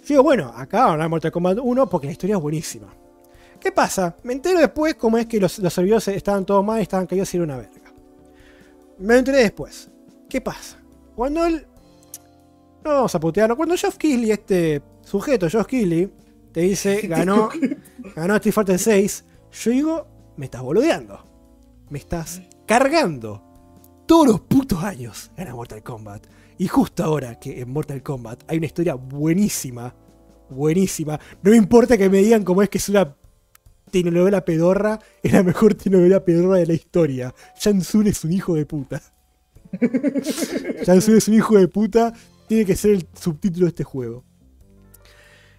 yo 0.00 0.04
digo, 0.06 0.22
bueno, 0.22 0.52
acá 0.54 0.94
va 0.94 1.02
a 1.02 1.08
Mortal 1.08 1.32
Kombat 1.32 1.58
1 1.62 1.88
porque 1.88 2.06
la 2.06 2.12
historia 2.12 2.36
es 2.36 2.42
buenísima. 2.42 2.88
¿Qué 3.60 3.72
pasa? 3.72 4.16
Me 4.22 4.32
entero 4.32 4.58
después 4.60 4.94
cómo 4.94 5.18
es 5.18 5.26
que 5.26 5.40
los, 5.40 5.58
los 5.58 5.72
servidores 5.72 6.08
estaban 6.08 6.44
todos 6.46 6.64
mal 6.64 6.78
y 6.78 6.82
estaban 6.82 7.06
caídos 7.06 7.32
y 7.34 7.36
era 7.36 7.44
una 7.44 7.56
verga. 7.56 7.92
Me 8.98 9.16
enteré 9.16 9.38
después. 9.38 9.90
¿Qué 10.28 10.40
pasa? 10.40 10.78
Cuando 11.14 11.44
él. 11.46 11.66
No 12.84 12.90
vamos 12.90 13.14
a 13.14 13.20
putearlo. 13.20 13.56
Cuando 13.56 13.76
Geoff 13.76 13.96
Keighley, 13.96 14.30
este 14.30 14.82
sujeto, 15.02 15.48
Geoff 15.48 15.66
Keighley, 15.66 16.12
te 16.52 16.60
dice, 16.60 17.00
ganó, 17.08 17.48
ganó 18.14 18.36
Street 18.36 18.54
Fighter 18.54 18.78
6, 18.78 19.24
yo 19.52 19.70
digo, 19.70 20.06
me 20.36 20.46
estás 20.46 20.62
boludeando. 20.62 21.18
Me 21.90 21.98
estás 21.98 22.42
cargando. 22.66 23.42
Todos 24.06 24.26
los 24.26 24.40
putos 24.40 24.82
años 24.82 25.30
gana 25.36 25.54
Mortal 25.54 25.82
Kombat. 25.82 26.26
Y 26.58 26.66
justo 26.66 27.04
ahora 27.04 27.38
que 27.38 27.60
en 27.60 27.70
Mortal 27.70 28.02
Kombat 28.02 28.42
hay 28.46 28.58
una 28.58 28.66
historia 28.66 28.94
buenísima. 28.94 29.94
Buenísima. 30.50 31.18
No 31.42 31.50
me 31.50 31.56
importa 31.56 31.96
que 31.96 32.08
me 32.08 32.18
digan 32.18 32.42
cómo 32.42 32.62
es 32.62 32.68
que 32.68 32.78
es 32.78 32.88
una 32.88 33.14
telenovela 33.88 34.44
pedorra. 34.44 34.98
Es 35.22 35.32
la 35.32 35.42
mejor 35.42 35.74
telenovela 35.74 36.24
pedorra 36.24 36.56
de 36.56 36.66
la 36.66 36.74
historia. 36.74 37.34
Shang 37.60 37.80
Tsung 37.80 38.06
es 38.06 38.24
un 38.24 38.32
hijo 38.32 38.54
de 38.54 38.66
puta. 38.66 39.02
Shang 40.86 41.00
Tsung 41.00 41.16
es 41.16 41.28
un 41.28 41.34
hijo 41.34 41.58
de 41.58 41.68
puta. 41.68 42.12
Tiene 42.46 42.64
que 42.64 42.76
ser 42.76 42.92
el 42.92 43.06
subtítulo 43.20 43.66
de 43.66 43.70
este 43.70 43.84
juego. 43.84 44.24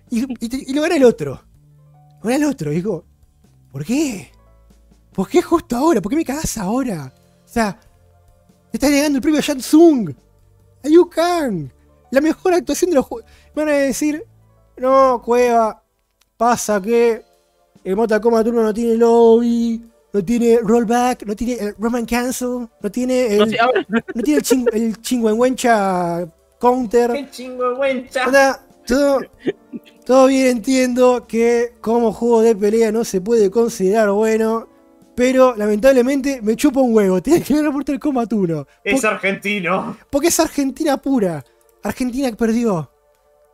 Y, 0.10 0.24
y 0.24 0.72
y 0.72 0.74
lo 0.74 0.82
gana 0.82 0.96
el 0.96 1.04
otro. 1.04 1.44
Lo 2.24 2.30
gana 2.30 2.36
el 2.36 2.44
otro. 2.46 2.72
Y 2.72 2.76
digo, 2.76 3.06
¿por 3.72 3.86
qué? 3.86 4.32
¿Por 5.14 5.28
qué 5.28 5.42
justo 5.42 5.76
ahora? 5.76 6.02
¿Por 6.02 6.10
qué 6.10 6.16
me 6.16 6.26
cagás 6.26 6.58
ahora? 6.58 7.14
O 7.46 7.48
sea, 7.48 7.80
te 8.72 8.78
estás 8.78 8.92
negando 8.92 9.18
el 9.18 9.22
premio 9.22 9.40
a 9.40 9.44
Shang 9.44 9.60
Tsung. 9.60 10.14
A 10.84 10.88
Liu 10.88 11.10
Kang. 11.10 11.70
La 12.12 12.22
mejor 12.22 12.54
actuación 12.54 12.92
de 12.92 12.96
los 12.96 13.06
juegos. 13.06 13.30
Me 13.56 13.64
van 13.66 13.74
a 13.74 13.78
decir, 13.78 14.24
no, 14.78 15.22
Cueva, 15.24 15.84
pasa 16.38 16.82
que 16.82 17.24
el 17.84 17.96
Mortal 17.96 18.22
Kombat 18.22 18.48
1 18.48 18.64
no 18.64 18.74
tiene 18.74 18.96
lobby, 18.96 19.82
no 20.14 20.24
tiene 20.26 20.60
rollback, 20.64 21.24
no 21.26 21.36
tiene 21.36 21.54
el 21.54 21.76
Roman 21.78 22.06
Cancel, 22.06 22.68
no 22.82 22.92
tiene 22.92 23.36
el, 23.36 23.38
No 23.40 23.64
a 23.64 23.72
ver, 23.72 23.88
no 24.16 24.22
tiene 24.24 24.38
el, 24.40 24.44
ching, 24.44 24.66
el 24.74 25.02
chingüengüencha 25.02 26.28
counter. 26.60 27.12
¡Qué 27.12 27.30
chingo 27.32 27.70
de 27.70 27.76
güencha! 27.76 28.24
Anda, 28.26 28.66
todo, 28.86 29.20
todo 30.06 30.28
bien 30.28 30.48
entiendo 30.48 31.26
que 31.28 31.74
como 31.82 32.12
juego 32.12 32.42
de 32.42 32.56
pelea 32.56 32.92
no 32.92 33.04
se 33.04 33.22
puede 33.22 33.50
considerar 33.52 34.10
bueno, 34.12 34.68
pero 35.16 35.56
lamentablemente 35.56 36.42
me 36.42 36.56
chupa 36.56 36.80
un 36.82 36.94
huevo. 36.96 37.22
Tiene 37.24 37.42
que 37.44 37.54
ganar 37.56 37.72
Mortal 37.72 38.00
Kombat 38.00 38.34
1. 38.34 38.68
Es 38.84 39.04
argentino. 39.06 39.96
porque 40.10 40.28
es 40.30 40.40
Argentina 40.40 40.98
pura. 40.98 41.44
Argentina 41.84 42.30
que 42.30 42.36
perdió. 42.36 42.92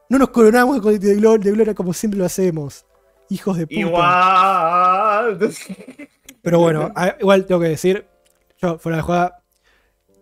No 0.10 0.18
nos 0.20 0.30
coronamos 0.30 0.82
de 0.84 1.18
glor- 1.20 1.40
de 1.40 1.52
gloria 1.52 1.74
como 1.76 1.92
siempre 1.94 2.20
lo 2.20 2.26
hacemos. 2.26 2.85
Hijos 3.30 3.58
de 3.58 3.68
puta. 3.68 3.80
Igual. 3.80 5.40
Pero 6.42 6.60
bueno, 6.60 6.92
a- 6.96 7.16
igual 7.20 7.46
tengo 7.46 7.62
que 7.62 7.70
decir, 7.70 8.06
yo 8.62 8.78
fuera 8.78 8.98
de 8.98 9.02
jugada, 9.04 9.44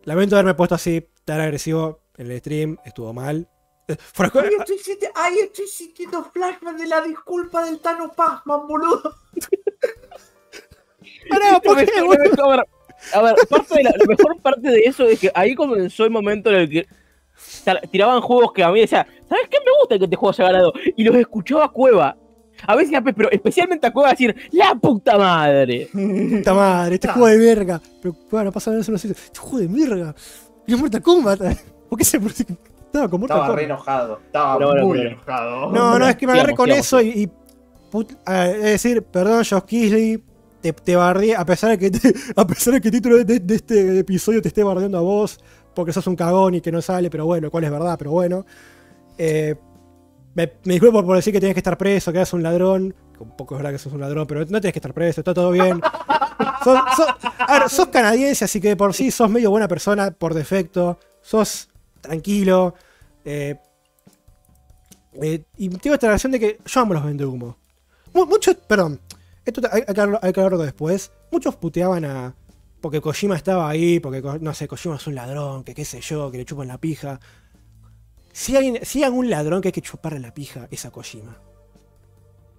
lamento 0.06 0.36
haberme 0.36 0.54
puesto 0.54 0.76
así 0.76 1.08
tan 1.26 1.42
agresivo 1.42 2.02
en 2.18 2.32
el 2.32 2.40
stream, 2.40 2.78
estuvo 2.86 3.14
mal. 3.14 3.48
Eh, 3.90 3.98
Fuera 4.14 4.32
de 4.34 4.40
Ay, 4.40 4.48
juego, 4.48 4.64
estoy, 4.64 4.78
sinti- 4.96 5.12
ay, 5.16 5.40
estoy 5.40 5.68
sintiendo 5.68 6.24
flashback 6.24 6.78
de 6.78 6.88
la 6.88 7.02
disculpa 7.02 7.66
del 7.66 7.80
Tano 7.80 8.10
Pazman, 8.14 8.66
boludo. 8.68 9.14
pará, 11.30 11.60
¿por 11.60 11.78
qué, 11.86 12.02
boludo? 12.02 12.64
a 13.14 13.22
ver, 13.22 13.36
parte 13.50 13.76
de 13.76 13.84
la, 13.84 13.90
la 13.92 14.06
mejor 14.08 14.42
parte 14.42 14.70
de 14.70 14.80
eso 14.86 15.04
es 15.06 15.20
que 15.20 15.30
ahí 15.36 15.56
comenzó 15.56 16.06
el 16.06 16.12
momento 16.12 16.50
en 16.50 16.56
el 16.56 16.70
que 16.70 16.88
tiraban 17.92 18.22
juegos 18.22 18.54
que 18.54 18.64
a 18.64 18.72
mí 18.72 18.80
decía, 18.80 19.06
¿sabes 19.28 19.50
qué 19.50 19.58
me 19.60 19.72
gusta 19.82 19.98
que 19.98 20.06
este 20.06 20.16
juego 20.16 20.32
haya 20.34 20.44
ganado? 20.46 20.74
Y 20.96 21.04
los 21.04 21.16
escuchaba 21.16 21.66
a 21.66 21.70
Cueva. 21.70 22.16
A 22.68 22.76
veces, 22.76 22.98
pero 23.16 23.30
especialmente 23.32 23.88
a 23.88 23.92
Cueva 23.94 24.12
decir, 24.12 24.36
¡la 24.52 24.76
puta 24.76 25.18
madre! 25.18 25.90
Puta 26.38 26.54
madre, 26.54 26.96
este 26.96 27.08
juego 27.10 27.28
de 27.28 27.38
verga. 27.38 27.82
Pero 28.02 28.16
bueno, 28.32 28.52
pasa 28.52 28.72
nada, 28.72 28.82
eso 28.82 28.92
no 28.92 28.98
sé. 28.98 29.10
Este 29.10 29.40
juego 29.40 29.60
de 29.60 29.68
verga. 29.68 30.16
Y 30.66 30.74
es 30.74 30.80
Mortal 30.80 31.02
Kombat. 31.02 31.40
¿Por 31.90 31.98
qué 32.00 32.06
se 32.06 32.18
Estaba 32.18 33.10
con 33.10 33.20
Mortal 33.20 33.38
Estaba 33.38 33.56
re 33.56 33.64
enojado. 33.66 34.20
Estaba 34.26 34.58
Pero 34.58 34.86
muy 34.88 34.98
pero- 34.98 35.10
enojado. 35.12 35.72
No, 35.72 36.00
no, 36.00 36.08
es 36.08 36.16
que 36.16 36.26
me 36.28 36.34
agarré 36.34 36.56
con 36.56 36.72
eso 36.72 37.02
y. 37.02 37.10
y 37.24 37.30
put- 37.92 38.18
ah, 38.26 38.48
es 38.48 38.62
decir, 38.64 39.04
perdón, 39.04 39.44
Josh 39.50 39.62
Kisley. 39.64 40.24
te, 40.62 40.72
te 40.74 40.96
bardee, 40.96 41.36
a 41.36 41.46
pesar 41.46 41.72
de 41.72 41.78
que 41.78 41.92
te- 41.92 42.14
a 42.36 42.48
pesar 42.48 42.76
de 42.76 42.82
que 42.82 42.88
el 42.88 42.94
título 42.94 43.18
de, 43.24 43.40
de 43.40 43.56
este 43.56 44.00
episodio 44.00 44.42
te 44.42 44.48
esté 44.48 44.64
bardeando 44.64 44.98
a 44.98 45.02
vos, 45.02 45.40
porque 45.76 45.92
sos 45.92 46.08
un 46.08 46.16
cagón 46.16 46.56
y 46.56 46.62
que 46.62 46.72
no 46.72 46.82
sale, 46.82 47.10
pero 47.10 47.26
bueno, 47.26 47.52
cuál 47.52 47.66
es 47.66 47.72
verdad, 47.72 47.96
pero 47.98 48.12
bueno. 48.12 48.46
Eh, 49.18 49.56
me, 50.36 50.52
me 50.66 50.74
disculpo 50.74 51.04
por, 51.06 51.16
decir 51.16 51.34
que 51.34 51.40
tienes 51.40 51.54
que 51.56 51.60
estar 51.60 51.78
preso, 51.78 52.12
que 52.12 52.20
eres 52.20 52.34
un 52.34 52.44
ladrón. 52.44 52.96
Un 53.20 53.36
poco 53.38 53.56
es 53.56 53.60
verdad 53.60 53.72
que 53.72 53.78
sos 53.80 53.94
un 53.94 54.02
ladrón, 54.02 54.26
pero 54.28 54.42
no 54.42 54.46
tienes 54.48 54.74
que 54.74 54.80
estar 54.80 54.94
preso, 54.94 55.22
está 55.22 55.34
todo 55.34 55.52
bien. 55.52 55.80
Sos, 56.64 56.80
sos- 56.96 57.08
a 57.40 57.60
ver, 57.60 57.70
sos 57.70 57.88
canadiense, 57.88 58.46
así 58.46 58.60
que 58.60 58.70
de 58.70 58.76
por 58.76 58.94
sí 58.94 59.12
sos 59.12 59.30
medio 59.30 59.50
buena 59.52 59.68
persona 59.68 60.12
por 60.12 60.34
defecto. 60.34 60.98
Sos 61.22 61.70
tranquilo. 62.02 62.74
eh, 63.24 63.56
eh, 65.22 65.44
y 65.58 65.70
tengo 65.70 65.94
esta 65.94 66.08
relación 66.08 66.32
de 66.32 66.40
que 66.40 66.58
yo 66.66 66.80
amo 66.82 66.94
los 66.94 67.04
vende 67.06 67.26
humo. 67.26 67.58
muchos, 68.14 68.56
perdón, 68.56 69.00
esto 69.46 69.62
hay, 69.72 69.84
hay 69.88 69.94
que 69.94 70.02
hablarlo, 70.02 70.20
hay 70.22 70.34
que 70.34 70.40
hablarlo 70.42 70.64
después. 70.64 71.12
Muchos 71.32 71.56
puteaban 71.56 72.06
a. 72.06 72.36
Porque 72.82 73.00
Kojima 73.00 73.36
estaba 73.38 73.70
ahí, 73.70 74.00
porque 74.02 74.22
no 74.42 74.54
sé, 74.54 74.68
Kojima 74.68 74.96
es 74.96 75.08
un 75.08 75.16
ladrón, 75.16 75.64
que 75.64 75.74
qué 75.74 75.86
sé 75.86 76.02
yo, 76.02 76.32
que 76.32 76.40
le 76.40 76.46
chupan 76.46 76.68
la 76.68 76.78
pija. 76.78 77.20
Si 78.34 78.58
hay, 78.58 78.80
si 78.84 79.04
un 79.04 79.30
ladrón 79.30 79.62
que 79.62 79.70
hay 79.70 79.72
que 79.72 79.82
chuparle 79.82 80.20
la 80.20 80.34
pija, 80.34 80.68
es 80.72 80.86
a 80.86 80.92
Kojima. 80.92 81.40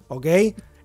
¿Ok? 0.08 0.26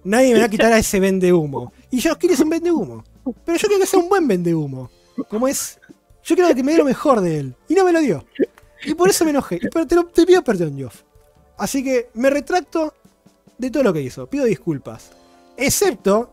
Nadie 0.03 0.33
me 0.33 0.39
va 0.39 0.45
a 0.45 0.49
quitar 0.49 0.73
a 0.73 0.79
ese 0.79 0.99
vende 0.99 1.31
humo. 1.31 1.71
Y 1.91 1.99
yo 1.99 2.17
quiero 2.17 2.35
ser 2.35 2.45
un 2.45 2.49
vende 2.49 2.71
humo. 2.71 3.03
Pero 3.45 3.57
yo 3.57 3.67
quiero 3.67 3.81
que 3.81 3.87
sea 3.87 3.99
un 3.99 4.09
buen 4.09 4.27
vende 4.27 4.53
humo. 4.53 4.89
Como 5.29 5.47
es. 5.47 5.79
Yo 6.23 6.35
quiero 6.35 6.53
que 6.53 6.63
me 6.63 6.71
dé 6.71 6.79
lo 6.79 6.85
mejor 6.85 7.21
de 7.21 7.39
él. 7.39 7.55
Y 7.67 7.75
no 7.75 7.85
me 7.85 7.91
lo 7.91 7.99
dio. 7.99 8.25
Y 8.83 8.95
por 8.95 9.09
eso 9.09 9.23
me 9.25 9.31
enojé. 9.31 9.59
Pero 9.71 9.85
te, 9.85 9.95
te 10.13 10.25
pido 10.25 10.43
perdón, 10.43 10.75
Geoff. 10.75 11.03
Así 11.57 11.83
que 11.83 12.09
me 12.15 12.29
retracto 12.29 12.93
de 13.57 13.69
todo 13.69 13.83
lo 13.83 13.93
que 13.93 14.01
hizo. 14.01 14.27
Pido 14.27 14.45
disculpas. 14.45 15.11
Excepto, 15.55 16.31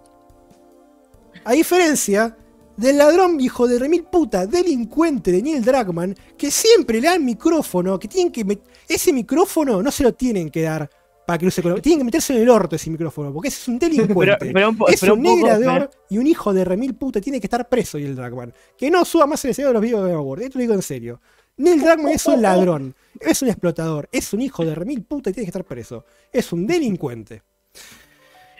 a 1.44 1.52
diferencia 1.52 2.36
del 2.76 2.98
ladrón 2.98 3.40
hijo 3.40 3.66
de 3.66 3.78
remil 3.78 4.04
puta, 4.04 4.46
delincuente 4.46 5.32
de 5.32 5.42
Neil 5.42 5.62
Druckmann, 5.64 6.14
que 6.36 6.50
siempre 6.50 7.00
le 7.00 7.08
dan 7.08 7.24
micrófono, 7.24 7.98
que 7.98 8.08
tienen 8.08 8.32
que... 8.32 8.58
ese 8.88 9.12
micrófono 9.12 9.82
no 9.82 9.90
se 9.90 10.02
lo 10.02 10.14
tienen 10.14 10.50
que 10.50 10.62
dar 10.62 10.88
para 11.26 11.38
que 11.38 11.46
use 11.46 11.60
con- 11.60 11.80
Tienen 11.80 12.00
que 12.00 12.04
meterse 12.04 12.34
en 12.34 12.42
el 12.42 12.48
orto 12.48 12.76
ese 12.76 12.88
micrófono, 12.88 13.32
porque 13.32 13.48
ese 13.48 13.60
es 13.62 13.68
un 13.68 13.78
delincuente. 13.80 14.52
pero 14.52 14.68
un, 14.70 14.78
es 14.88 15.00
pero 15.00 15.14
un 15.14 15.18
un 15.20 15.24
negrador 15.24 15.90
y 16.08 16.18
un 16.18 16.26
hijo 16.26 16.54
de 16.54 16.64
remil 16.64 16.94
puta. 16.94 17.20
Tiene 17.20 17.40
que 17.40 17.46
estar 17.46 17.68
preso 17.68 17.98
Neil 17.98 18.14
Druckmann. 18.14 18.52
Que 18.78 18.90
no 18.90 19.04
suba 19.04 19.26
más 19.26 19.44
el 19.44 19.50
escenario 19.50 19.70
de 19.70 19.74
los 19.74 19.82
videos 19.82 20.02
de 20.02 20.08
Game 20.10 20.20
Awards. 20.20 20.44
Esto 20.44 20.58
lo 20.58 20.60
digo 20.60 20.74
en 20.74 20.82
serio. 20.82 21.20
Neil 21.56 21.80
Druckmann 21.80 22.12
es 22.12 22.26
un 22.26 22.42
ladrón. 22.42 22.94
Es 23.18 23.42
un 23.42 23.48
explotador. 23.48 24.08
Es 24.12 24.32
un 24.34 24.40
hijo 24.42 24.64
de 24.64 24.74
remil 24.76 25.02
puta 25.02 25.30
y 25.30 25.32
tiene 25.32 25.46
que 25.46 25.50
estar 25.50 25.64
preso. 25.64 26.04
Es 26.32 26.52
un 26.52 26.64
delincuente. 26.66 27.42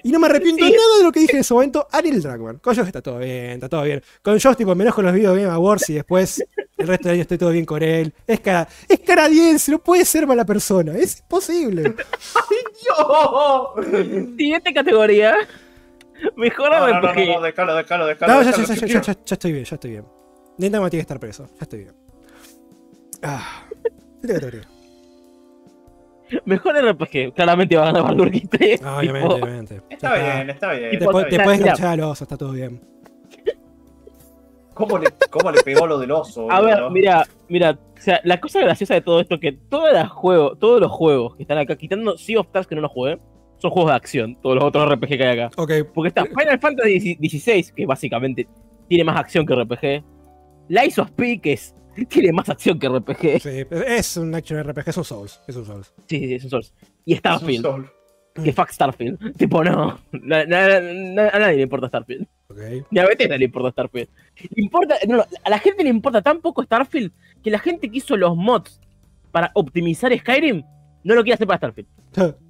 Y 0.07 0.13
no 0.13 0.21
me 0.21 0.27
arrepiento 0.29 0.65
Sí. 0.65 0.71
nada 0.71 0.99
de 0.99 1.03
lo 1.05 1.11
que 1.11 1.19
dije 1.21 1.33
en 1.33 1.41
ese 1.41 1.53
momento 1.53 1.89
a 1.91 2.01
Neil 2.01 2.23
Druckmann. 2.23 2.59
Con 2.59 2.77
Josh 2.77 2.87
está 2.87 3.03
todo 3.03 3.19
bien, 3.19 3.53
está 3.55 3.69
todo 3.69 3.83
bien. 3.83 4.01
Con 4.23 4.39
Josh, 4.39 4.55
tipo, 4.55 4.73
me 4.77 4.85
enojo 4.85 5.01
en 5.01 5.07
los 5.07 5.15
videos 5.15 5.35
de 5.35 5.43
Game 5.43 5.55
Awards 5.55 5.91
y 5.91 5.95
después 5.95 6.45
el 6.79 6.87
resto 6.87 7.09
del 7.09 7.15
año 7.15 7.23
estoy 7.23 7.39
todo 7.39 7.51
bien 7.51 7.65
con 7.65 7.83
él. 7.83 8.15
Es, 8.27 8.39
cara- 8.39 8.69
es 8.89 9.01
canadiense, 9.01 9.73
no 9.73 9.81
puede 9.81 10.05
ser 10.05 10.25
mala 10.27 10.45
persona. 10.45 10.97
Es 10.97 11.19
imposible. 11.19 11.95
¡Yo! 12.87 13.75
Siguiente 14.37 14.73
categoría. 14.73 15.35
Mejor 16.37 16.71
No, 16.71 16.79
no, 16.87 17.01
no, 17.01 17.09
RPG. 17.13 17.27
no, 17.27 17.35
no, 17.35 17.41
déjalo, 17.43 17.75
déjalo, 17.75 18.07
déjalo. 18.07 18.33
No, 18.35 18.43
ya, 18.43 18.51
ya, 18.53 18.75
ya, 18.87 19.01
ya, 19.03 19.13
estoy 19.35 19.53
bien, 19.53 19.65
ya 19.65 19.75
estoy 19.75 19.91
bien. 19.91 20.05
Druckmann 20.71 20.91
tiene 20.91 21.01
que 21.01 21.01
estar 21.01 21.19
preso. 21.21 21.47
Ya 21.47 21.63
estoy 21.63 21.79
bien. 21.81 21.95
Ah. 23.23 23.65
Siguiente 24.23 24.35
categoría. 24.35 24.69
Mejor 26.45 26.75
RPG. 26.75 27.35
Claramente 27.35 27.77
va 27.77 27.83
a 27.83 27.87
ganar 27.87 28.03
Baldur 28.03 28.31
Gate 28.31 28.49
3. 28.51 28.81
Ah, 28.85 28.99
tipo, 29.01 29.13
obviamente, 29.13 29.35
obviamente. 29.35 29.83
Está 29.91 30.15
bien, 30.17 30.51
está 30.51 30.73
bien. 30.73 30.91
Te, 30.91 30.97
está 30.97 31.11
po- 31.11 31.19
bien. 31.19 31.29
te 31.31 31.41
puedes 31.45 31.61
enganchar 31.61 31.87
al 31.89 32.01
oso, 32.01 32.25
está 32.25 32.37
todo 32.37 32.53
bien. 32.53 32.81
¿Cómo 34.75 34.99
le, 34.99 35.09
¿Cómo 35.31 35.51
le 35.51 35.63
pegó 35.63 35.87
lo 35.87 35.99
del 35.99 36.11
oso? 36.11 36.51
A 36.51 36.61
ver, 36.61 36.79
mira, 36.91 37.25
mira, 37.49 37.71
o 37.97 38.01
sea, 38.01 38.21
la 38.25 38.39
cosa 38.41 38.61
graciosa 38.61 38.93
de 38.93 39.01
todo 39.01 39.21
esto 39.21 39.37
es 39.37 39.41
que 39.41 39.53
todos 39.53 39.91
los 39.91 40.09
juegos, 40.11 40.59
todos 40.59 40.81
los 40.83 40.93
juegos 40.93 41.35
que 41.37 41.45
están 41.45 41.57
acá, 41.57 41.77
quitando 41.77 42.19
Sea 42.19 42.41
of 42.41 42.47
Stars 42.49 42.67
que 42.67 42.75
no 42.75 42.83
los 42.83 42.91
jugué, 42.93 43.19
son 43.57 43.71
juegos 43.71 43.93
de 43.93 43.97
acción, 43.97 44.37
todos 44.43 44.57
los 44.57 44.65
otros 44.65 44.87
RPG 44.93 45.09
que 45.17 45.25
hay 45.27 45.39
acá. 45.41 45.51
Ok, 45.57 45.73
Porque 45.95 46.09
está 46.09 46.27
Final 46.27 46.59
Fantasy 46.61 47.15
XVI, 47.15 47.73
que 47.75 47.87
básicamente 47.87 48.47
tiene 48.87 49.03
más 49.05 49.19
acción 49.19 49.47
que 49.47 49.55
RPG. 49.55 50.05
Lies 50.69 50.99
of 50.99 51.11
P, 51.13 51.41
que 51.41 51.55
es, 51.55 51.75
tiene 52.09 52.33
más 52.33 52.49
acción 52.49 52.79
que 52.79 52.89
RPG. 52.89 53.41
sí, 53.41 53.65
es 53.71 54.17
un 54.17 54.35
action 54.35 54.63
RPG, 54.63 54.89
es 54.89 54.97
un 54.97 55.05
Souls. 55.05 55.41
Es 55.47 55.57
un 55.57 55.65
Souls. 55.65 55.93
Sí, 56.09 56.19
sí, 56.19 56.35
es 56.35 56.45
un 56.45 56.51
Souls. 56.51 56.75
Y 57.05 57.13
Es 57.15 57.19
un 57.19 57.19
Starfield, 57.21 57.87
que 58.45 58.53
fuck 58.53 58.71
Starfield. 58.71 59.37
Tipo, 59.39 59.65
no. 59.65 59.99
Na- 60.13 60.45
na- 60.45 60.81
na- 60.81 61.29
a 61.29 61.39
nadie 61.39 61.57
le 61.57 61.63
importa 61.63 61.89
Starfield. 61.89 62.27
Ok. 62.49 62.59
Ni 62.91 62.99
a 63.01 63.07
Bethesda 63.07 63.37
le 63.39 63.45
importa 63.47 63.71
Starfield. 63.71 64.09
Le 64.55 64.63
importa, 64.63 64.95
no, 65.09 65.25
a 65.45 65.51
la 65.51 65.59
gente 65.59 65.83
le 65.83 65.91
importa 65.91 66.23
tan 66.23 66.41
poco 66.41 66.63
Starfield 66.63 67.13
que 67.43 67.51
la 67.51 67.59
gente 67.59 67.91
que 67.91 67.99
hizo 67.99 68.17
los 68.17 68.37
mods 68.37 68.81
para 69.33 69.51
optimizar 69.55 70.17
Skyrim 70.17 70.63
no 71.05 71.15
lo 71.15 71.23
quiere 71.23 71.35
hacer 71.35 71.47
para 71.47 71.59
Starfield. 71.59 71.89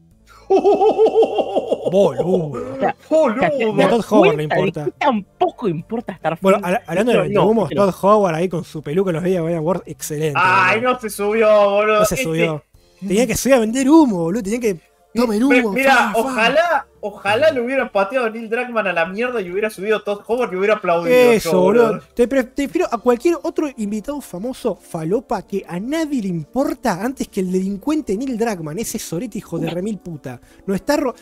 Boludo. 1.91 2.75
O 2.75 2.79
sea, 2.81 2.97
Boludo. 3.09 3.83
A 3.85 3.89
Todd 3.89 4.05
Howard 4.11 4.37
le 4.37 4.43
importa. 4.45 4.89
tampoco 4.99 5.69
importa 5.69 6.17
Starfield. 6.17 6.43
Bueno, 6.43 6.59
habla- 6.63 6.83
hablando 6.87 7.13
de 7.23 7.29
No, 7.31 7.47
humos, 7.47 7.69
pero- 7.69 7.87
Todd 7.91 7.95
Howard 8.05 8.35
ahí 8.35 8.49
con 8.49 8.65
su 8.65 8.83
peluca 8.83 9.13
los 9.13 9.23
Video 9.23 9.45
Game 9.45 9.57
Awards, 9.57 9.83
excelente. 9.87 10.39
Ay, 10.43 10.77
boludo. 10.81 10.93
no 10.95 11.01
se 11.01 11.11
subió, 11.11 11.71
boludo. 11.71 11.99
No 12.01 12.05
se 12.05 12.15
Este- 12.15 12.25
subió. 12.25 12.63
Tenía 13.01 13.27
que 13.27 13.37
subir 13.37 13.55
a 13.57 13.59
vender 13.61 13.89
humo, 13.89 14.17
boludo. 14.25 14.43
Tenía 14.43 14.61
que. 14.61 14.77
Tomen 15.15 15.39
Pero 15.49 15.61
humo. 15.61 15.73
Mira, 15.73 16.13
fa, 16.15 16.23
fa. 16.25 16.87
Ojalá, 17.09 17.51
le 17.51 17.61
hubieran 17.61 17.91
pateado 17.91 18.27
a 18.27 18.31
Neil 18.31 18.49
Druckmann 18.49 18.87
a 18.87 18.93
la 18.93 19.07
mierda 19.07 19.41
y 19.41 19.51
hubiera 19.51 19.71
subido 19.71 20.03
Todd 20.03 20.21
Howard 20.27 20.53
y 20.53 20.57
hubiera 20.57 20.75
aplaudido. 20.75 21.15
Eso, 21.17 21.53
yo, 21.53 21.61
boludo. 21.61 22.01
Te, 22.15 22.27
pre- 22.29 22.45
te 22.45 22.65
prefiero 22.69 22.89
a 22.91 22.99
cualquier 22.99 23.37
otro 23.43 23.69
invitado 23.77 24.21
famoso 24.21 24.75
falopa 24.77 25.43
que 25.47 25.65
a 25.67 25.79
nadie 25.81 26.23
le 26.23 26.29
importa 26.29 27.03
antes 27.03 27.29
que 27.29 27.41
el 27.41 27.53
delincuente 27.53 28.17
Neil 28.17 28.37
Druckmann, 28.39 28.79
ese 28.79 28.99
sorete 28.99 29.39
hijo 29.39 29.59
de 29.59 29.71
remil 29.71 29.99
puta. 29.99 30.41
Nos 30.67 30.77
está 30.77 30.97
ro- 30.97 31.15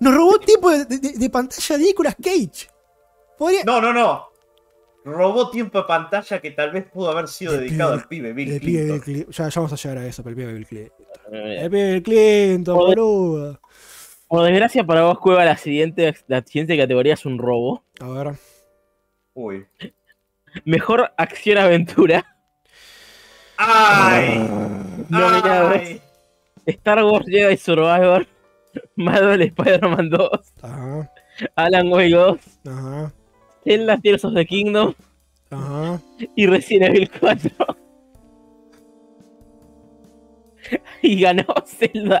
Nos 0.00 0.14
robó 0.14 0.38
tiempo 0.40 0.70
de, 0.70 0.84
de- 0.86 1.12
de 1.12 1.30
pantalla 1.30 1.78
de 1.78 1.84
Nicolas 1.84 2.16
Cage. 2.22 2.68
Podría. 3.38 3.64
No, 3.64 3.80
no, 3.80 3.92
no. 3.92 4.26
Robó 5.06 5.50
tiempo 5.50 5.78
de 5.78 5.84
pantalla 5.84 6.40
que 6.40 6.50
tal 6.52 6.70
vez 6.70 6.86
pudo 6.90 7.10
haber 7.10 7.28
sido 7.28 7.52
El 7.54 7.60
dedicado 7.60 7.92
pibe- 7.92 8.00
al 8.02 8.08
pibe 8.08 8.32
Bill 8.32 8.48
pibe 8.60 8.60
Clinton. 8.60 9.02
Bill. 9.04 9.26
Ya, 9.30 9.48
ya 9.50 9.60
vamos 9.60 9.72
a 9.72 9.76
llegar 9.76 9.98
a 9.98 10.06
eso, 10.06 10.22
pero 10.22 10.30
el 10.30 10.36
pibe 10.36 10.52
Bill 10.54 10.66
Clinton. 10.66 11.06
Eh, 11.32 11.56
El 11.60 11.70
pibe 11.70 11.92
Bill 11.92 12.02
Clinton, 12.02 12.76
boludo. 12.76 13.60
Por 14.34 14.46
desgracia 14.46 14.82
para 14.82 15.04
vos, 15.04 15.20
Cueva, 15.20 15.44
la 15.44 15.56
siguiente, 15.56 16.12
la 16.26 16.42
siguiente 16.42 16.76
categoría 16.76 17.14
es 17.14 17.24
un 17.24 17.38
robo. 17.38 17.84
A 18.00 18.08
ver. 18.08 18.34
Uy. 19.32 19.64
Mejor 20.64 21.12
acción-aventura. 21.16 22.26
¡Ay! 23.56 24.38
Nominados. 25.08 25.76
¡Ay! 25.76 26.00
Star 26.66 27.04
Wars 27.04 27.26
Jedi 27.28 27.56
Survivor. 27.56 28.26
Marvel 28.96 29.42
Spider-Man 29.42 30.10
2. 30.10 30.28
Ajá. 30.62 31.12
Alan 31.54 31.92
Wake 31.92 32.10
2. 32.10 32.38
Ajá. 32.66 33.12
Zelda 33.62 33.98
Tears 33.98 34.24
of 34.24 34.34
the 34.34 34.44
Kingdom. 34.44 34.94
Ajá. 35.50 36.00
Y 36.34 36.46
Resident 36.48 36.96
Evil 36.96 37.08
4. 37.20 37.50
y 41.02 41.20
ganó 41.20 41.46
Zelda. 41.64 42.20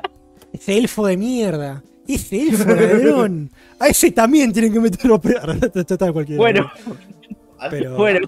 Ese 0.52 0.78
elfo 0.78 1.08
de 1.08 1.16
mierda. 1.16 1.82
Ese 2.06 2.42
elfo 2.42 2.68
ladrón. 2.68 3.50
A 3.78 3.88
ese 3.88 4.10
también 4.10 4.52
tienen 4.52 4.72
que 4.72 4.80
meterlo 4.80 5.14
a 5.16 5.20
cualquiera. 6.12 6.36
Bueno, 6.36 6.70
¿A 7.58 7.68
Pero- 7.70 7.96
Bueno. 7.96 8.26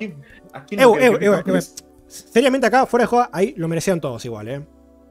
¿a 0.52 0.58
a 0.58 0.60
Ew, 0.60 0.60
no 0.60 0.66
quiere 0.66 0.82
ew, 0.82 1.18
que 1.18 1.24
ew, 1.50 1.52
me 1.54 1.58
ew. 1.58 1.64
Seriamente 2.08 2.66
acá, 2.66 2.86
fuera 2.86 3.02
de 3.04 3.08
juego, 3.08 3.28
ahí 3.32 3.54
lo 3.56 3.68
merecían 3.68 4.00
todos 4.00 4.24
igual, 4.24 4.48
¿eh? 4.48 4.62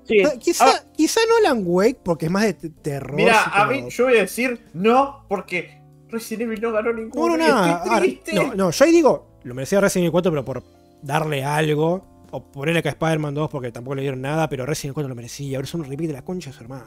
sí. 0.06 0.24
Ah, 0.26 0.32
Quizá, 0.40 0.66
Ah, 0.68 0.84
quizá 0.96 1.20
no 1.30 1.38
Alan 1.38 1.64
Wake, 1.66 2.00
porque 2.04 2.26
es 2.26 2.32
más 2.32 2.44
de 2.44 2.54
terror. 2.54 3.14
Mira, 3.14 3.44
a 3.44 3.68
mí 3.68 3.86
yo 3.90 4.06
voy 4.06 4.18
a 4.18 4.22
decir 4.22 4.60
no, 4.74 5.26
porque 5.28 5.82
Resident 6.10 6.44
Evil 6.44 6.62
no 6.62 6.72
ganó 6.72 6.92
No, 6.94 7.00
ninguno. 7.00 7.38
no, 7.38 7.44
y 7.44 7.48
nada. 7.48 7.84
Ahora, 7.84 8.06
no, 8.34 8.56
no, 8.56 8.72
yo 8.72 8.86
ahí 8.86 8.92
digo, 8.92 9.40
lo 9.44 9.54
merecía 9.54 9.80
Resident 9.82 10.04
Evil 10.06 10.12
4, 10.14 10.32
pero 10.32 10.46
por 10.46 10.64
darle 11.04 11.44
algo. 11.44 12.14
O 12.32 12.44
ponerle 12.52 12.80
acá 12.80 12.90
Spider-Man 12.90 13.34
2 13.36 13.50
porque 13.50 13.72
tampoco 13.72 13.96
le 13.96 14.02
dieron 14.02 14.20
nada, 14.22 14.50
pero 14.50 14.66
Resident 14.66 14.88
Evil 14.90 14.94
4 14.96 15.10
lo 15.10 15.16
merecía. 15.16 15.58
Ahora 15.58 15.66
es 15.66 15.74
un 15.74 15.84
remake 15.84 16.08
de 16.08 16.14
la 16.14 16.24
concha 16.24 16.50
de 16.50 16.56
su 16.58 16.64
hermana. 16.64 16.86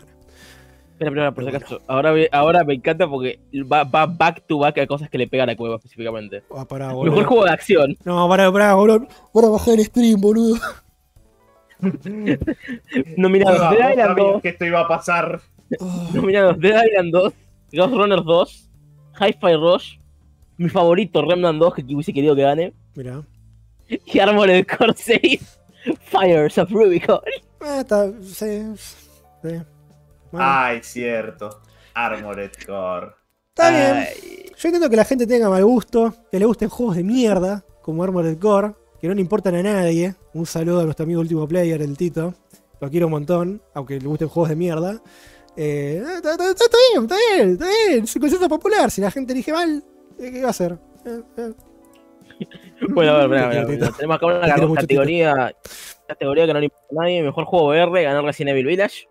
Espera, 0.99 1.11
espera, 1.11 1.33
por 1.33 1.45
si 1.45 1.51
acaso. 1.57 1.81
Ahora, 1.87 2.13
ahora 2.33 2.65
me 2.65 2.75
encanta 2.75 3.09
porque 3.09 3.39
va, 3.71 3.85
va 3.85 4.07
back 4.07 4.43
to 4.49 4.59
back 4.59 4.79
a 4.79 4.87
cosas 4.89 5.09
que 5.09 5.17
le 5.19 5.29
pegan 5.29 5.49
a 5.49 5.55
Cueva 5.57 5.77
específicamente. 5.77 6.43
Ah, 6.55 6.65
pará, 6.67 6.89
Mejor 6.89 7.25
juego 7.25 7.45
de 7.45 7.51
acción. 7.53 7.97
No, 8.05 8.29
pará, 8.29 8.51
pará, 8.51 8.75
boludo. 8.75 9.07
Ahora 9.33 9.49
bajar 9.49 9.75
el 9.75 9.85
stream, 9.85 10.21
boludo. 10.21 10.57
Nominados 13.17 13.61
Ah, 13.61 13.71
Dead 13.71 13.91
Island 13.93 14.09
sabías 14.09 14.17
2. 14.17 14.43
que 14.43 14.49
esto 14.49 14.65
iba 14.65 14.81
a 14.81 14.89
pasar. 14.89 15.41
Oh, 15.79 16.09
Nominados 16.15 16.59
Dead 16.59 16.83
Island 16.87 17.13
2. 17.13 17.33
Ghost 17.75 17.95
Runners 17.95 18.25
2. 18.25 18.71
Hi-Fi 19.21 19.55
Rush. 19.55 19.99
Mi 20.57 20.69
favorito, 20.69 21.23
Remnant 21.23 21.59
2, 21.61 21.75
que 21.75 21.83
hubiese 21.83 22.13
querido 22.13 22.35
que 22.35 22.43
gane. 22.43 22.73
mirá. 22.97 23.23
Y 23.89 24.19
Armored 24.19 24.67
Core 24.67 24.93
6. 24.97 25.59
Fires 26.01 26.59
of 26.59 26.71
Rubicon. 26.71 27.21
Ah, 27.61 27.81
está. 27.81 28.11
Sí. 28.23 28.63
sí. 28.77 29.49
Bueno, 30.31 30.47
Ay, 30.49 30.81
cierto. 30.83 31.61
Armored 31.95 32.51
Core. 32.67 33.09
Está 33.51 33.71
bien. 33.71 34.07
Ay, 34.07 34.45
Yo 34.57 34.69
entiendo 34.69 34.89
que 34.91 34.97
la 34.97 35.05
gente 35.05 35.27
tenga 35.27 35.49
mal 35.49 35.65
gusto, 35.65 36.15
que 36.31 36.39
le 36.39 36.45
gusten 36.45 36.69
juegos 36.69 36.97
de 36.97 37.05
mierda, 37.05 37.65
como 37.83 38.03
Armored 38.05 38.39
Core, 38.39 38.75
que 39.01 39.09
no 39.09 39.15
le 39.15 39.21
importan 39.21 39.55
a 39.57 39.63
nadie. 39.63 40.15
Un 40.35 40.47
saludo 40.47 40.81
a 40.81 40.85
nuestro 40.85 41.05
amigo 41.05 41.21
último 41.21 41.47
player, 41.49 41.81
el 41.83 41.97
Tito. 41.97 42.35
Lo 42.81 42.91
quiero 42.91 43.07
un 43.07 43.13
montón, 43.13 43.63
aunque 43.75 43.99
le 43.99 44.07
gusten 44.07 44.29
juegos 44.29 44.51
de 44.51 44.57
mierda. 44.57 45.01
Eh, 45.57 46.03
está, 46.17 46.33
está- 46.35 46.45
bien, 46.93 47.03
está 47.05 47.17
bien, 47.35 47.51
está 47.53 47.67
bien. 47.89 48.05
Es 48.05 48.15
un 48.15 48.21
concepto 48.23 48.49
popular. 48.49 48.91
Si 48.91 49.01
la 49.01 49.11
gente 49.11 49.33
elige 49.33 49.53
mal, 49.53 49.83
eh, 50.19 50.31
¿qué 50.31 50.41
va 50.43 50.49
a 50.49 50.51
hacer? 50.51 50.79
Eh, 51.05 51.21
eh. 51.39 51.53
Bueno, 52.91 53.13
a 53.13 53.27
ver, 53.27 53.51
quiero, 53.51 53.69
mirá, 53.69 53.87
Tito. 53.87 53.97
tenemos 53.97 54.17
acá 54.17 54.27
una 54.27 54.75
categoría, 54.77 55.53
categoría 56.07 56.47
que 56.47 56.53
no 56.53 56.61
le 56.61 56.67
importa 56.67 56.87
a 56.93 57.03
nadie. 57.03 57.23
Mejor 57.25 57.45
juego 57.47 57.67
VR, 57.69 58.03
ganó 58.05 58.23
Resident 58.23 58.51
Evil 58.53 58.67
Village. 58.67 59.09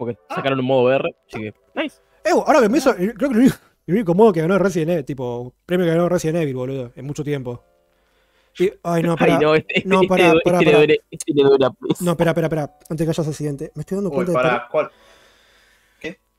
Porque 0.00 0.18
sacaron 0.34 0.58
un 0.60 0.64
modo 0.64 0.84
VR, 0.84 1.14
así 1.28 1.42
que, 1.42 1.54
nice. 1.74 1.98
Eh, 2.24 2.30
ahora 2.32 2.62
que 2.62 2.70
me 2.70 2.78
hizo, 2.78 2.94
creo 2.94 3.14
que 3.14 3.24
el 3.26 3.36
único, 3.36 3.56
el 3.86 3.94
único 3.94 4.14
modo 4.14 4.32
que 4.32 4.40
ganó 4.40 4.58
Resident 4.58 4.92
Evil, 4.92 5.04
tipo, 5.04 5.52
premio 5.66 5.84
que 5.84 5.92
ganó 5.92 6.08
Resident 6.08 6.38
Evil, 6.38 6.54
boludo, 6.56 6.92
en 6.96 7.04
mucho 7.04 7.22
tiempo. 7.22 7.62
Y- 8.58 8.72
ay, 8.82 9.02
no, 9.02 9.10
Ay, 9.18 9.18
pará. 9.18 9.38
no, 9.40 9.54
este, 9.54 9.82
no, 9.84 10.00
le 10.00 10.06
duele, 10.08 11.00
please. 11.78 12.02
No, 12.02 12.12
espera, 12.12 12.30
espera, 12.30 12.46
espera. 12.46 12.62
Antes 12.88 13.04
que 13.04 13.08
vayas 13.08 13.26
al 13.28 13.34
siguiente. 13.34 13.72
Me 13.74 13.80
estoy 13.82 13.96
dando 13.96 14.08
Uy, 14.10 14.14
cuenta 14.16 14.32
de 14.32 14.36
para, 14.38 14.68
¿cuál? 14.68 14.90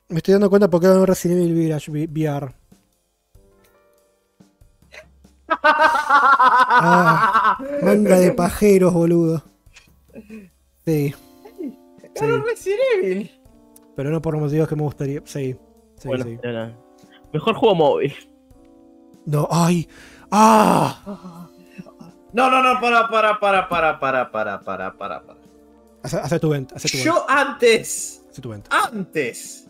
Me 0.10 0.18
estoy 0.18 0.32
dando 0.34 0.50
cuenta 0.50 0.70
por 0.70 0.82
qué 0.82 0.88
ganó 0.88 1.06
Resident 1.06 1.40
Evil 1.42 1.54
Village 1.54 1.92
VR. 1.92 2.54
Ah, 5.64 7.58
Manga 7.84 8.18
de 8.20 8.32
pajeros, 8.34 8.94
boludo. 8.94 9.44
Sí. 10.86 11.14
Sí. 11.60 11.78
Ganó 12.16 12.44
Resident 12.44 12.80
Evil. 13.04 13.32
Pero 14.02 14.10
no 14.10 14.20
por 14.20 14.34
los 14.34 14.42
motivos 14.42 14.68
que 14.68 14.76
me 14.76 14.82
gustaría. 14.82 15.22
Sí. 15.26 15.56
Sí, 16.00 16.08
Bueno, 16.08 16.24
sí. 16.24 16.40
no, 16.44 16.52
no. 16.52 16.74
Mejor 17.32 17.54
juego 17.54 17.76
móvil. 17.76 18.16
No, 19.28 19.48
ay. 19.52 19.88
¡Ah! 20.32 21.48
No, 22.34 22.50
no, 22.50 22.64
no, 22.64 22.82
para, 22.82 23.08
para, 23.10 23.40
para, 23.40 23.70
para, 23.70 24.00
para, 24.00 24.32
para, 24.32 24.60
para, 24.62 24.98
para, 24.98 25.22
para. 25.24 25.40
Hace, 26.02 26.18
hace 26.18 26.40
tu 26.40 26.50
venta, 26.50 26.76
hace 26.78 26.88
tu 26.90 26.98
venta. 26.98 27.12
Yo 27.14 27.26
antes, 27.30 28.26
Hace 28.32 28.42
tu 28.42 28.50
venta. 28.50 28.70
antes 28.92 29.70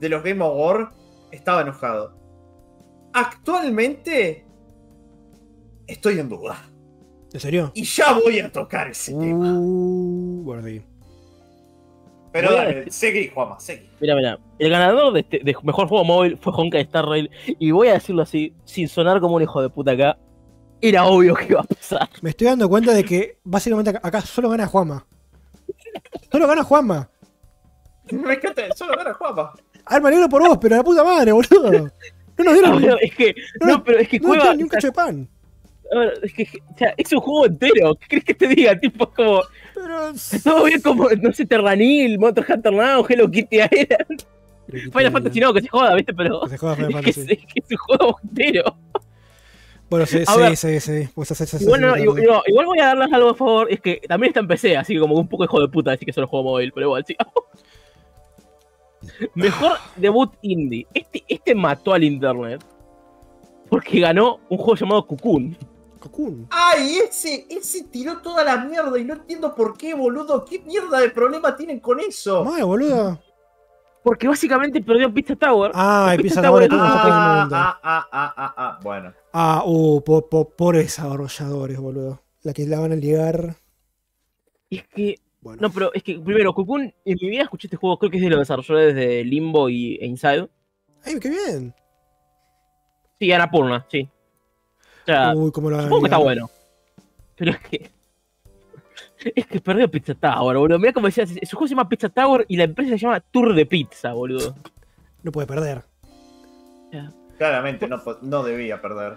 de 0.00 0.08
los 0.08 0.24
Game 0.24 0.44
Awards, 0.44 0.92
estaba 1.30 1.60
enojado. 1.62 2.12
Actualmente, 3.12 4.44
estoy 5.86 6.18
en 6.18 6.28
duda. 6.28 6.60
¿En 7.32 7.38
serio? 7.38 7.70
Y 7.74 7.84
ya 7.84 8.14
voy 8.14 8.40
a 8.40 8.50
tocar 8.50 8.88
ese 8.88 9.12
tema. 9.12 9.52
Uh, 9.56 10.42
bueno, 10.42 10.64
sí. 10.64 10.82
Pero 12.32 12.52
dale, 12.52 12.90
seguí, 12.90 13.28
Juanma, 13.28 13.58
seguí. 13.58 13.88
Mira, 14.00 14.14
mira. 14.14 14.38
El 14.58 14.70
ganador 14.70 15.12
de, 15.14 15.20
este, 15.20 15.40
de 15.42 15.56
mejor 15.62 15.88
juego 15.88 16.04
móvil 16.04 16.36
fue 16.36 16.52
Honkai 16.54 16.82
Star 16.82 17.06
Rail. 17.06 17.30
Y 17.58 17.70
voy 17.70 17.88
a 17.88 17.94
decirlo 17.94 18.22
así, 18.22 18.54
sin 18.64 18.88
sonar 18.88 19.20
como 19.20 19.36
un 19.36 19.42
hijo 19.42 19.62
de 19.62 19.70
puta 19.70 19.92
acá. 19.92 20.18
Era 20.80 21.06
obvio 21.06 21.34
que 21.34 21.46
iba 21.50 21.60
a 21.60 21.64
pasar. 21.64 22.08
Me 22.22 22.30
estoy 22.30 22.46
dando 22.48 22.68
cuenta 22.68 22.92
de 22.92 23.02
que 23.04 23.38
básicamente 23.44 23.90
acá- 23.90 24.20
solo 24.20 24.48
gana 24.50 24.66
Juanma. 24.66 25.06
Solo 26.30 26.46
gana 26.46 26.62
Juanma. 26.62 27.10
Me 28.10 28.34
encanta, 28.34 28.62
solo 28.76 28.96
gana 28.96 29.12
Juanma. 29.14 29.52
Ay, 29.86 30.00
me 30.00 30.08
alegro 30.08 30.28
por 30.28 30.46
vos, 30.46 30.58
pero 30.60 30.76
la 30.76 30.84
puta 30.84 31.02
madre, 31.02 31.32
boludo. 31.32 31.70
No 31.72 31.80
nos 31.80 31.92
No, 32.38 32.52
dieron, 32.52 32.80
pero 32.80 32.98
es 33.00 33.14
que, 33.16 33.34
no, 33.60 33.82
pero 33.84 33.98
es 33.98 34.08
que 34.08 34.20
no 34.20 34.28
Cueva. 34.28 34.42
dieron 34.44 34.56
ni 34.58 34.62
un 34.62 34.68
cacho 34.68 34.86
de 34.88 34.92
pan. 34.92 35.28
Es 36.22 36.32
que, 36.34 36.42
o 36.74 36.78
sea, 36.78 36.94
es 36.96 37.12
un 37.12 37.20
juego 37.20 37.46
entero. 37.46 37.94
¿Qué 37.96 38.06
crees 38.08 38.24
que 38.24 38.34
te 38.34 38.48
diga? 38.48 38.78
Tipo, 38.78 39.04
es 39.04 39.10
como. 39.14 39.42
Pero. 39.74 40.12
Todo 40.44 40.64
bien 40.64 40.80
como, 40.80 41.08
no 41.10 41.32
sé, 41.32 41.46
Terranil, 41.46 42.18
Monster 42.18 42.44
Hunter 42.48 42.72
Now, 42.72 43.04
Hello 43.08 43.30
Kitty 43.30 43.56
era. 43.58 43.68
Final 44.68 45.12
Fantasy 45.12 45.40
no, 45.40 45.54
que 45.54 45.62
se 45.62 45.68
joda, 45.68 45.94
¿viste? 45.94 46.12
Pero. 46.14 46.40
Que 46.42 46.50
se 46.50 46.58
joda 46.58 46.76
Final 46.76 46.94
Es 46.96 47.04
que, 47.04 47.10
es, 47.10 47.16
Fantasy. 47.16 47.40
es 47.46 47.52
que 47.54 47.60
es 47.60 47.70
un 47.70 47.76
juego 47.78 48.18
entero. 48.22 48.76
Bueno, 49.90 50.04
sí, 50.04 50.18
sí, 50.26 50.56
sí, 50.56 50.80
sí. 50.80 51.08
Pues 51.14 51.30
haces- 51.30 51.54
haces- 51.54 51.62
Igual, 51.62 51.80
no, 51.80 51.96
igual, 51.96 52.22
no, 52.22 52.42
igual 52.46 52.66
voy 52.66 52.78
a 52.78 52.88
darles 52.88 53.10
algo 53.10 53.30
a 53.30 53.34
favor, 53.34 53.72
es 53.72 53.80
que 53.80 54.02
también 54.06 54.28
está 54.32 54.40
en 54.40 54.46
PC, 54.48 54.76
así 54.76 54.92
que 54.92 55.00
como 55.00 55.14
un 55.14 55.26
poco 55.28 55.44
hijo 55.44 55.58
de 55.62 55.68
puta 55.68 55.92
decir 55.92 56.04
que 56.04 56.12
solo 56.12 56.28
juego 56.28 56.44
móvil, 56.50 56.72
pero 56.74 56.88
igual, 56.88 57.04
sí. 57.06 57.16
Mejor 59.34 59.78
debut 59.96 60.30
indie. 60.42 60.86
Este, 60.92 61.24
este 61.26 61.54
mató 61.54 61.94
al 61.94 62.04
internet. 62.04 62.62
Porque 63.70 64.00
ganó 64.00 64.40
un 64.48 64.58
juego 64.58 64.74
llamado 64.76 65.06
Cocoon. 65.06 65.56
Cocoon. 65.98 66.46
Ay, 66.50 66.98
ese, 67.06 67.46
ese 67.50 67.84
tiró 67.84 68.18
toda 68.18 68.44
la 68.44 68.56
mierda 68.64 68.98
y 68.98 69.04
no 69.04 69.14
entiendo 69.14 69.54
por 69.54 69.76
qué, 69.76 69.94
boludo. 69.94 70.44
¿Qué 70.44 70.60
mierda 70.60 71.00
de 71.00 71.10
problema 71.10 71.56
tienen 71.56 71.80
con 71.80 72.00
eso? 72.00 72.44
Madre, 72.44 72.64
boludo. 72.64 73.20
Porque 74.02 74.28
básicamente 74.28 74.80
perdió 74.80 75.12
Pizza 75.12 75.36
Tower. 75.36 75.72
Ah, 75.74 76.06
Pizza 76.12 76.14
empieza 76.14 76.40
a 76.40 76.42
Tower 76.44 76.68
todo 76.68 76.78
Ah, 76.82 77.38
mundo. 77.40 77.56
ah, 77.56 77.80
ah, 77.82 78.08
ah, 78.12 78.34
ah, 78.36 78.54
ah, 78.56 78.80
bueno. 78.82 79.12
Ah, 79.32 79.62
uh, 79.66 80.00
po- 80.02 80.28
po- 80.28 80.48
pobres 80.48 80.84
desarrolladores, 80.86 81.78
boludo. 81.78 82.22
La 82.42 82.52
que 82.54 82.64
la 82.66 82.78
van 82.80 82.92
a 82.92 82.96
ligar. 82.96 83.56
Y 84.70 84.78
es 84.78 84.88
que. 84.88 85.16
Bueno. 85.40 85.60
No, 85.62 85.70
pero 85.70 85.92
es 85.92 86.02
que 86.02 86.18
primero, 86.18 86.52
Cocoon, 86.54 86.82
en 87.04 87.16
mi 87.20 87.28
vida 87.30 87.42
escuché 87.42 87.66
este 87.66 87.76
juego, 87.76 87.98
creo 87.98 88.10
que 88.10 88.16
es 88.18 88.22
de 88.22 88.30
los 88.30 88.38
desarrolladores 88.40 88.94
de 88.94 89.24
Limbo 89.24 89.68
y, 89.68 89.96
e 89.96 90.06
Inside. 90.06 90.48
¡Ay, 91.04 91.18
qué 91.20 91.28
bien! 91.30 91.74
Sí, 93.20 93.32
Anapurna, 93.32 93.84
sí. 93.90 94.08
Sea, 95.08 95.34
Uy, 95.34 95.50
cómo 95.52 95.70
lo 95.70 95.80
Supongo 95.82 96.02
que 96.02 96.06
está 96.06 96.18
bueno. 96.18 96.50
Pero 97.36 97.52
es 97.52 97.58
que. 97.60 97.90
Es 99.34 99.46
que 99.46 99.60
perdió 99.60 99.90
Pizza 99.90 100.14
Tower, 100.14 100.56
boludo. 100.58 100.78
Mira 100.78 100.92
como 100.92 101.06
decía, 101.06 101.26
su 101.26 101.56
juego 101.56 101.66
se 101.66 101.74
llama 101.74 101.88
Pizza 101.88 102.08
Tower 102.08 102.44
y 102.46 102.56
la 102.56 102.64
empresa 102.64 102.90
se 102.90 102.98
llama 102.98 103.20
Tour 103.20 103.54
de 103.54 103.64
Pizza, 103.66 104.12
boludo. 104.12 104.54
No 105.22 105.32
puede 105.32 105.46
perder. 105.46 105.82
Claramente 107.38 107.88
no, 107.88 108.00
no 108.22 108.42
debía 108.42 108.80
perder. 108.80 109.14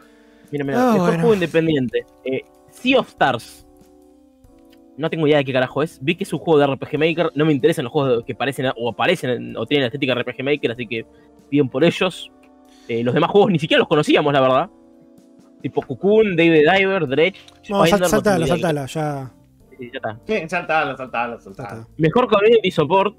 Mira, 0.52 0.64
mira, 0.64 0.78
mejor 0.94 1.00
bueno. 1.00 1.20
juego 1.20 1.34
independiente. 1.34 2.06
Eh, 2.24 2.46
sea 2.70 3.00
of 3.00 3.10
Stars. 3.10 3.66
No 4.98 5.10
tengo 5.10 5.28
idea 5.28 5.38
de 5.38 5.46
qué 5.46 5.54
carajo 5.54 5.82
es. 5.84 6.00
Vi 6.02 6.16
que 6.16 6.24
es 6.24 6.34
un 6.34 6.40
juego 6.40 6.60
de 6.60 6.68
RPG 6.68 6.98
Maker. 7.00 7.32
No 7.36 7.46
me 7.46 7.52
interesan 7.52 7.84
los 7.84 7.92
juegos 7.92 8.24
que 8.24 8.36
parecen 8.36 8.72
o 8.76 8.90
aparecen 8.90 9.30
en- 9.30 9.58
o 9.58 9.66
tienen 9.66 9.84
la 9.84 9.88
estética 9.88 10.14
de 10.16 10.22
RPG 10.22 10.44
Maker, 10.44 10.72
así 10.72 10.88
que 10.88 11.06
bien 11.50 11.68
por 11.70 11.84
ellos. 11.84 12.32
Eh, 12.88 13.04
los 13.04 13.14
demás 13.14 13.30
juegos 13.32 13.52
ni 13.52 13.60
siquiera 13.60 13.80
los 13.80 13.88
conocíamos, 13.88 14.32
la 14.34 14.42
verdad. 14.42 14.70
Tipo 15.62 15.82
Cocoon, 15.82 16.36
David 16.36 16.64
Diver, 16.70 17.08
Dredge. 17.08 17.38
No, 17.70 17.86
saltala, 17.86 18.48
saltala, 18.48 18.86
ya. 18.88 19.32
Sí, 19.78 19.90
ya 19.92 19.98
está. 19.98 20.20
Sí, 20.28 20.34
ya 20.42 20.50
saltalo. 20.50 21.38
está. 21.38 21.88
Mejor 21.98 22.28
Community 22.28 22.72
Support, 22.72 23.16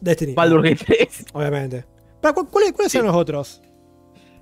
Destiny. 0.00 0.34
Baldur's 0.34 0.62
Gate 0.70 0.84
3. 1.08 1.26
Obviamente. 1.32 1.84
¿cu- 2.34 2.46
¿Cuáles, 2.48 2.72
cuáles 2.72 2.94
eran 2.94 3.06
los 3.08 3.16
otros? 3.16 3.62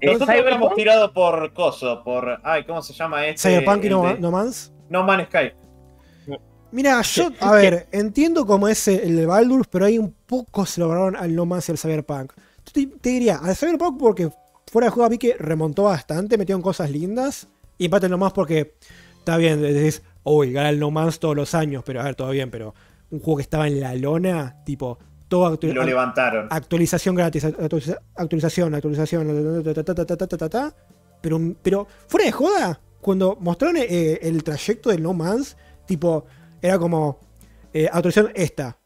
Eh, 0.01 0.07
Nosotros 0.07 0.29
habíamos 0.31 0.51
Cyberpunk, 0.53 0.75
tirado 0.77 1.13
por 1.13 1.53
Coso, 1.53 2.03
por. 2.05 2.41
Ay, 2.43 2.65
¿cómo 2.65 2.83
se 2.83 2.93
llama 2.93 3.27
este? 3.27 3.49
Cyberpunk 3.49 3.85
y 3.85 3.89
no, 3.91 4.03
de- 4.05 4.19
no 4.19 4.31
Man's. 4.31 4.73
No 4.89 5.03
Man's 5.05 5.29
Sky. 5.29 5.53
Mira, 6.73 7.03
yo, 7.03 7.29
a 7.41 7.53
ver, 7.53 7.87
entiendo 7.93 8.47
cómo 8.47 8.67
es 8.67 8.89
el 8.89 9.15
de 9.15 9.27
Baldur's, 9.27 9.69
pero 9.71 9.85
ahí 9.85 9.99
un 9.99 10.15
poco 10.27 10.65
se 10.65 10.81
lograron 10.81 11.17
al 11.17 11.35
No 11.35 11.45
Man's 11.45 11.69
y 11.69 11.73
al 11.73 11.79
Cyberpunk. 11.79 12.33
Yo 12.65 12.73
te, 12.73 12.87
te 12.99 13.09
diría, 13.11 13.37
al 13.43 13.55
Cyberpunk 13.55 13.99
porque 14.01 14.31
fuera 14.71 14.87
de 14.87 14.91
juego 14.91 15.09
vi 15.09 15.19
que 15.19 15.37
remontó 15.39 15.85
bastante, 15.85 16.39
metieron 16.39 16.63
cosas 16.63 16.91
lindas. 16.91 17.49
Y 17.79 17.87
empate 17.87 18.09
nomás 18.09 18.33
porque 18.33 18.75
está 19.19 19.37
bien, 19.37 19.61
decís, 19.61 20.03
uy, 20.25 20.53
gana 20.53 20.71
el 20.71 20.79
No 20.79 20.91
Man's 20.91 21.19
todos 21.19 21.37
los 21.37 21.55
años, 21.55 21.83
pero 21.85 22.01
a 22.01 22.05
ver, 22.05 22.15
todo 22.15 22.31
bien, 22.31 22.51
pero 22.51 22.75
un 23.11 23.21
juego 23.21 23.37
que 23.39 23.43
estaba 23.43 23.67
en 23.67 23.81
la 23.81 23.95
lona, 23.95 24.63
tipo, 24.65 24.99
todo 25.29 25.47
actualización. 25.47 25.85
Lo 25.85 25.91
levantaron. 25.91 26.49
Actualización 26.51 27.15
gratis, 27.15 27.45
actualización, 27.45 28.75
actualización, 28.75 29.65
Pero, 31.21 31.41
pero 31.63 31.87
fuera 32.07 32.27
de 32.27 32.33
joda, 32.33 32.81
cuando 33.01 33.37
mostraron 33.41 33.77
el 33.79 34.45
trayecto 34.45 34.91
del 34.91 35.03
No 35.03 35.13
Man's, 35.13 35.57
tipo, 35.87 36.25
era 36.61 36.79
como, 36.79 37.19
actualización 37.93 38.33
esta, 38.35 38.79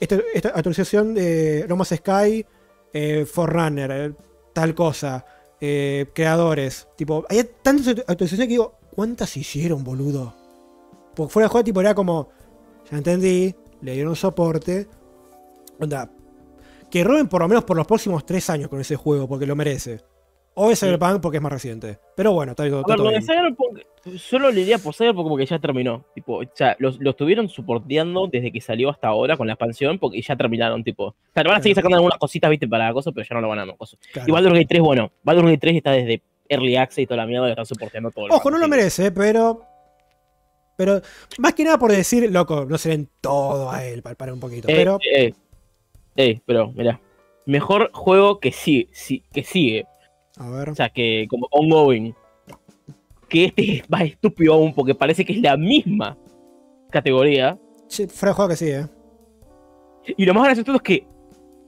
esta, 0.00 0.16
esta 0.32 0.48
actualización 0.50 1.14
de 1.14 1.66
No 1.68 1.76
Man's 1.76 1.94
Sky, 1.96 2.46
eh, 2.92 3.26
Forerunner, 3.26 4.14
tal 4.58 4.74
cosa, 4.74 5.24
eh, 5.60 6.06
creadores, 6.12 6.88
tipo, 6.96 7.24
hay 7.28 7.48
tantas 7.62 7.86
actualizaciones 8.08 8.48
que 8.48 8.54
digo, 8.54 8.74
¿cuántas 8.90 9.36
hicieron, 9.36 9.84
boludo? 9.84 10.34
Porque 11.14 11.32
fuera 11.32 11.46
de 11.46 11.52
joda, 11.52 11.62
tipo, 11.62 11.80
era 11.80 11.94
como, 11.94 12.30
ya 12.90 12.98
entendí, 12.98 13.54
le 13.82 13.92
dieron 13.92 14.16
soporte, 14.16 14.88
onda, 15.78 16.10
que 16.90 17.04
roben 17.04 17.28
por 17.28 17.42
lo 17.42 17.46
menos 17.46 17.62
por 17.62 17.76
los 17.76 17.86
próximos 17.86 18.26
tres 18.26 18.50
años 18.50 18.68
con 18.68 18.80
ese 18.80 18.96
juego, 18.96 19.28
porque 19.28 19.46
lo 19.46 19.54
merece. 19.54 20.00
O 20.54 20.70
es 20.70 20.80
Cyberpunk 20.80 21.20
porque 21.20 21.36
es 21.36 21.42
más 21.42 21.52
reciente. 21.52 21.98
Pero 22.16 22.32
bueno, 22.32 22.52
está, 22.52 22.66
está 22.66 22.76
ver, 22.84 22.96
todo 22.96 23.08
bien. 23.10 23.22
Cyberpunk, 23.22 23.78
solo 24.18 24.48
le 24.50 24.56
diría 24.56 24.78
por 24.78 24.92
Cyberpunk 24.94 25.24
como 25.24 25.36
que 25.36 25.46
ya 25.46 25.58
terminó. 25.60 26.04
Tipo, 26.14 26.38
o 26.40 26.44
sea, 26.52 26.74
los- 26.80 26.98
lo 26.98 27.10
estuvieron 27.10 27.48
soporteando 27.48 28.26
desde 28.26 28.50
que 28.50 28.60
salió 28.60 28.90
hasta 28.90 29.06
ahora 29.08 29.36
con 29.36 29.46
la 29.46 29.52
expansión, 29.52 29.98
porque 30.00 30.20
ya 30.20 30.34
terminaron, 30.36 30.82
tipo. 30.82 31.04
O 31.06 31.14
sea, 31.32 31.44
van 31.44 31.58
a 31.58 31.62
seguir 31.62 31.76
sacando 31.76 31.96
algunas 31.96 32.18
cositas, 32.18 32.50
viste, 32.50 32.66
para 32.66 32.92
cosas, 32.92 33.12
pero 33.14 33.24
ya 33.28 33.34
no 33.36 33.40
lo 33.40 33.48
van 33.48 33.60
a 33.60 33.66
dar 33.66 33.76
cosas. 33.76 34.00
Claro. 34.12 34.28
Y 34.28 34.32
Baldur's 34.32 34.54
Gate 34.54 34.66
3, 34.68 34.82
bueno, 34.82 35.12
Baldur's 35.22 35.46
Gate 35.48 35.58
3 35.60 35.76
está 35.76 35.92
desde 35.92 36.22
Early 36.48 36.74
Access 36.76 36.98
y 37.04 37.06
toda 37.06 37.18
la 37.18 37.26
mierda 37.26 37.46
que 37.46 37.50
están 37.52 37.66
soporteando 37.66 38.10
todo. 38.10 38.26
el 38.26 38.32
Ojo, 38.32 38.50
no 38.50 38.58
lo 38.58 38.64
sí. 38.64 38.70
merece, 38.70 39.12
pero. 39.12 39.62
Pero. 40.76 41.00
Más 41.38 41.54
que 41.54 41.62
nada 41.64 41.78
por 41.78 41.92
decir, 41.92 42.30
loco, 42.32 42.64
no 42.68 42.78
se 42.78 42.88
ven 42.88 43.08
todo 43.20 43.70
a 43.70 43.84
él, 43.84 44.02
para, 44.02 44.16
para 44.16 44.32
un 44.32 44.40
poquito. 44.40 44.68
Eh, 44.68 44.74
pero. 44.76 44.98
eh, 45.14 45.32
eh, 46.16 46.40
pero, 46.44 46.72
mirá. 46.72 47.00
Mejor 47.46 47.90
juego 47.92 48.40
que 48.40 48.50
sigue, 48.52 48.88
sí, 48.92 49.22
que 49.32 49.42
sigue. 49.44 49.86
A 50.38 50.48
ver. 50.50 50.70
O 50.70 50.74
sea, 50.74 50.88
que 50.90 51.26
como 51.28 51.46
ongoing. 51.50 52.14
Que 53.28 53.46
este 53.46 53.76
es 53.78 53.90
más 53.90 54.02
estúpido 54.02 54.54
aún 54.54 54.72
porque 54.74 54.94
parece 54.94 55.24
que 55.24 55.34
es 55.34 55.40
la 55.42 55.56
misma 55.56 56.16
categoría. 56.90 57.58
Sí, 57.88 58.06
fuera 58.06 58.30
de 58.30 58.34
juego 58.36 58.48
que 58.50 58.56
sí, 58.56 58.68
eh. 58.70 58.86
Y 60.16 60.24
lo 60.24 60.32
más 60.34 60.44
gracioso 60.44 60.62
de 60.62 60.64
todo 60.66 60.76
es 60.76 60.82
que 60.82 61.06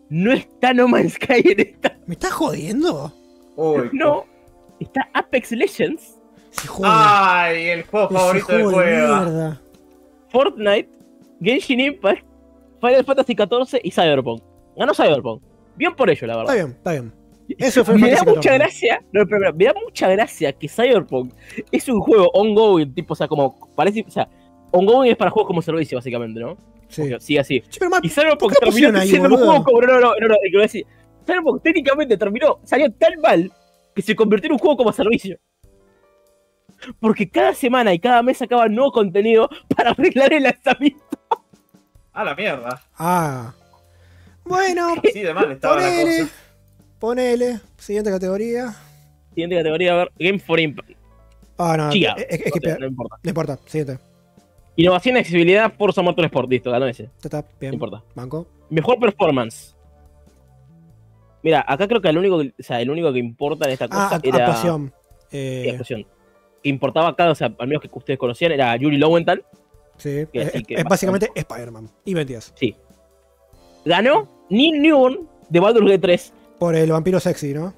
no 0.08 0.32
está 0.32 0.72
No 0.72 0.88
Man's 0.88 1.12
Sky 1.14 1.42
en 1.44 1.60
esta. 1.60 1.96
¿Me 2.06 2.14
estás 2.14 2.32
jodiendo? 2.32 3.12
Uy, 3.56 3.90
No. 3.92 4.24
Está 4.78 5.10
Apex 5.12 5.52
Legends. 5.52 6.16
Ay, 6.82 7.68
el 7.68 7.82
juego 7.84 8.08
favorito 8.08 8.52
del 8.56 8.64
juego. 8.66 9.58
Fortnite, 10.30 10.88
Genshin 11.42 11.80
Impact, 11.80 12.24
Final 12.80 13.04
Fantasy 13.04 13.34
XIV 13.34 13.80
y 13.84 13.90
Cyberpunk. 13.90 14.42
Ganó 14.76 14.94
Cyberpunk. 14.94 15.42
Bien 15.76 15.94
por 15.94 16.08
ello, 16.08 16.26
la 16.26 16.32
Está 16.32 16.42
verdad. 16.52 16.54
bien, 16.64 16.76
está 16.76 16.92
bien. 16.92 17.12
Eso 17.58 17.84
fue 17.84 17.98
me 17.98 18.10
da 18.10 18.22
mucha 18.24 18.54
gracia, 18.54 19.02
no, 19.12 19.26
pero, 19.26 19.40
pero, 19.40 19.54
me 19.54 19.64
da 19.64 19.74
mucha 19.84 20.08
gracia 20.08 20.52
que 20.52 20.68
Cyberpunk 20.68 21.32
es 21.70 21.88
un 21.88 22.00
juego 22.00 22.30
ongoing, 22.32 22.94
tipo, 22.94 23.14
o 23.14 23.16
sea, 23.16 23.28
como 23.28 23.74
parece, 23.74 24.04
o 24.06 24.10
sea, 24.10 24.28
ongoing 24.70 25.10
es 25.10 25.16
para 25.16 25.30
juegos 25.30 25.48
como 25.48 25.62
servicio, 25.62 25.98
básicamente, 25.98 26.40
¿no? 26.40 26.56
Sí. 26.88 27.02
Porque 27.02 27.38
así. 27.38 27.60
Che, 27.60 27.78
pero, 27.78 27.90
Matt, 27.90 28.04
Y 28.04 28.08
Cyberpunk 28.08 28.40
¿por 28.40 28.52
qué 28.52 28.66
lo 28.66 28.72
terminó 28.72 29.00
siendo 29.02 29.28
un 29.28 29.36
juego 29.36 29.64
como. 29.64 29.80
No, 29.80 29.86
no, 29.86 30.00
no, 30.00 30.00
no, 30.00 30.14
no, 30.20 30.28
lo 30.28 30.36
que 30.42 30.50
voy 30.52 30.60
a 30.60 30.62
decir. 30.62 30.86
Cyberpunk 31.24 31.62
técnicamente 31.62 32.16
terminó, 32.16 32.58
salió 32.64 32.90
tan 32.92 33.20
mal 33.20 33.52
que 33.94 34.02
se 34.02 34.16
convirtió 34.16 34.48
en 34.48 34.52
un 34.52 34.58
juego 34.58 34.76
como 34.76 34.92
servicio. 34.92 35.38
Porque 36.98 37.28
cada 37.28 37.54
semana 37.54 37.92
y 37.92 37.98
cada 37.98 38.22
mes 38.22 38.38
sacaban 38.38 38.74
nuevo 38.74 38.92
contenido 38.92 39.48
para 39.76 39.90
arreglar 39.90 40.32
el 40.32 40.44
lanzamiento. 40.44 41.04
A 42.12 42.24
la 42.24 42.34
mierda. 42.34 42.82
Ah. 42.98 43.54
Bueno, 44.44 44.94
Sí, 45.12 45.20
de 45.20 45.32
mal 45.32 45.50
estaba 45.52 45.76
la 45.76 45.88
cosa. 45.88 46.28
Ponele. 47.00 47.58
Siguiente 47.78 48.10
categoría. 48.10 48.74
Siguiente 49.30 49.56
categoría, 49.56 49.92
a 49.92 49.96
ver, 49.96 50.12
Game 50.18 50.38
for 50.38 50.60
Impact. 50.60 50.90
Ah, 51.58 51.76
no. 51.76 51.90
Chica. 51.90 52.12
Es, 52.12 52.40
es 52.40 52.52
que 52.52 52.60
no, 52.68 52.74
no 52.74 52.78
no 52.80 52.86
importa. 52.86 53.16
importa. 53.24 53.58
Siguiente. 53.66 53.98
Innovación 54.76 55.16
y 55.16 55.18
accesibilidad, 55.20 55.72
Forza 55.76 56.00
Motorsport, 56.02 56.48
listo, 56.48 56.70
ganó 56.70 56.86
ese. 56.86 57.10
Está. 57.22 57.44
Bien. 57.58 57.70
No 57.72 57.74
importa. 57.74 58.02
Banco. 58.14 58.46
Mejor 58.70 58.98
performance. 58.98 59.74
Mira, 61.42 61.64
acá 61.66 61.88
creo 61.88 62.00
que 62.00 62.08
el 62.08 62.18
único, 62.18 62.38
que- 62.38 62.54
o 62.58 62.62
sea, 62.62 62.80
el 62.80 62.90
único 62.90 63.12
que 63.12 63.18
importa 63.18 63.66
en 63.66 63.72
esta 63.72 63.88
cosa 63.88 64.08
Ah, 64.08 64.18
act- 64.18 64.26
era 64.28 64.46
actuación. 64.46 64.92
Sí, 65.30 65.36
Eh, 65.38 65.68
actuación. 65.70 66.06
Que 66.62 66.68
importaba 66.68 67.08
acá, 67.08 67.30
o 67.30 67.34
sea, 67.34 67.52
al 67.58 67.66
menos 67.66 67.82
que 67.82 67.88
ustedes 67.92 68.18
conocían, 68.18 68.52
era 68.52 68.76
Yuri 68.76 68.98
Lowenthal. 68.98 69.44
sí. 69.96 70.26
que 70.32 70.42
Es, 70.42 70.50
que 70.66 70.74
es 70.74 70.84
básicamente 70.84 71.30
Spider-Man. 71.34 71.88
Y 72.04 72.14
22. 72.14 72.52
Ganó 73.84 74.28
Neil 74.50 74.80
Newborn 74.82 75.28
de 75.48 75.60
Baldur's 75.60 75.86
Gate 75.86 75.98
3. 75.98 76.32
Por 76.60 76.76
el 76.76 76.92
vampiro 76.92 77.18
sexy, 77.18 77.52
¿no? 77.54 77.74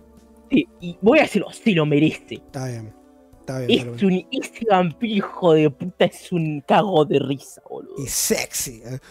Sí, 0.50 0.68
y 0.80 0.98
voy 1.00 1.20
a 1.20 1.22
decirlo, 1.22 1.50
sí 1.52 1.72
lo 1.72 1.86
merece. 1.86 2.34
Está 2.34 2.66
bien. 2.68 2.94
Está 3.40 3.58
bien. 3.60 3.94
Es 3.94 4.02
un, 4.02 4.26
ese 4.30 4.66
vampiro 4.68 5.14
hijo 5.14 5.52
de 5.54 5.70
puta 5.70 6.04
es 6.04 6.30
un 6.30 6.60
cago 6.68 7.04
de 7.06 7.18
risa, 7.20 7.62
boludo. 7.70 7.94
Y 7.98 8.06
sexy. 8.08 8.82
eh. 8.84 8.98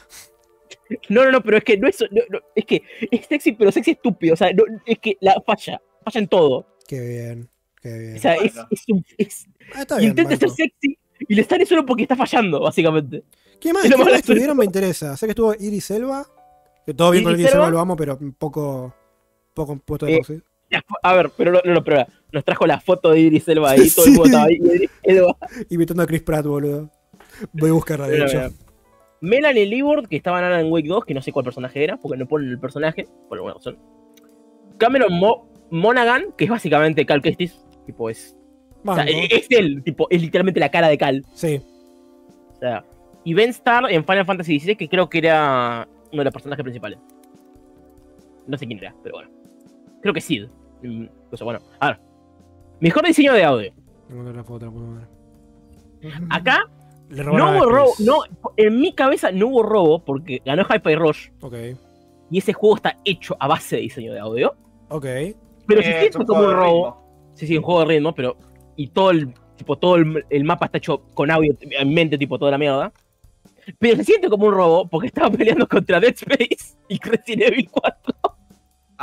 No, 1.08 1.24
no, 1.24 1.32
no, 1.32 1.42
pero 1.42 1.58
es 1.58 1.64
que 1.64 1.78
no 1.78 1.88
es, 1.88 2.02
no, 2.12 2.22
no, 2.30 2.40
es 2.54 2.66
que 2.66 2.82
es 3.12 3.26
sexy, 3.26 3.54
pero 3.54 3.72
sexy 3.72 3.92
estúpido. 3.92 4.34
O 4.34 4.38
sea, 4.38 4.52
no, 4.52 4.64
es 4.86 5.00
que 5.00 5.16
la 5.22 5.42
falla, 5.46 5.82
falla 6.04 6.20
en 6.20 6.28
todo. 6.28 6.68
Qué 6.86 7.00
bien. 7.00 7.50
Qué 7.82 7.98
bien. 7.98 8.16
O 8.18 8.20
sea, 8.20 8.36
es, 8.36 8.54
Bueno. 8.54 8.68
es 8.72 8.84
un, 8.90 9.06
es- 9.18 9.46
Ah, 9.74 9.82
está 9.84 9.98
bien. 9.98 10.10
intenta 10.10 10.36
ser 10.36 10.50
sexy 10.50 10.98
y 11.30 11.36
le 11.36 11.44
sale 11.46 11.66
solo 11.66 11.86
porque 11.86 12.04
está 12.04 12.18
fallando, 12.18 12.60
básicamente. 12.60 13.24
¿Qué 13.62 13.72
más? 13.72 13.86
es 13.86 13.92
lo 13.92 13.96
¿Quiénes 13.96 14.00
más 14.00 14.08
gracioso. 14.08 14.18
estuvieron? 14.34 14.58
Me 14.58 14.66
interesa. 14.66 15.16
Sé 15.16 15.28
que 15.28 15.32
estuvo 15.32 15.54
Iris 15.58 15.92
Elba. 15.92 16.26
Que 16.86 16.94
todo 16.94 17.12
bien 17.12 17.24
con 17.24 17.34
Iris 17.40 17.54
Elba. 17.54 17.70
lo 17.70 17.80
amo, 17.80 17.96
pero 17.96 18.18
un 18.20 18.34
poco. 18.34 18.94
Poco 19.54 19.78
puesto 19.78 20.06
de 20.06 20.16
Eh, 20.16 20.42
A 21.04 21.14
ver, 21.14 21.32
pero 21.36 21.52
no, 21.52 21.60
no, 21.66 21.84
pero 21.84 22.06
nos 22.32 22.44
trajo 22.46 22.66
la 22.66 22.80
foto 22.80 23.12
de 23.12 23.20
Idris 23.20 23.48
Elba 23.50 23.72
ahí, 23.72 23.90
todo 23.90 24.06
el 24.06 24.12
mundo 24.12 24.26
estaba 24.26 24.46
ahí. 24.46 24.56
Idris 24.56 24.90
Elba. 25.04 25.36
Imitando 25.70 26.04
a 26.04 26.08
Chris 26.08 26.22
Pratt, 26.24 26.46
boludo. 26.46 26.90
Voy 27.54 27.70
a 27.70 27.74
Mira, 28.08 28.26
hecho. 28.26 28.38
mira. 28.38 28.50
Melanie 29.22 29.66
Leeward, 29.66 30.08
que 30.08 30.16
estaba 30.18 30.40
en 30.40 30.46
Alan 30.46 30.72
Wake 30.72 30.88
2, 30.88 31.06
que 31.06 31.14
no 31.14 31.22
sé 31.22 31.32
cuál 31.32 31.44
personaje 31.46 31.84
era, 31.84 31.98
porque 31.98 32.18
no 32.18 32.28
ponen 32.28 32.50
el 32.50 32.60
personaje, 32.60 33.08
por 33.30 33.38
alguna 33.38 33.54
razón. 33.54 33.78
Cameron 34.78 35.14
Mo- 35.14 35.48
Monaghan, 35.70 36.34
que 36.38 36.46
es 36.46 36.50
básicamente 36.50 37.06
Cal 37.06 37.22
Kestis, 37.22 37.60
tipo 37.86 38.10
es. 38.10 38.36
O 38.84 38.96
sea, 38.96 39.04
es 39.04 39.46
él, 39.52 39.84
tipo, 39.84 40.08
es 40.10 40.22
literalmente 40.22 40.60
la 40.60 40.72
cara 40.72 40.88
de 40.90 40.98
Cal. 40.98 41.24
Sí. 41.36 41.62
O 42.56 42.60
sea, 42.60 42.84
y 43.24 43.34
Ben 43.36 43.50
Starr 43.52 43.92
en 43.92 44.04
Final 44.04 44.26
Fantasy 44.26 44.60
XVI, 44.60 44.76
que 44.76 44.90
creo 44.90 45.08
que 45.08 45.20
era 45.20 45.88
uno 46.12 46.20
de 46.22 46.24
los 46.26 46.34
personajes 46.34 46.64
principales. 46.64 46.98
No 48.48 48.58
sé 48.58 48.66
quién 48.66 48.80
era, 48.80 48.96
pero 49.04 49.16
bueno. 49.18 49.30
Creo 50.02 50.14
que 50.14 50.22
Sid. 50.22 50.48
Mm, 50.84 51.06
Cosa 51.30 51.46
bueno. 51.46 51.60
A 51.80 51.88
ver. 51.90 52.00
Mejor 52.80 53.06
diseño 53.06 53.34
de 53.34 53.44
audio. 53.44 53.72
Encontré 54.10 54.34
la 54.34 54.44
foto, 54.44 54.66
la. 54.66 55.08
Acá 56.36 56.64
Le 57.10 57.24
no 57.24 57.32
hubo 57.34 57.66
robo. 57.70 57.92
No, 58.00 58.18
en 58.58 58.80
mi 58.80 58.94
cabeza 58.94 59.32
no 59.32 59.48
hubo 59.48 59.64
robo 59.64 60.04
porque 60.04 60.42
ganó 60.46 60.64
Hyper 60.66 60.98
Rush 61.00 61.30
Ok. 61.42 61.56
y 62.32 62.38
ese 62.40 62.54
juego 62.54 62.78
está 62.78 62.98
hecho 63.06 63.36
a 63.40 63.48
base 63.48 63.76
de 63.76 63.82
diseño 63.84 64.14
de 64.14 64.20
audio. 64.20 64.56
Ok. 64.90 65.06
Pero 65.68 65.82
Eh, 65.82 65.84
si 65.84 65.92
siento 66.00 66.26
como 66.26 66.42
un 66.42 66.52
robo. 66.54 66.86
ritmo. 66.86 67.32
Sí, 67.36 67.48
sí, 67.48 67.58
un 67.58 67.64
juego 67.64 67.82
de 67.82 67.86
ritmo, 67.88 68.14
pero. 68.16 68.36
Y 68.76 68.88
todo 68.88 69.12
el. 69.12 69.34
Tipo, 69.56 69.78
todo 69.78 69.96
el, 69.98 70.26
el 70.32 70.44
mapa 70.44 70.66
está 70.66 70.80
hecho 70.80 71.04
con 71.14 71.30
audio 71.30 71.56
en 71.62 71.94
mente, 71.94 72.18
tipo, 72.18 72.40
toda 72.40 72.50
la 72.52 72.58
mierda. 72.58 72.92
Pero 73.78 73.96
se 73.98 74.04
siente 74.06 74.28
como 74.28 74.48
un 74.48 74.54
robo 74.56 74.88
porque 74.90 75.06
estaba 75.08 75.30
peleando 75.30 75.68
contra 75.68 76.00
Dead 76.00 76.14
Space 76.16 76.76
y 76.90 76.98
Resident 77.00 77.44
Evil 77.54 77.70
4. 77.70 78.16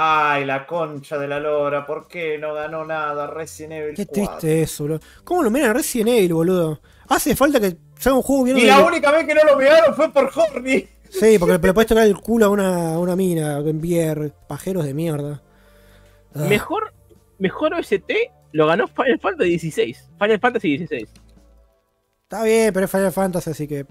Ay, 0.00 0.44
la 0.44 0.64
concha 0.64 1.18
de 1.18 1.26
la 1.26 1.40
lora. 1.40 1.84
¿Por 1.84 2.06
qué 2.06 2.38
no 2.38 2.54
ganó 2.54 2.84
nada 2.84 3.26
Resident 3.26 3.72
Evil 3.72 3.96
Qué 3.96 4.06
4? 4.06 4.12
triste 4.38 4.62
eso, 4.62 4.84
boludo. 4.84 5.00
¿Cómo 5.24 5.42
lo 5.42 5.50
miran 5.50 5.70
a 5.70 5.72
Resident 5.72 6.10
Evil, 6.10 6.34
boludo? 6.34 6.80
Hace 7.08 7.34
falta 7.34 7.58
que 7.58 7.76
salga 7.98 8.18
un 8.18 8.22
juego 8.22 8.44
bien. 8.44 8.58
Y 8.58 8.64
la 8.66 8.84
única 8.84 9.10
vez 9.10 9.26
que 9.26 9.34
no 9.34 9.42
lo 9.42 9.58
pegaron 9.58 9.96
fue 9.96 10.12
por 10.12 10.30
Horny. 10.32 10.86
Sí, 11.10 11.36
porque 11.40 11.58
le 11.58 11.74
puedes 11.74 11.88
tocar 11.88 12.06
el 12.06 12.16
culo 12.16 12.46
a 12.46 12.48
una, 12.48 12.94
a 12.94 12.98
una 13.00 13.16
mina, 13.16 13.58
enviar 13.58 14.30
pajeros 14.46 14.84
de 14.84 14.94
mierda. 14.94 15.42
Ah, 16.32 16.44
Mejor, 16.48 16.92
mejor 17.38 17.74
OST 17.74 18.12
lo 18.52 18.68
ganó 18.68 18.86
Final 18.86 19.18
Fantasy 19.18 19.58
XVI. 19.58 19.96
Final 20.16 20.38
Fantasy 20.38 20.78
XVI. 20.78 21.08
Está 22.22 22.44
bien, 22.44 22.72
pero 22.72 22.84
es 22.84 22.90
Final 22.92 23.10
Fantasy, 23.12 23.50
así 23.50 23.66
que. 23.66 23.84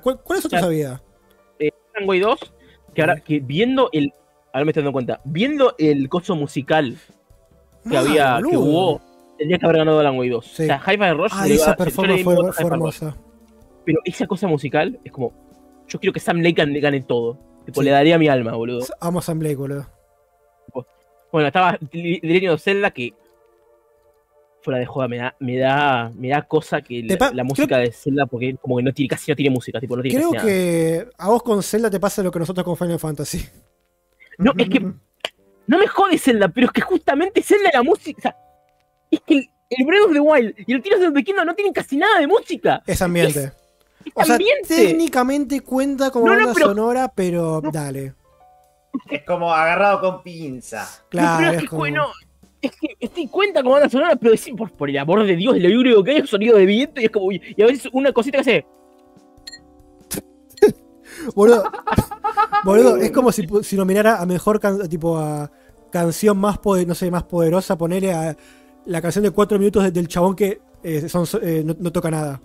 ¿cuál, 0.00 0.22
cuál 0.22 0.38
es 0.38 0.46
otra 0.46 0.60
sabida? 0.60 1.02
Alan 1.60 2.08
Wake 2.08 2.22
2, 2.22 2.52
que 2.94 3.02
ahora, 3.02 3.16
que 3.20 3.40
viendo 3.40 3.90
el. 3.92 4.14
Ahora 4.52 4.64
me 4.64 4.70
estoy 4.70 4.82
dando 4.82 4.92
cuenta. 4.92 5.20
Viendo 5.24 5.74
el 5.78 6.08
coso 6.08 6.34
musical 6.34 6.96
que 7.88 7.96
Ah, 7.96 8.00
había, 8.00 8.40
que 8.48 8.56
hubo, 8.56 9.00
tendría 9.38 9.58
que 9.58 9.64
haber 9.66 9.78
ganado 9.78 10.00
Alan 10.00 10.18
Wake 10.18 10.30
2. 10.30 10.44
Sí. 10.46 10.62
O 10.64 10.66
sea, 10.66 10.78
Hi-Fi 10.86 11.10
Rush. 11.12 11.32
Ah, 11.34 11.46
esa 11.48 11.76
performance 11.76 12.24
fue, 12.24 12.52
fue 12.52 12.66
hermosa. 12.66 13.16
Pero 13.84 14.00
esa 14.04 14.26
cosa 14.26 14.46
musical 14.48 14.98
es 15.04 15.12
como. 15.12 15.32
Yo 15.88 15.98
quiero 15.98 16.12
que 16.12 16.20
Sam 16.20 16.38
Lake 16.38 16.52
gane, 16.52 16.78
gane 16.80 17.00
todo. 17.02 17.38
Tipo, 17.64 17.80
Sí. 17.80 17.84
le 17.86 17.90
daría 17.92 18.18
mi 18.18 18.28
alma, 18.28 18.52
boludo. 18.52 18.84
Amo 19.00 19.18
a 19.18 19.22
Sam 19.22 19.38
Blake, 19.38 19.56
boludo. 19.56 19.86
Bueno, 21.32 21.46
estaba 21.46 21.78
of 22.52 22.60
Zelda 22.62 22.90
que. 22.90 23.14
Fuera 24.62 24.78
de 24.78 24.84
joda, 24.84 25.08
me 25.08 25.16
da, 25.16 25.34
me 25.38 25.56
da, 25.56 26.12
me 26.14 26.28
da 26.28 26.42
cosa 26.42 26.82
que 26.82 27.02
la, 27.02 27.16
pa- 27.16 27.32
la 27.32 27.44
música 27.44 27.78
de 27.78 27.92
Zelda, 27.92 28.26
porque 28.26 28.56
como 28.60 28.76
que 28.76 28.82
no 28.82 28.92
tiene, 28.92 29.08
casi 29.08 29.30
no 29.30 29.34
tiene 29.36 29.48
música, 29.54 29.80
tipo, 29.80 29.96
no 29.96 30.02
tiene 30.02 30.18
Creo 30.18 30.30
casi 30.32 30.36
nada. 30.46 30.48
que 30.52 31.06
a 31.16 31.28
vos 31.30 31.42
con 31.42 31.62
Zelda 31.62 31.88
te 31.88 31.98
pasa 31.98 32.22
lo 32.22 32.30
que 32.30 32.40
nosotros 32.40 32.62
con 32.64 32.76
Final 32.76 32.98
Fantasy. 32.98 33.42
No, 34.40 34.52
es 34.56 34.68
que 34.68 34.80
no 34.80 35.78
me 35.78 35.86
jode 35.86 36.18
Zelda, 36.18 36.48
pero 36.48 36.66
es 36.66 36.72
que 36.72 36.80
justamente 36.80 37.42
Zelda 37.42 37.70
la 37.72 37.82
música. 37.82 38.18
O 38.18 38.22
sea, 38.22 38.36
es 39.10 39.20
que 39.20 39.34
el, 39.34 39.48
el 39.70 39.86
Breath 39.86 40.02
of 40.06 40.12
the 40.12 40.20
Wild 40.20 40.54
y 40.66 40.72
el 40.72 40.82
Tears 40.82 41.02
of 41.06 41.14
the 41.14 41.22
Kingdom 41.22 41.46
no 41.46 41.54
tienen 41.54 41.72
casi 41.72 41.96
nada 41.96 42.18
de 42.18 42.26
música. 42.26 42.82
Es 42.86 43.00
ambiente. 43.02 43.52
Es 44.04 44.12
O 44.14 44.24
sea, 44.24 44.34
ambiente. 44.36 44.74
técnicamente 44.74 45.60
cuenta 45.60 46.10
como 46.10 46.26
No, 46.26 46.32
no, 46.32 46.38
banda 46.38 46.54
pero- 46.54 46.66
sonora, 46.68 47.12
pero 47.14 47.60
dale. 47.72 48.14
Es 49.08 49.22
como 49.24 49.52
agarrado 49.52 50.00
con 50.00 50.22
pinza. 50.22 50.82
No, 50.82 51.08
Claro, 51.10 51.36
pero 51.38 51.50
es 51.50 51.56
es 51.56 51.62
que, 51.62 51.68
como- 51.68 51.78
bueno, 51.80 52.06
es 52.62 52.70
que 52.72 52.88
estoy 52.98 53.28
cuenta 53.28 53.62
como 53.62 53.74
banda 53.74 53.88
sonora, 53.88 54.16
pero 54.16 54.32
decir, 54.32 54.54
por, 54.56 54.70
por 54.72 54.90
el 54.90 54.98
amor 54.98 55.24
de 55.24 55.36
Dios, 55.36 55.56
lo 55.58 55.80
único 55.80 56.02
que 56.02 56.10
hay 56.12 56.16
es 56.18 56.30
sonido 56.30 56.56
de 56.56 56.66
viento 56.66 57.00
y 57.00 57.04
es 57.04 57.10
como. 57.10 57.30
Y 57.30 57.62
a 57.62 57.66
veces 57.66 57.88
una 57.92 58.12
cosita 58.12 58.38
que 58.38 58.40
hace. 58.40 58.66
Boludo, 61.34 61.64
boludo, 62.64 62.96
es 62.96 63.10
como 63.10 63.32
si, 63.32 63.46
nominara 63.76 64.20
a 64.20 64.26
mejor 64.26 64.60
can- 64.60 64.88
tipo 64.88 65.16
a 65.18 65.50
canción 65.90 66.38
más 66.38 66.58
poder, 66.58 66.86
no 66.86 66.94
sé, 66.94 67.10
más 67.10 67.24
poderosa, 67.24 67.76
ponerle 67.76 68.12
a 68.12 68.36
la 68.86 69.02
canción 69.02 69.24
de 69.24 69.30
cuatro 69.30 69.58
minutos 69.58 69.82
de- 69.84 69.90
del 69.90 70.08
chabón 70.08 70.34
que 70.36 70.60
eh, 70.82 71.08
son, 71.08 71.26
so- 71.26 71.40
eh, 71.42 71.62
no, 71.64 71.74
no 71.78 71.92
toca 71.92 72.10
nada. 72.10 72.40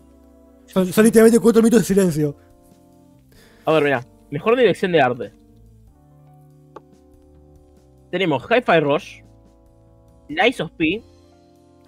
Son, 0.65 0.85
son 0.91 1.05
literalmente 1.05 1.39
cuatro 1.39 1.61
minutos 1.61 1.81
de 1.81 1.85
silencio. 1.85 2.35
A 3.65 3.71
ver, 3.73 3.83
mira, 3.83 4.05
mejor 4.31 4.55
dirección 4.57 4.91
de 4.91 5.01
arte. 5.01 5.31
Tenemos 8.11 8.43
Hi-Fi 8.49 8.79
Rush, 8.79 9.21
Lies 10.29 10.61
of 10.61 10.71
P, 10.71 11.03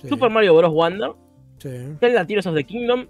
Sí, 0.02 0.10
Super 0.10 0.30
Mario 0.30 0.56
Bros. 0.56 0.72
Wonder, 0.72 1.12
sí. 1.58 1.70
Zelda 2.00 2.26
Tears 2.26 2.46
of 2.46 2.54
the 2.56 2.64
Kingdom 2.64 3.08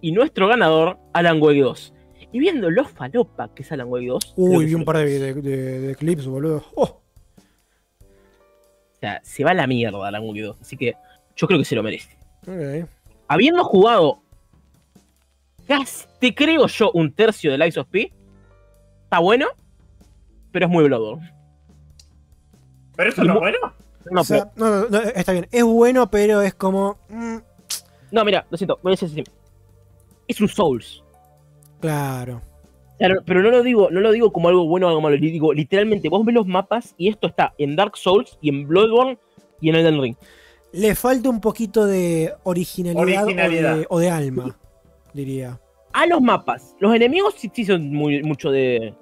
y 0.00 0.12
nuestro 0.12 0.46
ganador, 0.46 0.96
Alan 1.12 1.42
Wake 1.42 1.60
2. 1.60 1.92
Y 2.32 2.38
viendo 2.38 2.70
lo 2.70 2.84
falopa 2.84 3.52
que 3.54 3.62
es 3.62 3.72
Alan 3.72 3.88
Wake 3.88 4.06
2. 4.06 4.34
creo 4.34 4.46
Uy, 4.48 4.66
vi 4.66 4.74
un 4.74 4.84
par 4.84 4.98
de, 4.98 5.18
de- 5.18 5.34
de- 5.34 5.80
de 5.80 5.94
clips, 5.96 6.26
boludo. 6.26 6.64
Oh, 6.76 7.00
sea, 9.00 9.20
se 9.24 9.42
va 9.44 9.50
a 9.50 9.54
la 9.54 9.66
mierda 9.66 10.06
Alan 10.06 10.22
Wake 10.24 10.42
2. 10.42 10.60
Así 10.60 10.76
que 10.76 10.94
yo 11.36 11.46
creo 11.46 11.58
que 11.58 11.64
se 11.64 11.74
lo 11.74 11.82
merece. 11.82 12.16
Ok. 12.42 12.88
Habiendo 13.28 13.64
jugado, 13.64 14.20
casi, 15.66 16.06
te 16.20 16.34
creo 16.34 16.66
yo, 16.66 16.90
un 16.92 17.12
tercio 17.12 17.50
del 17.52 17.66
Ice 17.66 17.80
of 17.80 17.86
P, 17.88 18.12
está 19.04 19.18
bueno, 19.20 19.46
pero 20.52 20.66
es 20.66 20.72
muy 20.72 20.84
Bloodborne. 20.84 21.32
Pero 22.96 23.10
eso 23.10 23.22
es 23.22 23.28
lo 23.28 23.38
bueno. 23.40 23.58
No, 24.10 24.20
o 24.22 24.24
sea, 24.24 24.50
no, 24.56 24.68
no, 24.82 24.88
no, 24.88 24.98
está 24.98 25.32
bien. 25.32 25.46
Es 25.50 25.64
bueno, 25.64 26.10
pero 26.10 26.40
es 26.42 26.54
como. 26.54 26.98
mm, 27.08 27.36
No, 28.10 28.24
mira, 28.24 28.46
lo 28.50 28.56
siento, 28.56 28.78
voy 28.82 28.92
a 28.92 28.96
decir 28.96 29.08
así. 29.08 29.24
Es 30.26 30.40
un 30.40 30.48
Souls. 30.48 31.02
Claro. 31.80 32.40
O 32.94 32.96
sea, 32.98 33.08
no- 33.08 33.22
pero 33.24 33.42
no 33.42 33.50
lo 33.50 33.62
digo, 33.62 33.88
no 33.90 34.00
lo 34.00 34.12
digo 34.12 34.30
como 34.32 34.48
algo 34.48 34.66
bueno 34.66 34.86
o 34.86 34.90
algo 34.90 35.00
malo. 35.00 35.16
Digo, 35.16 35.52
literalmente, 35.54 36.08
vos 36.08 36.24
ves 36.24 36.34
los 36.34 36.46
mapas 36.46 36.94
y 36.98 37.08
esto 37.08 37.26
está 37.28 37.54
en 37.58 37.74
Dark 37.76 37.96
Souls 37.96 38.38
y 38.42 38.50
en 38.50 38.68
Bloodborne 38.68 39.18
y 39.60 39.70
en 39.70 39.76
Elden 39.76 40.00
Ring. 40.02 40.16
Le 40.72 40.94
falta 40.94 41.28
un 41.30 41.40
poquito 41.40 41.86
de 41.86 42.32
originalidad, 42.44 43.24
Originalidad. 43.24 43.74
O, 43.74 43.78
de, 43.78 43.86
o 43.88 43.98
de 43.98 44.10
alma, 44.10 44.58
diría. 45.14 45.58
A 45.92 46.06
los 46.06 46.20
mapas. 46.20 46.76
Los 46.78 46.94
enemigos 46.94 47.34
sí, 47.36 47.50
sí 47.52 47.64
son 47.64 47.90
muy, 47.92 48.22
mucho 48.22 48.50
de, 48.50 48.94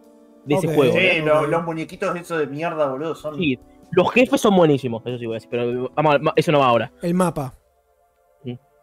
ese 0.48 0.74
juego. 0.74 0.92
Sí, 0.94 0.98
¿eh? 1.00 1.22
lo- 1.22 1.46
los 1.46 1.64
muñequitos 1.64 2.16
esos 2.16 2.38
de 2.38 2.46
mierda, 2.46 2.88
boludo, 2.88 3.14
son. 3.14 3.36
Sí, 3.36 3.58
los 3.90 4.10
jefes 4.12 4.40
son 4.40 4.56
buenísimos, 4.56 5.02
eso 5.04 5.18
sí 5.18 5.26
voy 5.26 5.34
a 5.34 5.36
decir, 5.36 5.50
pero 5.50 5.90
vamos, 5.94 6.14
a- 6.14 6.32
eso 6.36 6.52
no 6.52 6.60
va 6.60 6.66
ahora. 6.68 6.92
El 7.02 7.14
mapa. 7.14 7.52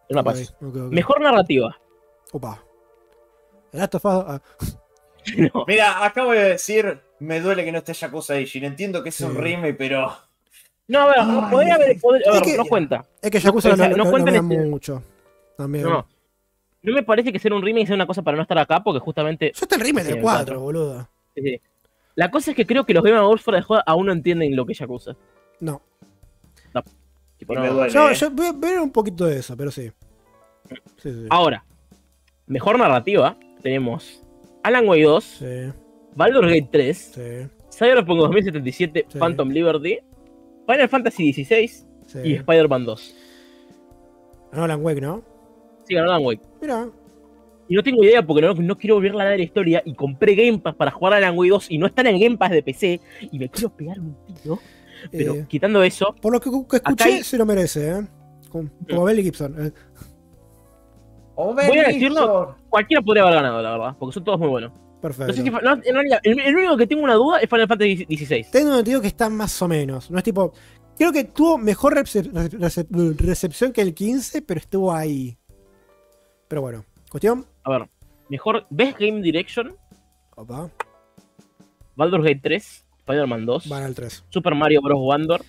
El 0.08 0.16
mapa. 0.16 0.34
Mejor 0.92 1.20
narrativa. 1.22 1.76
Opa. 2.32 2.62
Last 3.76 3.96
of 3.96 4.06
Us, 4.06 4.24
ah, 4.28 4.42
No. 5.38 5.66
Mira, 5.68 6.06
acabo 6.06 6.32
de 6.34 6.50
decir, 6.50 7.00
me 7.20 7.40
duele 7.42 7.66
que 7.66 7.72
no 7.72 7.80
esté 7.80 7.94
Yakuza 7.94 8.40
Ishin. 8.40 8.64
Entiendo 8.64 9.02
que 9.02 9.10
es 9.10 9.20
un 9.22 9.32
Sí. 9.34 9.38
remake, 9.40 9.76
pero. 9.76 10.16
No, 10.88 11.00
a 11.02 11.06
ver, 11.08 11.16
Ay, 11.20 11.42
podría 11.52 11.76
haber. 11.76 12.00
podría- 12.00 12.28
a 12.32 12.36
es 12.36 12.42
ver, 12.42 12.52
que- 12.52 12.58
no 12.58 12.66
cuenta. 12.66 13.06
Es 13.22 13.32
que 13.32 13.40
Yakuza 13.40 13.70
no, 13.70 13.76
no 13.76 13.88
no, 13.90 14.04
no 14.06 14.24
da 14.24 14.32
este- 14.38 14.42
mucho. 14.66 15.02
También. 15.58 15.86
No. 15.86 16.08
No 16.84 16.94
me 16.94 17.02
parece 17.02 17.32
que 17.34 17.40
ser 17.40 17.52
un 17.54 17.64
remake 17.64 17.88
sea 17.88 17.96
una 17.96 18.06
cosa 18.06 18.22
para 18.22 18.38
no 18.38 18.44
estar 18.44 18.60
acá, 18.60 18.84
porque 18.84 19.00
justamente. 19.00 19.52
Yo 19.56 19.60
está 19.64 19.76
el 19.76 19.82
remake 19.82 20.04
Sí, 20.06 20.10
del 20.10 20.18
el 20.20 20.24
4, 20.24 20.38
cuatro. 20.46 20.60
boludo. 20.60 21.10
sí, 21.34 21.42
sí. 21.42 21.62
La 22.14 22.30
cosa 22.30 22.52
es 22.52 22.56
que 22.58 22.66
creo 22.68 22.86
que 22.86 22.94
los 22.94 23.04
Game 23.04 23.18
Awards 23.18 23.42
fuera 23.42 23.58
de 23.60 23.64
juego 23.66 23.82
aún 23.86 24.06
no 24.06 24.12
entienden 24.12 24.56
lo 24.56 24.66
que 24.66 24.74
es 24.74 24.80
Yakuza. 24.80 25.16
No. 25.60 25.82
Tipo, 27.38 27.54
no- 27.56 27.62
me 27.62 27.70
duele. 27.70 27.92
Yo, 27.92 28.10
eh. 28.10 28.14
yo 28.16 28.30
voy 28.32 28.46
a 28.46 28.52
ver 28.54 28.80
un 28.80 28.92
poquito 28.92 29.26
de 29.26 29.40
eso, 29.40 29.58
pero 29.58 29.72
sí. 29.72 29.92
Sí, 30.98 31.12
sí. 31.12 31.26
Ahora, 31.30 31.66
mejor 32.48 32.78
narrativa. 32.80 33.36
Tenemos 33.66 34.22
Alan 34.62 34.88
Wake 34.88 35.02
2, 35.04 35.24
Sí, 35.24 35.46
Baldur's 36.16 36.48
Gate 36.54 36.70
3, 36.72 36.98
sí, 37.16 37.22
Cyberpunk 37.76 38.20
2077, 38.20 39.06
Sí. 39.10 39.18
Phantom 39.18 39.50
Liberty, 39.50 39.98
Final 40.68 40.88
Fantasy 40.88 41.34
XVI 41.34 41.72
y 42.24 42.34
Spider-Man 42.36 42.86
2. 42.86 43.16
No, 44.54 44.64
Alan 44.66 44.86
Wake, 44.86 45.02
¿no? 45.02 45.24
Sí, 45.86 45.96
ganó 45.96 46.12
Alan 46.12 46.24
Wake. 46.24 46.42
Mira. 46.62 46.88
Y 47.68 47.74
no 47.76 47.82
tengo 47.82 48.04
idea 48.04 48.22
porque 48.24 48.44
no, 48.44 48.54
no 48.54 48.78
quiero 48.78 48.96
volver 48.98 49.14
a 49.14 49.16
la 49.36 49.38
historia 49.42 49.82
y 49.84 49.96
compré 49.96 50.36
Game 50.36 50.60
Pass 50.60 50.76
para 50.76 50.92
jugar 50.92 51.14
a 51.14 51.18
Alan 51.18 51.36
Wake 51.36 51.50
2 51.50 51.72
y 51.72 51.80
no 51.80 51.88
está 51.88 52.08
en 52.08 52.20
Game 52.20 52.38
Pass 52.38 52.52
de 52.52 52.62
PC 52.62 53.02
y 53.32 53.40
me 53.40 53.50
quiero 53.50 53.70
pegar 53.76 54.00
un 54.00 54.16
tiro. 54.28 54.60
Pero 55.12 55.34
eh, 55.34 55.46
quitando 55.50 55.82
eso, 55.82 56.14
por 56.22 56.34
lo 56.34 56.40
que, 56.40 56.52
que 56.52 56.78
escuché, 56.78 57.04
hay- 57.16 57.24
se 57.24 57.36
lo 57.40 57.48
merece, 57.48 57.90
¿eh? 57.90 58.08
Como, 58.50 58.70
como 58.88 59.06
Belly 59.06 59.24
Gibson. 59.24 59.56
eh. 59.66 59.72
Voy 61.36 61.78
a 61.80 61.88
decirlo. 61.88 62.56
cualquiera 62.70 63.02
podría 63.02 63.24
haber 63.24 63.36
ganado, 63.36 63.62
la 63.62 63.72
verdad, 63.72 63.96
porque 64.00 64.14
son 64.14 64.24
todos 64.24 64.40
muy 64.40 64.48
buenos. 64.50 64.72
Perfecto. 65.02 65.28
No 65.28 65.34
sé 65.34 65.44
si, 65.44 65.50
no, 65.50 65.74
en 65.74 65.94
realidad, 65.94 66.20
el, 66.24 66.40
el 66.40 66.56
único 66.56 66.78
que 66.78 66.88
tengo 66.88 67.04
una 67.04 67.14
duda 67.14 67.40
es 67.40 67.50
Final 67.50 67.68
Fantasy 67.68 68.06
XVI. 68.10 68.46
Tengo 68.52 68.70
entendido 68.72 69.02
que 69.02 69.08
está 69.08 69.30
más 69.30 69.62
o 69.62 69.68
menos. 69.68 70.10
No 70.10 70.18
es 70.18 70.24
tipo. 70.24 70.54
Creo 70.98 71.12
que 71.12 71.26
tuvo 71.26 71.58
mejor 71.58 71.96
recep- 71.96 72.32
recep- 72.32 73.18
recepción 73.18 73.72
que 73.74 73.82
el 73.82 73.94
15, 73.94 74.42
pero 74.42 74.60
estuvo 74.60 74.94
ahí. 74.94 75.38
Pero 76.48 76.62
bueno. 76.62 76.86
Cuestión. 77.12 77.46
A 77.64 77.70
ver, 77.72 77.90
mejor 78.30 78.66
Best 78.70 78.98
Game 79.00 79.22
Direction, 79.22 79.76
Opa. 80.36 80.70
Baldur's 81.96 82.24
Gate 82.24 82.40
3, 82.42 82.86
Spider-Man 83.00 83.46
2, 83.46 83.70
Van 83.70 83.84
al 83.84 83.94
3. 83.96 84.24
Super 84.30 84.56
Mario 84.56 84.82
Bros. 84.82 85.00
Wonder, 85.00 85.42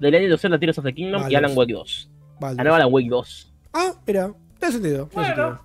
The 0.00 0.10
Legend 0.10 0.32
of 0.34 0.40
Zelda 0.40 0.58
Tears 0.58 0.78
of 0.78 0.84
the 0.84 0.92
Kingdom 0.94 1.20
y 1.20 1.24
Vale. 1.24 1.36
Alan 1.36 1.52
Wake 1.56 1.72
2. 1.72 2.10
Vale. 2.40 2.56
Ganó 2.56 2.74
Alan 2.74 2.88
Wake 2.90 3.08
2. 3.08 3.52
Ah, 3.74 3.92
mira. 4.06 4.34
Tiene 4.60 4.72
sentido. 4.72 5.06
tiene 5.06 5.26
Bueno. 5.26 5.34
sentido. 5.48 5.60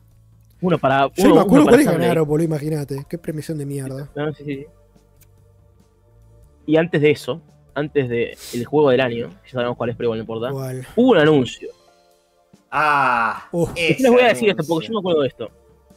Uno 0.61 0.77
para. 0.79 0.99
Yo 1.13 1.23
uno, 1.25 1.29
no 1.29 1.35
me 1.35 1.41
acuerdo 1.41 1.63
uno 1.63 1.65
para 1.71 1.81
Stanley. 1.83 2.01
ganaron, 2.07 2.27
boludo. 2.27 2.45
Imagínate. 2.45 3.05
Qué 3.07 3.17
premisión 3.19 3.57
de 3.57 3.65
mierda. 3.67 4.09
No, 4.15 4.33
sí, 4.33 4.43
sí, 4.43 4.55
sí. 4.55 4.65
Y 6.65 6.77
antes 6.77 6.99
de 7.01 7.11
eso, 7.11 7.41
antes 7.75 8.09
de 8.09 8.35
el 8.53 8.65
juego 8.65 8.89
del 8.89 9.01
año, 9.01 9.29
que 9.43 9.49
ya 9.49 9.53
sabemos 9.53 9.77
cuál 9.77 9.91
es, 9.91 9.95
pero 9.95 10.07
igual 10.07 10.19
no 10.19 10.23
importa, 10.23 10.49
Igual. 10.49 10.87
hubo 10.95 11.11
un 11.11 11.17
anuncio. 11.17 11.69
Ah. 12.71 13.47
Uf. 13.51 13.73
¿Qué 13.73 13.95
les 13.99 14.11
voy 14.11 14.21
a 14.21 14.27
decir 14.29 14.49
esto? 14.49 14.63
Porque 14.67 14.87
yo 14.87 14.93
no 14.93 14.99
me 15.01 15.01
acuerdo 15.01 15.21
de 15.21 15.27
esto. 15.27 15.49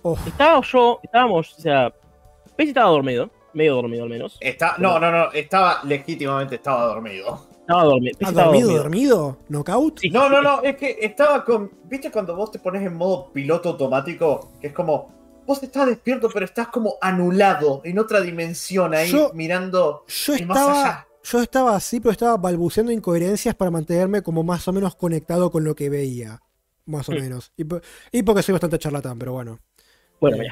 Uf. 0.02 0.26
Estaba 0.26 0.60
yo, 0.60 1.00
estábamos, 1.02 1.58
o 1.58 1.60
sea, 1.60 1.92
Pez 2.56 2.68
estaba 2.68 2.90
dormido, 2.90 3.30
medio 3.54 3.76
dormido 3.76 4.02
al 4.04 4.10
menos. 4.10 4.36
Está, 4.40 4.74
no, 4.78 4.98
no, 4.98 5.10
no, 5.10 5.32
estaba 5.32 5.80
legítimamente 5.84 6.56
estaba 6.56 6.84
dormido. 6.86 7.46
Estaba 7.68 7.84
dormido. 7.84 8.18
Pez 8.18 8.26
¿Has 8.28 8.32
estaba 8.32 8.46
dormido, 8.48 8.76
dormido? 8.78 9.36
¿Knockout? 9.48 9.98
Sí. 10.00 10.08
No, 10.10 10.28
no, 10.30 10.40
no, 10.40 10.62
es 10.62 10.76
que 10.76 10.96
estaba 11.02 11.44
con. 11.44 11.70
¿Viste 11.84 12.10
cuando 12.10 12.34
vos 12.34 12.50
te 12.50 12.58
pones 12.58 12.82
en 12.82 12.94
modo 12.96 13.30
piloto 13.30 13.68
automático? 13.70 14.52
Que 14.60 14.68
es 14.68 14.72
como. 14.72 15.18
Vos 15.46 15.62
estás 15.62 15.86
despierto, 15.86 16.28
pero 16.32 16.44
estás 16.46 16.68
como 16.68 16.94
anulado 17.00 17.80
en 17.84 17.98
otra 17.98 18.20
dimensión 18.22 18.94
ahí, 18.94 19.10
Yo- 19.10 19.30
mirando. 19.34 20.04
Yo 20.06 20.36
Y 20.36 20.44
más 20.46 20.58
estaba. 20.58 20.80
allá. 20.82 21.06
Yo 21.22 21.42
estaba 21.42 21.76
así, 21.76 22.00
pero 22.00 22.12
estaba 22.12 22.36
balbuceando 22.38 22.90
incoherencias 22.92 23.54
para 23.54 23.70
mantenerme 23.70 24.22
como 24.22 24.42
más 24.42 24.66
o 24.68 24.72
menos 24.72 24.94
conectado 24.96 25.50
con 25.50 25.64
lo 25.64 25.74
que 25.74 25.90
veía. 25.90 26.40
Más 26.86 27.06
o 27.10 27.12
Mm. 27.12 27.16
menos. 27.16 27.52
Y, 27.56 27.64
y 28.12 28.22
porque 28.22 28.42
soy 28.42 28.52
bastante 28.54 28.78
charlatán, 28.78 29.18
pero 29.18 29.32
bueno. 29.34 29.58
Bueno, 30.20 30.38
Sí. 30.38 30.48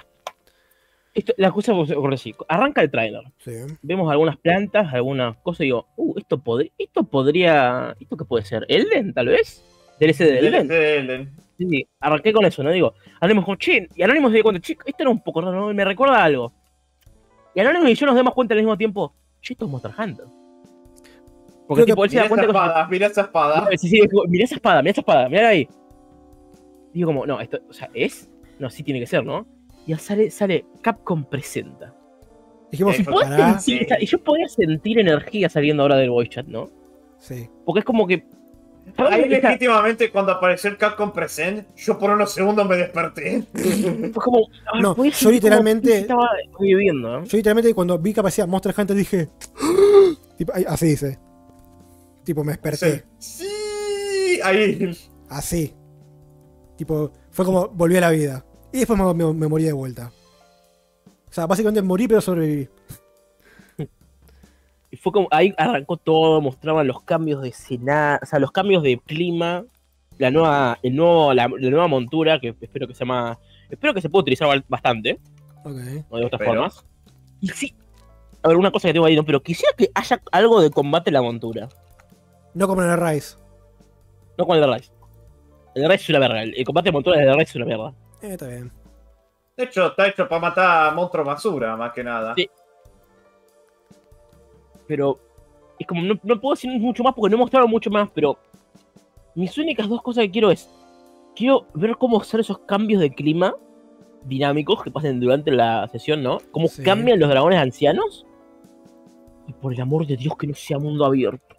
Esto, 1.17 1.33
la 1.39 1.51
cosa 1.51 1.73
ocurre 1.73 2.15
así. 2.15 2.35
Arranca 2.47 2.83
el 2.83 2.91
trailer. 2.91 3.23
Sí. 3.39 3.53
Vemos 3.81 4.13
algunas 4.13 4.37
plantas, 4.37 4.93
algunas 4.93 5.35
cosas 5.39 5.63
y 5.63 5.65
digo, 5.65 5.87
uh, 5.97 6.19
esto, 6.19 6.39
podría 6.39 6.71
esto 6.77 7.05
podría. 7.05 7.97
¿Esto 7.99 8.19
qué 8.19 8.25
puede 8.27 8.45
ser? 8.45 8.67
¿Elden, 8.69 9.15
tal 9.15 9.29
vez? 9.29 9.65
DLC 9.99 10.19
de 10.19 10.39
Elden. 10.41 10.69
de 10.69 10.99
Elden. 10.99 11.31
Sí, 11.57 11.67
sí, 11.71 11.89
arranqué 12.01 12.35
con 12.35 12.45
eso, 12.45 12.63
¿no? 12.63 12.71
Digo, 12.71 12.93
Anónimos 13.19 13.47
como, 13.47 13.57
che, 13.57 13.89
y 13.95 14.03
Anónimos 14.03 14.31
se 14.31 14.35
dio 14.35 14.43
cuenta, 14.43 14.61
che, 14.61 14.75
esto 14.75 15.03
era 15.03 15.09
un 15.09 15.23
poco 15.23 15.41
raro, 15.41 15.55
¿no? 15.55 15.73
me 15.73 15.87
recuerda 15.87 16.19
a 16.19 16.25
algo. 16.25 16.53
Y 17.55 17.61
Anónimos 17.61 17.89
y 17.89 17.95
yo 17.95 18.05
nos 18.05 18.15
damos 18.15 18.35
cuenta 18.35 18.53
al 18.53 18.61
mismo 18.61 18.77
tiempo, 18.77 19.15
che, 19.41 19.55
esto 19.55 19.65
es 19.65 19.71
Monster 19.71 19.93
Hunter. 19.99 20.27
Porque 21.67 21.85
Creo 21.85 21.95
tipo, 21.95 22.05
él 22.05 22.11
se 22.11 22.17
da 22.17 22.23
esa 22.25 22.29
cuenta 22.29 22.47
espada, 22.47 22.89
mirá 22.89 23.07
esa 23.07 23.21
espada. 23.23 23.69
Sí, 23.79 23.89
sí, 23.89 24.01
digo, 24.03 24.25
mirá 24.29 24.45
esa 24.45 24.57
espada, 24.57 24.83
mirá 24.83 24.91
esa 24.91 25.01
espada, 25.01 25.29
mirá 25.31 25.49
ahí. 25.49 25.67
Digo 26.93 27.07
como, 27.07 27.25
no, 27.25 27.41
esto, 27.41 27.59
o 27.71 27.73
sea, 27.73 27.89
¿es? 27.95 28.29
No, 28.59 28.69
sí 28.69 28.83
tiene 28.83 29.01
que 29.01 29.07
ser, 29.07 29.25
¿no? 29.25 29.47
Y 29.87 29.91
ya 29.93 29.99
sale, 29.99 30.31
sale 30.31 30.67
Capcom 30.83 31.25
presenta. 31.25 31.95
Dijimos, 32.71 32.97
Eh, 32.99 33.03
Y, 33.03 33.61
sentir 33.61 33.87
sí. 34.01 34.07
yo 34.07 34.19
podía 34.23 34.49
sentir 34.49 34.99
energía 34.99 35.49
saliendo 35.49 35.83
ahora 35.85 35.97
del 35.97 36.11
voice 36.11 36.31
chat, 36.31 36.47
¿no? 36.47 36.69
Sí. 37.19 37.49
Porque 37.65 37.81
es 37.81 37.85
como 37.85 38.07
que. 38.07 38.27
Ahí 38.99 39.29
legítimamente 39.29 40.11
cuando 40.13 40.31
apareció 40.33 40.71
el 40.71 40.77
Capcom 40.77 41.13
Present, 41.13 41.67
yo 41.77 41.99
por 41.99 42.11
unos 42.11 42.33
segundos 42.33 42.69
me 42.69 42.77
desperté. 42.77 43.43
fue 43.55 44.23
como. 44.23 44.47
ah, 44.73 44.81
No, 44.81 44.95
yo 45.05 45.31
literalmente-. 45.31 46.07
Yo 47.25 47.37
literalmente 47.37 47.75
cuando 47.75 47.99
vi 47.99 48.13
que 48.13 48.21
aparecía 48.21 48.47
Monster 48.47 48.75
Hunter 48.77 48.97
dije. 48.97 49.29
tipo, 50.39 50.53
así 50.69 50.87
dice. 50.87 51.19
Tipo, 52.25 52.43
me 52.45 52.53
desperté. 52.53 53.05
Sí, 53.19 54.41
ahí. 54.43 54.97
Así. 55.29 55.75
Tipo, 56.77 57.13
fue 57.31 57.45
como 57.45 57.69
volví 57.69 57.97
a 57.97 58.01
la 58.03 58.11
vida. 58.11 58.45
Y 58.77 58.81
después 58.81 58.99
me, 58.99 59.15
me- 59.15 59.33
me 59.33 59.49
morí 59.49 59.65
de 59.65 59.73
vuelta. 59.73 60.13
O 61.31 61.33
sea, 61.33 61.47
básicamente 61.47 61.81
morí 61.81 62.07
pero 62.07 62.21
sobreviví. 62.21 62.69
Y 64.91 64.97
fue 64.99 65.13
como, 65.13 65.29
ahí 65.31 65.53
arrancó 65.59 65.97
todo, 65.97 66.41
mostraban 66.41 66.87
los 66.87 67.03
cambios 67.03 67.43
de 67.43 67.49
escena, 67.49 68.21
o 68.23 68.27
sea, 68.27 68.39
los 68.39 68.53
cambios 68.53 68.83
de 68.83 68.99
clima, 68.99 69.65
la 70.19 70.31
nueva, 70.31 70.79
el 70.83 70.95
nuevo, 70.95 71.35
la, 71.35 71.49
la 71.49 71.71
nueva 71.71 71.89
montura, 71.89 72.39
que 72.39 72.55
espero 72.61 72.87
que 72.87 72.95
se 72.95 73.01
llama, 73.01 73.39
espero 73.69 73.93
que 73.95 74.01
se 74.01 74.09
pueda 74.09 74.23
utilizar 74.23 74.47
ba- 74.49 74.65
bastante, 74.69 75.19
Ok. 75.65 75.75
o 76.11 76.19
de 76.19 76.25
otras 76.27 76.41
Espero. 76.41 76.47
formas. 76.47 76.85
Y 77.41 77.49
sí, 77.49 77.75
a 78.43 78.49
ver, 78.49 78.57
una 78.57 78.71
cosa 78.71 78.89
que 78.89 78.93
tengo 78.95 79.07
ahí, 79.07 79.17
¿no? 79.17 79.25
pero 79.25 79.43
quisiera 79.43 79.75
que 79.77 79.91
haya 79.95 80.23
algo 80.31 80.61
de 80.63 80.71
combate 80.71 81.11
en 81.11 81.15
la 81.15 81.23
montura, 81.23 81.69
No 82.55 82.69
como 82.69 82.83
en 82.85 82.91
el 82.91 82.97
Rise. 83.01 83.37
no 84.39 84.47
con 84.47 84.57
el 84.57 84.63
de 84.63 84.77
Rise. 84.77 84.93
El 85.75 85.83
de 85.83 85.89
Rise 85.89 86.03
es 86.05 86.09
una 86.11 86.19
verga, 86.21 86.43
el, 86.43 86.55
el 86.57 86.65
combate 86.65 86.89
de 86.89 86.93
montura 86.93 87.17
del 87.19 87.27
de 87.27 87.33
Rise 87.33 87.51
es 87.51 87.57
una 87.57 87.65
mierda. 87.67 87.93
Eh, 88.27 88.33
está 88.33 88.47
bien. 88.49 88.73
De 89.57 89.65
hecho, 89.65 89.87
está 89.87 90.07
hecho 90.09 90.29
para 90.29 90.41
matar 90.41 90.89
a 90.89 90.91
monstruos 90.91 91.27
basura, 91.27 91.77
más 91.77 91.93
que 91.93 92.05
nada. 92.05 92.35
Sí. 92.37 92.49
Pero 94.87 95.19
es 95.79 95.87
como, 95.87 96.03
no, 96.03 96.15
no 96.23 96.41
puedo 96.41 96.55
decir 96.55 96.71
mucho 96.79 97.03
más 97.03 97.15
porque 97.15 97.31
no 97.33 97.39
mostraron 97.39 97.71
mucho 97.71 97.91
más, 97.91 98.09
pero 98.15 98.39
mis 99.35 99.57
únicas 99.59 99.89
dos 99.89 100.03
cosas 100.03 100.25
que 100.25 100.31
quiero 100.31 100.51
es, 100.51 100.69
quiero 101.35 101.67
ver 101.75 101.97
cómo 101.97 102.23
son 102.23 102.41
esos 102.41 102.59
cambios 102.61 103.01
de 103.01 103.11
clima 103.15 103.55
dinámicos 104.25 104.83
que 104.83 104.91
pasen 104.91 105.21
durante 105.21 105.51
la 105.51 105.87
sesión, 105.89 106.23
¿no? 106.23 106.39
Cómo 106.51 106.69
Sí. 106.69 106.83
cambian 106.83 107.19
los 107.19 107.29
dragones 107.29 107.59
ancianos. 107.61 108.27
Y 109.47 109.53
por 109.53 109.73
el 109.73 109.81
amor 109.81 110.07
de 110.07 110.17
Dios 110.17 110.37
que 110.37 110.47
no 110.49 110.55
sea 110.55 110.79
mundo 110.79 111.05
abierto. 111.05 111.55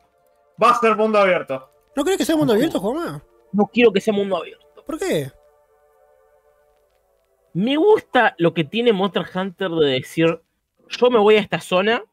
Va 0.62 0.72
a 0.72 0.80
ser 0.80 0.96
mundo 0.98 1.18
abierto. 1.20 1.70
¿No 1.96 2.04
crees 2.04 2.18
que 2.18 2.26
sea 2.26 2.36
mundo 2.36 2.54
abierto, 2.54 2.80
Juanma? 2.80 3.24
No 3.54 3.66
quiero 3.68 3.92
que 3.94 4.02
sea 4.02 4.14
mundo 4.14 4.36
abierto. 4.38 4.66
¿Por 4.86 5.00
qué? 5.00 5.32
Me 7.58 7.76
gusta 7.76 8.36
lo 8.38 8.54
que 8.54 8.64
tiene 8.64 8.94
Monster 8.94 9.26
Hunter 9.34 9.72
de 9.72 9.92
decir, 9.94 10.40
yo 10.90 11.10
me 11.10 11.18
voy 11.18 11.36
a 11.38 11.40
esta 11.40 11.60
zona, 11.60 12.04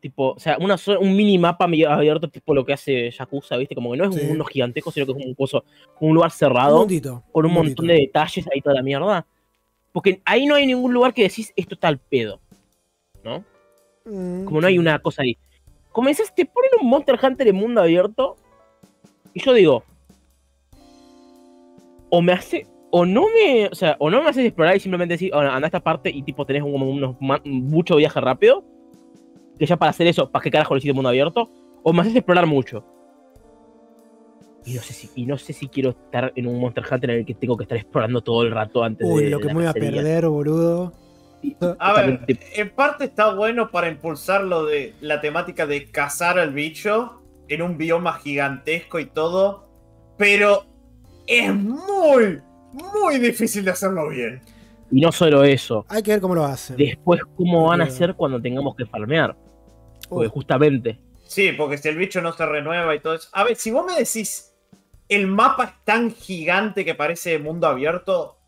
tipo, 0.00 0.30
o 0.30 0.38
sea, 0.38 0.56
una 0.58 0.76
zo- 0.78 0.98
un 0.98 1.14
mini 1.14 1.36
mapa 1.36 1.66
medio 1.66 1.90
abierto, 1.90 2.30
tipo 2.30 2.54
lo 2.54 2.64
que 2.64 2.72
hace 2.72 3.10
Yakuza, 3.10 3.58
¿viste? 3.58 3.74
Como 3.74 3.90
que 3.92 3.98
no 3.98 4.04
es 4.08 4.14
Sí. 4.14 4.22
un 4.22 4.28
mundo 4.28 4.44
gigantesco, 4.46 4.90
sino 4.90 5.04
que 5.04 5.12
es 5.12 5.26
un, 5.26 5.34
coso, 5.34 5.64
un 6.00 6.14
lugar 6.14 6.30
Un 6.30 6.38
cerrado, 6.38 6.78
mundito. 6.78 7.22
con 7.30 7.44
un 7.44 7.52
mundito. 7.52 7.82
montón 7.82 7.88
de 7.94 8.00
detalles 8.02 8.46
ahí 8.50 8.62
toda 8.62 8.74
la 8.76 8.82
mierda. 8.82 9.26
Porque 9.92 10.22
ahí 10.24 10.46
no 10.46 10.54
hay 10.54 10.66
ningún 10.66 10.94
lugar 10.94 11.12
que 11.12 11.24
decís, 11.24 11.52
esto 11.56 11.74
está 11.74 11.88
al 11.88 11.98
pedo, 11.98 12.40
¿no? 13.22 13.44
Mm, 14.06 14.44
Como 14.44 14.62
no 14.62 14.66
hay 14.66 14.78
una 14.78 14.98
cosa 15.00 15.20
ahí. 15.22 15.36
Comenzás, 15.92 16.34
te 16.34 16.46
ponen 16.46 16.70
un 16.80 16.88
Monster 16.88 17.18
Hunter 17.22 17.48
en 17.48 17.56
mundo 17.56 17.82
abierto. 17.82 18.36
Y 19.34 19.42
yo 19.42 19.52
digo. 19.52 19.84
O 22.08 22.22
me 22.22 22.32
hace. 22.32 22.66
O 22.90 23.04
no 23.04 23.24
me. 23.34 23.66
O 23.66 23.74
sea, 23.74 23.96
o 23.98 24.10
no 24.10 24.22
me 24.22 24.30
haces 24.30 24.44
explorar 24.46 24.76
y 24.76 24.80
simplemente 24.80 25.14
decir, 25.14 25.30
"Oh, 25.34 25.38
anda 25.40 25.66
a 25.66 25.66
esta 25.66 25.80
parte 25.80 26.10
y 26.10 26.22
tipo 26.22 26.46
tenés 26.46 26.62
un- 26.62 26.72
como 26.72 26.88
unos 26.90 27.16
mucho 27.44 27.96
viaje 27.96 28.20
rápido. 28.20 28.64
Que 29.58 29.66
ya 29.66 29.76
para 29.76 29.90
hacer 29.90 30.06
eso, 30.06 30.30
¿para 30.30 30.42
qué 30.42 30.50
carajo 30.50 30.74
lo 30.74 30.78
hiciste 30.78 30.92
mundo 30.94 31.08
abierto? 31.08 31.50
O 31.82 31.92
me 31.92 32.02
haces 32.02 32.14
explorar 32.14 32.46
mucho. 32.46 32.84
Y 34.64 34.74
no 34.74 34.82
sé 34.82 34.92
si, 34.94 35.10
y 35.14 35.26
no 35.26 35.38
sé 35.38 35.52
si 35.52 35.68
quiero 35.68 35.90
estar 35.90 36.32
en 36.34 36.46
un 36.48 36.58
Monster 36.58 36.84
Hunter 36.90 37.10
en 37.10 37.18
el 37.20 37.24
que 37.26 37.34
tengo 37.34 37.56
que 37.56 37.62
estar 37.62 37.78
explorando 37.78 38.20
todo 38.20 38.42
el 38.42 38.50
rato 38.50 38.82
antes 38.82 39.06
de. 39.06 39.12
Uy, 39.14 39.28
lo 39.30 39.38
que 39.38 39.46
me 39.48 39.54
voy 39.54 39.66
a 39.66 39.72
perder, 39.72 40.26
boludo. 40.28 40.92
A 41.78 41.92
ver, 41.92 42.20
en 42.56 42.74
parte 42.74 43.04
está 43.04 43.32
bueno 43.32 43.70
para 43.70 43.88
impulsar 43.88 44.42
lo 44.42 44.64
de 44.64 44.94
la 45.00 45.20
temática 45.20 45.66
de 45.66 45.88
cazar 45.90 46.38
al 46.40 46.52
bicho 46.52 47.22
en 47.48 47.62
un 47.62 47.78
bioma 47.78 48.14
gigantesco 48.14 48.98
y 48.98 49.06
todo, 49.06 49.68
pero 50.18 50.64
es 51.28 51.54
muy, 51.54 52.40
muy 52.76 53.18
difícil 53.18 53.64
de 53.64 53.70
hacerlo 53.70 54.08
bien. 54.08 54.40
Y 54.90 55.00
no 55.00 55.10
solo 55.10 55.42
eso. 55.44 55.84
Hay 55.88 56.02
que 56.02 56.12
ver 56.12 56.20
cómo 56.20 56.34
lo 56.34 56.44
hacen. 56.44 56.76
Después, 56.76 57.20
¿cómo 57.36 57.68
van 57.68 57.80
a 57.80 57.84
hacer 57.84 58.14
cuando 58.14 58.40
tengamos 58.40 58.76
que 58.76 58.86
farmear? 58.86 59.36
Porque 60.08 60.28
justamente. 60.28 61.00
Sí, 61.24 61.52
porque 61.52 61.78
si 61.78 61.88
el 61.88 61.96
bicho 61.96 62.20
no 62.20 62.32
se 62.32 62.46
renueva 62.46 62.94
y 62.94 63.00
todo 63.00 63.14
eso. 63.14 63.28
A 63.32 63.44
ver, 63.44 63.56
si 63.56 63.70
vos 63.70 63.84
me 63.84 63.96
decís, 63.96 64.54
el 65.08 65.26
mapa 65.26 65.64
es 65.64 65.84
tan 65.84 66.12
gigante 66.12 66.84
que 66.84 66.94
parece 66.94 67.38
mundo 67.38 67.66
abierto, 67.66 68.38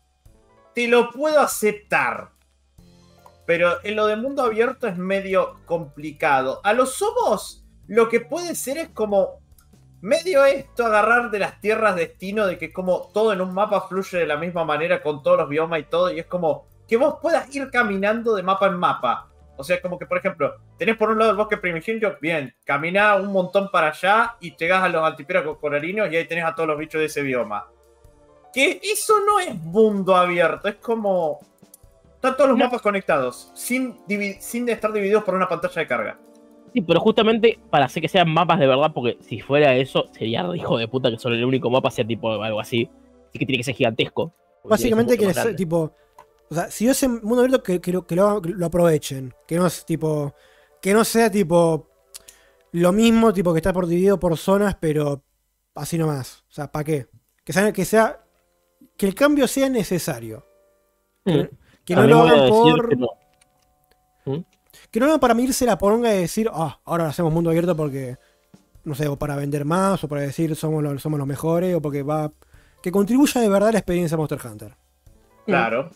te 0.73 0.87
lo 0.87 1.11
puedo 1.11 1.41
aceptar. 1.41 2.31
Pero 3.45 3.83
en 3.83 3.95
lo 3.95 4.05
de 4.05 4.15
mundo 4.15 4.43
abierto 4.43 4.87
es 4.87 4.95
medio 4.95 5.59
complicado. 5.65 6.61
A 6.63 6.73
los 6.73 6.93
somos, 6.93 7.65
lo 7.87 8.07
que 8.07 8.21
puede 8.21 8.55
ser 8.55 8.77
es 8.77 8.89
como 8.89 9.38
medio 10.01 10.45
esto, 10.45 10.85
agarrar 10.85 11.31
de 11.31 11.39
las 11.39 11.59
tierras 11.59 11.95
destino, 11.95 12.45
de 12.45 12.57
que 12.57 12.71
como 12.71 13.09
todo 13.13 13.33
en 13.33 13.41
un 13.41 13.53
mapa 13.53 13.87
fluye 13.87 14.19
de 14.19 14.27
la 14.27 14.37
misma 14.37 14.63
manera 14.63 15.01
con 15.01 15.21
todos 15.23 15.37
los 15.37 15.49
biomas 15.49 15.79
y 15.79 15.83
todo, 15.83 16.11
y 16.11 16.19
es 16.19 16.25
como 16.25 16.67
que 16.87 16.97
vos 16.97 17.17
puedas 17.21 17.53
ir 17.55 17.69
caminando 17.69 18.35
de 18.35 18.43
mapa 18.43 18.67
en 18.67 18.75
mapa. 18.75 19.29
O 19.57 19.63
sea, 19.63 19.81
como 19.81 19.99
que, 19.99 20.05
por 20.05 20.17
ejemplo, 20.17 20.55
tenés 20.77 20.95
por 20.95 21.09
un 21.09 21.19
lado 21.19 21.31
el 21.31 21.37
bosque 21.37 21.57
primigenio, 21.57 22.17
bien, 22.21 22.55
camina 22.63 23.15
un 23.15 23.27
montón 23.27 23.69
para 23.69 23.89
allá 23.89 24.37
y 24.39 24.55
llegás 24.55 24.83
a 24.83 24.89
los 24.89 25.03
antipíracos 25.03 25.57
coralinos 25.57 26.09
y 26.09 26.15
ahí 26.15 26.25
tenés 26.25 26.45
a 26.45 26.55
todos 26.55 26.69
los 26.69 26.77
bichos 26.77 26.99
de 26.99 27.07
ese 27.07 27.21
bioma. 27.21 27.67
Que 28.53 28.79
eso 28.81 29.15
no 29.19 29.39
es 29.39 29.53
mundo 29.53 30.15
abierto, 30.15 30.69
es 30.69 30.75
como... 30.75 31.39
Están 32.15 32.35
todos 32.37 32.49
los 32.49 32.57
No. 32.57 32.65
mapas 32.65 32.81
conectados, 32.81 33.51
sin, 33.53 33.97
sin 34.39 34.67
estar 34.69 34.91
divididos 34.91 35.23
por 35.23 35.35
una 35.35 35.47
pantalla 35.47 35.81
de 35.81 35.87
carga. 35.87 36.17
Sí, 36.73 36.81
pero 36.81 36.99
justamente 36.99 37.59
para 37.69 37.85
hacer 37.85 38.01
que 38.01 38.07
sean 38.07 38.29
mapas 38.31 38.59
de 38.59 38.67
verdad, 38.67 38.91
porque 38.93 39.17
si 39.21 39.39
fuera 39.41 39.75
eso, 39.75 40.05
sería 40.11 40.47
hijo 40.55 40.77
de 40.77 40.87
puta 40.87 41.09
que 41.09 41.17
solo 41.17 41.35
el 41.35 41.43
único 41.45 41.69
mapa 41.69 41.89
sea 41.91 42.05
tipo 42.05 42.31
algo 42.41 42.59
así. 42.59 42.89
Así 43.29 43.39
que 43.39 43.45
tiene 43.45 43.57
que 43.57 43.63
ser 43.63 43.75
gigantesco. 43.75 44.33
Básicamente 44.63 45.17
que 45.17 45.33
ser 45.33 45.49
es 45.49 45.55
tipo. 45.55 45.93
O 46.51 46.55
sea, 46.55 46.69
si 46.71 46.85
yo 46.85 46.91
ese 46.91 47.07
mundo 47.07 47.39
abierto 47.41 47.61
que, 47.63 47.79
que 47.79 47.91
lo, 47.91 48.05
que 48.05 48.15
lo- 48.15 48.65
aprovechen. 48.65 49.33
Que 49.47 49.55
no 49.57 49.67
es 49.67 49.85
tipo. 49.85 50.33
Que 50.81 50.93
no 50.93 51.03
sea 51.03 51.29
tipo. 51.31 51.87
Lo 52.71 52.91
mismo, 52.91 53.33
tipo 53.33 53.51
que 53.53 53.57
está 53.59 53.73
por 53.73 53.87
dividido 53.87 54.19
por 54.19 54.37
zonas, 54.37 54.75
pero 54.79 55.23
así 55.75 55.97
nomás. 55.97 56.43
O 56.49 56.51
sea, 56.51 56.71
¿para 56.71 56.83
qué? 56.83 57.07
Que 57.43 57.53
sea, 57.53 57.71
que 57.71 57.85
sea. 57.85 58.23
Que 58.97 59.07
el 59.07 59.15
cambio 59.15 59.47
sea 59.47 59.69
necesario. 59.69 60.45
Que 61.25 61.95
Mm. 61.95 61.99
no 61.99 62.07
lo 62.07 62.19
hagan 62.21 62.49
por. 62.49 62.97
no. 62.97 63.07
Que 64.91 64.99
no 64.99 65.05
hagan 65.05 65.19
para 65.19 65.33
medirse 65.33 65.65
la 65.65 65.77
poronga 65.77 66.13
y 66.13 66.19
decir, 66.19 66.49
ah, 66.51 66.79
ahora 66.85 67.05
lo 67.05 67.09
hacemos 67.11 67.31
mundo 67.33 67.49
abierto 67.49 67.75
porque. 67.75 68.17
No 68.83 68.95
sé, 68.95 69.07
o 69.07 69.17
para 69.17 69.35
vender 69.35 69.65
más, 69.65 70.03
o 70.03 70.07
para 70.07 70.21
decir 70.21 70.55
somos 70.55 70.81
los, 70.81 71.01
somos 71.01 71.19
los 71.19 71.27
mejores, 71.27 71.75
o 71.75 71.81
porque 71.81 72.01
va. 72.03 72.31
Que 72.81 72.91
contribuya 72.91 73.41
de 73.41 73.49
verdad 73.49 73.69
a 73.69 73.71
la 73.73 73.79
experiencia 73.79 74.17
Monster 74.17 74.39
Hunter. 74.43 74.75
Claro. 75.45 75.89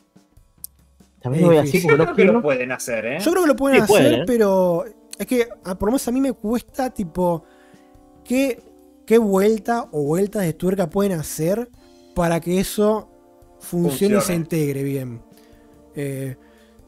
También 1.21 1.43
lo 1.43 1.47
voy 1.49 1.57
a 1.57 1.61
Es 1.63 1.71
decir 1.71 1.89
Yo 1.89 1.97
porque 1.97 2.13
creo 2.13 2.27
que 2.27 2.33
lo 2.33 2.41
pueden 2.41 2.71
hacer, 2.73 3.05
¿eh? 3.05 3.17
Yo 3.19 3.31
creo 3.31 3.43
que 3.43 3.47
lo 3.47 3.55
pueden 3.55 3.81
Sí, 3.81 3.87
pueden, 3.87 4.05
hacer, 4.07 4.19
¿eh? 4.19 4.23
pero 4.27 4.83
es 5.17 5.25
que 5.25 5.47
por 5.63 5.83
lo 5.83 5.87
menos 5.87 6.07
a 6.07 6.11
mí 6.11 6.19
me 6.19 6.33
cuesta, 6.33 6.89
tipo, 6.89 7.45
qué, 8.25 8.61
qué 9.05 9.17
vuelta 9.17 9.87
o 9.91 10.03
vueltas 10.03 10.41
de 10.43 10.53
tuerca 10.53 10.89
pueden 10.89 11.13
hacer 11.13 11.69
para 12.13 12.41
que 12.41 12.59
eso 12.59 13.09
funcione, 13.59 14.15
y 14.15 14.21
se 14.21 14.33
Funcione. 14.33 14.35
integre 14.35 14.83
bien. 14.83 15.21
Eh, 15.95 16.35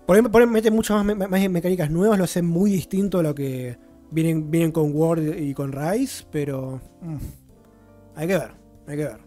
por 0.06 0.16
ahí, 0.16 0.22
por 0.22 0.42
ahí 0.42 0.48
meten 0.48 0.74
muchas 0.74 0.98
más, 1.04 1.18
me- 1.18 1.28
más 1.28 1.50
mecánicas 1.50 1.90
nuevas, 1.90 2.18
lo 2.18 2.24
hacen 2.26 2.46
muy 2.46 2.72
distinto 2.72 3.20
a 3.20 3.24
lo 3.24 3.34
que 3.36 3.78
vienen, 4.12 4.50
vienen 4.52 4.72
con 4.72 4.96
Word 4.96 5.38
y 5.38 5.54
con 5.54 5.72
Rise, 5.72 6.26
pero 6.32 6.80
mm, 7.02 7.18
hay 8.16 8.28
que 8.28 8.38
ver, 8.38 8.52
hay 8.88 8.98
que 8.98 9.04
ver. 9.06 9.18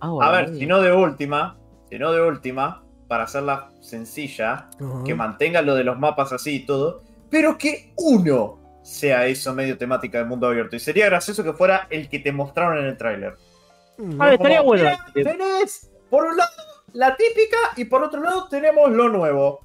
Ah, 0.00 0.10
bueno, 0.10 0.30
A 0.30 0.32
ver, 0.36 0.56
si 0.56 0.66
no 0.66 0.80
de 0.80 0.92
última, 0.92 1.58
si 1.90 1.98
no 1.98 2.12
de 2.12 2.22
última, 2.22 2.84
para 3.08 3.24
hacerla 3.24 3.70
sencilla, 3.80 4.68
que 5.04 5.14
mantenga 5.14 5.62
lo 5.62 5.74
de 5.74 5.82
los 5.84 5.98
mapas 5.98 6.32
así 6.32 6.56
y 6.56 6.66
todo, 6.66 7.02
pero 7.30 7.58
que 7.58 7.92
uno 7.96 8.58
sea 8.82 9.26
eso 9.26 9.52
medio 9.54 9.76
temática 9.76 10.18
del 10.18 10.28
mundo 10.28 10.46
abierto. 10.46 10.76
Y 10.76 10.80
sería 10.80 11.06
gracioso 11.06 11.42
que 11.42 11.52
fuera 11.52 11.86
el 11.90 12.08
que 12.08 12.20
te 12.20 12.32
mostraron 12.32 12.78
en 12.78 12.84
el 12.86 12.96
tráiler. 12.96 13.34
Mm, 13.98 14.20
A 14.22 14.24
ver, 14.26 14.34
estaría 14.34 14.60
bueno. 14.60 14.84
"Mira, 15.14 15.32
Tenés, 15.32 15.90
por 16.10 16.24
un 16.26 16.36
lado, 16.36 16.50
la 16.92 17.16
típica 17.16 17.56
y 17.76 17.84
por 17.84 18.02
otro 18.02 18.22
lado 18.22 18.48
tenemos 18.48 18.90
lo 18.90 19.08
nuevo. 19.08 19.60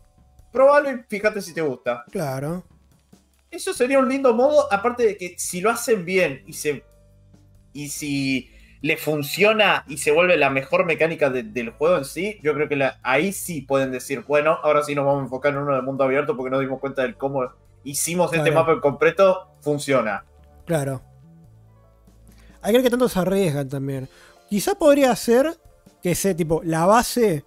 Probalo 0.52 0.92
y 0.92 1.00
fíjate 1.08 1.42
si 1.42 1.54
te 1.54 1.62
gusta. 1.62 2.04
Claro. 2.12 2.64
Eso 3.50 3.74
sería 3.74 4.00
un 4.00 4.10
lindo 4.10 4.34
modo, 4.34 4.72
aparte 4.72 5.04
de 5.04 5.18
que 5.18 5.36
si 5.38 5.62
lo 5.62 5.70
hacen 5.70 6.06
bien 6.06 6.44
y 6.48 6.54
se. 6.54 6.84
y 7.76 7.90
si 7.90 8.52
le 8.82 8.98
funciona 8.98 9.84
y 9.88 9.98
se 9.98 10.12
vuelve 10.12 10.38
la 10.38 10.50
mejor 10.52 10.86
mecánica 10.86 11.30
de- 11.32 11.42
del 11.44 11.72
juego 11.72 11.98
en 11.98 12.06
sí, 12.06 12.40
yo 12.44 12.54
creo 12.54 12.68
que 12.70 12.76
la- 12.76 13.00
ahí 13.02 13.32
sí 13.34 13.62
pueden 13.62 13.92
decir, 13.92 14.24
bueno, 14.28 14.60
ahora 14.62 14.84
sí 14.84 14.94
nos 14.94 15.06
vamos 15.06 15.22
a 15.22 15.24
enfocar 15.24 15.54
en 15.54 15.60
uno 15.60 15.74
del 15.74 15.82
mundo 15.84 16.04
abierto 16.04 16.36
porque 16.38 16.52
nos 16.52 16.60
dimos 16.60 16.80
cuenta 16.80 17.02
del 17.02 17.16
cómo 17.18 17.50
hicimos 17.84 18.32
este 18.34 18.52
mapa 18.52 18.74
en 18.74 18.80
completo, 18.82 19.48
funciona. 19.62 20.24
Claro. 20.66 21.02
Hay 22.62 22.72
que 22.74 22.78
ver 22.78 22.84
que 22.84 22.90
tanto 22.92 23.10
se 23.10 23.20
arriesgan 23.20 23.68
también. 23.70 24.08
Quizá 24.50 24.76
podría 24.76 25.16
ser 25.16 25.58
que 26.04 26.14
sea 26.16 26.36
tipo 26.36 26.62
la 26.66 26.86
base, 26.86 27.46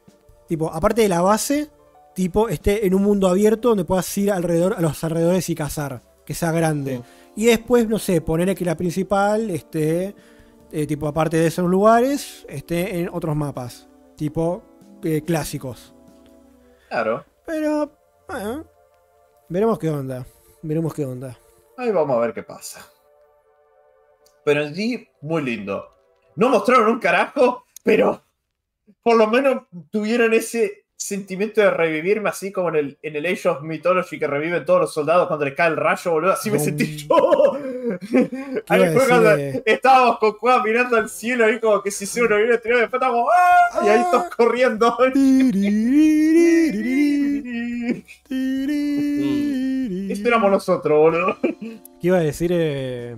tipo, 0.49 0.73
aparte 0.73 1.03
de 1.03 1.09
la 1.09 1.21
base, 1.21 1.71
tipo, 2.15 2.49
esté 2.49 2.87
en 2.87 2.95
un 2.95 3.03
mundo 3.03 3.29
abierto 3.29 3.69
donde 3.69 3.85
puedas 3.85 4.17
ir 4.17 4.33
alrededor, 4.33 4.75
a 4.77 4.81
los 4.81 5.05
alrededores 5.05 5.49
y 5.51 5.55
cazar. 5.55 6.01
Que 6.25 6.35
sea 6.35 6.51
grande. 6.51 7.03
Y 7.37 7.45
después, 7.45 7.87
no 7.87 8.01
sé, 8.01 8.21
ponerle 8.21 8.55
que 8.57 8.65
la 8.65 8.77
principal 8.77 9.51
esté, 9.51 10.17
eh, 10.73 10.87
tipo, 10.87 11.07
aparte 11.07 11.37
de 11.37 11.47
esos 11.47 11.69
lugares, 11.69 12.45
esté 12.49 12.99
en 12.99 13.11
otros 13.13 13.37
mapas. 13.37 13.87
Tipo, 14.17 14.63
eh, 15.05 15.23
clásicos. 15.23 15.95
Claro. 16.89 17.25
Pero, 17.45 17.93
bueno, 18.27 18.65
veremos 19.49 19.79
qué 19.79 19.91
onda. 19.91 20.27
Veremos 20.63 20.95
qué 20.95 21.05
onda. 21.05 21.39
Ahí 21.77 21.93
vamos 21.93 22.17
a 22.17 22.21
ver 22.21 22.33
qué 22.33 22.43
pasa. 22.43 22.85
Pero 24.45 24.63
en 24.63 24.75
sí, 24.75 25.07
muy 25.21 25.43
lindo. 25.43 25.85
No 26.35 26.49
mostraron 26.49 26.89
un 26.89 26.99
carajo, 26.99 27.65
pero 27.85 28.26
por 29.03 29.17
lo 29.17 29.27
menos 29.27 29.63
tuvieron 29.91 30.35
ese 30.35 30.87
sentimiento 30.97 31.61
de 31.61 31.71
revivirme 31.71 32.31
así 32.31 32.51
como 32.51 32.71
en 32.71 32.77
el, 32.77 32.99
en 33.03 33.17
el 33.17 33.27
Age 33.27 33.49
of 33.49 33.63
Mythology 33.63 34.19
que 34.19 34.27
reviven 34.27 34.65
todos 34.65 34.81
los 34.81 34.95
soldados 34.95 35.29
cuando 35.29 35.45
les 35.45 35.55
cae 35.55 35.69
el 35.69 35.77
rayo, 35.77 36.11
boludo. 36.11 36.33
Así 36.33 36.51
me 36.51 36.59
sentí 36.59 36.97
yo. 36.97 37.07
Ahí 38.69 38.93
fue 38.93 39.07
cuando 39.07 39.31
estábamos 39.65 40.19
con 40.19 40.33
Cueva 40.33 40.63
mirando 40.63 40.97
al 40.97 41.09
cielo 41.09 41.45
ahí 41.45 41.61
como 41.61 41.83
que 41.83 41.91
si 41.91 42.07
se 42.07 42.23
uno 42.23 42.37
viene 42.37 42.55
a 42.55 42.61
tirar 42.61 42.81
después 42.81 43.01
estábamos 43.01 43.29
¡ah! 43.33 43.81
y 43.85 43.89
ahí 43.89 44.03
todos 44.11 44.35
corriendo. 44.35 44.97
Esto 50.11 50.29
éramos 50.29 50.51
nosotros, 50.51 50.99
boludo. 50.99 51.37
¿Qué 51.43 52.09
iba 52.09 52.17
a 52.17 52.21
decir? 52.21 52.51
Eh... 52.53 53.17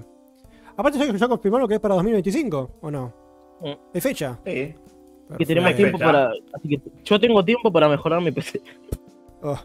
Aparte, 0.77 0.99
ya, 0.99 1.29
confirmaron 1.29 1.69
que 1.69 1.75
es 1.75 1.81
para 1.81 1.95
2025, 1.95 2.79
¿o 2.81 2.91
no? 2.91 3.15
Mm. 3.61 3.73
¿Hay 3.95 4.01
fecha? 4.01 4.39
Sí. 4.45 4.75
Que 5.37 5.45
tenemos 5.45 5.75
tiempo 5.77 5.99
para. 5.99 6.31
Así 6.55 6.69
que 6.69 6.81
yo 7.05 7.21
tengo 7.21 7.45
tiempo 7.45 7.71
para 7.71 7.89
mejorar 7.89 8.21
mi 8.23 8.31
PC. 8.33 8.63
Oh, 9.43 9.59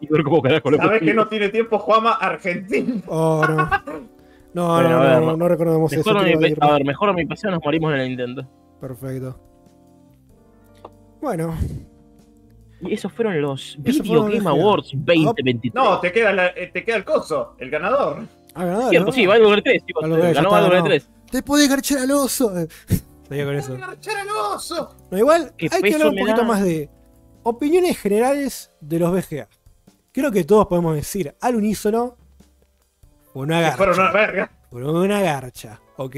y 0.00 0.06
ver 0.08 0.22
cómo 0.22 0.42
carajo 0.42 0.70
lo 0.70 0.76
¿Sabes 0.76 1.00
que 1.00 1.14
no 1.14 1.26
tiene 1.28 1.48
tiempo 1.48 1.78
Juama? 1.78 2.12
Argentina. 2.12 3.00
Oh, 3.06 3.42
no. 3.48 3.56
No, 4.54 4.74
Bueno, 4.74 4.88
no, 4.90 4.96
a 4.96 5.00
ver, 5.04 5.20
no, 5.20 5.26
no, 5.30 5.36
no 5.38 5.48
recordemos 5.48 5.92
eso. 5.92 6.12
Mejor 6.12 6.22
a, 6.22 6.36
mi, 6.38 6.54
a 6.60 6.72
ver, 6.72 6.84
mejor 6.84 7.08
a 7.08 7.12
mi 7.14 7.24
pasión 7.24 7.52
nos 7.52 7.64
morimos 7.64 7.94
en 7.94 8.00
el 8.00 8.08
Nintendo. 8.08 8.46
Perfecto. 8.80 9.40
Bueno, 11.22 11.54
Y 12.82 12.92
esos 12.94 13.12
fueron 13.12 13.40
los 13.40 13.76
Video 13.80 14.24
Game. 14.24 14.46
Awards 14.48 14.90
2023. 14.92 15.74
No, 15.74 16.00
te 16.00 16.12
queda, 16.12 16.32
la- 16.32 16.48
eh, 16.48 16.70
te 16.72 16.84
queda 16.84 16.96
el 16.96 17.04
coso, 17.04 17.54
el 17.58 17.70
ganador. 17.70 18.24
ah, 18.54 18.64
ganador, 18.64 18.90
Cierto, 18.90 19.06
¿no? 19.06 19.12
sí, 19.12 19.24
Valve 19.26 19.46
Over 19.46 19.62
3. 19.62 19.86
chicos, 19.86 20.02
Valve 20.02 20.14
Over, 20.16 20.34
ya 20.34 20.42
ganó 20.42 20.50
ganó. 20.50 20.84
3. 20.84 21.08
Te 21.30 21.42
podés 21.42 21.68
garchar 21.68 21.98
al 22.00 22.10
oso. 22.10 22.52
Seguía 23.32 23.44
con 23.46 23.54
eso. 23.56 23.76
¡Garchar 23.78 24.16
al 24.16 24.28
oso! 24.30 24.96
No, 25.10 25.18
igual 25.18 25.52
hay 25.58 25.68
que 25.82 25.94
hablar 25.94 26.08
un 26.08 26.16
poquito 26.18 26.36
da. 26.42 26.44
más 26.46 26.62
de 26.62 26.90
opiniones 27.42 27.98
generales 27.98 28.70
de 28.80 28.98
los 28.98 29.10
VGA. 29.12 29.48
Creo 30.12 30.30
que 30.30 30.44
todos 30.44 30.66
podemos 30.66 30.94
decir 30.94 31.34
al 31.40 31.56
unísono 31.56 32.16
una 33.34 33.60
garcha. 33.60 33.76
fueron 33.78 33.98
una 34.00 34.12
verga. 34.12 34.52
Por 34.70 34.82
una 34.84 35.20
garcha, 35.20 35.80
¿ok? 35.96 36.16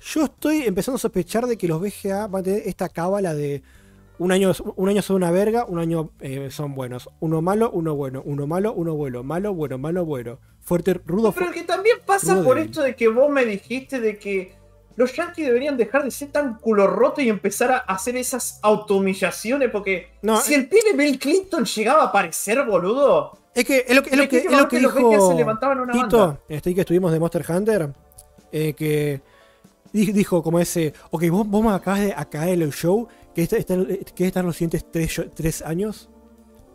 Yo 0.00 0.24
estoy 0.24 0.62
empezando 0.62 0.96
a 0.96 1.00
sospechar 1.00 1.46
de 1.46 1.56
que 1.56 1.66
los 1.68 1.80
VGA 1.80 2.26
van 2.28 2.40
a 2.40 2.44
tener 2.44 2.62
esta 2.66 2.88
cábala 2.88 3.34
de 3.34 3.62
un 4.18 4.32
año, 4.32 4.52
un 4.76 4.88
año 4.88 5.02
son 5.02 5.16
una 5.16 5.30
verga, 5.30 5.64
un 5.66 5.78
año 5.78 6.10
eh, 6.20 6.48
son 6.50 6.74
buenos. 6.74 7.08
Uno 7.20 7.42
malo, 7.42 7.70
uno 7.72 7.94
bueno. 7.94 8.22
Uno 8.24 8.46
malo, 8.46 8.72
uno 8.72 8.94
bueno. 8.94 9.22
Malo, 9.22 9.52
bueno, 9.54 9.78
malo, 9.78 10.04
bueno. 10.04 10.38
Fuerte, 10.60 10.94
rudo, 11.04 11.32
Pero 11.32 11.46
fu- 11.46 11.52
que 11.52 11.62
también 11.64 11.98
pasa 12.06 12.34
por 12.42 12.56
débil. 12.56 12.70
esto 12.70 12.82
de 12.82 12.96
que 12.96 13.08
vos 13.08 13.30
me 13.30 13.44
dijiste 13.44 14.00
de 14.00 14.18
que 14.18 14.54
los 14.96 15.14
yankees 15.14 15.46
deberían 15.46 15.76
dejar 15.76 16.02
de 16.04 16.10
ser 16.10 16.28
tan 16.32 16.58
culo 16.58 16.86
roto 16.86 17.20
y 17.20 17.28
empezar 17.28 17.70
a 17.70 17.76
hacer 17.78 18.16
esas 18.16 18.58
autohumillaciones 18.62 19.70
porque 19.70 20.08
No, 20.22 20.40
si 20.40 20.54
el 20.54 20.68
pibe 20.68 20.92
Bill 20.94 21.18
Clinton 21.18 21.64
llegaba 21.64 22.02
a 22.02 22.06
aparecer, 22.06 22.64
boludo. 22.64 23.38
Es 23.54 23.64
que 23.64 23.84
es 23.88 23.94
lo 23.94 24.02
que, 24.02 24.10
es 24.10 24.16
lo 24.16 24.28
que, 24.28 24.38
es 24.38 24.50
lo 24.52 24.68
que 24.68 24.78
dijo 24.78 25.28
se 25.30 25.34
levantaban 25.34 25.80
una 25.80 25.92
Tito, 25.92 26.18
banda. 26.18 26.40
este 26.48 26.74
que 26.74 26.80
estuvimos 26.82 27.12
de 27.12 27.20
Monster 27.20 27.44
Hunter, 27.48 27.88
eh, 28.52 28.74
que 28.74 29.20
di- 29.92 30.12
dijo 30.12 30.42
como 30.42 30.60
ese, 30.60 30.92
ok, 31.10 31.24
vos, 31.30 31.46
vos 31.48 31.64
me 31.64 31.70
acabas 31.72 32.00
de 32.00 32.12
acá 32.14 32.48
el 32.48 32.70
show, 32.72 33.06
que 33.34 33.42
está, 33.42 33.56
está- 33.56 33.76
que 34.14 34.26
están 34.26 34.44
los 34.46 34.56
siguientes 34.56 34.84
tres, 34.90 35.22
tres 35.34 35.62
años. 35.62 36.08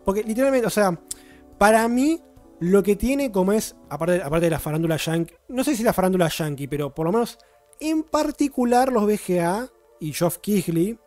Porque 0.05 0.23
literalmente, 0.23 0.65
o 0.65 0.71
sea, 0.71 0.97
para 1.59 1.87
mí, 1.87 2.19
lo 2.59 2.81
que 2.83 2.95
tiene 2.95 3.31
como 3.31 3.51
es, 3.53 3.75
aparte, 3.89 4.21
aparte 4.23 4.45
de 4.45 4.51
la 4.51 4.59
farándula 4.59 4.97
yankee, 4.97 5.33
no 5.49 5.63
sé 5.63 5.75
si 5.75 5.83
la 5.83 5.93
farándula 5.93 6.27
yankee, 6.29 6.67
pero 6.67 6.93
por 6.93 7.05
lo 7.05 7.11
menos 7.11 7.37
en 7.81 8.03
particular 8.03 8.91
los 8.91 9.05
BGA 9.05 9.67
y 9.99 10.13
Geoff 10.13 10.37
Keighley, 10.37 10.97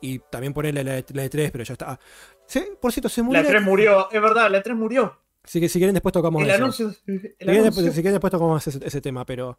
y 0.00 0.18
también 0.18 0.52
ponerle 0.52 0.84
la, 0.84 0.92
de- 0.94 1.04
la 1.14 1.22
de 1.22 1.28
3, 1.30 1.50
pero 1.50 1.64
ya 1.64 1.72
está. 1.72 1.98
Sí, 2.46 2.62
por 2.80 2.92
cierto, 2.92 3.08
se 3.08 3.22
murió. 3.22 3.42
La 3.42 3.48
3 3.48 3.62
murió, 3.62 4.10
es 4.10 4.20
verdad, 4.20 4.50
la 4.50 4.62
3 4.62 4.76
murió. 4.76 5.18
Así 5.42 5.60
que 5.60 5.68
si 5.68 5.78
quieren 5.78 5.94
después 5.94 6.12
tocamos 6.12 6.42
El 6.42 6.48
eso. 6.50 6.56
anuncio. 6.56 6.90
Si 6.92 6.98
El 7.06 7.20
quieren, 7.20 7.36
anuncio. 7.48 7.64
después, 7.64 7.86
si 7.86 7.92
quieren 8.02 8.12
después 8.12 8.30
tocamos 8.30 8.66
ese, 8.66 8.86
ese 8.86 9.00
tema, 9.00 9.24
pero 9.24 9.58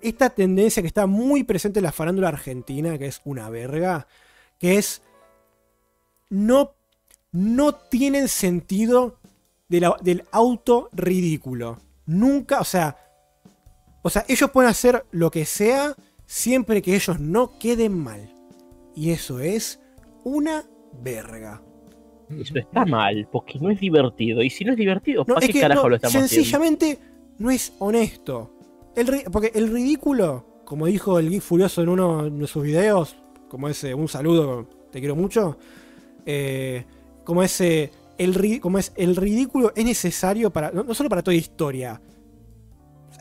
esta 0.00 0.30
tendencia 0.30 0.82
que 0.82 0.86
está 0.86 1.06
muy 1.06 1.44
presente 1.44 1.80
en 1.80 1.84
la 1.84 1.92
farándula 1.92 2.28
argentina, 2.28 2.96
que 2.98 3.06
es 3.06 3.20
una 3.24 3.50
verga, 3.50 4.06
que 4.58 4.78
es 4.78 5.02
no, 6.30 6.74
no 7.32 7.74
tienen 7.74 8.28
sentido 8.28 9.16
de 9.68 9.80
la- 9.80 9.96
del 10.00 10.24
auto 10.30 10.88
ridículo. 10.92 11.78
Nunca, 12.06 12.60
o 12.60 12.64
sea, 12.64 12.96
o 14.02 14.10
sea, 14.10 14.24
ellos 14.28 14.50
pueden 14.50 14.70
hacer 14.70 15.04
lo 15.10 15.30
que 15.30 15.44
sea 15.44 15.94
siempre 16.26 16.82
que 16.82 16.94
ellos 16.94 17.18
no 17.20 17.58
queden 17.58 17.98
mal. 17.98 18.32
Y 18.94 19.10
eso 19.10 19.40
es 19.40 19.80
una 20.24 20.64
verga. 21.02 21.62
Eso 22.30 22.58
está 22.58 22.84
mal, 22.84 23.26
porque 23.32 23.58
no 23.58 23.70
es 23.70 23.80
divertido. 23.80 24.42
Y 24.42 24.50
si 24.50 24.64
no 24.64 24.72
es 24.72 24.78
divertido, 24.78 25.24
No, 25.26 25.34
¿para 25.34 25.46
es 25.46 25.46
qué 25.46 25.52
que 25.54 25.60
carajo 25.60 25.82
no, 25.84 25.88
lo 25.90 25.96
estamos 25.96 26.22
haciendo? 26.24 26.28
sencillamente 26.44 26.98
no 27.38 27.50
es 27.50 27.72
honesto. 27.78 28.50
El 28.96 29.22
porque 29.32 29.52
el 29.54 29.70
ridículo, 29.72 30.62
como 30.64 30.86
dijo 30.86 31.18
el 31.18 31.30
Geek 31.30 31.42
Furioso 31.42 31.82
en 31.82 31.88
uno 31.88 32.28
de 32.28 32.46
sus 32.46 32.62
videos, 32.64 33.16
como 33.48 33.68
ese, 33.68 33.94
un 33.94 34.08
saludo, 34.08 34.68
te 34.90 34.98
quiero 35.00 35.16
mucho, 35.16 35.56
eh, 36.26 36.84
como 37.24 37.42
ese, 37.42 37.90
el, 38.18 38.34
ri- 38.34 38.60
como 38.60 38.78
es, 38.78 38.92
el 38.96 39.16
ridículo 39.16 39.72
es 39.74 39.84
necesario 39.84 40.50
para, 40.52 40.70
no, 40.72 40.82
no 40.84 40.94
solo 40.94 41.08
para 41.08 41.22
toda 41.22 41.36
historia, 41.36 42.00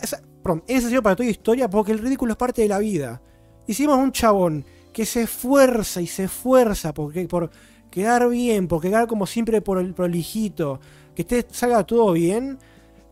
es, 0.02 0.16
perdón, 0.48 0.64
es 0.66 0.76
necesario 0.76 1.03
para 1.03 1.16
toda 1.17 1.30
historia 1.30 1.69
porque 1.69 1.92
el 1.92 2.00
ridículo 2.00 2.32
es 2.32 2.38
parte 2.38 2.61
de 2.61 2.69
la 2.69 2.80
vida. 2.80 3.22
Hicimos 3.67 3.98
un 3.98 4.14
chabón 4.14 4.66
que 4.93 5.06
se 5.06 5.24
esfuerza 5.24 6.00
y 6.00 6.08
se 6.08 6.24
esfuerza 6.24 6.93
porque, 6.93 7.27
por 7.27 7.51
quedar 7.92 8.30
bien, 8.30 8.69
por 8.69 8.82
quedar 8.82 9.08
como 9.08 9.27
siempre 9.27 9.61
por 9.61 9.77
el 9.77 9.93
prolijito, 9.93 10.80
que 11.14 11.26
te 11.26 11.45
salga 11.51 11.84
todo 11.84 12.14
bien, 12.14 12.59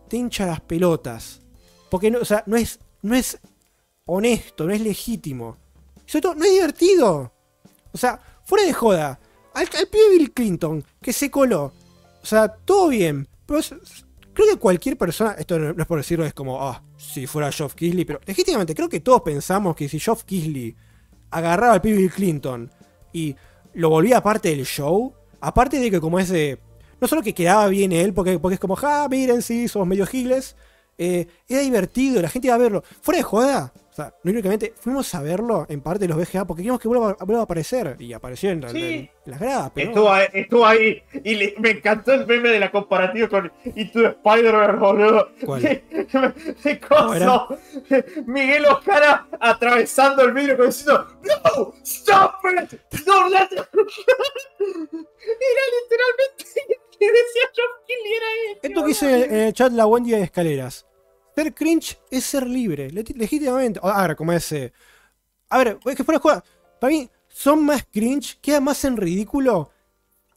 te 0.08 0.16
hincha 0.16 0.46
las 0.46 0.62
pelotas. 0.62 1.42
Porque 1.92 2.10
no, 2.10 2.20
o 2.20 2.26
sea, 2.26 2.42
no 2.46 2.56
es, 2.56 2.80
no 3.02 3.16
es 3.16 3.38
honesto, 4.06 4.66
no 4.66 4.72
es 4.72 4.80
legítimo. 4.80 5.58
Y 6.08 6.18
no 6.22 6.46
es 6.46 6.54
divertido. 6.54 7.34
O 7.92 7.98
sea, 7.98 8.18
fuera 8.46 8.66
de 8.66 8.72
joda. 8.72 9.20
Al, 9.54 9.68
al 9.78 9.88
pibe 9.88 10.18
Bill 10.18 10.32
Clinton, 10.32 10.86
que 11.02 11.12
se 11.12 11.30
coló. 11.30 11.74
O 12.24 12.26
sea, 12.26 12.48
todo 12.48 12.88
bien. 12.88 13.28
Pero 13.46 13.60
creo 14.34 14.48
que 14.54 14.58
cualquier 14.58 14.98
persona, 14.98 15.32
esto 15.34 15.60
no, 15.60 15.74
no 15.74 15.82
es 15.82 15.88
por 15.88 15.98
decirlo, 15.98 16.26
es 16.26 16.34
como, 16.34 16.62
ah, 16.62 16.82
si 17.14 17.28
fuera 17.28 17.52
Geoff 17.52 17.76
Keighley, 17.76 18.06
pero 18.06 18.20
legítimamente 18.26 18.76
creo 18.76 18.90
que 18.90 19.00
todos 19.00 19.22
pensamos 19.22 19.76
que 19.76 19.88
si 19.88 20.00
Geoff 20.00 20.24
Keighley 20.24 20.76
agarraba 21.32 21.74
al 21.74 21.82
pibe 21.82 22.10
Clinton 22.10 22.70
y 23.14 23.36
lo 23.74 23.90
volvía 23.90 24.22
parte 24.22 24.50
del 24.50 24.66
show, 24.66 25.14
aparte 25.40 25.80
de 25.80 25.92
que 25.92 26.00
como 26.00 26.20
ese, 26.20 26.60
no 27.00 27.08
solo 27.08 27.22
que 27.22 27.34
quedaba 27.34 27.68
bien 27.68 27.92
él, 27.92 28.14
porque, 28.14 28.40
porque 28.40 28.56
es 28.56 28.60
como, 28.60 28.76
ja, 28.76 29.08
miren, 29.10 29.42
sí, 29.42 29.68
somos 29.68 29.88
medio 29.88 30.06
giles, 30.06 30.56
eh, 30.98 31.28
era 31.48 31.62
divertido, 31.62 32.22
la 32.22 32.30
gente 32.30 32.48
iba 32.48 32.56
a 32.56 32.60
verlo. 32.60 32.84
Fuera 33.02 33.20
de 33.20 33.24
joda, 33.24 33.74
o 33.96 34.02
sea, 34.04 34.14
no 34.24 34.32
únicamente 34.32 34.74
fuimos 34.76 35.16
a 35.16 35.22
verlo 35.22 35.66
en 35.70 35.80
parte 35.80 36.00
de 36.06 36.10
los 36.10 36.18
BGA 36.18 36.44
porque 36.44 36.60
queríamos 36.64 36.82
que 36.82 36.90
vuelva, 36.90 37.16
vuelva 37.22 37.40
a 37.40 37.44
aparecer, 37.46 37.96
y 37.98 38.12
apareció 38.12 38.50
en, 38.52 38.70
Sí. 38.70 38.78
en- 38.84 38.84
en 38.94 39.10
las 39.26 39.40
gradas, 39.40 39.72
pero... 39.74 39.88
Estuvo 39.90 40.12
ahí, 40.12 40.28
estuvo 40.34 40.66
ahí 40.66 41.02
y 41.24 41.36
le- 41.36 41.56
me 41.60 41.70
encantó 41.72 42.12
el 42.14 42.28
meme 42.28 42.50
de 42.50 42.60
la 42.60 42.72
comparativa 42.72 43.30
con 43.30 43.50
y 43.64 43.86
tu 43.92 44.06
Spider-Man, 44.06 44.80
boludo. 44.82 45.30
¿Cuál? 45.46 45.82
Coso. 46.90 47.58
Miguel 48.26 48.66
Oscara 48.66 49.28
atravesando 49.40 50.24
el 50.24 50.34
vidrio 50.34 50.58
como 50.58 50.68
diciendo 50.68 51.08
¡No! 51.24 51.74
¡Stop 51.84 52.34
it! 52.64 52.80
¡Don't 53.06 53.32
let 53.32 53.48
it-" 53.52 53.66
Era 54.60 55.64
literalmente 55.80 56.46
que 57.00 57.06
decía 57.08 57.44
John 57.56 57.72
Kelly 57.88 58.14
era 58.14 58.26
él. 58.52 58.60
Esto 58.62 58.82
que 58.82 58.88
dice 58.88 59.26
en 59.26 59.34
el 59.36 59.54
chat 59.54 59.72
la 59.72 59.86
Wendy 59.88 60.12
de 60.12 60.22
escaleras. 60.24 60.86
Ser 61.36 61.54
cringe 61.54 61.98
es 62.12 62.24
ser 62.26 62.48
libre, 62.48 62.90
le- 62.92 63.04
legítimamente. 63.16 63.80
A 63.84 64.08
ver, 64.08 64.16
como 64.16 64.32
ese. 64.34 64.74
A 65.50 65.58
ver, 65.60 65.80
es 65.86 65.96
que 65.96 66.04
fuera 66.04 66.20
joda. 66.20 66.44
Para 66.80 66.92
mí, 66.94 67.10
son 67.30 67.66
más 67.66 67.86
cringe, 67.92 68.40
queda 68.42 68.62
más 68.62 68.84
en 68.86 68.98
ridículo, 68.98 69.72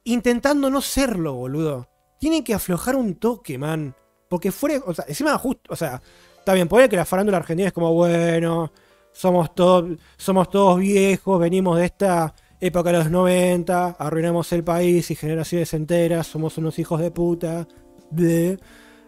intentando 0.04 0.70
no 0.70 0.80
serlo, 0.80 1.34
boludo. 1.34 1.88
Tienen 2.20 2.44
que 2.44 2.54
aflojar 2.54 2.96
un 2.96 3.14
toque, 3.16 3.58
man. 3.58 3.94
Porque 4.28 4.52
fuera. 4.52 4.80
O 4.86 4.94
sea, 4.94 5.04
encima 5.08 5.36
justo. 5.38 5.72
O 5.72 5.76
sea, 5.76 6.00
está 6.38 6.54
bien, 6.54 6.68
puede 6.68 6.88
que 6.88 6.96
la 6.96 7.04
farándula 7.04 7.38
argentina 7.38 7.68
es 7.68 7.72
como, 7.74 7.92
bueno, 7.94 8.72
somos 9.12 9.54
todos, 9.54 9.98
somos 10.16 10.50
todos 10.50 10.78
viejos, 10.78 11.40
venimos 11.40 11.78
de 11.78 11.86
esta 11.86 12.34
época 12.60 12.90
de 12.92 12.98
los 12.98 13.10
90, 13.10 13.96
arruinamos 13.98 14.52
el 14.52 14.64
país 14.64 15.10
y 15.10 15.14
generaciones 15.14 15.72
enteras, 15.74 16.26
somos 16.26 16.58
unos 16.58 16.78
hijos 16.78 17.00
de 17.00 17.10
puta. 17.10 17.66
bleh. 18.10 18.58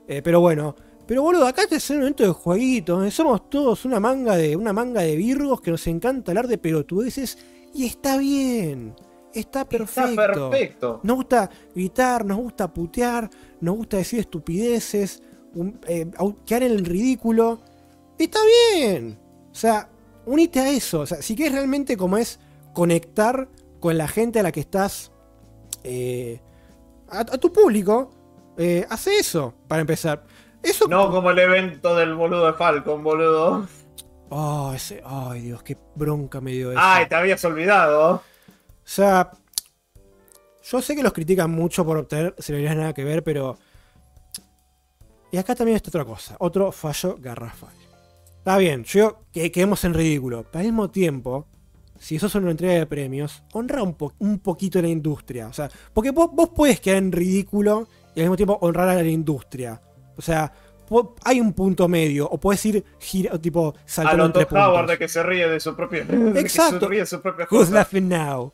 Eh, 0.09 0.23
pero 0.23 0.41
bueno, 0.41 0.75
pero 1.11 1.23
boludo, 1.25 1.45
acá 1.49 1.63
este 1.63 1.75
es 1.75 1.91
un 1.91 2.03
evento 2.03 2.23
de 2.23 2.31
jueguitos, 2.31 2.97
donde 2.97 3.11
somos 3.11 3.51
todos 3.51 3.85
una 3.85 3.99
manga 3.99 4.37
de 4.37 4.55
una 4.55 4.73
manga 4.73 5.01
de 5.03 5.17
virgos 5.17 5.61
que 5.61 5.73
nos 5.73 5.85
encanta 5.89 6.31
hablar 6.31 6.47
de 6.47 6.57
pelotudeces 6.57 7.37
y 7.75 7.85
está 7.85 8.17
bien. 8.17 8.95
Está 9.35 9.69
perfecto. 9.69 10.11
Está 10.13 10.33
perfecto. 10.51 11.01
Nos 11.03 11.17
gusta 11.17 11.51
gritar, 11.75 12.25
nos 12.25 12.37
gusta 12.39 12.73
putear, 12.73 13.29
nos 13.61 13.75
gusta 13.77 13.97
decir 13.97 14.21
estupideces, 14.21 15.21
un- 15.57 15.81
eh, 15.89 16.09
quedar 16.47 16.63
en 16.63 16.73
el 16.75 16.85
ridículo. 16.85 17.59
Está 18.17 18.39
bien. 18.77 19.19
O 19.51 19.55
sea, 19.55 19.89
unite 20.27 20.61
a 20.61 20.71
eso. 20.71 21.01
O 21.01 21.07
sea, 21.07 21.21
si 21.23 21.35
quieres 21.35 21.55
realmente 21.55 21.97
como 21.97 22.19
es 22.19 22.39
conectar 22.73 23.49
con 23.81 23.99
la 23.99 24.07
gente 24.07 24.39
a 24.39 24.45
la 24.45 24.53
que 24.53 24.61
estás, 24.61 25.11
eh, 25.83 26.41
a, 27.09 27.19
a 27.21 27.25
tu 27.39 27.53
público, 27.53 28.11
eh, 28.57 28.87
hace 28.91 29.19
eso, 29.19 29.55
para 29.67 29.81
empezar. 29.81 30.25
Eso 30.63 30.87
No 30.89 31.11
como 31.11 31.31
el 31.31 31.39
evento 31.39 31.95
del 31.97 32.15
boludo 32.15 32.47
de 32.47 32.53
Falcon, 32.55 33.03
boludo. 33.03 33.67
Oh, 34.29 34.73
ese, 34.75 35.03
ay 35.05 35.41
Dios, 35.43 35.63
qué 35.63 35.77
bronca 35.97 36.41
me 36.41 36.53
dio 36.53 36.71
eso. 36.71 36.81
Ay, 36.83 37.07
te 37.07 37.15
habías 37.15 37.45
olvidado. 37.45 38.13
O 38.17 38.23
sea, 38.85 39.33
yo 40.63 40.81
sé 40.83 40.95
que 40.95 41.03
los 41.03 41.13
critican 41.13 41.51
mucho 41.51 41.85
por 41.85 41.97
obtener 41.97 42.35
celebridades 42.39 42.79
nada 42.79 42.93
que 42.95 43.05
ver, 43.05 43.25
pero. 43.25 43.59
Y 45.33 45.37
acá 45.39 45.55
también 45.55 45.77
está 45.77 45.89
otra 45.91 46.05
cosa, 46.05 46.37
otro 46.41 46.73
fallo 46.73 47.17
garrafal. 47.19 47.75
Está 48.39 48.57
bien, 48.59 48.85
yo 48.85 49.23
que 49.33 49.51
quedemos 49.53 49.85
en 49.85 49.95
ridículo, 49.95 50.45
pero 50.51 50.61
al 50.61 50.65
mismo 50.67 50.91
tiempo, 50.91 51.47
si 51.99 52.17
eso 52.17 52.27
es 52.27 52.35
una 52.35 52.51
entrega 52.51 52.75
de 52.75 52.87
premios, 52.87 53.43
honra 53.53 53.83
un, 53.83 53.95
po- 53.95 54.15
un 54.19 54.39
poquito 54.41 54.81
la 54.83 54.89
industria. 54.89 55.47
O 55.49 55.53
sea, 55.53 55.71
porque 55.93 56.11
vos, 56.11 56.31
vos 56.33 56.49
podés 56.51 56.81
quedar 56.81 56.99
en 56.99 57.13
ridículo 57.13 57.87
y 58.15 58.21
al 58.21 58.25
mismo 58.27 58.37
tiempo 58.37 58.59
honrar 58.61 58.89
a 58.89 58.95
la 58.95 59.05
industria. 59.09 59.81
O 60.21 60.23
sea, 60.23 60.53
hay 61.25 61.41
un 61.41 61.53
punto 61.55 61.89
medio, 61.89 62.29
o 62.29 62.39
puedes 62.39 62.65
ir 62.67 62.85
gira, 62.99 63.39
tipo 63.39 63.69
A 63.77 63.81
saltando 63.89 64.19
lo 64.19 64.27
entre 64.27 64.43
Howard 64.45 64.73
puntos. 64.73 64.89
de 64.91 64.99
que 64.99 65.09
se 65.09 65.23
ríe 65.23 65.49
de 65.49 65.59
su 65.61 65.75
propio. 65.75 66.05
de 66.07 66.33
que 66.35 66.41
Exacto. 66.41 66.81
se 66.81 66.87
ríe 66.89 67.01
de 67.01 67.07
su 67.07 67.21
propia 67.23 67.47
Who's 67.51 67.61
cosa. 67.67 67.75
laughing 67.75 68.09
now? 68.09 68.53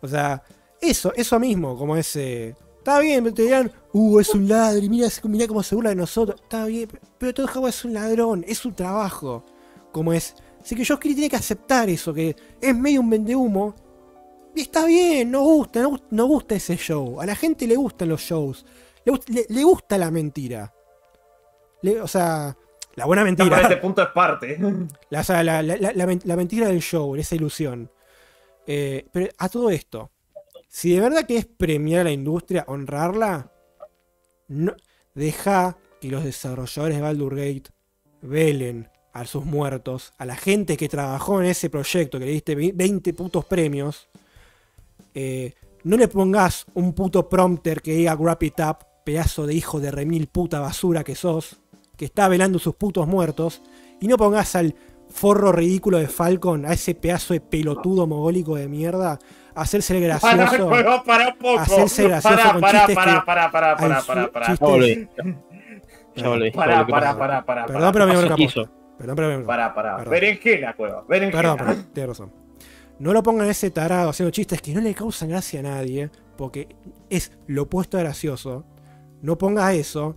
O 0.00 0.08
sea, 0.08 0.42
eso, 0.80 1.12
eso 1.14 1.38
mismo, 1.38 1.76
como 1.78 1.96
ese. 1.96 2.56
Está 2.78 2.98
bien, 3.00 3.32
te 3.34 3.42
dirán, 3.42 3.70
uh, 3.92 4.20
es 4.20 4.30
un 4.34 4.48
ladri, 4.48 4.88
mira, 4.88 5.08
mira 5.24 5.46
cómo 5.46 5.62
se 5.62 5.74
burla 5.74 5.90
de 5.90 5.96
nosotros. 5.96 6.40
Está 6.40 6.66
bien, 6.66 6.88
pero 7.18 7.32
Todd 7.34 7.48
Howard 7.56 7.70
es 7.70 7.84
un 7.84 7.94
ladrón, 7.94 8.44
es 8.48 8.58
su 8.58 8.72
trabajo. 8.72 9.44
Como 9.92 10.12
es. 10.12 10.34
Así 10.60 10.74
que 10.74 10.84
Josh 10.84 10.98
Kelly 10.98 11.14
tiene 11.14 11.30
que 11.30 11.36
aceptar 11.36 11.88
eso, 11.88 12.12
que 12.14 12.34
es 12.60 12.76
medio 12.76 13.00
un 13.00 13.10
vendehumo. 13.10 13.74
Y 14.54 14.62
está 14.62 14.86
bien, 14.86 15.30
no 15.30 15.42
gusta, 15.42 15.82
no, 15.82 15.90
gust- 15.90 16.04
no 16.10 16.26
gusta 16.26 16.54
ese 16.54 16.76
show. 16.76 17.20
A 17.20 17.26
la 17.26 17.34
gente 17.36 17.66
le 17.66 17.76
gustan 17.76 18.08
los 18.08 18.20
shows. 18.22 18.64
Le, 19.04 19.12
le- 19.28 19.46
le 19.48 19.62
gusta 19.64 19.98
la 19.98 20.10
mentira. 20.10 20.72
Le- 21.86 22.00
o 22.00 22.06
sea, 22.08 22.56
la 22.94 23.04
buena 23.06 23.24
mentira. 23.24 23.60
Este 23.60 23.76
punto 23.78 24.02
es 24.02 24.08
parte. 24.08 24.58
La, 25.10 25.20
o 25.20 25.24
sea, 25.24 25.42
la, 25.42 25.62
la- 25.62 25.76
la- 25.76 25.92
la 25.92 26.06
men- 26.06 26.22
la 26.24 26.36
mentira 26.36 26.66
del 26.68 26.80
show, 26.80 27.14
esa 27.16 27.34
ilusión. 27.34 27.90
Eh, 28.66 29.06
pero 29.12 29.28
a 29.38 29.48
todo 29.48 29.70
esto, 29.70 30.10
si 30.68 30.92
de 30.94 31.00
verdad 31.00 31.26
que 31.26 31.36
es 31.36 31.46
premiar 31.46 32.00
a 32.02 32.04
la 32.04 32.10
industria, 32.10 32.64
honrarla, 32.68 33.52
no, 34.48 34.74
deja 35.14 35.76
que 36.00 36.08
los 36.08 36.24
desarrolladores 36.24 36.96
de 36.96 37.02
Baldur 37.02 37.36
Gate 37.36 37.70
velen 38.22 38.88
a 39.12 39.24
sus 39.24 39.44
muertos, 39.44 40.12
a 40.18 40.26
la 40.26 40.36
gente 40.36 40.76
que 40.76 40.88
trabajó 40.88 41.40
en 41.40 41.46
ese 41.46 41.70
proyecto, 41.70 42.18
que 42.18 42.26
le 42.26 42.32
diste 42.32 42.54
ve- 42.54 42.72
20 42.74 43.14
putos 43.14 43.44
premios. 43.46 44.08
Eh, 45.14 45.54
no 45.84 45.96
le 45.96 46.08
pongas 46.08 46.66
un 46.74 46.92
puto 46.92 47.28
prompter 47.28 47.80
que 47.80 47.92
diga 47.92 48.14
wrap 48.16 48.42
it 48.42 48.58
up, 48.60 48.78
pedazo 49.04 49.46
de 49.46 49.54
hijo 49.54 49.78
de 49.80 49.90
remil 49.92 50.26
puta 50.26 50.58
basura 50.60 51.04
que 51.04 51.14
sos, 51.14 51.56
que 51.96 52.04
está 52.04 52.28
velando 52.28 52.58
sus 52.58 52.74
putos 52.74 53.06
muertos, 53.06 53.62
y 54.00 54.08
no 54.08 54.16
pongas 54.16 54.54
al 54.56 54.74
forro 55.08 55.52
ridículo 55.52 55.98
de 55.98 56.08
Falcon, 56.08 56.66
a 56.66 56.72
ese 56.72 56.94
pedazo 56.94 57.32
de 57.34 57.40
pelotudo 57.40 58.06
mogólico 58.06 58.56
de 58.56 58.68
mierda, 58.68 59.18
a 59.54 59.60
hacerse 59.62 59.96
el 59.96 60.18
Para, 60.18 60.36
gracioso. 60.36 60.68
para, 60.68 61.02
para 61.02 61.34
poco. 61.34 61.58
Hacerse 61.60 62.08
gracioso 62.08 62.36
para, 62.36 62.52
con 62.52 62.60
para, 62.60 62.78
chistes 62.80 62.94
para, 62.96 63.24
para, 63.24 63.50
para, 63.50 63.76
para, 63.76 64.02
para, 64.02 64.32
para. 64.32 64.46
chistes- 64.46 64.58
Ya 64.60 64.66
volví. 64.68 65.08
Ya 66.16 66.28
volví. 66.28 66.50
Para, 66.50 66.72
Ya 66.72 66.78
volví, 66.78 66.86
¿qué 66.86 66.92
para, 66.92 67.18
para, 67.18 67.44
para. 67.46 67.66
Perdón, 67.66 67.92
pero 67.92 68.06
me 68.06 68.14
posta. 68.14 68.70
Perdón, 68.98 69.16
pero 69.16 69.28
me. 69.38 69.44
Para, 69.44 69.74
para. 69.74 69.96
Perdón. 69.96 70.10
Berenjena, 70.10 70.74
cueva. 70.74 71.04
Berenjena. 71.08 71.40
Perdón, 71.42 71.56
perdón, 71.58 71.86
tienes 71.94 72.08
razón. 72.08 72.32
No 72.98 73.12
lo 73.12 73.22
pongan 73.22 73.48
ese 73.48 73.70
tarado 73.70 74.10
haciendo 74.10 74.30
chistes 74.30 74.60
que 74.62 74.72
no 74.74 74.80
le 74.80 74.94
causan 74.94 75.28
gracia 75.28 75.60
a 75.60 75.62
nadie, 75.62 76.10
porque 76.36 76.68
es 77.10 77.32
lo 77.46 77.62
opuesto 77.62 77.96
a 77.98 78.00
gracioso. 78.00 78.64
No 79.22 79.36
pongas 79.38 79.74
eso, 79.74 80.16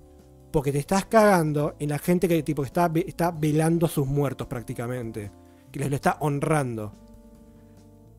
porque 0.52 0.72
te 0.72 0.80
estás 0.80 1.06
cagando 1.06 1.76
en 1.80 1.90
la 1.90 2.00
gente 2.00 2.28
que 2.28 2.42
tipo 2.44 2.64
está, 2.64 2.92
está 3.06 3.32
velando 3.32 3.86
a 3.86 3.90
sus 3.90 4.08
muertos 4.08 4.48
prácticamente. 4.48 5.32
Que 5.72 5.80
les 5.80 5.90
lo 5.90 5.96
está 5.96 6.18
honrando. 6.22 6.94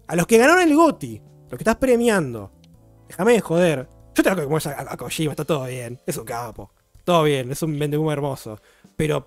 A 0.07 0.17
los 0.17 0.27
que 0.27 0.39
ganaron 0.39 0.63
el 0.63 0.75
GOTI, 0.75 1.21
los 1.49 1.59
que 1.59 1.63
estás 1.63 1.77
premiando. 1.77 2.53
Déjame 3.09 3.33
de 3.33 3.41
joder. 3.41 3.89
Yo 4.15 4.23
te 4.23 4.35
lo 4.35 4.45
como 4.45 4.59
es 4.59 4.67
a, 4.67 4.93
a 4.93 4.97
Kojima, 4.97 5.33
está 5.33 5.45
todo 5.45 5.67
bien. 5.67 5.99
Es 6.07 6.17
un 6.17 6.25
capo. 6.25 6.71
Todo 7.05 7.25
bien, 7.25 7.51
es 7.51 7.63
un 7.63 7.79
vendehumo 7.79 8.13
hermoso. 8.13 8.61
Pero, 8.97 9.25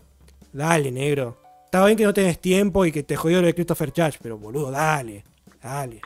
dale, 0.51 0.91
negro. 0.91 1.37
Está 1.65 1.85
bien 1.85 1.97
que 1.97 2.03
no 2.05 2.13
tenés 2.13 2.39
tiempo 2.39 2.85
y 2.85 2.91
que 2.91 3.03
te 3.03 3.15
jodió 3.15 3.41
lo 3.41 3.47
de 3.47 3.53
Christopher 3.53 3.89
Judge, 3.89 4.19
pero 4.21 4.37
boludo, 4.37 4.71
dale. 4.71 5.23
Dale. 5.61 6.01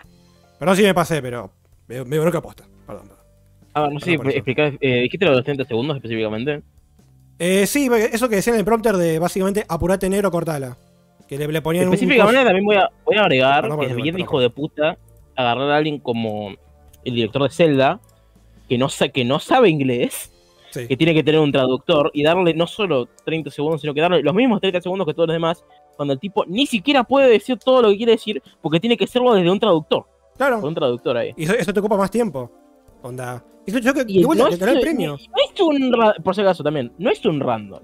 Perdón 0.57 0.75
si 0.75 0.83
me 0.83 0.93
pasé, 0.93 1.21
pero 1.21 1.51
me, 1.87 2.03
me 2.05 2.19
bronca 2.19 2.41
posta. 2.41 2.65
Perdón, 2.85 3.09
perdón. 3.09 3.25
A 3.73 3.81
ver, 3.81 3.91
no 3.91 3.99
sé 3.99 4.13
eso. 4.15 4.23
explicar. 4.29 4.73
Eh, 4.79 5.01
dijiste 5.01 5.25
los 5.25 5.43
30 5.43 5.65
segundos 5.65 5.97
específicamente. 5.97 6.63
Eh, 7.39 7.67
sí, 7.67 7.89
eso 8.11 8.29
que 8.29 8.37
decían 8.37 8.55
en 8.55 8.59
el 8.59 8.65
prompter 8.65 8.95
de 8.97 9.19
básicamente 9.19 9.63
apurate 9.67 10.09
negro, 10.09 10.31
cortala. 10.31 10.77
Que 11.27 11.37
le, 11.37 11.47
le 11.47 11.61
ponían 11.61 11.87
un- 11.87 11.93
Específicamente 11.93 12.43
también 12.43 12.65
voy 12.65 12.75
a, 12.77 12.89
voy 13.05 13.17
a 13.17 13.21
agregar 13.21 13.69
que 13.79 13.85
es 13.87 13.95
bien 13.95 14.17
hijo 14.17 14.39
de 14.39 14.49
puta 14.49 14.97
agarrar 15.35 15.69
a 15.71 15.77
alguien 15.77 15.99
como 15.99 16.51
el 17.03 17.13
director 17.15 17.43
de 17.43 17.49
Zelda, 17.49 17.99
que 18.67 18.77
no, 18.77 18.89
sa- 18.89 19.09
que 19.09 19.23
no 19.25 19.39
sabe 19.39 19.69
inglés, 19.69 20.31
Sí. 20.71 20.87
que 20.87 20.97
tiene 20.97 21.13
que 21.13 21.23
tener 21.23 21.39
un 21.39 21.51
traductor 21.51 22.11
y 22.13 22.23
darle 22.23 22.53
no 22.53 22.67
solo 22.67 23.07
30 23.25 23.49
segundos, 23.51 23.81
sino 23.81 23.93
que 23.93 24.01
darle 24.01 24.21
los 24.21 24.33
mismos 24.33 24.59
30 24.59 24.81
segundos 24.81 25.07
que 25.07 25.13
todos 25.13 25.27
los 25.27 25.35
demás, 25.35 25.63
cuando 25.95 26.13
el 26.13 26.19
tipo 26.19 26.43
ni 26.45 26.65
siquiera 26.67 27.03
puede 27.03 27.29
decir 27.29 27.57
todo 27.57 27.81
lo 27.81 27.89
que 27.89 27.97
quiere 27.97 28.11
decir, 28.13 28.41
porque 28.61 28.79
tiene 28.79 28.97
que 28.97 29.05
hacerlo 29.05 29.33
desde 29.33 29.49
un 29.49 29.59
traductor, 29.59 30.03
con 30.03 30.37
Claro. 30.37 30.59
un 30.67 30.75
traductor 30.75 31.15
ahí. 31.17 31.33
Y 31.37 31.43
eso, 31.43 31.53
eso 31.53 31.73
te 31.73 31.79
ocupa 31.79 31.95
más 31.97 32.11
tiempo. 32.11 32.51
Onda. 33.01 33.43
Yo 33.65 33.91
Y 34.07 34.23
vuelta 34.23 34.43
no 34.45 34.49
le 34.49 34.55
el 34.55 34.75
no 34.75 34.81
premio. 34.81 35.15
es 35.15 35.59
un 35.61 35.93
por 36.23 36.33
si 36.35 36.41
acaso 36.41 36.63
también, 36.63 36.93
no 36.97 37.09
es 37.09 37.23
un 37.25 37.39
random. 37.39 37.81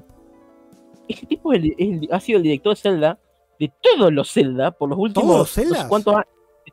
Ese 1.10 1.26
tipo 1.26 1.52
es 1.54 1.60
el- 1.64 1.76
es 1.78 2.02
el- 2.04 2.10
ha 2.12 2.20
sido 2.22 2.38
el 2.38 2.44
director 2.44 2.74
de 2.76 2.82
Zelda 2.82 3.20
de 3.60 3.72
todos 3.82 4.12
los 4.14 4.32
Zelda 4.32 4.72
por 4.72 4.90
los 4.90 4.98
últimos 4.98 5.26
¿Todos 5.28 5.40
los 5.40 5.52
Zeldas? 5.52 5.86
cuántos 5.88 6.14
años. 6.16 6.28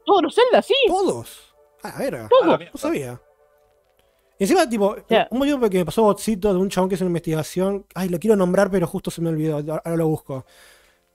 Todos 0.06 0.22
los 0.22 0.34
Zelda, 0.34 0.62
sí. 0.62 0.74
Todos. 0.86 1.54
A 1.82 1.88
la 1.88 1.98
verga. 1.98 2.28
Todos. 2.28 2.54
A 2.54 2.58
la 2.58 2.64
No 2.72 2.78
sabía. 2.78 3.20
Y 4.38 4.44
encima, 4.44 4.68
tipo, 4.68 4.96
sea- 5.08 5.26
un 5.30 5.38
motivo 5.38 5.68
que 5.68 5.78
me 5.78 5.84
pasó 5.84 6.02
botcito 6.04 6.52
de 6.54 6.58
un 6.60 6.70
chabón 6.70 6.88
que 6.88 6.94
es 6.94 7.00
una 7.00 7.08
investigación. 7.08 7.84
Ay, 7.94 8.08
lo 8.08 8.18
quiero 8.20 8.36
nombrar, 8.36 8.70
pero 8.70 8.86
justo 8.86 9.10
se 9.10 9.20
me 9.20 9.28
olvidó. 9.28 9.56
Ahora 9.56 9.96
lo 9.96 10.06
busco. 10.08 10.46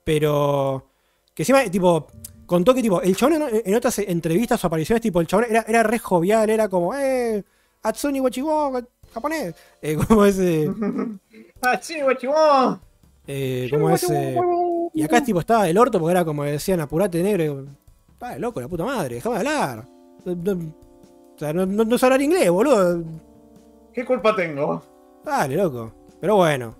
Pero. 0.04 0.90
Que 1.34 1.42
encima, 1.42 1.64
tipo, 1.64 2.06
contó 2.46 2.74
que, 2.74 2.82
tipo, 2.82 3.00
el 3.02 3.16
chabón 3.16 3.42
en, 3.42 3.62
en 3.64 3.74
otras 3.74 3.98
entrevistas 3.98 4.62
o 4.62 4.66
apariciones, 4.66 5.02
tipo, 5.02 5.20
el 5.20 5.26
chabón 5.26 5.46
era, 5.48 5.64
era 5.68 5.82
re 5.82 5.98
jovial, 5.98 6.48
era 6.48 6.68
como, 6.68 6.94
eh, 6.94 7.44
Atsuni 7.82 8.20
Wachiwo, 8.20 8.72
japonés. 9.12 9.54
Eh, 9.80 9.96
como 10.08 10.24
ese. 10.24 10.70
Ah, 11.62 11.78
sí, 11.80 12.00
guachibón. 12.00 12.80
Eh, 13.26 13.68
como 13.70 13.90
ese. 13.90 14.36
Y 14.92 15.02
acá, 15.02 15.22
tipo, 15.22 15.40
estaba 15.40 15.64
del 15.64 15.78
orto 15.78 15.98
porque 15.98 16.12
era 16.12 16.24
como 16.24 16.44
decían, 16.44 16.80
apurate 16.80 17.22
negro. 17.22 17.44
Yo, 17.44 17.64
Está 18.12 18.38
loco, 18.38 18.60
la 18.62 18.68
puta 18.68 18.84
madre, 18.84 19.16
déjame 19.16 19.36
hablar. 19.36 19.86
O 20.24 21.38
sea, 21.38 21.52
no, 21.52 21.66
no, 21.66 21.84
no 21.84 21.98
sé 21.98 22.06
hablar 22.06 22.22
inglés, 22.22 22.50
boludo. 22.50 23.04
¿Qué 23.92 24.04
culpa 24.06 24.34
tengo? 24.34 24.82
Dale, 25.22 25.56
loco. 25.56 25.92
Pero 26.20 26.36
bueno. 26.36 26.74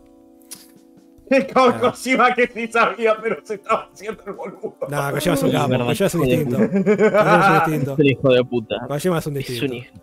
Es 1.29 1.53
como 1.53 1.67
Ah. 1.67 1.81
Kojima 1.81 2.35
que 2.35 2.47
sí 2.47 2.69
sabía, 2.69 3.17
pero 3.21 3.37
se 3.45 3.55
estaba 3.55 3.89
haciendo 3.93 4.23
el 4.27 4.33
boludo. 4.35 4.77
No, 4.89 5.11
Kojima 5.13 5.35
es 5.35 5.43
un 5.43 5.51
capo, 5.51 5.69
Kojima 5.79 6.07
es 6.07 6.15
un 6.15 6.25
hijo 6.25 6.27
de 6.27 6.37
distinto. 6.37 6.57
Kojima 7.17 7.39
es 7.41 7.49
un 7.49 7.55
distinto. 7.55 7.93
Es 7.93 7.99
un 7.99 8.07
hijo 8.07 8.29
de 8.33 8.45
puta. 8.45 8.77
Kojima 8.87 9.19
es 9.19 9.27
un 9.27 9.37
Es 9.37 9.49
un 9.51 9.55
distinto. 9.55 9.75
hijo. 9.75 9.95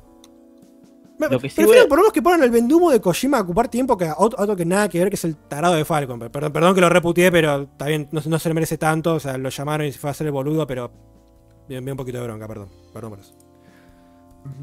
Me- 1.19 1.29
lo 1.29 1.39
que 1.39 1.47
sí 1.49 1.55
Prefiero 1.55 1.83
a- 1.83 1.87
por 1.87 1.97
lo 1.97 2.03
menos 2.03 2.13
que 2.13 2.21
pongan 2.21 2.43
el 2.43 2.49
vendumo 2.51 2.91
de 2.91 2.99
Kojima 2.99 3.37
a 3.37 3.41
ocupar 3.41 3.67
tiempo 3.69 3.95
que 3.97 4.05
a 4.05 4.15
otro, 4.17 4.41
otro 4.43 4.55
que 4.55 4.65
nada 4.65 4.89
que 4.89 4.99
ver, 4.99 5.09
que 5.09 5.15
es 5.15 5.23
el 5.23 5.35
tarado 5.37 5.75
de 5.75 5.85
Falcon. 5.85 6.19
Perdón, 6.19 6.51
perdón 6.51 6.75
que 6.75 6.81
lo 6.81 6.89
reputié, 6.89 7.31
pero 7.31 7.67
bien, 7.85 8.09
no, 8.11 8.19
se- 8.19 8.29
no 8.29 8.37
se 8.39 8.49
le 8.49 8.55
merece 8.55 8.77
tanto. 8.77 9.13
O 9.15 9.19
sea, 9.19 9.37
lo 9.37 9.49
llamaron 9.49 9.87
y 9.87 9.91
se 9.91 9.99
fue 9.99 10.09
a 10.09 10.11
hacer 10.11 10.27
el 10.27 10.33
boludo, 10.33 10.67
pero. 10.67 10.91
Bien, 11.69 11.85
bien 11.85 11.93
un 11.93 11.97
poquito 11.97 12.17
de 12.17 12.25
bronca, 12.25 12.47
perdón. 12.47 12.67
Perdón 12.91 13.11
por 13.11 13.19
eso. 13.19 13.33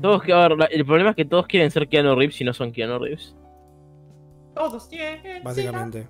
Todos, 0.02 0.22
que- 0.24 0.32
a 0.34 0.46
ver, 0.48 0.68
el 0.72 0.84
problema 0.84 1.10
es 1.10 1.16
que 1.16 1.24
todos 1.24 1.46
quieren 1.46 1.70
ser 1.70 1.88
Keanu 1.88 2.14
Reeves 2.16 2.38
y 2.40 2.44
no 2.44 2.52
son 2.52 2.70
Keanu 2.72 2.98
Reeves. 2.98 3.34
Todos 4.54 4.88
tienen. 4.88 5.42
Básicamente. 5.42 6.06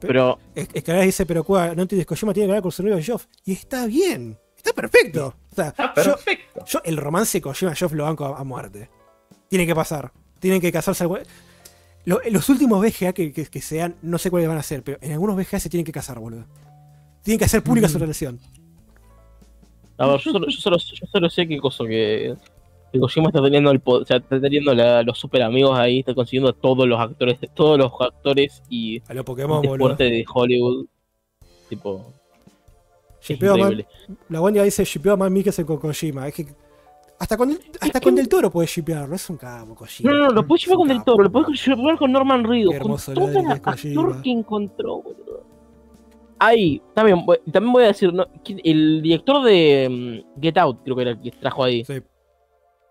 Pero 0.00 0.38
Es, 0.54 0.68
es 0.72 0.82
que 0.84 0.90
ahora 0.92 1.04
dice, 1.04 1.26
pero 1.26 1.44
Cueva, 1.44 1.74
no 1.74 1.82
entiendes, 1.82 2.06
Kojima 2.06 2.32
tiene 2.32 2.46
que 2.46 2.52
hablar 2.52 2.62
con 2.62 2.72
su 2.72 2.82
novio 2.82 3.02
Joff. 3.06 3.26
Y 3.44 3.52
está 3.52 3.86
bien. 3.86 4.38
Está 4.56 4.72
perfecto. 4.72 5.34
O 5.50 5.54
sea, 5.54 5.68
Está 5.68 5.94
perfecto. 5.94 6.64
yo 6.66 6.80
el 6.84 6.96
romance 6.96 7.40
Kojima-Joff 7.40 7.92
lo 7.92 8.04
banco 8.04 8.24
a, 8.26 8.38
a 8.38 8.44
muerte. 8.44 8.90
Tiene 9.48 9.66
que 9.66 9.74
pasar. 9.74 10.12
Tienen 10.38 10.60
que 10.60 10.70
casarse. 10.72 11.02
algún- 11.04 11.20
Lo- 12.04 12.20
los 12.30 12.48
últimos 12.48 12.80
VGA 12.80 13.12
que, 13.12 13.32
que- 13.32 13.46
que 13.46 13.60
sean, 13.60 13.96
no 14.02 14.16
sé 14.18 14.30
cuáles 14.30 14.48
van 14.48 14.58
a 14.58 14.62
ser, 14.62 14.82
pero 14.82 14.98
en 15.00 15.12
algunos 15.12 15.36
VGA 15.36 15.60
se 15.60 15.68
tienen 15.68 15.84
que 15.84 15.92
casar, 15.92 16.18
boludo. 16.18 16.44
Tienen 17.22 17.38
que 17.38 17.44
hacer 17.44 17.62
pública 17.62 17.88
su 17.88 17.98
relación. 17.98 18.38
A 19.98 20.06
ver, 20.06 20.20
yo 20.20 20.32
solo, 20.32 20.46
yo 20.48 20.58
solo, 20.58 20.78
yo 20.78 21.06
solo 21.06 21.28
sé 21.30 21.46
que 21.46 21.58
cosa 21.58 21.84
que 21.86 22.34
Kojima 22.98 23.28
está 23.28 23.40
teniendo 23.42 23.70
el 23.70 23.80
o 23.84 24.04
sea, 24.04 24.16
está 24.16 24.40
teniendo 24.40 24.74
la- 24.74 25.02
los 25.04 25.18
super 25.18 25.42
amigos 25.42 25.78
ahí, 25.78 26.00
está 26.00 26.14
consiguiendo 26.14 26.50
a 26.50 26.52
todos 26.52 26.88
los 26.88 26.98
actores, 26.98 27.38
todos 27.54 27.78
los 27.78 27.92
actores 28.00 28.62
y 28.68 29.00
A 29.08 29.14
los 29.14 29.24
Pokémon, 29.24 29.58
boludo. 29.62 29.72
deporte 29.74 30.04
de 30.04 30.24
Hollywood. 30.32 30.86
Tipo, 31.68 31.98
más- 31.98 33.30
increíble. 33.30 33.86
la 34.28 34.40
Wendy 34.40 34.60
dice 34.60 34.84
shipeo 34.84 35.16
más 35.16 35.30
Mikkelsen 35.30 35.64
con 35.66 35.76
Kojima. 35.78 36.26
Es 36.26 36.34
que 36.34 36.46
hasta 37.18 37.36
con, 37.36 37.50
el- 37.50 37.60
hasta 37.80 38.00
con 38.00 38.14
Del 38.14 38.28
Toro 38.28 38.50
puede 38.50 38.66
shipearlo. 38.66 39.14
Es 39.14 39.28
un 39.30 39.36
cabo, 39.36 39.74
Kojima. 39.74 40.10
No, 40.10 40.18
no, 40.18 40.24
no, 40.28 40.30
lo 40.32 40.46
puedes 40.46 40.66
un 40.66 40.74
con 40.76 40.88
Del 40.88 41.04
Toro, 41.04 41.22
lo 41.24 41.30
puedes 41.30 41.64
llevar 41.66 41.96
con 41.98 42.10
Norman 42.10 42.44
Reedus, 42.44 42.76
con 42.78 42.96
todo 43.14 43.28
el 43.38 43.46
actor 43.50 44.22
que 44.22 44.30
encontró, 44.30 45.02
boludo. 45.02 45.44
Ahí, 46.42 46.80
también, 46.94 47.24
voy- 47.26 47.38
también 47.52 47.72
voy 47.72 47.84
a 47.84 47.88
decir, 47.88 48.12
¿no? 48.14 48.26
¿Quién- 48.42 48.60
el 48.64 49.02
director 49.02 49.44
de 49.44 50.22
mm, 50.34 50.40
Get 50.40 50.56
Out, 50.56 50.78
creo 50.82 50.96
que 50.96 51.02
era 51.02 51.10
el 51.10 51.20
que 51.20 51.30
trajo 51.32 51.62
ahí. 51.62 51.84
Sí. 51.84 52.00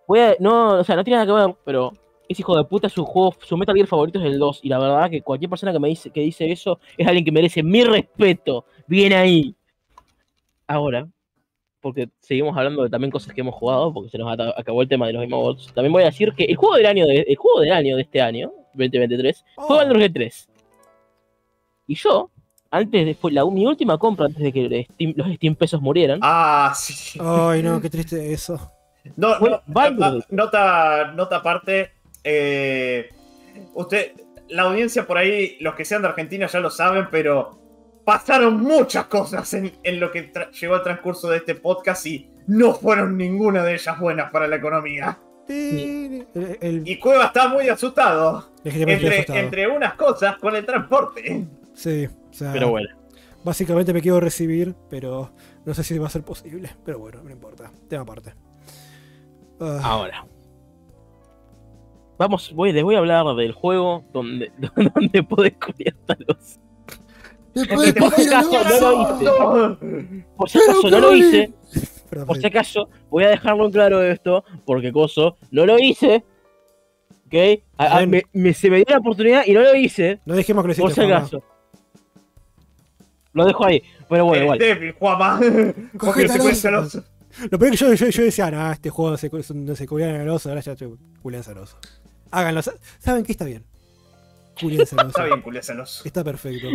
Voy 0.10 0.20
a- 0.20 0.36
no, 0.40 0.80
o 0.80 0.84
sea, 0.84 0.96
no 0.96 1.04
tiene 1.04 1.24
nada 1.24 1.28
que 1.28 1.46
ver, 1.48 1.56
pero 1.64 1.94
es 2.28 2.40
hijo 2.40 2.58
de 2.58 2.64
puta, 2.64 2.90
su 2.90 3.06
juego, 3.06 3.36
su 3.46 3.56
Metal 3.56 3.76
Gear 3.76 3.88
favorito 3.88 4.20
es 4.20 4.26
el 4.26 4.40
2. 4.40 4.60
Y 4.64 4.70
la 4.70 4.80
verdad 4.80 5.10
que 5.10 5.22
cualquier 5.22 5.50
persona 5.50 5.72
que 5.72 5.78
me 5.80 5.88
dice, 5.88 6.10
que 6.10 6.22
dice 6.22 6.52
eso 6.52 6.80
es 6.98 7.06
alguien 7.08 7.24
que 7.24 7.32
merece 7.32 7.62
mi 7.64 7.84
respeto. 7.84 8.66
Bien 8.88 9.14
ahí. 9.14 9.56
Ahora, 10.68 11.08
porque 11.80 12.10
seguimos 12.20 12.58
hablando 12.58 12.84
de 12.84 12.90
también 12.90 13.10
cosas 13.12 13.34
que 13.34 13.42
hemos 13.42 13.54
jugado, 13.56 13.94
porque 13.94 14.10
se 14.10 14.18
nos 14.18 14.32
acabó 14.58 14.82
el 14.82 14.90
tema 14.90 15.08
de 15.08 15.14
los 15.14 15.22
Game 15.22 15.36
Awards. 15.36 15.72
También 15.74 15.94
voy 15.94 16.02
a 16.04 16.08
decir 16.08 16.34
que 16.34 16.44
el 16.46 16.56
juego 16.56 16.76
del 16.76 16.88
año 16.88 17.06
de, 17.08 17.26
el 17.28 17.36
juego 17.38 17.62
del 17.62 17.72
año 17.72 17.96
de 17.96 18.02
este 18.02 18.20
año, 18.22 18.52
2023, 18.74 19.46
fue 19.56 19.66
Oh. 19.68 19.76
Baldur's 19.78 20.00
Gate 20.02 20.14
3. 20.14 20.50
Y 21.88 21.96
yo, 21.96 22.30
antes 22.70 23.06
de 23.22 23.32
la, 23.32 23.46
mi 23.46 23.66
última 23.66 23.98
compra 23.98 24.26
antes 24.28 24.42
de 24.44 24.52
que 24.52 24.88
Steam- 24.88 25.14
los 25.16 25.28
Steam 25.36 25.56
pesos 25.56 25.82
murieran, 25.82 26.20
Ah, 26.22 26.74
sí. 26.76 27.18
Ay, 27.22 27.64
no, 27.64 27.80
qué 27.82 27.90
triste 27.90 28.32
eso. 28.34 28.72
No, 29.16 29.36
Fue 29.36 29.50
no, 29.50 29.62
nota, 30.30 31.12
nota 31.14 31.36
aparte. 31.38 31.92
eh, 32.24 33.10
usted, 33.74 34.12
la 34.50 34.64
audiencia 34.64 35.06
por 35.08 35.18
ahí, 35.18 35.58
los 35.62 35.76
que 35.76 35.86
sean 35.86 36.02
de 36.02 36.10
Argentina 36.10 36.48
ya 36.48 36.60
lo 36.60 36.70
saben, 36.70 37.08
pero 37.12 37.58
pasaron 38.06 38.60
muchas 38.62 39.06
cosas 39.06 39.54
en, 39.54 39.72
en 39.84 40.00
lo 40.00 40.12
que 40.12 40.32
llegó 40.60 40.76
el 40.76 40.84
transcurso 40.84 41.30
de 41.30 41.38
este 41.38 41.56
podcast 41.56 42.06
y 42.08 42.30
no 42.48 42.74
fueron 42.74 43.18
ninguna 43.18 43.64
de 43.64 43.74
ellas 43.76 44.00
buenas 44.00 44.32
para 44.32 44.48
la 44.48 44.56
economía. 44.56 45.18
El, 45.48 46.28
el- 46.62 46.88
Y 46.88 46.98
Cueva 47.00 47.26
está 47.26 47.48
muy 47.48 47.70
asustado. 47.70 48.52
Entre, 48.64 49.08
asustado. 49.16 49.40
entre 49.40 49.68
unas 49.68 49.94
cosas 49.96 50.38
con 50.38 50.56
el 50.56 50.66
transporte. 50.66 51.46
Sí, 51.74 52.08
o 52.08 52.34
sea, 52.34 52.52
pero 52.54 52.70
bueno. 52.70 52.90
básicamente 53.44 53.94
me 53.94 54.02
quiero 54.02 54.20
recibir, 54.20 54.76
pero 54.90 55.32
no 55.66 55.74
sé 55.74 55.84
si 55.84 55.98
va 55.98 56.08
a 56.08 56.12
ser 56.12 56.24
posible. 56.24 56.70
Pero 56.86 57.00
bueno, 57.00 57.22
no 57.24 57.32
importa. 57.32 57.72
Tema 57.88 58.04
aparte. 58.04 58.34
Ah, 59.60 59.80
Ahora. 59.84 60.26
Vamos, 62.18 62.52
voy, 62.54 62.72
les 62.74 62.84
voy 62.84 62.96
a 62.96 63.00
hablar 63.00 63.26
del 63.36 63.54
juego 63.54 64.04
donde, 64.12 64.52
donde 64.96 65.24
podés 65.24 65.54
copiar 65.58 65.94
los. 66.28 66.60
Después 67.54 67.94
Por 67.94 68.14
si 68.14 68.28
acaso 68.28 68.50
no 68.64 68.80
lo 68.80 69.02
hice. 69.02 70.26
Por 70.36 70.50
si 70.50 70.60
acaso 70.60 70.90
no 70.90 71.00
lo 71.00 71.16
hice. 71.16 71.54
Por 72.26 72.38
si 72.38 72.48
acaso, 72.48 72.90
voy 73.10 73.24
a 73.24 73.30
dejarlo 73.30 73.66
en 73.66 73.72
claro 73.72 74.02
esto, 74.04 74.44
porque 74.66 74.92
coso, 74.92 75.38
no 75.52 75.66
lo 75.66 75.78
hice. 75.80 76.24
¿Ok? 77.28 77.62
A- 77.78 78.00
a- 78.00 78.06
me, 78.06 78.24
me- 78.34 78.54
se 78.54 78.70
me 78.70 78.78
dio 78.78 78.86
la 78.90 78.98
oportunidad 78.98 79.44
y 79.46 79.54
no 79.54 79.62
lo 79.62 79.74
hice, 79.76 80.20
No 80.26 80.36
dejemos 80.36 80.64
que 80.66 80.70
lo 80.70 80.76
por 80.76 80.92
si 80.92 80.96
Juanma. 81.02 81.18
acaso. 81.18 81.44
Lo 83.34 83.46
dejo 83.46 83.66
ahí. 83.66 83.82
Pero 84.10 84.26
bueno, 84.26 84.36
Eres 84.36 84.44
igual. 84.46 84.60
débil, 84.60 84.92
Juama. 84.94 85.40
Porque 86.00 86.28
te 86.28 86.56
celoso. 86.56 87.04
Lo 87.50 87.60
peor 87.60 87.72
que 87.72 87.78
yo, 87.78 87.94
yo, 87.94 88.08
yo 88.10 88.24
decía, 88.24 88.52
no, 88.52 88.72
este 88.72 88.90
juego 88.90 89.12
no 89.12 89.18
se, 89.18 89.30
no 89.54 89.76
se 89.76 89.88
cubrían 89.88 90.16
al 90.16 90.30
oso, 90.30 90.50
ahora 90.50 90.62
ya 90.62 90.72
estoy 90.74 90.96
Julián 91.22 91.44
Celoso. 91.44 91.78
Háganlo. 92.32 92.62
sa- 92.62 92.74
¿Saben 93.00 93.24
qué 93.24 93.32
está 93.32 93.46
bien? 93.46 93.64
Julián 94.60 94.86
Celoso. 94.86 95.08
Está 95.10 95.24
bien, 95.26 95.42
culia 95.42 95.64
celoso. 95.64 96.04
Está 96.06 96.24
perfecto. 96.24 96.68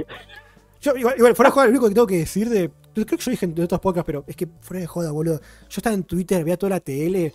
Yo, 0.81 0.97
igual, 0.97 1.15
igual, 1.17 1.35
fuera 1.37 1.49
de 1.49 1.55
joda, 1.55 1.65
lo 1.67 1.71
único 1.71 1.89
que 1.89 1.95
tengo 1.95 2.07
que 2.07 2.19
decir 2.19 2.49
de. 2.49 2.71
Creo 2.95 3.07
que 3.07 3.17
yo 3.17 3.31
dije 3.31 3.47
en 3.47 3.61
otros 3.61 3.81
podcasts, 3.81 4.07
pero 4.07 4.25
es 4.27 4.37
que 4.37 4.47
fuera 4.61 4.81
de 4.81 4.87
joda, 4.87 5.11
boludo. 5.11 5.41
Yo 5.41 5.77
estaba 5.79 5.95
en 5.95 6.05
Twitter, 6.05 6.45
veía 6.45 6.57
toda 6.57 6.71
la 6.71 6.81
TL, 6.81 7.33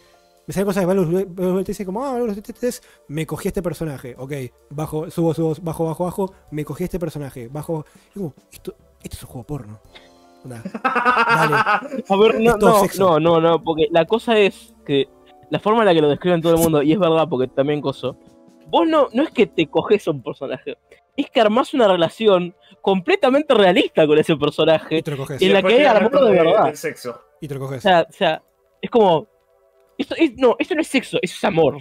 me 0.48 0.54
salían 0.54 0.66
cosas 0.66 0.82
de 0.82 0.86
Valorant 0.86 1.68
dice 1.68 1.86
como, 1.86 2.04
ah, 2.06 2.18
TTS, 2.34 2.82
me 3.08 3.26
cogí 3.26 3.48
a 3.48 3.50
este 3.50 3.62
personaje. 3.62 4.16
Ok, 4.18 4.34
bajo, 4.70 5.10
subo, 5.12 5.34
subo, 5.34 5.56
bajo, 5.62 5.86
bajo, 5.86 6.06
bajo, 6.06 6.34
me 6.52 6.64
cogí 6.66 6.84
a 6.84 6.86
este 6.86 7.00
personaje. 7.00 7.48
Bajo. 7.48 7.86
Y 8.16 8.20
como, 8.20 8.34
esto, 8.52 8.76
esto 9.04 9.16
es 9.18 9.24
un 9.24 9.30
juego 9.30 9.46
porno. 9.48 9.82
Onda, 10.44 10.62
dale. 10.84 12.04
A 12.08 12.16
ver, 12.18 12.40
no, 12.40 12.58
no, 12.58 12.84
no, 12.98 13.20
no, 13.20 13.42
no, 13.42 13.62
porque 13.62 13.88
la 13.92 14.06
cosa 14.06 14.38
es 14.38 14.74
que 14.86 15.08
la 15.50 15.60
forma 15.60 15.80
en 15.82 15.86
la 15.88 15.94
que 15.94 16.02
lo 16.02 16.10
describen 16.10 16.42
todo 16.42 16.54
el 16.54 16.60
mundo, 16.60 16.82
y 16.82 16.92
es 16.94 17.00
verdad 17.00 17.28
porque 17.30 17.48
también 17.48 17.82
coso, 17.82 18.18
vos 18.68 18.88
no, 18.88 19.08
no 19.14 19.24
es 19.24 19.32
que 19.32 19.48
te 19.48 19.68
coges 19.68 20.08
a 20.08 20.12
un 20.12 20.22
personaje, 20.24 20.78
es 21.18 21.30
que 21.30 21.42
armás 21.42 21.74
una 21.74 21.88
relación 21.88 22.56
completamente 22.82 23.54
realista 23.54 24.08
con 24.08 24.18
ese 24.18 24.34
Y 24.34 24.38
personaje. 24.38 25.02
te 25.04 25.12
lo 25.12 25.18
coges. 25.18 25.42
Y 25.42 25.48
la 25.50 25.56
Después 25.56 25.76
que 25.76 25.82
hay 25.82 25.96
amor 25.98 26.12
de 26.12 26.26
de- 26.32 26.44
verdad. 26.44 26.66
del 26.66 26.78
sexo. 26.78 27.22
Y 27.42 27.48
te 27.48 27.56
lo 27.56 27.62
O 27.64 27.68
coges. 27.68 27.82
sea, 27.84 28.06
o 28.08 28.12
sea, 28.14 28.42
es 28.82 28.90
como. 28.90 29.28
Esto 29.98 30.16
es, 30.18 30.34
no, 30.38 30.56
esto 30.60 30.76
no 30.76 30.82
es 30.82 30.88
sexo, 30.88 31.18
eso 31.22 31.36
es 31.36 31.44
amor. 31.44 31.78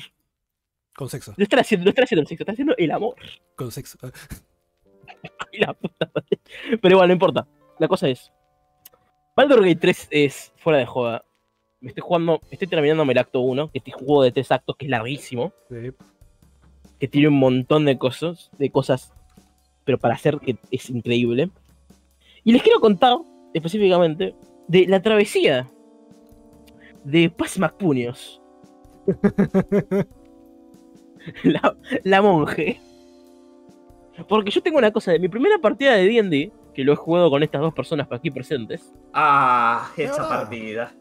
Con 0.97 1.09
sexo. 1.09 1.33
No 1.37 1.43
están 1.45 1.61
haciendo, 1.61 1.85
no 1.85 1.91
están 1.91 2.03
haciendo 2.05 2.23
el 2.23 2.27
sexo, 2.27 2.43
están 2.43 2.55
haciendo 2.55 2.75
el 2.77 2.91
amor. 2.91 3.15
Con 3.55 3.71
sexo. 3.71 3.97
Y 5.53 5.59
la 5.65 5.73
puta 5.75 6.11
madre. 6.13 6.41
Pero 6.83 6.95
igual, 6.95 7.07
no 7.09 7.13
importa. 7.13 7.47
La 7.79 7.87
cosa 7.87 8.09
es. 8.09 8.33
Baldur's 9.39 9.63
Gate 9.63 9.79
3 9.81 10.09
es 10.11 10.53
fuera 10.57 10.81
de 10.81 10.87
joda. 10.87 11.25
Me 11.81 11.91
estoy 11.91 12.03
jugando, 12.03 12.41
estoy 12.51 12.67
terminándome 12.67 13.13
el 13.13 13.21
acto 13.21 13.39
1, 13.39 13.71
que 13.71 13.79
este 13.79 13.93
juego 13.93 14.25
de 14.25 14.33
tres 14.33 14.51
actos 14.51 14.75
que 14.77 14.87
es 14.87 14.91
larguísimo, 14.91 15.53
Sí. 15.71 15.93
que 16.99 17.07
tiene 17.07 17.29
un 17.29 17.39
montón 17.39 17.85
de 17.85 17.97
cosas, 17.97 18.51
de 18.59 18.69
cosas, 18.71 19.13
pero 19.85 19.97
para 19.97 20.15
hacer 20.15 20.41
que 20.41 20.57
es 20.73 20.91
increíble. 20.91 21.51
Y 22.43 22.51
les 22.51 22.65
quiero 22.65 22.81
contar 22.81 23.17
específicamente 23.55 24.35
de 24.67 24.89
la 24.89 25.01
travesía 25.03 25.69
de 27.05 27.31
Paz 27.31 27.61
Macpuños. 27.61 28.43
la, 31.45 31.77
la 32.03 32.23
monje. 32.23 32.81
Porque 34.29 34.51
yo 34.51 34.61
tengo 34.65 34.79
una 34.79 34.91
cosa 34.91 35.13
de 35.13 35.21
mi 35.21 35.29
primera 35.29 35.61
partida 35.61 35.95
de 35.95 36.09
D&D, 36.09 36.51
que 36.79 36.85
lo 36.85 36.93
he 36.93 36.97
jugado 36.97 37.29
con 37.29 37.43
estas 37.43 37.61
dos 37.61 37.75
personas 37.75 38.07
aquí 38.09 38.31
presentes, 38.31 38.95
Ah, 39.13 39.91
esa 39.97 40.23
Ah. 40.23 40.29
partida. 40.29 40.93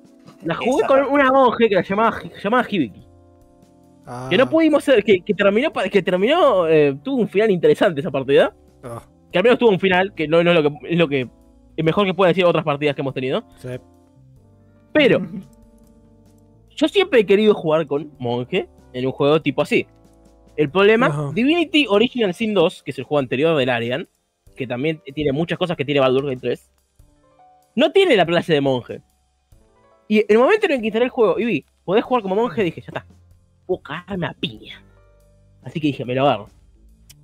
la 0.43 0.55
jugué 0.55 0.69
Esa 0.79 0.87
con 0.87 0.97
partida. 0.97 1.13
una 1.13 1.31
monje 1.31 1.69
que 1.69 1.75
la 1.75 1.83
llamaba, 1.83 2.19
llamaba 2.43 2.65
Hibiki. 2.67 3.07
Ah, 4.07 4.25
Que 4.27 4.37
no 4.39 4.49
pudimos 4.49 4.83
ser, 4.83 5.03
que, 5.03 5.21
que 5.21 5.35
terminó, 5.35 5.71
que 5.91 6.01
terminó, 6.01 6.67
eh, 6.67 6.97
tuvo 7.03 7.17
un 7.17 7.27
final 7.27 7.51
interesante 7.51 8.01
esa 8.01 8.09
partida. 8.09 8.55
ah, 8.83 9.03
Que 9.31 9.37
al 9.37 9.43
menos 9.43 9.59
tuvo 9.59 9.69
un 9.69 9.79
final, 9.79 10.15
que 10.15 10.27
no, 10.27 10.43
no 10.43 10.49
es 10.51 10.63
lo 10.63 10.63
que 10.63 10.77
es 10.93 10.97
lo 10.97 11.07
que 11.07 11.29
es 11.75 11.85
mejor 11.85 12.07
que 12.07 12.15
pueda 12.15 12.29
decir 12.29 12.43
otras 12.43 12.65
partidas 12.65 12.95
que 12.95 13.01
hemos 13.01 13.13
tenido. 13.13 13.43
sí. 13.57 13.69
Pero 14.93 15.19
yo 16.75 16.87
siempre 16.87 17.19
he 17.19 17.25
querido 17.27 17.53
jugar 17.53 17.85
con 17.85 18.11
monje 18.17 18.67
en 18.93 19.05
un 19.05 19.11
juego 19.11 19.39
tipo 19.43 19.61
así. 19.61 19.85
El 20.55 20.71
problema. 20.71 21.31
Divinity 21.35 21.85
Original 21.87 22.33
Sin 22.33 22.55
2, 22.55 22.81
que 22.81 22.89
es 22.89 22.97
el 22.97 23.03
juego 23.03 23.19
anterior 23.19 23.55
del 23.55 23.69
Arian, 23.69 24.07
que 24.57 24.67
también 24.67 25.01
tiene 25.15 25.31
muchas 25.31 25.57
cosas 25.57 25.77
que 25.77 25.85
tiene 25.85 26.01
Baldur's 26.01 26.25
Gate 26.27 26.39
3, 26.41 26.69
no 27.75 27.91
tiene 27.91 28.15
la 28.17 28.25
clase 28.25 28.53
de 28.53 28.59
monje. 28.61 29.01
Y 30.09 30.19
en 30.19 30.25
el 30.29 30.39
momento 30.39 30.65
en 30.65 30.73
el 30.73 30.79
que 30.79 30.87
instalé 30.87 31.05
el 31.05 31.11
juego 31.11 31.39
y 31.39 31.45
vi, 31.45 31.65
podés 31.85 32.03
jugar 32.03 32.23
como 32.23 32.35
monje, 32.35 32.63
dije, 32.63 32.81
ya 32.81 32.87
está, 32.87 33.05
puedo 33.65 33.81
cagarme 33.81 34.27
a 34.27 34.33
piña. 34.33 34.83
Así 35.63 35.79
que 35.79 35.87
dije, 35.87 36.03
me 36.05 36.15
lo 36.15 36.23
agarro. 36.27 36.47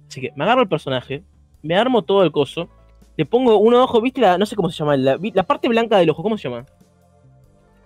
Así 0.07 0.21
que 0.21 0.31
me 0.35 0.43
agarro 0.43 0.61
el 0.61 0.67
personaje, 0.69 1.23
me 1.61 1.75
armo 1.75 2.01
todo 2.03 2.23
el 2.23 2.31
coso, 2.31 2.69
le 3.17 3.25
pongo 3.25 3.57
un 3.57 3.73
ojo, 3.73 3.99
¿viste? 4.01 4.21
La, 4.21 4.37
no 4.37 4.45
sé 4.45 4.55
cómo 4.55 4.69
se 4.69 4.77
llama, 4.77 4.95
la, 4.97 5.17
la 5.21 5.43
parte 5.43 5.67
blanca 5.69 5.97
del 5.97 6.09
ojo, 6.09 6.21
¿cómo 6.23 6.37
se 6.37 6.49
llama? 6.49 6.65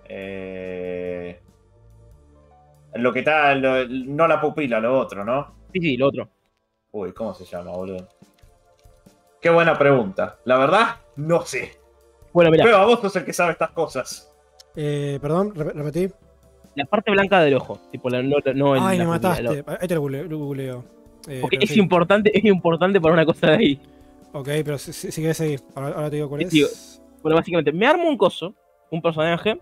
Eh, 0.08 1.40
lo 2.94 3.12
que 3.12 3.20
está, 3.20 3.54
lo- 3.54 3.86
no 3.88 4.26
la 4.26 4.40
pupila, 4.40 4.80
lo 4.80 4.98
otro, 4.98 5.24
¿no? 5.24 5.54
Sí, 5.72 5.80
sí, 5.80 5.96
lo 5.96 6.08
otro. 6.08 6.28
Uy, 6.92 7.12
¿cómo 7.12 7.34
se 7.34 7.44
llama, 7.44 7.70
boludo? 7.72 8.08
Qué 9.40 9.50
buena 9.50 9.78
pregunta. 9.78 10.38
La 10.44 10.58
verdad, 10.58 10.96
no 11.16 11.44
sé. 11.44 11.72
Bueno, 12.32 12.50
mira, 12.50 12.64
Pero 12.64 12.86
vos 12.86 13.00
sos 13.00 13.14
el 13.16 13.24
que 13.24 13.32
sabe 13.32 13.52
estas 13.52 13.70
cosas. 13.70 14.32
Eh, 14.76 15.18
perdón, 15.20 15.54
re- 15.54 15.72
repetí. 15.72 16.12
la 16.74 16.84
parte 16.84 17.10
blanca 17.10 17.40
del 17.40 17.54
ojo, 17.54 17.80
tipo, 17.90 18.08
la, 18.10 18.22
no, 18.22 18.36
no 18.54 18.76
en 18.76 18.82
Ay, 18.82 18.98
la 18.98 19.04
me 19.04 19.10
mataste. 19.10 19.64
Ahí 19.66 19.88
te 19.88 19.94
lo 19.94 20.00
googleo. 20.02 20.84
Eh, 21.28 21.38
Porque 21.40 21.58
es 21.60 21.70
sí. 21.70 21.78
importante, 21.80 22.36
es 22.36 22.44
importante 22.44 23.00
para 23.00 23.14
una 23.14 23.24
cosa 23.26 23.48
de 23.48 23.56
ahí. 23.56 23.80
Ok, 24.32 24.48
pero 24.64 24.78
si, 24.78 24.92
si, 24.92 25.10
si 25.10 25.20
querés 25.22 25.36
seguir. 25.36 25.60
Ahora, 25.74 25.88
ahora 25.96 26.10
te 26.10 26.16
digo 26.16 26.28
cuál 26.28 26.40
Sí, 26.42 26.46
es. 26.46 26.52
digo. 26.52 26.68
Bueno, 27.22 27.36
básicamente, 27.36 27.72
me 27.72 27.86
armo 27.86 28.08
un 28.08 28.16
coso, 28.16 28.54
un 28.90 29.02
personaje, 29.02 29.58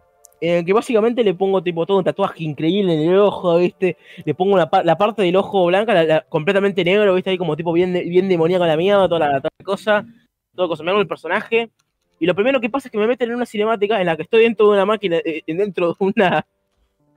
en 0.49 0.57
el 0.59 0.65
que 0.65 0.73
básicamente 0.73 1.23
le 1.25 1.35
pongo 1.35 1.63
tipo 1.63 1.85
todo 1.87 1.99
un 1.99 2.05
tatuaje 2.05 2.45
increíble 2.45 2.95
en 2.95 3.11
el 3.11 3.19
ojo, 3.19 3.57
¿viste? 3.59 3.97
Le 4.25 4.35
pongo 4.35 4.55
una 4.55 4.69
pa- 4.69 4.83
la 4.85 4.97
parte 4.99 5.23
del 5.23 5.37
ojo 5.37 5.67
blanca, 5.67 5.95
la- 5.95 6.05
la- 6.05 6.21
completamente 6.23 6.85
negro, 6.85 7.15
¿viste? 7.15 7.31
Ahí 7.31 7.39
como 7.39 7.57
tipo 7.57 7.73
bien, 7.73 7.93
bien 7.93 8.29
demoníaco 8.29 8.67
la 8.67 8.77
mierda, 8.77 9.09
toda 9.09 9.21
la, 9.21 9.41
toda 9.41 9.51
la 9.59 9.65
cosa, 9.65 10.07
todo 10.55 10.69
cosa. 10.69 10.83
Me 10.85 10.91
armo 10.91 11.01
el 11.03 11.09
personaje, 11.09 11.71
y 12.19 12.27
lo 12.27 12.35
primero 12.35 12.61
que 12.61 12.71
pasa 12.71 12.89
es 12.89 12.93
que 12.93 12.99
me 12.99 13.07
meten 13.07 13.29
en 13.31 13.37
una 13.37 13.47
cinemática 13.47 14.01
en 14.01 14.07
la 14.07 14.17
que 14.17 14.23
estoy 14.23 14.43
dentro 14.43 14.67
de 14.67 14.73
una 14.73 14.87
máquina, 14.87 15.17
eh, 15.25 15.43
dentro 15.47 15.89
de 15.89 15.95
una 16.01 16.47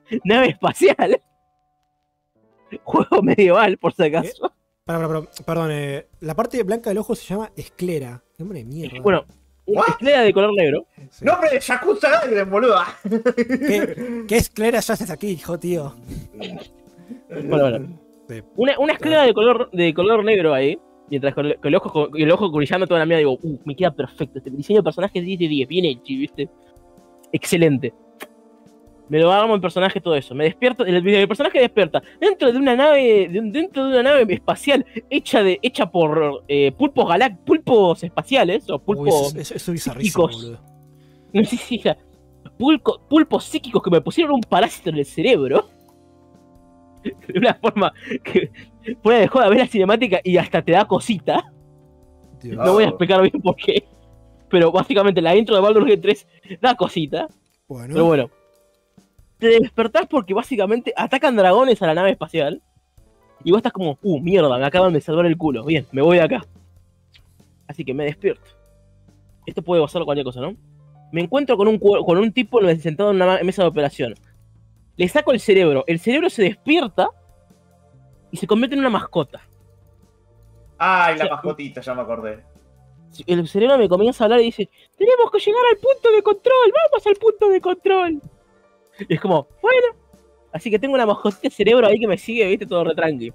nave 0.24 0.48
espacial. 0.50 1.22
Juego 2.84 3.22
medieval, 3.22 3.78
por 3.78 3.94
si 3.94 4.04
acaso. 4.04 4.52
Para, 4.86 5.08
para, 5.08 5.22
para, 5.22 5.32
perdón, 5.46 5.70
eh, 5.72 6.08
la 6.20 6.36
parte 6.36 6.62
blanca 6.64 6.90
del 6.90 6.98
ojo 7.00 7.16
se 7.16 7.26
llama 7.34 7.52
esclera. 7.56 8.24
Nombre 8.38 8.60
de 8.60 8.66
mierda. 8.66 9.00
Bueno? 9.02 9.26
Esclera 9.88 10.22
de 10.22 10.34
color 10.34 10.54
negro. 10.56 10.86
Sí. 11.10 11.26
¡Nombre 11.26 11.50
de 11.50 11.60
Yakuza 11.60 12.10
Gaiden, 12.10 12.50
boluda! 12.50 12.88
¿Qué, 13.04 14.26
¿Qué 14.28 14.38
esclera 14.38 14.80
ya 14.80 14.94
haces 14.94 15.10
aquí, 15.10 15.28
hijo, 15.30 15.58
tío? 15.60 15.96
Bueno, 17.30 17.70
bueno. 17.70 18.00
Sí. 18.28 18.42
Una, 18.56 18.78
una 18.80 18.94
esclera 18.94 19.24
de 19.24 19.34
color, 19.34 19.70
de 19.72 19.94
color 19.94 20.24
negro 20.24 20.54
ahí. 20.54 20.78
Mientras 21.10 21.34
con, 21.34 21.52
con 21.54 21.68
el 21.68 21.76
ojo, 21.76 22.12
con 22.12 22.22
el 22.22 22.32
ojo 22.32 22.52
brillando 22.52 22.86
toda 22.86 23.00
la 23.00 23.06
mía, 23.06 23.18
digo, 23.18 23.40
uh, 23.42 23.60
me 23.66 23.76
queda 23.76 23.92
perfecto. 23.92 24.38
Este 24.38 24.52
diseño 24.52 24.80
de 24.80 24.84
personaje 24.84 25.20
es 25.20 25.26
10 25.26 25.40
de 25.40 25.48
10, 25.48 25.68
bien 25.68 25.86
hecho, 25.86 26.04
¿viste? 26.06 26.50
Excelente. 27.32 27.94
Me 29.10 29.18
lo 29.20 29.32
armo 29.32 29.56
el 29.56 29.62
personaje, 29.62 30.00
todo 30.00 30.16
eso. 30.16 30.36
Me 30.36 30.44
despierto, 30.46 30.86
el, 30.86 31.06
el 31.08 31.28
personaje 31.28 31.60
despierta 31.60 32.02
dentro 32.22 32.52
de 32.52 32.58
una 32.58 32.76
nave, 32.76 33.28
de 33.28 33.40
un- 33.40 33.52
dentro 33.52 33.86
de 33.86 34.00
una 34.00 34.04
nave 34.12 34.32
espacial 34.34 34.86
hecha 35.10 35.42
de, 35.44 35.58
hecha 35.64 35.90
por 35.90 36.44
eh, 36.48 36.72
pulpos 36.72 37.08
galac, 37.08 37.38
pulpos 37.40 38.04
espaciales 38.04 38.70
o 38.70 38.76
Uy, 38.76 38.82
pulpos. 38.86 39.30
eso, 39.34 39.40
eso- 39.40 39.56
eso 39.56 39.72
es 39.72 39.74
bizarrísimo, 39.74 40.28
psíquicos. 40.30 40.44
boludo. 40.44 40.70
No 41.34 41.44
sé 41.44 41.58
si 41.58 41.82
pulpos 43.10 43.44
psíquicos 43.46 43.82
que 43.82 43.90
me 43.90 44.02
pusieron 44.02 44.34
un 44.36 44.42
parásito 44.42 44.90
en 44.90 44.98
el 44.98 45.06
cerebro. 45.06 45.70
De 47.04 47.40
una 47.40 47.54
forma 47.56 47.94
que 48.24 48.52
fuera 49.02 49.20
de 49.20 49.28
joda, 49.28 49.48
ver 49.50 49.60
la 49.60 49.68
cinemática 49.68 50.20
y 50.24 50.38
hasta 50.38 50.62
te 50.62 50.74
da 50.74 50.86
cosita. 50.86 51.44
Dios. 52.44 52.58
No 52.58 52.74
voy 52.74 52.84
a 52.84 52.88
explicar 52.90 53.22
bien 53.22 53.42
por 53.42 53.56
qué. 53.56 53.86
Pero 54.50 54.72
básicamente 54.72 55.22
la 55.22 55.36
intro 55.36 55.56
de 55.56 55.62
Baldur's 55.62 55.86
Gate 55.88 56.02
3 56.02 56.28
da 56.62 56.76
cosita. 56.76 57.28
Bueno, 57.68 57.94
Pero 57.94 58.06
bueno. 58.06 58.30
Te 59.40 59.48
despertás 59.48 60.06
porque 60.08 60.34
básicamente 60.34 60.94
atacan 60.96 61.36
dragones 61.36 61.82
a 61.82 61.88
la 61.88 61.94
nave 61.96 62.12
espacial. 62.12 62.62
Y 63.44 63.52
vos 63.52 63.60
estás 63.60 63.72
como, 63.72 63.98
uh, 64.02 64.20
mierda, 64.20 64.58
me 64.58 64.66
acaban 64.66 64.92
de 64.94 65.00
salvar 65.02 65.26
el 65.26 65.38
culo. 65.38 65.64
Bien, 65.64 65.88
me 65.94 66.02
voy 66.02 66.18
de 66.18 66.24
acá. 66.24 66.46
Así 67.68 67.86
que 67.86 67.94
me 67.94 68.04
despierto. 68.04 68.50
Esto 69.46 69.62
puede 69.62 69.82
pasar 69.82 70.04
cualquier 70.04 70.26
cosa, 70.26 70.42
¿no? 70.42 70.56
Me 71.12 71.22
encuentro 71.22 71.56
con 71.56 71.68
un, 71.68 71.80
con 71.80 72.18
un 72.18 72.32
tipo 72.34 72.60
sentado 72.76 73.12
en 73.12 73.16
una 73.16 73.42
mesa 73.42 73.62
de 73.64 73.70
operación. 73.70 74.14
Le 74.98 75.08
saco 75.08 75.32
el 75.32 75.40
cerebro. 75.40 75.86
El 75.88 76.00
cerebro 76.00 76.30
se 76.30 76.44
despierta 76.44 77.10
y 78.30 78.38
se 78.38 78.46
convierte 78.46 78.76
en 78.76 78.82
una 78.82 78.90
mascota. 78.90 79.42
Ay, 80.78 81.18
la 81.18 81.26
Sí. 81.26 81.30
mascotita, 81.32 81.82
ya 81.82 81.94
me 81.94 82.02
acordé. 82.02 82.44
El 83.26 83.48
cerebro 83.48 83.78
me 83.78 83.90
comienza 83.90 84.24
a 84.24 84.26
hablar 84.26 84.42
y 84.42 84.46
dice, 84.46 84.70
tenemos 84.98 85.32
que 85.32 85.40
llegar 85.40 85.62
al 85.72 85.78
punto 85.78 86.12
de 86.16 86.22
control, 86.22 86.74
vamos 86.92 87.08
al 87.08 87.16
punto 87.16 87.50
de 87.50 87.62
control. 87.62 88.22
Y 89.08 89.14
es 89.14 89.22
como, 89.22 89.48
bueno. 89.62 89.88
Así 90.52 90.72
que 90.72 90.80
tengo 90.80 90.96
una 90.96 91.06
mascotita 91.06 91.42
de 91.44 91.50
cerebro 91.52 91.88
ahí 91.88 92.00
que 92.00 92.08
me 92.08 92.18
sigue, 92.18 92.48
viste, 92.48 92.66
todo 92.66 92.84
retranqui. 92.84 93.32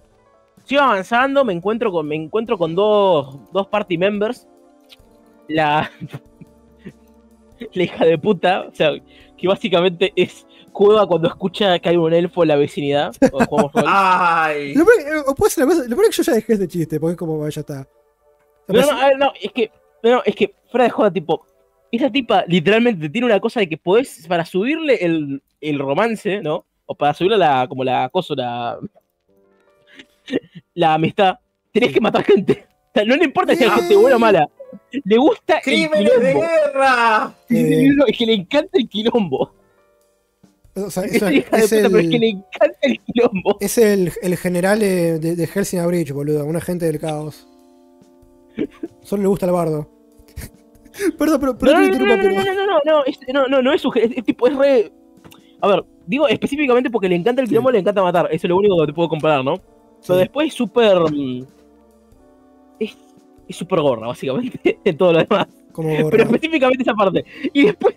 Sigo 0.64 0.82
avanzando, 0.82 1.44
me 1.44 1.52
encuentro 1.52 1.92
con, 1.92 2.06
me 2.06 2.16
encuentro 2.16 2.58
con 2.58 2.74
dos, 2.74 3.38
dos 3.52 3.66
party 3.68 3.96
members. 3.98 4.48
La, 5.46 5.90
la 7.72 7.82
hija 7.82 8.04
de 8.04 8.18
puta, 8.18 8.62
o 8.62 8.74
sea, 8.74 8.90
que 9.36 9.48
básicamente 9.48 10.12
es 10.16 10.46
Cueva 10.72 11.06
cuando 11.06 11.28
escucha 11.28 11.78
que 11.78 11.88
hay 11.88 11.96
un 11.96 12.12
elfo 12.12 12.42
en 12.42 12.48
la 12.48 12.56
vecinidad. 12.56 13.14
O. 13.32 13.70
Ay. 13.86 14.74
Lo 14.74 14.84
peor, 14.84 15.00
eh, 15.00 15.22
o 15.24 15.34
puede 15.36 15.50
ser 15.50 15.64
la 15.64 15.70
cosa- 15.70 15.88
lo 15.88 15.96
peor 15.96 16.08
es 16.08 16.16
que 16.16 16.22
yo 16.22 16.26
ya 16.26 16.34
dejé 16.34 16.52
este 16.54 16.68
chiste, 16.68 16.98
porque 16.98 17.12
es 17.12 17.18
como, 17.18 17.48
ya 17.48 17.60
está. 17.60 17.86
No, 18.66 18.80
no, 18.80 18.90
a 18.90 19.06
ver, 19.06 19.18
no, 19.18 19.32
es 19.40 19.52
que, 19.52 19.70
no, 20.02 20.22
es 20.24 20.34
que, 20.34 20.52
fuera 20.70 20.84
de 20.84 20.90
joda, 20.90 21.12
tipo, 21.12 21.46
esa 21.96 22.10
tipa 22.10 22.44
literalmente 22.46 23.08
tiene 23.08 23.26
una 23.26 23.40
cosa 23.40 23.60
de 23.60 23.68
que 23.68 23.76
podés, 23.76 24.26
para 24.28 24.44
subirle 24.44 24.94
el, 24.96 25.42
el 25.60 25.78
romance, 25.78 26.40
¿no? 26.42 26.64
O 26.86 26.94
para 26.94 27.14
subirle 27.14 27.38
la, 27.38 27.66
como 27.68 27.84
la 27.84 28.08
cosa, 28.10 28.34
la, 28.36 28.78
la 30.74 30.94
amistad, 30.94 31.38
tenés 31.72 31.92
que 31.92 32.00
matar 32.00 32.24
gente. 32.24 32.66
O 32.68 32.90
sea, 32.94 33.04
no 33.04 33.16
le 33.16 33.24
importa 33.24 33.54
si 33.56 33.64
hay 33.64 33.70
gente 33.70 33.96
buena 33.96 34.16
o 34.16 34.18
mala. 34.18 34.48
Le 35.04 35.16
gusta 35.18 35.58
el 35.58 35.62
¡Crímenes 35.62 36.20
de 36.20 36.32
quilombo. 36.32 36.40
guerra! 36.40 37.34
Eh, 37.50 37.88
Es 38.08 38.18
que 38.18 38.26
le 38.26 38.34
encanta 38.34 38.70
el 38.78 38.88
quilombo. 38.88 39.52
O 40.76 40.90
sea, 40.90 41.04
Es, 41.04 41.20
de 41.20 41.36
es, 41.38 41.44
puta, 41.44 41.88
pero 41.88 41.98
es 41.98 42.08
que 42.08 42.18
le 42.18 42.28
el, 42.30 42.36
encanta 42.36 42.78
el 42.82 42.98
quilombo. 43.00 43.56
es 43.60 43.78
el, 43.78 44.12
el 44.22 44.36
general 44.36 44.82
eh, 44.82 45.18
de, 45.20 45.36
de 45.36 45.46
Helsing 45.46 45.86
Bridge, 45.86 46.12
boludo. 46.12 46.44
Un 46.44 46.56
agente 46.56 46.86
del 46.86 46.98
caos. 46.98 47.46
Solo 49.02 49.22
le 49.22 49.28
gusta 49.28 49.46
el 49.46 49.52
bardo. 49.52 49.88
Perdón, 51.18 51.40
pero, 51.40 51.58
pero 51.58 51.72
No, 51.72 51.80
no, 51.80 51.98
no, 51.98 52.16
no, 52.16 52.16
no, 52.16 52.22
no, 52.22 53.48
no, 53.48 53.62
no, 53.62 53.72
es, 53.72 53.84
no, 53.84 53.92
es, 53.94 54.16
es, 54.16 54.24
tipo, 54.24 54.46
es 54.46 54.56
re... 54.56 54.92
A 55.60 55.68
ver, 55.68 55.84
digo 56.06 56.28
específicamente 56.28 56.90
porque 56.90 57.08
le 57.08 57.16
encanta 57.16 57.42
el 57.42 57.48
quilombo, 57.48 57.70
le 57.70 57.78
encanta 57.78 58.02
matar, 58.02 58.26
eso 58.30 58.46
es 58.46 58.48
lo 58.48 58.56
único 58.56 58.78
que 58.80 58.86
te 58.86 58.92
puedo 58.92 59.08
comparar, 59.08 59.44
¿no? 59.44 59.54
Pero 60.06 60.18
después 60.18 60.48
es 60.48 60.54
súper... 60.54 60.98
mm, 60.98 61.46
Es 62.80 63.56
súper 63.56 63.80
gorra, 63.80 64.06
básicamente, 64.08 64.78
en 64.84 64.96
todo 64.96 65.12
lo 65.12 65.18
demás. 65.20 65.46
Como 65.72 65.88
Pero 66.10 66.24
específicamente 66.24 66.82
esa 66.82 66.94
parte. 66.94 67.24
Y 67.52 67.64
después 67.64 67.96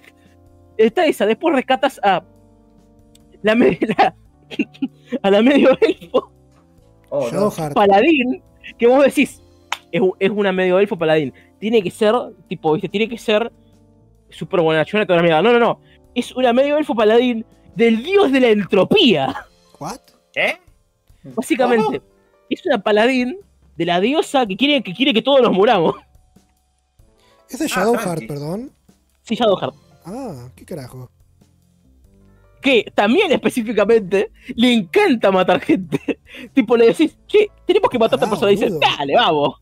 está 0.78 1.06
esa, 1.06 1.26
después 1.26 1.54
rescatas 1.56 2.00
a 2.04 2.24
la, 3.44 3.54
a 5.22 5.32
la 5.32 5.42
medio 5.42 5.78
elfo 5.82 6.32
Oh, 7.10 7.30
no. 7.32 7.50
Paladín, 7.74 8.42
que 8.78 8.88
vos 8.88 9.06
decís, 9.06 9.42
es, 10.20 10.30
una 10.30 10.52
medio 10.52 10.80
elfo 10.80 10.98
paladín. 10.98 11.34
Tiene 11.60 11.82
que 11.82 11.92
ser, 11.92 12.14
tipo, 12.48 12.74
viste, 12.74 12.90
tiene 12.90 13.08
que 13.10 13.18
ser 13.18 13.52
súper 14.30 14.62
buena 14.62 14.86
chona 14.86 15.06
toda 15.06 15.18
la 15.18 15.24
mierda. 15.24 15.42
No, 15.42 15.52
no, 15.54 15.60
no. 15.60 15.80
Es 16.16 16.32
una 16.36 16.54
medio 16.54 16.78
elfo 16.78 16.96
paladín 16.96 17.46
del 17.76 18.04
dios 18.04 18.32
de 18.32 18.40
la 18.40 18.50
entropía. 18.50 19.36
¿What? 19.80 20.00
¿Qué? 20.34 20.58
Básicamente, 21.24 22.02
es 22.50 22.66
una 22.66 22.80
paladín 22.82 23.38
de 23.76 23.86
la 23.86 24.00
diosa 24.00 24.46
que 24.46 24.56
quiere 24.58 24.82
que, 24.82 24.94
quiere 24.94 25.14
que 25.14 25.22
todos 25.22 25.42
nos 25.42 25.52
muramos. 25.52 25.96
Ese 27.50 27.66
es 27.66 27.72
Ah, 27.78 27.82
Shadowheart, 27.82 28.28
perdón. 28.28 28.72
Sí, 29.24 29.36
Shadowheart. 29.36 29.76
Ah, 30.06 30.50
qué 30.56 30.66
carajo. 30.66 31.10
que 32.62 32.92
también 32.96 33.32
específicamente 33.32 34.32
le 34.56 34.74
encanta 34.74 35.32
matar 35.32 35.62
gente. 35.62 36.20
tipo, 36.54 36.76
le 36.76 36.88
decís, 36.88 37.18
che, 37.28 37.50
tenemos 37.66 37.90
que 37.90 38.00
matar 38.00 38.20
a 38.20 38.24
esta 38.24 38.26
Ah, 38.26 38.30
persona. 38.30 38.52
Y 38.52 38.56
dice, 38.56 38.70
dale, 38.98 39.14
vamos. 39.16 39.56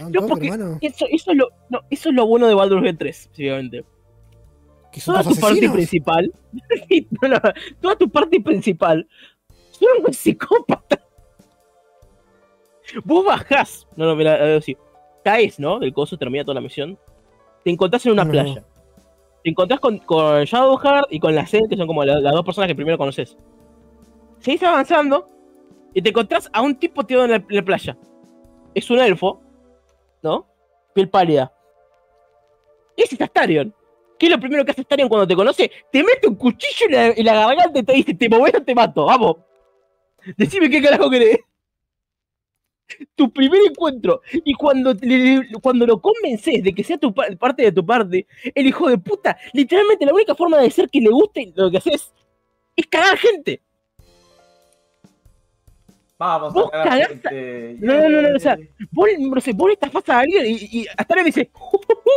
Ah, 0.00 0.08
No, 0.10 0.26
porque 0.26 0.48
eso, 0.80 1.06
eso, 1.10 1.30
es 1.30 1.36
lo, 1.36 1.48
no, 1.70 1.80
eso 1.90 2.08
es 2.08 2.14
lo 2.14 2.26
bueno 2.26 2.46
de 2.46 2.54
Baldur's 2.54 2.82
Gate 2.82 2.96
3, 2.98 3.20
específicamente. 3.20 3.84
Que 4.92 5.00
son 5.00 5.14
Toda 5.14 5.24
tu 5.24 5.30
parte 5.40 5.46
asesinos. 5.46 5.74
principal, 5.74 6.32
no, 7.22 7.28
no, 7.28 7.40
toda 7.80 7.96
tu 7.96 8.08
parte 8.08 8.40
principal, 8.40 9.08
son 9.72 9.88
unos 10.00 10.16
psicópatas. 10.16 11.00
Vos 13.04 13.24
bajás, 13.24 13.86
no, 13.96 14.06
no, 14.06 14.14
mira, 14.14 14.60
sí, 14.60 14.76
caes, 15.24 15.58
¿no? 15.58 15.78
Del 15.78 15.92
coso, 15.92 16.16
termina 16.16 16.44
toda 16.44 16.56
la 16.56 16.60
misión. 16.60 16.98
Te 17.64 17.70
encontrás 17.70 18.04
en 18.06 18.12
una 18.12 18.24
No. 18.24 18.30
playa. 18.30 18.64
Te 19.42 19.50
encontrás 19.50 19.80
con, 19.80 19.98
con 19.98 20.44
Shadowheart 20.44 21.06
y 21.12 21.18
con 21.18 21.34
la 21.34 21.46
Zen, 21.46 21.68
que 21.68 21.76
son 21.76 21.86
como 21.86 22.04
la- 22.04 22.20
las 22.20 22.32
dos 22.32 22.44
personas 22.44 22.68
que 22.68 22.74
primero 22.74 22.96
conoces. 22.98 23.36
Seguís 24.40 24.62
avanzando 24.62 25.28
y 25.94 26.02
te 26.02 26.10
encontrás 26.10 26.48
a 26.52 26.60
un 26.62 26.76
tipo 26.76 27.04
tirado 27.04 27.24
en 27.24 27.30
la, 27.32 27.36
en 27.38 27.56
la 27.56 27.62
playa. 27.62 27.96
Es 28.74 28.90
un 28.90 28.98
elfo, 29.00 29.40
¿no? 30.24 30.48
Piel 30.94 31.08
pálida. 31.08 31.52
Ese 32.96 33.14
es 33.14 33.20
Astarion. 33.20 33.72
¿Qué 34.18 34.26
es 34.26 34.32
lo 34.32 34.40
primero 34.40 34.64
que 34.64 34.70
hace 34.72 34.80
Astarion 34.80 35.08
cuando 35.08 35.26
te 35.28 35.36
conoce? 35.36 35.70
Te 35.92 36.02
mete 36.02 36.26
un 36.26 36.34
cuchillo 36.36 36.86
en 36.88 36.92
la, 36.92 37.06
en 37.08 37.24
garganta 37.24 37.78
y 37.78 37.82
te 37.82 37.92
dice, 37.92 38.14
te 38.14 38.28
movés 38.28 38.54
o 38.54 38.62
te 38.62 38.74
mato, 38.74 39.04
vamos. 39.04 39.36
Decime 40.36 40.70
qué 40.70 40.82
carajo 40.82 41.10
querés. 41.10 41.38
Tu 43.16 43.32
primer 43.32 43.60
encuentro. 43.68 44.20
Y 44.44 44.54
cuando, 44.54 44.94
cuando 45.62 45.86
lo 45.86 46.00
convences 46.00 46.62
de 46.62 46.74
que 46.74 46.84
sea 46.84 46.98
tu 46.98 47.12
pa- 47.12 47.26
parte 47.38 47.62
de 47.62 47.72
tu 47.72 47.84
parte, 47.84 48.26
el 48.54 48.66
hijo 48.66 48.88
de 48.88 48.98
puta, 48.98 49.36
literalmente 49.52 50.06
la 50.06 50.12
única 50.14 50.34
forma 50.34 50.58
de 50.58 50.70
ser 50.70 50.88
que 50.90 51.00
le 51.00 51.10
guste 51.10 51.52
lo 51.56 51.70
que 51.70 51.78
haces 51.78 52.12
es 52.76 52.86
cagar 52.86 53.16
gente. 53.18 53.62
Vamos 56.18 56.54
a 56.56 56.70
cagar 56.70 56.88
cagaste- 56.88 57.08
gente. 57.30 57.76
No, 57.80 57.94
no, 57.94 58.08
no, 58.08 58.22
no, 58.28 58.36
o 58.36 58.38
sea, 58.40 58.56
Vos, 58.92 59.08
no 59.18 59.40
sé, 59.40 59.52
vos 59.52 59.66
le 59.68 59.72
estafás 59.74 60.08
a 60.08 60.20
alguien 60.20 60.46
y, 60.46 60.80
y 60.80 60.86
hasta 60.96 61.16
le 61.16 61.24
dice, 61.24 61.50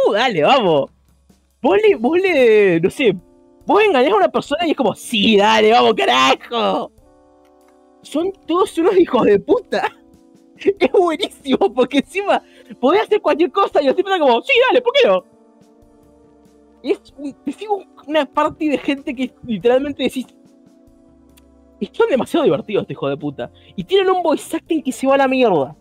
"Uh, 0.08 0.12
dale, 0.14 0.44
vamos. 0.44 0.92
Vos 1.62 1.78
le, 1.82 1.96
vos 1.96 2.18
le, 2.20 2.80
no 2.80 2.90
sé, 2.92 3.16
vos 3.66 3.84
engañás 3.84 4.12
a 4.14 4.16
una 4.18 4.30
persona 4.30 4.66
y 4.68 4.72
es 4.72 4.78
como, 4.78 4.94
sí, 4.94 5.38
dale, 5.38 5.72
vamos, 5.72 5.94
carajo. 5.96 6.92
Son 8.04 8.32
todos 8.46 8.78
unos 8.78 8.96
hijos 8.98 9.24
de 9.26 9.40
puta. 9.40 9.92
Es 10.80 10.92
buenísimo, 10.92 11.72
porque 11.72 12.00
encima 12.00 12.42
podés 12.80 13.04
hacer 13.04 13.22
cualquier 13.22 13.52
cosa 13.52 13.80
y 13.80 13.86
los 13.86 13.96
tipos 13.96 14.12
están 14.12 14.28
como, 14.28 14.42
sí, 14.42 14.54
dale, 14.68 14.82
¿por 14.82 14.92
qué 14.94 15.08
no? 15.08 15.24
Es 16.82 17.00
un, 17.18 17.32
te 17.44 17.52
sigo 17.52 17.84
una 18.08 18.26
parte 18.26 18.66
de 18.70 18.78
gente 18.80 19.14
que 19.14 19.32
literalmente 19.46 20.02
decís, 20.04 20.26
son 21.86 22.10
demasiado 22.10 22.44
divertidos 22.44 22.82
este 22.84 22.94
hijo 22.94 23.08
de 23.10 23.18
puta. 23.18 23.52
Y 23.76 23.84
tienen 23.84 24.10
un 24.10 24.24
voice 24.24 24.58
acting 24.58 24.82
que 24.82 24.92
se 24.92 25.06
va 25.08 25.16
a 25.16 25.18
la 25.20 25.28
mierda. 25.28 25.76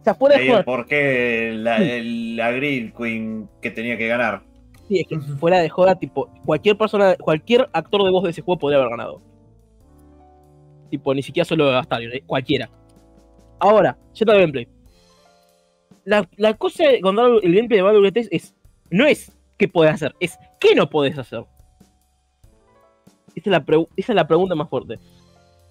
O 0.00 0.04
sea, 0.04 0.14
fuera 0.14 0.38
de 0.38 0.48
el 0.50 0.64
por 0.64 0.86
qué 0.86 1.52
la, 1.54 1.76
el- 1.78 2.36
la 2.36 2.50
Green 2.52 2.92
Queen 2.96 3.48
que 3.60 3.70
tenía 3.70 3.96
que 3.98 4.06
ganar. 4.08 4.42
sí, 4.88 5.00
es 5.00 5.06
que 5.08 5.18
fuera 5.38 5.58
de 5.60 5.68
joda, 5.68 5.94
tipo, 5.98 6.28
cualquier 6.44 6.76
persona, 6.78 7.16
cualquier 7.16 7.68
actor 7.72 8.04
de 8.04 8.10
voz 8.10 8.24
de 8.24 8.30
ese 8.30 8.42
juego 8.42 8.58
podría 8.58 8.78
haber 8.78 8.90
ganado. 8.90 9.20
Tipo, 10.90 11.14
ni 11.14 11.22
siquiera 11.22 11.44
solo 11.44 11.68
Astarion, 11.76 12.12
eh, 12.14 12.22
cualquiera. 12.26 12.70
Ahora, 13.58 13.98
yendo 14.14 14.32
al 14.32 14.40
gameplay. 14.40 14.68
La, 16.04 16.26
la 16.36 16.54
cosa 16.54 16.84
con 17.02 17.18
el 17.18 17.40
gameplay 17.54 17.78
de 17.78 17.82
Baldur's 17.82 18.04
Gate 18.04 18.20
3 18.22 18.28
es, 18.30 18.54
no 18.90 19.04
es 19.04 19.30
qué 19.58 19.68
podés 19.68 19.92
hacer, 19.92 20.14
es 20.20 20.38
qué 20.58 20.74
no 20.74 20.88
podés 20.88 21.18
hacer. 21.18 21.44
Esa 23.34 23.50
es 23.50 23.52
la, 23.52 23.64
pregu- 23.64 23.88
esa 23.96 24.12
es 24.12 24.16
la 24.16 24.26
pregunta 24.26 24.54
más 24.54 24.68
fuerte. 24.68 24.98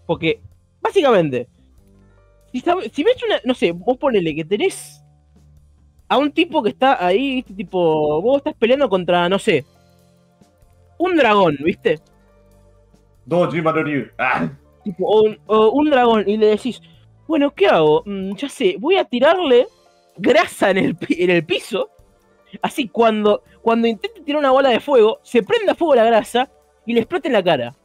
Porque, 0.06 0.40
básicamente, 0.82 1.48
si, 2.52 2.62
si 2.62 3.04
ves 3.04 3.24
una, 3.24 3.40
no 3.44 3.54
sé, 3.54 3.72
vos 3.72 3.98
ponele 3.98 4.36
que 4.36 4.46
tenés 4.46 5.04
a 6.08 6.18
un 6.18 6.32
tipo 6.32 6.64
que 6.64 6.70
está 6.70 7.06
ahí, 7.06 7.36
viste, 7.36 7.54
tipo, 7.54 8.22
vos 8.22 8.38
estás 8.38 8.56
peleando 8.56 8.88
contra, 8.90 9.28
no 9.28 9.38
sé, 9.40 9.66
un 10.98 11.16
dragón, 11.16 11.58
viste, 11.64 12.00
Manoriu. 13.62 14.08
Ah, 14.18 14.50
tipo, 14.84 15.06
o 15.06 15.24
un, 15.24 15.38
o 15.48 15.70
un 15.72 15.90
dragón, 15.90 16.24
y 16.28 16.38
le 16.38 16.48
decís, 16.48 16.82
bueno, 17.28 17.52
¿qué 17.54 17.68
hago? 17.68 18.04
Mm, 18.06 18.36
ya 18.36 18.48
sé, 18.48 18.78
voy 18.80 18.96
a 18.96 19.04
tirarle 19.04 19.68
grasa 20.16 20.72
en 20.72 20.78
el, 20.78 20.98
en 21.10 21.30
el 21.30 21.46
piso 21.46 21.90
Así, 22.62 22.88
cuando, 22.88 23.44
cuando 23.62 23.88
intente 23.88 24.22
tirar 24.22 24.40
una 24.40 24.52
bola 24.52 24.70
de 24.70 24.80
fuego, 24.80 25.20
se 25.22 25.44
prenda 25.44 25.76
fuego 25.76 25.96
la 25.96 26.06
grasa 26.06 26.50
y 26.88 26.94
le 26.94 27.02
explote 27.02 27.28
en 27.28 27.34
la 27.34 27.44
cara. 27.44 27.76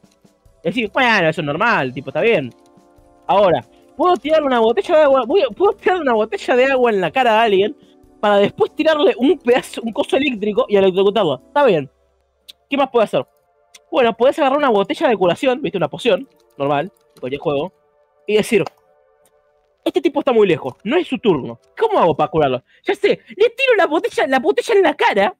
Es 0.62 0.74
decir, 0.74 0.90
bueno, 0.94 1.28
eso 1.28 1.40
es 1.40 1.46
normal, 1.46 1.92
tipo, 1.92 2.08
está 2.10 2.20
bien. 2.20 2.54
Ahora, 3.26 3.62
puedo 3.96 4.16
tirar 4.16 4.42
una 4.44 4.60
botella 4.60 4.96
de 4.96 5.02
agua, 5.02 5.24
puedo 5.26 5.72
tirar 5.72 6.00
una 6.00 6.14
botella 6.14 6.56
de 6.56 6.64
agua 6.66 6.90
en 6.90 7.00
la 7.00 7.10
cara 7.10 7.38
a 7.38 7.42
alguien 7.42 7.76
para 8.20 8.36
después 8.38 8.72
tirarle 8.74 9.12
un 9.18 9.36
pedazo, 9.38 9.82
un 9.82 9.92
coso 9.92 10.16
eléctrico 10.16 10.64
y 10.68 10.76
electrocutarlo. 10.76 11.42
Está 11.48 11.66
bien. 11.66 11.90
¿Qué 12.70 12.76
más 12.76 12.88
puedo 12.90 13.02
hacer? 13.02 13.26
Bueno, 13.90 14.16
podés 14.16 14.38
agarrar 14.38 14.58
una 14.58 14.70
botella 14.70 15.08
de 15.08 15.16
curación, 15.16 15.60
viste, 15.60 15.76
una 15.76 15.88
poción, 15.88 16.28
normal, 16.56 16.92
cualquier 17.18 17.40
juego, 17.40 17.72
y 18.26 18.36
decir, 18.36 18.64
este 19.84 20.00
tipo 20.00 20.20
está 20.20 20.32
muy 20.32 20.46
lejos, 20.46 20.74
no 20.84 20.96
es 20.96 21.08
su 21.08 21.18
turno. 21.18 21.58
¿Cómo 21.76 21.98
hago 21.98 22.16
para 22.16 22.30
curarlo? 22.30 22.62
Ya 22.84 22.94
sé, 22.94 23.20
le 23.36 23.50
tiro 23.50 23.74
la 23.76 23.86
botella, 23.86 24.28
la 24.28 24.38
botella 24.38 24.74
en 24.74 24.82
la 24.82 24.94
cara 24.94 25.34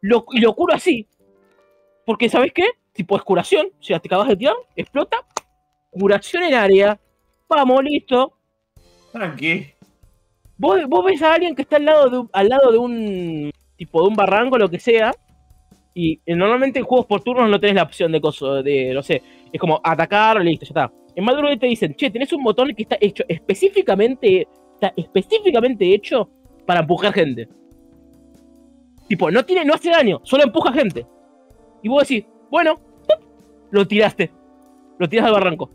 lo, 0.00 0.24
y 0.32 0.40
lo 0.40 0.54
curo 0.54 0.74
así. 0.74 1.06
Porque, 2.08 2.30
¿sabes 2.30 2.54
qué? 2.54 2.64
Tipo, 2.94 3.18
es 3.18 3.22
curación. 3.22 3.66
O 3.66 3.82
sea, 3.82 4.00
te 4.00 4.08
acabas 4.08 4.28
de 4.28 4.36
tirar, 4.36 4.54
explota, 4.74 5.18
curación 5.90 6.42
en 6.44 6.54
área. 6.54 6.98
Vamos, 7.46 7.84
listo. 7.84 8.32
Tranqui. 9.12 9.66
Vos, 10.56 10.80
vos 10.88 11.04
ves 11.04 11.20
a 11.20 11.34
alguien 11.34 11.54
que 11.54 11.60
está 11.60 11.76
al 11.76 11.84
lado 11.84 12.08
de 12.08 12.18
un, 12.20 12.30
al 12.32 12.48
lado 12.48 12.72
de 12.72 12.78
un 12.78 13.50
tipo 13.76 14.00
de 14.00 14.08
un 14.08 14.14
barranco, 14.14 14.56
lo 14.56 14.70
que 14.70 14.80
sea. 14.80 15.12
Y 15.92 16.18
eh, 16.24 16.34
normalmente 16.34 16.78
en 16.78 16.86
juegos 16.86 17.04
por 17.04 17.20
turnos 17.20 17.50
no 17.50 17.60
tenés 17.60 17.76
la 17.76 17.82
opción 17.82 18.10
de 18.10 18.22
coso, 18.22 18.62
de, 18.62 18.94
no 18.94 19.02
sé, 19.02 19.22
es 19.52 19.60
como 19.60 19.78
atacar, 19.84 20.40
listo, 20.40 20.64
ya 20.64 20.68
está. 20.70 20.92
En 21.14 21.24
Maduro 21.24 21.54
te 21.58 21.66
dicen, 21.66 21.94
che, 21.94 22.08
tenés 22.08 22.32
un 22.32 22.42
botón 22.42 22.74
que 22.74 22.84
está 22.84 22.96
hecho 23.02 23.22
específicamente, 23.28 24.48
está 24.72 24.94
específicamente 24.96 25.92
hecho 25.92 26.30
para 26.64 26.80
empujar 26.80 27.12
gente. 27.12 27.50
Tipo, 29.08 29.30
no 29.30 29.44
tiene, 29.44 29.66
no 29.66 29.74
hace 29.74 29.90
daño, 29.90 30.22
solo 30.24 30.44
empuja 30.44 30.72
gente. 30.72 31.04
Y 31.82 31.88
vos 31.88 32.06
decís, 32.06 32.24
bueno, 32.50 32.78
lo 33.70 33.86
tiraste. 33.86 34.30
Lo 34.98 35.08
tiras 35.08 35.26
al 35.26 35.32
barranco. 35.32 35.70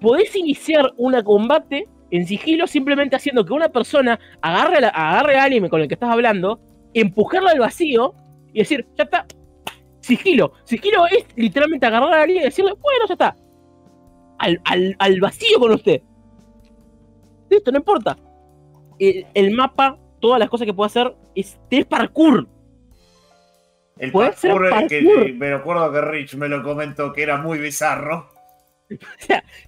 Podés 0.00 0.34
iniciar 0.36 0.92
un 0.96 1.14
combate 1.22 1.88
en 2.10 2.26
sigilo 2.26 2.66
simplemente 2.66 3.16
haciendo 3.16 3.44
que 3.44 3.52
una 3.52 3.68
persona 3.68 4.18
agarre, 4.40 4.84
agarre 4.86 5.38
al 5.38 5.46
anime 5.46 5.68
con 5.70 5.80
el 5.80 5.88
que 5.88 5.94
estás 5.94 6.10
hablando, 6.10 6.60
empujarlo 6.92 7.48
al 7.48 7.58
vacío 7.58 8.14
y 8.52 8.58
decir, 8.60 8.86
ya 8.96 9.04
está. 9.04 9.26
Sigilo. 10.00 10.52
Sigilo 10.64 11.06
es 11.06 11.24
literalmente 11.36 11.86
agarrar 11.86 12.12
a 12.14 12.22
alguien 12.22 12.40
y 12.42 12.44
decirle, 12.44 12.72
bueno, 12.72 13.04
ya 13.06 13.14
está. 13.14 13.36
Al, 14.38 14.60
al- 14.64 14.96
al 14.98 15.20
vacío 15.20 15.58
con 15.60 15.72
usted. 15.72 16.02
Listo, 17.50 17.70
no 17.70 17.78
importa. 17.78 18.16
El, 18.98 19.50
mapa, 19.52 19.98
todas 20.20 20.38
las 20.38 20.48
cosas 20.48 20.66
que 20.66 20.74
puede 20.74 20.86
hacer, 20.86 21.14
es, 21.34 21.58
es 21.70 21.86
parkour. 21.86 22.48
El 24.00 24.12
Puede 24.12 24.32
ser 24.32 24.52
parkour 24.52 24.88
que 24.88 25.34
me 25.36 25.52
acuerdo 25.52 25.92
que 25.92 26.00
Rich 26.00 26.34
me 26.34 26.48
lo 26.48 26.62
comentó 26.62 27.12
que 27.12 27.22
era 27.22 27.36
muy 27.36 27.58
bizarro. 27.58 28.28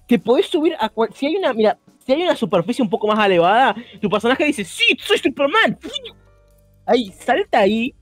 Te 0.07 0.19
podés 0.19 0.47
subir 0.47 0.75
a 0.79 0.89
cual- 0.89 1.13
si 1.13 1.27
hay 1.27 1.35
una, 1.37 1.53
mira, 1.53 1.77
si 2.05 2.13
hay 2.13 2.23
una 2.23 2.35
superficie 2.35 2.83
un 2.83 2.89
poco 2.89 3.07
más 3.07 3.25
elevada, 3.25 3.75
tu 4.01 4.09
personaje 4.09 4.43
dice, 4.45 4.65
sí, 4.65 4.97
soy 4.99 5.19
Superman. 5.19 5.77
Ahí, 6.85 7.11
salta 7.11 7.59
ahí 7.59 7.93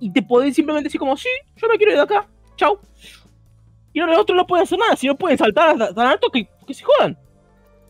y 0.00 0.10
te 0.10 0.22
podés 0.22 0.54
simplemente 0.56 0.88
decir 0.88 0.98
como, 0.98 1.16
sí, 1.16 1.28
yo 1.56 1.68
me 1.68 1.76
quiero 1.76 1.92
ir 1.92 1.98
de 1.98 2.04
acá, 2.04 2.26
chau. 2.56 2.80
Y 3.92 4.00
los 4.00 4.18
otros 4.18 4.36
no 4.36 4.46
pueden 4.46 4.62
hacer 4.64 4.78
nada, 4.78 4.96
si 4.96 5.06
no 5.06 5.16
pueden 5.16 5.36
saltar 5.36 5.76
tan 5.94 6.06
alto 6.06 6.30
que, 6.30 6.48
que 6.66 6.74
se 6.74 6.84
jodan. 6.84 7.18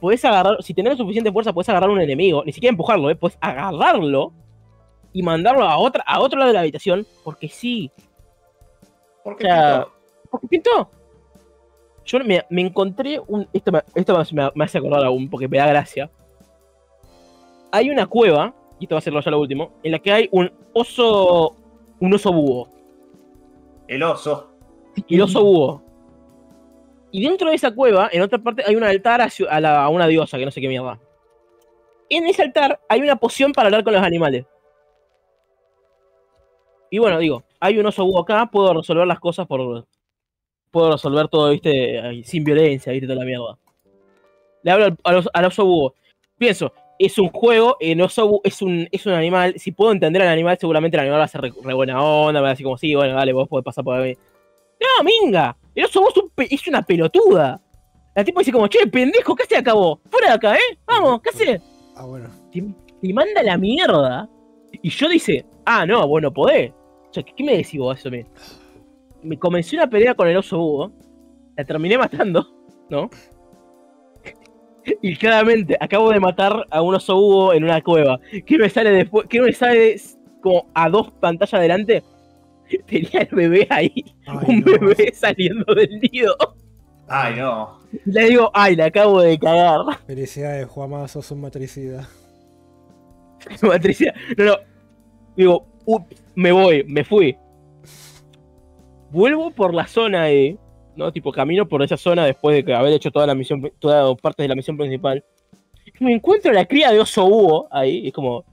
Podés 0.00 0.24
agarrar, 0.24 0.62
si 0.62 0.74
tenés 0.74 0.96
suficiente 0.98 1.30
fuerza, 1.30 1.52
podés 1.52 1.68
agarrar 1.68 1.90
un 1.90 2.00
enemigo, 2.00 2.42
ni 2.44 2.52
siquiera 2.52 2.72
empujarlo, 2.72 3.10
¿eh? 3.10 3.14
podés 3.14 3.38
agarrarlo 3.40 4.32
y 5.12 5.22
mandarlo 5.22 5.64
a, 5.64 5.76
otra, 5.78 6.02
a 6.06 6.20
otro 6.20 6.38
lado 6.38 6.48
de 6.48 6.54
la 6.54 6.60
habitación, 6.60 7.06
porque 7.24 7.48
sí, 7.48 7.90
¿Por 9.24 9.36
qué 9.36 9.44
O 9.44 9.48
sea, 9.48 9.84
pintó? 9.84 10.30
¿Por 10.30 10.40
qué 10.40 10.46
pintó? 10.48 10.90
Yo 12.06 12.18
me, 12.20 12.44
me 12.48 12.62
encontré 12.62 13.20
un. 13.26 13.46
Esto, 13.52 13.70
me, 13.70 13.82
esto 13.94 14.18
me, 14.32 14.50
me 14.54 14.64
hace 14.64 14.78
acordar 14.78 15.04
aún 15.04 15.28
porque 15.28 15.46
me 15.46 15.58
da 15.58 15.66
gracia. 15.66 16.10
Hay 17.70 17.90
una 17.90 18.06
cueva, 18.06 18.54
y 18.78 18.84
esto 18.84 18.94
va 18.94 18.98
a 18.98 19.02
ser 19.02 19.12
ya 19.12 19.30
lo 19.30 19.38
último, 19.40 19.72
en 19.82 19.92
la 19.92 19.98
que 19.98 20.12
hay 20.12 20.28
un 20.32 20.50
oso. 20.72 21.54
Un 22.00 22.14
oso 22.14 22.32
búho. 22.32 22.68
El 23.86 24.02
oso. 24.02 24.50
El 25.08 25.20
oso 25.22 25.44
búho. 25.44 25.82
Y 27.12 27.22
dentro 27.22 27.50
de 27.50 27.56
esa 27.56 27.74
cueva, 27.74 28.08
en 28.10 28.22
otra 28.22 28.38
parte, 28.38 28.62
hay 28.66 28.74
un 28.74 28.84
altar 28.84 29.20
a 29.20 29.60
la- 29.60 29.84
a 29.84 29.88
una 29.88 30.06
diosa, 30.06 30.38
que 30.38 30.44
no 30.46 30.50
sé 30.50 30.60
qué 30.60 30.68
mierda. 30.68 30.98
En 32.08 32.26
ese 32.26 32.42
altar 32.42 32.80
hay 32.88 33.02
una 33.02 33.16
poción 33.16 33.52
para 33.52 33.66
hablar 33.66 33.84
con 33.84 33.92
los 33.92 34.02
animales. 34.02 34.46
Y 36.90 36.98
bueno, 36.98 37.18
digo, 37.18 37.44
hay 37.60 37.78
un 37.78 37.86
oso 37.86 38.04
búho 38.04 38.20
acá, 38.20 38.50
puedo 38.50 38.74
resolver 38.74 39.06
las 39.06 39.20
cosas 39.20 39.46
por. 39.46 39.86
Puedo 40.70 40.92
resolver 40.92 41.28
todo, 41.28 41.50
viste, 41.50 42.22
sin 42.24 42.44
violencia, 42.44 42.92
viste, 42.92 43.06
toda 43.06 43.20
la 43.20 43.24
mierda. 43.24 43.58
Le 44.62 44.70
hablo 44.70 44.84
al, 44.86 44.98
al 45.04 45.16
oso, 45.16 45.30
al 45.32 45.44
oso 45.46 45.64
búho. 45.64 45.94
Pienso, 46.36 46.72
es 46.98 47.18
un 47.18 47.28
juego, 47.30 47.76
el 47.80 48.00
oso 48.02 48.26
búho 48.28 48.40
es 48.44 48.60
un, 48.60 48.88
es 48.92 49.06
un 49.06 49.12
animal. 49.14 49.54
Si 49.56 49.72
puedo 49.72 49.92
entender 49.92 50.22
al 50.22 50.28
animal, 50.28 50.58
seguramente 50.60 50.96
el 50.96 51.02
animal 51.02 51.20
va 51.20 51.24
a 51.24 51.28
ser 51.28 51.40
re, 51.40 51.52
re 51.62 51.74
buena 51.74 52.02
onda, 52.02 52.40
va 52.40 52.48
a 52.48 52.50
decir 52.50 52.64
como, 52.64 52.76
sí, 52.76 52.94
bueno, 52.94 53.14
dale, 53.14 53.32
vos 53.32 53.48
podés 53.48 53.64
pasar 53.64 53.84
por 53.84 53.96
ahí. 53.96 54.16
No, 54.80 55.04
minga, 55.04 55.56
el 55.74 55.84
oso 55.84 56.00
búho 56.00 56.10
es, 56.10 56.16
un 56.16 56.30
es 56.38 56.68
una 56.68 56.82
pelotuda. 56.82 57.60
La 58.14 58.24
tipo 58.24 58.40
dice 58.40 58.52
como, 58.52 58.68
che, 58.68 58.86
pendejo, 58.86 59.34
¿qué 59.34 59.44
haces 59.44 59.58
acá 59.58 59.72
vos? 59.72 59.98
Fuera 60.10 60.28
de 60.28 60.34
acá, 60.34 60.56
¿eh? 60.56 60.78
Vamos, 60.86 61.22
¿qué 61.22 61.30
haces? 61.30 61.62
Ah, 61.96 62.04
bueno. 62.04 62.28
te, 62.52 62.62
te 63.00 63.12
manda 63.12 63.42
la 63.42 63.56
mierda. 63.56 64.28
Y 64.82 64.90
yo 64.90 65.08
dice, 65.08 65.46
ah, 65.64 65.86
no, 65.86 66.06
bueno, 66.06 66.32
podés. 66.32 66.72
O 67.10 67.12
sea, 67.12 67.22
¿qué, 67.22 67.42
me 67.44 67.56
decís 67.56 67.78
vos 67.80 67.98
eso? 67.98 68.10
Me, 68.10 68.24
me 69.22 69.38
comencé 69.38 69.76
una 69.76 69.88
pelea 69.88 70.14
con 70.14 70.28
el 70.28 70.36
oso 70.36 70.58
búho. 70.58 70.92
La 71.56 71.64
terminé 71.64 71.98
matando, 71.98 72.46
¿no? 72.88 73.10
Y 75.02 75.14
claramente 75.16 75.76
acabo 75.78 76.10
de 76.10 76.18
matar 76.20 76.66
a 76.70 76.80
un 76.82 76.94
oso 76.94 77.14
búho 77.14 77.52
en 77.52 77.64
una 77.64 77.82
cueva. 77.82 78.18
¿Qué 78.46 78.56
me 78.58 78.68
sale 78.70 78.90
después? 78.90 79.26
¿Qué 79.28 79.40
me 79.40 79.52
sale 79.52 80.00
como 80.40 80.66
a 80.74 80.88
dos 80.88 81.10
pantallas 81.12 81.54
adelante? 81.54 82.02
Tenía 82.86 83.20
el 83.20 83.28
bebé 83.36 83.66
ahí. 83.70 83.92
Ay, 84.26 84.38
un 84.48 84.60
no. 84.60 84.72
bebé 84.78 85.12
saliendo 85.14 85.74
del 85.74 86.00
nido. 86.00 86.34
Ay, 87.08 87.34
no. 87.36 87.78
Le 88.04 88.28
digo, 88.30 88.50
ay, 88.54 88.76
la 88.76 88.86
acabo 88.86 89.20
de 89.20 89.38
cagar. 89.38 89.80
Felicidades, 90.06 90.66
Juanma, 90.68 91.06
sos 91.08 91.30
un 91.30 91.40
matricida. 91.42 92.08
Patricia. 93.60 94.14
No, 94.38 94.44
no. 94.44 94.54
Digo, 95.36 95.66
"Up, 95.86 96.06
me 96.40 96.52
voy, 96.52 96.84
me 96.84 97.04
fui. 97.04 97.36
Vuelvo 99.10 99.50
por 99.50 99.74
la 99.74 99.86
zona 99.86 100.30
E, 100.30 100.56
¿no? 100.96 101.12
Tipo, 101.12 101.32
camino 101.32 101.68
por 101.68 101.82
esa 101.82 101.96
zona 101.96 102.24
después 102.24 102.64
de 102.64 102.74
haber 102.74 102.92
hecho 102.94 103.10
toda 103.10 103.26
la 103.26 103.34
misión, 103.34 103.70
toda 103.78 104.14
parte 104.16 104.42
de 104.42 104.48
la 104.48 104.54
misión 104.54 104.76
principal. 104.76 105.22
Y 105.98 106.04
me 106.04 106.12
encuentro 106.12 106.52
la 106.52 106.64
cría 106.64 106.92
de 106.92 107.00
oso 107.00 107.28
búho 107.28 107.68
ahí, 107.70 108.06
es 108.06 108.12
como 108.12 108.44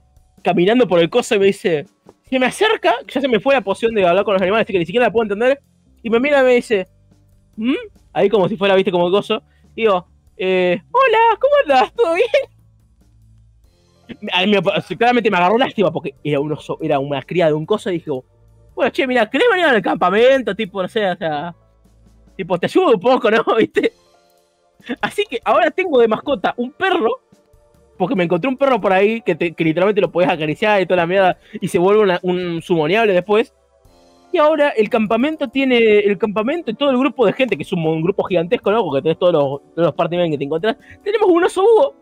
caminando 0.42 0.86
por 0.86 0.98
el 1.00 1.08
coso 1.08 1.34
y 1.34 1.38
me 1.38 1.46
dice, 1.46 1.86
se 2.28 2.38
me 2.38 2.46
acerca, 2.46 2.94
ya 3.06 3.20
se 3.20 3.28
me 3.28 3.40
fue 3.40 3.54
la 3.54 3.62
poción 3.62 3.94
de 3.94 4.06
hablar 4.06 4.24
con 4.24 4.34
los 4.34 4.42
animales, 4.42 4.66
así 4.66 4.72
que 4.72 4.78
ni 4.80 4.86
siquiera 4.86 5.06
la 5.06 5.12
puedo 5.12 5.24
entender, 5.24 5.58
y 6.02 6.10
me 6.10 6.20
mira 6.20 6.40
y 6.40 6.44
me 6.44 6.54
dice, 6.54 6.86
¿Mm? 7.56 7.74
Ahí 8.12 8.28
como 8.28 8.48
si 8.48 8.56
fuera, 8.56 8.76
viste, 8.76 8.92
como 8.92 9.06
el 9.06 9.12
coso. 9.12 9.42
Digo, 9.74 10.06
eh, 10.36 10.80
hola, 10.92 11.18
¿cómo 11.40 11.54
andas? 11.62 11.92
¿Todo 11.94 12.14
bien? 12.14 12.57
Claramente 14.96 15.30
me 15.30 15.36
agarró 15.36 15.58
lástima 15.58 15.92
porque 15.92 16.14
era, 16.24 16.40
un 16.40 16.52
oso- 16.52 16.78
era 16.80 16.98
una 16.98 17.22
cría 17.22 17.46
de 17.46 17.52
un 17.54 17.66
coso 17.66 17.90
y 17.90 17.94
dije, 17.94 18.10
bueno, 18.74 18.90
che, 18.90 19.06
mira, 19.06 19.28
¿querés 19.28 19.48
venir 19.50 19.66
al 19.66 19.82
campamento? 19.82 20.54
Tipo, 20.54 20.82
no 20.82 20.88
sé, 20.88 21.10
o 21.10 21.16
sea, 21.16 21.54
tipo, 22.36 22.58
te 22.58 22.66
ayudo 22.66 22.92
un 22.92 23.00
poco, 23.00 23.30
¿no? 23.30 23.44
¿Viste? 23.58 23.92
Así 25.00 25.24
que 25.28 25.40
ahora 25.44 25.70
tengo 25.70 26.00
de 26.00 26.08
mascota 26.08 26.54
un 26.56 26.72
perro, 26.72 27.20
porque 27.98 28.14
me 28.14 28.24
encontré 28.24 28.48
un 28.48 28.56
perro 28.56 28.80
por 28.80 28.92
ahí 28.92 29.20
que, 29.20 29.34
te- 29.34 29.52
que 29.52 29.64
literalmente 29.64 30.00
lo 30.00 30.10
podés 30.10 30.30
acariciar 30.30 30.80
y 30.80 30.86
toda 30.86 30.98
la 30.98 31.06
mierda 31.06 31.38
y 31.60 31.68
se 31.68 31.78
vuelve 31.78 32.02
una- 32.02 32.20
un 32.22 32.62
sumoniable 32.62 33.12
después. 33.12 33.52
Y 34.30 34.38
ahora 34.38 34.68
el 34.70 34.88
campamento 34.90 35.48
tiene, 35.48 36.00
el 36.00 36.16
campamento 36.18 36.70
y 36.70 36.74
todo 36.74 36.90
el 36.90 36.98
grupo 36.98 37.24
de 37.26 37.32
gente, 37.32 37.56
que 37.56 37.62
es 37.62 37.72
un, 37.72 37.84
un 37.84 38.02
grupo 38.02 38.22
gigantesco, 38.24 38.70
¿no? 38.70 38.84
Porque 38.84 39.02
tenés 39.02 39.18
todos 39.18 39.32
los, 39.32 39.74
todos 39.74 39.86
los 39.88 39.94
party 39.94 40.30
que 40.30 40.38
te 40.38 40.44
encontrás, 40.44 40.76
tenemos 41.02 41.28
un 41.30 41.44
oso 41.44 41.62
búho. 41.62 41.94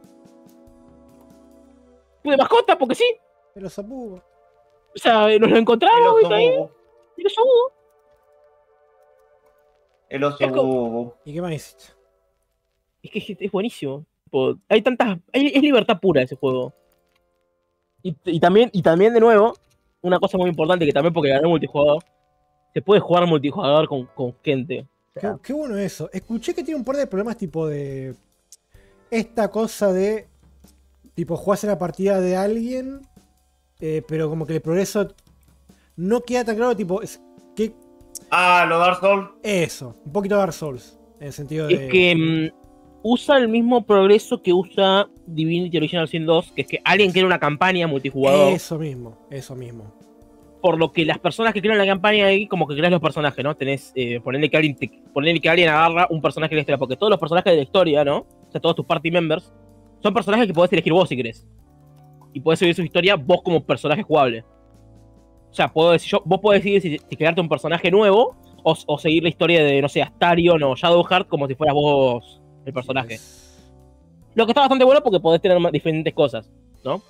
De 2.31 2.37
mascota, 2.37 2.77
porque 2.79 2.95
sí. 2.95 3.17
Pero 3.55 3.69
Sapu. 3.71 4.15
O 4.17 4.99
sea, 4.99 5.29
nos 5.39 5.51
lo 5.51 5.57
encontramos, 5.57 6.17
¿viste? 6.21 6.35
ahí, 6.35 6.47
y 7.17 7.21
el 7.21 7.27
oso 7.27 7.45
búho. 7.45 7.73
El 10.09 10.25
oso. 10.25 11.17
¿Y 11.25 11.35
qué 11.35 11.43
más 11.43 11.53
hiciste? 11.53 11.85
Es 13.03 13.11
que 13.11 13.19
es- 13.19 13.37
es 13.41 13.53
buenísimo. 13.53 14.05
Hay 14.69 14.83
tantas. 14.83 15.19
hay- 15.33 15.53
es 15.55 15.63
libertad 15.63 15.99
pura 16.01 16.23
ese 16.23 16.37
juego. 16.37 16.73
Y, 18.03 18.15
y 18.25 18.41
también, 18.41 18.71
y 18.73 18.83
también, 18.83 19.13
de 19.15 19.21
nuevo, 19.21 19.55
una 20.03 20.19
cosa 20.19 20.39
muy 20.39 20.49
importante 20.51 20.85
que 20.87 20.93
también 20.93 21.13
porque 21.13 21.31
ganó 21.31 21.49
multijugador. 21.49 22.03
Se 22.75 22.83
puede 22.83 23.01
jugar 23.01 23.27
multijugador 23.27 23.89
con, 23.89 24.07
con 24.07 24.35
gente. 24.45 24.87
O 25.11 25.15
Qué, 25.15 25.21
sea, 25.21 25.39
qué 25.43 25.53
bueno 25.53 25.77
eso. 25.79 26.11
Escuché 26.13 26.55
que 26.55 26.63
tiene 26.63 26.79
un 26.79 26.85
par 26.85 26.97
de 26.97 27.07
problemas 27.07 27.37
tipo 27.37 27.67
de. 27.67 28.15
Esta 29.11 29.51
cosa 29.51 29.93
de. 29.93 30.29
Tipo, 31.17 31.37
jugás 31.37 31.65
en 31.65 31.71
la 31.71 31.79
partida 31.79 32.21
de 32.21 32.37
alguien 32.37 33.01
eh, 33.81 34.03
pero 34.09 34.31
como 34.31 34.47
que 34.47 34.55
el 34.55 34.61
progreso 34.63 35.09
no 35.97 36.21
queda 36.23 36.45
tan 36.45 36.57
claro, 36.57 36.75
tipo, 36.77 37.03
es 37.03 37.21
que 37.57 37.75
Ah, 38.31 38.65
lo 38.69 38.79
Dark 38.79 39.01
Souls. 39.01 39.29
eso, 39.43 39.95
un 40.05 40.13
poquito 40.13 40.37
Dark 40.37 40.53
Souls, 40.55 40.99
en 41.21 41.27
el 41.27 41.33
sentido 41.35 41.67
de... 41.67 41.75
Es 41.75 41.91
que 41.93 42.15
mm, 42.53 42.57
usa 43.03 43.37
el 43.37 43.49
mismo 43.49 43.85
progreso 43.85 44.41
que 44.41 44.53
usa 44.55 45.09
Divinity 45.27 45.77
Original 45.77 46.09
Sin 46.09 46.25
2, 46.25 46.53
que 46.53 46.63
es 46.63 46.69
que 46.69 46.81
alguien 46.85 47.13
quiere 47.13 47.27
una 47.27 47.39
campaña 47.39 47.87
multijugador, 47.87 48.53
Eso 48.55 48.79
mismo, 48.79 49.19
eso 49.31 49.55
mismo. 49.55 49.93
por 50.63 50.79
lo 50.79 50.91
que 50.93 51.05
las 51.05 51.19
personas 51.19 51.53
que 51.53 51.61
crean 51.61 51.77
la 51.79 51.85
campaña 51.87 52.27
ahí, 52.27 52.47
como 52.47 52.67
que 52.67 52.75
creas 52.77 52.91
los 52.91 53.01
personajes, 53.03 53.45
¿no? 53.45 53.55
Tenés, 53.55 53.93
eh, 53.95 54.21
ponerle 54.21 54.49
que 54.49 54.57
alguien 54.57 54.75
te- 54.77 55.03
ponerle 55.13 55.41
que 55.41 55.49
alguien 55.51 55.69
agarra 55.69 56.07
un 56.11 56.21
personaje 56.23 56.51
de 56.51 56.57
la 56.57 56.61
historia, 56.63 56.79
porque 56.79 56.97
todos 56.97 57.11
los 57.11 57.21
personajes 57.21 57.53
de 57.53 57.57
la 57.59 57.63
historia, 57.63 58.05
¿no? 58.05 58.21
O 58.21 58.49
sea, 58.51 58.61
todos 58.61 58.75
tus 58.77 58.87
party 58.87 59.11
members, 59.11 59.53
son 60.07 60.15
personajes 60.15 60.47
que 60.47 60.55
podés 60.55 60.73
elegir 60.73 60.93
vos 60.93 61.09
si 61.09 61.17
querés. 61.17 61.47
Y 62.33 62.41
podés 62.41 62.61
seguir 62.61 62.75
su 62.75 62.83
historia 62.83 63.17
vos 63.17 63.43
como 63.43 63.65
personaje 63.65 64.03
jugable. 64.03 64.45
O 65.51 65.55
sea, 65.55 65.73
puedo 65.73 65.91
decir 65.91 66.11
yo, 66.11 66.23
vos 66.25 66.41
podés 66.41 66.63
decidir 66.63 66.83
si, 66.83 66.99
si 66.99 67.17
crearte 67.17 67.41
un 67.41 67.49
personaje 67.49 67.91
nuevo 67.91 68.37
o, 68.63 68.77
o 68.87 68.99
seguir 68.99 69.23
la 69.23 69.29
historia 69.31 69.65
de, 69.65 69.83
no 69.83 69.89
sé, 69.89 70.03
Astarion 70.03 70.63
o 70.63 70.77
Shadowheart 70.77 71.29
como 71.29 71.49
si 71.49 71.55
fueras 71.55 71.75
vos 71.75 72.41
el 72.65 72.73
personaje. 72.73 73.19
Lo 74.35 74.47
que 74.47 74.53
está 74.53 74.61
bastante 74.61 74.85
bueno 74.85 75.03
porque 75.03 75.19
podés 75.19 75.41
tener 75.41 75.59
diferentes 75.73 76.15
cosas, 76.15 76.53
¿no? 76.85 77.03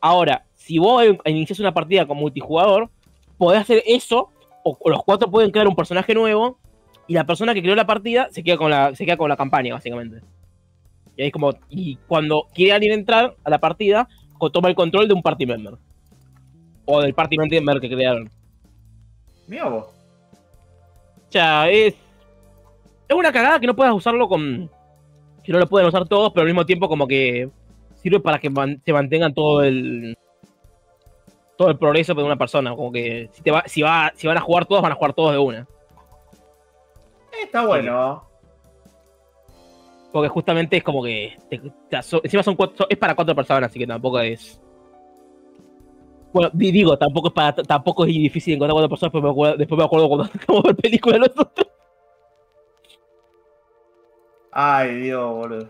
Ahora, 0.00 0.44
si 0.54 0.78
vos 0.78 1.02
inicias 1.24 1.58
una 1.58 1.74
partida 1.74 2.06
con 2.06 2.18
multijugador, 2.18 2.90
podés 3.36 3.62
hacer 3.62 3.82
eso, 3.86 4.28
o, 4.62 4.76
o 4.78 4.90
los 4.90 5.02
cuatro 5.02 5.30
pueden 5.30 5.50
crear 5.50 5.66
un 5.66 5.74
personaje 5.74 6.14
nuevo, 6.14 6.58
y 7.08 7.14
la 7.14 7.24
persona 7.24 7.54
que 7.54 7.62
creó 7.62 7.74
la 7.74 7.86
partida 7.86 8.28
se 8.30 8.44
queda 8.44 8.58
con 8.58 8.70
la, 8.70 8.94
se 8.94 9.06
queda 9.06 9.16
con 9.16 9.28
la 9.28 9.36
campaña, 9.36 9.74
básicamente. 9.74 10.20
Y 11.18 11.22
ahí 11.22 11.26
es 11.26 11.32
como, 11.32 11.50
y 11.68 11.96
cuando 12.06 12.46
quiere 12.54 12.74
alguien 12.74 12.92
entrar 12.92 13.34
a 13.42 13.50
la 13.50 13.58
partida, 13.58 14.08
toma 14.52 14.68
el 14.68 14.76
control 14.76 15.08
de 15.08 15.14
un 15.14 15.20
party 15.22 15.46
member. 15.46 15.74
O 16.84 17.02
del 17.02 17.12
party 17.12 17.36
member 17.36 17.80
que 17.80 17.90
crearon. 17.90 18.30
Mira 19.48 19.68
vos. 19.68 19.86
O 19.86 21.30
sea, 21.32 21.68
es. 21.68 21.94
Es 23.08 23.16
una 23.16 23.32
cagada 23.32 23.58
que 23.58 23.66
no 23.66 23.74
puedas 23.74 23.92
usarlo 23.92 24.28
con. 24.28 24.70
Que 25.42 25.50
no 25.50 25.58
lo 25.58 25.66
pueden 25.66 25.88
usar 25.88 26.06
todos, 26.06 26.32
pero 26.32 26.42
al 26.42 26.48
mismo 26.48 26.64
tiempo, 26.64 26.88
como 26.88 27.08
que. 27.08 27.50
Sirve 27.96 28.20
para 28.20 28.38
que 28.38 28.48
man- 28.48 28.80
se 28.84 28.92
mantengan 28.92 29.34
todo 29.34 29.64
el. 29.64 30.16
Todo 31.56 31.68
el 31.70 31.78
progreso 31.78 32.14
de 32.14 32.22
una 32.22 32.36
persona. 32.36 32.76
Como 32.76 32.92
que 32.92 33.28
si, 33.32 33.42
te 33.42 33.50
va, 33.50 33.64
si, 33.66 33.82
va, 33.82 34.12
si 34.14 34.28
van 34.28 34.36
a 34.38 34.42
jugar 34.42 34.66
todos, 34.66 34.82
van 34.82 34.92
a 34.92 34.94
jugar 34.94 35.14
todos 35.14 35.32
de 35.32 35.38
una. 35.38 35.66
Está 37.42 37.66
bueno. 37.66 38.27
Porque 40.18 40.28
justamente 40.28 40.76
es 40.78 40.82
como 40.82 41.02
que. 41.02 41.36
te- 41.48 41.60
te- 41.88 42.02
so- 42.02 42.20
encima 42.24 42.42
son 42.42 42.56
cuatro, 42.56 42.86
es 42.90 42.98
para 42.98 43.14
cuatro 43.14 43.34
personas, 43.34 43.70
así 43.70 43.78
que 43.78 43.86
tampoco 43.86 44.18
es. 44.20 44.60
Bueno, 46.32 46.50
di- 46.52 46.70
digo, 46.72 46.98
tampoco 46.98 47.28
es 47.28 47.34
para 47.34 47.54
tampoco 47.54 48.04
es 48.04 48.08
difícil 48.08 48.54
encontrar 48.54 48.72
cuatro 48.74 48.88
personas, 48.90 49.12
pero 49.12 49.22
me 49.24 49.30
acuerdo- 49.30 49.56
después 49.56 49.78
me 49.78 49.84
acuerdo 49.84 50.08
cuando 50.08 50.24
acabamos 50.34 50.62
de 50.64 50.68
ver 50.72 50.76
película 50.76 51.18
nosotros. 51.18 51.68
Ay, 54.52 54.94
Dios, 55.02 55.30
boludo. 55.32 55.68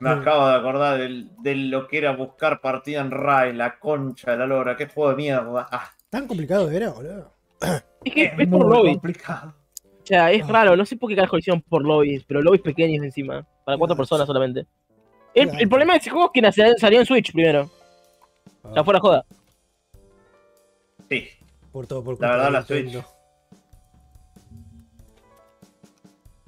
Me 0.00 0.14
Mm. 0.14 0.20
acabo 0.20 0.48
de 0.48 0.54
acordar 0.56 0.98
del- 0.98 1.30
de, 1.38 1.54
lo 1.54 1.86
que 1.86 1.98
era 1.98 2.12
buscar 2.16 2.60
partida 2.60 3.00
en 3.00 3.10
Rai, 3.10 3.52
la 3.54 3.78
concha 3.78 4.32
de 4.32 4.38
la 4.38 4.46
lora. 4.46 4.76
Qué 4.76 4.86
juego 4.88 5.10
de 5.10 5.16
mierda. 5.16 5.68
Ah, 5.70 5.90
Tan 6.10 6.26
complicado 6.26 6.68
era, 6.70 6.90
boludo. 6.90 7.32
Es 8.04 8.12
que 8.12 8.24
es, 8.24 8.32
es 8.38 8.48
por 8.48 8.66
lobby. 8.68 8.92
complicado. 8.94 9.54
O 9.84 10.04
sea, 10.06 10.30
es 10.32 10.42
Ah. 10.44 10.48
raro, 10.52 10.76
no 10.76 10.84
sé 10.84 10.96
por 10.96 11.08
qué 11.08 11.14
carajo 11.16 11.38
hicieron 11.38 11.62
por 11.62 11.84
lobbies, 11.84 12.24
pero 12.24 12.42
lobbies 12.42 12.62
pequeños 12.62 13.04
encima, 13.04 13.46
para 13.64 13.78
cuatro 13.78 13.94
Ah, 13.94 13.96
personas 13.96 14.26
solamente. 14.26 14.66
El, 15.34 15.68
problema 15.68 15.94
de 15.94 15.98
ese 16.00 16.10
juego 16.10 16.30
es 16.34 16.42
que 16.42 16.52
salió 16.78 17.00
en 17.00 17.06
Switch 17.06 17.32
primero, 17.32 17.70
Ah, 18.64 18.72
ya 18.76 18.84
fuera 18.84 19.00
joda. 19.00 19.24
Sí. 21.08 21.24
por 21.72 21.86
todo, 21.86 22.04
por 22.04 22.20
La 22.20 22.30
verdad, 22.30 22.52
la. 22.52 22.62
Switch. 22.62 22.98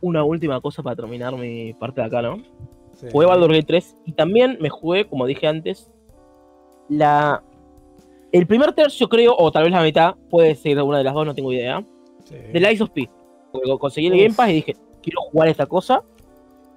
Una 0.01 0.23
última 0.23 0.61
cosa 0.61 0.83
para 0.83 0.97
terminar 0.97 1.35
mi 1.37 1.73
parte 1.73 2.01
de 2.03 2.07
acá, 2.07 2.21
¿no? 2.21 2.43
Sí. 2.97 3.07
Jugué 3.11 3.27
Baldur's 3.27 3.55
Gate 3.55 3.67
3 3.67 3.97
y 4.07 4.13
también 4.13 4.59
me 4.61 4.69
jugué, 4.69 5.07
como 5.07 5.27
dije 5.27 5.47
antes, 5.47 5.91
la... 6.89 7.43
El 8.33 8.47
primer 8.47 8.73
tercio 8.75 9.09
creo, 9.09 9.35
o 9.37 9.51
tal 9.53 9.63
vez 9.65 9.73
la 9.73 9.83
mitad, 9.83 10.15
puede 10.29 10.55
ser 10.57 10.83
una 10.83 10.99
de 10.99 11.05
las 11.05 11.15
dos, 11.15 11.25
no 11.25 11.35
tengo 11.35 11.53
idea, 11.53 11.85
Sí. 12.25 12.35
de 12.37 12.61
Lies 12.61 12.81
of 12.81 12.91
P. 12.91 13.09
Porque 13.53 13.71
conseguí 13.79 14.07
el 14.09 14.15
Uf. 14.15 14.19
Game 14.23 14.35
Pass 14.35 14.49
y 14.51 14.53
dije, 14.55 14.77
quiero 15.03 15.21
jugar 15.23 15.49
esta 15.49 15.67
cosa. 15.67 16.03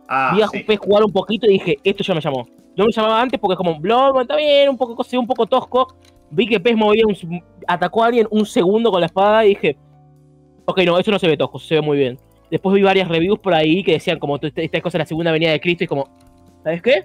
Ah, 0.08 0.32
Vi 0.36 0.42
a 0.42 0.48
sí. 0.48 0.66
Jugar 0.78 1.04
un 1.04 1.12
poquito 1.12 1.46
y 1.48 1.54
dije, 1.54 1.78
esto 1.84 2.04
ya 2.04 2.14
me 2.14 2.22
llamó. 2.22 2.48
No 2.76 2.86
me 2.86 2.92
llamaba 2.92 3.22
antes 3.22 3.40
porque 3.40 3.54
es 3.54 3.58
como, 3.58 3.80
blog, 3.80 4.22
está 4.22 4.36
bien, 4.36 4.70
un 4.70 4.78
poco, 4.78 5.04
un 5.14 5.28
poco 5.28 5.46
tosco. 5.48 5.96
Vi 6.30 6.48
que 6.48 6.60
Pez 6.60 6.76
movía 6.76 7.04
un, 7.06 7.42
atacó 7.68 8.04
a 8.04 8.08
alguien 8.08 8.28
un 8.30 8.46
segundo 8.46 8.92
con 8.92 9.00
la 9.00 9.08
espada 9.08 9.46
y 9.46 9.50
dije, 9.50 9.78
ok, 10.66 10.80
no, 10.86 10.98
esto 11.00 11.12
no 11.12 11.20
se 11.20 11.28
ve 11.28 11.38
tosco, 11.38 11.60
se 11.60 11.76
ve 11.76 11.82
muy 11.82 11.98
bien. 11.98 12.20
Después 12.52 12.76
vi 12.76 12.82
varias 12.84 13.08
reviews 13.10 13.40
por 13.40 13.54
ahí 13.54 13.84
que 13.84 13.94
decían 13.94 14.20
como, 14.20 14.36
esta 14.38 14.62
esta 14.62 14.82
cosa 14.82 14.98
es 14.98 15.00
la 15.00 15.06
segunda 15.06 15.32
venida 15.32 15.52
de 15.52 15.60
Cristo 15.60 15.84
y 15.84 15.88
como, 15.88 16.08
¿sabes 16.64 16.82
qué? 16.82 17.04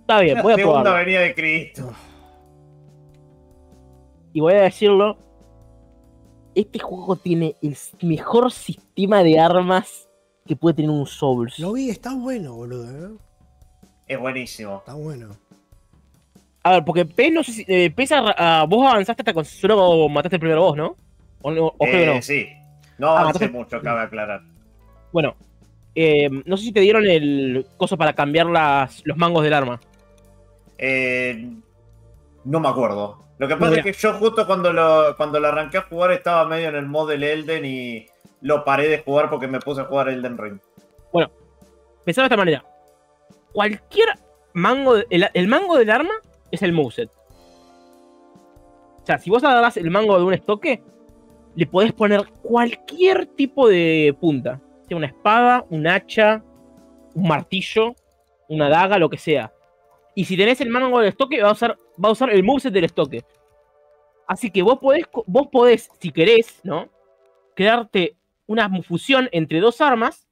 Está 0.00 0.20
bien, 0.20 0.36
La 0.36 0.42
voy 0.42 0.52
a 0.52 0.56
segunda 0.56 0.82
probarlo. 0.82 1.04
venida 1.04 1.20
de 1.20 1.34
Cristo. 1.34 1.92
Y 4.32 4.40
voy 4.40 4.54
a 4.54 4.62
decirlo, 4.62 5.16
este 6.54 6.78
juego 6.78 7.16
tiene 7.16 7.54
el 7.62 7.76
mejor 8.02 8.50
sistema 8.52 9.22
de 9.22 9.38
armas 9.38 10.05
que 10.46 10.56
puede 10.56 10.74
tener 10.76 10.90
un 10.90 11.06
Souls. 11.06 11.58
Lo 11.58 11.72
vi, 11.72 11.90
está 11.90 12.14
bueno, 12.14 12.54
boludo. 12.54 12.84
¿eh? 13.08 13.10
Es 14.08 14.18
buenísimo. 14.18 14.78
Está 14.78 14.94
bueno. 14.94 15.36
A 16.62 16.70
ver, 16.72 16.84
porque 16.84 17.04
Pez, 17.04 17.32
no 17.32 17.42
sé 17.44 17.52
si. 17.52 17.64
Eh, 17.68 17.92
a- 18.36 18.64
vos 18.68 18.86
avanzaste 18.88 19.22
hasta 19.22 19.32
con 19.34 19.44
solo 19.44 20.08
mataste 20.08 20.36
el 20.36 20.40
primer 20.40 20.58
boss, 20.58 20.76
¿no? 20.76 20.96
O, 21.42 21.50
creo 21.52 21.74
que 21.78 22.02
Eh, 22.02 22.14
no. 22.14 22.22
Sí. 22.22 22.46
No 22.98 23.08
Ah, 23.10 23.20
avancé 23.20 23.48
mucho, 23.48 23.80
cabe 23.82 24.00
aclarar. 24.02 24.42
Bueno, 25.12 25.34
eh, 25.94 26.28
no 26.44 26.56
sé 26.56 26.64
si 26.64 26.72
te 26.72 26.80
dieron 26.80 27.06
el 27.06 27.66
coso 27.76 27.96
para 27.96 28.14
cambiar 28.14 28.46
las, 28.46 29.02
los 29.04 29.16
mangos 29.16 29.44
del 29.44 29.52
arma. 29.52 29.80
Eh, 30.78 31.50
no 32.46 32.60
me 32.60 32.68
acuerdo. 32.68 33.18
Lo 33.38 33.46
que 33.48 33.56
pasa 33.56 33.70
Mira. 33.72 33.82
es 33.82 33.96
que 33.96 34.02
yo 34.02 34.14
justo 34.14 34.46
cuando 34.46 34.72
lo, 34.72 35.14
cuando 35.16 35.38
lo 35.38 35.48
arranqué 35.48 35.78
a 35.78 35.82
jugar 35.82 36.12
estaba 36.12 36.46
medio 36.46 36.68
en 36.70 36.76
el 36.76 36.86
mod 36.86 37.08
del 37.10 37.22
Elden 37.22 37.64
y 37.66 38.06
lo 38.40 38.64
paré 38.64 38.88
de 38.88 38.98
jugar 39.02 39.28
porque 39.28 39.46
me 39.46 39.60
puse 39.60 39.82
a 39.82 39.84
jugar 39.84 40.08
Elden 40.08 40.38
Ring. 40.38 40.58
Pensaba 42.04 42.28
de 42.28 42.34
esta 42.34 42.36
manera. 42.36 42.64
Cualquier 43.52 44.08
mango. 44.54 44.94
de- 44.94 45.06
el, 45.10 45.28
el 45.34 45.48
mango 45.48 45.76
del 45.76 45.90
arma 45.90 46.14
es 46.52 46.62
el 46.62 46.72
moveset. 46.72 47.10
O 49.02 49.06
sea, 49.06 49.18
si 49.18 49.28
vos 49.28 49.42
agarrás 49.44 49.76
el 49.76 49.90
mango 49.90 50.16
de 50.16 50.24
un 50.24 50.32
estoque, 50.34 50.82
le 51.56 51.66
podés 51.66 51.92
poner 51.92 52.24
cualquier 52.42 53.26
tipo 53.26 53.68
de 53.68 54.16
punta. 54.20 54.60
Sea 54.88 54.96
una 54.96 55.06
espada, 55.08 55.64
un 55.68 55.86
hacha, 55.86 56.42
un 57.14 57.26
martillo, 57.28 57.94
una 58.48 58.68
daga, 58.68 58.98
lo 58.98 59.08
que 59.10 59.18
sea. 59.18 59.52
Y 60.14 60.24
si 60.24 60.36
tenés 60.36 60.60
el 60.60 60.70
mango 60.70 61.00
del 61.00 61.08
estoque, 61.08 61.42
va 61.42 61.48
a 61.50 61.52
usar, 61.52 61.76
va 62.02 62.08
a 62.08 62.12
usar 62.12 62.30
el 62.30 62.42
moveset 62.44 62.72
del 62.72 62.84
estoque. 62.84 63.24
Así 64.26 64.50
que 64.50 64.62
vos 64.62 64.78
podés, 64.78 65.04
vos 65.26 65.48
podés, 65.52 65.88
si 66.00 66.10
querés, 66.10 66.60
¿no? 66.64 66.88
Crearte 67.54 68.16
una 68.46 68.68
fusión 68.82 69.28
entre 69.32 69.60
dos 69.60 69.80
armas 69.80 70.26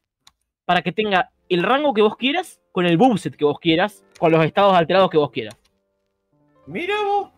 para 0.65 0.83
que 0.83 0.93
tenga 0.93 1.31
el 1.49 1.62
rango 1.62 1.94
que 1.94 2.02
vos 2.02 2.17
quieras 2.17 2.60
con 2.73 2.86
el 2.86 2.99
moveset 2.99 3.36
que 3.36 3.44
vos 3.44 3.59
quieras, 3.60 4.05
con 4.18 4.33
los 4.33 4.44
estados 4.44 4.75
alterados 4.75 5.10
que 5.10 5.18
vos 5.18 5.31
quieras. 5.31 5.57
Mira 6.67 6.94
vos. 7.02 7.31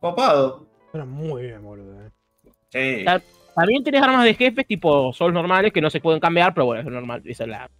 Copado. 0.00 0.66
Suena 0.90 1.04
muy 1.06 1.42
bien, 1.44 1.62
boludo. 1.64 2.06
¿eh? 2.06 2.10
Sí. 2.70 3.04
Ta- 3.04 3.22
También 3.54 3.82
tenés 3.82 4.02
armas 4.02 4.24
de 4.24 4.34
jefes 4.34 4.66
tipo 4.66 5.12
Souls 5.12 5.32
normales 5.34 5.72
que 5.72 5.80
no 5.80 5.90
se 5.90 6.00
pueden 6.00 6.20
cambiar, 6.20 6.52
pero 6.54 6.66
bueno, 6.66 6.82
es 6.82 6.86
normal, 6.86 7.22
esa 7.24 7.44
es 7.44 7.50
la, 7.50 7.70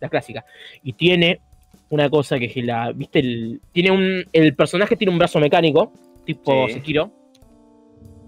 la 0.00 0.08
clásica. 0.08 0.44
Y 0.82 0.92
tiene 0.92 1.40
una 1.90 2.10
cosa 2.10 2.38
que 2.38 2.46
es 2.46 2.56
la, 2.64 2.92
viste, 2.92 3.20
el, 3.20 3.60
tiene 3.72 3.90
un, 3.90 4.24
el 4.32 4.54
personaje 4.54 4.96
tiene 4.96 5.12
un 5.12 5.18
brazo 5.18 5.38
mecánico, 5.38 5.92
tipo 6.24 6.66
Sí. 6.66 6.74
Sekiro, 6.74 7.10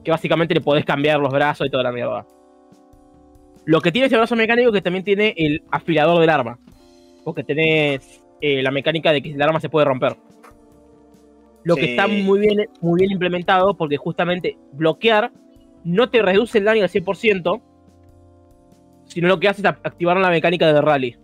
que 0.05 0.11
básicamente 0.11 0.55
le 0.55 0.61
podés 0.61 0.85
cambiar 0.85 1.19
los 1.21 1.33
brazos 1.33 1.67
y 1.67 1.71
toda 1.71 1.83
la 1.83 1.93
mierda. 1.93 2.27
Lo 3.65 3.81
que 3.81 3.93
tiene 3.93 4.07
ese 4.07 4.17
brazo 4.17 4.37
mecánico 4.37 4.71
es 4.71 4.75
que 4.75 4.83
también 4.83 5.05
tiene 5.05 5.35
el 5.37 5.63
afilador 5.71 6.21
del 6.21 6.31
arma, 6.31 6.59
porque 7.25 7.45
tenés 7.45 8.23
eh, 8.41 8.63
la 8.63 8.71
mecánica 8.71 9.13
de 9.13 9.21
que 9.21 9.33
el 9.33 9.43
arma 9.43 9.61
se 9.61 9.69
puede 9.69 9.87
romper. 9.87 10.17
Lo 11.65 11.77
que 11.77 11.91
está 11.91 12.07
muy 12.07 12.41
bien, 12.41 12.67
muy 12.81 13.01
bien 13.01 13.11
implementado 13.11 13.77
porque 13.77 13.97
justamente 13.99 14.57
bloquear 14.73 15.33
no 15.85 16.09
te 16.09 16.23
reduce 16.23 16.59
el 16.59 16.65
daño 16.65 16.83
al 16.83 16.89
100%, 16.89 17.61
sino 19.05 19.29
lo 19.29 19.41
que 19.41 19.49
hace 19.49 19.61
es 19.61 19.67
activar 19.67 20.17
la 20.17 20.31
mecánica 20.31 20.73
de 20.73 20.81
rally 20.81 21.17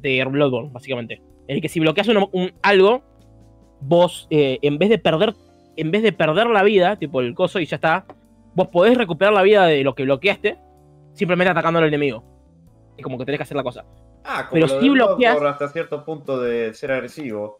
de 0.00 0.24
Bloodborne, 0.24 0.70
básicamente. 0.72 1.20
Es 1.48 1.60
que 1.60 1.68
si 1.68 1.80
bloqueas 1.80 2.08
un, 2.08 2.28
un- 2.32 2.52
algo, 2.62 3.02
vos 3.80 4.26
eh, 4.30 4.58
en 4.62 4.78
vez 4.78 4.88
de 4.90 4.98
perder 4.98 5.34
en 5.76 5.90
vez 5.90 6.02
de 6.04 6.12
perder 6.12 6.46
la 6.48 6.62
vida, 6.62 6.96
tipo 6.96 7.20
el 7.20 7.34
coso 7.34 7.58
y 7.58 7.66
ya 7.66 7.76
está, 7.76 8.06
vos 8.54 8.68
podés 8.68 8.96
recuperar 8.96 9.32
la 9.34 9.42
vida 9.42 9.66
de 9.66 9.82
lo 9.82 9.94
que 9.96 10.04
bloqueaste 10.04 10.56
simplemente 11.12 11.50
atacando 11.50 11.80
al 11.80 11.86
enemigo. 11.86 12.22
Es 12.96 13.02
como 13.02 13.18
que 13.18 13.24
tenés 13.24 13.40
que 13.40 13.42
hacer 13.42 13.56
la 13.56 13.64
cosa. 13.64 13.84
Ah, 14.24 14.46
como 14.48 14.52
pero 14.52 14.66
lo 14.68 14.80
si 14.80 14.88
bloqueas- 14.88 15.44
hasta 15.50 15.68
cierto 15.68 16.04
punto 16.04 16.40
de 16.40 16.72
ser 16.74 16.92
agresivo. 16.92 17.58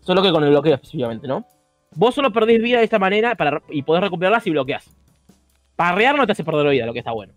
Solo 0.00 0.22
que 0.22 0.30
con 0.30 0.44
el 0.44 0.50
bloqueo 0.50 0.74
específicamente, 0.74 1.26
¿no? 1.26 1.44
vos 1.94 2.14
solo 2.14 2.30
perdés 2.30 2.60
vida 2.60 2.78
de 2.78 2.84
esta 2.84 2.98
manera 2.98 3.34
para, 3.36 3.62
y 3.70 3.80
podés 3.82 4.02
recuperarla 4.02 4.40
si 4.40 4.50
bloqueas. 4.50 4.94
Parrear 5.76 6.16
no 6.16 6.26
te 6.26 6.32
hace 6.32 6.44
perder 6.44 6.68
vida, 6.68 6.84
lo 6.84 6.92
que 6.92 6.98
está 6.98 7.12
bueno. 7.12 7.32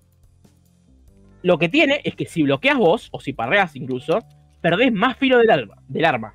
Lo 1.42 1.58
que 1.58 1.70
tiene 1.70 2.02
es 2.04 2.16
que 2.16 2.26
si 2.26 2.44
bloqueas 2.44 2.78
vos, 2.78 3.08
o 3.12 3.22
si 3.22 3.32
parreas 3.32 3.76
incluso, 3.78 4.20
perdés 4.62 4.92
más 4.94 5.18
filo 5.18 5.38
del 5.40 5.50
arma. 5.50 5.76
Del 5.88 6.06
arma. 6.06 6.34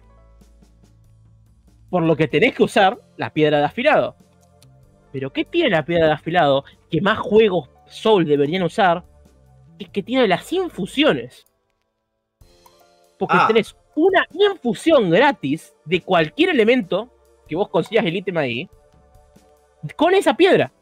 Por 1.91 2.03
lo 2.03 2.17
que 2.17 2.28
tenés 2.28 2.55
que 2.55 2.62
usar 2.65 2.99
la 3.17 3.31
piedra 3.31 3.59
de 3.59 3.65
afilado. 3.65 4.17
Pero 5.12 5.33
¿qué 5.33 5.44
tiene 5.44 5.70
la 5.70 5.85
piedra 5.85 6.07
de 6.07 6.12
afilado 6.12 6.65
que 6.91 7.01
más 7.01 7.19
juegos 7.19 7.70
Soul 7.86 8.25
deberían 8.27 8.62
usar? 8.65 9.05
Es 9.78 9.89
que 9.91 10.03
tiene 10.03 10.27
las 10.27 10.53
infusiones. 10.53 11.47
Porque 13.19 13.36
Ah. 13.39 13.47
tenés 13.47 13.77
una 13.94 14.27
infusión 14.53 15.09
gratis 15.11 15.73
de 15.85 16.01
cualquier 16.01 16.51
elemento 16.51 17.11
que 17.47 17.55
vos 17.55 17.69
consigas 17.69 18.05
el 18.07 18.17
ítem 18.17 18.36
ahí 18.39 18.69
con 19.97 20.15
esa 20.15 20.35
piedra. 20.35 20.73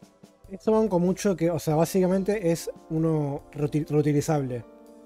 Eso 0.49 0.71
banco 0.71 0.97
mucho 0.99 1.35
que, 1.35 1.49
o 1.51 1.59
sea, 1.59 1.75
básicamente 1.75 2.51
es 2.51 2.71
uno 2.89 3.43
reuti- 3.53 3.87
reutilizable. 3.87 4.63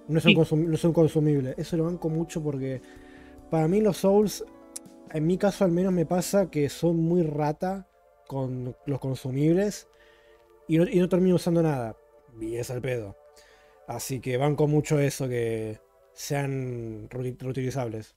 No 0.07 0.19
Sí. 0.19 0.33
consum- 0.35 0.65
no 0.67 0.75
es 0.75 0.83
un 0.83 0.93
consumible. 0.93 1.53
Eso 1.57 1.75
lo 1.77 1.83
banco 1.85 2.09
mucho 2.09 2.41
porque 2.41 2.81
para 3.49 3.67
mí 3.67 3.81
los 3.81 3.97
Souls, 3.97 4.45
en 5.11 5.27
mi 5.27 5.37
caso 5.37 5.65
al 5.65 5.71
menos 5.71 5.93
me 5.93 6.05
pasa 6.05 6.49
que 6.49 6.69
son 6.69 6.97
muy 6.97 7.23
rata 7.23 7.87
con 8.27 8.75
los 8.85 8.99
consumibles 8.99 9.87
y 10.67 10.77
no, 10.77 10.85
y 10.87 10.99
no 10.99 11.09
termino 11.09 11.35
usando 11.35 11.61
nada. 11.63 11.95
Y 12.39 12.55
es 12.55 12.69
al 12.71 12.81
pedo. 12.81 13.15
Así 13.87 14.19
que 14.19 14.37
banco 14.37 14.67
mucho 14.67 14.99
eso 14.99 15.27
que 15.29 15.79
sean 16.13 17.07
reuti- 17.09 17.37
reutilizables. 17.39 18.15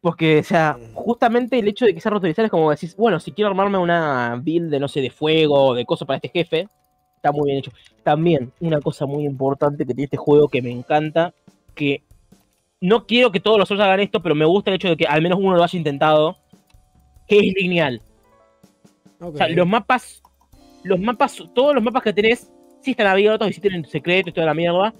Porque, 0.00 0.38
o 0.38 0.44
sea, 0.44 0.76
Mm. 0.78 0.94
justamente 0.94 1.58
el 1.58 1.66
hecho 1.68 1.84
de 1.84 1.94
que 1.94 2.00
sea 2.00 2.10
reutilizable 2.10 2.46
es 2.46 2.50
como 2.50 2.70
decís, 2.70 2.94
bueno, 2.96 3.18
si 3.18 3.32
quiero 3.32 3.48
armarme 3.50 3.78
una 3.78 4.40
build 4.42 4.70
de, 4.70 4.78
no 4.78 4.88
sé, 4.88 5.00
de 5.00 5.10
fuego 5.10 5.66
o 5.68 5.74
de 5.74 5.84
cosas 5.84 6.06
para 6.06 6.16
este 6.18 6.28
jefe, 6.28 6.68
está 7.26 7.32
muy 7.32 7.46
bien 7.46 7.58
hecho. 7.58 7.72
También, 8.02 8.52
una 8.60 8.80
cosa 8.80 9.06
muy 9.06 9.24
importante 9.24 9.84
que 9.84 9.94
tiene 9.94 10.04
este 10.04 10.16
juego 10.16 10.48
que 10.48 10.62
me 10.62 10.70
encanta, 10.70 11.34
que 11.74 12.02
no 12.80 13.06
quiero 13.06 13.32
que 13.32 13.40
todos 13.40 13.58
los 13.58 13.70
otros 13.70 13.84
hagan 13.84 14.00
esto, 14.00 14.22
pero 14.22 14.34
me 14.34 14.44
gusta 14.44 14.70
el 14.70 14.76
hecho 14.76 14.88
de 14.88 14.96
que 14.96 15.06
al 15.06 15.22
menos 15.22 15.38
uno 15.40 15.56
lo 15.56 15.64
haya 15.64 15.76
intentado, 15.76 16.36
que 17.26 17.38
es 17.38 17.54
lineal. 17.54 18.00
O 19.20 19.32
sea, 19.36 19.48
los 19.48 19.66
mapas, 19.66 20.22
los 20.84 21.00
mapas, 21.00 21.42
todos 21.54 21.74
los 21.74 21.82
mapas 21.82 22.02
que 22.02 22.12
tenés, 22.12 22.50
sí 22.82 22.92
están 22.92 23.06
abiertos 23.06 23.48
y 23.48 23.52
sí 23.52 23.60
tienen 23.60 23.84
secretos 23.86 24.30
y 24.30 24.34
toda 24.34 24.46
la 24.46 24.54
mierda. 24.54 24.92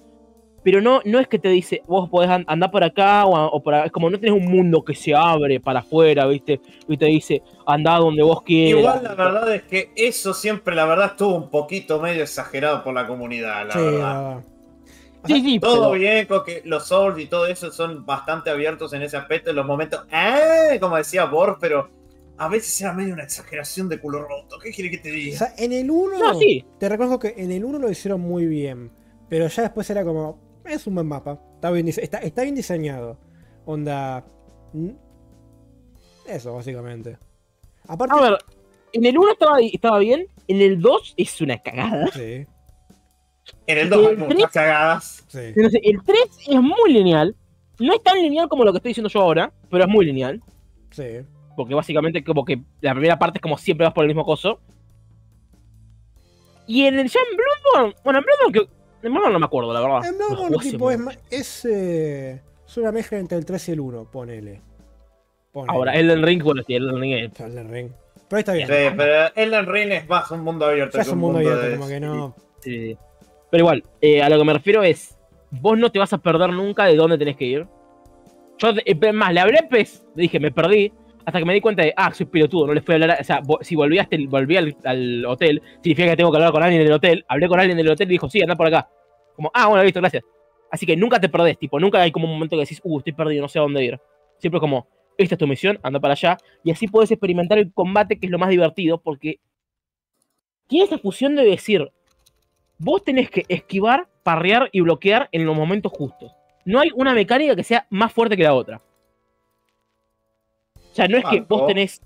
Pero 0.66 0.80
no, 0.80 1.00
no 1.04 1.20
es 1.20 1.28
que 1.28 1.38
te 1.38 1.48
dice, 1.48 1.80
vos 1.86 2.10
podés 2.10 2.28
an- 2.28 2.44
andar 2.48 2.72
por 2.72 2.82
acá 2.82 3.24
o, 3.24 3.36
o 3.46 3.62
por 3.62 3.72
acá. 3.72 3.86
Es 3.86 3.92
como 3.92 4.10
no 4.10 4.18
tenés 4.18 4.34
un 4.34 4.46
mundo 4.46 4.82
que 4.84 4.96
se 4.96 5.14
abre 5.14 5.60
para 5.60 5.78
afuera, 5.78 6.26
¿viste? 6.26 6.60
Y 6.88 6.96
te 6.96 7.06
dice, 7.06 7.40
anda 7.64 7.96
donde 7.98 8.24
vos 8.24 8.42
quieras. 8.42 8.80
Igual 8.80 9.04
la 9.04 9.14
verdad 9.14 9.54
es 9.54 9.62
que 9.62 9.92
eso 9.94 10.34
siempre, 10.34 10.74
la 10.74 10.84
verdad, 10.84 11.06
estuvo 11.12 11.36
un 11.36 11.50
poquito 11.50 12.00
medio 12.00 12.24
exagerado 12.24 12.82
por 12.82 12.94
la 12.94 13.06
comunidad, 13.06 13.64
la 13.68 13.72
Sí, 13.74 13.78
verdad. 13.78 14.24
verdad. 14.24 14.44
Sí, 15.26 15.40
sí, 15.40 15.60
Todo 15.60 15.90
pero- 15.92 16.00
bien 16.00 16.26
con 16.26 16.44
que 16.44 16.62
los 16.64 16.88
Souls 16.88 17.18
y 17.20 17.26
todo 17.26 17.46
eso 17.46 17.70
son 17.70 18.04
bastante 18.04 18.50
abiertos 18.50 18.92
en 18.92 19.02
ese 19.02 19.16
aspecto, 19.16 19.50
en 19.50 19.56
los 19.56 19.66
momentos, 19.66 20.04
¡eh! 20.10 20.78
como 20.80 20.96
decía 20.96 21.26
Borg, 21.26 21.58
pero 21.60 21.88
a 22.38 22.48
veces 22.48 22.80
era 22.80 22.92
medio 22.92 23.14
una 23.14 23.22
exageración 23.22 23.88
de 23.88 24.00
culo 24.00 24.22
roto. 24.22 24.58
¿Qué 24.60 24.72
quiere 24.72 24.90
que 24.90 24.98
te 24.98 25.10
O 25.10 25.14
diga? 25.14 25.38
sea, 25.38 25.54
en 25.58 25.72
el 25.72 25.88
1, 25.92 26.18
No, 26.18 26.34
sí. 26.34 26.64
te 26.80 26.88
reconozco 26.88 27.20
que 27.20 27.34
en 27.36 27.52
el 27.52 27.64
1 27.64 27.78
lo 27.78 27.88
hicieron 27.88 28.20
muy 28.20 28.46
bien. 28.46 28.90
Pero 29.28 29.46
ya 29.48 29.62
después 29.62 29.88
era 29.90 30.04
como, 30.04 30.38
es 30.68 30.86
un 30.86 30.94
buen 30.94 31.06
mapa. 31.06 31.40
Está 31.54 31.70
bien, 31.70 31.88
está, 31.88 32.18
está 32.18 32.42
bien 32.42 32.54
diseñado. 32.54 33.18
Onda. 33.64 34.24
Eso, 36.26 36.54
básicamente. 36.54 37.18
Aparte. 37.86 38.14
A 38.16 38.20
ver, 38.20 38.38
en 38.92 39.04
el 39.06 39.18
1 39.18 39.32
estaba, 39.32 39.60
estaba 39.60 39.98
bien, 39.98 40.26
en 40.48 40.60
el 40.60 40.80
2 40.80 41.14
es 41.16 41.40
una 41.40 41.58
cagada. 41.58 42.08
Sí, 42.08 42.46
En 43.66 43.78
el 43.78 43.88
2 43.90 44.08
hay 44.08 44.16
muchas 44.16 44.50
cagadas. 44.52 45.24
sí. 45.28 45.52
Sé, 45.54 45.80
el 45.82 46.02
3 46.02 46.18
es 46.48 46.60
muy 46.60 46.92
lineal. 46.92 47.36
No 47.78 47.92
es 47.92 48.02
tan 48.02 48.20
lineal 48.20 48.48
como 48.48 48.64
lo 48.64 48.72
que 48.72 48.78
estoy 48.78 48.90
diciendo 48.90 49.10
yo 49.10 49.20
ahora, 49.20 49.52
pero 49.70 49.84
es 49.84 49.90
muy 49.90 50.06
lineal. 50.06 50.42
Sí. 50.90 51.20
Porque 51.56 51.74
básicamente 51.74 52.24
como 52.24 52.44
que 52.44 52.62
la 52.80 52.92
primera 52.92 53.18
parte 53.18 53.38
es 53.38 53.42
como 53.42 53.58
siempre 53.58 53.84
vas 53.86 53.94
por 53.94 54.04
el 54.04 54.08
mismo 54.08 54.24
coso. 54.24 54.60
Y 56.66 56.84
en 56.86 56.98
el 56.98 57.08
ya 57.08 57.20
en 57.20 57.36
Bloodborne, 57.36 57.96
bueno, 58.02 58.18
en 58.18 58.24
Bloodborne 58.24 58.70
en 59.06 59.12
Bloodborne 59.12 59.32
no 59.32 59.38
me 59.40 59.46
acuerdo, 59.46 59.72
la 59.72 59.80
verdad. 59.80 60.04
En 60.04 60.18
jugué 60.36 60.56
hace 60.58 60.70
tipo, 60.70 60.90
es, 60.90 61.00
es, 61.30 61.64
eh, 61.64 62.40
es 62.66 62.76
una 62.76 62.92
mezcla 62.92 63.18
entre 63.18 63.38
el 63.38 63.44
3 63.46 63.68
y 63.68 63.72
el 63.72 63.80
1, 63.80 64.04
ponele. 64.10 64.60
Ponele. 65.52 65.72
Ahora, 65.72 65.94
Elden 65.94 66.22
Ring, 66.22 66.42
bueno, 66.42 66.62
sí, 66.66 66.74
Elden 66.74 67.00
Ring 67.00 67.12
es- 67.14 67.40
Elden 67.40 67.70
Ring. 67.70 67.90
Pero 68.28 68.36
ahí 68.36 68.40
está 68.40 68.52
bien. 68.54 68.66
Sí, 68.68 68.74
pero 68.96 69.32
Elden 69.34 69.66
Ring 69.66 69.92
es 69.92 70.08
más 70.08 70.30
un 70.30 70.40
mundo 70.42 70.66
abierto 70.66 70.96
Ya 70.98 71.02
es 71.02 71.08
un 71.08 71.18
mundo 71.18 71.38
de- 71.38 71.46
abierto, 71.50 71.76
como 71.78 71.88
que 71.88 72.00
no. 72.00 72.34
sí. 72.60 72.96
Pero 73.50 73.62
igual, 73.62 73.84
eh, 74.00 74.22
a 74.22 74.28
lo 74.28 74.38
que 74.38 74.44
me 74.44 74.52
refiero 74.52 74.82
es, 74.82 75.16
vos 75.50 75.78
no 75.78 75.90
te 75.92 75.98
vas 76.00 76.12
a 76.12 76.18
perder 76.18 76.50
nunca 76.50 76.84
de 76.86 76.96
dónde 76.96 77.16
tenés 77.16 77.36
que 77.36 77.44
ir. 77.44 77.66
Yo, 78.58 78.68
eh, 78.84 79.12
más, 79.12 79.32
le 79.32 79.40
hablé 79.40 79.58
a 79.60 79.68
Pez, 79.68 80.04
le 80.16 80.22
dije, 80.22 80.40
me 80.40 80.50
perdí, 80.50 80.92
hasta 81.26 81.40
que 81.40 81.44
me 81.44 81.54
di 81.54 81.60
cuenta 81.60 81.82
de, 81.82 81.92
ah, 81.96 82.14
soy 82.14 82.26
pelotudo, 82.26 82.68
no 82.68 82.72
les 82.72 82.88
a 82.88 82.92
hablar, 82.92 83.18
o 83.20 83.24
sea, 83.24 83.42
si 83.60 83.74
volví, 83.74 83.98
hasta 83.98 84.16
volví 84.28 84.56
al, 84.56 84.76
al 84.84 85.26
hotel, 85.26 85.60
significa 85.82 86.10
que 86.10 86.16
tengo 86.16 86.30
que 86.30 86.36
hablar 86.36 86.52
con 86.52 86.62
alguien 86.62 86.84
del 86.84 86.92
hotel, 86.92 87.24
hablé 87.26 87.48
con 87.48 87.58
alguien 87.58 87.76
del 87.76 87.90
hotel 87.90 88.06
y 88.06 88.12
dijo, 88.12 88.30
sí, 88.30 88.40
anda 88.40 88.54
por 88.54 88.68
acá. 88.68 88.88
Como, 89.34 89.50
ah, 89.52 89.66
bueno, 89.66 89.82
listo, 89.82 90.00
gracias. 90.00 90.22
Así 90.70 90.86
que 90.86 90.96
nunca 90.96 91.18
te 91.18 91.28
perdés, 91.28 91.58
tipo, 91.58 91.80
nunca 91.80 92.00
hay 92.00 92.12
como 92.12 92.26
un 92.26 92.34
momento 92.34 92.54
que 92.54 92.60
decís, 92.60 92.80
uh, 92.84 92.98
estoy 92.98 93.12
perdido, 93.12 93.42
no 93.42 93.48
sé 93.48 93.58
a 93.58 93.62
dónde 93.62 93.84
ir. 93.84 94.00
Siempre 94.38 94.58
es 94.58 94.60
como, 94.60 94.86
esta 95.18 95.34
es 95.34 95.38
tu 95.38 95.48
misión, 95.48 95.80
anda 95.82 95.98
para 95.98 96.12
allá, 96.12 96.38
y 96.62 96.70
así 96.70 96.86
puedes 96.86 97.10
experimentar 97.10 97.58
el 97.58 97.72
combate, 97.72 98.20
que 98.20 98.26
es 98.26 98.30
lo 98.30 98.38
más 98.38 98.48
divertido, 98.48 98.98
porque 98.98 99.40
tiene 100.68 100.84
esa 100.84 100.98
fusión 100.98 101.34
de 101.34 101.44
decir, 101.44 101.90
vos 102.78 103.02
tenés 103.02 103.30
que 103.30 103.44
esquivar, 103.48 104.06
parrear 104.22 104.68
y 104.70 104.80
bloquear 104.80 105.28
en 105.32 105.44
los 105.44 105.56
momentos 105.56 105.90
justos. 105.90 106.30
No 106.64 106.78
hay 106.78 106.90
una 106.94 107.14
mecánica 107.14 107.56
que 107.56 107.64
sea 107.64 107.88
más 107.90 108.12
fuerte 108.12 108.36
que 108.36 108.44
la 108.44 108.54
otra. 108.54 108.80
O 110.96 110.98
sea, 110.98 111.08
no 111.08 111.18
es 111.18 111.26
que 111.26 111.42
vos 111.42 111.66
tenés 111.66 112.00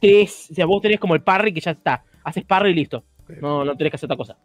tres, 0.00 0.48
o 0.50 0.54
sea, 0.54 0.66
vos 0.66 0.82
tenés 0.82 0.98
como 0.98 1.14
el 1.14 1.22
parry 1.22 1.54
que 1.54 1.60
ya 1.60 1.70
está. 1.70 2.02
Haces 2.24 2.44
parry 2.44 2.70
y 2.70 2.74
listo. 2.74 3.04
No, 3.40 3.64
no 3.64 3.76
tenés 3.76 3.92
que 3.92 3.94
hacer 3.94 4.08
otra 4.08 4.16
cosa. 4.16 4.36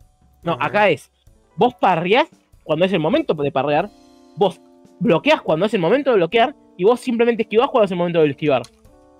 No, 0.43 0.55
acá 0.59 0.91
es, 0.91 1.11
vos 1.55 1.73
parreás 1.73 2.29
cuando 2.63 2.85
es 2.85 2.93
el 2.93 2.99
momento 2.99 3.33
de 3.33 3.51
parrear, 3.51 3.89
vos 4.35 4.61
bloqueas 4.99 5.41
cuando 5.41 5.65
es 5.65 5.73
el 5.73 5.81
momento 5.81 6.11
de 6.11 6.17
bloquear 6.17 6.55
y 6.77 6.83
vos 6.83 6.99
simplemente 6.99 7.41
esquivás 7.41 7.69
cuando 7.69 7.85
es 7.85 7.91
el 7.91 7.97
momento 7.97 8.21
de 8.21 8.29
esquivar. 8.29 8.61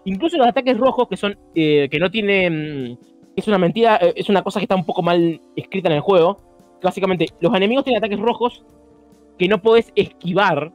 Incluso 0.06 0.38
los 0.38 0.46
ataques 0.46 0.78
rojos 0.78 1.08
que 1.10 1.18
son, 1.18 1.36
eh, 1.56 1.90
que 1.90 1.98
no 1.98 2.12
tienen, 2.12 3.00
es 3.36 3.48
una 3.48 3.58
mentira, 3.58 3.98
eh, 4.00 4.14
es 4.16 4.30
una 4.30 4.44
cosa 4.44 4.60
que 4.60 4.66
está 4.66 4.76
un 4.76 4.86
poco 4.86 5.02
mal 5.02 5.42
escrita 5.56 5.90
en 5.90 5.96
el 5.96 6.02
juego. 6.02 6.78
Básicamente, 6.84 7.26
los 7.42 7.56
enemigos 7.56 7.86
tienen 7.86 8.04
ataques 8.04 8.20
rojos 8.20 8.64
que 9.40 9.48
no 9.48 9.60
podés 9.64 9.92
esquivar. 9.96 10.72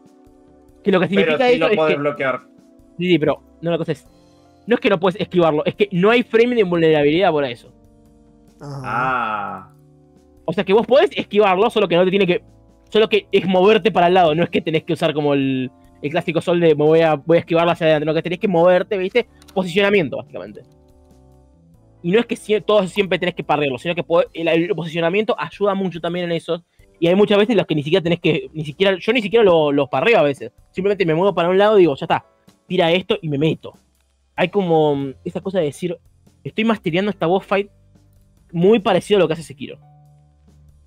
Que 0.82 0.90
lo 0.90 0.98
que 0.98 1.06
significa 1.06 1.38
Pero 1.38 1.48
sí 1.48 1.54
eso 1.54 1.64
lo 1.64 1.70
es 1.70 1.76
podés 1.76 1.94
que. 1.94 2.00
bloquear. 2.00 2.40
Sí, 2.98 3.10
sí, 3.12 3.18
pero 3.18 3.40
no 3.64 3.70
la 3.72 3.78
cosa 3.78 3.92
es. 3.92 4.06
No 4.66 4.76
es 4.76 4.80
que 4.80 4.88
no 4.90 4.98
puedes 5.00 5.20
esquivarlo, 5.20 5.64
es 5.64 5.74
que 5.74 5.88
no 5.92 6.10
hay 6.10 6.22
frame 6.22 6.54
de 6.54 6.62
vulnerabilidad 6.64 7.30
por 7.30 7.44
eso. 7.44 7.72
Ah. 8.60 9.70
O 10.44 10.52
sea 10.52 10.64
que 10.64 10.72
vos 10.72 10.86
podés 10.86 11.10
esquivarlo, 11.16 11.68
solo 11.70 11.88
que 11.88 11.96
no 11.96 12.04
te 12.04 12.10
tiene 12.10 12.26
que. 12.26 12.42
Solo 12.90 13.08
que 13.08 13.26
es 13.32 13.46
moverte 13.46 13.90
para 13.90 14.06
el 14.06 14.14
lado, 14.14 14.34
no 14.34 14.44
es 14.44 14.50
que 14.50 14.60
tenés 14.60 14.84
que 14.84 14.92
usar 14.92 15.12
como 15.14 15.34
el, 15.34 15.70
el 16.00 16.10
clásico 16.10 16.40
sol 16.40 16.60
de 16.60 16.74
me 16.76 16.84
voy 16.84 17.00
a, 17.00 17.14
voy 17.14 17.38
a 17.38 17.40
esquivarlo 17.40 17.72
hacia 17.72 17.86
adelante, 17.86 18.06
no 18.06 18.14
que 18.14 18.22
tenés 18.22 18.38
que 18.38 18.46
moverte, 18.48 18.96
¿viste? 18.96 19.26
Posicionamiento, 19.52 20.18
básicamente. 20.18 20.62
Y 22.02 22.12
no 22.12 22.20
es 22.20 22.26
que 22.26 22.60
todos 22.60 22.90
siempre 22.90 23.18
tenés 23.18 23.34
que 23.34 23.42
parrearlo, 23.42 23.78
sino 23.78 23.94
que 23.94 24.04
el, 24.34 24.48
el 24.48 24.68
posicionamiento 24.74 25.34
ayuda 25.38 25.74
mucho 25.74 26.00
también 26.00 26.26
en 26.26 26.32
eso. 26.32 26.62
Y 27.00 27.08
hay 27.08 27.14
muchas 27.16 27.38
veces 27.38 27.56
los 27.56 27.66
que 27.66 27.74
ni 27.74 27.82
siquiera 27.82 28.02
tenés 28.02 28.20
que. 28.20 28.48
Ni 28.52 28.64
siquiera, 28.64 28.96
yo 28.98 29.12
ni 29.12 29.20
siquiera 29.22 29.42
lo- 29.44 29.72
los 29.72 29.88
parreo 29.88 30.18
a 30.18 30.22
veces. 30.22 30.52
Simplemente 30.70 31.04
me 31.04 31.14
muevo 31.14 31.34
para 31.34 31.48
un 31.48 31.58
lado 31.58 31.76
y 31.78 31.80
digo, 31.80 31.96
ya 31.96 32.04
está, 32.04 32.24
tira 32.66 32.90
esto 32.92 33.18
y 33.20 33.28
me 33.28 33.38
meto. 33.38 33.74
Hay 34.36 34.48
como 34.48 34.96
mm, 34.96 35.14
esa 35.24 35.40
cosa 35.40 35.58
de 35.58 35.66
decir, 35.66 35.98
estoy 36.42 36.64
masteriando 36.64 37.10
esta 37.10 37.26
boss 37.26 37.44
fight 37.46 37.70
muy 38.52 38.78
parecido 38.78 39.18
a 39.18 39.20
lo 39.20 39.26
que 39.26 39.34
hace 39.34 39.42
Sekiro. 39.42 39.78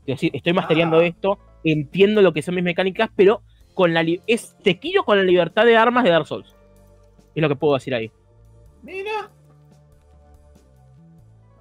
Es 0.02 0.16
decir, 0.16 0.32
estoy 0.34 0.54
masteriando 0.54 1.00
Ah. 1.00 1.06
esto, 1.06 1.40
entiendo 1.64 2.22
lo 2.22 2.34
que 2.34 2.42
son 2.42 2.56
mis 2.56 2.64
mecánicas, 2.64 3.10
pero 3.16 3.42
con 3.74 3.94
la 3.94 4.06
es 4.26 4.56
Sekiro 4.64 5.04
con 5.04 5.18
la 5.18 5.24
libertad 5.24 5.66
de 5.66 5.78
armas 5.78 6.04
de 6.04 6.10
Dark 6.10 6.28
Souls. 6.28 6.56
Es 7.36 7.42
lo 7.42 7.50
que 7.50 7.56
puedo 7.56 7.76
decir 7.76 7.94
ahí. 7.94 8.12
Mira. 8.82 9.30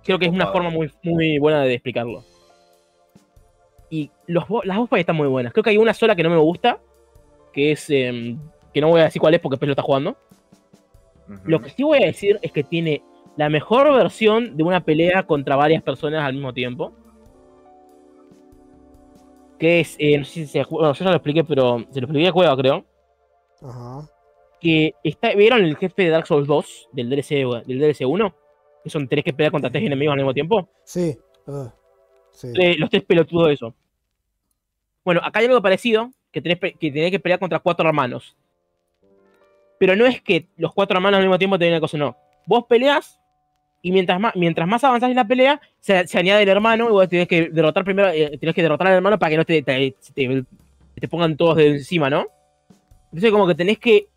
Creo 0.05 0.19
que 0.19 0.27
es 0.27 0.33
una 0.33 0.47
forma 0.53 0.71
muy, 0.71 0.91
muy 1.03 1.39
buena 1.39 1.63
de 1.63 1.75
explicarlo. 1.75 2.23
Y 3.91 4.11
los, 4.27 4.45
las 4.65 4.77
boss 4.77 4.89
fights 4.89 5.01
están 5.01 5.17
muy 5.17 5.29
buenas. 5.29 5.53
Creo 5.53 5.65
que 5.65 5.71
hay 5.71 5.79
una 5.79 5.95
sola 5.95 6.15
que 6.15 6.23
no 6.23 6.31
me 6.31 6.39
gusta, 6.39 6.81
que 7.53 7.73
es... 7.73 7.91
em, 7.91 8.39
que 8.77 8.83
no 8.83 8.89
voy 8.91 9.01
a 9.01 9.05
decir 9.05 9.23
cuál 9.23 9.33
es 9.33 9.41
porque 9.41 9.57
Pez 9.57 9.69
lo 9.69 9.73
está 9.73 9.83
jugando. 9.83 10.19
Lo 11.47 11.63
que 11.63 11.71
sí 11.71 11.83
voy 11.83 11.97
a 12.03 12.07
decir 12.09 12.39
es 12.43 12.53
que 12.53 12.63
tiene 12.63 13.03
la 13.35 13.49
mejor 13.49 13.91
versión 13.91 14.55
de 14.55 14.63
una 14.65 14.85
pelea 14.85 15.23
contra 15.23 15.57
varias 15.57 15.83
personas 15.83 16.23
al 16.23 16.35
mismo 16.35 16.53
tiempo. 16.53 16.93
Que 19.59 19.81
es, 19.81 19.97
eh, 19.99 20.19
no 20.19 20.27
sé 20.27 20.31
si 20.33 20.47
se, 20.47 20.63
bueno, 20.65 20.93
yo 20.93 21.05
ya 21.07 21.11
lo 21.11 21.17
expliqué, 21.17 21.43
pero 21.43 21.87
se 21.91 22.03
lo 22.03 22.07
expliqué 22.07 22.29
a 22.29 22.33
Cueva, 22.33 22.55
creo. 22.55 22.85
Ajá. 23.63 24.11
que 24.61 24.95
está, 25.03 25.35
¿vieron 25.35 25.65
el 25.65 25.75
jefe 25.79 26.03
de 26.03 26.11
Dark 26.11 26.27
Souls 26.27 26.47
2 26.47 26.89
del 26.93 27.09
DLC, 27.09 27.65
del 27.67 27.79
DLC 27.79 28.03
1? 28.07 28.35
Que 28.85 28.91
son 28.91 29.09
tenés 29.09 29.25
que 29.25 29.33
pelear 29.33 29.53
contra 29.53 29.71
tres 29.71 29.85
enemigos 29.85 30.13
al 30.13 30.19
mismo 30.19 30.35
tiempo. 30.35 30.69
Sí. 30.85 31.17
ah, 31.47 31.73
sí. 32.31 32.49
Eh, 32.55 32.77
los 32.77 32.91
tres 32.91 33.05
pelotudos 33.05 33.49
de 33.49 33.55
eso. 33.55 33.75
Bueno, 35.03 35.23
acá 35.25 35.39
hay 35.39 35.47
algo 35.47 35.63
parecido, 35.63 36.11
que 36.31 36.43
tenés, 36.43 36.59
que 36.59 36.93
tenés 36.93 37.11
que 37.11 37.21
pelear 37.21 37.41
contra 37.41 37.59
cuatro 37.59 37.89
hermanos. 37.89 38.37
Pero 39.79 39.97
no 39.97 40.07
es 40.07 40.21
que 40.23 40.49
los 40.57 40.73
cuatro 40.73 40.97
hermanos 40.97 41.19
al 41.19 41.25
mismo 41.25 41.39
tiempo 41.39 41.59
te 41.59 41.65
den 41.65 41.75
una 41.75 41.81
cosa, 41.81 41.99
no. 41.99 42.17
Vos 42.47 42.65
peleas 42.69 43.21
y 43.87 43.93
mientras 43.93 44.19
más, 44.19 44.35
mientras 44.35 44.67
más 44.67 44.83
avanzás 44.83 45.11
en 45.11 45.15
la 45.17 45.29
pelea, 45.29 45.61
se, 45.79 45.95
añade 46.19 46.43
el 46.43 46.49
hermano 46.49 46.89
y 46.89 46.91
vos 46.91 47.09
tenés 47.09 47.29
que 47.29 47.51
derrotar 47.51 47.85
primero, 47.85 48.09
eh, 48.09 48.37
tenés 48.37 48.53
que 48.53 48.63
derrotar 48.63 48.89
al 48.89 48.95
hermano 48.95 49.17
para 49.17 49.31
que 49.31 49.37
no 49.37 49.45
te, 49.45 49.63
te, 49.63 51.09
pongan 51.09 51.37
todos 51.37 51.57
de 51.57 51.69
encima, 51.69 52.11
¿no? 52.11 52.27
Entonces 53.05 53.31
como 53.31 53.47
que 53.47 53.55
tenés 53.55 53.79
que 53.79 54.09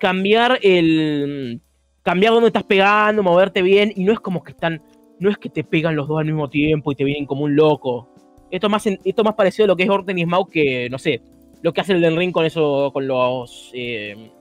cambiar 0.00 0.58
el... 0.60 1.60
cambiar 2.02 2.32
dónde 2.32 2.48
estás 2.48 2.64
pegando, 2.64 3.22
moverte 3.22 3.62
bien, 3.62 3.92
y 3.94 4.02
no 4.02 4.12
es 4.12 4.18
como 4.18 4.42
que 4.42 4.50
están... 4.50 4.82
No 5.20 5.30
es 5.30 5.38
que 5.38 5.48
te 5.48 5.62
pegan 5.62 5.94
los 5.94 6.08
dos 6.08 6.18
al 6.18 6.24
mismo 6.24 6.50
tiempo 6.50 6.90
y 6.90 6.96
te 6.96 7.04
vienen 7.04 7.26
como 7.26 7.44
un 7.44 7.54
loco. 7.54 8.08
Esto 8.50 8.66
es 8.66 8.70
más, 8.72 8.84
esto 8.86 9.22
es 9.22 9.24
más 9.24 9.34
parecido 9.34 9.66
a 9.66 9.68
lo 9.68 9.76
que 9.76 9.84
es 9.84 9.88
Orten 9.88 10.18
y 10.18 10.24
Smaug 10.24 10.50
que, 10.50 10.90
no 10.90 10.98
sé, 10.98 11.22
lo 11.62 11.72
que 11.72 11.80
hace 11.80 11.92
el 11.92 12.00
Den 12.00 12.16
Ring 12.16 12.32
con 12.32 12.44
eso, 12.44 12.90
con 12.92 13.06
los... 13.06 13.70
eh, 13.72 14.32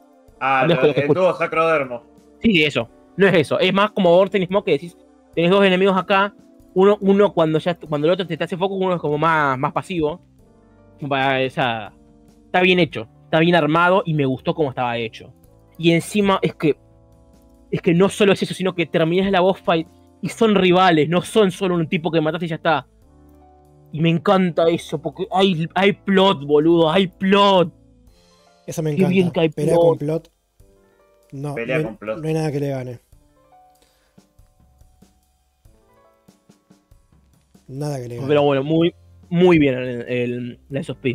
Ah, 0.44 0.66
No 0.68 0.76
lo- 0.76 0.82
el 0.96 1.08
dúo 1.08 1.34
sacrodermo. 1.36 2.02
Sí, 2.42 2.64
eso. 2.64 2.90
No 3.16 3.28
es 3.28 3.34
eso. 3.36 3.60
Es 3.60 3.72
más 3.74 3.92
como 3.92 4.10
Orten 4.10 4.42
y 4.42 4.48
Smoke 4.48 4.66
que 4.66 4.72
decís, 4.72 4.98
tenés 5.36 5.52
dos 5.52 5.64
enemigos 5.64 5.96
acá. 5.96 6.34
Uno, 6.74 6.98
uno 7.02 7.32
cuando 7.34 7.60
ya 7.60 7.76
cuando 7.76 8.08
el 8.08 8.14
otro 8.14 8.26
te, 8.26 8.36
te 8.38 8.44
hace 8.44 8.58
foco, 8.58 8.76
uno 8.76 8.96
es 8.96 9.02
como 9.02 9.18
más, 9.18 9.58
más 9.58 9.72
pasivo. 9.72 10.20
Va, 11.10 11.40
esa- 11.42 11.94
está 12.46 12.62
bien 12.62 12.80
hecho. 12.80 13.08
Está 13.26 13.40
bien 13.40 13.56
armado 13.56 14.04
y 14.06 14.14
me 14.14 14.26
gustó 14.26 14.54
cómo 14.56 14.70
estaba 14.70 14.98
hecho. 14.98 15.34
Y 15.78 15.92
encima 15.92 16.40
es 16.42 16.56
que. 16.56 16.76
Es 17.70 17.82
que 17.82 17.94
no 17.94 18.10
solo 18.10 18.34
es 18.34 18.44
eso, 18.44 18.54
sino 18.54 18.74
que 18.76 18.86
terminas 18.86 19.32
la 19.32 19.40
boss 19.40 19.60
fight 19.62 19.88
y 20.22 20.28
son 20.30 20.56
rivales, 20.56 21.08
no 21.08 21.22
son 21.22 21.52
solo 21.52 21.76
un 21.76 21.88
tipo 21.88 22.12
que 22.12 22.20
mataste 22.20 22.46
y 22.48 22.50
ya 22.50 22.56
está. 22.56 22.86
Y 23.94 24.02
me 24.02 24.10
encanta 24.10 24.68
eso, 24.70 25.02
porque 25.02 25.26
hay, 25.32 25.68
hay 25.76 25.94
plot, 25.94 26.46
boludo, 26.46 26.92
hay 26.92 27.08
plot. 27.08 27.74
Eso 28.72 28.82
me 28.82 28.92
Qué 28.92 28.96
encanta. 28.96 29.10
bien 29.10 29.32
que 29.32 29.40
hay 29.42 29.50
Pelea 29.50 29.74
plot. 29.76 29.86
con 29.86 29.98
plot. 29.98 30.32
No, 31.34 31.56
Pelea 31.56 31.78
no, 31.80 31.84
con 31.84 31.98
plot. 31.98 32.20
no 32.22 32.28
hay 32.28 32.34
nada 32.34 32.52
que 32.52 32.60
le 32.62 32.70
gane. 32.70 33.00
Nada 37.68 37.98
que 38.02 38.08
le 38.08 38.16
gane. 38.16 38.28
Pero 38.28 38.44
bueno, 38.44 38.64
muy, 38.64 38.94
muy 39.30 39.60
bien 39.60 39.76
el, 39.76 40.02
el, 40.10 40.60
la 40.70 40.84
SOP. 40.84 41.06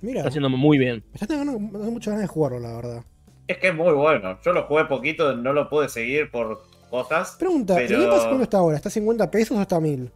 Mira, 0.00 0.18
Está 0.20 0.28
haciendo 0.28 0.48
muy 0.50 0.78
bien. 0.78 1.02
me 1.10 1.14
está 1.14 1.26
dando 1.36 1.58
muchas 1.58 2.12
ganas 2.12 2.22
de 2.22 2.28
jugarlo, 2.28 2.58
la 2.60 2.74
verdad. 2.76 3.04
Es 3.48 3.58
que 3.58 3.68
es 3.68 3.74
muy 3.74 3.92
bueno. 3.94 4.38
Yo 4.44 4.52
lo 4.52 4.64
jugué 4.66 4.84
poquito, 4.84 5.34
no 5.34 5.52
lo 5.52 5.68
pude 5.68 5.88
seguir 5.88 6.30
por 6.30 6.62
cosas. 6.90 7.36
Pregunta, 7.38 7.80
¿el 7.80 7.88
Pero- 7.88 8.00
Game 8.00 8.12
Pass 8.12 8.24
cuánto 8.26 8.42
está 8.42 8.58
ahora? 8.58 8.76
¿Está 8.76 8.88
a 8.88 8.92
50 8.92 9.30
pesos 9.30 9.56
o 9.58 9.62
está 9.62 9.76
a 9.76 9.80
1000? 9.80 10.10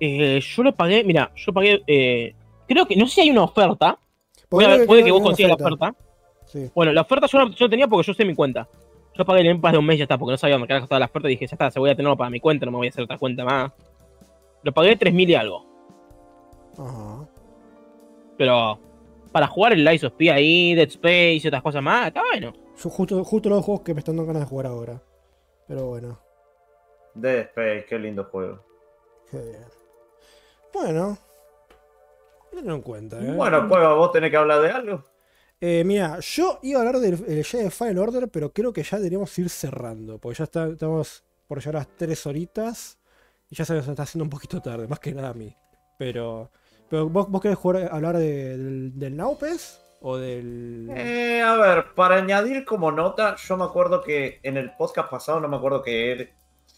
Eh, 0.00 0.40
yo 0.40 0.62
lo 0.62 0.74
pagué, 0.74 1.04
mira, 1.04 1.30
yo 1.36 1.52
pagué. 1.52 1.80
eh, 1.86 2.34
creo 2.68 2.86
que, 2.86 2.96
no 2.96 3.06
sé 3.06 3.14
si 3.14 3.20
hay 3.22 3.30
una 3.30 3.44
oferta. 3.44 3.98
Puede, 4.48 4.86
que 5.04 5.10
vos 5.10 5.22
consigas 5.22 5.50
la 5.58 5.66
oferta. 5.66 5.94
Sí. 6.46 6.70
Bueno, 6.74 6.92
la 6.92 7.00
oferta 7.02 7.26
yo, 7.26 7.38
la- 7.44 7.50
yo 7.54 7.68
tenía 7.68 7.88
porque 7.88 8.06
yo 8.06 8.14
sé 8.14 8.24
mi 8.24 8.34
cuenta. 8.34 8.68
Yo 9.14 9.24
pagué 9.24 9.40
el 9.40 9.46
Game 9.48 9.60
Pass 9.60 9.72
de 9.72 9.78
un 9.78 9.86
mes 9.86 9.96
y 9.96 9.98
ya 9.98 10.04
está, 10.04 10.18
porque 10.18 10.32
no 10.32 10.36
sabía 10.36 10.54
dónde 10.56 10.68
carajo 10.68 10.84
estaba 10.84 10.98
la 11.00 11.06
oferta 11.06 11.28
y 11.28 11.32
dije, 11.32 11.46
ya 11.46 11.54
está, 11.54 11.70
se 11.70 11.80
voy 11.80 11.90
a 11.90 11.96
tenerlo 11.96 12.16
para 12.16 12.30
mi 12.30 12.38
cuenta, 12.38 12.66
no 12.66 12.72
me 12.72 12.78
voy 12.78 12.86
a 12.86 12.90
hacer 12.90 13.04
otra 13.04 13.18
cuenta 13.18 13.44
más. 13.44 13.72
Lo 14.62 14.72
pagué 14.72 14.94
3000 14.96 15.30
y 15.30 15.34
algo. 15.34 15.64
Ajá. 16.78 17.26
Pero 18.36 18.78
para 19.32 19.46
jugar 19.46 19.72
el 19.72 19.84
Lies 19.84 20.04
of 20.04 20.12
P 20.12 20.30
ahí, 20.30 20.74
Dead 20.74 20.88
Space 20.88 21.40
y 21.44 21.48
otras 21.48 21.62
cosas 21.62 21.82
más, 21.82 22.08
está 22.08 22.22
bueno. 22.30 22.52
Yo 22.76 22.90
justo, 22.90 23.24
justo 23.24 23.48
los 23.48 23.64
juegos 23.64 23.82
que 23.84 23.94
me 23.94 24.00
están 24.00 24.16
dando 24.16 24.26
ganas 24.32 24.42
de 24.42 24.48
jugar 24.50 24.66
ahora. 24.66 25.02
Pero 25.66 25.86
bueno, 25.86 26.18
Dead 27.14 27.38
Space, 27.46 27.86
qué 27.88 27.98
lindo 27.98 28.24
juego. 28.24 28.60
qué 29.30 29.38
bien. 29.38 29.64
Bueno. 30.74 31.16
Tenlo 32.56 32.74
en 32.74 32.82
cuenta, 32.82 33.18
¿eh? 33.20 33.32
Bueno, 33.32 33.68
Cueva, 33.68 33.94
vos 33.94 34.10
tenés 34.12 34.30
que 34.30 34.36
hablar 34.36 34.60
de 34.62 34.70
algo. 34.70 35.04
Eh, 35.60 35.84
mira, 35.84 36.18
yo 36.20 36.58
iba 36.62 36.80
a 36.80 36.82
hablar 36.86 37.00
del 37.00 37.24
el 37.28 37.44
Jedi 37.44 37.70
Final 37.70 37.98
Order, 37.98 38.28
pero 38.28 38.52
creo 38.52 38.72
que 38.72 38.82
ya 38.82 38.96
deberíamos 38.98 39.38
ir 39.38 39.48
cerrando. 39.48 40.18
Porque 40.18 40.38
ya 40.38 40.44
está- 40.44 40.66
estamos 40.68 41.24
por 41.46 41.58
llegar 41.60 41.76
a 41.76 41.78
las 41.80 41.88
3 41.96 42.26
horitas. 42.26 42.98
Y 43.48 43.54
ya 43.54 43.64
se 43.64 43.74
nos 43.74 43.86
está 43.86 44.02
haciendo 44.02 44.24
un 44.24 44.30
poquito 44.30 44.60
tarde, 44.60 44.88
más 44.88 44.98
que 44.98 45.12
nada 45.14 45.28
a 45.30 45.34
mí. 45.34 45.54
Pero. 45.98 46.50
pero 46.90 47.08
¿Vos, 47.08 47.28
vos 47.30 47.40
querés 47.40 47.56
jugar- 47.58 47.88
hablar 47.92 48.16
de- 48.18 48.56
del, 48.58 48.98
del 48.98 49.16
Naupes? 49.16 49.80
¿O 50.00 50.16
del.? 50.18 50.88
Eh, 50.94 51.40
a 51.42 51.54
ver, 51.56 51.86
para 51.94 52.16
añadir 52.16 52.64
como 52.64 52.90
nota, 52.92 53.36
yo 53.36 53.56
me 53.56 53.64
acuerdo 53.64 54.02
que 54.02 54.40
en 54.42 54.56
el 54.56 54.72
podcast 54.76 55.08
pasado, 55.10 55.40
no 55.40 55.48
me 55.48 55.56
acuerdo 55.56 55.82
que 55.82 56.32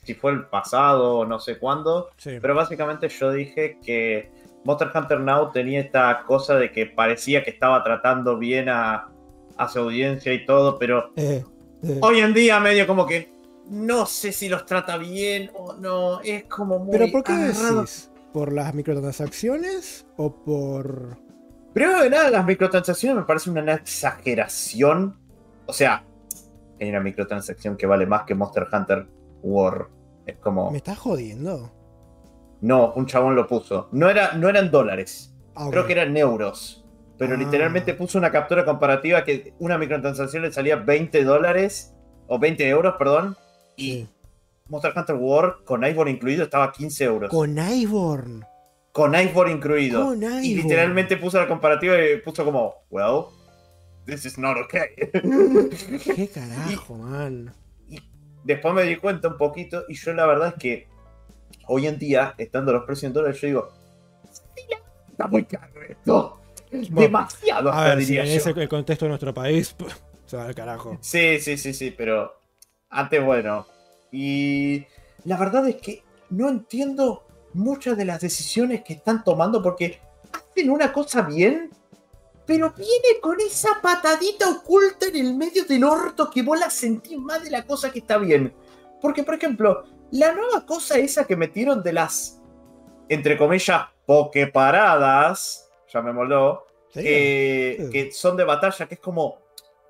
si 0.04 0.14
fue 0.14 0.30
el 0.32 0.46
pasado 0.46 1.16
o 1.18 1.24
no 1.26 1.40
sé 1.40 1.58
cuándo, 1.58 2.10
Sí. 2.16 2.38
pero 2.40 2.54
básicamente 2.54 3.08
yo 3.08 3.32
dije 3.32 3.78
que 3.84 4.30
Monster 4.64 4.90
Hunter 4.94 5.20
Now 5.20 5.50
tenía 5.52 5.80
esta 5.80 6.24
cosa 6.26 6.56
de 6.56 6.72
que 6.72 6.86
parecía 6.86 7.42
que 7.42 7.50
estaba 7.50 7.82
tratando 7.84 8.38
bien 8.38 8.68
a, 8.68 9.08
a 9.56 9.68
su 9.68 9.78
audiencia 9.80 10.32
y 10.32 10.44
todo, 10.44 10.78
pero 10.78 11.10
Eh, 11.16 11.44
eh, 11.82 11.98
hoy 12.02 12.20
en 12.20 12.34
día 12.34 12.60
medio 12.60 12.86
como 12.86 13.06
que 13.06 13.32
no 13.70 14.06
sé 14.06 14.32
si 14.32 14.48
los 14.48 14.64
trata 14.66 14.96
bien 14.96 15.50
o 15.54 15.74
no, 15.74 16.20
es 16.22 16.44
como 16.44 16.78
muy 16.78 16.92
¿Pero 16.92 17.10
por 17.12 17.22
qué 17.22 17.32
agarrado. 17.32 17.80
decís? 17.82 18.10
¿Por 18.32 18.52
las 18.52 18.74
microtransacciones? 18.74 20.06
¿O 20.16 20.34
por.? 20.34 21.16
Primero 21.72 22.02
de 22.02 22.10
nada, 22.10 22.30
las 22.30 22.44
microtransacciones 22.46 23.16
me 23.18 23.22
parecen 23.24 23.56
una 23.58 23.74
exageración. 23.74 25.16
O 25.66 25.72
sea, 25.72 26.02
hay 26.80 26.88
una 26.88 27.00
microtransacción 27.00 27.76
que 27.76 27.86
vale 27.86 28.06
más 28.06 28.24
que 28.24 28.34
Monster 28.34 28.66
Hunter 28.72 29.06
War. 29.42 29.88
Es 30.26 30.36
como. 30.38 30.70
¿Me 30.70 30.78
estás 30.78 30.98
jodiendo? 30.98 31.70
No, 32.60 32.92
un 32.94 33.06
chabón 33.06 33.34
lo 33.36 33.46
puso. 33.46 33.88
No, 33.92 34.08
era, 34.10 34.32
no 34.32 34.48
eran 34.48 34.70
dólares. 34.70 35.34
Ah. 35.54 35.68
Creo 35.70 35.86
que 35.86 35.92
eran 35.92 36.16
euros. 36.16 36.84
Pero 37.18 37.34
Ah. 37.34 37.38
literalmente 37.38 37.94
puso 37.94 38.18
una 38.18 38.30
captura 38.30 38.64
comparativa 38.64 39.24
que 39.24 39.54
una 39.58 39.78
microtransacción 39.78 40.42
le 40.42 40.52
salía 40.52 40.76
20 40.76 41.24
dólares. 41.24 41.94
O 42.26 42.38
20 42.38 42.68
euros, 42.68 42.94
perdón. 42.98 43.36
Y. 43.76 44.06
Monster 44.68 44.92
Hunter 44.94 45.16
War 45.16 45.56
con 45.64 45.82
Ivor 45.84 46.08
incluido 46.08 46.44
estaba 46.44 46.64
a 46.64 46.72
15 46.72 47.04
euros. 47.04 47.30
Con, 47.30 47.54
Con 47.54 47.72
Ivorn. 47.72 48.44
Ivor 48.94 49.48
incluido. 49.48 50.04
Con 50.04 50.22
Ivorn. 50.22 50.44
Y 50.44 50.54
literalmente 50.56 51.16
puso 51.16 51.38
la 51.38 51.48
comparativa 51.48 51.94
y 52.02 52.20
puso 52.20 52.44
como, 52.44 52.74
well, 52.90 53.24
this 54.04 54.26
is 54.26 54.36
not 54.36 54.56
okay. 54.58 54.88
¿Qué 56.16 56.28
carajo, 56.28 56.96
man? 56.96 57.54
Después 58.44 58.74
me 58.74 58.82
di 58.82 58.96
cuenta 58.96 59.28
un 59.28 59.36
poquito 59.38 59.84
y 59.88 59.94
yo 59.94 60.12
la 60.12 60.26
verdad 60.26 60.48
es 60.48 60.54
que 60.54 60.88
hoy 61.68 61.86
en 61.86 61.98
día, 61.98 62.34
estando 62.38 62.72
los 62.72 62.84
precios 62.84 63.04
en 63.08 63.12
dólares, 63.14 63.40
yo 63.40 63.46
digo, 63.48 63.68
"Sí, 64.30 64.62
la- 64.70 64.78
está 65.10 65.26
muy 65.26 65.44
caro 65.44 65.82
esto. 65.82 66.40
Demasiado, 66.70 67.72
A 67.72 67.84
ver, 67.84 68.00
si 68.00 68.06
diría 68.06 68.22
en 68.24 68.28
yo. 68.28 68.34
ese 68.36 68.50
el 68.50 68.68
contexto 68.68 69.04
de 69.06 69.08
nuestro 69.10 69.32
país, 69.32 69.74
se 70.26 70.36
va 70.36 70.44
al 70.44 70.54
carajo. 70.54 70.98
Sí, 71.00 71.38
sí, 71.40 71.56
sí, 71.56 71.72
sí, 71.72 71.90
pero 71.96 72.32
antes 72.90 73.24
bueno. 73.24 73.66
Y 74.12 74.84
la 75.24 75.36
verdad 75.38 75.66
es 75.68 75.76
que 75.76 76.02
no 76.30 76.48
entiendo 76.48 77.24
muchas 77.54 77.96
de 77.96 78.04
las 78.04 78.20
decisiones 78.20 78.82
que 78.84 78.94
están 78.94 79.24
tomando 79.24 79.62
porque 79.62 79.98
hacen 80.32 80.70
una 80.70 80.92
cosa 80.92 81.22
bien, 81.22 81.70
pero 82.46 82.72
viene 82.76 83.20
con 83.20 83.40
esa 83.40 83.80
patadita 83.82 84.48
oculta 84.50 85.06
en 85.06 85.16
el 85.16 85.34
medio 85.34 85.64
del 85.64 85.84
orto 85.84 86.30
que 86.30 86.42
vos 86.42 86.58
la 86.58 86.70
sentís 86.70 87.18
más 87.18 87.42
de 87.44 87.50
la 87.50 87.64
cosa 87.64 87.90
que 87.90 87.98
está 88.00 88.18
bien. 88.18 88.52
Porque, 89.00 89.22
por 89.22 89.34
ejemplo, 89.34 89.84
la 90.10 90.32
nueva 90.32 90.64
cosa 90.66 90.98
esa 90.98 91.26
que 91.26 91.36
metieron 91.36 91.82
de 91.82 91.92
las, 91.92 92.40
entre 93.08 93.36
comillas, 93.36 93.86
pokeparadas, 94.06 95.70
ya 95.92 96.02
me 96.02 96.12
moló, 96.12 96.66
que, 96.92 97.76
Sí. 97.78 97.90
que 97.90 98.12
son 98.12 98.36
de 98.36 98.44
batalla, 98.44 98.86
que 98.86 98.94
es 98.94 99.00
como, 99.00 99.38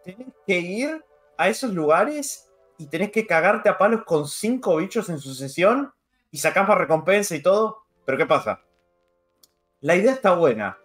tenés 0.04 0.28
que 0.46 0.58
ir 0.58 1.04
a 1.36 1.48
esos 1.48 1.72
lugares 1.72 2.50
y 2.78 2.86
tenés 2.86 3.10
que 3.12 3.26
cagarte 3.26 3.68
a 3.68 3.78
palos 3.78 4.02
con 4.04 4.26
cinco 4.28 4.76
bichos 4.76 5.08
en 5.08 5.18
sucesión 5.18 5.92
y 6.30 6.38
sacás 6.38 6.66
para 6.66 6.80
recompensa 6.80 7.34
y 7.34 7.42
todo. 7.42 7.82
Pero 8.04 8.18
¿qué 8.18 8.26
pasa? 8.26 8.60
La 9.80 9.94
idea 9.94 10.12
está 10.12 10.34
buena, 10.34 10.78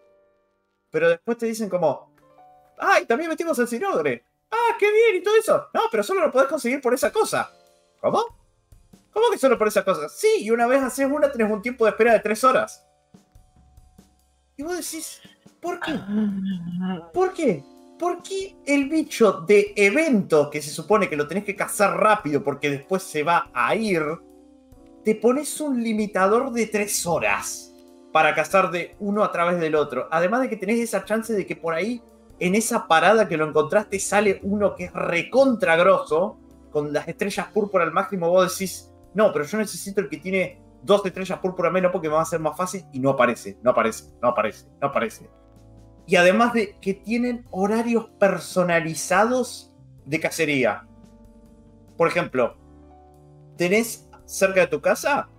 pero 0.91 1.09
después 1.09 1.37
te 1.37 1.47
dicen 1.47 1.69
como, 1.69 2.13
¡ay, 2.77 3.05
también 3.05 3.29
metimos 3.29 3.57
el 3.59 3.67
Sinodre! 3.67 4.23
¡Ah, 4.51 4.75
qué 4.77 4.91
bien! 4.91 5.15
Y 5.15 5.23
todo 5.23 5.35
eso. 5.35 5.67
No, 5.73 5.81
pero 5.89 6.03
solo 6.03 6.21
lo 6.21 6.31
podés 6.31 6.47
conseguir 6.47 6.79
por 6.79 6.93
esa 6.93 7.11
cosa. 7.11 7.51
¿Cómo? 7.99 8.23
¿Cómo 9.13 9.29
que 9.31 9.37
solo 9.37 9.57
por 9.57 9.67
esa 9.67 9.85
cosa? 9.85 10.09
Sí, 10.09 10.27
y 10.39 10.49
una 10.49 10.67
vez 10.67 10.81
haces 10.81 11.07
una 11.09 11.31
tenés 11.31 11.51
un 11.51 11.61
tiempo 11.61 11.85
de 11.85 11.91
espera 11.91 12.13
de 12.13 12.19
tres 12.19 12.43
horas. 12.43 12.85
Y 14.57 14.63
vos 14.63 14.75
decís, 14.75 15.21
¿por 15.61 15.79
qué? 15.79 15.99
¿Por 17.13 17.33
qué? 17.33 17.63
Porque 17.99 18.55
el 18.65 18.89
bicho 18.89 19.43
de 19.47 19.73
evento, 19.75 20.49
que 20.49 20.61
se 20.61 20.71
supone 20.71 21.09
que 21.09 21.15
lo 21.15 21.27
tenés 21.27 21.43
que 21.43 21.55
cazar 21.55 21.95
rápido 21.97 22.43
porque 22.43 22.69
después 22.69 23.03
se 23.03 23.23
va 23.23 23.49
a 23.53 23.75
ir, 23.75 24.03
te 25.03 25.15
pones 25.15 25.61
un 25.61 25.83
limitador 25.83 26.51
de 26.51 26.67
3 26.67 27.05
horas 27.05 27.73
para 28.11 28.33
cazar 28.33 28.71
de 28.71 28.95
uno 28.99 29.23
a 29.23 29.31
través 29.31 29.59
del 29.59 29.75
otro. 29.75 30.07
Además 30.11 30.41
de 30.41 30.49
que 30.49 30.57
tenés 30.57 30.79
esa 30.79 31.05
chance 31.05 31.33
de 31.33 31.45
que 31.45 31.55
por 31.55 31.73
ahí 31.73 32.01
en 32.39 32.55
esa 32.55 32.87
parada 32.87 33.27
que 33.27 33.37
lo 33.37 33.47
encontraste 33.47 33.99
sale 33.99 34.39
uno 34.43 34.75
que 34.75 34.85
es 34.85 34.93
recontra 34.93 35.75
grosso, 35.75 36.39
con 36.71 36.91
las 36.91 37.07
estrellas 37.07 37.47
púrpura 37.53 37.83
al 37.83 37.91
máximo, 37.91 38.29
vos 38.29 38.51
decís, 38.51 38.89
no, 39.13 39.31
pero 39.31 39.45
yo 39.45 39.57
necesito 39.57 40.01
el 40.01 40.09
que 40.09 40.17
tiene 40.17 40.61
dos 40.81 41.05
estrellas 41.05 41.39
púrpura 41.39 41.69
menos 41.69 41.91
porque 41.91 42.09
me 42.09 42.15
va 42.15 42.21
a 42.21 42.25
ser 42.25 42.39
más 42.39 42.57
fácil 42.57 42.85
y 42.91 42.99
no 42.99 43.11
aparece, 43.11 43.57
no 43.61 43.71
aparece, 43.71 44.05
no 44.21 44.29
aparece, 44.29 44.67
no 44.81 44.87
aparece. 44.87 45.29
Y 46.05 46.15
además 46.17 46.53
de 46.53 46.77
que 46.79 46.93
tienen 46.93 47.45
horarios 47.51 48.09
personalizados 48.19 49.73
de 50.05 50.19
cacería. 50.19 50.85
Por 51.97 52.07
ejemplo, 52.07 52.57
tenés 53.57 54.09
cerca 54.25 54.61
de 54.61 54.67
tu 54.67 54.81
casa 54.81 55.29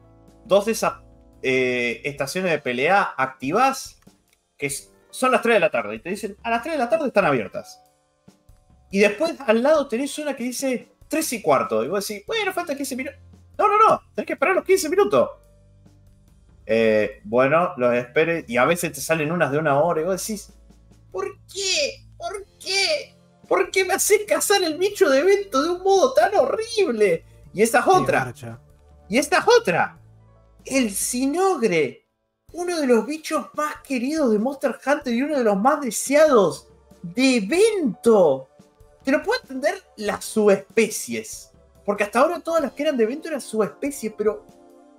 dos 0.46 0.66
de 0.66 0.72
esas 0.72 0.94
eh, 1.42 2.00
estaciones 2.04 2.50
de 2.50 2.58
pelea 2.58 3.02
activas 3.16 4.00
que 4.56 4.70
son 5.10 5.32
las 5.32 5.42
3 5.42 5.56
de 5.56 5.60
la 5.60 5.70
tarde. 5.70 5.96
Y 5.96 5.98
te 6.00 6.10
dicen, 6.10 6.36
a 6.42 6.50
las 6.50 6.62
3 6.62 6.74
de 6.74 6.78
la 6.78 6.88
tarde 6.88 7.08
están 7.08 7.24
abiertas. 7.24 7.82
Y 8.90 9.00
después 9.00 9.34
al 9.40 9.62
lado 9.62 9.88
tenés 9.88 10.16
una 10.18 10.34
que 10.36 10.44
dice 10.44 10.88
3 11.08 11.32
y 11.34 11.42
cuarto. 11.42 11.84
Y 11.84 11.88
vos 11.88 12.06
decís, 12.06 12.24
bueno, 12.26 12.52
falta 12.52 12.74
15 12.74 12.96
minutos. 12.96 13.20
No, 13.58 13.68
no, 13.68 13.78
no, 13.78 14.02
tenés 14.14 14.26
que 14.26 14.32
esperar 14.32 14.54
los 14.54 14.64
15 14.64 14.88
minutos. 14.88 15.30
Eh, 16.66 17.20
bueno, 17.24 17.74
los 17.76 17.94
esperes. 17.94 18.44
Y 18.48 18.56
a 18.56 18.64
veces 18.64 18.92
te 18.92 19.00
salen 19.00 19.30
unas 19.30 19.52
de 19.52 19.58
una 19.58 19.80
hora 19.80 20.00
y 20.00 20.04
vos 20.04 20.20
decís, 20.20 20.50
¿por 21.10 21.26
qué? 21.52 22.06
¿Por 22.16 22.44
qué? 22.58 23.14
¿Por 23.46 23.70
qué 23.70 23.84
me 23.84 23.94
haces 23.94 24.20
cazar 24.26 24.62
el 24.62 24.78
bicho 24.78 25.08
de 25.08 25.20
evento 25.20 25.62
de 25.62 25.70
un 25.70 25.82
modo 25.82 26.14
tan 26.14 26.34
horrible? 26.34 27.24
Y 27.52 27.62
esta 27.62 27.80
es 27.80 27.86
otra. 27.86 28.34
Y 29.08 29.18
esta 29.18 29.38
es 29.38 29.44
otra. 29.60 29.98
El 30.64 30.90
Sinogre. 30.92 32.00
Uno 32.52 32.80
de 32.80 32.86
los 32.86 33.04
bichos 33.04 33.48
más 33.54 33.76
queridos 33.82 34.30
de 34.30 34.38
Monster 34.38 34.78
Hunter 34.86 35.12
y 35.12 35.22
uno 35.22 35.36
de 35.36 35.44
los 35.44 35.56
más 35.56 35.80
deseados 35.80 36.68
de 37.02 37.36
evento. 37.36 38.48
Te 39.04 39.10
lo 39.10 39.22
puedo 39.22 39.40
entender 39.42 39.82
las 39.96 40.24
subespecies. 40.24 41.50
Porque 41.84 42.04
hasta 42.04 42.20
ahora 42.20 42.40
todas 42.40 42.62
las 42.62 42.72
que 42.72 42.82
eran 42.82 42.96
de 42.96 43.04
evento 43.04 43.28
eran 43.28 43.40
subespecies, 43.40 44.12
pero 44.16 44.44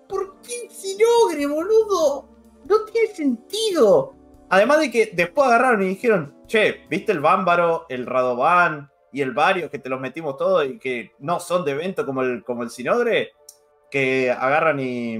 ¿por 0.07 0.41
qué 0.41 0.69
Sinogre, 0.69 1.45
boludo? 1.47 2.29
No 2.65 2.85
tiene 2.85 3.13
sentido. 3.13 4.13
Además 4.49 4.79
de 4.79 4.91
que 4.91 5.11
después 5.13 5.47
agarraron 5.47 5.81
y 5.83 5.87
dijeron, 5.87 6.35
che, 6.45 6.85
¿viste 6.89 7.11
el 7.11 7.19
Bámbaro, 7.19 7.85
el 7.89 8.05
Radovan 8.05 8.91
y 9.11 9.21
el 9.21 9.31
Vario 9.31 9.69
que 9.71 9.79
te 9.79 9.89
los 9.89 9.99
metimos 9.99 10.37
todos 10.37 10.65
y 10.65 10.77
que 10.77 11.11
no 11.19 11.39
son 11.39 11.65
de 11.65 11.71
evento 11.71 12.05
como 12.05 12.21
el, 12.21 12.43
como 12.43 12.63
el 12.63 12.69
Sinogre? 12.69 13.31
Que 13.89 14.31
agarran 14.31 14.79
y 14.79 15.17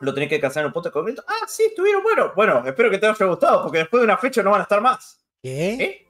lo 0.00 0.14
tenés 0.14 0.28
que 0.28 0.40
cazar 0.40 0.62
en 0.62 0.68
un 0.68 0.72
punto 0.72 0.92
concreto. 0.92 1.24
Ah, 1.26 1.46
sí, 1.48 1.64
estuvieron 1.64 2.02
buenos. 2.02 2.34
Bueno, 2.34 2.62
espero 2.64 2.90
que 2.90 2.98
te 2.98 3.06
haya 3.06 3.26
gustado 3.26 3.62
porque 3.62 3.78
después 3.78 4.00
de 4.00 4.04
una 4.04 4.18
fecha 4.18 4.42
no 4.42 4.50
van 4.50 4.60
a 4.60 4.64
estar 4.64 4.80
más. 4.80 5.24
¿Qué? 5.42 5.74
¿Eh? 5.74 6.08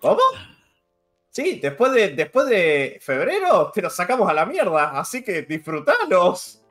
¿Cómo? 0.00 0.20
Sí, 1.34 1.58
después 1.60 1.90
de, 1.90 2.10
después 2.10 2.46
de 2.46 2.98
febrero 3.00 3.72
te 3.74 3.82
los 3.82 3.92
sacamos 3.92 4.30
a 4.30 4.32
la 4.32 4.46
mierda, 4.46 4.96
así 5.00 5.24
que 5.24 5.42
disfrutalos. 5.42 6.62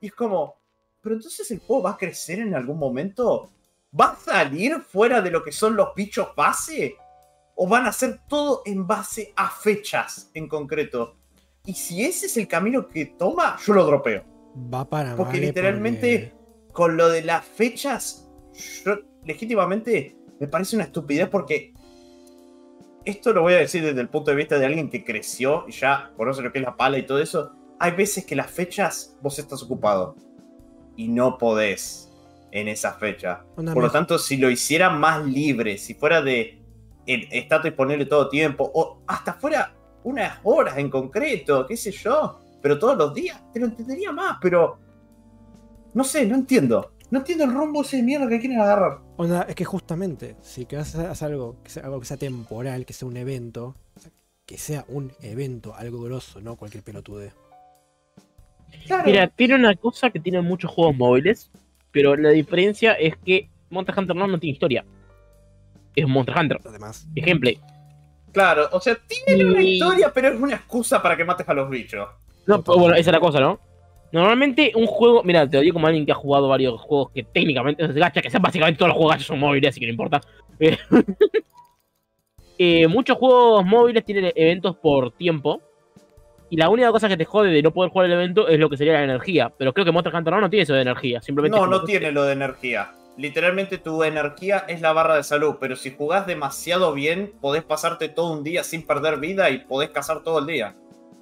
Y 0.00 0.06
es 0.06 0.12
como, 0.14 0.60
pero 1.00 1.16
entonces 1.16 1.50
el 1.50 1.58
juego 1.58 1.82
va 1.82 1.90
a 1.90 1.96
crecer 1.96 2.38
en 2.38 2.54
algún 2.54 2.78
momento. 2.78 3.50
¿Va 3.98 4.12
a 4.12 4.16
salir 4.16 4.80
fuera 4.80 5.20
de 5.20 5.32
lo 5.32 5.42
que 5.42 5.50
son 5.50 5.74
los 5.74 5.92
bichos 5.96 6.28
base? 6.36 6.94
¿O 7.56 7.66
van 7.66 7.86
a 7.86 7.88
hacer 7.88 8.20
todo 8.28 8.62
en 8.64 8.86
base 8.86 9.32
a 9.34 9.50
fechas 9.50 10.30
en 10.34 10.46
concreto? 10.46 11.16
Y 11.66 11.74
si 11.74 12.04
ese 12.04 12.26
es 12.26 12.36
el 12.36 12.46
camino 12.46 12.86
que 12.86 13.06
toma, 13.06 13.58
yo 13.66 13.74
lo 13.74 13.84
dropeo. 13.84 14.22
Va 14.72 14.88
para 14.88 15.16
Porque 15.16 15.38
mal, 15.38 15.46
literalmente, 15.46 16.32
con 16.72 16.96
lo 16.96 17.08
de 17.08 17.24
las 17.24 17.44
fechas, 17.44 18.30
yo 18.84 19.00
legítimamente 19.24 20.16
me 20.38 20.46
parece 20.46 20.76
una 20.76 20.84
estupidez 20.84 21.28
porque 21.28 21.74
esto 23.04 23.32
lo 23.32 23.42
voy 23.42 23.54
a 23.54 23.58
decir 23.58 23.82
desde 23.82 24.00
el 24.00 24.08
punto 24.08 24.30
de 24.30 24.36
vista 24.36 24.58
de 24.58 24.66
alguien 24.66 24.90
que 24.90 25.04
creció 25.04 25.64
y 25.68 25.72
ya 25.72 26.12
conoce 26.16 26.42
lo 26.42 26.52
que 26.52 26.58
es 26.58 26.64
la 26.64 26.76
pala 26.76 26.98
y 26.98 27.06
todo 27.06 27.18
eso. 27.18 27.52
Hay 27.78 27.92
veces 27.92 28.24
que 28.24 28.36
las 28.36 28.50
fechas 28.50 29.16
vos 29.22 29.38
estás 29.38 29.62
ocupado 29.62 30.16
y 30.96 31.08
no 31.08 31.38
podés 31.38 32.10
en 32.52 32.68
esa 32.68 32.92
fecha. 32.92 33.44
Una 33.56 33.72
Por 33.72 33.84
lo 33.84 33.90
tanto, 33.90 34.18
si 34.18 34.36
lo 34.36 34.50
hiciera 34.50 34.90
más 34.90 35.24
libre, 35.24 35.78
si 35.78 35.94
fuera 35.94 36.20
de 36.20 36.58
el 37.06 37.28
estar 37.32 37.62
disponible 37.62 38.04
todo 38.06 38.28
tiempo, 38.28 38.70
o 38.74 39.02
hasta 39.06 39.34
fuera 39.34 39.74
unas 40.04 40.38
horas 40.42 40.78
en 40.78 40.90
concreto, 40.90 41.66
qué 41.66 41.76
sé 41.76 41.90
yo, 41.90 42.38
pero 42.60 42.78
todos 42.78 42.96
los 42.96 43.14
días, 43.14 43.40
te 43.52 43.60
lo 43.60 43.66
entendería 43.66 44.12
más, 44.12 44.38
pero 44.40 44.78
no 45.94 46.04
sé, 46.04 46.26
no 46.26 46.34
entiendo. 46.34 46.92
No 47.10 47.20
entiendo 47.20 47.44
el 47.44 47.52
rumbo 47.52 47.82
ese 47.82 47.96
de 47.96 48.02
mierda 48.04 48.28
que 48.28 48.38
quieren 48.38 48.60
agarrar. 48.60 49.00
Onda, 49.20 49.42
es 49.42 49.54
que 49.54 49.66
justamente, 49.66 50.34
si 50.40 50.64
que 50.64 50.76
vas 50.76 50.94
a 50.94 51.10
hacer 51.10 51.32
algo 51.32 51.62
que 51.62 51.68
sea, 51.68 51.84
algo 51.84 52.00
que 52.00 52.06
sea 52.06 52.16
temporal, 52.16 52.86
que 52.86 52.94
sea 52.94 53.06
un 53.06 53.18
evento, 53.18 53.76
que 54.46 54.56
sea 54.56 54.86
un 54.88 55.12
evento, 55.20 55.74
algo 55.76 56.00
grosso, 56.00 56.40
no 56.40 56.56
cualquier 56.56 56.82
pelotude. 56.82 57.30
Claro. 58.86 59.02
Mira, 59.04 59.26
tiene 59.26 59.56
una 59.56 59.74
cosa 59.74 60.08
que 60.08 60.20
tienen 60.20 60.42
muchos 60.46 60.70
juegos 60.70 60.96
móviles, 60.96 61.50
pero 61.90 62.16
la 62.16 62.30
diferencia 62.30 62.94
es 62.94 63.14
que 63.18 63.50
Monster 63.68 63.98
Hunter 63.98 64.16
no, 64.16 64.26
no 64.26 64.38
tiene 64.38 64.54
historia. 64.54 64.86
Es 65.94 66.08
Monster 66.08 66.38
Hunter, 66.38 66.58
Además, 66.64 67.06
es 67.14 67.26
gameplay. 67.26 67.60
Claro, 68.32 68.70
o 68.72 68.80
sea, 68.80 68.96
tiene 69.06 69.44
una 69.44 69.62
historia, 69.62 70.10
pero 70.14 70.28
es 70.28 70.40
una 70.40 70.54
excusa 70.54 71.02
para 71.02 71.14
que 71.14 71.26
mates 71.26 71.46
a 71.46 71.52
los 71.52 71.68
bichos. 71.68 72.08
No, 72.46 72.64
pero 72.64 72.78
bueno, 72.78 72.94
esa 72.94 73.10
es 73.10 73.14
la 73.14 73.20
cosa, 73.20 73.38
¿no? 73.38 73.60
Normalmente 74.12 74.72
un 74.74 74.86
juego, 74.86 75.22
mira, 75.22 75.48
te 75.48 75.56
lo 75.56 75.62
digo 75.62 75.74
como 75.74 75.86
alguien 75.86 76.04
que 76.04 76.12
ha 76.12 76.16
jugado 76.16 76.48
varios 76.48 76.80
juegos 76.80 77.10
que 77.12 77.22
técnicamente 77.22 77.84
es 77.84 77.94
gacha, 77.94 78.20
que 78.20 78.30
sean 78.30 78.42
básicamente 78.42 78.78
todos 78.78 78.88
los 78.88 78.96
juegos 78.96 79.14
gacha 79.14 79.24
son 79.24 79.38
móviles, 79.38 79.70
así 79.70 79.80
que 79.80 79.86
no 79.86 79.92
importa. 79.92 80.20
Eh, 80.58 80.76
eh, 82.58 82.88
muchos 82.88 83.16
juegos 83.16 83.64
móviles 83.64 84.04
tienen 84.04 84.32
eventos 84.34 84.76
por 84.76 85.12
tiempo. 85.12 85.62
Y 86.52 86.56
la 86.56 86.68
única 86.68 86.90
cosa 86.90 87.08
que 87.08 87.16
te 87.16 87.24
jode 87.24 87.50
de 87.50 87.62
no 87.62 87.70
poder 87.70 87.92
jugar 87.92 88.06
el 88.06 88.12
evento 88.12 88.48
es 88.48 88.58
lo 88.58 88.68
que 88.68 88.76
sería 88.76 88.94
la 88.94 89.04
energía. 89.04 89.52
Pero 89.56 89.72
creo 89.72 89.84
que 89.84 89.92
Monster 89.92 90.12
Hunter 90.12 90.32
no, 90.32 90.40
no 90.40 90.50
tiene 90.50 90.64
eso 90.64 90.74
de 90.74 90.82
energía. 90.82 91.22
Simplemente 91.22 91.56
No, 91.56 91.68
no 91.68 91.84
tiene 91.84 92.10
lo 92.10 92.24
de 92.24 92.32
energía. 92.32 92.90
Literalmente 93.16 93.78
tu 93.78 94.02
energía 94.02 94.64
es 94.66 94.80
la 94.80 94.92
barra 94.92 95.14
de 95.14 95.22
salud, 95.22 95.56
pero 95.60 95.76
si 95.76 95.92
jugás 95.92 96.26
demasiado 96.26 96.92
bien, 96.92 97.32
podés 97.40 97.62
pasarte 97.62 98.08
todo 98.08 98.32
un 98.32 98.42
día 98.42 98.64
sin 98.64 98.84
perder 98.84 99.20
vida 99.20 99.50
y 99.50 99.58
podés 99.58 99.90
cazar 99.90 100.24
todo 100.24 100.40
el 100.40 100.46
día. 100.46 100.74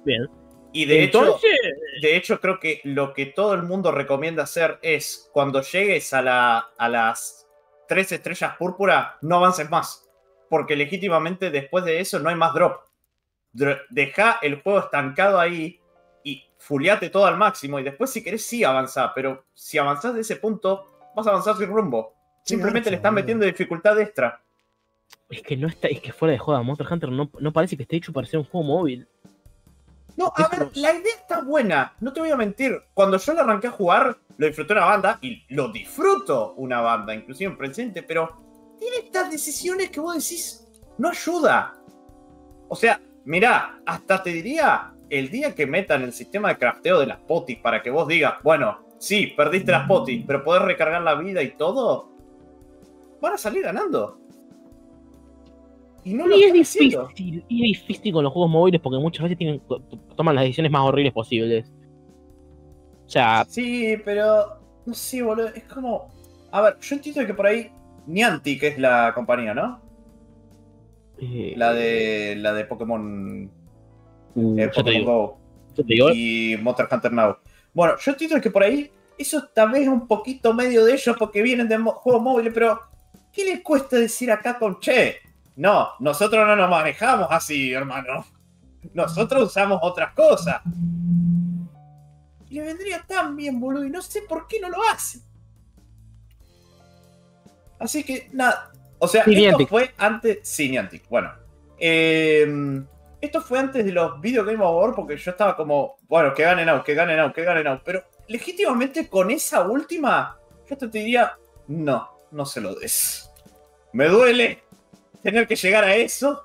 Bien. 0.03 0.27
Y 0.71 0.85
de 0.85 1.03
hecho, 1.03 1.19
Entonces, 1.23 1.59
de 2.01 2.15
hecho, 2.15 2.39
creo 2.39 2.59
que 2.59 2.81
lo 2.83 3.13
que 3.13 3.25
todo 3.25 3.53
el 3.55 3.63
mundo 3.63 3.91
recomienda 3.91 4.43
hacer 4.43 4.77
es 4.81 5.29
cuando 5.33 5.61
llegues 5.61 6.13
a, 6.13 6.21
la, 6.21 6.69
a 6.77 6.89
las 6.89 7.47
tres 7.87 8.11
estrellas 8.11 8.55
púrpura, 8.57 9.17
no 9.21 9.37
avances 9.37 9.69
más. 9.69 10.07
Porque 10.47 10.75
legítimamente 10.75 11.49
después 11.51 11.85
de 11.85 11.99
eso 11.99 12.19
no 12.19 12.29
hay 12.29 12.35
más 12.35 12.53
drop. 12.53 12.81
Dr- 13.53 13.81
Deja 13.89 14.37
el 14.41 14.61
juego 14.61 14.79
estancado 14.79 15.39
ahí 15.39 15.79
y 16.23 16.45
fuleate 16.57 17.09
todo 17.09 17.25
al 17.25 17.37
máximo. 17.37 17.79
Y 17.79 17.83
después, 17.83 18.11
si 18.11 18.23
querés, 18.23 18.45
sí 18.45 18.63
avanzar. 18.63 19.11
Pero 19.15 19.45
si 19.53 19.77
avanzás 19.79 20.13
de 20.13 20.21
ese 20.21 20.35
punto, 20.35 20.85
vas 21.15 21.25
a 21.25 21.31
avanzar 21.31 21.57
sin 21.57 21.67
rumbo. 21.67 22.13
Simplemente 22.43 22.89
le 22.89 22.95
están 22.97 23.13
metiendo 23.13 23.45
dificultad 23.45 23.99
extra. 23.99 24.41
es 25.29 25.41
que 25.43 25.57
no 25.57 25.67
está, 25.67 25.87
es 25.87 25.99
que 26.01 26.11
fuera 26.13 26.31
de 26.31 26.39
joda, 26.39 26.61
Monster 26.63 26.87
Hunter 26.91 27.09
no, 27.11 27.29
no 27.39 27.53
parece 27.53 27.75
que 27.77 27.83
esté 27.83 27.97
hecho 27.97 28.13
para 28.13 28.25
ser 28.25 28.39
un 28.39 28.45
juego 28.45 28.65
móvil. 28.67 29.07
No, 30.17 30.33
a 30.35 30.47
ver, 30.49 30.69
la 30.75 30.93
idea 30.93 31.13
está 31.15 31.41
buena, 31.41 31.93
no 31.99 32.11
te 32.11 32.19
voy 32.19 32.31
a 32.31 32.35
mentir. 32.35 32.81
Cuando 32.93 33.17
yo 33.17 33.33
lo 33.33 33.41
arranqué 33.41 33.67
a 33.67 33.71
jugar, 33.71 34.17
lo 34.37 34.47
disfruté 34.47 34.73
una 34.73 34.85
banda 34.85 35.19
y 35.21 35.43
lo 35.49 35.69
disfruto 35.69 36.53
una 36.55 36.81
banda, 36.81 37.13
inclusive 37.13 37.51
en 37.51 37.57
presente, 37.57 38.03
pero 38.03 38.75
tiene 38.79 38.97
estas 38.97 39.31
decisiones 39.31 39.89
que 39.89 39.99
vos 39.99 40.15
decís, 40.15 40.67
no 40.97 41.09
ayuda. 41.09 41.75
O 42.67 42.75
sea, 42.75 43.01
mirá, 43.25 43.81
hasta 43.85 44.21
te 44.23 44.31
diría, 44.31 44.93
el 45.09 45.29
día 45.29 45.55
que 45.55 45.65
metan 45.65 46.03
el 46.03 46.13
sistema 46.13 46.49
de 46.49 46.57
crafteo 46.57 46.99
de 46.99 47.07
las 47.07 47.19
potis 47.19 47.57
para 47.59 47.81
que 47.81 47.89
vos 47.89 48.07
digas, 48.07 48.35
bueno, 48.43 48.85
sí, 48.99 49.27
perdiste 49.27 49.71
las 49.71 49.87
potis, 49.87 50.23
pero 50.25 50.43
podés 50.43 50.63
recargar 50.63 51.01
la 51.01 51.15
vida 51.15 51.41
y 51.41 51.51
todo, 51.51 52.11
van 53.21 53.33
a 53.33 53.37
salir 53.37 53.63
ganando. 53.63 54.19
Y 56.03 56.13
no 56.13 56.27
y 56.29 56.43
es 56.43 56.53
están 56.53 56.61
haciendo. 56.61 57.15
difícil, 57.15 57.45
y 57.47 57.71
es 57.73 57.79
difícil 57.81 58.13
con 58.13 58.23
los 58.23 58.33
juegos 58.33 58.51
móviles 58.51 58.81
porque 58.81 58.99
muchas 58.99 59.23
veces 59.23 59.37
tienen, 59.37 59.61
toman 60.15 60.35
las 60.35 60.43
decisiones 60.43 60.71
más 60.71 60.81
horribles 60.83 61.13
posibles. 61.13 61.71
O 63.05 63.09
sea, 63.09 63.45
Sí, 63.45 63.97
pero 64.05 64.59
no 64.85 64.93
sé, 64.93 65.21
boludo. 65.23 65.49
Es 65.49 65.63
como. 65.65 66.09
A 66.51 66.61
ver, 66.61 66.77
yo 66.79 66.95
entiendo 66.95 67.25
que 67.25 67.33
por 67.33 67.47
ahí 67.47 67.71
Niantic 68.07 68.63
es 68.63 68.77
la 68.79 69.11
compañía, 69.15 69.53
¿no? 69.53 69.81
eh, 71.17 71.53
La 71.55 71.73
de. 71.73 72.35
La 72.37 72.53
de 72.53 72.65
Pokémon. 72.65 73.51
uh, 74.35 74.59
eh, 74.59 74.69
Pokémon 74.69 75.03
Go 75.03 75.39
y 76.13 76.57
Monster 76.61 76.87
Hunter 76.91 77.11
Now. 77.13 77.37
Bueno, 77.73 77.95
yo 77.99 78.11
entiendo 78.11 78.41
que 78.41 78.51
por 78.51 78.63
ahí. 78.63 78.91
Eso 79.17 79.49
tal 79.53 79.71
vez 79.71 79.81
es 79.83 79.87
un 79.89 80.07
poquito 80.07 80.53
medio 80.53 80.85
de 80.85 80.93
ellos 80.93 81.15
porque 81.19 81.41
vienen 81.41 81.67
de 81.67 81.77
juegos 81.77 82.21
móviles, 82.21 82.53
pero. 82.53 82.79
¿Qué 83.31 83.45
les 83.45 83.61
cuesta 83.61 83.97
decir 83.97 84.31
acá 84.31 84.57
con 84.57 84.79
che? 84.79 85.17
No, 85.59 85.89
nosotros 85.99 86.47
no 86.47 86.55
nos 86.55 86.69
manejamos 86.69 87.27
así, 87.29 87.73
hermano. 87.73 88.25
Nosotros 88.93 89.43
usamos 89.43 89.79
otras 89.81 90.13
cosas. 90.13 90.61
Y 92.47 92.55
le 92.55 92.61
vendría 92.61 93.03
tan 93.05 93.35
bien, 93.35 93.59
boludo, 93.59 93.83
y 93.83 93.89
no 93.89 94.01
sé 94.01 94.21
por 94.21 94.47
qué 94.47 94.61
no 94.61 94.69
lo 94.69 94.77
hacen. 94.89 95.21
Así 97.77 98.05
que, 98.05 98.29
nada, 98.31 98.71
O 98.99 99.07
sea, 99.09 99.25
esto 99.27 99.67
fue 99.67 99.93
antes. 99.97 100.39
Sí, 100.43 100.69
Niantic. 100.69 101.09
Bueno. 101.09 101.33
Eh, 101.77 102.47
esto 103.19 103.41
fue 103.41 103.59
antes 103.59 103.83
de 103.83 103.91
los 103.91 104.21
Video 104.21 104.45
Game 104.45 104.63
Awards 104.63 104.95
porque 104.95 105.17
yo 105.17 105.31
estaba 105.31 105.57
como, 105.57 105.97
bueno, 106.07 106.33
que 106.33 106.43
ganen 106.43 106.69
out, 106.69 106.85
que 106.85 106.93
ganen 106.93 107.19
out, 107.19 107.33
que 107.33 107.43
ganen 107.43 107.67
out. 107.67 107.81
Pero 107.83 108.05
legítimamente 108.29 109.09
con 109.09 109.29
esa 109.29 109.67
última, 109.67 110.37
yo 110.69 110.77
te 110.77 110.87
diría, 110.87 111.37
no, 111.67 112.09
no 112.31 112.45
se 112.45 112.61
lo 112.61 112.75
des. 112.75 113.29
Me 113.91 114.07
duele 114.07 114.68
tener 115.21 115.47
que 115.47 115.55
llegar 115.55 115.83
a 115.83 115.95
eso. 115.95 116.43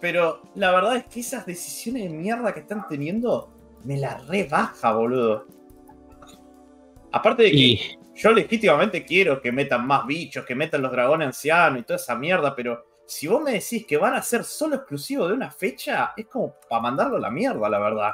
Pero 0.00 0.42
la 0.54 0.72
verdad 0.72 0.96
es 0.96 1.04
que 1.06 1.20
esas 1.20 1.46
decisiones 1.46 2.04
de 2.04 2.10
mierda 2.10 2.52
que 2.52 2.60
están 2.60 2.86
teniendo 2.88 3.52
me 3.84 3.98
la 3.98 4.18
rebaja, 4.18 4.92
boludo. 4.92 5.46
Aparte 7.12 7.44
de 7.44 7.50
que 7.50 7.56
Y 7.56 7.98
yo 8.14 8.32
legítimamente 8.32 9.04
quiero 9.04 9.40
que 9.40 9.52
metan 9.52 9.86
más 9.86 10.06
bichos, 10.06 10.44
que 10.44 10.54
metan 10.54 10.82
los 10.82 10.90
dragones 10.90 11.26
ancianos 11.26 11.80
y 11.80 11.82
toda 11.82 11.96
esa 11.96 12.16
mierda, 12.16 12.54
pero 12.54 12.84
si 13.06 13.26
vos 13.26 13.42
me 13.42 13.52
decís 13.52 13.86
que 13.86 13.96
van 13.96 14.14
a 14.14 14.22
ser 14.22 14.42
solo 14.42 14.76
exclusivos 14.76 15.28
de 15.28 15.34
una 15.34 15.50
fecha, 15.50 16.12
es 16.16 16.26
como 16.26 16.54
para 16.68 16.82
mandarlo 16.82 17.16
a 17.16 17.20
la 17.20 17.30
mierda, 17.30 17.68
la 17.68 17.78
verdad. 17.78 18.12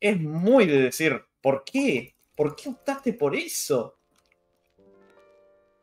Es 0.00 0.20
muy 0.20 0.66
de 0.66 0.82
decir, 0.82 1.24
¿por 1.40 1.64
qué? 1.64 2.14
¿Por 2.36 2.54
qué 2.54 2.68
optaste 2.68 3.12
por 3.14 3.34
eso? 3.34 3.96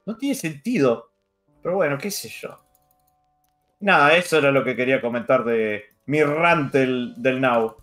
No 0.05 0.17
tiene 0.17 0.35
sentido. 0.35 1.11
Pero 1.61 1.75
bueno, 1.75 1.97
qué 1.97 2.09
sé 2.11 2.29
yo. 2.29 2.57
Nada, 3.79 4.15
eso 4.15 4.37
era 4.37 4.51
lo 4.51 4.63
que 4.63 4.75
quería 4.75 5.01
comentar 5.01 5.43
de 5.43 5.83
mi 6.05 6.23
rant 6.23 6.73
del, 6.73 7.13
del 7.17 7.39
Now. 7.41 7.75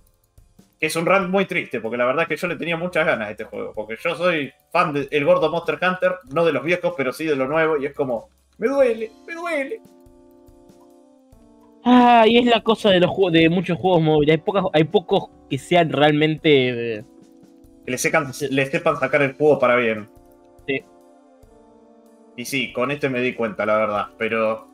Que 0.80 0.86
es 0.86 0.96
un 0.96 1.06
rant 1.06 1.28
muy 1.28 1.44
triste, 1.46 1.80
porque 1.80 1.96
la 1.96 2.04
verdad 2.06 2.22
es 2.22 2.28
que 2.28 2.36
yo 2.36 2.46
le 2.46 2.56
tenía 2.56 2.76
muchas 2.76 3.04
ganas 3.06 3.28
a 3.28 3.30
este 3.32 3.44
juego. 3.44 3.72
Porque 3.74 3.96
yo 4.02 4.14
soy 4.14 4.52
fan 4.72 4.92
del 4.92 5.24
gordo 5.24 5.50
Monster 5.50 5.78
Hunter, 5.82 6.16
no 6.32 6.44
de 6.44 6.52
los 6.52 6.62
viejos, 6.62 6.94
pero 6.96 7.12
sí 7.12 7.24
de 7.24 7.34
lo 7.36 7.46
nuevo, 7.48 7.76
y 7.76 7.86
es 7.86 7.94
como, 7.94 8.28
me 8.58 8.68
duele, 8.68 9.10
me 9.26 9.34
duele. 9.34 9.80
Ah, 11.84 12.24
y 12.26 12.38
es 12.38 12.44
la 12.46 12.60
cosa 12.62 12.90
de 12.90 13.00
los 13.00 13.10
juegos, 13.10 13.32
de 13.32 13.48
muchos 13.48 13.78
juegos 13.78 14.02
móviles. 14.02 14.34
Hay 14.36 14.42
pocas, 14.42 14.64
hay 14.72 14.84
pocos 14.84 15.30
que 15.48 15.58
sean 15.58 15.90
realmente. 15.92 16.96
eh, 16.98 17.04
Que 17.84 17.90
le, 17.92 17.98
secan- 17.98 18.32
le 18.50 18.66
sepan 18.66 18.98
sacar 18.98 19.22
el 19.22 19.32
juego 19.34 19.58
para 19.58 19.76
bien. 19.76 20.08
Sí. 20.66 20.82
Y 22.38 22.44
sí, 22.44 22.72
con 22.72 22.92
este 22.92 23.08
me 23.08 23.20
di 23.20 23.34
cuenta, 23.34 23.66
la 23.66 23.76
verdad, 23.76 24.06
pero... 24.16 24.68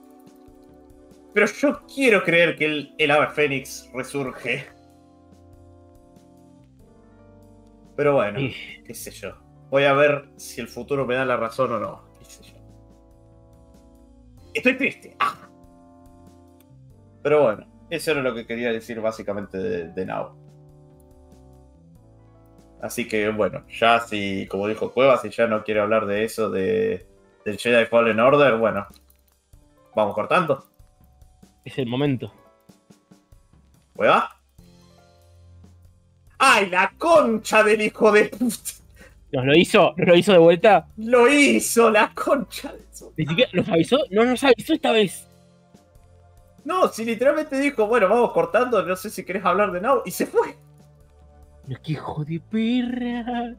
Pero 1.32 1.46
yo 1.46 1.80
quiero 1.86 2.22
creer 2.22 2.56
que 2.56 2.66
el, 2.66 2.94
el 2.98 3.10
ave 3.10 3.28
fénix 3.28 3.90
resurge. 3.94 4.66
Pero 7.96 8.12
bueno, 8.16 8.38
qué 8.84 8.92
sé 8.92 9.10
yo. 9.12 9.34
Voy 9.70 9.84
a 9.84 9.94
ver 9.94 10.28
si 10.36 10.60
el 10.60 10.68
futuro 10.68 11.06
me 11.06 11.14
da 11.14 11.24
la 11.24 11.38
razón 11.38 11.72
o 11.72 11.80
no. 11.80 12.04
Qué 12.18 12.26
sé 12.26 12.42
yo. 12.42 12.56
Estoy 14.52 14.76
triste. 14.76 15.16
Ah. 15.18 15.48
Pero 17.22 17.44
bueno, 17.44 17.66
eso 17.88 18.10
era 18.10 18.20
lo 18.20 18.34
que 18.34 18.46
quería 18.46 18.70
decir 18.72 19.00
básicamente 19.00 19.56
de, 19.56 19.88
de 19.88 20.04
Now. 20.04 20.36
Así 22.82 23.08
que 23.08 23.30
bueno, 23.30 23.66
ya 23.68 24.00
si, 24.00 24.46
como 24.48 24.68
dijo 24.68 24.92
Cuevas, 24.92 25.22
si 25.22 25.30
ya 25.30 25.46
no 25.46 25.64
quiere 25.64 25.80
hablar 25.80 26.04
de 26.04 26.24
eso, 26.24 26.50
de, 26.50 27.13
del 27.44 27.58
Jedi 27.58 27.86
Fallen 27.86 28.20
Order, 28.20 28.56
bueno, 28.56 28.86
vamos 29.94 30.14
cortando. 30.14 30.66
es 31.64 31.78
el 31.78 31.86
momento. 31.86 32.32
¿Cueva? 33.94 34.36
¡Ay, 36.38 36.68
la 36.68 36.92
concha 36.98 37.62
del 37.62 37.82
hijo 37.82 38.10
de 38.12 38.24
puta! 38.24 38.72
¿Nos 39.32 39.44
lo 39.44 39.54
hizo? 39.56 39.94
¿Nos 39.96 40.08
lo 40.08 40.16
hizo 40.16 40.32
de 40.32 40.38
vuelta? 40.38 40.86
¡Lo 40.96 41.28
hizo, 41.28 41.90
la 41.90 42.12
concha 42.14 42.72
de 42.72 42.84
su... 42.92 43.12
Ni 43.16 43.26
siquiera 43.26 43.50
nos 43.52 43.68
avisó. 43.68 43.98
No 44.10 44.24
nos 44.24 44.42
avisó 44.44 44.74
esta 44.74 44.92
vez. 44.92 45.26
No, 46.64 46.88
si 46.88 47.04
literalmente 47.04 47.58
dijo, 47.58 47.86
bueno, 47.86 48.08
vamos 48.08 48.32
cortando, 48.32 48.82
no 48.82 48.96
sé 48.96 49.10
si 49.10 49.24
querés 49.24 49.44
hablar 49.44 49.70
de 49.70 49.80
Now, 49.80 50.02
y 50.04 50.10
se 50.10 50.26
fue. 50.26 50.56
Qué 51.82 51.92
hijo 51.92 52.24
de 52.24 52.40
perra. 52.40 53.56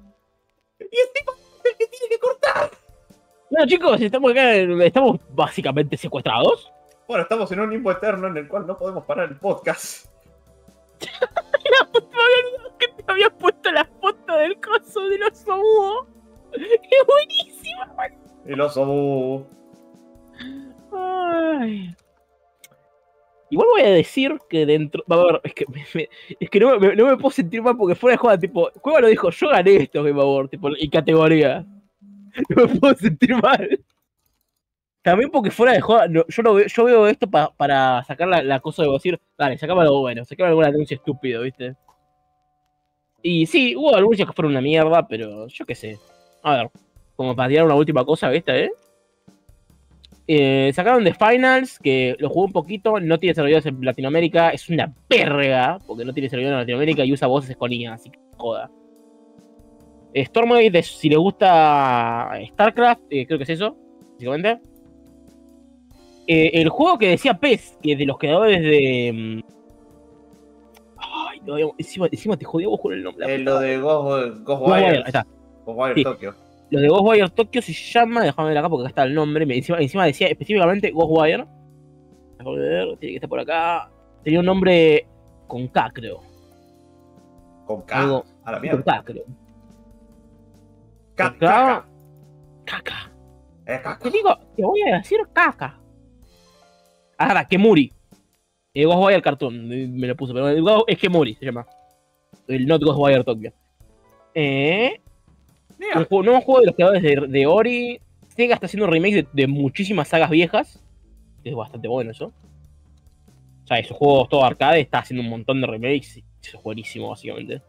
Y 0.80 1.14
tipo 1.14 1.34
es 1.34 1.72
el 1.72 1.78
que 1.78 1.88
tiene 1.88 2.10
que 2.10 2.20
cortar. 2.20 2.72
Bueno, 3.50 3.68
chicos, 3.68 4.02
estamos 4.02 4.32
acá. 4.32 4.54
Estamos 4.56 5.20
básicamente 5.30 5.98
secuestrados. 5.98 6.72
Bueno, 7.08 7.24
estamos 7.24 7.52
en 7.52 7.60
un 7.60 7.70
limbo 7.70 7.92
eterno 7.92 8.28
en 8.28 8.38
el 8.38 8.48
cual 8.48 8.66
no 8.66 8.78
podemos 8.78 9.04
parar 9.06 9.30
el 9.30 9.38
podcast. 9.38 10.08
La 11.02 11.86
puta, 11.92 12.18
que 12.80 12.88
te 12.88 13.04
había 13.12 13.30
puesto 13.30 13.72
la 13.72 13.86
foto 14.02 14.36
del 14.38 14.60
coso 14.60 15.02
del 15.10 15.24
oso 15.24 15.58
búho. 15.58 16.08
¡Qué 16.54 16.98
buenísima! 17.08 17.94
El 18.46 18.62
oso 18.62 18.86
bu. 18.86 19.46
Ay. 20.98 21.96
Igual 23.52 23.68
voy 23.72 23.82
a 23.82 23.90
decir 23.92 24.40
que 24.50 24.66
dentro. 24.66 25.04
Va 25.12 25.18
a 25.18 25.24
ver, 25.26 25.42
es 25.44 25.54
que, 25.54 25.66
me- 25.68 25.86
me- 25.94 26.10
es 26.40 26.50
que 26.50 26.60
no, 26.60 26.80
me, 26.80 26.96
no 26.96 27.06
me 27.06 27.18
puedo 27.18 27.30
sentir 27.32 27.62
mal 27.62 27.78
porque 27.78 27.94
fuera 27.96 28.14
de 28.14 28.18
joda, 28.18 28.38
tipo. 28.40 28.70
Cueva 28.82 29.02
lo 29.02 29.08
dijo, 29.08 29.30
yo 29.30 29.50
gané 29.50 29.76
esto, 29.76 30.04
Game 30.04 30.20
Award, 30.22 30.50
tipo, 30.50 30.70
y 30.76 30.90
categoría. 30.90 31.66
No 32.50 32.68
me 32.68 32.80
puedo 32.80 32.96
sentir 32.96 33.36
mal. 33.42 33.80
También 35.02 35.30
porque 35.30 35.52
fuera 35.52 35.74
de 35.74 35.82
joda, 35.82 36.08
yo, 36.08 36.44
lo 36.44 36.54
veo, 36.56 36.66
yo 36.66 36.84
veo 36.84 37.08
esto 37.08 37.30
pa- 37.30 37.54
para 37.56 38.04
sacar 38.06 38.28
la, 38.28 38.60
cosa 38.60 38.82
de 38.84 38.90
decir, 38.90 39.20
dale, 39.38 39.58
sacame 39.58 39.82
algo 39.82 40.02
bueno, 40.02 40.26
sacame 40.26 40.50
algún 40.50 40.66
anuncio 40.66 40.98
estúpido, 40.98 41.44
¿viste? 41.44 41.76
Y 43.22 43.46
sí, 43.46 43.76
hubo 43.76 43.96
anuncios 43.96 44.28
que 44.28 44.34
fueron 44.34 44.52
una 44.54 44.62
mierda, 44.62 45.08
pero 45.08 45.48
yo 45.48 45.66
qué 45.66 45.76
sé. 45.76 46.00
A 46.42 46.56
ver, 46.58 46.70
como 47.16 47.36
para 47.36 47.50
tirar 47.50 47.66
una 47.66 47.76
última 47.76 48.04
cosa, 48.04 48.30
¿viste? 48.30 48.66
¿eh? 48.66 48.72
Eh, 50.28 50.72
sacaron 50.74 51.04
The 51.04 51.14
Finals, 51.14 51.78
que 51.78 52.16
lo 52.18 52.30
jugué 52.30 52.46
un 52.48 52.52
poquito, 52.52 53.00
no 53.00 53.20
tiene 53.20 53.36
servidores 53.36 53.66
en 53.68 53.86
Latinoamérica, 53.86 54.50
es 54.50 54.70
una 54.70 54.92
verga, 55.08 55.78
porque 55.86 56.04
no 56.04 56.14
tiene 56.14 56.30
servidores 56.30 56.54
en 56.56 56.60
Latinoamérica 56.62 57.06
y 57.06 57.14
usa 57.14 57.28
voces 57.28 57.56
con 57.56 57.72
IA, 57.72 57.94
así 57.94 58.10
que 58.10 58.20
joda. 58.38 58.72
Stormgate, 60.16 60.80
es- 60.80 60.98
si 60.98 61.10
le 61.10 61.18
gusta 61.18 62.32
StarCraft, 62.52 63.02
eh, 63.10 63.26
creo 63.26 63.38
que 63.38 63.44
es 63.44 63.50
eso, 63.50 63.76
básicamente. 64.14 64.60
Eh, 66.27 66.52
el 66.61 66.69
juego 66.69 66.98
que 66.98 67.10
decía 67.10 67.35
PES, 67.38 67.77
que 67.82 67.95
de 67.95 68.06
los 68.06 68.18
creadores 68.18 68.61
de... 68.61 69.11
mm, 69.14 69.56
Ay, 70.98 71.40
no, 71.45 71.58
encima, 71.77 72.08
encima 72.11 72.35
te 72.38 72.45
jodíamos 72.45 72.80
con 72.80 72.94
el 72.94 73.03
nombre. 73.03 73.34
Eh, 73.34 73.38
lo 73.40 73.60
de 73.60 73.77
Ghost, 73.80 74.38
Ghostwire, 74.44 74.82
Ghostwire. 74.82 75.03
está. 75.06 75.27
Ghostwire 75.66 75.95
Sí. 75.95 76.03
Tokyo. 76.03 76.34
Los 76.72 76.82
de 76.82 76.88
Ghostwire 76.88 77.30
Tokyo 77.30 77.61
se 77.61 77.74
llama, 77.74 78.24
déjame 78.24 78.50
ver 78.50 78.58
acá 78.58 78.69
porque 78.69 78.84
acá 78.84 78.90
está 78.90 79.03
el 79.03 79.14
nombre, 79.14 79.45
encima, 79.56 79.77
encima 79.80 80.06
decía 80.06 80.27
específicamente 80.27 80.90
Ghostwire. 80.92 81.45
Déjame 82.40 82.58
ver, 82.58 82.98
tiene 82.98 83.11
que 83.11 83.16
estar 83.16 83.30
por 83.30 83.40
acá. 83.40 83.90
Tenía 84.24 84.40
un 84.40 84.45
nombre 84.48 85.06
con 85.48 85.68
K, 85.68 85.92
creo. 85.94 86.22
Con 87.68 87.82
K. 87.84 88.00
Algo- 88.02 88.26
A 88.44 88.52
la 88.53 88.61
Con. 88.72 88.82
K, 88.82 89.03
creo. 89.06 89.24
Caca. 91.16 91.85
K. 92.66 93.98
Te 94.02 94.10
digo, 94.11 94.38
te 94.56 94.64
voy 94.64 94.82
a 94.84 94.98
decir 94.98 95.19
caca. 95.34 95.80
Ahora, 97.18 97.45
Kemuri. 97.48 97.92
Eh, 98.74 98.85
Ghostwire 98.85 99.22
Cartoon, 99.22 99.72
eh, 99.72 99.88
me 99.88 100.08
lo 100.08 100.16
puso, 100.16 100.34
pero 100.34 100.50
el 100.50 100.61
Go- 100.61 100.84
es 100.88 100.98
Kemuri, 100.98 101.35
se 101.35 101.45
llama. 101.45 101.66
El 102.48 102.68
Not 102.68 102.84
Ghostwire 102.84 103.24
Tokyo. 103.24 103.52
Eh, 104.34 105.00
Mira, 105.80 106.00
un 106.00 106.06
juego, 106.06 106.24
nuevo 106.24 106.42
juego 106.42 106.60
de 106.61 106.66
los 106.68 106.76
creadores 106.76 107.02
de, 107.03 107.27
de 107.27 107.45
Ori. 107.45 108.00
Sega 108.35 108.53
está 108.56 108.66
haciendo 108.66 108.88
remakes 108.88 109.16
de, 109.16 109.27
de 109.34 109.48
muchísimas 109.48 110.10
sagas 110.10 110.30
viejas. 110.30 110.84
Es 111.44 111.56
bastante 111.56 111.88
bueno 111.88 112.11
eso. 112.11 112.34
O 113.64 113.68
sea, 113.68 113.80
esos 113.80 113.95
juegos 113.98 114.27
todo 114.30 114.44
arcade 114.44 114.82
está 114.82 115.00
haciendo 115.00 115.24
un 115.24 115.30
montón 115.30 115.61
de 115.61 115.68
remakes. 115.68 116.18
Eso 116.44 116.58
es 116.58 116.64
buenísimo, 116.64 117.10
básicamente. 117.10 117.61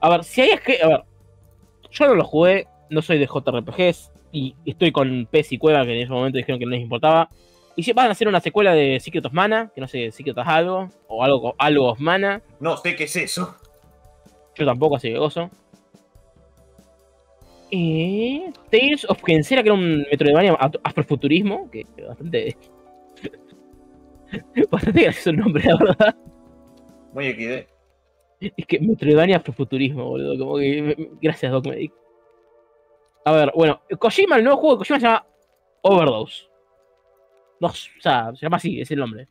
A 0.00 0.08
ver, 0.08 0.24
si 0.24 0.40
hay 0.40 0.50
es 0.50 0.60
que. 0.62 0.82
A 0.82 0.88
ver. 0.88 1.02
Yo 1.92 2.06
no 2.06 2.14
lo 2.14 2.24
jugué, 2.24 2.66
no 2.90 3.02
soy 3.02 3.18
de 3.18 3.26
JRPGs. 3.26 4.12
Y 4.32 4.56
estoy 4.64 4.92
con 4.92 5.28
PES 5.30 5.52
y 5.52 5.58
Cueva, 5.58 5.84
que 5.84 5.92
en 5.92 6.00
ese 6.00 6.12
momento 6.12 6.38
dijeron 6.38 6.58
que 6.58 6.64
no 6.64 6.70
les 6.72 6.80
importaba. 6.80 7.28
Y 7.76 7.82
si 7.82 7.92
van 7.92 8.08
a 8.08 8.12
hacer 8.12 8.28
una 8.28 8.40
secuela 8.40 8.74
de 8.74 8.98
Secret 9.00 9.24
of 9.26 9.32
Mana, 9.32 9.70
que 9.74 9.80
no 9.80 9.88
sé, 9.88 10.10
Secret 10.10 10.36
of 10.38 10.48
algo, 10.48 10.88
o 11.06 11.22
algo, 11.22 11.54
algo 11.58 11.90
of 11.90 12.00
Mana. 12.00 12.42
no 12.60 12.76
sé 12.76 12.96
qué 12.96 13.04
es 13.04 13.16
eso. 13.16 13.56
Yo 14.54 14.66
tampoco, 14.66 14.96
así 14.96 15.08
que 15.08 15.18
gozo. 15.18 15.50
Eh, 17.70 18.52
Tales 18.70 19.06
of 19.08 19.22
Gensera, 19.24 19.62
que 19.62 19.68
era 19.68 19.74
un 19.74 20.04
Metroidvania 20.10 20.58
afrofuturismo, 20.84 21.70
que 21.70 21.86
bastante. 22.06 22.56
bastante 24.70 25.02
gracioso 25.02 25.30
el 25.30 25.36
nombre, 25.36 25.64
la 25.64 25.76
verdad. 25.76 26.16
Muy 27.14 27.32
XD. 27.32 27.71
Es 28.56 28.66
que 28.66 28.80
Metroidvania 28.80 29.36
afrofuturismo, 29.36 30.04
boludo. 30.04 30.38
Como 30.38 30.56
que. 30.56 31.10
Gracias, 31.20 31.52
Doc 31.52 31.66
Medic. 31.66 31.92
A 33.24 33.32
ver, 33.32 33.52
bueno, 33.54 33.82
Kojima, 33.98 34.36
el 34.36 34.44
nuevo 34.44 34.58
juego 34.58 34.74
de 34.74 34.78
Kojima 34.78 34.98
se 34.98 35.06
llama 35.06 35.26
Overdose. 35.82 36.48
No, 37.60 37.68
o 37.68 38.00
sea, 38.00 38.32
se 38.34 38.44
llama 38.44 38.56
así, 38.56 38.80
es 38.80 38.90
el 38.90 38.98
nombre. 38.98 39.28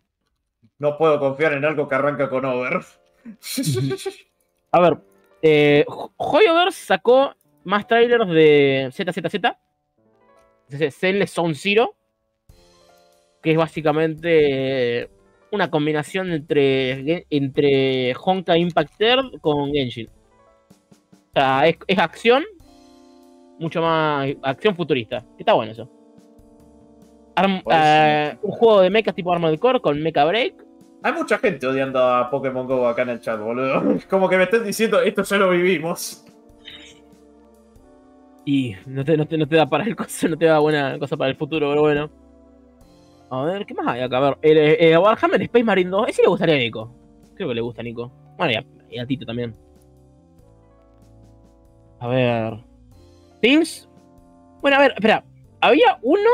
No 0.80 0.98
puedo 0.98 1.20
confiar 1.20 1.54
en 1.54 1.66
algo 1.66 1.88
que 1.88 1.96
arranca 1.96 2.30
con 2.30 2.46
Over. 2.46 2.80
A 4.72 4.80
ver, 4.80 4.98
eh, 5.42 5.86
Hoyoverse 6.16 6.86
sacó 6.86 7.36
más 7.66 7.86
trailers 7.86 8.30
de 8.30 8.90
ZZZ, 8.92 9.36
Es 10.70 10.98
Zenless 10.98 11.32
Zone 11.32 11.56
Zero. 11.56 11.96
Que 13.44 13.52
es 13.52 13.58
básicamente 13.58 15.10
una 15.52 15.70
combinación 15.70 16.32
entre, 16.32 17.26
entre 17.30 18.14
Honka 18.16 18.58
Impact 18.58 19.02
Earth 19.02 19.40
con 19.42 19.76
Engine. 19.76 20.10
O 20.10 21.34
sea, 21.34 21.68
es, 21.68 21.78
es 21.88 21.98
acción, 22.00 22.44
mucho 23.60 23.82
más 23.82 24.30
acción 24.42 24.76
futurista. 24.76 25.24
Está 25.38 25.54
bueno 25.54 25.72
eso. 25.74 25.90
Arm- 27.36 27.62
Pues, 27.64 27.78
eh, 27.80 28.38
un 28.42 28.52
juego 28.52 28.82
de 28.82 28.90
mechas 28.90 29.16
tipo 29.16 29.32
Armored 29.32 29.60
Core 29.60 29.80
con 29.82 30.02
Mecha 30.02 30.26
Break. 30.26 30.66
Hay 31.04 31.14
mucha 31.14 31.38
gente 31.40 31.66
odiando 31.66 32.00
a 32.00 32.30
Pokémon 32.30 32.68
Go 32.68 32.88
acá 32.88 33.02
en 33.04 33.10
el 33.10 33.20
chat, 33.22 33.40
boludo. 33.40 33.98
Como 34.10 34.30
que 34.30 34.38
me 34.38 34.44
están 34.44 34.64
diciendo, 34.64 35.02
esto 35.02 35.24
ya 35.24 35.38
lo 35.38 35.50
vivimos. 35.50 36.26
Y 38.46 38.76
no 38.86 39.04
te, 39.06 39.16
no, 39.18 39.26
te, 39.28 39.38
no 39.38 39.48
te 39.48 39.56
da 39.56 39.68
para 39.68 39.84
el 39.84 39.96
no 40.30 40.38
te 40.38 40.46
da 40.46 40.60
buena 40.60 40.98
cosa 41.00 41.18
para 41.18 41.30
el 41.30 41.38
futuro, 41.38 41.70
pero 41.70 41.82
bueno. 41.82 42.10
A 43.32 43.46
ver, 43.46 43.66
¿qué 43.66 43.74
más 43.74 43.88
hay 43.88 44.02
acá? 44.02 44.18
A 44.18 44.20
ver, 44.20 44.38
el, 44.42 44.58
eh, 44.58 44.98
Warhammer 44.98 45.42
Space 45.42 45.64
Marine 45.64 45.90
2. 45.90 46.10
Ese 46.10 46.22
le 46.22 46.28
gustaría 46.28 46.56
a 46.56 46.58
Nico. 46.58 46.94
Creo 47.36 47.48
que 47.48 47.56
le 47.56 47.62
gusta 47.62 47.80
a 47.80 47.84
Nico. 47.86 48.12
Bueno, 48.38 48.62
y 48.90 49.00
a, 49.00 49.06
Tito 49.06 49.26
también. 49.26 49.56
A 52.00 52.10
ver. 52.10 52.60
Things. 53.40 53.88
Bueno, 54.62 54.76
a 54.76 54.82
ver, 54.82 54.92
espera. 54.98 55.24
Había 55.62 55.98
uno. 56.02 56.30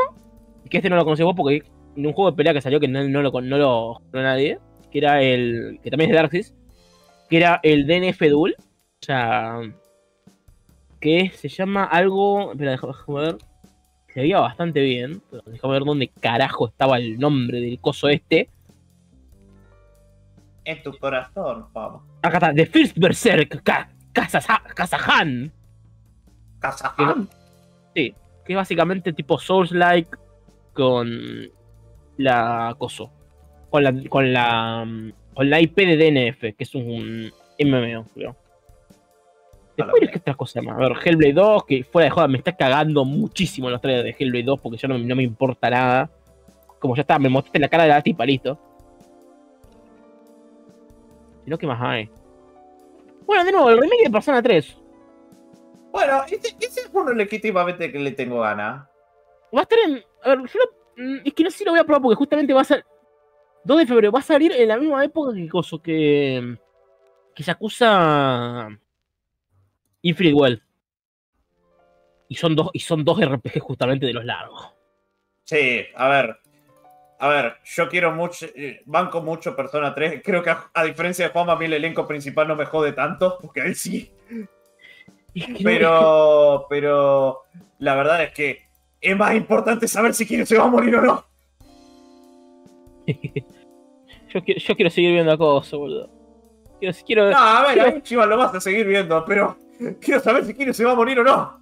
Que 0.68 0.78
este 0.78 0.90
no 0.90 0.96
lo 0.96 1.04
vos 1.04 1.34
porque 1.36 1.62
en 1.94 2.04
un 2.04 2.12
juego 2.12 2.32
de 2.32 2.36
pelea 2.36 2.52
que 2.52 2.60
salió 2.60 2.80
que 2.80 2.88
no, 2.88 3.08
no 3.08 3.22
lo, 3.22 3.40
no 3.42 3.58
lo 3.58 4.00
nadie. 4.12 4.58
Que 4.90 4.98
era 4.98 5.22
el. 5.22 5.78
Que 5.84 5.90
también 5.90 6.10
es 6.10 6.14
de 6.16 6.20
Darkseid. 6.20 6.46
Que 7.30 7.36
era 7.36 7.60
el 7.62 7.86
DNF 7.86 8.28
Duel. 8.28 8.56
O 8.58 9.04
sea. 9.04 9.60
Que 10.98 11.30
se 11.30 11.48
llama 11.48 11.84
algo. 11.84 12.50
Espera, 12.50 12.72
déjame 12.72 13.20
ver. 13.20 13.38
Se 14.18 14.22
veía 14.22 14.40
bastante 14.40 14.80
bien. 14.80 15.22
Pero 15.30 15.44
déjame 15.46 15.74
ver 15.74 15.84
dónde 15.84 16.08
carajo 16.08 16.66
estaba 16.66 16.96
el 16.98 17.20
nombre 17.20 17.60
del 17.60 17.78
coso 17.80 18.08
este. 18.08 18.50
En 20.64 20.82
tu 20.82 20.92
corazón, 20.98 21.66
vamos. 21.72 22.02
Acá 22.22 22.38
está, 22.38 22.52
The 22.52 22.66
First 22.66 22.98
Berserk 22.98 23.62
Ka- 23.62 23.88
Kazaha- 24.12 24.74
Kazahan. 24.74 25.52
Kazaján. 26.58 27.28
Sí, 27.94 28.12
que 28.44 28.52
es 28.54 28.56
básicamente 28.56 29.12
tipo 29.12 29.38
Souls-like 29.38 30.10
con 30.72 31.08
la 32.16 32.74
coso. 32.76 33.12
Con 33.70 33.84
la, 33.84 33.94
con 34.08 34.32
la 34.32 34.84
con 35.32 35.48
la 35.48 35.60
IP 35.60 35.76
de 35.76 35.96
DNF, 35.96 36.40
que 36.56 36.64
es 36.64 36.74
un 36.74 37.30
MMO, 37.60 38.04
creo. 38.14 38.34
Después, 39.86 40.10
¿qué 40.10 40.18
otra 40.18 40.34
cosa 40.34 40.60
más? 40.62 40.76
A 40.76 40.80
ver, 40.80 40.92
Hellblade 41.04 41.32
2, 41.34 41.64
que 41.64 41.84
fuera 41.84 42.04
de 42.06 42.10
joda 42.10 42.28
me 42.28 42.38
está 42.38 42.54
cagando 42.56 43.04
muchísimo 43.04 43.70
los 43.70 43.80
trailers 43.80 44.04
de 44.04 44.16
Hellblade 44.24 44.44
2 44.44 44.60
porque 44.60 44.76
ya 44.78 44.88
no, 44.88 44.98
no 44.98 45.16
me 45.16 45.22
importa 45.22 45.70
nada. 45.70 46.10
Como 46.80 46.94
ya 46.96 47.02
está, 47.02 47.18
me 47.18 47.28
mostraste 47.28 47.58
la 47.58 47.68
cara 47.68 47.84
de 47.84 47.88
la 47.90 48.02
tipa, 48.02 48.24
listo. 48.26 48.58
Y 51.46 51.50
no, 51.50 51.58
¿qué 51.58 51.66
más 51.66 51.80
hay? 51.80 52.10
Bueno, 53.26 53.44
de 53.44 53.52
nuevo, 53.52 53.70
el 53.70 53.78
remake 53.80 54.04
de 54.04 54.10
Persona 54.10 54.42
3. 54.42 54.76
Bueno, 55.92 56.22
ese, 56.24 56.56
ese 56.60 56.80
es 56.80 56.90
uno 56.92 57.12
legítimamente 57.12 57.90
que 57.90 57.98
le 57.98 58.12
tengo 58.12 58.40
ganas. 58.40 58.86
Va 59.54 59.60
a 59.60 59.62
estar 59.62 59.78
en. 59.86 60.02
A 60.24 60.28
ver, 60.30 60.38
yo 60.48 60.58
no- 60.96 61.04
mm, 61.04 61.20
es 61.24 61.32
que 61.34 61.44
no 61.44 61.50
sé 61.50 61.58
si 61.58 61.64
lo 61.64 61.70
voy 61.72 61.80
a 61.80 61.84
probar 61.84 62.02
porque 62.02 62.16
justamente 62.16 62.52
va 62.52 62.60
a 62.60 62.64
ser. 62.64 62.84
2 63.64 63.78
de 63.78 63.86
febrero, 63.86 64.12
va 64.12 64.18
a 64.20 64.22
salir 64.22 64.52
en 64.52 64.68
la 64.68 64.76
misma 64.76 65.04
época 65.04 65.34
que 65.34 65.48
coso 65.48 65.80
que. 65.80 66.56
que 67.34 67.42
se 67.42 67.50
acusa. 67.50 68.68
Infinite 70.02 70.34
Wealth. 70.34 70.62
Y 72.28 72.34
son 72.36 72.54
dos, 72.54 72.70
y 72.72 72.80
son 72.80 73.04
dos 73.04 73.20
RPG 73.20 73.58
justamente 73.60 74.06
de 74.06 74.12
los 74.12 74.24
largos. 74.24 74.68
Sí, 75.44 75.80
a 75.96 76.08
ver. 76.08 76.36
A 77.20 77.28
ver, 77.28 77.54
yo 77.64 77.88
quiero 77.88 78.12
mucho. 78.12 78.46
eh, 78.54 78.82
banco 78.86 79.22
mucho 79.22 79.56
Persona 79.56 79.94
3. 79.94 80.20
Creo 80.24 80.42
que 80.42 80.50
a, 80.50 80.70
a 80.74 80.84
diferencia 80.84 81.26
de 81.26 81.32
Juan, 81.32 81.50
a 81.50 81.56
mí 81.56 81.64
el 81.64 81.72
elenco 81.74 82.06
principal 82.06 82.46
no 82.46 82.54
me 82.54 82.66
jode 82.66 82.92
tanto. 82.92 83.38
Porque 83.42 83.62
a 83.62 83.64
él 83.64 83.74
sí. 83.74 84.12
Es 85.34 85.46
que 85.46 85.52
no- 85.52 85.58
Pero. 85.64 86.66
Pero. 86.68 87.42
La 87.78 87.94
verdad 87.94 88.22
es 88.22 88.32
que. 88.32 88.68
Es 89.00 89.16
más 89.16 89.34
importante 89.34 89.86
saber 89.88 90.12
si 90.14 90.26
quién 90.26 90.44
se 90.44 90.58
va 90.58 90.64
a 90.64 90.68
morir 90.68 90.94
o 90.96 91.00
no. 91.02 91.24
yo, 93.06 94.42
quiero, 94.44 94.60
yo 94.60 94.76
quiero 94.76 94.90
seguir 94.90 95.12
viendo 95.12 95.32
a 95.32 95.38
Coso, 95.38 95.78
boludo. 95.78 96.10
Quiero, 96.78 96.96
quiero, 97.06 97.30
No, 97.30 97.36
a 97.38 97.66
ver, 97.66 97.80
ahí 97.80 98.02
Chivas 98.02 98.28
lo 98.28 98.36
vas 98.36 98.54
a 98.54 98.60
seguir 98.60 98.86
viendo, 98.86 99.24
pero. 99.24 99.56
Quiero 100.00 100.20
saber 100.20 100.44
si 100.44 100.54
quién 100.54 100.74
se 100.74 100.84
va 100.84 100.92
a 100.92 100.96
morir 100.96 101.20
o 101.20 101.24
no. 101.24 101.58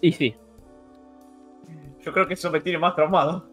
Y 0.00 0.12
sí. 0.12 0.34
Yo 2.00 2.12
creo 2.12 2.26
que 2.26 2.34
eso 2.34 2.50
me 2.50 2.60
tiene 2.60 2.78
más 2.78 2.94
traumado. 2.94 3.46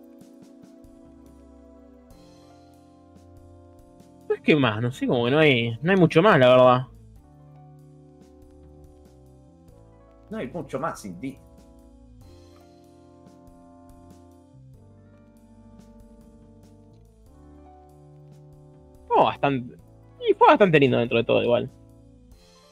Pues 4.27 4.42
qué 4.42 4.56
más, 4.56 4.82
no 4.82 4.92
sé, 4.92 5.08
como 5.08 5.26
que 5.26 5.32
no 5.32 5.40
hay, 5.40 5.77
no 5.82 5.92
hay 5.92 5.98
mucho 5.98 6.22
más, 6.22 6.40
la 6.40 6.50
verdad. 6.50 6.88
No 10.30 10.38
hay 10.38 10.48
mucho 10.48 10.80
más 10.80 11.02
sin 11.02 11.19
ti. 11.19 11.38
Fue 19.08 19.24
bastante. 19.24 19.77
Y 20.30 20.34
fue 20.34 20.48
bastante 20.48 20.80
lindo 20.80 20.98
dentro 20.98 21.18
de 21.18 21.24
todo, 21.24 21.44
igual. 21.44 21.70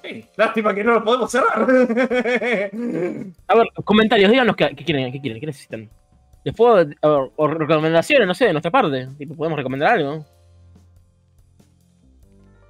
Sí, 0.03 0.25
lástima 0.35 0.74
que 0.74 0.84
no 0.84 0.93
lo 0.93 1.03
podemos 1.03 1.32
cerrar. 1.32 1.61
A 3.48 3.56
ver, 3.56 3.67
comentarios, 3.84 4.30
díganos 4.30 4.56
qué, 4.56 4.75
qué 4.75 4.84
quieren, 4.84 5.11
qué 5.11 5.22
quieren, 5.22 5.40
qué 5.40 5.48
necesitan. 5.48 5.90
Les 6.43 6.53
puedo, 6.56 6.75
ver, 6.75 6.98
o 7.01 7.48
recomendaciones, 7.48 8.27
no 8.27 8.35
sé, 8.35 8.45
de 8.45 8.53
nuestra 8.53 8.72
parte. 8.72 9.08
Tipo, 9.17 9.35
podemos 9.35 9.58
recomendar 9.58 9.93
algo. 9.93 10.24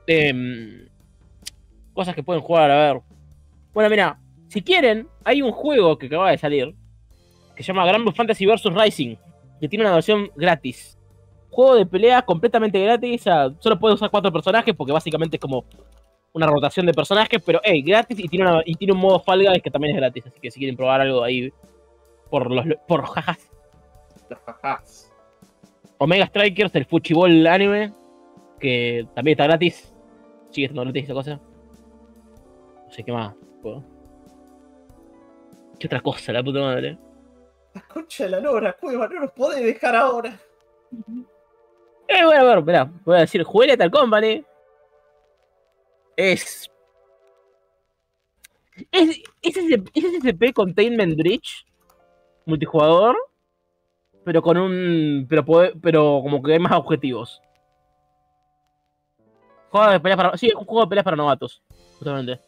Em, 0.08 0.88
cosas 1.94 2.16
que 2.16 2.24
pueden 2.24 2.42
jugar, 2.42 2.72
a 2.72 2.94
ver. 2.94 3.02
Bueno, 3.74 3.90
mira, 3.90 4.18
si 4.48 4.62
quieren, 4.62 5.08
hay 5.26 5.42
un 5.42 5.52
juego 5.52 5.98
que 5.98 6.06
acaba 6.06 6.32
de 6.32 6.38
salir 6.38 6.74
que 7.56 7.64
se 7.64 7.68
llama 7.68 7.86
Grand 7.86 8.04
Blue 8.04 8.14
Fantasy 8.14 8.46
vs 8.46 8.64
Rising, 8.74 9.16
que 9.60 9.68
tiene 9.68 9.86
una 9.86 9.94
versión 9.94 10.30
gratis. 10.36 10.95
Juego 11.56 11.75
de 11.75 11.85
pelea 11.85 12.22
completamente 12.22 12.77
gratis, 12.84 13.22
o 13.22 13.24
sea, 13.24 13.50
solo 13.59 13.80
puede 13.80 13.93
usar 13.95 14.11
cuatro 14.11 14.30
personajes 14.32 14.75
porque 14.75 14.92
básicamente 14.92 15.38
es 15.38 15.42
como 15.42 15.64
una 16.34 16.48
rotación 16.48 16.85
de 16.85 16.93
personajes, 16.93 17.42
pero 17.45 17.61
hey, 17.64 17.82
gratis 17.82 18.19
y 18.19 18.27
tiene, 18.27 18.45
una- 18.51 18.61
y 18.66 18.75
tiene 18.75 18.92
un 18.93 19.00
modo 19.00 19.19
Fall 19.22 19.42
Guys 19.48 19.64
que 19.64 19.72
también 19.72 19.95
es 19.95 20.01
gratis, 20.01 20.25
así 20.27 20.38
que 20.42 20.51
si 20.51 20.59
quieren 20.59 20.75
probar 20.75 21.00
algo 21.00 21.24
ahí 21.24 21.51
por 22.30 22.51
los 22.51 22.66
por 22.88 23.00
los 23.01 23.09
jajas. 23.11 23.50
Los 24.30 24.40
jajás. 24.40 25.14
Omega 25.98 26.25
Strikers, 26.25 26.75
el 26.75 26.85
Fuchibol 26.85 27.48
anime, 27.48 27.93
que 28.59 29.08
también 29.16 29.35
está 29.35 29.45
gratis. 29.45 29.93
Sigue 30.50 30.66
estando 30.66 30.84
gratis 30.84 31.06
esa 31.06 31.14
cosa. 31.14 31.40
No 32.85 32.92
sé 32.92 33.01
qué 33.03 33.14
más. 33.14 33.34
puedo. 33.61 33.82
¿Qué 35.80 35.88
otra 35.88 36.01
cosa, 36.01 36.34
la 36.34 36.43
puta 36.43 36.59
madre? 36.59 36.98
La 37.74 37.82
concha 37.82 38.25
de 38.25 38.30
la 38.32 38.40
lora, 38.42 38.74
cueva, 38.74 39.08
no 39.08 39.22
nos 39.22 39.32
podés 39.32 39.64
dejar 39.64 39.95
ahora. 39.95 40.38
Eh, 42.08 42.24
bueno, 42.24 42.45
ver, 42.45 42.64
mirá, 42.64 42.92
voy 43.03 43.17
a 43.17 43.22
decir, 43.22 43.43
jugué 43.43 43.67
Lethal 43.67 43.92
Company. 43.92 44.43
Es. 46.16 46.69
Es, 48.92 49.22
es, 49.42 49.56
SCP 49.56 50.53
Containment 50.53 51.17
Breach. 51.17 51.66
Multijugador. 52.45 53.17
Pero 54.24 54.42
con 54.42 54.58
un. 54.58 55.25
Pero, 55.30 55.45
pero 55.82 56.19
como 56.24 56.42
que 56.42 56.53
hay 56.53 56.59
más 56.59 56.74
objetivos. 56.74 57.42
Juego 59.69 59.92
de 59.92 60.00
peleas 60.00 60.17
para. 60.17 60.38
Sí, 60.38 60.51
un 60.56 60.66
juego 60.66 60.82
de 60.82 60.88
peleas 60.88 61.03
para 61.03 61.17
novatos. 61.17 61.61
Justamente. 61.98 62.40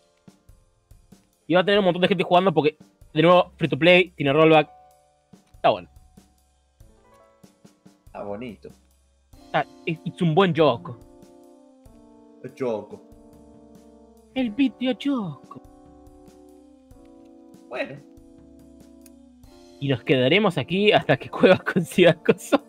Y 1.48 1.56
va 1.56 1.62
a 1.62 1.66
tener 1.66 1.80
un 1.80 1.86
montón 1.86 2.02
de 2.02 2.10
gente 2.10 2.24
jugando 2.24 2.54
porque, 2.54 2.78
de 3.14 3.22
nuevo, 3.22 3.52
free 3.58 3.70
to 3.70 3.78
play, 3.78 4.12
tiene 4.12 4.34
rollback. 4.34 4.70
Está 5.56 5.70
bueno. 5.70 5.90
Está 8.06 8.24
bonito. 8.24 8.70
Es, 9.86 10.00
es 10.06 10.22
un 10.22 10.34
buen 10.36 10.54
joke. 10.56 10.92
El 12.44 12.54
choco. 12.54 13.02
El 14.34 14.52
videojuego. 14.52 15.42
Bueno, 17.70 17.96
Y 19.80 19.90
nos 19.90 20.04
quedaremos 20.04 20.58
aquí 20.58 20.92
hasta 20.92 21.18
que 21.18 21.30
Cuevas 21.32 21.62
consiga 21.62 22.14
cosas. 22.14 22.62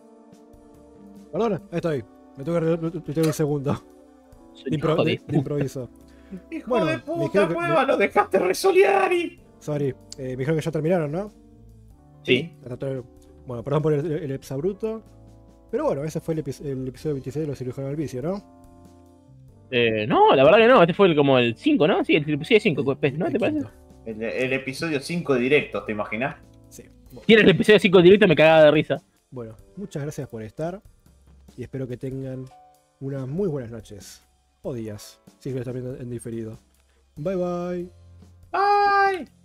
Perdón, 1.33 1.55
ahí 1.71 1.77
estoy. 1.77 2.05
Me 2.37 2.45
tengo 2.45 2.59
que 2.61 2.77
retuitear 2.77 3.27
un 3.27 3.33
segundo. 3.33 3.73
De, 4.65 4.77
impro- 4.77 5.05
de 5.05 5.21
de- 5.27 5.37
improviso. 5.37 5.89
hijo 6.51 6.69
Bueno, 6.69 6.87
de 6.87 6.99
puta, 6.99 7.23
dijeron 7.25 7.49
que- 7.49 7.55
cueva, 7.55 7.85
lo 7.85 7.97
dejaste 7.97 8.39
resolear 8.39 9.13
Sorry. 9.61 9.89
Eh, 9.89 9.95
me 10.19 10.37
dijeron 10.37 10.57
que 10.57 10.63
ya 10.65 10.71
terminaron, 10.71 11.13
¿no? 11.13 11.31
Sí. 12.25 12.53
Bueno, 13.47 13.63
perdón 13.63 13.83
por 13.83 13.93
el, 13.95 14.11
el 14.13 14.31
exabruto. 14.33 15.03
Pero 15.71 15.85
bueno, 15.85 16.05
ese 16.05 16.21
fue 16.21 16.35
el, 16.35 16.45
epi- 16.45 16.65
el 16.65 16.89
episodio 16.89 17.15
26 17.15 17.43
de 17.43 17.47
los 17.47 17.59
cirujanos 17.59 17.89
del 17.91 17.97
vicio, 17.97 18.23
¿no? 18.23 18.43
Eh, 19.71 20.07
no, 20.07 20.35
la 20.35 20.45
verdad 20.45 20.59
que 20.59 20.67
no. 20.69 20.81
Este 20.83 20.95
fue 20.95 21.09
el- 21.09 21.17
como 21.17 21.39
el 21.39 21.55
5, 21.57 21.87
¿no? 21.87 22.05
Sí, 22.05 22.15
el 22.17 22.25
sí, 22.45 22.59
5, 22.61 22.83
¿no? 22.85 22.97
¿Te 22.97 23.33
El 23.33 23.39
parece? 23.39 23.61
El, 24.07 24.23
el 24.23 24.53
episodio 24.55 25.01
5 25.01 25.35
de 25.35 25.41
directos, 25.41 25.85
¿te 25.85 25.93
imaginas? 25.93 26.37
Sí. 26.71 26.85
Bueno, 27.11 27.23
Tiene 27.27 27.43
el 27.43 27.51
episodio 27.51 27.79
5 27.79 28.01
directo, 28.03 28.27
me 28.27 28.35
cagaba 28.37 28.65
de 28.65 28.71
risa. 28.71 28.97
Bueno, 29.31 29.55
muchas 29.77 30.03
gracias 30.03 30.27
por 30.29 30.43
estar 30.43 30.81
y 31.57 31.63
espero 31.63 31.87
que 31.87 31.99
tengan 31.99 32.47
unas 33.01 33.29
muy 33.29 33.49
buenas 33.49 33.71
noches 33.71 34.27
o 34.63 34.73
días, 34.73 35.21
si 35.39 35.53
lo 35.53 35.59
están 35.59 35.75
viendo 35.75 35.97
en 35.97 36.09
diferido. 36.11 36.59
Bye 37.17 37.37
bye. 37.37 37.91
Bye. 38.51 39.38